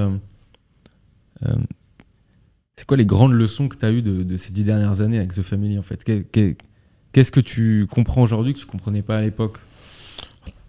c'est 2.78 2.86
quoi 2.86 2.96
les 2.96 3.06
grandes 3.06 3.34
leçons 3.34 3.68
que 3.68 3.76
tu 3.76 3.86
as 3.86 3.92
eues 3.92 4.04
de, 4.04 4.38
ces 4.38 4.54
dix 4.54 4.64
dernières 4.64 5.02
années 5.02 5.18
avec 5.18 5.34
The 5.34 5.42
Family 5.42 5.80
en 5.80 5.82
fait? 5.82 6.04
Qu'est-ce 7.12 7.32
que 7.32 7.40
tu 7.40 7.88
comprends 7.90 8.22
aujourd'hui 8.22 8.54
que 8.54 8.60
tu 8.60 8.68
comprenais 8.68 9.02
pas 9.02 9.18
à 9.18 9.22
l'époque? 9.22 9.58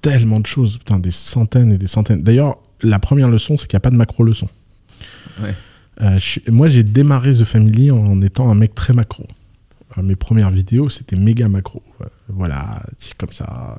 Tellement 0.01 0.41
de 0.41 0.47
choses, 0.47 0.79
putain, 0.79 0.99
des 0.99 1.11
centaines 1.11 1.71
et 1.71 1.79
des 1.79 1.87
centaines. 1.87 2.23
D'ailleurs, 2.23 2.59
la 2.83 2.99
première 2.99 3.29
leçon, 3.29 3.59
c'est 3.59 3.67
qu'il 3.67 3.77
n'y 3.77 3.79
a 3.79 3.81
pas 3.81 3.91
de 3.91 3.97
macro 3.97 4.25
leçon. 4.25 4.49
Euh, 6.01 6.19
moi, 6.49 6.69
j'ai 6.69 6.83
démarré 6.83 7.33
The 7.33 7.45
Family 7.45 7.91
en 7.91 8.23
étant 8.23 8.51
un 8.51 8.55
mec 8.55 8.75
très 8.75 8.95
macro. 8.95 9.27
Euh, 9.97 10.03
mes 10.03 10.17
premières 10.17 10.51
vidéos, 10.51 10.89
c'était 10.89 11.17
méga 11.17 11.49
macro. 11.49 11.83
Euh, 12.01 12.07
voilà, 12.29 12.83
comme 13.19 13.33
ça. 13.33 13.79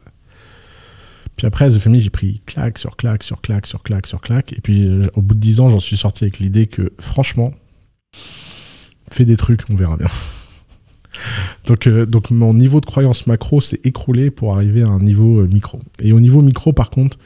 Puis 1.35 1.47
après, 1.47 1.69
The 1.69 1.79
Family, 1.79 2.01
j'ai 2.01 2.09
pris 2.09 2.41
claque 2.45 2.77
sur 2.77 2.95
claque 2.95 3.23
sur 3.23 3.41
claque 3.41 3.65
sur 3.65 3.81
claque 3.81 4.05
sur 4.05 4.21
claque. 4.21 4.53
Et 4.53 4.61
puis 4.61 4.87
au 5.15 5.21
bout 5.21 5.33
de 5.33 5.39
10 5.39 5.61
ans, 5.61 5.69
j'en 5.69 5.79
suis 5.79 5.97
sorti 5.97 6.25
avec 6.25 6.39
l'idée 6.39 6.67
que 6.67 6.91
franchement, 6.99 7.53
fais 9.19 9.25
des 9.25 9.37
trucs, 9.37 9.61
on 9.69 9.75
verra 9.75 9.97
bien. 9.97 10.07
donc, 11.65 11.87
euh, 11.87 12.05
donc 12.05 12.31
mon 12.31 12.53
niveau 12.53 12.79
de 12.79 12.85
croyance 12.85 13.27
macro 13.27 13.59
s'est 13.59 13.81
écroulé 13.83 14.31
pour 14.31 14.55
arriver 14.55 14.83
à 14.83 14.87
un 14.87 14.99
niveau 14.99 15.39
euh, 15.39 15.47
micro. 15.47 15.81
Et 15.99 16.13
au 16.13 16.19
niveau 16.19 16.41
micro, 16.41 16.71
par 16.71 16.89
contre, 16.89 17.17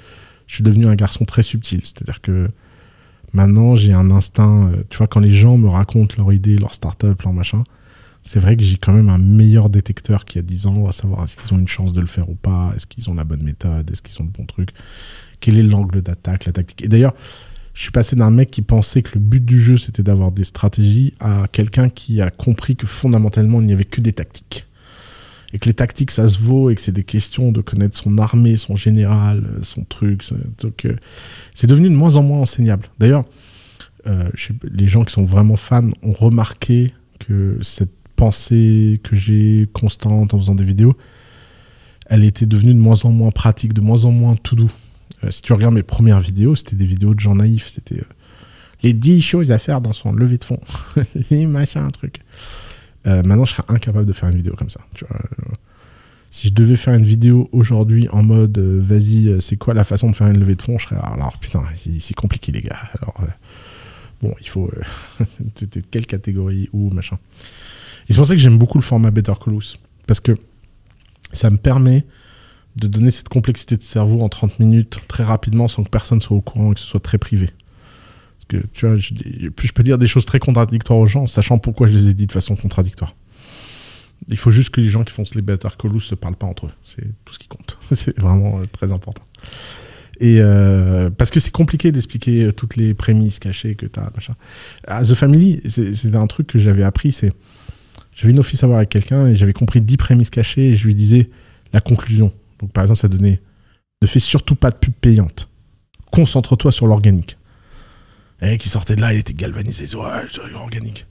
je 0.48 0.56
suis 0.56 0.64
devenu 0.64 0.88
un 0.88 0.96
garçon 0.96 1.26
très 1.26 1.44
subtil. 1.44 1.82
C'est-à-dire 1.84 2.22
que 2.22 2.50
maintenant, 3.34 3.76
j'ai 3.76 3.94
un 3.94 4.10
instinct. 4.10 4.72
tu 4.90 4.98
vois, 4.98 5.08
quand 5.08 5.20
les 5.20 5.32
gens 5.32 5.58
me 5.58 5.70
racontent 5.70 6.16
leur 6.18 6.34
idée, 6.34 6.58
leur 6.58 6.74
start-up, 6.74 7.22
leur 7.22 7.34
machin, 7.34 7.64
c'est 8.24 8.40
vrai 8.40 8.56
que 8.56 8.64
j'ai 8.64 8.78
quand 8.78 8.94
même 8.94 9.10
un 9.10 9.18
meilleur 9.18 9.70
détecteur 9.70 10.26
qu'il 10.26 10.38
y 10.38 10.44
a 10.44 10.48
10 10.48 10.68
ans, 10.68 10.88
à 10.88 10.92
savoir 10.94 11.24
est-ce 11.24 11.38
qu'ils 11.38 11.54
ont 11.54 11.60
une 11.60 11.68
chance 11.68 11.94
de 11.94 12.02
le 12.02 12.08
faire 12.08 12.30
ou 12.30 12.36
pas, 12.36 12.72
est-ce 12.76 12.88
qu'ils 12.88 13.10
ont 13.10 13.14
la 13.14 13.26
bonne 13.26 13.44
méthode, 13.44 13.90
est-ce 13.92 14.02
qu'ils 14.02 14.20
ont 14.22 14.26
le 14.26 14.32
bon 14.32 14.46
truc, 14.46 14.70
quel 15.42 15.60
est 15.60 15.64
l'angle 15.64 16.02
d'attaque, 16.02 16.46
la 16.46 16.54
tactique. 16.54 16.86
Et 16.86 16.88
d'ailleurs, 16.88 17.14
je 17.74 17.82
suis 17.82 17.91
passé 17.91 18.16
d'un 18.16 18.30
mec 18.30 18.52
qui 18.52 18.62
pensait 18.62 19.02
que 19.02 19.12
le 19.16 19.20
but 19.20 19.44
du 19.44 19.62
jeu 19.62 19.78
c'était 19.78 20.04
d'avoir 20.04 20.32
des 20.32 20.44
stratégies 20.44 21.14
à 21.20 21.48
quelqu'un 21.52 21.90
qui 21.90 22.22
a 22.22 22.30
compris 22.30 22.76
que 22.76 22.88
fondamentalement 22.88 23.62
il 23.62 23.68
n'y 23.68 23.74
avait 23.74 23.86
que 23.86 24.02
des 24.02 24.14
tactiques. 24.14 24.68
Et 25.54 25.60
que 25.60 25.68
les 25.68 25.74
tactiques 25.74 26.12
ça 26.12 26.28
se 26.28 26.40
vaut 26.40 26.70
et 26.70 26.76
que 26.76 26.82
c'est 26.82 26.91
des 26.91 27.04
questions 27.04 27.52
de 27.52 27.62
connaître 27.62 27.95
son 27.95 28.18
armée, 28.18 28.58
son 28.58 28.76
général, 28.76 29.44
son 29.62 29.84
truc. 29.84 30.24
Donc 30.62 30.86
euh, 30.86 30.95
c'est 31.54 31.68
devenu 31.68 31.90
de 31.90 31.95
moins 31.95 32.16
en 32.16 32.24
moins 32.24 32.40
enseignable. 32.40 32.88
D'ailleurs, 33.00 33.24
euh, 34.08 34.30
les 34.64 34.88
gens 34.88 35.04
qui 35.04 35.14
sont 35.14 35.26
vraiment 35.26 35.56
fans 35.56 35.91
ont 36.02 36.12
remarqué 36.12 36.94
que 37.20 37.58
cette 37.62 37.94
pensée 38.16 39.00
que 39.04 39.16
j'ai 39.16 39.70
constante 39.74 40.34
en 40.34 40.40
faisant 40.40 40.56
des 40.56 40.64
vidéos, 40.64 40.95
elle 42.08 42.24
était 42.24 42.45
devenue 42.45 42.74
de 42.74 42.80
moins 42.80 43.06
en 43.06 43.12
moins 43.12 43.32
pratique, 43.32 43.74
de 43.74 43.82
moins 43.82 44.06
en 44.06 44.12
moins 44.12 44.36
tout 44.36 44.56
doux. 44.56 44.72
Euh, 45.24 45.32
si 45.32 45.41
tu 45.41 45.54
regardes 45.54 45.74
mes 45.74 45.84
premières 45.84 46.20
vidéos, 46.20 46.56
c'était 46.56 46.76
des 46.76 46.86
vidéos 46.86 47.14
de 47.14 47.20
gens 47.20 47.36
naïfs. 47.36 47.68
C'était 47.68 48.00
euh, 48.00 48.14
les 48.82 48.94
10 48.94 49.22
choses 49.22 49.52
à 49.52 49.60
faire 49.60 49.82
dans 49.82 49.94
son 49.94 50.12
levée 50.12 50.38
de 50.38 50.44
fond. 50.44 50.60
les 51.30 51.45
machins, 51.45 51.82
un 51.82 51.90
truc. 51.90 52.20
Euh, 53.08 53.24
maintenant, 53.24 53.45
je 53.45 53.54
serais 53.54 53.64
incapable 53.68 54.06
de 54.06 54.14
faire 54.14 54.30
une 54.30 54.38
vidéo 54.38 54.56
comme 54.56 54.70
ça. 54.70 54.82
si 56.32 56.48
je 56.48 56.54
devais 56.54 56.78
faire 56.78 56.94
une 56.94 57.06
vidéo 57.06 57.50
aujourd'hui 57.52 58.08
en 58.10 58.24
mode 58.24 58.58
vas-y, 58.58 59.41
c'est 59.41 59.58
quoi 59.58 59.74
la 59.74 59.84
façon 59.84 60.10
de 60.10 60.16
faire 60.16 60.28
une 60.28 60.40
levée 60.40 60.56
de 60.56 60.62
fond, 60.62 60.78
je 60.78 60.86
serais 60.86 61.02
alors, 61.04 61.38
putain, 61.38 61.64
c'est 62.00 62.14
compliqué 62.14 62.52
les 62.52 62.62
gars. 62.62 62.80
Alors, 63.02 63.16
bon, 64.22 64.34
il 64.40 64.48
faut. 64.48 64.72
quelle 65.91 66.06
catégorie 66.06 66.70
ou 66.72 66.90
machin. 66.91 67.18
Et 68.08 68.14
c'est 68.14 68.18
pour 68.18 68.26
ça 68.26 68.36
que 68.36 68.40
j'aime 68.40 68.58
beaucoup 68.58 68.78
le 68.78 68.84
format 68.84 69.12
Better 69.12 69.34
Call 69.44 69.58
Parce 70.08 70.20
que 70.22 70.38
ça 71.34 71.50
me 71.50 71.58
permet 71.58 72.06
de 72.76 72.88
donner 72.88 73.12
cette 73.12 73.30
complexité 73.30 73.78
de 73.78 73.84
cerveau 73.84 74.22
en 74.22 74.30
30 74.30 74.60
minutes 74.60 75.00
très 75.08 75.24
rapidement 75.24 75.68
sans 75.68 75.84
que 75.84 75.90
personne 75.90 76.22
soit 76.22 76.36
au 76.36 76.41
courant 76.41 76.72
et 76.72 76.76
que 76.76 76.80
ce 76.80 76.88
soit 76.88 77.00
très 77.00 77.18
privé. 77.18 77.50
Parce 78.38 78.45
que 78.62 78.68
tu 78.74 78.88
vois, 78.88 78.98
je, 78.98 79.14
je 79.14 79.72
peux 79.72 79.84
dire 79.84 79.98
des 79.98 80.08
choses 80.08 80.26
très 80.26 80.40
contradictoires 80.40 81.00
aux 81.00 81.06
gens, 81.06 81.28
sachant 81.28 81.60
pourquoi 81.60 81.88
je 81.88 81.94
les 81.94 82.10
ai 82.10 82.14
dit 82.14 82.28
de 82.28 82.32
façon 82.32 82.56
contradictoire. 82.56 83.16
Il 84.30 84.38
faut 84.38 84.52
juste 84.52 84.70
que 84.70 84.82
les 84.82 84.88
gens 84.88 85.04
qui 85.04 85.14
font 85.14 85.24
Better 85.36 85.70
Call 85.78 86.00
se 86.00 86.16
parlent 86.16 86.36
pas 86.36 86.48
entre 86.48 86.68
eux. 86.68 86.72
C'est 86.86 87.04
tout 87.26 87.34
ce 87.34 87.40
qui 87.40 87.48
compte. 87.48 87.78
c'est 87.91 88.18
vraiment 88.20 88.60
euh, 88.60 88.66
très 88.72 88.91
important. 88.91 89.24
Et 90.20 90.38
euh, 90.40 91.10
parce 91.10 91.32
que 91.32 91.40
c'est 91.40 91.52
compliqué 91.52 91.91
d'expliquer 91.91 92.45
euh, 92.45 92.52
toutes 92.52 92.76
les 92.76 92.94
prémices 92.94 93.40
cachées 93.40 93.76
que 93.76 93.86
tu 93.86 94.00
as. 94.00 94.12
Machin. 94.14 94.36
À 94.88 95.04
The 95.04 95.14
Family, 95.14 95.62
c'est 95.68 96.16
un 96.16 96.28
truc 96.28 96.48
que 96.48 96.60
j'avais 96.60 96.84
appris, 96.84 97.12
c'est 97.12 97.32
j'avais 98.16 98.32
une 98.32 98.40
office 98.40 98.64
à 98.64 98.68
voir 98.68 98.78
avec 98.78 98.90
quelqu'un 98.90 99.28
et 99.28 99.36
j'avais 99.36 99.54
compris 99.54 99.82
10 99.82 99.98
prémices 99.98 100.30
cachées 100.30 100.70
et 100.70 100.76
je 100.76 100.86
lui 100.86 100.94
disais 100.94 101.30
la 101.74 101.82
conclusion. 101.82 102.32
Donc 102.64 102.72
par 102.72 102.85
exemple, 102.85 103.02
ça 103.02 103.10
donnait 103.10 103.41
ne 104.02 104.07
fais 104.07 104.19
surtout 104.19 104.56
pas 104.56 104.72
de 104.72 104.77
pub 104.77 104.94
payante. 104.94 105.49
Concentre-toi 106.11 106.72
sur 106.72 106.88
l'organique. 106.88 107.38
Et 108.41 108.57
qui 108.57 108.69
sortait 108.69 108.95
de 108.95 109.02
là, 109.02 109.14
il 109.14 109.19
était 109.19 109.34
galvanisé. 109.34 109.94
Ouais, 109.98 110.06
organique. 110.56 111.06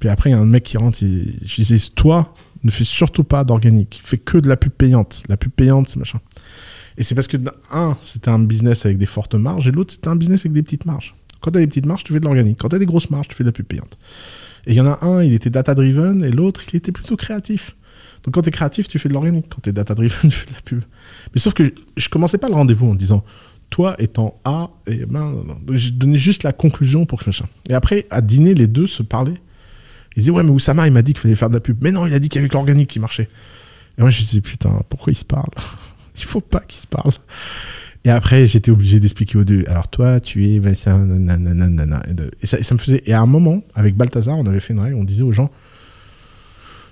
Puis 0.00 0.08
après, 0.08 0.30
il 0.30 0.32
y 0.32 0.36
a 0.36 0.38
un 0.38 0.46
mec 0.46 0.62
qui 0.62 0.78
rentre, 0.78 1.02
et 1.02 1.24
je 1.44 1.54
disais 1.56 1.78
toi, 1.94 2.32
ne 2.64 2.70
fais 2.70 2.84
surtout 2.84 3.24
pas 3.24 3.44
d'organique. 3.44 4.00
Fais 4.02 4.16
que 4.16 4.38
de 4.38 4.48
la 4.48 4.56
pub 4.56 4.72
payante. 4.72 5.24
La 5.28 5.36
pub 5.36 5.52
payante, 5.52 5.90
c'est 5.90 5.98
machin. 5.98 6.20
Et 6.96 7.04
c'est 7.04 7.14
parce 7.14 7.28
que, 7.28 7.36
un, 7.70 7.96
c'était 8.02 8.30
un 8.30 8.38
business 8.38 8.86
avec 8.86 8.96
des 8.96 9.06
fortes 9.06 9.34
marges, 9.34 9.68
et 9.68 9.70
l'autre, 9.70 9.92
c'était 9.92 10.08
un 10.08 10.16
business 10.16 10.40
avec 10.40 10.52
des 10.52 10.62
petites 10.62 10.86
marges. 10.86 11.14
Quand 11.40 11.50
tu 11.50 11.58
as 11.58 11.60
des 11.60 11.66
petites 11.66 11.86
marges, 11.86 12.04
tu 12.04 12.14
fais 12.14 12.20
de 12.20 12.24
l'organique. 12.24 12.58
Quand 12.58 12.70
tu 12.70 12.76
as 12.76 12.78
des 12.78 12.86
grosses 12.86 13.10
marges, 13.10 13.28
tu 13.28 13.36
fais 13.36 13.44
de 13.44 13.48
la 13.48 13.52
pub 13.52 13.66
payante. 13.66 13.98
Et 14.66 14.72
il 14.72 14.76
y 14.76 14.80
en 14.80 14.86
a 14.86 15.04
un, 15.04 15.22
il 15.22 15.34
était 15.34 15.50
data-driven, 15.50 16.24
et 16.24 16.30
l'autre, 16.30 16.62
il 16.72 16.76
était 16.76 16.92
plutôt 16.92 17.16
créatif. 17.16 17.76
Donc 18.24 18.34
quand 18.34 18.42
tu 18.42 18.48
es 18.48 18.52
créatif, 18.52 18.88
tu 18.88 18.98
fais 18.98 19.08
de 19.08 19.14
l'organique. 19.14 19.46
Quand 19.48 19.60
tu 19.62 19.70
es 19.70 19.72
data-driven, 19.72 20.18
tu 20.22 20.30
fais 20.30 20.46
de 20.46 20.54
la 20.54 20.60
pub. 20.60 20.82
Mais 21.34 21.40
sauf 21.40 21.54
que 21.54 21.72
je 21.96 22.08
commençais 22.08 22.38
pas 22.38 22.48
le 22.48 22.54
rendez-vous 22.54 22.88
en 22.88 22.94
disant, 22.94 23.24
toi 23.70 23.94
étant 23.98 24.40
A, 24.44 24.70
et 24.86 25.06
ben, 25.06 25.34
je 25.72 25.90
donnais 25.90 26.18
juste 26.18 26.42
la 26.42 26.52
conclusion 26.52 27.06
pour 27.06 27.20
que 27.20 27.26
machin. 27.26 27.46
Et 27.68 27.74
après, 27.74 28.06
à 28.10 28.20
dîner, 28.20 28.54
les 28.54 28.66
deux 28.66 28.86
se 28.86 29.02
parlaient. 29.02 29.40
Ils 30.16 30.20
disaient, 30.20 30.32
ouais, 30.32 30.42
mais 30.42 30.50
Oussama, 30.50 30.86
il 30.86 30.92
m'a 30.92 31.02
dit 31.02 31.12
qu'il 31.12 31.20
fallait 31.20 31.36
faire 31.36 31.48
de 31.48 31.54
la 31.54 31.60
pub. 31.60 31.78
Mais 31.80 31.92
non, 31.92 32.06
il 32.06 32.14
a 32.14 32.18
dit 32.18 32.28
qu'il 32.28 32.40
y 32.40 32.40
avait 32.40 32.48
que 32.48 32.54
l'organique 32.54 32.88
qui 32.88 32.98
marchait. 32.98 33.28
Et 33.98 34.00
moi, 34.00 34.10
je 34.10 34.20
me 34.20 34.26
disais, 34.26 34.40
putain, 34.40 34.82
pourquoi 34.88 35.12
ils 35.12 35.16
se 35.16 35.24
parlent 35.24 35.50
Il 36.16 36.24
faut 36.24 36.40
pas 36.40 36.60
qu'ils 36.60 36.82
se 36.82 36.86
parlent. 36.86 37.12
Et 38.04 38.10
après, 38.10 38.46
j'étais 38.46 38.70
obligé 38.70 39.00
d'expliquer 39.00 39.38
aux 39.38 39.44
deux. 39.44 39.64
Alors 39.68 39.88
toi, 39.88 40.18
tu 40.18 40.46
es... 40.46 40.56
Et 40.56 40.74
ça, 40.74 40.98
ça 42.42 42.74
me 42.74 42.78
faisait... 42.78 43.02
Et 43.06 43.12
à 43.12 43.20
un 43.20 43.26
moment, 43.26 43.62
avec 43.74 43.96
Balthazar, 43.96 44.36
on 44.38 44.46
avait 44.46 44.60
fait 44.60 44.72
une 44.72 44.80
règle, 44.80 44.96
on 44.96 45.04
disait 45.04 45.22
aux 45.22 45.32
gens, 45.32 45.50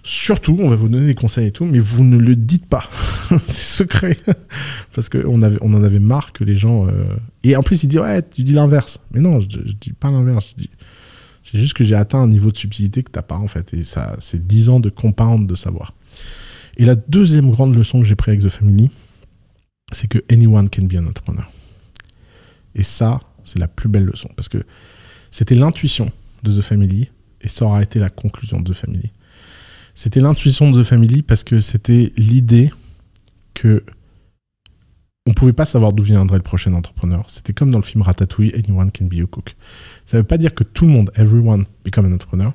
surtout, 0.07 0.57
on 0.61 0.71
va 0.71 0.77
vous 0.77 0.89
donner 0.89 1.07
des 1.07 1.15
conseils 1.15 1.49
et 1.49 1.51
tout, 1.51 1.65
mais 1.65 1.81
vous 1.81 2.05
ne 2.05 2.17
le 2.17 2.37
dites 2.37 2.67
pas. 2.67 2.89
c'est 3.47 3.85
secret. 3.85 4.17
Parce 4.95 5.09
qu'on 5.09 5.43
on 5.43 5.75
en 5.75 5.83
avait 5.83 5.99
marre 5.99 6.33
que 6.33 6.45
les 6.45 6.55
gens... 6.55 6.87
Euh, 6.87 7.09
et 7.43 7.57
en 7.57 7.63
plus, 7.63 7.83
ils 7.83 7.89
disent, 7.89 7.99
ouais, 7.99 8.23
tu 8.23 8.45
dis 8.45 8.53
l'inverse. 8.53 9.01
Mais 9.13 9.21
non, 9.21 9.41
je, 9.41 9.49
je 9.65 9.73
dis 9.73 9.93
pas 9.93 10.11
l'inverse. 10.11 10.55
C'est 11.43 11.59
juste 11.59 11.75
que 11.75 11.83
j'ai 11.83 11.97
atteint 11.97 12.21
un 12.21 12.29
niveau 12.29 12.53
de 12.53 12.57
subtilité 12.57 13.03
que 13.03 13.11
t'as 13.11 13.23
pas, 13.23 13.37
en 13.37 13.49
fait. 13.49 13.75
Et 13.75 13.83
ça, 13.83 14.17
c'est 14.21 14.47
10 14.47 14.69
ans 14.71 14.81
de 14.81 14.91
compound 14.91 15.49
de 15.49 15.55
savoir. 15.57 15.93
Et 16.77 16.85
la 16.85 16.95
deuxième 16.95 17.51
grande 17.51 17.75
leçon 17.75 18.01
que 18.01 18.07
j'ai 18.07 18.15
pris 18.15 18.31
avec 18.31 18.43
The 18.43 18.49
Family, 18.49 18.91
c'est 19.93 20.07
que 20.07 20.19
anyone 20.31 20.71
can 20.71 20.85
be 20.85 20.95
an 20.95 21.07
entrepreneur. 21.07 21.51
Et 22.77 22.85
ça, 22.85 23.21
c'est 23.43 23.59
la 23.59 23.69
plus 23.69 23.89
belle 23.89 24.05
leçon. 24.05 24.29
Parce 24.37 24.49
que 24.49 24.59
c'était 25.33 25.57
l'intuition 25.57 26.11
de 26.45 26.57
The 26.57 26.63
Family, 26.63 27.11
et 27.41 27.49
ça 27.49 27.65
aura 27.65 27.83
été 27.83 27.99
la 27.99 28.11
conclusion 28.11 28.61
de 28.61 28.73
The 28.73 28.77
Family. 28.77 29.11
C'était 29.97 30.21
l'intuition 30.21 30.71
de 30.71 30.83
The 30.83 30.87
Family 30.87 31.23
parce 31.23 31.43
que 31.43 31.59
c'était 31.59 32.13
l'idée 32.19 32.71
que 33.55 33.83
on 35.25 35.33
pouvait 35.33 35.55
pas 35.55 35.65
savoir 35.65 35.95
d'où 35.95 36.03
viendrait 36.03 36.37
le 36.37 36.43
prochain 36.43 36.75
entrepreneur. 36.75 37.25
C'était 37.29 37.55
comme 37.55 37.71
dans 37.71 37.79
le 37.79 37.85
film 37.85 38.03
Ratatouille, 38.03 38.53
anyone 38.55 38.93
can 38.93 39.07
be 39.07 39.23
a 39.25 39.27
cook. 39.27 39.57
Ça 40.05 40.19
veut 40.19 40.23
pas 40.23 40.37
dire 40.37 40.55
que 40.55 40.65
tout 40.65 40.85
le 40.85 40.93
monde, 40.93 41.11
everyone, 41.17 41.65
become 41.83 42.05
an 42.05 42.13
entrepreneur, 42.13 42.53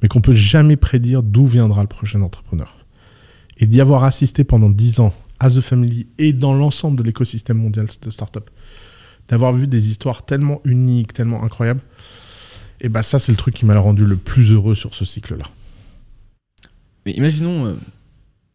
mais 0.00 0.08
qu'on 0.08 0.22
peut 0.22 0.34
jamais 0.34 0.76
prédire 0.76 1.22
d'où 1.22 1.44
viendra 1.44 1.82
le 1.82 1.86
prochain 1.86 2.22
entrepreneur. 2.22 2.74
Et 3.58 3.66
d'y 3.66 3.82
avoir 3.82 4.04
assisté 4.04 4.42
pendant 4.42 4.70
dix 4.70 5.00
ans 5.00 5.12
à 5.38 5.50
The 5.50 5.60
Family 5.60 6.06
et 6.16 6.32
dans 6.32 6.54
l'ensemble 6.54 6.96
de 6.96 7.02
l'écosystème 7.02 7.58
mondial 7.58 7.88
de 8.00 8.08
start-up, 8.08 8.48
d'avoir 9.28 9.52
vu 9.52 9.66
des 9.66 9.90
histoires 9.90 10.24
tellement 10.24 10.62
uniques, 10.64 11.12
tellement 11.12 11.44
incroyables, 11.44 11.82
et 12.80 12.88
bah 12.88 13.02
ça 13.02 13.18
c'est 13.18 13.32
le 13.32 13.36
truc 13.36 13.54
qui 13.54 13.66
m'a 13.66 13.78
rendu 13.78 14.06
le 14.06 14.16
plus 14.16 14.50
heureux 14.50 14.74
sur 14.74 14.94
ce 14.94 15.04
cycle-là. 15.04 15.44
Mais 17.06 17.12
imaginons, 17.12 17.66
euh, 17.66 17.74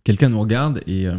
quelqu'un 0.04 0.30
nous 0.30 0.40
regarde 0.40 0.82
et 0.88 1.08
euh, 1.08 1.16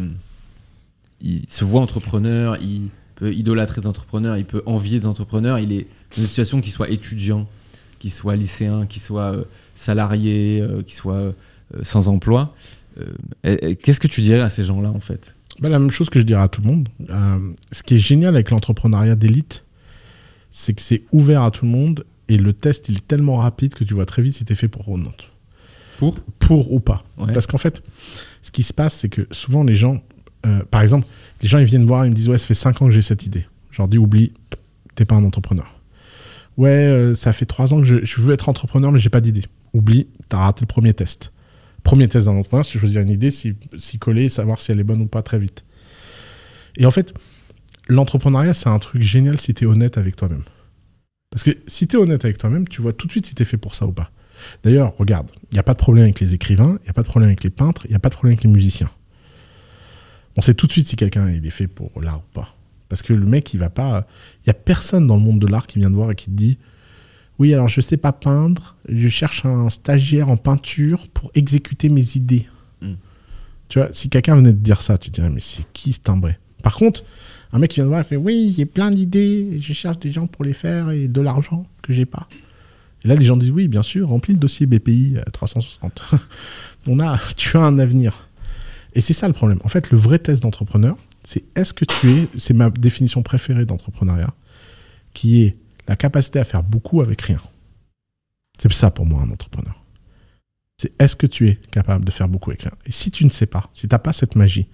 il 1.21 1.45
se 1.49 1.65
voit 1.65 1.81
entrepreneur, 1.81 2.57
il 2.61 2.89
peut 3.15 3.33
idolâtrer 3.33 3.81
des 3.81 3.87
entrepreneurs, 3.87 4.37
il 4.37 4.45
peut 4.45 4.63
envier 4.65 4.99
des 4.99 5.07
entrepreneurs, 5.07 5.59
il 5.59 5.71
est 5.71 5.87
dans 6.15 6.21
une 6.21 6.27
situation 6.27 6.61
qui 6.61 6.69
soit 6.69 6.89
étudiant, 6.89 7.45
qui 7.99 8.09
soit 8.09 8.35
lycéen, 8.35 8.85
qui 8.85 8.99
soit 8.99 9.33
euh, 9.33 9.43
salarié, 9.75 10.65
qui 10.85 10.95
soit 10.95 11.33
sans 11.83 12.07
emploi. 12.07 12.55
Qu'est-ce 13.43 13.99
que 13.99 14.07
tu 14.07 14.21
dirais 14.21 14.41
à 14.41 14.49
ces 14.49 14.63
gens-là 14.63 14.89
en 14.89 14.99
fait? 14.99 15.35
Bah, 15.59 15.69
la 15.69 15.77
même 15.79 15.91
chose 15.91 16.09
que 16.09 16.19
je 16.19 16.23
dirais 16.23 16.41
à 16.41 16.47
tout 16.47 16.61
le 16.61 16.67
monde. 16.67 16.89
Ce 17.71 17.83
qui 17.83 17.95
est 17.95 17.99
génial 17.99 18.29
avec 18.29 18.49
l'entrepreneuriat 18.49 19.15
d'élite, 19.15 19.65
c'est 20.49 20.73
que 20.73 20.81
c'est 20.81 21.03
ouvert 21.11 21.43
à 21.43 21.51
tout 21.51 21.65
le 21.65 21.71
monde 21.71 22.05
et 22.27 22.37
le 22.37 22.53
test 22.53 22.89
il 22.89 22.97
est 22.97 23.07
tellement 23.07 23.35
rapide 23.35 23.75
que 23.75 23.83
tu 23.83 23.93
vois 23.93 24.05
très 24.05 24.21
vite 24.21 24.35
si 24.35 24.45
tu 24.45 24.53
es 24.53 24.55
fait 24.55 24.67
pour 24.67 24.87
ou. 24.89 24.99
Pour 25.97 26.19
Pour 26.39 26.73
ou 26.73 26.79
pas. 26.79 27.03
Parce 27.33 27.47
qu'en 27.47 27.57
fait, 27.57 27.81
ce 28.41 28.51
qui 28.51 28.63
se 28.63 28.73
passe, 28.73 28.95
c'est 28.95 29.09
que 29.09 29.27
souvent 29.31 29.63
les 29.63 29.75
gens, 29.75 30.01
euh, 30.45 30.63
par 30.69 30.81
exemple, 30.81 31.07
les 31.41 31.47
gens 31.47 31.59
ils 31.59 31.65
viennent 31.65 31.85
voir, 31.85 32.05
ils 32.05 32.09
me 32.09 32.15
disent 32.15 32.29
Ouais, 32.29 32.37
ça 32.37 32.47
fait 32.47 32.53
5 32.53 32.81
ans 32.81 32.85
que 32.85 32.91
j'ai 32.91 33.01
cette 33.01 33.25
idée. 33.25 33.45
Je 33.71 33.81
leur 33.81 33.87
dis 33.87 33.97
Oublie, 33.97 34.33
t'es 34.95 35.05
pas 35.05 35.15
un 35.15 35.23
entrepreneur. 35.23 35.73
Ouais, 36.57 36.69
euh, 36.69 37.15
ça 37.15 37.33
fait 37.33 37.45
3 37.45 37.73
ans 37.73 37.79
que 37.79 37.85
je, 37.85 38.03
je 38.03 38.21
veux 38.21 38.33
être 38.33 38.49
entrepreneur, 38.49 38.91
mais 38.91 38.99
j'ai 38.99 39.09
pas 39.09 39.21
d'idée. 39.21 39.43
Oublie, 39.73 40.07
t'as 40.29 40.37
raté 40.37 40.61
le 40.61 40.67
premier 40.67 40.93
test 40.93 41.31
premier 41.87 42.09
test 42.09 42.25
d'un 42.25 42.33
entrepreneur, 42.33 42.65
c'est 42.65 42.77
choisir 42.77 43.01
une 43.01 43.09
idée, 43.09 43.31
s'y 43.31 43.55
coller, 43.97 44.27
savoir 44.27 44.59
si 44.59 44.71
elle 44.71 44.79
est 44.79 44.83
bonne 44.83 45.01
ou 45.01 45.07
pas 45.07 45.23
très 45.23 45.39
vite. 45.39 45.63
Et 46.75 46.85
en 46.85 46.91
fait, 46.91 47.13
l'entrepreneuriat, 47.87 48.53
c'est 48.53 48.67
un 48.67 48.79
truc 48.79 49.01
génial 49.01 49.39
si 49.39 49.53
tu 49.53 49.63
es 49.63 49.67
honnête 49.67 49.97
avec 49.97 50.17
toi-même. 50.17 50.43
Parce 51.29 51.43
que 51.43 51.51
si 51.65 51.87
tu 51.87 51.95
es 51.95 51.99
honnête 51.99 52.25
avec 52.25 52.37
toi-même, 52.37 52.67
tu 52.67 52.81
vois 52.81 52.91
tout 52.91 53.07
de 53.07 53.11
suite 53.11 53.25
si 53.25 53.35
tu 53.35 53.41
es 53.41 53.45
fait 53.45 53.57
pour 53.57 53.73
ça 53.73 53.87
ou 53.87 53.93
pas. 53.93 54.11
D'ailleurs, 54.63 54.95
regarde, 54.97 55.29
il 55.51 55.55
n'y 55.55 55.59
a 55.59 55.63
pas 55.63 55.73
de 55.73 55.79
problème 55.79 56.05
avec 56.05 56.19
les 56.19 56.33
écrivains, 56.33 56.77
il 56.81 56.83
n'y 56.83 56.89
a 56.89 56.93
pas 56.93 57.03
de 57.03 57.07
problème 57.07 57.29
avec 57.29 57.43
les 57.43 57.49
peintres, 57.49 57.85
il 57.85 57.89
n'y 57.89 57.95
a 57.95 57.99
pas 57.99 58.09
de 58.09 58.13
problème 58.13 58.33
avec 58.33 58.43
les 58.43 58.49
musiciens. 58.49 58.89
on 60.35 60.41
sait 60.41 60.53
tout 60.53 60.67
de 60.67 60.71
suite 60.71 60.87
si 60.87 60.95
quelqu'un 60.95 61.27
est 61.27 61.49
fait 61.49 61.67
pour 61.67 61.91
l'art 62.01 62.19
ou 62.19 62.33
pas. 62.33 62.53
Parce 62.89 63.01
que 63.01 63.13
le 63.13 63.25
mec, 63.25 63.53
il 63.53 63.59
va 63.59 63.69
pas. 63.69 64.07
Il 64.43 64.47
y 64.47 64.49
a 64.49 64.53
personne 64.53 65.07
dans 65.07 65.15
le 65.15 65.21
monde 65.21 65.39
de 65.39 65.47
l'art 65.47 65.67
qui 65.67 65.79
vient 65.79 65.89
te 65.89 65.95
voir 65.95 66.11
et 66.11 66.15
qui 66.15 66.25
te 66.25 66.31
dit 66.31 66.57
Oui, 67.39 67.53
alors 67.53 67.67
je 67.67 67.81
sais 67.81 67.97
pas 67.97 68.13
peindre, 68.13 68.75
je 68.87 69.07
cherche 69.07 69.45
un 69.45 69.69
stagiaire 69.69 70.29
en 70.29 70.37
peinture 70.37 71.07
pour 71.09 71.31
exécuter 71.35 71.89
mes 71.89 72.15
idées. 72.15 72.47
Mm. 72.81 72.93
Tu 73.69 73.79
vois, 73.79 73.89
si 73.91 74.09
quelqu'un 74.09 74.35
venait 74.35 74.53
te 74.53 74.57
dire 74.57 74.81
ça, 74.81 74.97
tu 74.97 75.09
te 75.09 75.15
dirais 75.15 75.29
Mais 75.29 75.41
c'est 75.41 75.65
qui 75.73 75.93
ce 75.93 75.99
timbré? 75.99 76.37
Par 76.63 76.75
contre, 76.75 77.03
un 77.51 77.59
mec 77.59 77.71
qui 77.71 77.75
vient 77.75 77.85
te 77.85 77.89
voir, 77.89 78.01
il 78.01 78.05
fait 78.05 78.15
Oui, 78.15 78.53
j'ai 78.55 78.65
plein 78.65 78.91
d'idées, 78.91 79.59
je 79.59 79.73
cherche 79.73 79.99
des 79.99 80.11
gens 80.11 80.27
pour 80.27 80.45
les 80.45 80.53
faire 80.53 80.91
et 80.91 81.07
de 81.07 81.21
l'argent 81.21 81.65
que 81.81 81.93
j'ai 81.93 82.05
pas. 82.05 82.27
Et 83.07 83.09
là, 83.09 83.15
les 83.15 83.23
gens 83.23 83.37
disent 83.37 83.51
Oui, 83.51 83.69
bien 83.69 83.83
sûr, 83.83 84.09
remplis 84.09 84.33
le 84.33 84.39
dossier 84.39 84.65
BPI 84.65 85.15
à 85.25 85.31
360. 85.31 86.03
On 86.87 86.99
a, 86.99 87.17
tu 87.37 87.55
as 87.55 87.61
un 87.61 87.79
avenir. 87.79 88.27
Et 88.93 88.99
c'est 88.99 89.13
ça 89.13 89.27
le 89.27 89.33
problème. 89.33 89.59
En 89.63 89.69
fait, 89.69 89.91
le 89.91 89.97
vrai 89.97 90.19
test 90.19 90.43
d'entrepreneur, 90.43 90.97
c'est 91.23 91.45
est-ce 91.55 91.73
que 91.73 91.85
tu 91.85 92.11
es, 92.11 92.27
c'est 92.35 92.53
ma 92.53 92.69
définition 92.69 93.23
préférée 93.23 93.65
d'entrepreneuriat, 93.65 94.33
qui 95.13 95.43
est 95.43 95.55
la 95.87 95.95
capacité 95.95 96.39
à 96.39 96.43
faire 96.43 96.63
beaucoup 96.63 97.01
avec 97.01 97.21
rien. 97.21 97.39
C'est 98.59 98.69
ça 98.73 98.91
pour 98.91 99.05
moi 99.05 99.21
un 99.21 99.31
entrepreneur. 99.31 99.81
C'est 100.77 100.91
est-ce 101.01 101.15
que 101.15 101.27
tu 101.27 101.47
es 101.47 101.55
capable 101.71 102.03
de 102.03 102.11
faire 102.11 102.27
beaucoup 102.27 102.49
avec 102.49 102.63
rien. 102.63 102.73
Et 102.85 102.91
si 102.91 103.09
tu 103.09 103.23
ne 103.23 103.29
sais 103.29 103.45
pas, 103.45 103.69
si 103.73 103.87
tu 103.87 103.93
n'as 103.93 103.99
pas 103.99 104.11
cette 104.11 104.35
magie, 104.35 104.67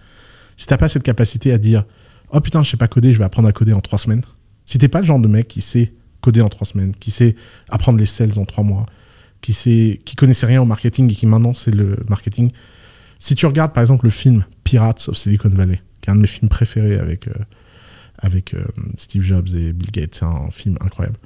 si 0.58 0.66
tu 0.66 0.74
n'as 0.74 0.78
pas 0.78 0.88
cette 0.88 1.04
capacité 1.04 1.54
à 1.54 1.60
dire 1.60 1.86
oh 2.32 2.42
putain 2.42 2.64
je 2.64 2.72
sais 2.72 2.78
pas 2.78 2.88
coder, 2.88 3.12
je 3.12 3.20
vais 3.20 3.26
apprendre 3.26 3.48
à 3.48 3.52
coder 3.52 3.74
en 3.74 3.82
trois 3.82 4.00
semaines. 4.00 4.24
Si 4.66 4.80
t'es 4.80 4.88
pas 4.88 5.02
le 5.02 5.06
genre 5.06 5.20
de 5.20 5.28
mec 5.28 5.48
qui 5.48 5.62
sait 5.62 5.94
coder 6.24 6.42
en 6.42 6.50
trois 6.50 6.66
semaines, 6.66 6.96
qui 6.96 7.12
sait 7.12 7.36
apprendre 7.70 8.00
les 8.00 8.06
sales 8.06 8.40
en 8.40 8.46
trois 8.46 8.64
mois, 8.64 8.86
qui 9.42 9.52
sait, 9.54 10.00
qui 10.06 10.16
connaissait 10.16 10.46
rien 10.46 10.62
au 10.62 10.66
marketing 10.66 11.12
et 11.12 11.14
qui 11.14 11.26
maintenant 11.28 11.54
c'est 11.54 11.76
le 11.76 11.98
marketing. 12.08 12.52
Si 13.20 13.36
tu 13.36 13.46
regardes 13.46 13.74
par 13.74 13.84
exemple 13.84 14.06
le 14.06 14.12
film 14.12 14.46
Pirates 14.64 15.06
of 15.10 15.18
Silicon 15.18 15.50
Valley, 15.50 15.82
qui 16.02 16.10
est 16.10 16.14
un 16.14 16.16
de 16.16 16.22
mes 16.22 16.28
films 16.28 16.50
préférés 16.50 16.98
avec, 16.98 17.28
euh, 17.28 17.34
avec 18.18 18.54
euh, 18.54 18.64
Steve 18.98 19.22
Jobs 19.22 19.50
et 19.56 19.74
Bill 19.74 19.92
Gates. 19.92 20.16
C'est 20.16 20.26
un 20.26 20.50
film 20.52 20.78
incroyable. 20.82 21.18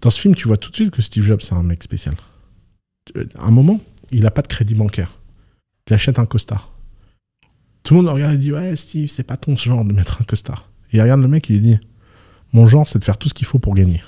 Dans 0.00 0.10
ce 0.10 0.20
film, 0.20 0.34
tu 0.34 0.48
vois 0.48 0.56
tout 0.56 0.70
de 0.70 0.74
suite 0.74 0.90
que 0.90 1.02
Steve 1.02 1.24
Jobs, 1.24 1.40
c'est 1.40 1.54
un 1.54 1.62
mec 1.62 1.82
spécial. 1.82 2.14
Euh, 3.16 3.24
À 3.38 3.46
un 3.46 3.50
moment, 3.50 3.80
il 4.10 4.22
n'a 4.22 4.30
pas 4.30 4.42
de 4.42 4.48
crédit 4.48 4.74
bancaire. 4.74 5.18
Il 5.88 5.94
achète 5.94 6.18
un 6.18 6.26
costard. 6.26 6.72
Tout 7.82 7.94
le 7.94 7.98
monde 7.98 8.06
le 8.06 8.12
regarde 8.12 8.34
et 8.34 8.38
dit 8.38 8.52
Ouais, 8.52 8.76
Steve, 8.76 9.08
c'est 9.08 9.24
pas 9.24 9.36
ton 9.36 9.56
genre 9.56 9.84
de 9.84 9.92
mettre 9.92 10.20
un 10.20 10.24
costard. 10.24 10.70
Il 10.92 11.00
regarde 11.02 11.20
le 11.20 11.28
mec 11.28 11.50
et 11.50 11.54
il 11.54 11.62
dit 11.62 11.78
Mon 12.52 12.66
genre, 12.66 12.88
c'est 12.88 12.98
de 12.98 13.04
faire 13.04 13.18
tout 13.18 13.28
ce 13.28 13.34
qu'il 13.34 13.46
faut 13.46 13.58
pour 13.58 13.74
gagner. 13.74 14.02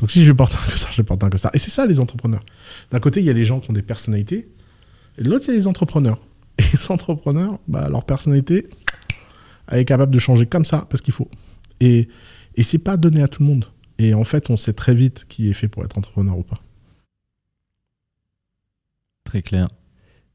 Donc 0.00 0.10
si 0.10 0.24
je 0.24 0.32
porte 0.32 0.54
un 0.54 0.70
costard, 0.70 0.92
je 0.92 1.02
porte 1.02 1.22
un 1.22 1.30
costard. 1.30 1.52
Et 1.54 1.58
c'est 1.58 1.70
ça, 1.70 1.84
les 1.84 2.00
entrepreneurs. 2.00 2.42
D'un 2.90 3.00
côté, 3.00 3.20
il 3.20 3.26
y 3.26 3.30
a 3.30 3.34
les 3.34 3.44
gens 3.44 3.60
qui 3.60 3.70
ont 3.70 3.74
des 3.74 3.82
personnalités. 3.82 4.48
Et 5.18 5.22
de 5.22 5.30
l'autre, 5.30 5.44
il 5.48 5.50
y 5.50 5.54
a 5.54 5.58
les 5.58 5.66
entrepreneurs. 5.66 6.18
Et 6.58 6.62
les 6.72 6.90
entrepreneurs, 6.90 7.58
bah, 7.68 7.88
leur 7.90 8.04
personnalité, 8.04 8.66
elle 9.68 9.80
est 9.80 9.84
capable 9.84 10.12
de 10.12 10.18
changer 10.18 10.46
comme 10.46 10.64
ça, 10.64 10.86
parce 10.88 11.02
qu'il 11.02 11.12
faut. 11.12 11.28
Et, 11.80 12.08
et 12.56 12.62
c'est 12.62 12.78
pas 12.78 12.96
donné 12.96 13.22
à 13.22 13.28
tout 13.28 13.42
le 13.42 13.48
monde. 13.48 13.66
Et 13.98 14.14
en 14.14 14.24
fait, 14.24 14.48
on 14.48 14.56
sait 14.56 14.72
très 14.72 14.94
vite 14.94 15.26
qui 15.28 15.50
est 15.50 15.52
fait 15.52 15.68
pour 15.68 15.84
être 15.84 15.98
entrepreneur 15.98 16.36
ou 16.36 16.42
pas. 16.42 16.60
Très 19.24 19.42
clair. 19.42 19.68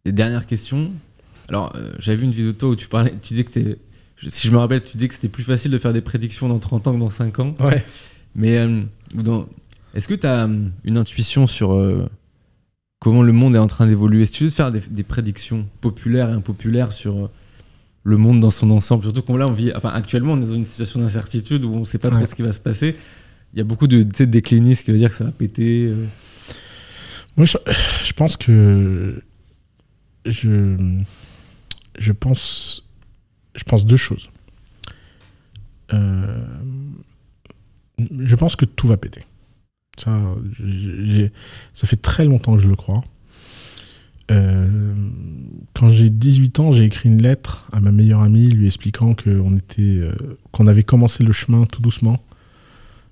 Et 0.05 0.11
dernière 0.11 0.45
question. 0.45 0.91
Alors, 1.49 1.75
euh, 1.75 1.93
j'avais 1.97 2.17
vu 2.17 2.23
une 2.25 2.31
vidéo 2.31 2.51
de 2.51 2.57
toi 2.57 2.69
où 2.69 2.75
tu 2.75 2.87
parlais, 2.87 3.11
tu 3.21 3.33
disais 3.33 3.43
que 3.43 3.51
t'es, 3.51 3.77
si 4.27 4.47
je 4.47 4.51
me 4.51 4.57
rappelle, 4.57 4.81
tu 4.83 4.97
disais 4.97 5.07
que 5.07 5.15
c'était 5.15 5.27
plus 5.27 5.43
facile 5.43 5.71
de 5.71 5.77
faire 5.79 5.93
des 5.93 6.01
prédictions 6.01 6.47
dans 6.47 6.59
30 6.59 6.87
ans 6.87 6.93
que 6.93 6.99
dans 6.99 7.09
5 7.09 7.39
ans. 7.39 7.55
Ouais. 7.59 7.83
Mais 8.35 8.57
euh, 8.57 8.83
dans- 9.13 9.47
est-ce 9.93 10.07
que 10.07 10.13
tu 10.15 10.27
as 10.27 10.47
une 10.83 10.97
intuition 10.97 11.47
sur 11.47 11.73
euh, 11.73 12.07
comment 12.99 13.23
le 13.23 13.31
monde 13.31 13.55
est 13.55 13.59
en 13.59 13.67
train 13.67 13.87
d'évoluer? 13.87 14.25
Si 14.25 14.31
tu 14.33 14.43
veux 14.45 14.49
faire 14.49 14.71
des, 14.71 14.81
des 14.81 15.03
prédictions 15.03 15.67
populaires 15.81 16.29
et 16.29 16.33
impopulaires 16.33 16.91
sur 16.91 17.17
euh, 17.25 17.29
le 18.03 18.17
monde 18.17 18.39
dans 18.39 18.51
son 18.51 18.69
ensemble, 18.71 19.03
surtout 19.03 19.21
qu'on 19.21 19.37
là, 19.37 19.47
on 19.47 19.53
vit, 19.53 19.71
enfin, 19.75 19.89
actuellement, 19.89 20.33
on 20.33 20.41
est 20.41 20.47
dans 20.47 20.53
une 20.55 20.65
situation 20.65 20.99
d'incertitude 20.99 21.63
où 21.65 21.73
on 21.73 21.79
ne 21.79 21.85
sait 21.85 21.97
pas 21.97 22.09
trop 22.11 22.25
ce 22.25 22.35
qui 22.35 22.41
va 22.41 22.51
se 22.51 22.59
passer. 22.59 22.95
Il 23.53 23.57
y 23.57 23.61
a 23.61 23.63
beaucoup 23.63 23.87
de 23.87 24.01
déclinistes 24.25 24.83
qui 24.83 24.91
veut 24.91 24.97
dire 24.97 25.09
que 25.09 25.15
ça 25.15 25.23
va 25.23 25.31
péter. 25.31 25.85
euh. 25.87 26.05
Moi, 27.37 27.45
je, 27.45 27.57
je 28.03 28.13
pense 28.13 28.35
que 28.37 29.21
je, 30.25 30.75
je 31.97 32.11
pense, 32.11 32.83
je 33.55 33.63
pense 33.63 33.85
deux 33.85 33.97
choses. 33.97 34.29
Euh, 35.93 36.45
je 37.97 38.35
pense 38.35 38.55
que 38.55 38.65
tout 38.65 38.87
va 38.87 38.97
péter. 38.97 39.25
Ça, 39.97 40.19
ça 41.73 41.87
fait 41.87 42.01
très 42.01 42.25
longtemps 42.25 42.55
que 42.55 42.61
je 42.61 42.67
le 42.67 42.75
crois. 42.75 43.03
Euh, 44.31 44.93
quand 45.73 45.89
j'ai 45.89 46.09
18 46.09 46.59
ans, 46.59 46.71
j'ai 46.71 46.83
écrit 46.83 47.09
une 47.09 47.21
lettre 47.21 47.67
à 47.71 47.79
ma 47.79 47.91
meilleure 47.91 48.21
amie 48.21 48.49
lui 48.49 48.65
expliquant 48.65 49.13
qu'on 49.13 49.55
était, 49.55 49.99
euh, 49.99 50.15
qu'on 50.51 50.67
avait 50.67 50.83
commencé 50.83 51.23
le 51.23 51.31
chemin 51.31 51.65
tout 51.65 51.81
doucement 51.81 52.19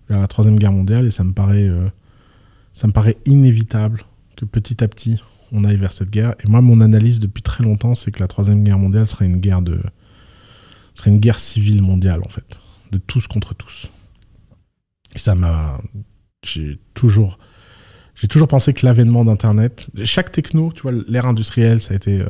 vers 0.09 0.19
la 0.19 0.27
troisième 0.27 0.57
guerre 0.57 0.71
mondiale 0.71 1.05
et 1.05 1.11
ça 1.11 1.23
me 1.23 1.31
paraît, 1.31 1.67
euh, 1.67 1.87
ça 2.73 2.87
me 2.87 2.93
paraît 2.93 3.17
inévitable 3.25 4.03
que 4.35 4.45
petit 4.45 4.83
à 4.83 4.87
petit 4.87 5.21
on 5.51 5.65
aille 5.65 5.77
vers 5.77 5.91
cette 5.91 6.09
guerre. 6.09 6.33
Et 6.43 6.47
moi, 6.47 6.61
mon 6.61 6.81
analyse 6.81 7.19
depuis 7.19 7.43
très 7.43 7.63
longtemps, 7.63 7.93
c'est 7.93 8.09
que 8.09 8.19
la 8.19 8.27
troisième 8.27 8.63
guerre 8.63 8.79
mondiale 8.79 9.05
serait 9.05 9.27
une 9.27 9.37
guerre 9.37 9.61
de, 9.61 9.79
serait 10.95 11.11
une 11.11 11.19
guerre 11.19 11.37
civile 11.37 11.83
mondiale 11.83 12.21
en 12.25 12.29
fait, 12.29 12.59
de 12.91 12.97
tous 12.97 13.27
contre 13.27 13.53
tous. 13.53 13.87
Ça 15.15 15.35
m'a, 15.35 15.79
j'ai 16.43 16.79
toujours, 16.93 17.37
j'ai 18.15 18.27
toujours 18.27 18.47
pensé 18.47 18.73
que 18.73 18.85
l'avènement 18.85 19.25
d'Internet, 19.25 19.87
chaque 20.03 20.31
techno, 20.31 20.71
tu 20.73 20.81
vois, 20.83 20.91
l'ère 21.07 21.25
industrielle, 21.25 21.81
ça 21.81 21.93
a 21.93 21.97
été, 21.97 22.21
euh, 22.21 22.29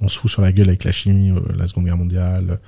on 0.00 0.08
se 0.08 0.18
fout 0.18 0.30
sur 0.30 0.42
la 0.42 0.52
gueule 0.52 0.68
avec 0.68 0.84
la 0.84 0.92
chimie, 0.92 1.30
euh, 1.30 1.40
la 1.56 1.66
Seconde 1.66 1.84
Guerre 1.84 1.96
mondiale, 1.96 2.60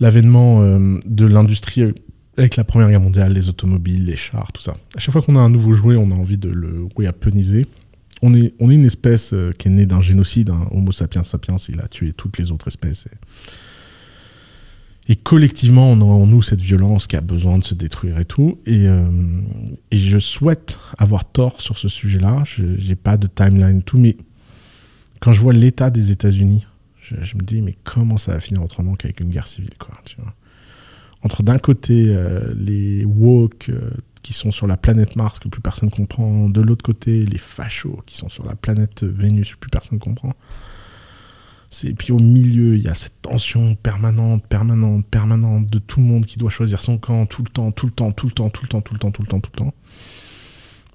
l'avènement 0.00 0.62
euh, 0.62 0.98
de 1.06 1.26
l'industrie 1.26 1.92
avec 2.36 2.56
la 2.56 2.64
Première 2.64 2.88
Guerre 2.88 3.00
mondiale, 3.00 3.32
les 3.32 3.48
automobiles, 3.48 4.06
les 4.06 4.16
chars, 4.16 4.50
tout 4.52 4.62
ça. 4.62 4.74
À 4.96 5.00
chaque 5.00 5.12
fois 5.12 5.22
qu'on 5.22 5.36
a 5.36 5.40
un 5.40 5.50
nouveau 5.50 5.72
jouet, 5.72 5.96
on 5.96 6.10
a 6.10 6.14
envie 6.14 6.38
de 6.38 6.48
le 6.48 6.88
weaponiser. 6.96 7.66
On 8.22 8.34
est, 8.34 8.54
on 8.58 8.70
est 8.70 8.74
une 8.74 8.86
espèce 8.86 9.34
qui 9.58 9.68
est 9.68 9.70
née 9.70 9.86
d'un 9.86 10.00
génocide, 10.00 10.50
un 10.50 10.66
Homo 10.70 10.92
sapiens 10.92 11.22
sapiens, 11.22 11.56
il 11.68 11.80
a 11.80 11.88
tué 11.88 12.12
toutes 12.12 12.38
les 12.38 12.50
autres 12.52 12.68
espèces. 12.68 13.06
Et 15.08 15.16
collectivement, 15.16 15.90
on 15.90 16.00
a 16.00 16.04
en 16.04 16.26
nous 16.26 16.42
cette 16.42 16.62
violence 16.62 17.06
qui 17.06 17.16
a 17.16 17.20
besoin 17.20 17.58
de 17.58 17.64
se 17.64 17.74
détruire 17.74 18.18
et 18.18 18.24
tout. 18.24 18.58
Et, 18.64 18.88
euh, 18.88 19.10
et 19.90 19.98
je 19.98 20.18
souhaite 20.18 20.78
avoir 20.98 21.24
tort 21.24 21.60
sur 21.60 21.76
ce 21.76 21.88
sujet-là. 21.88 22.42
Je 22.44 22.64
n'ai 22.64 22.94
pas 22.94 23.16
de 23.16 23.26
timeline, 23.26 23.82
tout, 23.82 23.98
mais 23.98 24.16
quand 25.20 25.32
je 25.32 25.40
vois 25.40 25.52
l'état 25.52 25.90
des 25.90 26.10
États-Unis, 26.10 26.66
je, 27.02 27.16
je 27.22 27.36
me 27.36 27.42
dis, 27.42 27.60
mais 27.60 27.76
comment 27.84 28.16
ça 28.16 28.32
va 28.32 28.40
finir 28.40 28.62
autrement 28.62 28.94
qu'avec 28.94 29.20
une 29.20 29.28
guerre 29.28 29.46
civile, 29.46 29.74
quoi, 29.78 29.98
tu 30.06 30.16
vois 30.16 30.34
entre 31.24 31.42
d'un 31.42 31.58
côté 31.58 32.04
euh, 32.08 32.54
les 32.54 33.04
woke 33.04 33.70
euh, 33.70 33.90
qui 34.22 34.34
sont 34.34 34.52
sur 34.52 34.66
la 34.66 34.76
planète 34.76 35.16
Mars 35.16 35.38
que 35.38 35.48
plus 35.48 35.62
personne 35.62 35.90
comprend, 35.90 36.48
de 36.48 36.60
l'autre 36.60 36.84
côté 36.84 37.24
les 37.24 37.38
fachos 37.38 38.02
qui 38.06 38.16
sont 38.16 38.28
sur 38.28 38.44
la 38.46 38.54
planète 38.54 39.02
Vénus 39.02 39.54
que 39.54 39.58
plus 39.58 39.70
personne 39.70 39.98
comprend. 39.98 40.34
Et 41.82 41.94
puis 41.94 42.12
au 42.12 42.18
milieu, 42.18 42.76
il 42.76 42.82
y 42.82 42.88
a 42.88 42.94
cette 42.94 43.20
tension 43.22 43.74
permanente, 43.74 44.46
permanente, 44.46 45.06
permanente 45.06 45.66
de 45.66 45.78
tout 45.78 46.00
le 46.00 46.06
monde 46.06 46.26
qui 46.26 46.38
doit 46.38 46.50
choisir 46.50 46.80
son 46.80 46.98
camp 46.98 47.26
tout 47.26 47.42
le 47.42 47.48
temps, 47.48 47.72
tout 47.72 47.86
le 47.86 47.92
temps, 47.92 48.12
tout 48.12 48.26
le 48.26 48.32
temps, 48.32 48.50
tout 48.50 48.62
le 48.62 48.68
temps, 48.68 48.80
tout 48.80 48.94
le 48.94 48.98
temps, 48.98 49.10
tout 49.10 49.22
le 49.22 49.28
temps, 49.28 49.40
tout 49.40 49.50
le 49.52 49.58
temps. 49.58 49.74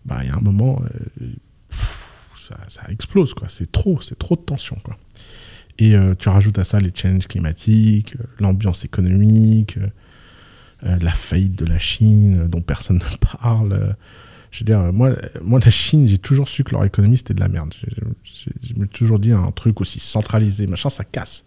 Bah, 0.06 0.20
il 0.24 0.30
y 0.30 0.32
a 0.32 0.36
un 0.36 0.42
moment, 0.42 0.82
euh, 1.22 1.26
ça, 2.68 2.82
explose, 2.90 3.34
quoi. 3.34 3.48
C'est 3.50 3.72
trop, 3.72 4.00
c'est 4.02 4.18
trop 4.18 4.36
de 4.36 4.42
tension, 4.42 4.78
quoi. 4.84 4.98
Et 5.78 5.96
euh, 5.96 6.16
tu 6.16 6.30
rajoutes 6.30 6.60
à 6.60 6.64
ça 6.64 6.80
les 6.80 6.92
challenges 6.94 7.28
climatiques, 7.28 8.16
euh, 8.16 8.24
l'ambiance 8.40 8.86
économique, 8.86 9.78
la 10.82 11.12
faillite 11.12 11.56
de 11.56 11.66
la 11.66 11.78
Chine 11.78 12.48
dont 12.48 12.62
personne 12.62 12.98
ne 13.12 13.18
parle. 13.18 13.96
Je 14.52 14.60
veux 14.60 14.66
dire, 14.66 14.92
moi, 14.94 15.12
moi 15.42 15.60
la 15.64 15.72
Chine, 15.72 16.08
j'ai 16.08 16.18
toujours 16.18 16.48
su 16.50 16.64
que 16.64 16.72
leur 16.72 16.84
économie 16.86 17.18
c'était 17.18 17.34
de 17.34 17.40
la 17.40 17.50
merde. 17.50 17.74
Je 18.64 18.74
me 18.76 18.88
toujours 18.88 19.20
dit 19.20 19.32
un 19.32 19.52
truc 19.52 19.80
aussi 19.82 20.00
centralisé, 20.00 20.66
machin, 20.68 20.90
ça 20.90 21.04
casse. 21.04 21.44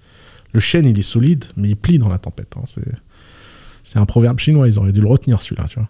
Le 0.52 0.60
chêne, 0.60 0.86
il 0.86 0.98
est 0.98 1.02
solide, 1.02 1.47
mais 1.56 1.70
il 1.70 1.76
plie 1.76 1.98
dans 1.98 2.08
la 2.08 2.18
tempête. 2.18 2.55
hein. 2.56 2.64
C'est, 3.82 3.98
un 3.98 4.06
proverbe 4.06 4.39
chinois, 4.39 4.68
ils 4.68 4.78
auraient 4.78 4.92
dû 4.92 5.00
le 5.00 5.08
retenir 5.08 5.42
celui-là, 5.42 5.66
tu 5.68 5.78
vois. 5.78 5.89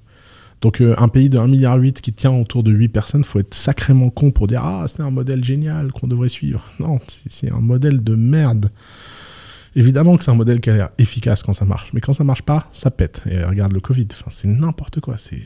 Donc 0.60 0.80
euh, 0.80 0.94
un 0.98 1.08
pays 1.08 1.28
de 1.28 1.38
1,8 1.38 1.48
milliard 1.50 1.78
qui 2.00 2.12
tient 2.12 2.30
autour 2.30 2.62
de 2.62 2.70
8 2.72 2.88
personnes, 2.88 3.24
faut 3.24 3.40
être 3.40 3.52
sacrément 3.52 4.10
con 4.10 4.30
pour 4.30 4.46
dire 4.46 4.62
ah 4.62 4.86
c'est 4.88 5.02
un 5.02 5.10
modèle 5.10 5.42
génial 5.42 5.90
qu'on 5.92 6.06
devrait 6.06 6.28
suivre. 6.28 6.64
Non, 6.78 7.00
c'est- 7.28 7.50
un 7.50 7.60
modèle 7.60 8.02
de 8.04 8.14
merde. 8.14 8.70
Évidemment 9.74 10.16
que 10.16 10.22
c'est 10.24 10.30
un 10.30 10.34
modèle 10.36 10.60
qui 10.60 10.70
a 10.70 10.74
l'air 10.74 10.90
efficace 10.98 11.42
quand 11.42 11.52
ça 11.54 11.64
marche, 11.64 11.90
mais 11.94 12.00
quand 12.00 12.12
ça 12.12 12.24
marche 12.24 12.42
pas, 12.42 12.68
ça 12.72 12.90
pète. 12.92 13.22
Et 13.28 13.42
regarde 13.42 13.72
le 13.72 13.80
Covid, 13.80 14.06
c'est 14.30 14.46
n'importe 14.48 15.00
quoi. 15.00 15.16
C'est- 15.18 15.42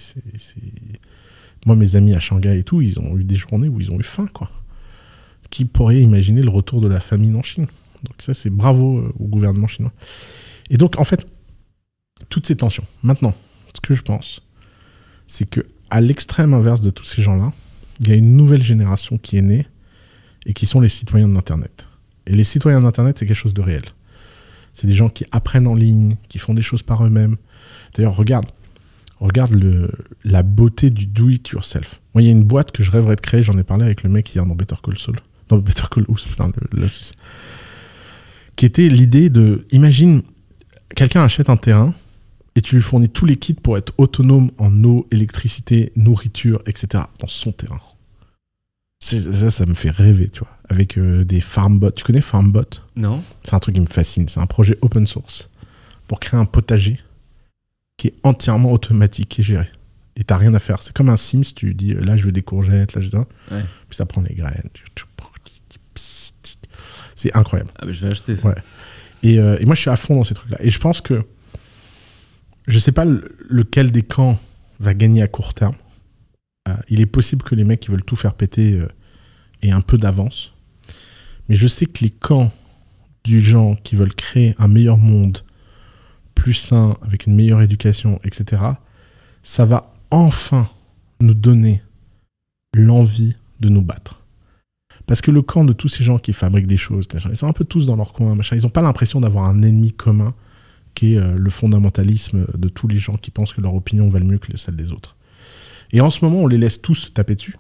Moi, 1.66 1.76
mes 1.76 1.96
amis 1.96 2.14
à 2.14 2.20
Shanghai 2.20 2.58
et 2.58 2.62
tout, 2.62 2.80
ils 2.80 2.98
ont 3.00 3.18
eu 3.18 3.24
des 3.24 3.36
journées 3.36 3.68
où 3.68 3.80
ils 3.80 3.90
ont 3.90 3.98
eu 3.98 4.04
faim, 4.04 4.28
quoi. 4.32 4.50
Qui 5.50 5.64
pourrait 5.64 6.00
imaginer 6.00 6.42
le 6.42 6.50
retour 6.50 6.80
de 6.80 6.88
la 6.88 7.00
famine 7.00 7.36
en 7.36 7.42
Chine 7.42 7.66
Donc 8.04 8.14
ça, 8.18 8.34
c'est 8.34 8.50
bravo 8.50 8.98
euh, 8.98 9.12
au 9.18 9.26
gouvernement 9.26 9.66
chinois. 9.66 9.92
Et 10.70 10.76
donc, 10.76 10.98
en 10.98 11.04
fait, 11.04 11.26
toutes 12.28 12.46
ces 12.46 12.56
tensions. 12.56 12.84
Maintenant, 13.02 13.34
ce 13.74 13.80
que 13.80 13.94
je 13.94 14.02
pense, 14.02 14.42
c'est 15.26 15.48
que 15.48 15.66
à 15.90 16.00
l'extrême 16.00 16.54
inverse 16.54 16.80
de 16.80 16.90
tous 16.90 17.04
ces 17.04 17.22
gens-là, 17.22 17.52
il 18.00 18.08
y 18.08 18.12
a 18.12 18.14
une 18.14 18.36
nouvelle 18.36 18.62
génération 18.62 19.18
qui 19.18 19.36
est 19.36 19.42
née 19.42 19.66
et 20.46 20.52
qui 20.52 20.66
sont 20.66 20.80
les 20.80 20.88
citoyens 20.88 21.28
de 21.28 21.34
l'Internet. 21.34 21.88
Et 22.26 22.32
les 22.32 22.44
citoyens 22.44 22.80
d'Internet, 22.80 23.18
c'est 23.18 23.26
quelque 23.26 23.36
chose 23.36 23.54
de 23.54 23.62
réel. 23.62 23.82
C'est 24.72 24.86
des 24.86 24.94
gens 24.94 25.08
qui 25.08 25.24
apprennent 25.32 25.66
en 25.66 25.74
ligne, 25.74 26.16
qui 26.28 26.38
font 26.38 26.54
des 26.54 26.62
choses 26.62 26.82
par 26.82 27.04
eux-mêmes. 27.04 27.36
D'ailleurs, 27.94 28.14
regarde, 28.14 28.46
regarde 29.20 29.52
le, 29.54 29.90
la 30.24 30.42
beauté 30.42 30.90
du 30.90 31.06
do 31.06 31.28
it 31.28 31.48
yourself. 31.48 32.00
Moi, 32.14 32.22
il 32.22 32.26
y 32.26 32.28
a 32.28 32.32
une 32.32 32.44
boîte 32.44 32.72
que 32.72 32.82
je 32.82 32.90
rêverais 32.90 33.16
de 33.16 33.20
créer. 33.20 33.42
J'en 33.42 33.56
ai 33.58 33.62
parlé 33.64 33.84
avec 33.84 34.02
le 34.02 34.10
mec 34.10 34.34
hier 34.34 34.44
dans 34.46 34.54
Better 34.54 34.76
Call 34.82 34.98
Saul. 34.98 35.16
Dans 35.48 35.58
Better 35.58 35.84
Call 35.90 36.04
putain, 36.06 36.48
le, 36.72 36.80
le- 36.82 36.88
qui 38.56 38.66
était 38.66 38.88
l'idée 38.88 39.28
de, 39.30 39.66
imagine, 39.70 40.22
quelqu'un 40.94 41.22
achète 41.22 41.50
un 41.50 41.56
terrain 41.56 41.92
et 42.54 42.62
tu 42.62 42.76
lui 42.76 42.82
fournis 42.82 43.10
tous 43.10 43.26
les 43.26 43.36
kits 43.36 43.52
pour 43.54 43.76
être 43.76 43.92
autonome 43.98 44.50
en 44.58 44.82
eau, 44.84 45.06
électricité, 45.10 45.92
nourriture, 45.96 46.62
etc. 46.66 47.04
dans 47.20 47.28
son 47.28 47.52
terrain. 47.52 47.80
Ça, 48.98 49.50
ça 49.50 49.66
me 49.66 49.74
fait 49.74 49.90
rêver, 49.90 50.28
tu 50.28 50.38
vois. 50.40 50.48
Avec 50.70 50.96
euh, 50.96 51.22
des 51.24 51.40
farmbots. 51.42 51.90
Tu 51.90 52.02
connais 52.02 52.22
Farmbot 52.22 52.62
Non 52.96 53.22
C'est 53.42 53.54
un 53.54 53.58
truc 53.58 53.74
qui 53.74 53.80
me 53.80 53.86
fascine. 53.86 54.26
C'est 54.26 54.40
un 54.40 54.46
projet 54.46 54.78
open 54.80 55.06
source 55.06 55.50
pour 56.08 56.18
créer 56.18 56.40
un 56.40 56.46
potager 56.46 56.98
qui 57.96 58.08
est 58.08 58.14
entièrement 58.24 58.72
automatique 58.72 59.38
et 59.38 59.42
géré. 59.42 59.68
Et 60.16 60.24
t'as 60.24 60.36
rien 60.36 60.54
à 60.54 60.58
faire. 60.58 60.80
C'est 60.82 60.94
comme 60.94 61.08
un 61.10 61.16
Sims. 61.16 61.42
Tu 61.54 61.74
dis 61.74 61.92
euh, 61.94 62.00
là, 62.04 62.16
je 62.16 62.24
veux 62.24 62.32
des 62.32 62.42
courgettes, 62.42 62.94
là, 62.94 63.00
je 63.00 63.06
veux 63.06 63.12
ça. 63.12 63.26
Ouais. 63.54 63.62
Puis 63.88 63.96
ça 63.96 64.06
prend 64.06 64.22
les 64.22 64.34
graines. 64.34 64.68
C'est 67.14 67.34
incroyable. 67.34 67.70
Ah, 67.78 67.86
bah, 67.86 67.92
je 67.92 68.00
vais 68.04 68.12
acheter 68.12 68.36
ça. 68.36 68.48
Ouais. 68.48 68.54
Et, 69.22 69.38
euh, 69.38 69.56
et 69.60 69.64
moi, 69.64 69.74
je 69.74 69.80
suis 69.80 69.90
à 69.90 69.96
fond 69.96 70.16
dans 70.16 70.24
ces 70.24 70.34
trucs-là. 70.34 70.58
Et 70.60 70.70
je 70.70 70.78
pense 70.78 71.00
que 71.00 71.24
je 72.66 72.78
sais 72.78 72.92
pas 72.92 73.04
le- 73.04 73.36
lequel 73.48 73.90
des 73.90 74.02
camps 74.02 74.38
va 74.80 74.92
gagner 74.94 75.22
à 75.22 75.28
court 75.28 75.54
terme. 75.54 75.74
Euh, 76.68 76.74
il 76.88 77.00
est 77.00 77.06
possible 77.06 77.42
que 77.42 77.54
les 77.54 77.64
mecs 77.64 77.80
qui 77.80 77.90
veulent 77.90 78.04
tout 78.04 78.16
faire 78.16 78.34
péter 78.34 78.74
euh, 78.74 78.88
aient 79.62 79.70
un 79.70 79.80
peu 79.80 79.96
d'avance. 79.98 80.52
Mais 81.48 81.56
je 81.56 81.66
sais 81.68 81.86
que 81.86 82.02
les 82.04 82.10
camps 82.10 82.52
du 83.24 83.40
genre 83.40 83.76
qui 83.82 83.96
veulent 83.96 84.14
créer 84.14 84.54
un 84.58 84.68
meilleur 84.68 84.98
monde, 84.98 85.42
plus 86.36 86.54
sain, 86.54 86.96
avec 87.02 87.26
une 87.26 87.34
meilleure 87.34 87.62
éducation, 87.62 88.20
etc., 88.22 88.62
ça 89.42 89.64
va 89.64 89.92
enfin 90.12 90.68
nous 91.18 91.34
donner 91.34 91.82
l'envie 92.72 93.34
de 93.58 93.68
nous 93.68 93.82
battre. 93.82 94.22
Parce 95.06 95.20
que 95.20 95.30
le 95.32 95.42
camp 95.42 95.64
de 95.64 95.72
tous 95.72 95.88
ces 95.88 96.04
gens 96.04 96.18
qui 96.18 96.32
fabriquent 96.32 96.66
des 96.66 96.76
choses, 96.76 97.08
ils 97.12 97.36
sont 97.36 97.48
un 97.48 97.52
peu 97.52 97.64
tous 97.64 97.86
dans 97.86 97.96
leur 97.96 98.12
coin, 98.12 98.34
machin. 98.34 98.56
ils 98.56 98.62
n'ont 98.62 98.70
pas 98.70 98.82
l'impression 98.82 99.20
d'avoir 99.20 99.46
un 99.46 99.62
ennemi 99.62 99.92
commun 99.92 100.34
qui 100.94 101.14
est 101.14 101.18
euh, 101.18 101.36
le 101.36 101.50
fondamentalisme 101.50 102.46
de 102.56 102.68
tous 102.68 102.88
les 102.88 102.98
gens 102.98 103.16
qui 103.16 103.30
pensent 103.30 103.52
que 103.52 103.60
leur 103.60 103.74
opinion 103.74 104.08
valent 104.08 104.26
mieux 104.26 104.38
que 104.38 104.56
celle 104.56 104.76
des 104.76 104.92
autres. 104.92 105.16
Et 105.92 106.00
en 106.00 106.10
ce 106.10 106.24
moment, 106.24 106.42
on 106.42 106.46
les 106.46 106.58
laisse 106.58 106.80
tous 106.80 106.94
se 106.94 107.10
taper 107.10 107.34
dessus. 107.34 107.56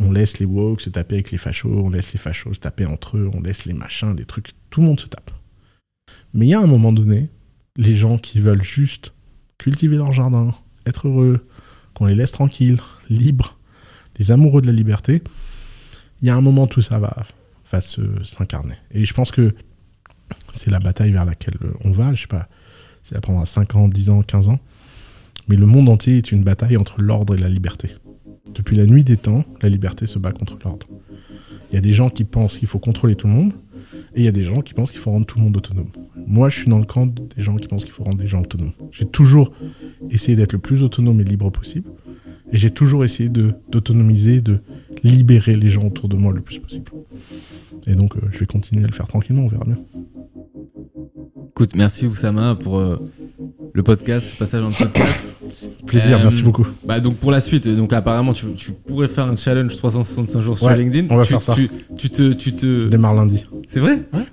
On 0.00 0.12
laisse 0.12 0.38
les 0.38 0.46
woke 0.46 0.80
se 0.80 0.90
taper 0.90 1.16
avec 1.16 1.30
les 1.30 1.38
fachos, 1.38 1.68
on 1.70 1.90
laisse 1.90 2.12
les 2.12 2.18
fachos 2.18 2.54
se 2.54 2.60
taper 2.60 2.86
entre 2.86 3.16
eux, 3.16 3.30
on 3.32 3.40
laisse 3.40 3.64
les 3.64 3.74
machins, 3.74 4.14
les 4.16 4.24
trucs, 4.24 4.52
tout 4.70 4.80
le 4.80 4.86
monde 4.86 5.00
se 5.00 5.06
tape. 5.06 5.30
Mais 6.34 6.46
il 6.46 6.50
y 6.50 6.54
a 6.54 6.60
un 6.60 6.66
moment 6.66 6.92
donné, 6.92 7.30
les 7.78 7.94
gens 7.94 8.18
qui 8.18 8.40
veulent 8.40 8.62
juste 8.62 9.14
cultiver 9.56 9.96
leur 9.96 10.12
jardin, 10.12 10.52
être 10.84 11.08
heureux, 11.08 11.46
qu'on 11.94 12.06
les 12.06 12.14
laisse 12.14 12.32
tranquilles, 12.32 12.80
libres, 13.08 13.58
des 14.16 14.30
amoureux 14.30 14.60
de 14.60 14.66
la 14.66 14.72
liberté, 14.72 15.22
il 16.20 16.28
y 16.28 16.30
a 16.30 16.36
un 16.36 16.40
moment 16.40 16.66
tout 16.66 16.80
ça 16.80 16.98
va, 16.98 17.16
va 17.72 17.80
s'incarner. 17.80 18.74
Et 18.90 19.04
je 19.04 19.14
pense 19.14 19.30
que 19.30 19.54
c'est 20.52 20.70
la 20.70 20.80
bataille 20.80 21.12
vers 21.12 21.24
laquelle 21.24 21.56
on 21.84 21.92
va. 21.92 22.12
Je 22.12 22.22
sais 22.22 22.26
pas, 22.26 22.48
si 23.02 23.14
ça 23.14 23.20
prendra 23.20 23.46
5 23.46 23.74
ans, 23.76 23.88
10 23.88 24.10
ans, 24.10 24.22
15 24.22 24.48
ans. 24.48 24.58
Mais 25.48 25.56
le 25.56 25.66
monde 25.66 25.88
entier 25.88 26.18
est 26.18 26.32
une 26.32 26.42
bataille 26.42 26.76
entre 26.76 27.00
l'ordre 27.00 27.34
et 27.34 27.38
la 27.38 27.48
liberté. 27.48 27.94
Depuis 28.54 28.76
la 28.76 28.86
nuit 28.86 29.04
des 29.04 29.16
temps, 29.16 29.44
la 29.62 29.68
liberté 29.68 30.06
se 30.06 30.18
bat 30.18 30.32
contre 30.32 30.58
l'ordre. 30.64 30.86
Il 31.70 31.74
y 31.74 31.78
a 31.78 31.80
des 31.80 31.92
gens 31.92 32.10
qui 32.10 32.24
pensent 32.24 32.58
qu'il 32.58 32.68
faut 32.68 32.78
contrôler 32.78 33.14
tout 33.14 33.26
le 33.26 33.32
monde, 33.32 33.52
et 34.14 34.20
il 34.20 34.24
y 34.24 34.28
a 34.28 34.32
des 34.32 34.44
gens 34.44 34.60
qui 34.60 34.74
pensent 34.74 34.90
qu'il 34.90 35.00
faut 35.00 35.10
rendre 35.10 35.26
tout 35.26 35.38
le 35.38 35.44
monde 35.44 35.56
autonome. 35.56 35.90
Moi, 36.26 36.48
je 36.48 36.58
suis 36.58 36.68
dans 36.68 36.78
le 36.78 36.84
camp 36.84 37.06
des 37.06 37.42
gens 37.42 37.56
qui 37.56 37.68
pensent 37.68 37.84
qu'il 37.84 37.92
faut 37.92 38.04
rendre 38.04 38.20
les 38.20 38.28
gens 38.28 38.42
autonomes. 38.42 38.72
J'ai 38.90 39.06
toujours 39.06 39.52
essayé 40.10 40.36
d'être 40.36 40.52
le 40.52 40.58
plus 40.58 40.82
autonome 40.82 41.20
et 41.20 41.24
libre 41.24 41.50
possible, 41.50 41.90
et 42.52 42.56
j'ai 42.56 42.70
toujours 42.70 43.04
essayé 43.04 43.28
d'autonomiser, 43.28 44.40
de 44.40 44.60
libérer 45.02 45.56
les 45.56 45.70
gens 45.70 45.84
autour 45.84 46.08
de 46.08 46.16
moi 46.16 46.32
le 46.32 46.40
plus 46.40 46.58
possible. 46.58 46.90
Et 47.86 47.94
donc, 47.94 48.16
euh, 48.16 48.20
je 48.32 48.38
vais 48.38 48.46
continuer 48.46 48.84
à 48.84 48.86
le 48.86 48.92
faire 48.92 49.06
tranquillement, 49.06 49.44
on 49.44 49.48
verra 49.48 49.64
bien. 49.64 49.78
Écoute, 51.50 51.74
merci 51.74 52.06
Oussama 52.06 52.54
pour 52.54 52.78
euh, 52.78 52.96
le 53.72 53.82
podcast, 53.82 54.30
ce 54.30 54.36
passage 54.36 54.62
le 54.62 54.70
podcast. 54.70 55.24
Plaisir, 55.88 56.18
Euh, 56.18 56.22
merci 56.22 56.42
beaucoup. 56.42 56.66
Bah 56.86 57.00
donc 57.00 57.16
pour 57.16 57.30
la 57.32 57.40
suite, 57.40 57.66
donc 57.66 57.92
apparemment 57.92 58.32
tu, 58.32 58.46
tu 58.56 58.72
pourrais 58.72 59.08
faire 59.08 59.24
un 59.26 59.36
challenge 59.36 59.74
365 59.76 60.40
jours 60.40 60.58
sur 60.58 60.70
LinkedIn. 60.70 61.08
on 61.10 61.16
va 61.16 61.22
tu, 61.24 61.30
faire 61.30 61.42
ça. 61.42 61.54
Tu, 61.54 61.68
tu 61.96 62.10
te, 62.10 62.32
tu 62.32 62.50
Je 62.50 62.54
te, 62.54 62.88
démarre 62.88 63.14
lundi. 63.14 63.46
c'est 63.68 63.80
vrai 63.80 64.02
Ouais. 64.12 64.24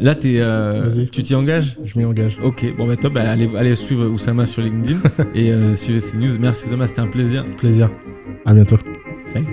Là 0.00 0.14
t'es, 0.14 0.36
euh, 0.38 0.88
tu 1.10 1.22
t'y 1.22 1.34
engages. 1.34 1.76
Je 1.84 1.98
m'y 1.98 2.04
engage. 2.04 2.38
Ok, 2.42 2.64
bon 2.76 2.86
bah 2.86 2.96
top, 2.96 3.14
bah, 3.14 3.28
allez, 3.28 3.48
allez 3.56 3.74
suivre 3.74 4.06
Oussama 4.06 4.46
sur 4.46 4.62
LinkedIn 4.62 4.98
et 5.34 5.50
euh, 5.50 5.74
suivez 5.74 6.00
ses 6.00 6.16
news. 6.18 6.30
Merci 6.38 6.66
Oussama, 6.66 6.86
c'était 6.86 7.00
un 7.00 7.06
plaisir. 7.08 7.44
Plaisir. 7.56 7.90
À 8.46 8.52
bientôt. 8.54 8.78
Salut. 9.32 9.46